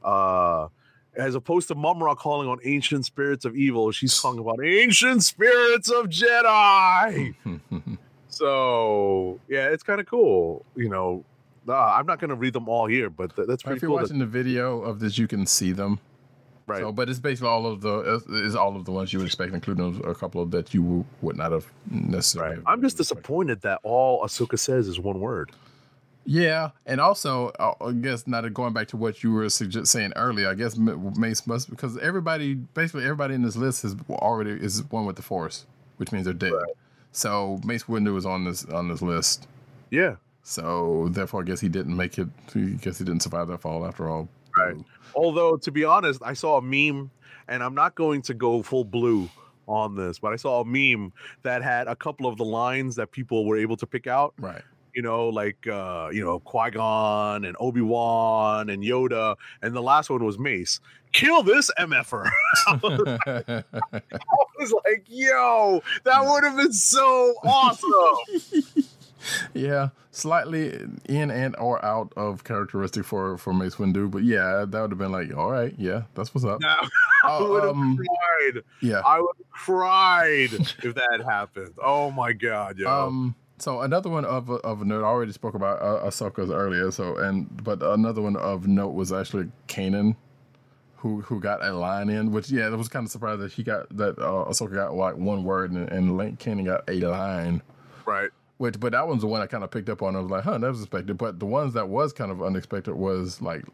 uh 0.03 0.69
as 1.15 1.35
opposed 1.35 1.69
to 1.69 1.75
Mumm-Ra 1.75 2.15
calling 2.15 2.49
on 2.49 2.59
ancient 2.65 3.05
spirits 3.05 3.45
of 3.45 3.55
evil, 3.55 3.93
she's 3.93 4.19
calling 4.19 4.39
about 4.39 4.65
ancient 4.65 5.23
spirits 5.23 5.91
of 5.91 6.07
Jedi. 6.07 7.35
So 8.33 9.39
yeah, 9.49 9.69
it's 9.69 9.83
kind 9.83 10.01
of 10.01 10.07
cool. 10.07 10.65
You 10.75 10.89
know, 10.89 11.25
uh, 11.69 11.75
I'm 11.75 12.07
not 12.07 12.19
going 12.19 12.31
to 12.31 12.35
read 12.37 12.55
them 12.55 12.69
all 12.69 12.87
here, 12.87 13.11
but 13.11 13.37
th- 13.37 13.47
that's 13.47 13.63
pretty 13.63 13.77
if 13.77 13.83
you're 13.83 13.91
cool. 13.91 13.99
that- 13.99 14.05
watching 14.05 14.19
the 14.19 14.27
video 14.27 14.81
of 14.81 15.01
this, 15.01 15.19
you 15.19 15.29
can 15.29 15.47
see 15.47 15.73
them. 15.73 16.01
right. 16.67 16.81
So, 16.81 16.91
but 16.93 17.09
it's 17.09 17.19
basically 17.19 17.49
all 17.51 17.67
of 17.67 17.83
the 17.83 18.23
is 18.45 18.57
all 18.57 18.75
of 18.75 18.85
the 18.85 18.93
ones 18.93 19.13
you 19.13 19.19
would 19.19 19.27
expect, 19.27 19.53
including 19.53 20.03
a 20.05 20.15
couple 20.15 20.41
of 20.43 20.51
that 20.53 20.73
you 20.75 21.05
would 21.21 21.37
not 21.37 21.53
have 21.53 21.67
necessarily. 21.91 22.57
right. 22.57 22.65
I'm 22.67 22.81
just 22.83 22.97
disappointed 22.97 23.61
that 23.63 23.81
all 23.83 24.23
Ahsoka 24.25 24.59
says 24.59 24.89
is 24.89 24.99
one 24.99 25.21
word. 25.21 25.53
Yeah, 26.25 26.71
and 26.87 27.01
also 27.01 27.49
uh, 27.59 27.75
I 27.85 27.91
guess 27.93 28.29
not 28.29 28.51
going 28.55 28.73
back 28.73 28.87
to 28.89 28.97
what 28.97 29.25
you 29.25 29.33
were 29.33 29.47
sugge- 29.47 29.87
saying 29.89 30.13
earlier. 30.15 30.49
I 30.49 30.55
guess 30.55 30.77
Mace 30.77 31.47
must 31.49 31.69
because 31.69 31.99
everybody, 31.99 32.55
basically 32.55 33.03
everybody 33.03 33.35
in 33.35 33.43
this 33.43 33.57
list 33.57 33.85
is 33.85 33.97
already 34.09 34.53
is 34.53 34.85
one 34.91 35.05
with 35.05 35.17
the 35.17 35.23
Force, 35.23 35.67
which 35.97 36.13
means 36.13 36.25
they're 36.25 36.33
dead. 36.33 36.53
So 37.13 37.61
Mace 37.65 37.85
Windu 37.85 38.17
is 38.17 38.27
on 38.27 38.45
this 38.45 38.65
on 38.67 38.89
this 38.89 39.03
list. 39.03 39.47
Yeah. 39.91 40.17
So 40.43 41.09
therefore, 41.11 41.43
I 41.43 41.45
guess 41.45 41.61
he 41.61 41.69
didn't 41.69 41.97
make 41.97 42.19
it. 42.19 42.29
I 42.55 42.59
guess 42.81 42.99
he 42.99 43.05
didn't 43.05 43.23
survive 43.23 43.49
that 43.49 43.61
fall 43.61 43.87
after 43.87 44.09
all. 44.09 44.29
Right. 44.57 44.77
Although, 45.15 45.57
to 45.59 45.71
be 45.71 45.85
honest, 45.85 46.21
I 46.25 46.33
saw 46.33 46.59
a 46.59 46.63
meme, 46.63 47.11
and 47.49 47.63
I'm 47.63 47.75
not 47.75 47.95
going 47.95 48.23
to 48.23 48.35
go 48.35 48.63
full 48.63 48.85
blue 48.85 49.29
on 49.69 49.95
this, 49.95 50.19
but 50.19 50.33
I 50.33 50.37
saw 50.37 50.63
a 50.63 50.65
meme 50.65 51.13
that 51.43 51.63
had 51.63 51.87
a 51.87 51.95
couple 51.95 52.27
of 52.27 52.37
the 52.37 52.45
lines 52.45 52.97
that 52.97 53.13
people 53.13 53.47
were 53.47 53.57
able 53.57 53.77
to 53.77 53.87
pick 53.87 54.07
out. 54.07 54.35
Right. 54.39 54.63
You 54.95 55.03
know, 55.03 55.29
like 55.29 55.67
uh, 55.67 56.11
you 56.13 56.25
know, 56.25 56.41
Qui 56.41 56.71
Gon 56.71 57.45
and 57.45 57.57
Obi 57.59 57.81
Wan 57.81 58.69
and 58.71 58.83
Yoda, 58.83 59.37
and 59.63 59.75
the 59.75 59.83
last 59.83 60.11
one 60.11 60.25
was 60.25 60.39
Mace. 60.39 60.81
Kill 61.13 61.43
this 61.43 61.71
mf'er. 61.79 62.31
I 62.67 63.63
was 64.59 64.73
like, 64.85 65.05
yo, 65.09 65.83
that 66.05 66.25
would 66.25 66.45
have 66.45 66.57
been 66.57 66.73
so 66.73 67.35
awesome. 67.45 68.85
yeah, 69.55 69.91
slightly 70.11 70.79
in 71.07 71.31
and 71.31 71.55
or 71.57 71.85
out 71.85 72.13
of 72.17 72.45
characteristic 72.45 73.05
for 73.05 73.37
for 73.39 73.53
Mace 73.53 73.77
Windu, 73.77 74.11
but 74.11 74.23
yeah, 74.23 74.65
that 74.67 74.81
would 74.81 74.91
have 74.91 74.99
been 74.99 75.13
like, 75.13 75.37
all 75.37 75.51
right, 75.51 75.75
yeah, 75.79 76.03
that's 76.15 76.35
what's 76.35 76.45
up. 76.45 76.61
I 77.25 77.41
would 77.41 77.65
have 77.65 77.73
um, 77.73 77.97
cried. 77.97 78.63
yeah. 78.81 79.03
I 79.05 79.21
would 79.21 79.37
have 79.39 79.51
cried 79.51 80.53
if 80.53 80.95
that 80.95 81.09
had 81.13 81.23
happened. 81.23 81.75
Oh 81.83 82.11
my 82.11 82.33
god, 82.33 82.79
yo. 82.79 82.89
Um. 82.89 83.35
So 83.63 83.83
another 83.83 84.11
one 84.11 84.25
of 84.25 84.51
of 84.51 84.85
note. 84.85 85.05
I 85.05 85.07
already 85.07 85.31
spoke 85.31 85.55
about 85.55 85.81
uh, 85.81 86.05
Ahsoka's 86.05 86.51
earlier. 86.51 86.91
So 86.91 87.17
and 87.19 87.47
but 87.63 87.81
another 87.81 88.21
one 88.21 88.35
of 88.35 88.67
note 88.67 88.95
was 88.95 89.13
actually 89.13 89.53
Kanan, 89.69 90.17
who 90.97 91.21
who 91.21 91.39
got 91.39 91.65
a 91.65 91.73
line 91.73 92.09
in. 92.09 92.33
Which 92.33 92.51
yeah, 92.51 92.67
it 92.67 92.77
was 92.77 92.89
kind 92.89 93.07
of 93.07 93.13
surprised 93.13 93.41
that 93.41 93.53
he 93.53 93.63
got 93.63 93.89
that 93.97 94.19
uh, 94.19 94.51
Ahsoka 94.51 94.75
got 94.75 94.95
like 94.95 95.17
one 95.17 95.45
word 95.45 95.71
and, 95.71 95.89
and 95.91 96.17
Link 96.17 96.41
Kanan 96.41 96.65
got 96.65 96.83
a 96.89 96.99
line. 97.07 97.63
right. 98.05 98.31
Which 98.59 98.81
but 98.81 98.91
that 98.91 99.07
one's 99.07 99.21
the 99.21 99.29
one 99.29 99.41
I 99.41 99.47
kind 99.47 99.63
of 99.63 99.71
picked 99.71 99.89
up 99.89 100.03
on. 100.03 100.17
I 100.17 100.19
was 100.19 100.31
like, 100.31 100.43
huh, 100.43 100.59
that 100.59 100.69
was 100.69 100.81
expected. 100.81 101.17
But 101.17 101.39
the 101.39 101.47
ones 101.47 101.75
that 101.75 101.89
was 101.89 102.13
kind 102.13 102.33
of 102.33 102.43
unexpected 102.43 102.95
was 102.97 103.41
like, 103.41 103.65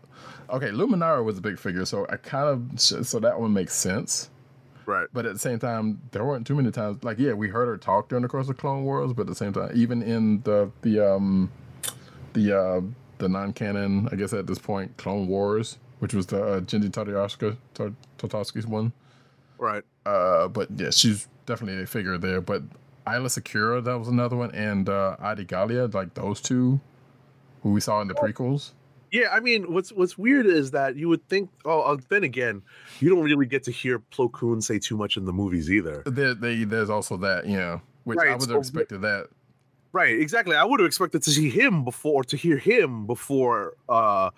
okay, 0.50 0.68
Luminara 0.68 1.24
was 1.24 1.38
a 1.38 1.40
big 1.40 1.58
figure, 1.58 1.86
so 1.86 2.06
I 2.10 2.16
kind 2.16 2.46
of 2.46 2.78
so 2.78 3.18
that 3.20 3.40
one 3.40 3.54
makes 3.54 3.72
sense. 3.72 4.28
Right. 4.88 5.06
But 5.12 5.26
at 5.26 5.34
the 5.34 5.38
same 5.38 5.58
time, 5.58 6.00
there 6.12 6.24
weren't 6.24 6.46
too 6.46 6.54
many 6.54 6.70
times. 6.70 7.04
Like, 7.04 7.18
yeah, 7.18 7.34
we 7.34 7.48
heard 7.50 7.68
her 7.68 7.76
talk 7.76 8.08
during 8.08 8.22
the 8.22 8.28
course 8.28 8.48
of 8.48 8.56
Clone 8.56 8.84
Wars, 8.84 9.12
but 9.12 9.22
at 9.22 9.26
the 9.26 9.34
same 9.34 9.52
time, 9.52 9.70
even 9.74 10.00
in 10.00 10.40
the 10.44 10.70
the 10.80 10.98
um 11.14 11.52
the 12.32 12.58
uh 12.58 12.80
the 13.18 13.28
non-canon, 13.28 14.08
I 14.10 14.16
guess 14.16 14.32
at 14.32 14.46
this 14.46 14.58
point, 14.58 14.96
Clone 14.96 15.28
Wars, 15.28 15.76
which 15.98 16.14
was 16.14 16.28
the 16.28 16.42
uh, 16.42 16.60
Tar- 16.62 17.92
one. 18.66 18.92
Right. 19.58 19.82
Uh, 20.06 20.48
but 20.48 20.68
yeah, 20.74 20.88
she's 20.88 21.28
definitely 21.44 21.82
a 21.82 21.86
figure 21.86 22.16
there. 22.16 22.40
But 22.40 22.62
Aayla 23.06 23.26
Secura, 23.26 23.84
that 23.84 23.98
was 23.98 24.08
another 24.08 24.36
one, 24.36 24.52
and 24.52 24.88
uh, 24.88 25.16
Adi 25.20 25.44
Gallia, 25.44 25.84
like 25.92 26.14
those 26.14 26.40
two, 26.40 26.80
who 27.62 27.72
we 27.72 27.82
saw 27.82 28.00
in 28.00 28.08
the 28.08 28.14
prequels. 28.14 28.70
Yeah, 29.10 29.28
I 29.32 29.40
mean, 29.40 29.72
what's 29.72 29.90
what's 29.92 30.16
weird 30.18 30.46
is 30.46 30.70
that 30.72 30.96
you 30.96 31.08
would 31.08 31.26
think. 31.28 31.50
Oh, 31.64 31.80
uh, 31.80 31.96
then 32.08 32.24
again, 32.24 32.62
you 33.00 33.08
don't 33.08 33.22
really 33.22 33.46
get 33.46 33.62
to 33.64 33.70
hear 33.70 33.98
Plo 33.98 34.30
Koon 34.30 34.60
say 34.60 34.78
too 34.78 34.96
much 34.96 35.16
in 35.16 35.24
the 35.24 35.32
movies 35.32 35.70
either. 35.70 36.02
There, 36.06 36.34
they, 36.34 36.64
there's 36.64 36.90
also 36.90 37.16
that, 37.18 37.46
yeah, 37.46 37.80
which 38.04 38.18
I 38.18 38.26
Right, 38.26 38.32
would 38.38 38.42
so- 38.48 38.52
have 38.54 38.60
expected 38.60 39.00
that. 39.02 39.28
Right. 39.92 40.20
Exactly. 40.20 40.54
I 40.54 40.64
would 40.64 40.80
have 40.80 40.86
expected 40.86 41.22
to 41.22 41.30
see 41.30 41.48
him 41.48 41.82
before, 41.82 42.22
to 42.24 42.36
hear 42.36 42.58
him 42.58 43.06
before 43.06 43.72
uh, 43.88 44.28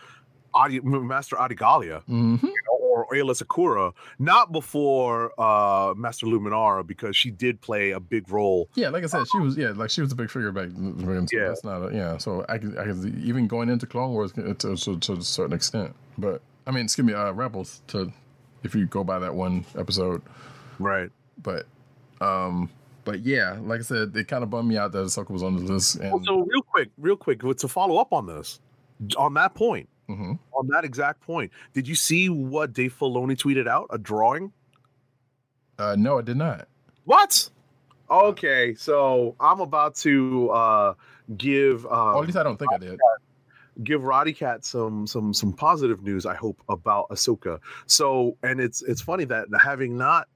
Adi, 0.55 0.81
Master 0.81 1.39
Adi 1.39 1.55
Gallia 1.55 2.01
hmm 2.07 2.37
or 2.81 3.07
Aayla 3.12 3.41
Secura, 3.41 3.93
not 4.19 4.51
before 4.51 5.33
uh, 5.41 5.95
Master 5.97 6.27
Luminara, 6.27 6.85
because 6.85 7.17
she 7.17 7.31
did 7.31 7.61
play 7.61 7.93
a 7.93 8.01
big 8.01 8.29
role. 8.31 8.69
Yeah, 8.75 8.89
like 8.89 9.05
I 9.05 9.07
said, 9.07 9.29
she 9.31 9.39
was 9.39 9.57
yeah, 9.57 9.70
like 9.70 9.91
she 9.91 10.01
was 10.01 10.11
a 10.11 10.17
big 10.17 10.29
figure 10.29 10.51
back 10.51 10.70
then. 10.70 11.27
So 11.29 11.39
Yeah. 11.39 11.49
that's 11.49 11.62
not 11.62 11.83
a, 11.83 11.95
yeah. 11.95 12.19
So 12.19 12.45
I 12.49 12.59
could 12.59 12.77
I 12.77 12.85
could 12.85 13.05
even 13.23 13.47
going 13.47 13.69
into 13.69 13.87
Clone 13.87 14.12
Wars 14.12 14.33
to, 14.33 14.55
to, 14.55 14.77
to 14.77 15.12
a 15.12 15.23
certain 15.23 15.53
extent, 15.53 15.95
but 16.19 16.43
I 16.67 16.73
mean, 16.73 16.85
excuse 16.85 17.07
me, 17.07 17.15
uh, 17.15 17.31
Rebels 17.33 17.81
to 17.89 18.12
if 18.65 18.75
you 18.75 18.87
go 18.87 19.05
by 19.05 19.19
that 19.20 19.35
one 19.35 19.65
episode, 19.79 20.20
Right. 20.81 21.11
but 21.43 21.67
um, 22.20 22.69
but 23.05 23.20
yeah, 23.20 23.57
like 23.62 23.81
I 23.81 23.83
said, 23.85 24.17
it 24.17 24.27
kind 24.29 24.43
of 24.43 24.51
bummed 24.51 24.69
me 24.69 24.77
out 24.77 24.93
that 24.93 24.99
Ahsoka 25.07 25.31
was 25.31 25.43
on 25.43 25.57
the 25.57 25.62
list. 25.73 25.97
And 25.97 26.25
So 26.25 26.41
real 26.41 26.62
quick, 26.62 26.91
real 26.99 27.17
quick, 27.17 27.41
to 27.41 27.69
follow 27.69 27.97
up 27.99 28.12
on 28.12 28.27
this, 28.27 28.61
on 29.17 29.35
that 29.35 29.55
point, 29.55 29.89
Mhm. 30.10 30.39
on 30.52 30.66
that 30.68 30.84
exact 30.84 31.20
point, 31.20 31.52
did 31.72 31.86
you 31.86 31.94
see 31.94 32.28
what 32.28 32.72
Dave 32.72 32.94
Filoni 32.98 33.36
tweeted 33.36 33.68
out? 33.68 33.86
A 33.90 33.98
drawing. 33.98 34.52
uh, 35.78 35.94
no, 35.98 36.18
I 36.18 36.22
did 36.22 36.36
not. 36.36 36.68
What? 37.05 37.48
Okay, 38.10 38.74
so 38.74 39.36
I'm 39.40 39.60
about 39.60 39.94
to 39.97 40.50
uh, 40.50 40.94
give 41.36 41.86
um, 41.86 42.16
at 42.16 42.20
least 42.26 42.36
I 42.36 42.42
don't 42.42 42.58
think 42.58 42.72
I 42.72 42.78
did. 42.78 42.98
give 43.84 44.02
Roddy 44.02 44.32
Cat 44.32 44.64
some 44.64 45.06
some 45.06 45.32
some 45.32 45.52
positive 45.52 46.02
news. 46.02 46.26
I 46.26 46.34
hope 46.34 46.60
about 46.68 47.08
Ahsoka. 47.10 47.60
So, 47.86 48.36
and 48.42 48.60
it's 48.60 48.82
it's 48.82 49.00
funny 49.00 49.24
that 49.26 49.47
having 49.62 49.97
not 49.97 50.26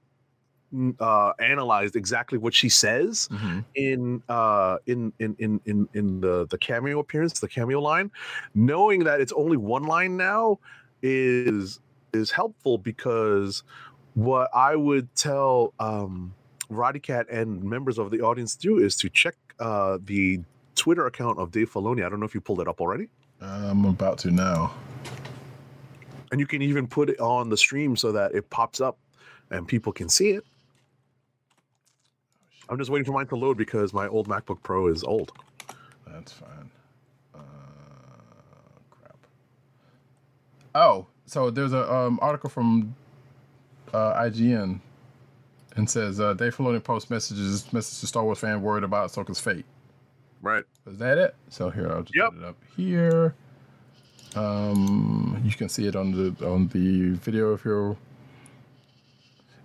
uh, 0.99 1.31
analyzed 1.39 1.95
exactly 1.95 2.37
what 2.37 2.53
she 2.53 2.69
says 2.69 3.27
Mhm. 3.31 3.63
in 3.75 4.23
uh 4.29 4.77
in 4.85 5.11
in 5.19 5.35
in 5.39 5.59
in 5.65 5.87
in 5.93 6.21
the 6.21 6.45
the 6.49 6.57
cameo 6.57 6.99
appearance, 6.99 7.39
the 7.39 7.47
cameo 7.47 7.79
line, 7.81 8.11
knowing 8.53 9.03
that 9.05 9.21
it's 9.21 9.33
only 9.33 9.57
one 9.57 9.83
line 9.83 10.17
now 10.17 10.59
is 11.01 11.79
is 12.13 12.31
helpful 12.31 12.77
because 12.77 13.63
what 14.13 14.49
I 14.53 14.75
would 14.75 15.07
tell 15.15 15.73
um 15.79 16.33
Roddy 16.69 16.99
Cat 16.99 17.27
and 17.29 17.63
members 17.63 17.97
of 17.97 18.09
the 18.11 18.21
audience 18.21 18.55
to 18.55 18.61
do 18.61 18.77
is 18.79 18.95
to 18.97 19.09
check 19.09 19.35
uh 19.59 19.97
the 20.05 20.41
Twitter 20.75 21.05
account 21.05 21.39
of 21.39 21.51
Dave 21.51 21.71
Filoni. 21.71 22.05
I 22.05 22.09
don't 22.09 22.19
know 22.19 22.25
if 22.25 22.33
you 22.35 22.41
pulled 22.41 22.59
it 22.59 22.67
up 22.67 22.81
already. 22.81 23.07
I'm 23.41 23.85
about 23.85 24.17
to 24.19 24.31
now. 24.31 24.73
And 26.31 26.39
you 26.39 26.47
can 26.47 26.61
even 26.61 26.87
put 26.87 27.09
it 27.09 27.19
on 27.19 27.49
the 27.49 27.57
stream 27.57 27.95
so 27.95 28.11
that 28.11 28.33
it 28.33 28.49
pops 28.49 28.81
up 28.81 28.97
and 29.51 29.67
people 29.67 29.93
can 29.93 30.09
see 30.09 30.29
it. 30.31 30.43
I'm 32.69 32.77
just 32.77 32.89
waiting 32.89 33.05
for 33.05 33.11
mine 33.11 33.27
to 33.27 33.35
load 33.35 33.57
because 33.57 33.93
my 33.93 34.07
old 34.07 34.27
MacBook 34.27 34.61
Pro 34.63 34.87
is 34.87 35.03
old. 35.03 35.31
That's 36.07 36.31
fine. 36.31 36.69
Uh, 37.33 37.39
crap. 38.89 39.17
Oh, 40.73 41.07
so 41.25 41.49
there's 41.49 41.73
a 41.73 41.91
um, 41.93 42.19
article 42.21 42.49
from 42.49 42.95
uh, 43.93 44.13
IGN 44.23 44.79
and 45.75 45.89
says 45.89 46.19
uh, 46.19 46.33
Dave 46.33 46.55
Filoni 46.55 46.83
posts 46.83 47.09
messages 47.09 47.71
message 47.73 47.99
to 47.99 48.07
Star 48.07 48.23
Wars 48.23 48.39
fan 48.39 48.61
worried 48.61 48.83
about 48.83 49.09
Ahsoka's 49.11 49.39
fate. 49.39 49.65
Right. 50.41 50.63
Is 50.87 50.97
that 50.99 51.17
it? 51.17 51.35
So 51.49 51.69
here 51.69 51.91
I'll 51.91 52.03
just 52.03 52.15
Yep. 52.15 52.29
put 52.31 52.37
it 52.39 52.45
up 52.45 52.57
here. 52.77 53.35
Um, 54.35 55.41
you 55.45 55.51
can 55.51 55.69
see 55.69 55.87
it 55.87 55.95
on 55.95 56.11
the 56.11 56.45
on 56.47 56.67
the 56.69 57.11
video 57.13 57.53
if 57.53 57.63
you're. 57.65 57.95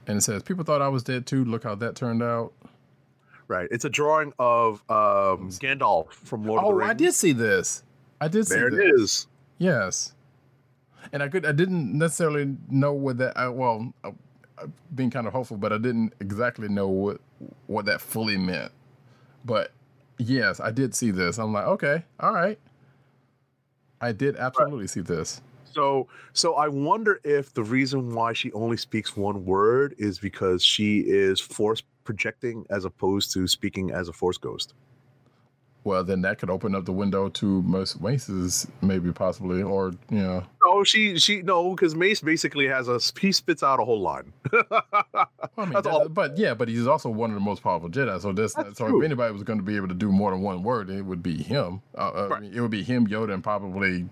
And 0.07 0.19
it 0.19 0.23
says 0.23 0.43
people 0.43 0.65
thought 0.65 0.81
I 0.83 0.89
was 0.89 1.03
dead 1.03 1.27
too. 1.27 1.45
Look 1.45 1.65
how 1.65 1.75
that 1.77 1.95
turned 1.95 2.23
out. 2.23 2.53
Right. 3.51 3.67
It's 3.73 3.85
a 3.85 3.91
drawing 3.91 4.33
of 4.39 4.77
um, 4.89 5.51
Gandalf 5.51 6.13
from 6.13 6.45
Lord 6.45 6.61
of 6.61 6.69
the 6.69 6.73
Oh, 6.73 6.77
Rings. 6.77 6.91
I 6.91 6.95
did 6.95 7.15
see 7.15 7.33
this. 7.33 7.83
I 8.21 8.29
did 8.29 8.47
see 8.47 8.55
There 8.55 8.71
this. 8.71 8.79
it 8.79 8.95
is. 9.01 9.27
Yes, 9.59 10.15
and 11.13 11.21
I 11.21 11.29
could 11.29 11.45
I 11.45 11.51
didn't 11.51 11.93
necessarily 11.99 12.57
know 12.71 12.93
what 12.93 13.19
that. 13.19 13.37
I, 13.37 13.49
well, 13.49 13.93
uh, 14.05 14.13
uh, 14.57 14.67
being 14.95 15.11
kind 15.11 15.27
of 15.27 15.33
hopeful, 15.33 15.57
but 15.57 15.73
I 15.73 15.79
didn't 15.79 16.13
exactly 16.21 16.69
know 16.69 16.87
what 16.87 17.21
what 17.67 17.87
that 17.87 18.01
fully 18.01 18.37
meant. 18.37 18.71
But 19.45 19.73
yes, 20.19 20.61
I 20.61 20.71
did 20.71 20.95
see 20.95 21.11
this. 21.11 21.37
I'm 21.39 21.53
like, 21.53 21.67
okay, 21.67 22.05
all 22.21 22.33
right. 22.33 22.59
I 24.01 24.13
did 24.13 24.37
absolutely 24.37 24.87
see 24.87 25.01
this. 25.01 25.43
So, 25.65 26.07
so 26.33 26.55
I 26.55 26.69
wonder 26.69 27.21
if 27.25 27.53
the 27.53 27.63
reason 27.65 28.15
why 28.15 28.33
she 28.33 28.53
only 28.53 28.77
speaks 28.77 29.17
one 29.17 29.45
word 29.45 29.95
is 29.99 30.19
because 30.21 30.63
she 30.63 31.01
is 31.01 31.41
force 31.41 31.83
projecting 32.05 32.67
as 32.71 32.85
opposed 32.85 33.33
to 33.35 33.47
speaking 33.47 33.91
as 33.91 34.09
a 34.09 34.13
force 34.13 34.39
ghost. 34.39 34.75
Well, 35.83 36.05
then 36.05 36.21
that 36.23 36.39
could 36.39 36.51
open 36.51 36.75
up 36.75 36.85
the 36.85 36.93
window 36.93 37.31
to 37.31 37.63
most 37.63 37.97
races, 38.03 38.67
maybe 38.83 39.13
possibly, 39.13 39.63
or 39.63 39.93
you 40.11 40.19
know, 40.19 40.45
No, 40.63 40.85
she 40.85 41.19
she 41.19 41.41
no, 41.41 41.71
because 41.71 41.95
Mace 41.95 42.21
basically 42.21 42.67
has 42.69 42.87
a 42.89 43.01
he 43.19 43.33
spits 43.33 43.63
out 43.63 43.81
a 43.81 43.85
whole 43.85 44.01
line. 44.03 44.33
Well, 45.57 45.65
I 45.65 45.65
mean, 45.65 45.73
That's 45.73 45.87
that- 45.87 45.93
all. 45.93 46.09
but 46.09 46.37
yeah, 46.39 46.53
but 46.55 46.69
he's 46.69 46.87
also 46.87 47.09
one 47.09 47.31
of 47.31 47.35
the 47.35 47.41
most 47.41 47.63
powerful 47.63 47.89
Jedi. 47.89 48.21
So 48.21 48.33
this, 48.33 48.53
That's 48.55 48.77
so 48.79 48.89
true. 48.89 49.01
if 49.01 49.05
anybody 49.07 49.33
was 49.33 49.43
going 49.43 49.59
to 49.59 49.65
be 49.65 49.77
able 49.77 49.89
to 49.89 49.95
do 49.95 50.11
more 50.13 50.31
than 50.31 50.43
one 50.43 50.63
word, 50.63 50.91
it 50.91 51.03
would 51.03 51.23
be 51.23 51.43
him. 51.43 51.81
Uh, 51.97 52.09
uh, 52.09 52.35
I 52.35 52.41
mean, 52.41 52.53
it 52.55 52.61
would 52.61 52.71
be 52.71 52.83
him, 52.83 53.07
Yoda, 53.07 53.35
and 53.35 53.43
probably, 53.43 54.07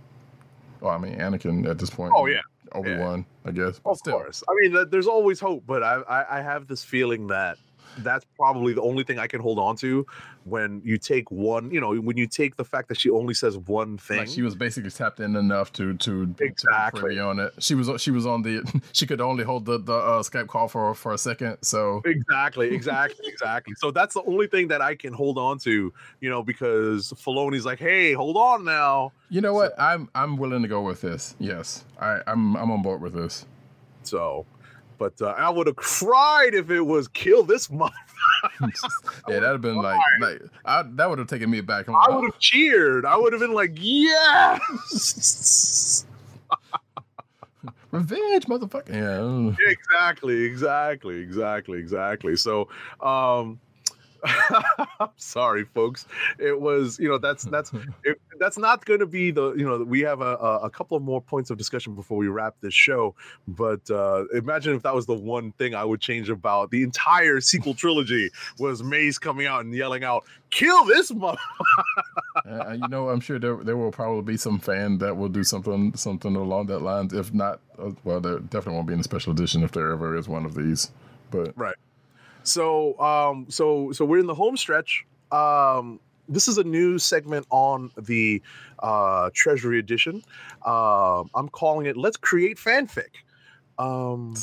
well, 0.81 0.92
I 0.92 0.99
mean, 0.99 1.15
Anakin 1.17 1.67
at 1.68 1.78
this 1.78 1.91
point. 1.91 2.12
Oh, 2.15 2.26
yeah. 2.26 2.41
Obi 2.73 2.97
Wan, 2.97 3.25
I 3.47 3.50
guess. 3.52 3.78
But 3.78 3.91
Of 3.92 3.99
still, 3.99 4.12
course, 4.15 4.42
I 4.49 4.52
mean, 4.60 4.91
there's 4.91 5.07
always 5.07 5.39
hope, 5.41 5.65
but 5.67 5.83
I, 5.83 6.00
I 6.08 6.39
I 6.39 6.42
have 6.42 6.67
this 6.67 6.83
feeling 6.84 7.28
that 7.28 7.57
that's 8.02 8.24
probably 8.36 8.72
the 8.72 8.82
only 8.82 9.04
thing 9.04 9.18
I 9.18 9.26
can 9.26 9.40
hold 9.40 9.58
on 9.58 9.76
to 9.76 10.06
when 10.44 10.80
you 10.84 10.98
take 10.98 11.30
one. 11.30 11.70
You 11.70 11.80
know, 11.80 11.94
when 11.96 12.16
you 12.16 12.26
take 12.26 12.56
the 12.56 12.64
fact 12.64 12.88
that 12.88 12.98
she 13.00 13.10
only 13.10 13.34
says 13.34 13.56
one 13.58 13.98
thing. 13.98 14.18
like 14.18 14.28
she 14.28 14.42
was 14.42 14.54
basically 14.54 14.90
tapped 14.90 15.20
in 15.20 15.36
enough 15.36 15.72
to 15.74 15.94
to 15.98 16.26
to 16.26 16.26
be 16.26 16.46
Exactly. 16.46 17.00
privy 17.00 17.18
on 17.20 17.38
it. 17.38 17.52
She 17.58 17.74
was 17.74 17.90
she 18.00 18.10
was 18.10 18.26
on 18.26 18.42
the 18.42 18.62
she 18.92 19.06
could 19.06 19.20
only 19.20 19.44
hold 19.44 19.64
the 19.66 19.78
the 19.78 19.94
uh, 19.94 20.22
Skype 20.22 20.48
call 20.48 20.68
for 20.68 20.94
for 20.94 21.12
a 21.12 21.18
second. 21.18 21.58
So 21.62 22.02
Exactly, 22.04 22.74
exactly, 22.74 23.26
exactly. 23.28 23.74
So 23.76 23.90
that's 23.90 24.14
the 24.14 24.22
only 24.22 24.46
thing 24.46 24.68
that 24.68 24.80
I 24.80 24.94
can 24.94 25.12
hold 25.12 25.38
on 25.38 25.58
to, 25.60 25.92
you 26.20 26.30
know, 26.30 26.42
because 26.42 27.12
Filoni's 27.12 27.64
like, 27.66 27.78
"Hey, 27.78 28.12
hold 28.12 28.36
on 28.36 28.64
now." 28.64 29.12
you 29.30 29.40
know 29.42 29.52
what? 29.52 29.74
I'm 29.78 30.08
I'm 30.14 30.36
willing 30.36 30.62
to 30.62 30.68
go 30.68 30.80
with 30.82 31.00
this. 31.02 31.36
Yes, 31.38 31.84
I 32.00 32.20
I'm 32.26 32.56
I'm 32.56 32.70
on 32.70 32.82
board 32.82 33.02
with 33.02 33.12
this. 33.12 33.44
So, 34.04 34.46
but 34.98 35.20
uh, 35.22 35.28
I 35.28 35.48
would 35.48 35.66
have 35.66 35.76
cried 35.76 36.54
if 36.54 36.70
it 36.70 36.82
was 36.82 37.08
kill 37.08 37.42
this 37.44 37.70
month. 37.72 37.92
yeah, 38.60 38.68
that'd 39.26 39.42
have 39.44 39.60
been 39.60 39.76
like 39.76 39.98
like 40.20 40.42
I, 40.64 40.82
that 40.82 41.08
would 41.08 41.18
have 41.18 41.28
taken 41.28 41.50
me 41.50 41.60
back. 41.60 41.88
I'm 41.88 41.96
I 41.96 42.10
would 42.10 42.24
have 42.32 42.38
cheered. 42.38 43.04
I 43.04 43.16
would 43.16 43.32
have 43.32 43.40
been 43.40 43.54
like, 43.54 43.72
"Yes!" 43.74 45.24
revenge, 47.90 48.46
motherfucker. 48.46 48.90
Yeah. 48.90 49.54
exactly, 49.70 50.44
exactly, 50.44 51.20
exactly, 51.20 51.78
exactly. 51.78 52.36
So, 52.36 52.68
um, 53.00 53.60
I'm 54.24 55.08
sorry, 55.16 55.64
folks. 55.64 56.06
It 56.38 56.58
was, 56.60 56.98
you 56.98 57.08
know, 57.08 57.18
that's 57.18 57.44
that's 57.44 57.72
it, 58.05 58.20
that's 58.38 58.58
not 58.58 58.84
going 58.84 59.00
to 59.00 59.06
be 59.06 59.30
the, 59.30 59.52
you 59.55 59.64
know, 59.64 59.82
we 59.82 60.00
have 60.00 60.20
a, 60.20 60.34
a 60.34 60.70
couple 60.70 60.97
of 60.97 61.02
more 61.02 61.20
points 61.20 61.50
of 61.50 61.58
discussion 61.58 61.94
before 61.94 62.18
we 62.18 62.28
wrap 62.28 62.55
this 62.60 62.74
show. 62.74 63.14
But 63.47 63.88
uh, 63.90 64.24
imagine 64.34 64.74
if 64.74 64.82
that 64.82 64.94
was 64.94 65.06
the 65.06 65.14
one 65.14 65.52
thing 65.52 65.74
I 65.74 65.84
would 65.84 66.00
change 66.00 66.30
about 66.30 66.70
the 66.70 66.82
entire 66.82 67.40
sequel 67.40 67.74
trilogy 67.74 68.30
was 68.58 68.82
Mace 68.82 69.18
coming 69.18 69.47
out 69.47 69.64
and 69.64 69.74
yelling 69.74 70.05
out, 70.05 70.24
"Kill 70.50 70.84
this 70.84 71.12
mother!" 71.12 71.38
Uh, 72.48 72.76
you 72.80 72.88
know, 72.88 73.08
I'm 73.08 73.18
sure 73.18 73.38
there 73.38 73.56
there 73.56 73.76
will 73.76 73.90
probably 73.90 74.22
be 74.22 74.36
some 74.36 74.60
fan 74.60 74.98
that 74.98 75.16
will 75.16 75.28
do 75.28 75.42
something 75.42 75.94
something 75.97 76.36
along 76.36 76.66
that 76.66 76.78
lines. 76.80 77.12
If 77.12 77.34
not, 77.34 77.60
uh, 77.78 77.90
well, 78.05 78.20
there 78.20 78.38
definitely 78.38 78.74
won't 78.74 78.86
be 78.86 78.94
in 78.94 79.00
a 79.00 79.05
special 79.05 79.32
edition 79.32 79.64
if 79.64 79.72
there 79.72 79.90
ever 79.90 80.16
is 80.16 80.28
one 80.28 80.47
of 80.47 80.55
these. 80.55 80.92
But 81.30 81.52
Right. 81.56 81.74
So 82.42 82.99
um 83.00 83.47
so 83.49 83.92
so 83.92 84.05
we're 84.05 84.18
in 84.18 84.26
the 84.26 84.34
home 84.34 84.57
stretch. 84.57 85.05
Um 85.31 86.00
this 86.28 86.47
is 86.47 86.58
a 86.58 86.65
new 86.65 86.99
segment 86.99 87.47
on 87.50 87.91
the 87.97 88.42
uh 88.81 89.31
Treasury 89.34 89.78
edition. 89.78 90.23
Um 90.65 91.31
I'm 91.34 91.49
calling 91.50 91.86
it 91.86 91.97
Let's 91.97 92.17
Create 92.17 92.58
Fanfic. 92.58 93.17
Um 93.78 94.34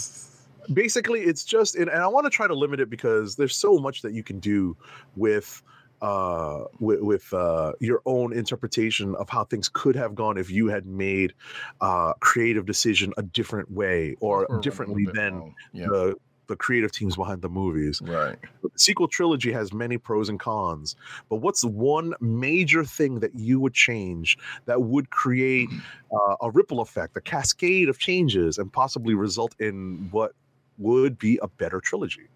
basically 0.73 1.21
it's 1.21 1.43
just 1.45 1.75
and, 1.75 1.89
and 1.89 2.01
I 2.01 2.07
want 2.07 2.25
to 2.25 2.29
try 2.29 2.47
to 2.47 2.55
limit 2.55 2.79
it 2.79 2.89
because 2.89 3.35
there's 3.35 3.55
so 3.55 3.77
much 3.77 4.01
that 4.01 4.13
you 4.13 4.23
can 4.23 4.39
do 4.39 4.75
with 5.15 5.61
uh 6.01 6.65
with, 6.79 7.01
with 7.01 7.33
uh 7.33 7.71
your 7.79 8.01
own 8.05 8.33
interpretation 8.33 9.15
of 9.15 9.29
how 9.29 9.43
things 9.45 9.69
could 9.69 9.95
have 9.95 10.13
gone 10.13 10.37
if 10.37 10.51
you 10.51 10.67
had 10.67 10.85
made 10.85 11.33
uh 11.81 12.13
creative 12.19 12.65
decision 12.65 13.13
a 13.17 13.23
different 13.23 13.71
way 13.71 14.15
or 14.19 14.45
a 14.49 14.61
differently 14.61 15.07
than 15.13 15.53
yeah, 15.71 15.85
the 15.87 16.15
the 16.47 16.55
creative 16.55 16.91
teams 16.91 17.15
behind 17.15 17.41
the 17.41 17.49
movies. 17.49 18.01
right. 18.01 18.37
The 18.61 18.69
sequel 18.75 19.07
trilogy 19.07 19.51
has 19.51 19.73
many 19.73 19.97
pros 19.97 20.29
and 20.29 20.39
cons, 20.39 20.95
but 21.29 21.37
what's 21.37 21.63
one 21.63 22.13
major 22.19 22.83
thing 22.83 23.19
that 23.19 23.35
you 23.35 23.59
would 23.59 23.73
change 23.73 24.37
that 24.65 24.81
would 24.81 25.09
create 25.09 25.69
uh, 26.11 26.35
a 26.41 26.51
ripple 26.51 26.81
effect, 26.81 27.15
a 27.17 27.21
cascade 27.21 27.89
of 27.89 27.99
changes, 27.99 28.57
and 28.57 28.71
possibly 28.71 29.13
result 29.13 29.55
in 29.59 30.09
what 30.11 30.33
would 30.77 31.17
be 31.17 31.39
a 31.41 31.47
better 31.47 31.79
trilogy? 31.79 32.27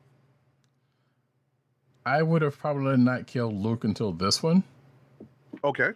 I 2.05 2.23
would 2.23 2.41
have 2.41 2.57
probably 2.57 2.97
not 2.97 3.27
killed 3.27 3.53
Luke 3.53 3.83
until 3.83 4.11
this 4.11 4.41
one. 4.41 4.63
Okay. 5.63 5.91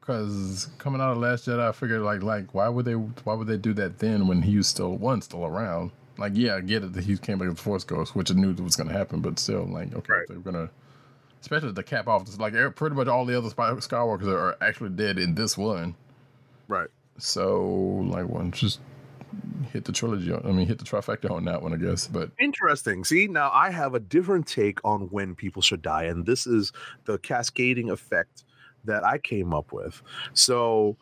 Because 0.00 0.68
coming 0.78 1.00
out 1.00 1.12
of 1.12 1.18
Last 1.18 1.46
Jedi, 1.46 1.60
I 1.60 1.72
figured 1.72 2.02
like 2.02 2.22
like 2.22 2.54
why 2.54 2.68
would 2.68 2.84
they 2.84 2.92
why 2.92 3.34
would 3.34 3.46
they 3.46 3.56
do 3.56 3.72
that 3.74 3.98
then 3.98 4.26
when 4.26 4.42
he 4.42 4.56
was 4.56 4.66
still 4.66 4.96
one 4.96 5.22
still 5.22 5.46
around? 5.46 5.92
Like 6.18 6.32
yeah, 6.34 6.56
I 6.56 6.60
get 6.60 6.84
it 6.84 6.92
that 6.92 7.04
he 7.04 7.16
came 7.16 7.38
back 7.38 7.48
as 7.48 7.58
Force 7.58 7.84
Ghost, 7.84 8.14
which 8.14 8.30
I 8.30 8.34
knew 8.34 8.52
was 8.54 8.76
going 8.76 8.88
to 8.88 8.94
happen, 8.94 9.20
but 9.20 9.38
still 9.38 9.64
like 9.66 9.94
okay, 9.94 10.12
Right. 10.12 10.28
they're 10.28 10.38
gonna 10.38 10.70
especially 11.40 11.72
to 11.72 11.82
cap 11.82 12.08
off 12.08 12.24
this, 12.24 12.38
like 12.38 12.54
pretty 12.76 12.96
much 12.96 13.06
all 13.08 13.26
the 13.26 13.36
other 13.36 13.48
Skywalkers 13.50 14.26
are 14.26 14.56
actually 14.62 14.90
dead 14.90 15.18
in 15.18 15.34
this 15.34 15.58
one. 15.58 15.94
Right. 16.68 16.88
So 17.18 17.62
like 18.08 18.26
one 18.28 18.50
just 18.52 18.80
hit 19.72 19.84
the 19.84 19.92
trilogy. 19.92 20.32
I 20.32 20.52
mean 20.52 20.66
hit 20.66 20.78
the 20.78 20.84
trifecta 20.84 21.30
on 21.30 21.44
that 21.46 21.60
one, 21.62 21.74
I 21.74 21.76
guess. 21.76 22.06
But 22.06 22.30
Interesting. 22.38 23.04
See, 23.04 23.26
now 23.26 23.50
I 23.52 23.70
have 23.70 23.94
a 23.94 24.00
different 24.00 24.46
take 24.46 24.78
on 24.84 25.02
when 25.10 25.34
people 25.34 25.60
should 25.62 25.82
die, 25.82 26.04
and 26.04 26.24
this 26.24 26.46
is 26.46 26.72
the 27.04 27.18
cascading 27.18 27.90
effect 27.90 28.44
that 28.84 29.04
I 29.04 29.18
came 29.18 29.52
up 29.52 29.72
with. 29.72 30.02
So 30.34 30.96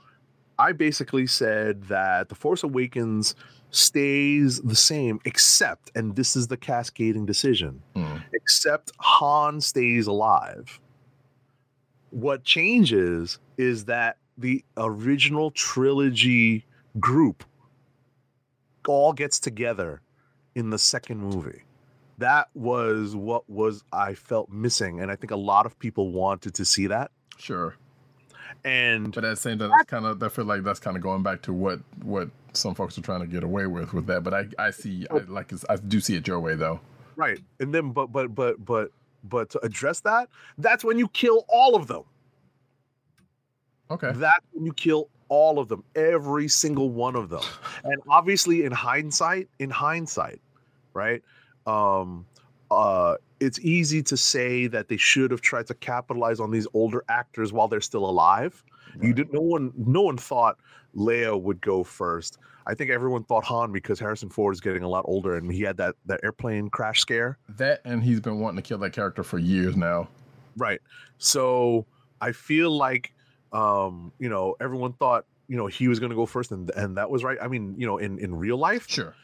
I 0.59 0.73
basically 0.73 1.27
said 1.27 1.85
that 1.85 2.29
The 2.29 2.35
Force 2.35 2.63
Awakens 2.63 3.35
stays 3.73 4.61
the 4.61 4.77
same, 4.77 5.19
except, 5.25 5.91
and 5.95 6.15
this 6.15 6.37
is 6.37 6.47
the 6.47 6.57
cascading 6.57 7.27
decision, 7.27 7.83
mm, 7.97 8.23
except 8.35 8.93
Han 8.99 9.61
stays 9.61 10.07
alive. 10.07 10.79
What 12.11 12.45
changes 12.45 13.39
is 13.57 13.87
that 13.87 14.19
the 14.37 14.63
original 14.77 15.51
trilogy 15.51 16.67
group 17.01 17.45
all 18.87 19.13
gets 19.13 19.41
together 19.41 20.03
in 20.55 20.71
the 20.71 20.79
second 20.79 21.19
movie. 21.19 21.63
That 22.19 22.49
was 22.55 23.17
what 23.17 23.49
was 23.49 23.83
I 23.93 24.15
felt 24.15 24.51
missing, 24.51 25.01
and 25.01 25.11
I 25.11 25.17
think 25.17 25.31
a 25.31 25.37
lot 25.37 25.65
of 25.65 25.79
people 25.79 26.13
wanted 26.13 26.55
to 26.55 26.65
see 26.65 26.87
that. 26.89 27.11
sure. 27.39 27.75
And 28.65 29.13
But 29.13 29.25
at 29.25 29.31
the 29.31 29.37
same 29.37 29.59
time, 29.59 29.71
that's 29.71 29.91
kind 29.91 30.05
of 30.05 30.23
I 30.23 30.29
feel 30.29 30.45
like 30.45 30.63
that's 30.63 30.79
kind 30.79 30.97
of 30.97 31.03
going 31.03 31.23
back 31.23 31.41
to 31.43 31.55
what 31.55 31.81
what 32.03 32.29
some 32.53 32.75
folks 32.75 32.99
are 32.99 33.03
trying 33.03 33.21
to 33.21 33.27
get 33.27 33.45
away 33.45 33.67
with 33.67 33.93
with 33.93 34.07
that. 34.07 34.23
But 34.23 34.35
I 34.35 34.47
I 34.59 34.71
see 34.71 35.07
I 35.11 35.19
like 35.29 35.53
I 35.69 35.77
do 35.77 36.01
see 36.01 36.17
it 36.17 36.27
your 36.27 36.41
way 36.41 36.55
though. 36.55 36.81
right, 37.17 37.41
and 37.61 37.75
then 37.75 37.93
but 37.93 38.13
but 38.13 38.35
but 38.35 38.65
but 38.65 38.91
but 39.25 39.51
to 39.51 39.65
address 39.65 40.01
that, 40.01 40.29
that's 40.59 40.85
when 40.85 40.99
you 40.99 41.09
kill 41.09 41.45
all 41.49 41.75
of 41.75 41.87
them. 41.87 42.05
Okay. 43.91 44.13
That's 44.15 44.47
when 44.53 44.65
you 44.65 44.73
kill 44.73 45.09
all 45.29 45.59
of 45.59 45.69
them, 45.69 45.85
every 45.95 46.49
single 46.49 46.91
one 46.91 47.17
of 47.17 47.29
them. 47.29 47.43
And 47.85 48.01
obviously, 48.09 48.65
in 48.65 48.73
hindsight, 48.73 49.49
in 49.59 49.71
hindsight, 49.71 50.41
right? 50.95 51.23
Um, 51.67 52.27
uh, 52.71 53.17
it's 53.41 53.59
easy 53.61 54.03
to 54.05 54.17
say 54.17 54.67
that 54.69 54.89
they 54.89 54.97
should 54.97 55.31
have 55.31 55.41
tried 55.41 55.67
to 55.67 55.75
capitalize 55.75 56.39
on 56.39 56.51
these 56.51 56.67
older 56.75 57.05
actors 57.09 57.53
while 57.53 57.67
they're 57.67 57.81
still 57.81 58.09
alive. 58.09 58.63
You 59.01 59.13
did 59.15 59.33
no 59.33 59.41
one 59.41 59.73
no 59.77 60.03
one 60.03 60.17
thought 60.17 60.59
Leia 60.95 61.41
would 61.41 61.61
go 61.61 61.85
first. 61.85 62.39
I 62.67 62.75
think 62.75 62.91
everyone 62.91 63.25
thought 63.25 63.45
Han 63.45 63.73
because 63.73 63.99
Harrison 63.99 64.29
Ford 64.29 64.55
is 64.55 64.61
getting 64.61 64.83
a 64.83 64.89
lot 64.89 65.05
older 65.07 65.37
and 65.37 65.51
he 65.53 65.63
had 65.63 65.77
that 65.79 65.97
that 66.07 66.21
airplane 66.23 66.69
crash 66.69 67.01
scare. 67.01 67.39
That 67.49 67.81
and 67.85 68.03
he's 68.03 68.21
been 68.21 68.39
wanting 68.39 68.63
to 68.63 68.69
kill 68.69 68.79
that 68.79 68.93
character 68.93 69.23
for 69.23 69.39
years 69.39 69.77
now. 69.77 70.09
Right. 70.57 70.81
So 71.19 71.87
I 72.21 72.33
feel 72.33 72.71
like 72.71 73.13
um, 73.53 74.13
you 74.19 74.29
know, 74.29 74.57
everyone 74.61 74.95
thought, 74.95 75.27
you 75.49 75.57
know, 75.57 75.67
he 75.67 75.89
was 75.89 76.01
gonna 76.01 76.15
go 76.15 76.27
first 76.27 76.53
and 76.53 76.71
and 76.71 76.97
that 76.97 77.11
was 77.11 77.25
right. 77.25 77.39
I 77.41 77.49
mean, 77.49 77.75
you 77.77 77.87
know, 77.87 77.99
in 77.99 78.19
in 78.19 78.35
real 78.35 78.57
life, 78.57 78.89
Sure. 78.89 79.15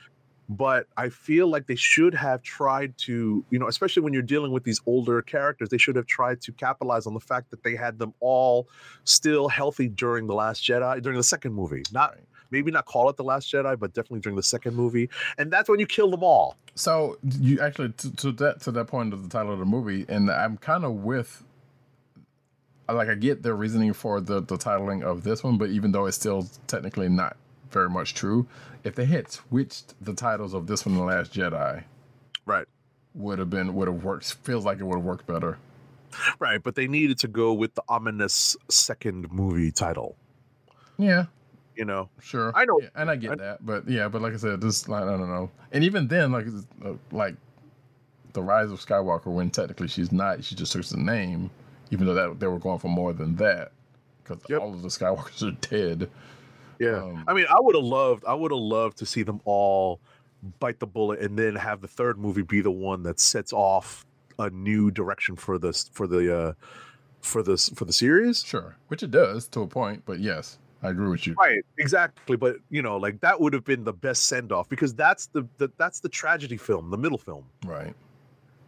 But 0.48 0.86
I 0.96 1.10
feel 1.10 1.48
like 1.48 1.66
they 1.66 1.76
should 1.76 2.14
have 2.14 2.42
tried 2.42 2.96
to, 2.98 3.44
you 3.50 3.58
know, 3.58 3.68
especially 3.68 4.02
when 4.02 4.12
you're 4.14 4.22
dealing 4.22 4.50
with 4.50 4.64
these 4.64 4.80
older 4.86 5.20
characters, 5.20 5.68
they 5.68 5.78
should 5.78 5.96
have 5.96 6.06
tried 6.06 6.40
to 6.42 6.52
capitalize 6.52 7.06
on 7.06 7.14
the 7.14 7.20
fact 7.20 7.50
that 7.50 7.62
they 7.62 7.76
had 7.76 7.98
them 7.98 8.14
all 8.20 8.68
still 9.04 9.48
healthy 9.48 9.88
during 9.88 10.26
the 10.26 10.34
Last 10.34 10.62
Jedi, 10.62 11.02
during 11.02 11.18
the 11.18 11.24
second 11.24 11.52
movie. 11.54 11.82
Not 11.92 12.14
Right. 12.14 12.24
maybe 12.50 12.70
not 12.70 12.86
call 12.86 13.10
it 13.10 13.16
the 13.16 13.24
Last 13.24 13.52
Jedi, 13.52 13.78
but 13.78 13.92
definitely 13.92 14.20
during 14.20 14.36
the 14.36 14.42
second 14.42 14.74
movie, 14.74 15.10
and 15.36 15.50
that's 15.50 15.68
when 15.68 15.80
you 15.80 15.86
kill 15.86 16.10
them 16.10 16.22
all. 16.22 16.56
So 16.74 17.18
you 17.22 17.60
actually 17.60 17.90
to, 17.92 18.16
to 18.16 18.32
that 18.32 18.62
to 18.62 18.72
that 18.72 18.86
point 18.86 19.12
of 19.12 19.22
the 19.22 19.28
title 19.28 19.52
of 19.52 19.58
the 19.58 19.66
movie, 19.66 20.06
and 20.08 20.30
I'm 20.30 20.56
kind 20.56 20.84
of 20.84 20.92
with. 21.04 21.44
Like 22.90 23.10
I 23.10 23.16
get 23.16 23.42
their 23.42 23.54
reasoning 23.54 23.92
for 23.92 24.18
the 24.18 24.40
the 24.40 24.56
titling 24.56 25.02
of 25.02 25.22
this 25.22 25.44
one, 25.44 25.58
but 25.58 25.68
even 25.68 25.92
though 25.92 26.06
it's 26.06 26.16
still 26.16 26.48
technically 26.68 27.10
not 27.10 27.36
very 27.70 27.88
much 27.90 28.14
true, 28.14 28.46
if 28.84 28.94
they 28.94 29.04
had 29.04 29.30
switched 29.30 29.94
the 30.02 30.14
titles 30.14 30.54
of 30.54 30.66
this 30.66 30.84
one 30.86 30.94
and 30.94 31.02
the 31.02 31.06
Last 31.06 31.32
Jedi, 31.32 31.84
Right. 32.46 32.66
would 33.14 33.38
have 33.38 33.50
been 33.50 33.74
would 33.74 33.88
have 33.88 34.02
worked. 34.04 34.32
Feels 34.44 34.64
like 34.64 34.78
it 34.78 34.84
would 34.84 34.96
have 34.96 35.04
worked 35.04 35.26
better. 35.26 35.58
Right, 36.38 36.62
but 36.62 36.74
they 36.74 36.86
needed 36.86 37.18
to 37.18 37.28
go 37.28 37.52
with 37.52 37.74
the 37.74 37.82
ominous 37.88 38.56
second 38.68 39.30
movie 39.30 39.70
title. 39.70 40.16
Yeah, 40.96 41.26
You 41.76 41.84
know, 41.84 42.08
sure. 42.20 42.50
I 42.56 42.64
know- 42.64 42.80
Yeah, 42.82 42.88
and 42.96 43.08
I 43.10 43.16
get 43.16 43.32
I- 43.32 43.36
that, 43.36 43.66
but 43.66 43.88
yeah, 43.88 44.08
but 44.08 44.20
like 44.22 44.32
I 44.32 44.36
said, 44.36 44.60
this 44.60 44.88
like 44.88 45.02
I 45.04 45.16
don't 45.16 45.28
know, 45.28 45.50
and 45.70 45.84
even 45.84 46.08
then, 46.08 46.32
like 46.32 46.46
uh, 46.84 46.94
like 47.12 47.36
the 48.32 48.42
Rise 48.42 48.70
of 48.70 48.80
Skywalker, 48.80 49.26
when 49.26 49.50
technically 49.50 49.86
she's 49.88 50.10
not, 50.10 50.42
she 50.44 50.54
just 50.54 50.72
took 50.72 50.84
the 50.86 50.96
name, 50.96 51.50
even 51.90 52.06
though 52.06 52.14
that 52.14 52.40
they 52.40 52.46
were 52.46 52.58
going 52.58 52.78
for 52.78 52.88
more 52.88 53.12
than 53.12 53.36
that, 53.36 53.72
because 54.24 54.40
Yep. 54.48 54.60
all 54.60 54.72
of 54.74 54.82
the 54.82 54.88
Skywalkers 54.88 55.42
are 55.46 55.56
dead. 55.68 56.10
Yeah. 56.78 57.02
Um, 57.02 57.24
I 57.26 57.34
mean, 57.34 57.46
I 57.48 57.56
would 57.58 57.74
have 57.74 57.84
loved, 57.84 58.24
I 58.26 58.34
would 58.34 58.50
have 58.50 58.60
loved 58.60 58.98
to 58.98 59.06
see 59.06 59.22
them 59.22 59.40
all 59.44 60.00
bite 60.60 60.78
the 60.78 60.86
bullet 60.86 61.20
and 61.20 61.38
then 61.38 61.56
have 61.56 61.80
the 61.80 61.88
third 61.88 62.18
movie 62.18 62.42
be 62.42 62.60
the 62.60 62.70
one 62.70 63.02
that 63.02 63.18
sets 63.18 63.52
off 63.52 64.06
a 64.38 64.50
new 64.50 64.90
direction 64.90 65.34
for 65.34 65.58
this 65.58 65.90
for 65.92 66.06
the 66.06 66.36
uh 66.36 66.52
for 67.20 67.42
this 67.42 67.68
for 67.70 67.84
the 67.84 67.92
series. 67.92 68.42
Sure, 68.44 68.76
which 68.88 69.02
it 69.02 69.10
does 69.10 69.48
to 69.48 69.62
a 69.62 69.66
point, 69.66 70.02
but 70.06 70.20
yes, 70.20 70.58
I 70.82 70.90
agree 70.90 71.08
with 71.08 71.26
you. 71.26 71.34
Right, 71.34 71.64
exactly. 71.78 72.36
But 72.36 72.56
you 72.70 72.82
know, 72.82 72.96
like 72.96 73.20
that 73.20 73.40
would 73.40 73.52
have 73.52 73.64
been 73.64 73.84
the 73.84 73.92
best 73.92 74.26
send 74.26 74.52
off 74.52 74.68
because 74.68 74.94
that's 74.94 75.26
the, 75.26 75.46
the 75.58 75.70
that's 75.76 76.00
the 76.00 76.08
tragedy 76.08 76.56
film, 76.56 76.90
the 76.90 76.98
middle 76.98 77.18
film. 77.18 77.44
Right. 77.66 77.94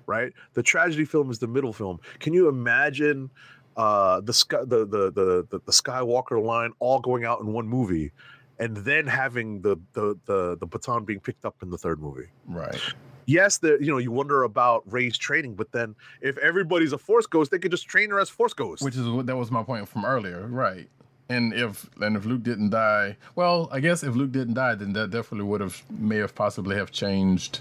right? 0.06 0.32
The 0.54 0.62
tragedy 0.62 1.04
film 1.04 1.30
is 1.30 1.38
the 1.38 1.46
middle 1.46 1.72
film. 1.72 2.00
Can 2.18 2.32
you 2.32 2.48
imagine 2.48 3.30
uh, 3.76 4.20
the, 4.20 4.32
sky, 4.32 4.58
the, 4.60 4.86
the 4.86 5.10
the 5.10 5.60
the 5.64 5.72
Skywalker 5.72 6.42
line 6.42 6.72
all 6.78 7.00
going 7.00 7.24
out 7.24 7.40
in 7.40 7.52
one 7.52 7.66
movie, 7.66 8.12
and 8.58 8.76
then 8.78 9.06
having 9.06 9.60
the 9.62 9.76
the 9.92 10.18
the 10.26 10.56
the 10.58 10.66
baton 10.66 11.04
being 11.04 11.20
picked 11.20 11.44
up 11.44 11.56
in 11.62 11.70
the 11.70 11.78
third 11.78 12.00
movie? 12.00 12.26
Right. 12.46 12.80
Yes, 13.26 13.58
the 13.58 13.78
you 13.80 13.86
know 13.92 13.98
you 13.98 14.10
wonder 14.10 14.42
about 14.42 14.82
Rey's 14.86 15.16
training, 15.16 15.54
but 15.54 15.70
then 15.72 15.94
if 16.20 16.36
everybody's 16.38 16.92
a 16.92 16.98
Force 16.98 17.26
Ghost, 17.26 17.50
they 17.50 17.58
could 17.58 17.70
just 17.70 17.86
train 17.86 18.10
her 18.10 18.18
as 18.18 18.28
Force 18.28 18.52
Ghost. 18.52 18.82
Which 18.82 18.96
is 18.96 19.08
what 19.08 19.26
that 19.26 19.36
was 19.36 19.50
my 19.50 19.62
point 19.62 19.88
from 19.88 20.04
earlier, 20.04 20.46
right? 20.48 20.88
And 21.28 21.54
if 21.54 21.88
and 22.00 22.16
if 22.16 22.24
Luke 22.24 22.42
didn't 22.42 22.70
die, 22.70 23.16
well, 23.36 23.68
I 23.70 23.78
guess 23.78 24.02
if 24.02 24.16
Luke 24.16 24.32
didn't 24.32 24.54
die, 24.54 24.74
then 24.74 24.92
that 24.94 25.10
definitely 25.10 25.46
would 25.46 25.60
have 25.60 25.80
may 25.88 26.16
have 26.16 26.34
possibly 26.34 26.74
have 26.76 26.90
changed 26.90 27.60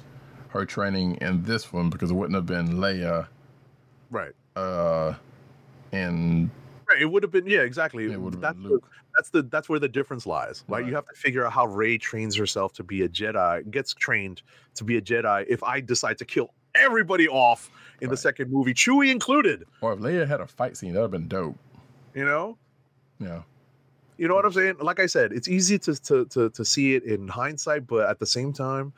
her 0.50 0.66
training 0.66 1.16
in 1.22 1.44
this 1.44 1.72
one 1.72 1.90
because 1.90 2.10
it 2.12 2.16
wouldn't 2.16 2.36
have 2.36 2.48
been 2.48 2.78
Leia, 2.78 3.28
right. 4.10 4.32
uh, 4.56 5.14
and 5.92 6.50
Right, 6.90 7.02
it 7.04 7.06
would 7.06 7.22
have 7.22 7.32
been 7.32 7.46
yeah, 7.46 7.60
exactly. 7.60 8.08
would 8.18 8.42
that's 8.42 8.56
been 8.58 8.64
the, 8.64 8.80
that's 9.16 9.30
the 9.30 9.44
that's 9.44 9.70
where 9.70 9.78
the 9.80 9.88
difference 9.88 10.26
lies, 10.26 10.64
right? 10.68 10.80
Right. 10.80 10.88
You 10.90 10.96
have 10.96 11.06
to 11.06 11.14
figure 11.14 11.46
out 11.46 11.54
how 11.54 11.68
Rey 11.68 12.00
trains 12.00 12.36
herself 12.36 12.74
to 12.74 12.84
be 12.84 13.04
a 13.04 13.10
Jedi, 13.10 13.70
gets 13.70 13.94
trained 13.94 14.42
to 14.74 14.84
be 14.84 14.98
a 14.98 15.02
Jedi. 15.02 15.46
If 15.48 15.62
I 15.64 15.82
decide 15.82 16.18
to 16.18 16.26
kill 16.26 16.52
everybody 16.74 17.28
off 17.28 17.70
in 18.02 18.10
the 18.10 18.18
second 18.18 18.52
movie, 18.52 18.74
Chewie 18.74 19.12
included, 19.12 19.66
Or 19.82 19.94
if 19.94 20.00
Leia 20.00 20.28
had 20.28 20.42
a 20.42 20.48
fight 20.48 20.78
scene, 20.78 20.94
that'd 20.94 21.04
have 21.04 21.12
been 21.12 21.28
dope. 21.28 21.58
you 22.16 22.26
know, 22.26 22.58
Yeah. 23.20 23.44
you 24.18 24.28
know 24.28 24.34
what 24.34 24.46
I'm 24.46 24.54
saying? 24.54 24.78
Like 24.82 25.00
I 25.00 25.06
said, 25.06 25.32
it's 25.32 25.48
easy 25.48 25.78
to 25.80 25.94
to 25.96 26.26
to, 26.26 26.50
to 26.50 26.66
see 26.66 26.96
it 26.96 27.04
in 27.04 27.28
hindsight, 27.28 27.86
but 27.86 28.10
at 28.10 28.18
the 28.18 28.26
same 28.26 28.52
time. 28.52 28.94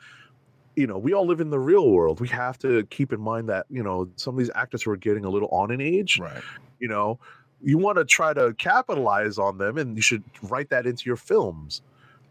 You 0.74 0.86
know, 0.86 0.96
we 0.96 1.12
all 1.12 1.26
live 1.26 1.42
in 1.42 1.50
the 1.50 1.58
real 1.58 1.90
world. 1.90 2.18
We 2.18 2.28
have 2.28 2.58
to 2.60 2.84
keep 2.86 3.12
in 3.12 3.20
mind 3.20 3.46
that 3.50 3.66
you 3.68 3.82
know 3.82 4.08
some 4.16 4.32
of 4.34 4.38
these 4.38 4.50
actors 4.54 4.82
who 4.82 4.90
are 4.92 4.96
getting 4.96 5.26
a 5.26 5.28
little 5.28 5.50
on 5.50 5.70
in 5.70 5.82
age. 5.82 6.18
Right. 6.18 6.42
You 6.82 6.88
know 6.88 7.18
you 7.62 7.78
want 7.78 7.96
to 7.96 8.04
try 8.04 8.34
to 8.34 8.52
capitalize 8.58 9.38
on 9.38 9.56
them 9.58 9.78
and 9.78 9.96
you 9.96 10.02
should 10.02 10.24
write 10.52 10.68
that 10.70 10.84
into 10.86 11.04
your 11.10 11.16
films 11.16 11.80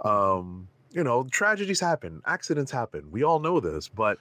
um 0.05 0.67
you 0.91 1.03
know 1.03 1.23
tragedies 1.31 1.79
happen 1.79 2.21
accidents 2.25 2.71
happen 2.71 3.09
we 3.11 3.23
all 3.23 3.39
know 3.39 3.59
this 3.59 3.87
but 3.87 4.17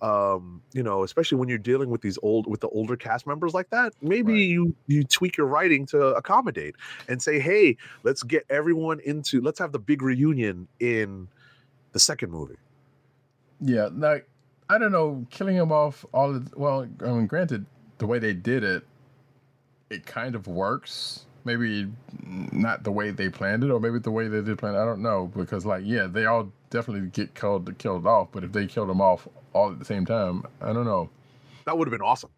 um 0.00 0.62
you 0.72 0.82
know 0.82 1.02
especially 1.04 1.38
when 1.38 1.48
you're 1.48 1.58
dealing 1.72 1.90
with 1.90 2.02
these 2.02 2.18
old 2.22 2.46
with 2.46 2.60
the 2.60 2.68
older 2.68 2.96
cast 2.96 3.26
members 3.26 3.54
like 3.54 3.70
that 3.70 3.92
maybe 4.02 4.32
Right. 4.32 4.48
you 4.54 4.74
you 4.86 5.04
tweak 5.04 5.36
your 5.36 5.46
writing 5.46 5.86
to 5.86 5.98
accommodate 6.20 6.74
and 7.08 7.22
say 7.22 7.38
hey 7.40 7.76
let's 8.04 8.22
get 8.22 8.44
everyone 8.50 9.00
into 9.00 9.40
let's 9.40 9.58
have 9.58 9.72
the 9.72 9.78
big 9.78 10.02
reunion 10.02 10.68
in 10.80 11.28
the 11.92 12.00
second 12.00 12.30
movie 12.30 12.56
Yeah. 13.60 13.88
Like 13.92 14.28
I 14.70 14.78
don't 14.78 14.92
know, 14.92 15.26
killing 15.30 15.56
him 15.56 15.72
off 15.72 16.04
all. 16.12 16.36
Of, 16.36 16.54
well, 16.54 16.86
I 17.04 17.06
mean, 17.06 17.26
granted, 17.26 17.64
the 17.98 18.06
way 18.06 18.18
they 18.18 18.34
did 18.34 18.62
it, 18.62 18.84
it 19.90 20.06
kind 20.06 20.34
of 20.34 20.46
works. 20.46 21.24
Maybe 21.44 21.88
not 22.52 22.84
the 22.84 22.92
way 22.92 23.10
they 23.10 23.30
planned 23.30 23.64
it, 23.64 23.70
or 23.70 23.80
maybe 23.80 23.98
the 23.98 24.10
way 24.10 24.28
they 24.28 24.42
did 24.42 24.58
plan. 24.58 24.74
it. 24.74 24.78
I 24.78 24.84
don't 24.84 25.02
know 25.02 25.30
because, 25.34 25.64
like, 25.64 25.82
yeah, 25.86 26.06
they 26.06 26.26
all 26.26 26.52
definitely 26.68 27.08
get 27.08 27.34
killed 27.34 27.76
killed 27.78 28.06
off. 28.06 28.28
But 28.32 28.44
if 28.44 28.52
they 28.52 28.66
killed 28.66 28.88
them 28.90 29.00
off 29.00 29.26
all 29.54 29.70
at 29.70 29.78
the 29.78 29.84
same 29.84 30.04
time, 30.04 30.42
I 30.60 30.72
don't 30.72 30.84
know. 30.84 31.08
that 31.64 31.78
would 31.78 31.88
have 31.88 31.92
been 31.92 32.02
awesome 32.06 32.30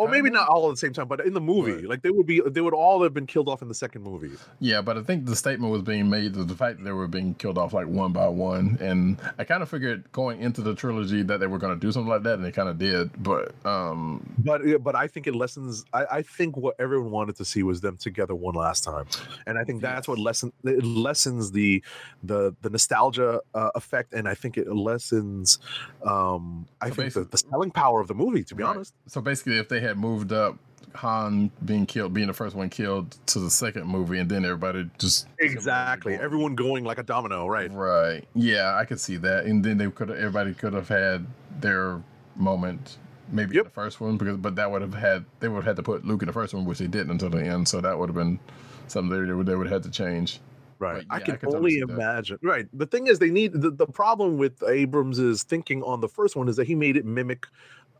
or 0.00 0.08
maybe 0.08 0.30
not 0.30 0.48
all 0.48 0.68
at 0.68 0.72
the 0.72 0.76
same 0.84 0.92
time 0.92 1.08
but 1.08 1.20
in 1.28 1.34
the 1.34 1.40
movie 1.40 1.72
Right. 1.72 1.84
like 1.92 2.02
they 2.02 2.10
would 2.10 2.26
be 2.26 2.40
they 2.56 2.60
would 2.60 2.74
all 2.74 3.02
have 3.02 3.12
been 3.14 3.26
killed 3.26 3.48
off 3.48 3.60
in 3.62 3.68
the 3.68 3.74
second 3.84 4.02
movie 4.02 4.32
Yeah, 4.58 4.80
but 4.82 4.96
I 4.98 5.02
think 5.02 5.26
the 5.26 5.36
statement 5.36 5.70
was 5.72 5.82
being 5.82 6.08
made 6.08 6.34
that 6.34 6.48
the 6.48 6.54
fact 6.56 6.78
that 6.78 6.84
they 6.84 6.92
were 6.92 7.06
being 7.08 7.34
killed 7.34 7.58
off 7.58 7.72
like 7.72 7.86
one 7.86 8.12
by 8.12 8.28
one, 8.28 8.78
and 8.80 9.18
I 9.38 9.44
kind 9.44 9.62
of 9.62 9.68
figured 9.68 10.10
going 10.12 10.40
into 10.40 10.60
the 10.62 10.74
trilogy 10.74 11.22
that 11.22 11.38
they 11.40 11.46
were 11.46 11.58
going 11.58 11.74
to 11.78 11.80
do 11.86 11.92
something 11.92 12.08
like 12.08 12.22
that, 12.24 12.34
and 12.34 12.44
they 12.44 12.52
kind 12.52 12.68
of 12.68 12.78
did. 12.78 13.10
But 13.22 13.54
um, 13.66 14.34
but 14.38 14.60
but 14.82 14.94
I 14.94 15.06
think 15.06 15.26
it 15.26 15.34
lessens. 15.34 15.84
I, 15.92 16.02
I 16.18 16.22
think 16.22 16.56
what 16.56 16.74
everyone 16.78 17.10
wanted 17.10 17.36
to 17.36 17.44
see 17.44 17.62
was 17.62 17.80
them 17.80 17.96
together 17.96 18.34
one 18.34 18.54
last 18.54 18.84
time, 18.84 19.06
and 19.46 19.58
I 19.58 19.64
think 19.64 19.82
that's 19.82 20.08
what 20.08 20.18
lessen 20.18 20.52
it 20.64 20.84
lessens 20.84 21.52
the 21.52 21.82
the 22.22 22.54
the 22.62 22.70
nostalgia 22.70 23.40
uh, 23.54 23.70
effect, 23.74 24.12
and 24.12 24.28
I 24.28 24.34
think 24.34 24.56
it 24.56 24.68
lessens. 24.72 25.58
Um, 26.04 26.66
I 26.80 26.88
So 26.88 26.94
think 26.94 27.12
the, 27.14 27.24
the 27.24 27.38
selling 27.38 27.70
power 27.70 28.00
of 28.00 28.08
the 28.08 28.14
movie. 28.14 28.44
To 28.44 28.54
be 28.54 28.62
Right. 28.62 28.70
honest, 28.76 28.94
So 29.06 29.20
basically, 29.20 29.58
if 29.58 29.68
they 29.68 29.80
had 29.80 29.89
moved 29.96 30.32
up 30.32 30.58
Han 30.96 31.50
being 31.64 31.86
killed, 31.86 32.12
being 32.12 32.26
the 32.26 32.32
first 32.32 32.56
one 32.56 32.68
killed 32.68 33.16
to 33.26 33.38
the 33.38 33.50
second 33.50 33.86
movie, 33.86 34.18
and 34.18 34.28
then 34.28 34.44
everybody 34.44 34.90
just 34.98 35.28
exactly. 35.38 36.14
Everyone 36.16 36.54
going 36.54 36.84
like 36.84 36.98
a 36.98 37.02
domino, 37.04 37.46
right? 37.46 37.70
right, 37.72 38.24
yeah, 38.34 38.74
I 38.76 38.84
could 38.84 38.98
see 39.00 39.16
that, 39.18 39.44
and 39.44 39.64
then 39.64 39.78
they 39.78 39.88
could 39.90 40.10
everybody 40.10 40.52
could 40.54 40.72
have 40.72 40.88
had 40.88 41.26
their 41.60 42.02
moment. 42.36 42.98
Maybe 43.32 43.50
in 43.50 43.56
Yep. 43.58 43.64
the 43.66 43.70
first 43.70 44.00
one, 44.00 44.16
because 44.16 44.36
but 44.38 44.56
that 44.56 44.70
would 44.72 44.82
have 44.82 44.94
had 44.94 45.24
they 45.38 45.46
would 45.48 45.56
have 45.58 45.64
had 45.64 45.76
to 45.76 45.82
put 45.84 46.04
Luke 46.04 46.22
in 46.22 46.26
the 46.26 46.32
first 46.32 46.52
one, 46.54 46.64
which 46.64 46.78
they 46.78 46.88
didn't 46.88 47.10
until 47.12 47.30
the 47.30 47.44
end. 47.44 47.68
So 47.68 47.80
that 47.80 47.96
would 47.96 48.08
have 48.08 48.16
been 48.16 48.40
something 48.88 49.26
they 49.26 49.32
would 49.32 49.46
they 49.46 49.54
would 49.54 49.68
have 49.68 49.84
had 49.84 49.92
to 49.92 49.96
change. 49.96 50.40
Right. 50.80 51.04
But 51.08 51.14
I 51.14 51.20
can 51.20 51.34
I 51.34 51.36
could 51.36 51.50
totally 51.50 51.56
only 51.56 51.70
see 51.72 51.80
that. 51.82 51.92
imagine. 51.92 52.38
Right. 52.42 52.66
The 52.72 52.86
thing 52.86 53.06
is, 53.06 53.18
they 53.18 53.30
need 53.30 53.52
the, 53.52 53.70
the 53.70 53.86
problem 53.86 54.38
with 54.38 54.62
Abrams' 54.66 55.42
thinking 55.44 55.82
on 55.82 56.00
the 56.00 56.08
first 56.08 56.34
one 56.36 56.48
is 56.48 56.56
that 56.56 56.66
he 56.66 56.74
made 56.74 56.96
it 56.96 57.04
mimic 57.04 57.46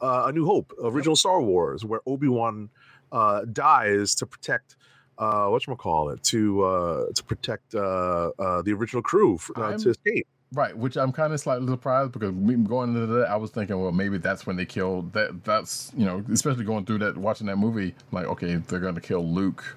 uh, 0.01 0.25
A 0.27 0.33
New 0.33 0.47
Hope, 0.47 0.73
original 0.83 1.17
Star 1.17 1.41
Wars, 1.41 1.85
where 1.85 2.01
Obi 2.07 2.29
Wan 2.29 2.71
uh, 3.13 3.45
dies 3.53 4.15
to 4.17 4.27
protect. 4.27 4.77
Uh, 5.19 5.49
what 5.49 5.63
call 5.77 6.09
it 6.09 6.23
to 6.23 6.63
uh, 6.63 7.05
to 7.15 7.23
protect 7.25 7.75
uh, 7.75 8.31
uh, 8.39 8.63
the 8.63 8.73
original 8.73 9.03
crew 9.03 9.39
uh, 9.57 9.77
to 9.77 9.91
escape. 9.91 10.27
Right, 10.53 10.77
which 10.77 10.97
I'm 10.97 11.13
kind 11.13 11.33
of 11.33 11.39
slightly 11.39 11.69
surprised 11.69 12.13
because 12.13 12.33
going 12.33 12.95
into 12.95 13.07
that, 13.07 13.29
I 13.29 13.37
was 13.37 13.51
thinking, 13.51 13.81
well, 13.81 13.93
maybe 13.93 14.19
that's 14.19 14.47
when 14.47 14.57
they 14.57 14.65
killed 14.65 15.13
that. 15.13 15.45
That's 15.45 15.93
you 15.95 16.07
know, 16.07 16.25
especially 16.33 16.65
going 16.65 16.87
through 16.87 16.99
that, 17.01 17.19
watching 17.19 17.47
that 17.49 17.57
movie, 17.57 17.95
like, 18.13 18.27
okay, 18.27 18.57
they're 18.57 18.81
going 18.81 18.95
to 18.95 19.01
kill 19.01 19.25
Luke, 19.25 19.77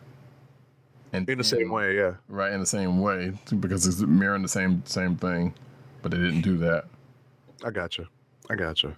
and 1.12 1.30
In 1.30 1.38
the 1.38 1.44
same 1.44 1.70
way, 1.70 1.96
yeah. 1.96 2.16
right, 2.28 2.52
in 2.52 2.60
the 2.60 2.66
same 2.66 3.00
way, 3.02 3.34
because 3.60 3.86
it's 3.86 4.00
mirroring 4.00 4.42
the 4.42 4.48
same 4.48 4.82
same 4.86 5.16
thing, 5.16 5.54
but 6.02 6.12
they 6.12 6.18
didn't 6.18 6.42
do 6.42 6.58
that. 6.58 6.86
I 7.64 7.70
gotcha. 7.70 8.10
I 8.50 8.56
gotcha. 8.56 8.96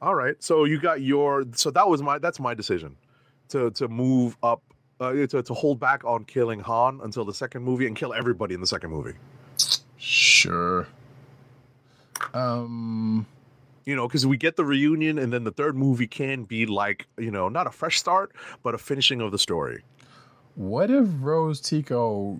All 0.00 0.14
right. 0.14 0.40
So 0.42 0.64
you 0.64 0.78
got 0.78 1.00
your. 1.00 1.44
So 1.54 1.70
that 1.72 1.88
was 1.88 2.02
my. 2.02 2.18
That's 2.18 2.38
my 2.40 2.54
decision, 2.54 2.96
to 3.48 3.70
to 3.72 3.88
move 3.88 4.36
up 4.42 4.62
uh, 5.00 5.12
to, 5.12 5.42
to 5.42 5.54
hold 5.54 5.80
back 5.80 6.04
on 6.04 6.24
killing 6.24 6.60
Han 6.60 7.00
until 7.02 7.24
the 7.24 7.34
second 7.34 7.62
movie 7.62 7.86
and 7.86 7.96
kill 7.96 8.12
everybody 8.12 8.54
in 8.54 8.60
the 8.60 8.66
second 8.66 8.90
movie. 8.90 9.14
Sure. 9.96 10.86
Um. 12.32 13.26
You 13.86 13.96
know, 13.96 14.06
because 14.06 14.26
we 14.26 14.36
get 14.36 14.56
the 14.56 14.66
reunion, 14.66 15.18
and 15.18 15.32
then 15.32 15.44
the 15.44 15.50
third 15.50 15.74
movie 15.74 16.06
can 16.06 16.44
be 16.44 16.66
like, 16.66 17.06
you 17.16 17.30
know, 17.30 17.48
not 17.48 17.66
a 17.66 17.70
fresh 17.70 17.98
start, 17.98 18.32
but 18.62 18.74
a 18.74 18.78
finishing 18.78 19.22
of 19.22 19.32
the 19.32 19.38
story. 19.38 19.82
What 20.56 20.90
if 20.90 21.06
Rose 21.20 21.58
Tico 21.58 22.38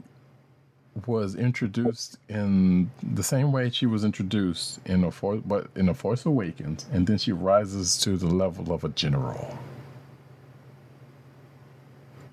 was 1.06 1.34
introduced 1.34 2.18
in 2.28 2.90
the 3.02 3.22
same 3.22 3.52
way 3.52 3.70
she 3.70 3.86
was 3.86 4.04
introduced 4.04 4.80
in 4.86 5.04
a 5.04 5.10
force, 5.10 5.42
but 5.44 5.68
in 5.76 5.88
a 5.88 5.94
Force 5.94 6.24
Awakens, 6.26 6.86
and 6.92 7.06
then 7.06 7.18
she 7.18 7.32
rises 7.32 7.96
to 7.98 8.16
the 8.16 8.26
level 8.26 8.72
of 8.72 8.84
a 8.84 8.88
general 8.90 9.58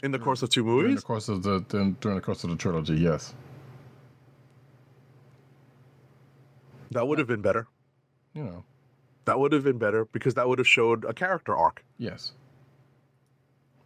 In 0.04 0.12
the 0.12 0.20
course 0.20 0.42
of 0.44 0.50
two 0.50 0.64
movies. 0.64 0.84
during 0.84 0.96
the 0.96 1.02
course 1.02 1.30
of 1.30 1.44
the 1.44 1.64
then 1.70 1.98
during 2.02 2.16
the 2.16 2.22
course 2.22 2.44
of 2.44 2.50
the 2.50 2.56
trilogy? 2.56 2.96
Yes. 2.96 3.34
that 6.92 7.08
would 7.08 7.20
have 7.20 7.28
been 7.28 7.42
better. 7.42 7.68
You 8.34 8.44
know. 8.44 8.64
That 9.26 9.40
would 9.40 9.52
have 9.54 9.64
been 9.64 9.78
better 9.78 10.06
because 10.06 10.36
that 10.36 10.48
would 10.48 10.60
have 10.60 10.68
showed 10.68 11.04
a 11.04 11.14
character 11.14 11.56
arc. 11.56 11.84
Yes. 11.98 12.34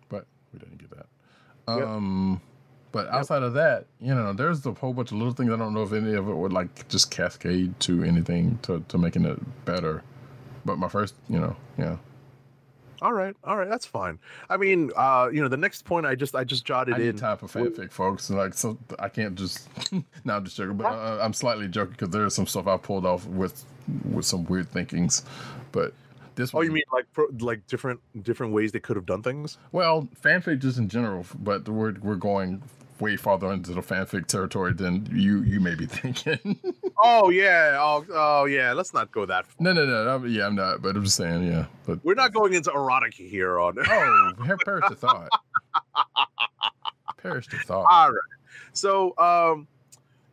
But 0.10 0.26
we 0.54 0.60
didn't 0.60 0.78
get 0.78 0.90
that. 0.92 1.06
Yep. 1.68 1.88
Um, 1.88 2.42
But 2.92 3.08
outside 3.10 3.44
of 3.44 3.54
that, 3.54 3.86
you 4.00 4.16
know, 4.16 4.34
there's 4.34 4.66
a 4.66 4.72
whole 4.72 4.94
bunch 4.94 5.12
of 5.12 5.18
little 5.18 5.34
things. 5.34 5.52
I 5.52 5.58
don't 5.58 5.74
know 5.74 5.84
if 5.84 5.94
any 5.94 6.14
of 6.16 6.28
it 6.28 6.34
would 6.34 6.54
like 6.54 6.88
just 6.88 7.12
cascade 7.12 7.80
to 7.82 8.04
anything 8.04 8.58
to, 8.64 8.84
to 8.88 8.98
making 8.98 9.26
it 9.26 9.40
better. 9.66 10.04
But 10.66 10.78
my 10.78 10.90
first, 10.90 11.14
you 11.30 11.40
know, 11.40 11.56
yeah. 11.78 11.98
All 13.02 13.14
right, 13.14 13.36
all 13.46 13.56
right, 13.56 13.70
that's 13.70 13.86
fine. 13.86 14.20
I 14.50 14.58
mean, 14.58 14.92
uh, 14.96 15.30
you 15.32 15.42
know, 15.42 15.48
the 15.48 15.56
next 15.56 15.86
point 15.86 16.06
I 16.06 16.16
just 16.16 16.36
I 16.36 16.44
just 16.44 16.66
jotted 16.66 16.96
I 16.96 16.98
in. 16.98 17.06
need 17.06 17.18
time 17.18 17.38
for 17.38 17.48
fanfic, 17.48 17.92
folks. 17.92 18.30
Like, 18.30 18.54
so 18.54 18.78
I 18.98 19.08
can't 19.08 19.36
just. 19.36 19.70
no, 20.26 20.36
I'm 20.36 20.44
just 20.44 20.58
joking, 20.58 20.76
but 20.76 20.88
uh, 20.88 21.20
I'm 21.22 21.32
slightly 21.34 21.68
joking 21.70 21.92
because 21.92 22.10
there 22.10 22.26
is 22.26 22.34
some 22.34 22.46
stuff 22.46 22.68
I 22.68 22.76
pulled 22.76 23.06
off 23.06 23.26
with 23.28 23.64
with 24.04 24.26
some 24.26 24.44
weird 24.46 24.70
thinkings. 24.70 25.24
But 25.72 25.94
this. 26.40 26.52
Oh, 26.54 26.62
you 26.62 26.72
mean 26.72 26.84
like 26.92 27.06
pro, 27.14 27.28
like 27.40 27.68
different 27.68 28.00
different 28.24 28.54
ways 28.54 28.72
they 28.72 28.80
could 28.80 28.96
have 28.96 29.06
done 29.06 29.22
things? 29.22 29.58
Well, 29.72 30.08
fanfic 30.20 30.60
just 30.60 30.78
in 30.78 30.90
general, 30.90 31.26
but 31.40 31.68
we're 31.70 31.96
we're 32.02 32.16
going 32.16 32.64
way 33.00 33.16
farther 33.16 33.52
into 33.52 33.74
the 33.74 33.82
fanfic 33.82 34.28
territory 34.28 34.74
than 34.74 35.08
you 35.12 35.42
you 35.44 35.60
may 35.60 35.76
be 35.76 35.86
thinking. 36.00 36.60
Oh 37.04 37.30
yeah, 37.30 37.78
oh, 37.80 38.06
oh 38.12 38.46
yeah. 38.46 38.74
Let's 38.74 38.94
not 38.94 39.12
go 39.12 39.26
that. 39.26 39.46
Far. 39.46 39.56
no, 39.60 39.74
no, 39.74 39.86
no, 39.86 40.18
no. 40.18 40.26
Yeah, 40.26 40.48
I'm 40.48 40.56
not. 40.56 40.82
But 40.82 40.96
I'm 40.96 41.04
just 41.04 41.16
saying, 41.18 41.44
yeah. 41.46 41.66
But 41.86 42.04
We're 42.04 42.16
not 42.16 42.34
going 42.34 42.54
into 42.54 42.72
erotic 42.72 43.14
here 43.14 43.60
on. 43.60 43.78
Oh, 43.90 44.58
perish 44.64 44.86
the 44.90 44.96
thought. 44.96 45.30
perish 47.18 47.48
the 47.48 47.58
thought. 47.60 47.86
All 47.90 48.10
right. 48.12 48.20
So, 48.74 49.18
um, 49.18 49.68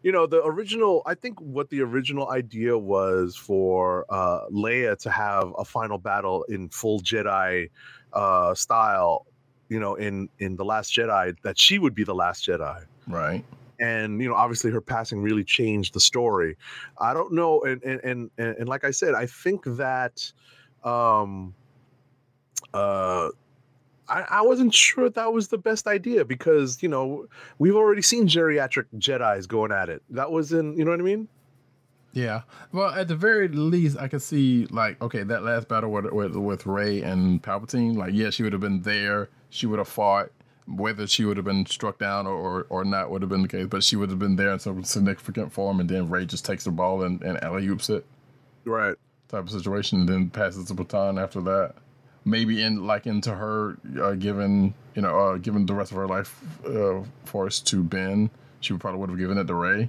you 0.07 0.13
know, 0.13 0.25
the 0.25 0.41
original, 0.45 1.03
I 1.05 1.15
think 1.17 1.41
what 1.41 1.69
the 1.69 1.81
original 1.81 2.31
idea 2.31 2.79
was 2.79 3.35
for 3.35 4.07
uh, 4.09 4.47
Leia 4.53 4.97
to 5.01 5.11
have 5.11 5.53
a 5.59 5.65
final 5.65 5.99
battle 5.99 6.45
in 6.45 6.69
full 6.69 7.01
Jedi 7.01 7.71
uh, 8.13 8.55
style, 8.55 9.27
you 9.69 9.81
know, 9.81 9.97
in 9.97 10.29
in 10.39 10.55
the 10.55 10.65
Last 10.65 10.95
Jedi, 10.95 11.35
that 11.43 11.59
she 11.59 11.81
would 11.81 11.93
be 11.93 12.05
the 12.05 12.15
Last 12.15 12.47
Jedi. 12.47 12.85
Right. 13.09 13.45
And 13.81 14.23
you 14.23 14.29
know, 14.29 14.37
obviously, 14.37 14.71
her 14.71 14.81
passing 14.81 15.23
really 15.23 15.43
changed 15.43 15.93
the 15.93 15.99
story. 15.99 16.57
I 17.01 17.13
don't 17.13 17.33
know, 17.33 17.63
and 17.63 17.83
and 17.83 18.01
and 18.05 18.31
and, 18.39 18.69
like 18.69 18.85
I 18.85 18.93
said, 18.93 19.13
I 19.13 19.27
think 19.27 19.65
that, 19.65 20.33
um, 20.85 21.53
uh, 22.73 23.31
I, 24.09 24.25
I 24.31 24.43
wasn't 24.43 24.75
sure 24.75 25.11
that 25.11 25.33
was 25.33 25.49
the 25.49 25.59
best 25.59 25.87
idea 25.87 26.25
because 26.25 26.83
you 26.83 26.89
know 26.89 27.27
we've 27.59 27.75
already 27.77 28.03
seen 28.03 28.27
geriatric 28.29 28.87
Jedi's 28.99 29.47
going 29.47 29.73
at 29.73 29.89
it. 29.89 30.03
That 30.11 30.31
was 30.31 30.53
in, 30.53 30.77
you 30.77 30.85
know 30.85 30.91
what 30.93 31.01
I 31.01 31.05
mean? 31.05 31.29
Yeah. 32.13 32.43
Well, 32.73 32.91
at 32.91 33.09
the 33.09 33.17
very 33.17 33.49
least, 33.49 33.99
I 33.99 34.09
could 34.09 34.23
see 34.23 34.67
like 34.71 35.01
okay, 35.03 35.23
that 35.23 35.43
last 35.43 35.69
battle 35.69 35.91
with 35.91 36.07
with, 36.13 36.35
with 36.37 36.67
Rey 36.67 37.03
and 37.03 37.43
Palpatine. 37.43 37.97
Like, 37.97 38.15
yeah, 38.15 38.31
she 38.31 38.43
would 38.43 38.53
have 38.53 38.63
been 38.63 38.83
there. 38.83 39.29
She 39.51 39.67
would 39.67 39.79
have 39.79 39.89
fought. 39.89 40.31
Whether 40.69 41.07
she 41.07 41.25
would 41.25 41.37
have 41.37 41.47
been 41.47 41.65
struck 41.67 41.97
down 42.01 42.27
or, 42.27 42.35
or, 42.35 42.67
or 42.71 42.85
not 42.85 43.13
would 43.13 43.23
have 43.23 43.29
been 43.29 43.43
the 43.43 43.47
case, 43.49 43.69
but 43.69 43.85
she 43.85 43.95
would 43.95 44.11
have 44.11 44.19
been 44.19 44.35
there 44.35 44.51
in 44.51 44.59
some 44.59 44.83
significant 44.83 45.53
form, 45.53 45.79
and 45.79 45.89
then 45.89 46.11
Rey 46.11 46.27
just 46.27 46.45
takes 46.45 46.65
the 46.65 46.73
ball 46.73 47.05
and, 47.05 47.23
and 47.23 47.41
alley 47.41 47.69
oops 47.69 47.89
it 47.89 48.05
Right. 48.65 48.97
type 49.29 49.45
of 49.45 49.51
situation, 49.51 50.01
and 50.01 50.09
then 50.09 50.29
passes 50.29 50.65
the 50.65 50.75
baton 50.75 51.19
after 51.21 51.41
that. 51.43 51.77
Maybe 52.27 52.63
in 52.63 52.87
like 52.87 53.07
into 53.07 53.35
her 53.35 53.79
uh, 54.03 54.13
given 54.13 54.75
you 54.95 55.03
know 55.03 55.19
uh, 55.19 55.37
given 55.39 55.65
the 55.65 55.75
rest 55.75 55.93
of 55.93 55.97
her 55.97 56.07
life 56.07 56.43
uh, 56.67 57.01
force 57.25 57.61
to 57.61 57.83
Ben, 57.83 58.29
she 58.61 58.77
probably 58.77 59.01
would 59.01 59.11
have 59.11 59.19
given 59.19 59.39
it 59.39 59.47
to 59.47 59.55
Rey. 59.55 59.89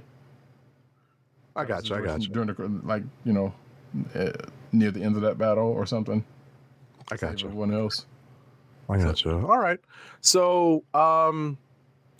I 1.56 1.64
got 1.64 1.88
you. 1.90 1.96
I 1.96 2.00
got 2.00 2.22
you. 2.22 2.28
During 2.28 2.48
the 2.48 2.80
like 2.84 3.02
you 3.24 3.32
know 3.32 3.52
uh, 4.14 4.30
near 4.72 4.90
the 4.90 5.02
end 5.02 5.16
of 5.16 5.22
that 5.22 5.36
battle 5.36 5.66
or 5.66 5.84
something. 5.84 6.24
I 7.10 7.16
got 7.16 7.30
Save 7.30 7.40
you. 7.40 7.46
Everyone 7.46 7.74
else. 7.74 8.06
I 8.88 8.98
got 8.98 9.24
you. 9.24 9.32
All 9.32 9.58
right. 9.58 9.80
So, 10.20 10.84
um, 10.94 11.58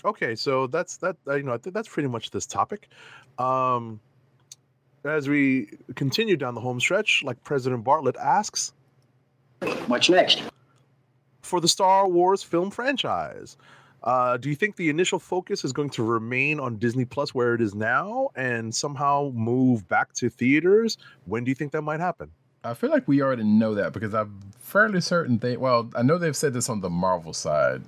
okay. 0.05 0.35
So 0.35 0.67
that's 0.67 0.99
that. 0.99 1.17
Uh, 1.27 1.37
you 1.37 1.43
know, 1.45 1.55
I 1.55 1.59
think 1.59 1.75
that's 1.75 1.89
pretty 1.89 2.09
much 2.09 2.31
this 2.31 2.47
topic. 2.47 2.89
Um, 3.39 4.01
as 5.05 5.29
we 5.29 5.69
continue 5.95 6.37
down 6.37 6.55
the 6.55 6.61
home 6.61 6.81
stretch, 6.81 7.23
like 7.23 7.43
President 7.45 7.85
Bartlet 7.85 8.17
asks, 8.17 8.73
What's 9.87 10.09
next? 10.09 10.43
for 11.49 11.61
the 11.61 11.69
Star 11.69 12.09
Wars 12.09 12.43
film 12.43 12.71
franchise. 12.71 13.57
Uh, 14.05 14.37
do 14.37 14.49
you 14.49 14.55
think 14.55 14.77
the 14.77 14.91
initial 14.91 15.19
focus 15.19 15.65
is 15.65 15.73
going 15.73 15.91
to 15.91 16.05
remain 16.05 16.61
on 16.61 16.77
Disney 16.77 17.05
Plus 17.05 17.35
where 17.35 17.55
it 17.55 17.61
is 17.61 17.75
now 17.75 18.29
and 18.37 18.73
somehow 18.73 19.33
move 19.35 19.89
back 19.89 20.13
to 20.15 20.31
theaters? 20.31 20.99
When 21.25 21.43
do 21.43 21.51
you 21.51 21.57
think 21.57 21.73
that 21.73 21.83
might 21.83 21.99
happen? 21.99 22.31
I 22.63 22.75
feel 22.75 22.91
like 22.91 23.09
we 23.09 23.23
already 23.23 23.43
know 23.43 23.75
that 23.75 23.93
because 23.93 24.15
I'm 24.15 24.41
fairly 24.61 25.01
certain 25.01 25.39
they. 25.39 25.57
Well, 25.57 25.91
I 25.97 26.03
know 26.03 26.19
they've 26.19 26.37
said 26.37 26.53
this 26.53 26.69
on 26.69 26.81
the 26.81 26.91
Marvel 26.91 27.33
side 27.33 27.83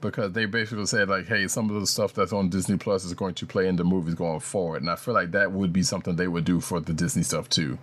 because 0.00 0.32
they 0.32 0.46
basically 0.46 0.86
said 0.86 1.08
like, 1.08 1.26
"Hey, 1.26 1.46
some 1.48 1.70
of 1.70 1.80
the 1.80 1.86
stuff 1.86 2.12
that's 2.12 2.32
on 2.32 2.48
Disney 2.48 2.76
Plus 2.76 3.04
is 3.04 3.14
going 3.14 3.34
to 3.34 3.46
play 3.46 3.68
into 3.68 3.84
movies 3.84 4.14
going 4.14 4.40
forward," 4.40 4.82
and 4.82 4.90
I 4.90 4.96
feel 4.96 5.14
like 5.14 5.32
that 5.32 5.52
would 5.52 5.72
be 5.72 5.82
something 5.82 6.16
they 6.16 6.28
would 6.28 6.44
do 6.44 6.60
for 6.60 6.80
the 6.80 6.92
Disney 6.92 7.24
stuff 7.24 7.48
too. 7.48 7.78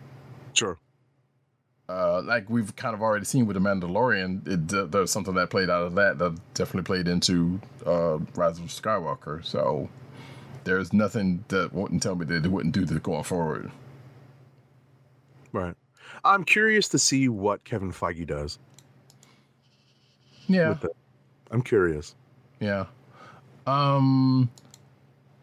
Sure. 0.53 0.77
Uh, 1.89 2.21
like 2.21 2.49
we've 2.49 2.75
kind 2.75 2.95
of 2.95 3.01
already 3.01 3.25
seen 3.25 3.45
with 3.45 3.55
the 3.55 3.59
Mandalorian, 3.59 4.47
it 4.47 4.69
th- 4.69 4.91
there's 4.91 5.11
something 5.11 5.33
that 5.35 5.49
played 5.49 5.69
out 5.69 5.83
of 5.83 5.95
that 5.95 6.17
that 6.17 6.39
definitely 6.53 6.83
played 6.83 7.07
into 7.07 7.59
uh, 7.85 8.19
Rise 8.35 8.57
of 8.57 8.65
Skywalker. 8.65 9.43
So 9.43 9.89
there's 10.63 10.93
nothing 10.93 11.43
that 11.49 11.73
wouldn't 11.73 12.01
tell 12.01 12.15
me 12.15 12.25
that 12.25 12.43
they 12.43 12.49
wouldn't 12.49 12.73
do 12.73 12.85
this 12.85 12.99
going 12.99 13.23
forward. 13.23 13.69
Right. 15.51 15.75
I'm 16.23 16.45
curious 16.45 16.87
to 16.89 16.99
see 16.99 17.27
what 17.27 17.63
Kevin 17.65 17.91
Feige 17.91 18.25
does 18.25 18.59
Yeah. 20.47 20.75
I'm 21.51 21.61
curious. 21.61 22.15
Yeah. 22.59 22.85
Um. 23.67 24.49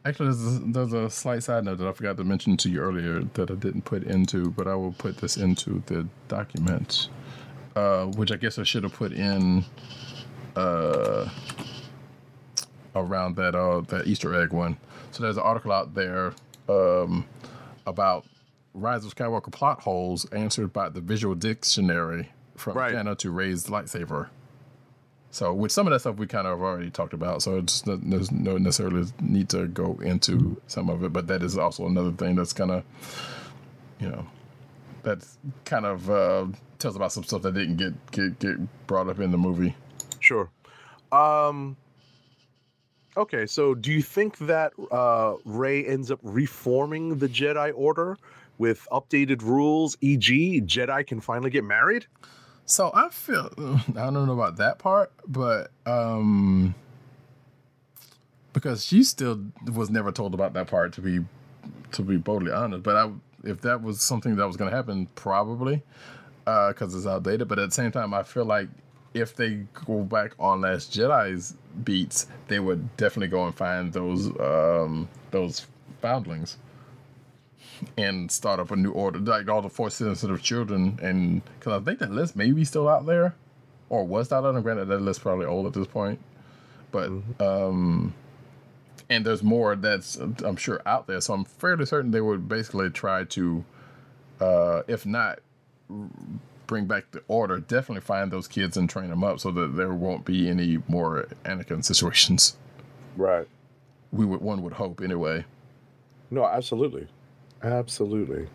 Actually, 0.04 0.26
there's 0.26 0.56
a, 0.56 0.58
there's 0.60 0.92
a 0.94 1.10
slight 1.10 1.42
side 1.42 1.64
note 1.64 1.76
that 1.78 1.86
I 1.86 1.92
forgot 1.92 2.16
to 2.16 2.24
mention 2.24 2.56
to 2.58 2.70
you 2.70 2.80
earlier 2.80 3.22
that 3.34 3.50
I 3.50 3.54
didn't 3.54 3.82
put 3.82 4.04
into, 4.04 4.50
but 4.50 4.66
I 4.66 4.74
will 4.74 4.92
put 4.92 5.18
this 5.18 5.36
into 5.36 5.82
the 5.86 6.08
document, 6.28 7.10
uh, 7.76 8.06
which 8.06 8.32
I 8.32 8.36
guess 8.36 8.58
I 8.58 8.62
should 8.62 8.82
have 8.84 8.94
put 8.94 9.12
in 9.12 9.64
uh, 10.56 11.28
around 12.96 13.36
that 13.36 13.54
uh, 13.54 13.82
that 13.88 14.06
Easter 14.06 14.34
egg 14.40 14.52
one. 14.52 14.78
So 15.10 15.22
there's 15.22 15.36
an 15.36 15.42
article 15.42 15.70
out 15.72 15.94
there 15.94 16.32
um, 16.68 17.26
about 17.86 18.24
Rise 18.72 19.04
of 19.04 19.14
Skywalker 19.14 19.52
plot 19.52 19.80
holes 19.80 20.24
answered 20.32 20.72
by 20.72 20.88
the 20.88 21.00
Visual 21.00 21.34
Dictionary 21.34 22.30
from 22.56 22.76
Right. 22.76 22.92
Jannah 22.92 23.16
to 23.16 23.30
Rey's 23.30 23.66
lightsaber. 23.66 24.28
So, 25.32 25.54
with 25.54 25.70
some 25.70 25.86
of 25.86 25.92
that 25.92 26.00
stuff 26.00 26.16
we 26.16 26.26
kind 26.26 26.46
of 26.46 26.60
already 26.60 26.90
talked 26.90 27.12
about, 27.14 27.42
so 27.42 27.56
it's 27.58 27.86
not, 27.86 28.00
there's 28.02 28.32
no 28.32 28.58
necessarily 28.58 29.08
need 29.20 29.48
to 29.50 29.68
go 29.68 29.98
into 30.02 30.60
some 30.66 30.90
of 30.90 31.04
it, 31.04 31.12
but 31.12 31.28
that 31.28 31.42
is 31.42 31.56
also 31.56 31.86
another 31.86 32.10
thing 32.10 32.34
that's 32.34 32.52
kind 32.52 32.72
of, 32.72 32.84
you 34.00 34.08
know, 34.08 34.26
that's 35.04 35.38
kind 35.64 35.86
of 35.86 36.10
uh, 36.10 36.46
tells 36.80 36.96
about 36.96 37.12
some 37.12 37.22
stuff 37.22 37.42
that 37.42 37.54
didn't 37.54 37.76
get 37.76 38.10
get 38.10 38.38
get 38.40 38.86
brought 38.86 39.08
up 39.08 39.20
in 39.20 39.30
the 39.30 39.38
movie. 39.38 39.76
Sure. 40.18 40.50
Um 41.12 41.76
Okay, 43.16 43.46
so 43.46 43.74
do 43.74 43.92
you 43.92 44.02
think 44.02 44.38
that 44.38 44.72
uh 44.90 45.34
Rey 45.44 45.84
ends 45.86 46.10
up 46.10 46.18
reforming 46.22 47.18
the 47.18 47.28
Jedi 47.28 47.72
Order 47.74 48.16
with 48.58 48.86
updated 48.92 49.42
rules, 49.42 49.96
e.g., 50.00 50.60
Jedi 50.62 51.06
can 51.06 51.20
finally 51.20 51.50
get 51.50 51.64
married? 51.64 52.06
So 52.70 52.92
I 52.94 53.08
feel 53.08 53.50
I 53.58 54.10
don't 54.10 54.26
know 54.26 54.32
about 54.32 54.56
that 54.58 54.78
part, 54.78 55.10
but 55.26 55.72
um 55.86 56.76
because 58.52 58.84
she 58.84 59.02
still 59.02 59.44
was 59.74 59.90
never 59.90 60.12
told 60.12 60.34
about 60.34 60.52
that 60.52 60.68
part 60.68 60.92
to 60.92 61.00
be 61.00 61.24
to 61.92 62.02
be 62.02 62.16
boldly 62.16 62.52
honest. 62.52 62.84
But 62.84 62.96
I, 62.96 63.10
if 63.42 63.60
that 63.62 63.82
was 63.82 64.00
something 64.00 64.36
that 64.36 64.46
was 64.46 64.56
going 64.56 64.70
to 64.70 64.76
happen, 64.76 65.08
probably 65.16 65.82
because 66.44 66.94
it's 66.94 67.06
outdated. 67.06 67.48
But 67.48 67.58
at 67.58 67.70
the 67.70 67.74
same 67.74 67.90
time, 67.90 68.14
I 68.14 68.22
feel 68.22 68.44
like 68.44 68.68
if 69.14 69.34
they 69.34 69.66
go 69.86 70.02
back 70.04 70.32
on 70.38 70.60
Last 70.60 70.92
Jedi's 70.92 71.56
beats, 71.82 72.28
they 72.46 72.60
would 72.60 72.96
definitely 72.96 73.28
go 73.28 73.46
and 73.46 73.54
find 73.54 73.92
those 73.92 74.28
um, 74.38 75.08
those 75.32 75.66
foundlings 76.00 76.56
and 77.96 78.30
start 78.30 78.60
up 78.60 78.70
a 78.70 78.76
new 78.76 78.90
order, 78.90 79.18
like 79.18 79.48
all 79.48 79.62
the 79.62 79.68
force 79.68 79.94
sensitive 79.94 80.42
children. 80.42 80.98
And 81.02 81.42
because 81.58 81.80
I 81.80 81.84
think 81.84 81.98
that 82.00 82.10
list 82.10 82.36
may 82.36 82.52
be 82.52 82.64
still 82.64 82.88
out 82.88 83.06
there, 83.06 83.34
or 83.88 84.04
was 84.04 84.28
that 84.28 84.36
out 84.36 84.52
there. 84.52 84.62
Granted, 84.62 84.86
that 84.86 85.00
list 85.00 85.20
probably 85.20 85.46
old 85.46 85.66
at 85.66 85.72
this 85.72 85.86
point, 85.86 86.20
but 86.90 87.10
um, 87.40 88.14
and 89.08 89.26
there's 89.26 89.42
more 89.42 89.76
that's 89.76 90.16
I'm 90.16 90.56
sure 90.56 90.80
out 90.86 91.06
there. 91.06 91.20
So 91.20 91.34
I'm 91.34 91.44
fairly 91.44 91.86
certain 91.86 92.10
they 92.10 92.20
would 92.20 92.48
basically 92.48 92.90
try 92.90 93.24
to, 93.24 93.64
uh, 94.40 94.82
if 94.86 95.04
not 95.04 95.40
bring 96.66 96.86
back 96.86 97.10
the 97.10 97.20
order, 97.26 97.58
definitely 97.58 98.00
find 98.00 98.30
those 98.30 98.46
kids 98.46 98.76
and 98.76 98.88
train 98.88 99.10
them 99.10 99.24
up 99.24 99.40
so 99.40 99.50
that 99.50 99.76
there 99.76 99.92
won't 99.92 100.24
be 100.24 100.48
any 100.48 100.78
more 100.86 101.26
Anakin 101.44 101.84
situations. 101.84 102.56
Right. 103.16 103.48
We 104.12 104.24
would 104.24 104.40
one 104.40 104.62
would 104.62 104.74
hope 104.74 105.00
anyway. 105.02 105.44
No, 106.30 106.44
absolutely, 106.44 107.08
absolutely. 107.62 108.48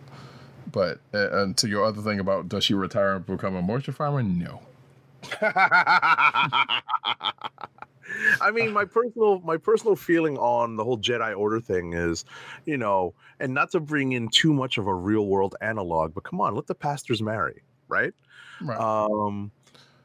But 0.71 0.99
uh, 1.13 1.41
and 1.41 1.57
to 1.57 1.67
your 1.67 1.85
other 1.85 2.01
thing 2.01 2.19
about 2.19 2.49
does 2.49 2.63
she 2.63 2.73
retire 2.73 3.15
and 3.15 3.25
become 3.25 3.55
a 3.55 3.61
moisture 3.61 3.91
farmer? 3.91 4.23
No. 4.23 4.61
I 8.41 8.51
mean, 8.51 8.71
my 8.71 8.85
personal 8.85 9.39
my 9.39 9.57
personal 9.57 9.95
feeling 9.95 10.37
on 10.37 10.75
the 10.75 10.83
whole 10.83 10.97
Jedi 10.97 11.37
Order 11.37 11.59
thing 11.59 11.93
is, 11.93 12.25
you 12.65 12.77
know, 12.77 13.13
and 13.39 13.53
not 13.53 13.71
to 13.71 13.79
bring 13.79 14.11
in 14.11 14.29
too 14.29 14.53
much 14.53 14.77
of 14.77 14.87
a 14.87 14.93
real 14.93 15.25
world 15.27 15.55
analog, 15.61 16.13
but 16.13 16.23
come 16.23 16.41
on, 16.41 16.55
let 16.55 16.67
the 16.67 16.75
pastors 16.75 17.21
marry, 17.21 17.61
right? 17.87 18.13
Right. 18.61 18.79
Um, 18.79 19.51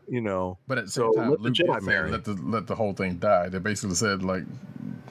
you 0.08 0.20
know, 0.20 0.58
but 0.66 0.78
at 0.78 0.86
the 0.86 0.90
so 0.90 1.12
same 1.14 1.22
time, 1.22 1.30
let 1.30 1.42
the 1.42 1.50
Jedi 1.50 1.82
marry. 1.82 2.10
let 2.10 2.24
the 2.24 2.34
let 2.34 2.66
the 2.66 2.74
whole 2.74 2.92
thing 2.92 3.16
die. 3.16 3.48
They 3.48 3.58
basically 3.58 3.94
said 3.96 4.22
like, 4.22 4.44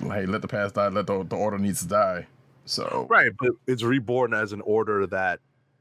hey, 0.01 0.25
let 0.25 0.41
the 0.41 0.47
past 0.47 0.75
die. 0.75 0.89
Let 0.89 1.07
the 1.07 1.23
the 1.23 1.35
order 1.35 1.57
needs 1.57 1.81
to 1.81 1.87
die. 1.87 2.27
So 2.65 3.07
right, 3.09 3.31
but 3.37 3.51
it's 3.67 3.83
reborn 3.83 4.33
as 4.33 4.51
an 4.51 4.61
order 4.61 5.07
that 5.07 5.39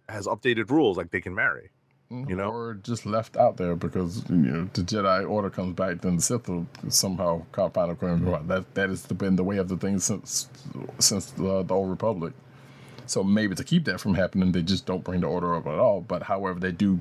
has 0.08 0.26
updated 0.26 0.70
rules, 0.70 0.96
like 0.96 1.10
they 1.10 1.20
can 1.20 1.34
marry. 1.34 1.70
you 2.10 2.16
mm-hmm, 2.16 2.36
know? 2.36 2.50
or 2.50 2.74
just 2.74 3.04
left 3.04 3.36
out 3.36 3.58
there 3.58 3.76
because 3.76 4.24
you 4.30 4.36
know 4.36 4.68
the 4.72 4.82
Jedi 4.82 5.28
Order 5.28 5.50
comes 5.50 5.74
back, 5.74 6.00
then 6.00 6.16
the 6.16 6.22
Sith 6.22 6.48
will 6.48 6.66
somehow 6.88 7.44
can't 7.52 7.74
find 7.74 7.90
a 7.90 7.94
claim. 7.94 8.24
That 8.46 8.74
that 8.74 8.88
has 8.88 9.06
been 9.06 9.36
the 9.36 9.44
way 9.44 9.58
of 9.58 9.68
the 9.68 9.76
thing 9.76 9.98
since 9.98 10.48
since 10.98 11.26
the, 11.32 11.62
the 11.62 11.74
Old 11.74 11.90
Republic. 11.90 12.32
So 13.06 13.24
maybe 13.24 13.54
to 13.54 13.64
keep 13.64 13.84
that 13.86 14.00
from 14.00 14.14
happening, 14.14 14.52
they 14.52 14.62
just 14.62 14.84
don't 14.84 15.02
bring 15.02 15.20
the 15.20 15.26
Order 15.26 15.54
up 15.54 15.66
at 15.66 15.78
all. 15.78 16.00
But 16.00 16.22
however, 16.22 16.60
they 16.60 16.72
do. 16.72 17.00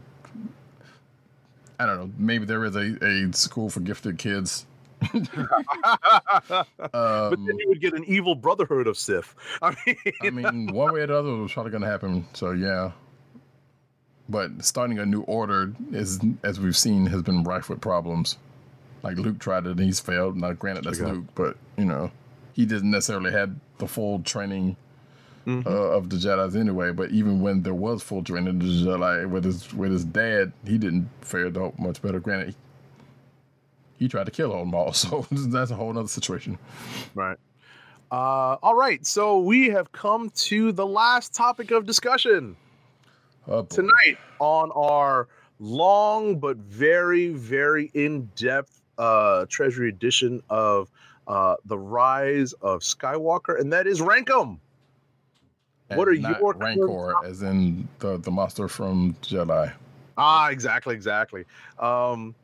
I 1.80 1.86
don't 1.86 1.98
know. 1.98 2.12
Maybe 2.18 2.46
there 2.46 2.66
is 2.66 2.76
a, 2.76 2.98
a 3.06 3.34
school 3.34 3.70
for 3.70 3.82
gifted 3.82 4.18
kids. 4.18 4.66
but 5.14 6.67
um, 6.93 7.45
then 7.45 7.58
you 7.59 7.66
would 7.67 7.82
get 7.82 7.93
an 7.93 8.03
evil 8.06 8.35
brotherhood 8.35 8.88
of 8.88 8.98
Sith. 8.98 9.35
I 9.61 9.76
mean, 9.85 9.98
I 10.24 10.30
mean, 10.30 10.67
one 10.74 10.93
way 10.93 11.01
or 11.01 11.08
the 11.08 11.17
other 11.17 11.30
it 11.30 11.42
was 11.42 11.51
probably 11.53 11.72
going 11.72 11.84
to 11.84 11.90
happen. 11.90 12.26
So 12.34 12.51
yeah. 12.51 12.92
But 14.30 14.64
starting 14.66 15.00
a 15.00 15.06
new 15.06 15.22
order 15.22 15.74
is, 15.92 16.19
as 16.43 16.59
we've 16.59 16.76
seen, 16.76 17.06
has 17.06 17.22
been 17.22 17.43
rife 17.43 17.69
with 17.69 17.80
problems. 17.80 18.38
Like 19.03 19.17
Luke 19.17 19.40
tried 19.40 19.66
it 19.66 19.72
and 19.72 19.80
he's 19.80 20.00
failed. 20.01 20.35
Now, 20.35 20.51
granted, 20.53 20.84
that's. 20.84 21.00
Luke, 21.00 21.26
but 21.35 21.56
you 21.77 21.85
know, 21.85 22.11
he 22.53 22.66
didn't 22.66 22.92
necessarily 22.92 23.32
have 23.32 23.56
the 23.77 23.88
full 23.88 24.19
training 24.19 24.76
Mhm. 25.45 25.66
uh, 25.66 25.69
of 25.69 26.09
the 26.09 26.17
Jedi's 26.17 26.58
anyway. 26.58 26.92
But 26.92 27.11
even 27.11 27.40
when 27.40 27.61
there 27.64 27.74
was 27.74 28.03
full 28.03 28.22
training 28.22 28.50
of 28.50 28.59
the 28.59 28.66
Jedi 28.66 29.30
with 29.30 29.45
his 29.45 29.74
with 29.74 29.92
his 29.92 30.03
dad, 30.03 30.51
he 30.66 30.77
didn't 30.77 31.09
fare 31.22 31.50
much 31.77 32.01
better. 32.01 32.19
Granted, 32.19 32.53
he, 33.98 34.08
tried 34.08 34.26
to 34.26 34.32
kill 34.32 34.53
Old 34.53 34.74
all, 34.74 34.93
so 34.93 35.26
that's 35.32 35.72
a 35.72 35.76
whole 35.76 35.98
other 35.98 36.08
situation. 36.08 36.58
right. 37.16 37.38
Uh, 38.09 38.56
all 38.64 38.76
right, 38.76 39.06
so 39.06 39.40
we 39.40 39.67
have 39.67 39.92
come 39.92 40.30
to 40.30 40.72
the 40.72 40.85
last 40.85 41.34
topic 41.34 41.72
of 41.72 41.85
discussion. 41.85 42.56
Oh, 43.50 43.64
tonight 43.64 44.17
on 44.40 44.72
our 44.72 45.27
long 45.59 46.38
but 46.38 46.58
very 46.58 47.30
very 47.30 47.90
in-depth 47.93 48.82
uh 48.98 49.45
treasury 49.50 49.90
edition 49.90 50.43
of 50.50 50.92
uh 51.27 51.56
the 51.66 51.77
rise 51.77 52.53
of 52.53 52.82
skywalker 52.82 53.59
and 53.59 53.72
that 53.74 53.88
is 53.88 54.01
rankum 54.01 54.59
what 55.95 56.09
are 56.09 56.14
your 56.14 56.53
Rancor, 56.53 57.14
as 57.26 57.42
in 57.42 57.88
the 58.00 58.17
the 58.17 58.30
monster 58.30 58.67
from 58.67 59.16
Jedi? 59.22 59.72
ah 60.17 60.50
exactly 60.50 60.93
exactly 60.93 61.45
um 61.80 62.35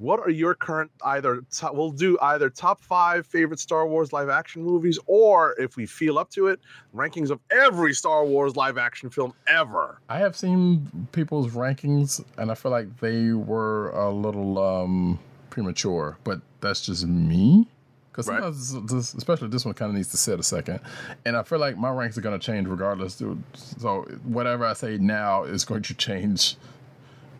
what 0.00 0.18
are 0.18 0.30
your 0.30 0.54
current 0.54 0.90
either 1.04 1.42
top, 1.52 1.74
we'll 1.74 1.90
do 1.90 2.16
either 2.22 2.48
top 2.48 2.80
five 2.82 3.26
favorite 3.26 3.60
star 3.60 3.86
wars 3.86 4.12
live 4.14 4.30
action 4.30 4.62
movies 4.62 4.98
or 5.06 5.54
if 5.58 5.76
we 5.76 5.84
feel 5.84 6.18
up 6.18 6.30
to 6.30 6.46
it 6.46 6.58
rankings 6.94 7.28
of 7.30 7.38
every 7.50 7.92
star 7.92 8.24
wars 8.24 8.56
live 8.56 8.78
action 8.78 9.10
film 9.10 9.32
ever 9.46 9.98
I 10.08 10.18
have 10.18 10.34
seen 10.34 11.06
people's 11.12 11.48
rankings, 11.52 12.24
and 12.38 12.50
I 12.50 12.54
feel 12.54 12.72
like 12.72 12.98
they 13.00 13.32
were 13.32 13.90
a 13.90 14.10
little 14.10 14.58
um, 14.58 15.18
premature, 15.50 16.16
but 16.24 16.40
that's 16.60 16.80
just 16.86 17.06
me. 17.06 17.68
Because 18.10 18.26
Right. 18.26 18.36
sometimes, 18.42 18.72
this- 18.72 18.90
this, 18.92 19.14
especially 19.14 19.48
this 19.48 19.64
one, 19.64 19.74
kind 19.74 19.90
of 19.90 19.94
needs 19.96 20.08
to 20.08 20.16
sit 20.16 20.40
a 20.40 20.42
second, 20.42 20.80
and 21.24 21.36
I 21.36 21.42
feel 21.44 21.58
like 21.60 21.76
my 21.76 21.90
ranks 21.90 22.16
are 22.18 22.22
going 22.22 22.38
to 22.38 22.44
change 22.44 22.66
regardless. 22.66 23.16
dude. 23.16 23.42
So 23.54 24.02
whatever 24.24 24.64
I 24.64 24.72
say 24.72 24.98
now 24.98 25.44
is 25.44 25.64
going 25.64 25.82
to 25.82 25.94
change, 25.94 26.56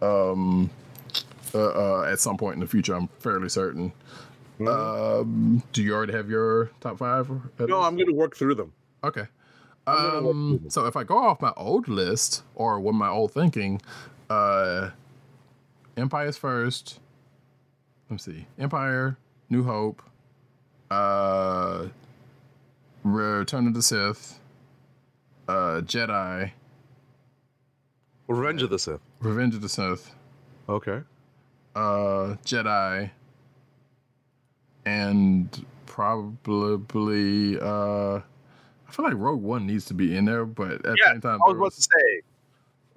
um, 0.03 0.71
uh, 1.55 1.69
uh, 2.03 2.03
at 2.11 2.21
some 2.21 2.37
point 2.37 2.55
in 2.55 2.61
the 2.61 2.67
future. 2.67 2.95
I'm 2.95 3.09
fairly 3.19 3.49
certain. 3.49 3.93
Um, 4.61 5.63
do 5.73 5.83
you 5.83 5.95
already 5.95 6.13
have 6.13 6.29
your 6.29 6.71
top 6.81 6.99
five? 6.99 7.29
no 7.61 7.81
i'm 7.81 7.97
gonna 7.97 8.13
work 8.13 8.37
through 8.37 8.55
them 8.55 8.73
Okay. 9.03 9.27
gonna 9.87 10.29
Um, 10.29 10.61
so 10.69 10.85
if 10.85 10.95
I 10.97 11.05
go 11.05 11.17
off 11.17 11.41
my 11.41 11.53
old 11.57 11.89
list 11.89 12.43
or 12.55 12.79
with 12.79 12.95
my 12.95 13.09
old 13.09 13.33
thinking, 13.33 13.81
uh, 14.29 14.91
Empire's 15.97 16.37
first. 16.37 17.01
Let 18.09 18.13
me 18.13 18.19
see. 18.19 18.47
Empire, 18.59 19.17
New 19.49 19.65
Hope, 19.65 20.03
uh, 20.91 21.87
Return 23.03 23.67
of 23.67 23.73
the 23.75 23.83
Sith, 23.83 24.39
uh, 25.49 25.81
Jedi, 25.81 26.51
revenge 28.29 28.63
of 28.63 28.71
the 28.71 28.79
sith 28.79 29.01
Revenge 29.21 29.55
of 29.55 29.63
the 29.63 29.69
Sith, 29.69 30.15
okay 30.69 31.01
uh, 31.75 32.37
Jedi, 32.45 33.11
and 34.85 35.67
probably 35.87 37.59
uh, 37.61 38.17
I 38.17 38.93
feel 38.93 39.05
like 39.05 39.15
Rogue 39.17 39.43
One 39.43 39.67
needs 39.67 39.85
to 39.87 39.95
be 39.95 40.17
in 40.17 40.25
there, 40.25 40.45
but 40.45 40.73
at 40.73 40.83
the 40.83 40.97
yeah 41.05 41.13
same 41.13 41.21
time, 41.21 41.41
i 41.45 41.49
was 41.49 41.57
about 41.57 41.73
to 41.73 41.83
say 41.83 42.23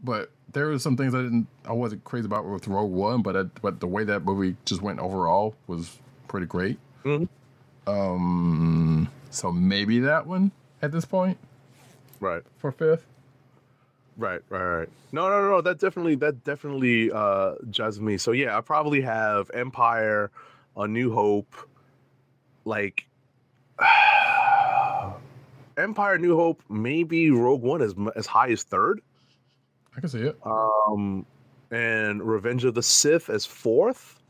but 0.03 0.31
there 0.51 0.67
were 0.67 0.77
some 0.77 0.97
things 0.97 1.15
I 1.15 1.21
didn't, 1.21 1.47
I 1.65 1.71
wasn't 1.71 2.03
crazy 2.03 2.25
about 2.25 2.45
with 2.45 2.67
Rogue 2.67 2.91
One, 2.91 3.21
but 3.21 3.35
I, 3.35 3.43
but 3.61 3.79
the 3.79 3.87
way 3.87 4.03
that 4.03 4.23
movie 4.23 4.55
just 4.65 4.81
went 4.81 4.99
overall 4.99 5.55
was 5.67 5.97
pretty 6.27 6.45
great. 6.45 6.77
Mhm. 7.03 7.27
Um, 7.87 9.09
so 9.29 9.51
maybe 9.51 9.99
that 9.99 10.27
one 10.27 10.51
at 10.81 10.91
this 10.91 11.05
point 11.05 11.37
right 12.19 12.43
for 12.57 12.71
fifth. 12.71 13.05
Right, 14.17 14.41
right, 14.49 14.63
right. 14.63 14.89
No, 15.11 15.29
no, 15.29 15.41
no, 15.41 15.49
no. 15.49 15.61
That 15.61 15.79
definitely, 15.79 16.15
that 16.15 16.43
definitely 16.43 17.11
uh 17.11 17.55
jives 17.69 17.99
me. 17.99 18.17
So 18.17 18.31
yeah, 18.31 18.57
I 18.57 18.61
probably 18.61 19.01
have 19.01 19.49
Empire, 19.53 20.31
A 20.77 20.87
New 20.87 21.11
Hope, 21.13 21.53
like 22.65 23.05
Empire, 25.77 26.17
New 26.17 26.35
Hope, 26.35 26.61
maybe 26.69 27.31
Rogue 27.31 27.61
One 27.61 27.81
as 27.81 27.95
as 28.15 28.27
high 28.27 28.49
as 28.51 28.63
third, 28.63 29.01
I 29.97 29.99
can 29.99 30.09
see 30.09 30.19
it. 30.19 30.37
um, 30.45 31.25
and 31.71 32.21
Revenge 32.21 32.65
of 32.65 32.75
the 32.75 32.83
Sith 32.83 33.29
as 33.29 33.45
fourth, 33.47 34.21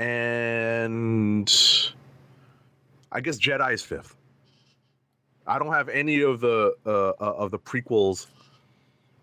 and 0.00 1.48
I 3.12 3.20
guess 3.20 3.38
Jedi 3.38 3.74
is 3.74 3.82
fifth. 3.82 4.16
I 5.46 5.58
don't 5.58 5.72
have 5.72 5.88
any 5.88 6.22
of 6.22 6.40
the 6.40 6.74
uh, 6.86 7.10
uh, 7.10 7.14
of 7.20 7.50
the 7.52 7.58
prequels. 7.58 8.26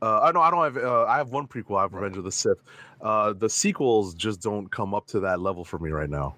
Uh, 0.02 0.22
I 0.22 0.32
know 0.32 0.42
I 0.42 0.50
don't 0.52 0.64
have. 0.64 0.78
Uh, 0.78 1.06
I 1.06 1.18
have 1.18 1.30
one 1.30 1.48
prequel. 1.48 1.78
I 1.78 1.82
have 1.84 1.94
Revenge 1.94 2.18
of 2.18 2.24
the 2.24 2.32
Sith. 2.32 2.58
Uh, 3.02 3.34
the 3.34 3.50
sequels 3.50 4.14
just 4.14 4.42
don't 4.42 4.70
come 4.72 4.94
up 4.94 5.08
to 5.08 5.20
that 5.22 5.40
level 5.42 5.66
for 5.66 5.78
me 5.80 5.90
right 5.92 6.10
now. 6.10 6.36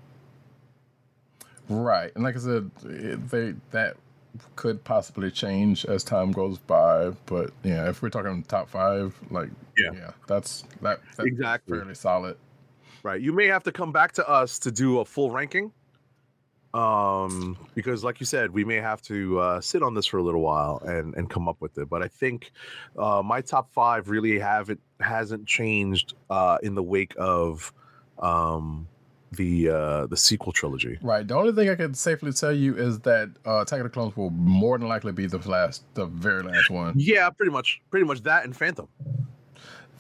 Right, 1.70 2.12
and 2.16 2.24
like 2.24 2.36
I 2.36 2.40
said, 2.40 2.72
they 2.84 3.54
that 3.72 3.96
could 4.56 4.84
possibly 4.84 5.30
change 5.30 5.86
as 5.86 6.04
time 6.04 6.32
goes 6.32 6.58
by. 6.58 7.12
But 7.26 7.52
yeah, 7.64 7.90
if 7.90 8.02
we're 8.02 8.10
talking 8.10 8.44
top 8.44 8.70
five, 8.70 9.16
like 9.30 9.50
Yeah. 9.78 9.92
yeah, 9.94 10.12
that's 10.28 10.64
that 10.82 11.00
that's 11.16 11.28
Exactly. 11.28 11.78
fairly 11.78 11.96
solid. 11.96 12.38
Right. 13.04 13.22
You 13.22 13.34
may 13.34 13.48
have 13.48 13.64
to 13.64 13.72
come 13.72 13.92
back 13.92 14.12
to 14.14 14.30
us 14.30 14.60
to 14.60 14.72
do 14.72 15.00
a 15.00 15.06
full 15.06 15.32
ranking. 15.32 15.72
Um, 16.74 17.58
because 17.76 18.04
like 18.04 18.20
you 18.20 18.26
said, 18.26 18.52
we 18.52 18.64
may 18.64 18.78
have 18.78 19.02
to 19.04 19.40
uh, 19.40 19.62
sit 19.62 19.84
on 19.84 19.94
this 19.94 20.06
for 20.06 20.18
a 20.18 20.24
little 20.24 20.42
while 20.42 20.82
and 20.86 21.14
and 21.16 21.30
come 21.30 21.50
up 21.50 21.58
with 21.60 21.78
it. 21.78 21.90
But 21.90 22.02
I 22.02 22.08
think 22.08 22.52
uh, 22.98 23.22
my 23.24 23.42
top 23.42 23.72
five 23.74 24.10
really 24.10 24.40
haven't 24.40 24.80
hasn't 25.00 25.48
changed 25.48 26.14
uh, 26.30 26.58
in 26.64 26.76
the 26.76 26.84
wake 26.84 27.14
of 27.18 27.74
um, 28.20 28.88
the 29.32 29.70
uh, 29.70 30.08
the 30.08 30.18
sequel 30.18 30.52
trilogy. 30.52 30.98
Right. 31.02 31.28
The 31.28 31.36
only 31.36 31.54
thing 31.54 31.70
I 31.70 31.76
can 31.76 31.94
safely 31.94 32.32
tell 32.34 32.54
you 32.54 32.78
is 32.78 33.00
that 33.00 33.30
uh, 33.46 33.62
Attack 33.62 33.80
of 33.80 33.84
the 33.86 33.90
Clones 33.90 34.16
will 34.16 34.30
more 34.30 34.78
than 34.78 34.88
likely 34.88 35.12
be 35.12 35.26
the 35.26 35.38
last, 35.50 35.84
the 35.94 36.06
very 36.06 36.44
last 36.44 36.70
one. 36.70 36.94
Yeah, 36.98 37.30
pretty 37.30 37.52
much, 37.52 37.82
pretty 37.90 38.06
much 38.06 38.24
that 38.24 38.44
and 38.44 38.56
Phantom. 38.56 38.88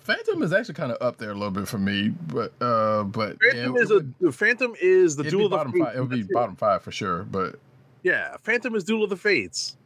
Phantom 0.03 0.41
is 0.41 0.51
actually 0.51 0.73
kind 0.73 0.91
of 0.91 0.97
up 0.99 1.17
there 1.17 1.31
a 1.31 1.33
little 1.33 1.51
bit 1.51 1.67
for 1.67 1.77
me, 1.77 2.09
but 2.09 2.53
uh, 2.59 3.03
but 3.03 3.37
Phantom 3.39 3.75
yeah, 3.75 3.81
is 3.81 3.91
it 3.91 4.03
a 4.03 4.05
the 4.19 4.31
Phantom 4.31 4.73
is 4.81 5.15
the 5.15 5.23
Duel 5.23 5.53
of 5.53 5.71
the 5.71 5.79
Fates. 5.79 5.95
It 5.95 5.99
would 5.99 6.09
be 6.09 6.23
bottom 6.23 6.55
five 6.55 6.81
for 6.81 6.91
sure. 6.91 7.23
But 7.23 7.59
Yeah, 8.03 8.35
Phantom 8.41 8.75
is 8.75 8.83
Duel 8.83 9.03
of 9.03 9.09
the 9.11 9.17
Fates. 9.17 9.77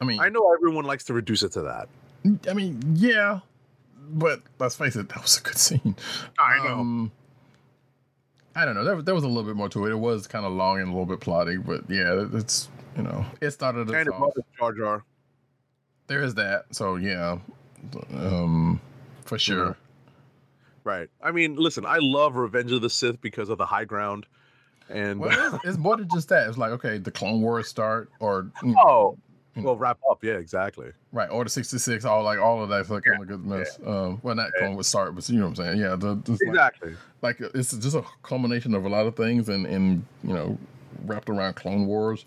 I 0.00 0.04
mean, 0.04 0.20
I 0.20 0.28
know 0.28 0.52
everyone 0.52 0.84
likes 0.84 1.04
to 1.04 1.14
reduce 1.14 1.42
it 1.42 1.52
to 1.52 1.62
that. 1.62 1.88
I 2.50 2.52
mean, 2.52 2.82
yeah, 2.94 3.40
but 4.10 4.42
let's 4.58 4.74
face 4.74 4.96
it, 4.96 5.08
that 5.08 5.22
was 5.22 5.38
a 5.38 5.42
good 5.42 5.56
scene. 5.56 5.96
I 6.38 6.64
know. 6.64 6.74
Um, 6.74 7.12
I 8.56 8.64
don't 8.64 8.74
know. 8.74 8.84
There, 8.84 9.02
there 9.02 9.14
was 9.14 9.24
a 9.24 9.28
little 9.28 9.44
bit 9.44 9.54
more 9.54 9.68
to 9.68 9.86
it. 9.86 9.90
It 9.90 9.98
was 9.98 10.26
kind 10.26 10.44
of 10.44 10.52
long 10.52 10.80
and 10.80 10.88
a 10.88 10.90
little 10.90 11.06
bit 11.06 11.20
plotty, 11.20 11.64
but 11.64 11.88
yeah, 11.88 12.26
it's 12.36 12.68
you 12.96 13.02
know, 13.02 13.24
it 13.40 13.50
started 13.52 13.88
kind 13.88 14.08
of 14.08 14.14
off. 14.14 14.18
brought 14.18 14.38
up 14.38 14.46
Jar 14.58 14.72
Jar. 14.72 15.04
There 16.08 16.22
is 16.22 16.34
that. 16.34 16.64
So 16.74 16.96
yeah, 16.96 17.38
um, 18.14 18.80
for 19.26 19.38
sure. 19.38 19.76
Right. 20.84 21.08
I 21.22 21.32
mean, 21.32 21.56
listen, 21.56 21.84
I 21.84 21.98
love 22.00 22.36
Revenge 22.36 22.72
of 22.72 22.80
the 22.80 22.90
Sith 22.90 23.20
because 23.20 23.48
of 23.48 23.58
the 23.58 23.66
high 23.66 23.84
ground. 23.84 24.26
And 24.88 25.18
Well, 25.18 25.54
it's, 25.56 25.64
it's 25.64 25.78
more 25.78 25.96
than 25.96 26.08
just 26.08 26.28
that. 26.28 26.48
It's 26.48 26.58
like 26.58 26.70
okay, 26.70 26.98
the 26.98 27.10
Clone 27.10 27.42
Wars 27.42 27.66
start, 27.66 28.08
or 28.20 28.50
oh, 28.62 28.66
you 28.66 28.74
know, 28.74 29.18
well, 29.56 29.76
wrap 29.76 29.98
up. 30.08 30.22
Yeah, 30.22 30.34
exactly. 30.34 30.92
right, 31.12 31.28
Order 31.28 31.50
sixty 31.50 31.78
six, 31.78 32.04
all 32.04 32.22
like 32.22 32.38
all 32.38 32.62
of 32.62 32.68
that's 32.68 32.88
like 32.88 33.02
Yeah, 33.04 33.12
kind 33.12 33.22
of 33.22 33.28
good 33.28 33.44
mess. 33.44 33.78
Um, 33.84 34.20
well, 34.22 34.36
not 34.36 34.52
Clone 34.58 34.74
Wars 34.74 34.86
start, 34.86 35.14
but 35.16 35.28
you 35.28 35.38
know 35.38 35.48
what 35.48 35.58
I'm 35.58 35.66
saying. 35.66 35.80
Yeah, 35.80 35.96
the, 35.96 36.14
the, 36.14 36.32
like, 36.32 36.40
Exactly. 36.42 36.94
like 37.22 37.40
it's 37.40 37.76
just 37.76 37.96
a 37.96 38.04
culmination 38.22 38.74
of 38.74 38.84
a 38.84 38.88
lot 38.88 39.06
of 39.06 39.16
things 39.16 39.48
and 39.48 39.66
and 39.66 40.04
you 40.22 40.34
know 40.34 40.56
wrapped 41.04 41.28
around 41.28 41.54
clone 41.54 41.86
wars 41.86 42.24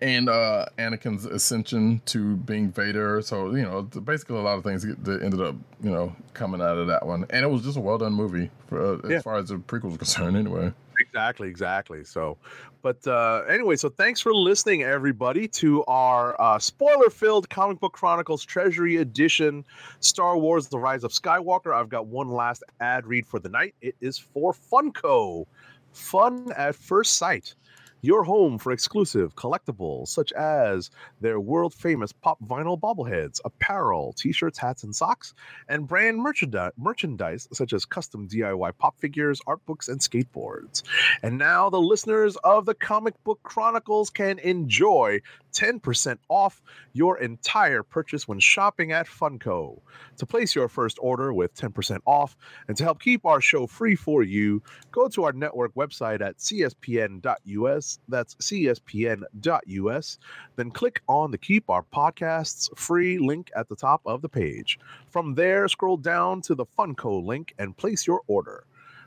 and 0.00 0.28
uh 0.28 0.64
anakin's 0.78 1.26
ascension 1.26 2.00
to 2.04 2.36
being 2.36 2.70
vader 2.70 3.20
so 3.20 3.54
you 3.54 3.62
know 3.62 3.82
basically 3.82 4.36
a 4.36 4.40
lot 4.40 4.56
of 4.56 4.62
things 4.62 4.82
that 4.82 5.22
ended 5.22 5.40
up 5.40 5.56
you 5.82 5.90
know 5.90 6.14
coming 6.34 6.60
out 6.60 6.78
of 6.78 6.86
that 6.86 7.04
one 7.04 7.24
and 7.30 7.44
it 7.44 7.48
was 7.48 7.62
just 7.62 7.76
a 7.76 7.80
well 7.80 7.98
done 7.98 8.12
movie 8.12 8.50
for, 8.68 8.94
uh, 8.94 9.08
as 9.08 9.22
far 9.22 9.36
as 9.36 9.48
the 9.48 9.56
prequel 9.56 9.90
is 9.90 9.96
concerned 9.96 10.36
anyway 10.36 10.72
Exactly, 11.00 11.48
exactly. 11.48 12.04
So, 12.04 12.36
but 12.82 13.04
uh, 13.06 13.42
anyway, 13.48 13.76
so 13.76 13.88
thanks 13.88 14.20
for 14.20 14.34
listening, 14.34 14.82
everybody, 14.82 15.48
to 15.48 15.84
our 15.86 16.40
uh, 16.40 16.58
spoiler-filled 16.58 17.48
Comic 17.48 17.80
Book 17.80 17.92
Chronicles 17.92 18.44
Treasury 18.44 18.96
Edition, 18.96 19.64
Star 20.00 20.36
Wars: 20.36 20.68
The 20.68 20.78
Rise 20.78 21.04
of 21.04 21.12
Skywalker. 21.12 21.74
I've 21.74 21.88
got 21.88 22.06
one 22.06 22.28
last 22.28 22.62
ad 22.80 23.06
read 23.06 23.26
for 23.26 23.38
the 23.38 23.48
night. 23.48 23.74
It 23.80 23.96
is 24.00 24.18
for 24.18 24.52
Funko, 24.52 25.46
Fun 25.92 26.52
at 26.56 26.74
First 26.74 27.14
Sight. 27.14 27.54
Your 28.02 28.24
home 28.24 28.56
for 28.58 28.72
exclusive 28.72 29.34
collectibles 29.34 30.08
such 30.08 30.32
as 30.32 30.90
their 31.20 31.38
world 31.38 31.74
famous 31.74 32.12
pop 32.12 32.38
vinyl 32.42 32.80
bobbleheads, 32.80 33.40
apparel, 33.44 34.14
t 34.14 34.32
shirts, 34.32 34.58
hats, 34.58 34.84
and 34.84 34.94
socks, 34.94 35.34
and 35.68 35.86
brand 35.86 36.18
merchandise, 36.18 36.72
merchandise 36.78 37.46
such 37.52 37.74
as 37.74 37.84
custom 37.84 38.26
DIY 38.26 38.78
pop 38.78 38.98
figures, 38.98 39.42
art 39.46 39.64
books, 39.66 39.88
and 39.88 40.00
skateboards. 40.00 40.82
And 41.22 41.36
now 41.36 41.68
the 41.68 41.80
listeners 41.80 42.36
of 42.42 42.64
the 42.64 42.74
Comic 42.74 43.22
Book 43.22 43.40
Chronicles 43.42 44.08
can 44.08 44.38
enjoy 44.38 45.20
10% 45.52 46.18
off 46.28 46.62
your 46.92 47.18
entire 47.18 47.82
purchase 47.82 48.26
when 48.26 48.38
shopping 48.38 48.92
at 48.92 49.06
Funko. 49.06 49.80
To 50.18 50.26
place 50.26 50.54
your 50.54 50.68
first 50.68 50.98
order 51.00 51.32
with 51.32 51.54
10% 51.54 51.98
off 52.06 52.36
and 52.68 52.76
to 52.76 52.84
help 52.84 53.00
keep 53.00 53.26
our 53.26 53.40
show 53.40 53.66
free 53.66 53.96
for 53.96 54.22
you, 54.22 54.62
go 54.90 55.08
to 55.08 55.24
our 55.24 55.32
network 55.32 55.74
website 55.74 56.20
at 56.20 56.38
cspn.us. 56.38 57.89
That's 58.08 58.34
cspn.us. 58.36 60.18
Then 60.56 60.70
click 60.70 61.02
on 61.08 61.30
the 61.30 61.38
Keep 61.38 61.68
Our 61.70 61.82
Podcasts 61.82 62.68
free 62.76 63.18
link 63.18 63.50
at 63.56 63.68
the 63.68 63.76
top 63.76 64.00
of 64.04 64.22
the 64.22 64.28
page. 64.28 64.78
From 65.10 65.34
there, 65.34 65.66
scroll 65.68 65.96
down 65.96 66.42
to 66.42 66.54
the 66.54 66.66
Funko 66.66 67.24
link 67.24 67.54
and 67.58 67.76
place 67.76 68.06
your 68.06 68.20
order. 68.26 68.64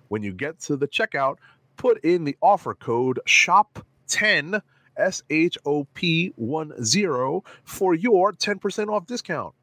When 0.10 0.24
you 0.24 0.34
get 0.34 0.60
to 0.62 0.76
the 0.76 0.88
checkout, 0.88 1.38
put 1.78 2.04
in 2.04 2.24
the 2.24 2.38
offer 2.42 2.74
code 2.74 3.20
SHOP10 3.28 4.62
S 4.98 5.24
H 5.30 5.58
O 5.66 5.86
P 5.94 6.34
10 6.38 7.42
for 7.64 7.94
your 7.96 8.32
10% 8.32 8.90
off 8.90 9.08
discount. 9.08 9.54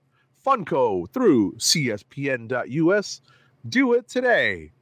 Funko 0.45 1.09
through 1.13 1.53
cspn.us. 1.59 3.21
Do 3.69 3.93
it 3.93 4.09
today. 4.09 4.73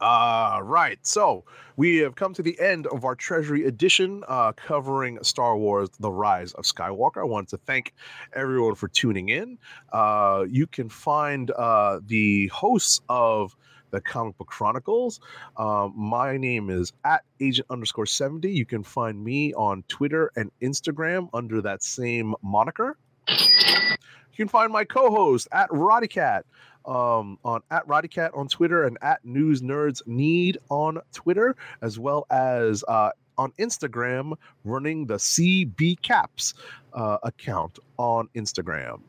Uh, 0.00 0.60
right. 0.62 0.98
So 1.02 1.44
we 1.76 1.98
have 1.98 2.14
come 2.14 2.34
to 2.34 2.42
the 2.42 2.58
end 2.60 2.86
of 2.88 3.04
our 3.04 3.14
Treasury 3.14 3.64
edition 3.64 4.22
uh, 4.28 4.52
covering 4.52 5.18
Star 5.22 5.56
Wars 5.56 5.88
The 6.00 6.10
Rise 6.10 6.52
of 6.52 6.64
Skywalker. 6.64 7.18
I 7.18 7.24
want 7.24 7.48
to 7.50 7.58
thank 7.58 7.94
everyone 8.32 8.74
for 8.74 8.88
tuning 8.88 9.28
in. 9.28 9.58
Uh, 9.92 10.44
you 10.48 10.66
can 10.66 10.88
find 10.88 11.50
uh, 11.50 12.00
the 12.06 12.48
hosts 12.48 13.00
of 13.08 13.56
the 13.90 14.00
Comic 14.00 14.36
Book 14.38 14.48
Chronicles. 14.48 15.20
Um, 15.56 15.94
my 15.96 16.36
name 16.36 16.68
is 16.68 16.92
at 17.04 17.22
agent 17.40 17.66
underscore 17.70 18.06
70. 18.06 18.50
You 18.50 18.66
can 18.66 18.82
find 18.82 19.22
me 19.22 19.54
on 19.54 19.84
Twitter 19.86 20.32
and 20.36 20.50
Instagram 20.60 21.28
under 21.32 21.62
that 21.62 21.82
same 21.82 22.34
moniker. 22.42 22.98
You 23.28 24.36
can 24.36 24.48
find 24.48 24.72
my 24.72 24.82
co-host 24.82 25.46
at 25.52 25.70
Roddycat 25.70 26.42
um, 26.86 27.38
on 27.44 27.62
at 27.70 27.86
Roddy 27.86 28.08
Cat 28.08 28.32
on 28.34 28.48
Twitter 28.48 28.84
and 28.84 28.98
at 29.02 29.24
News 29.24 29.62
Nerds 29.62 30.06
Need 30.06 30.58
on 30.68 30.98
Twitter, 31.12 31.56
as 31.82 31.98
well 31.98 32.26
as 32.30 32.84
uh, 32.88 33.10
on 33.38 33.52
Instagram, 33.58 34.36
running 34.64 35.06
the 35.06 35.16
CB 35.16 36.00
Caps 36.02 36.54
uh, 36.92 37.18
account 37.22 37.78
on 37.96 38.28
Instagram. 38.34 39.00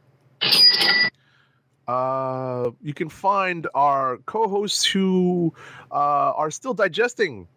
Uh, 1.88 2.72
you 2.82 2.94
can 2.94 3.10
find 3.10 3.68
our 3.76 4.18
co-hosts 4.26 4.84
who 4.86 5.54
uh, 5.92 6.34
are 6.36 6.50
still 6.50 6.74
digesting 6.74 7.48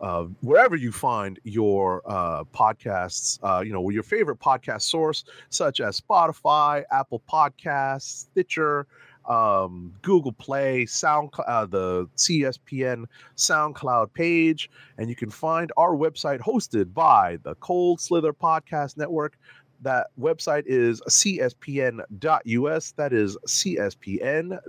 uh, 0.00 0.24
wherever 0.42 0.76
you 0.76 0.92
find 0.92 1.40
your 1.44 2.02
uh, 2.04 2.44
podcasts, 2.44 3.38
uh, 3.42 3.62
you 3.62 3.72
know, 3.72 3.88
your 3.88 4.02
favorite 4.02 4.38
podcast 4.38 4.82
source, 4.82 5.24
such 5.48 5.80
as 5.80 6.00
Spotify, 6.00 6.84
Apple 6.90 7.22
Podcasts, 7.30 8.26
Stitcher, 8.30 8.86
um, 9.28 9.92
Google 10.02 10.32
Play, 10.32 10.86
Sound, 10.86 11.30
uh, 11.46 11.66
the 11.66 12.06
CSPN 12.16 13.06
SoundCloud 13.36 14.12
page, 14.12 14.70
and 14.98 15.08
you 15.08 15.16
can 15.16 15.30
find 15.30 15.72
our 15.76 15.94
website 15.94 16.40
hosted 16.40 16.92
by 16.94 17.38
the 17.42 17.54
Cold 17.56 18.00
Slither 18.00 18.32
Podcast 18.32 18.96
Network. 18.96 19.36
That 19.82 20.06
website 20.18 20.62
is 20.66 21.02
cspn.us. 21.02 22.92
That 22.92 23.12
is 23.12 23.36
cspn.us. 23.46 24.64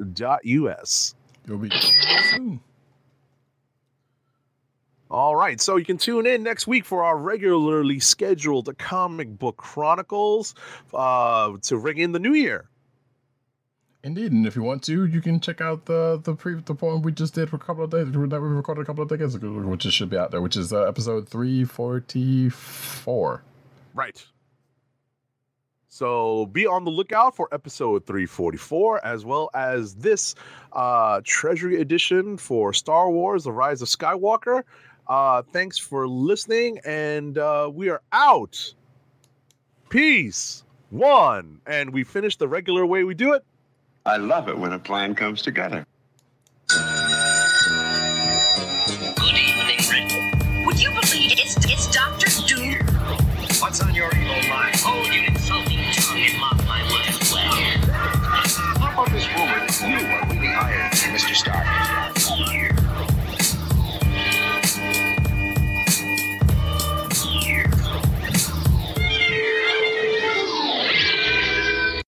you'll 1.47 1.57
be 1.57 1.69
soon 1.69 2.59
All 5.09 5.35
right, 5.37 5.61
so 5.61 5.77
you 5.77 5.85
can 5.85 5.97
tune 5.97 6.27
in 6.27 6.43
next 6.43 6.67
week 6.67 6.83
for 6.83 7.05
our 7.05 7.17
regularly 7.17 7.99
scheduled 7.99 8.77
comic 8.77 9.39
book 9.39 9.55
chronicles 9.55 10.53
uh, 10.93 11.53
to 11.63 11.77
ring 11.77 11.99
in 11.99 12.11
the 12.11 12.19
new 12.19 12.33
year. 12.33 12.69
Indeed, 14.07 14.31
and 14.31 14.47
if 14.47 14.55
you 14.55 14.63
want 14.63 14.83
to, 14.83 15.05
you 15.05 15.19
can 15.19 15.41
check 15.41 15.59
out 15.59 15.85
the 15.85 16.17
the 16.23 16.33
pre 16.33 16.55
the 16.61 16.73
poem 16.73 17.01
we 17.01 17.11
just 17.11 17.33
did 17.33 17.49
for 17.49 17.57
a 17.57 17.59
couple 17.59 17.83
of 17.83 17.89
days 17.89 18.09
that 18.09 18.17
we 18.17 18.47
recorded 18.47 18.79
a 18.79 18.85
couple 18.85 19.03
of 19.03 19.09
days 19.09 19.35
ago, 19.35 19.49
which 19.49 19.83
should 19.83 20.09
be 20.09 20.17
out 20.17 20.31
there, 20.31 20.41
which 20.41 20.55
is 20.55 20.71
uh, 20.71 20.83
episode 20.83 21.27
three 21.27 21.65
forty 21.65 22.47
four. 22.47 23.43
Right. 23.93 24.25
So 25.89 26.45
be 26.45 26.65
on 26.65 26.85
the 26.85 26.91
lookout 26.91 27.35
for 27.35 27.49
episode 27.51 28.05
344, 28.05 29.03
as 29.03 29.25
well 29.25 29.49
as 29.53 29.95
this 29.95 30.35
uh, 30.71 31.19
Treasury 31.25 31.81
edition 31.81 32.37
for 32.37 32.71
Star 32.71 33.11
Wars: 33.11 33.43
The 33.43 33.51
Rise 33.51 33.81
of 33.81 33.89
Skywalker. 33.89 34.63
Uh, 35.07 35.41
thanks 35.51 35.77
for 35.77 36.07
listening, 36.07 36.79
and 36.85 37.37
uh, 37.37 37.69
we 37.73 37.89
are 37.89 38.01
out. 38.13 38.73
Peace. 39.89 40.63
One, 40.91 41.59
and 41.67 41.91
we 41.91 42.05
finish 42.05 42.37
the 42.37 42.47
regular 42.47 42.85
way 42.85 43.03
we 43.03 43.13
do 43.13 43.33
it. 43.33 43.43
I 44.07 44.15
love 44.15 44.47
it 44.47 44.57
when 44.57 44.71
a 44.71 44.79
plan 44.79 45.15
comes 45.15 45.41
together. 45.41 45.85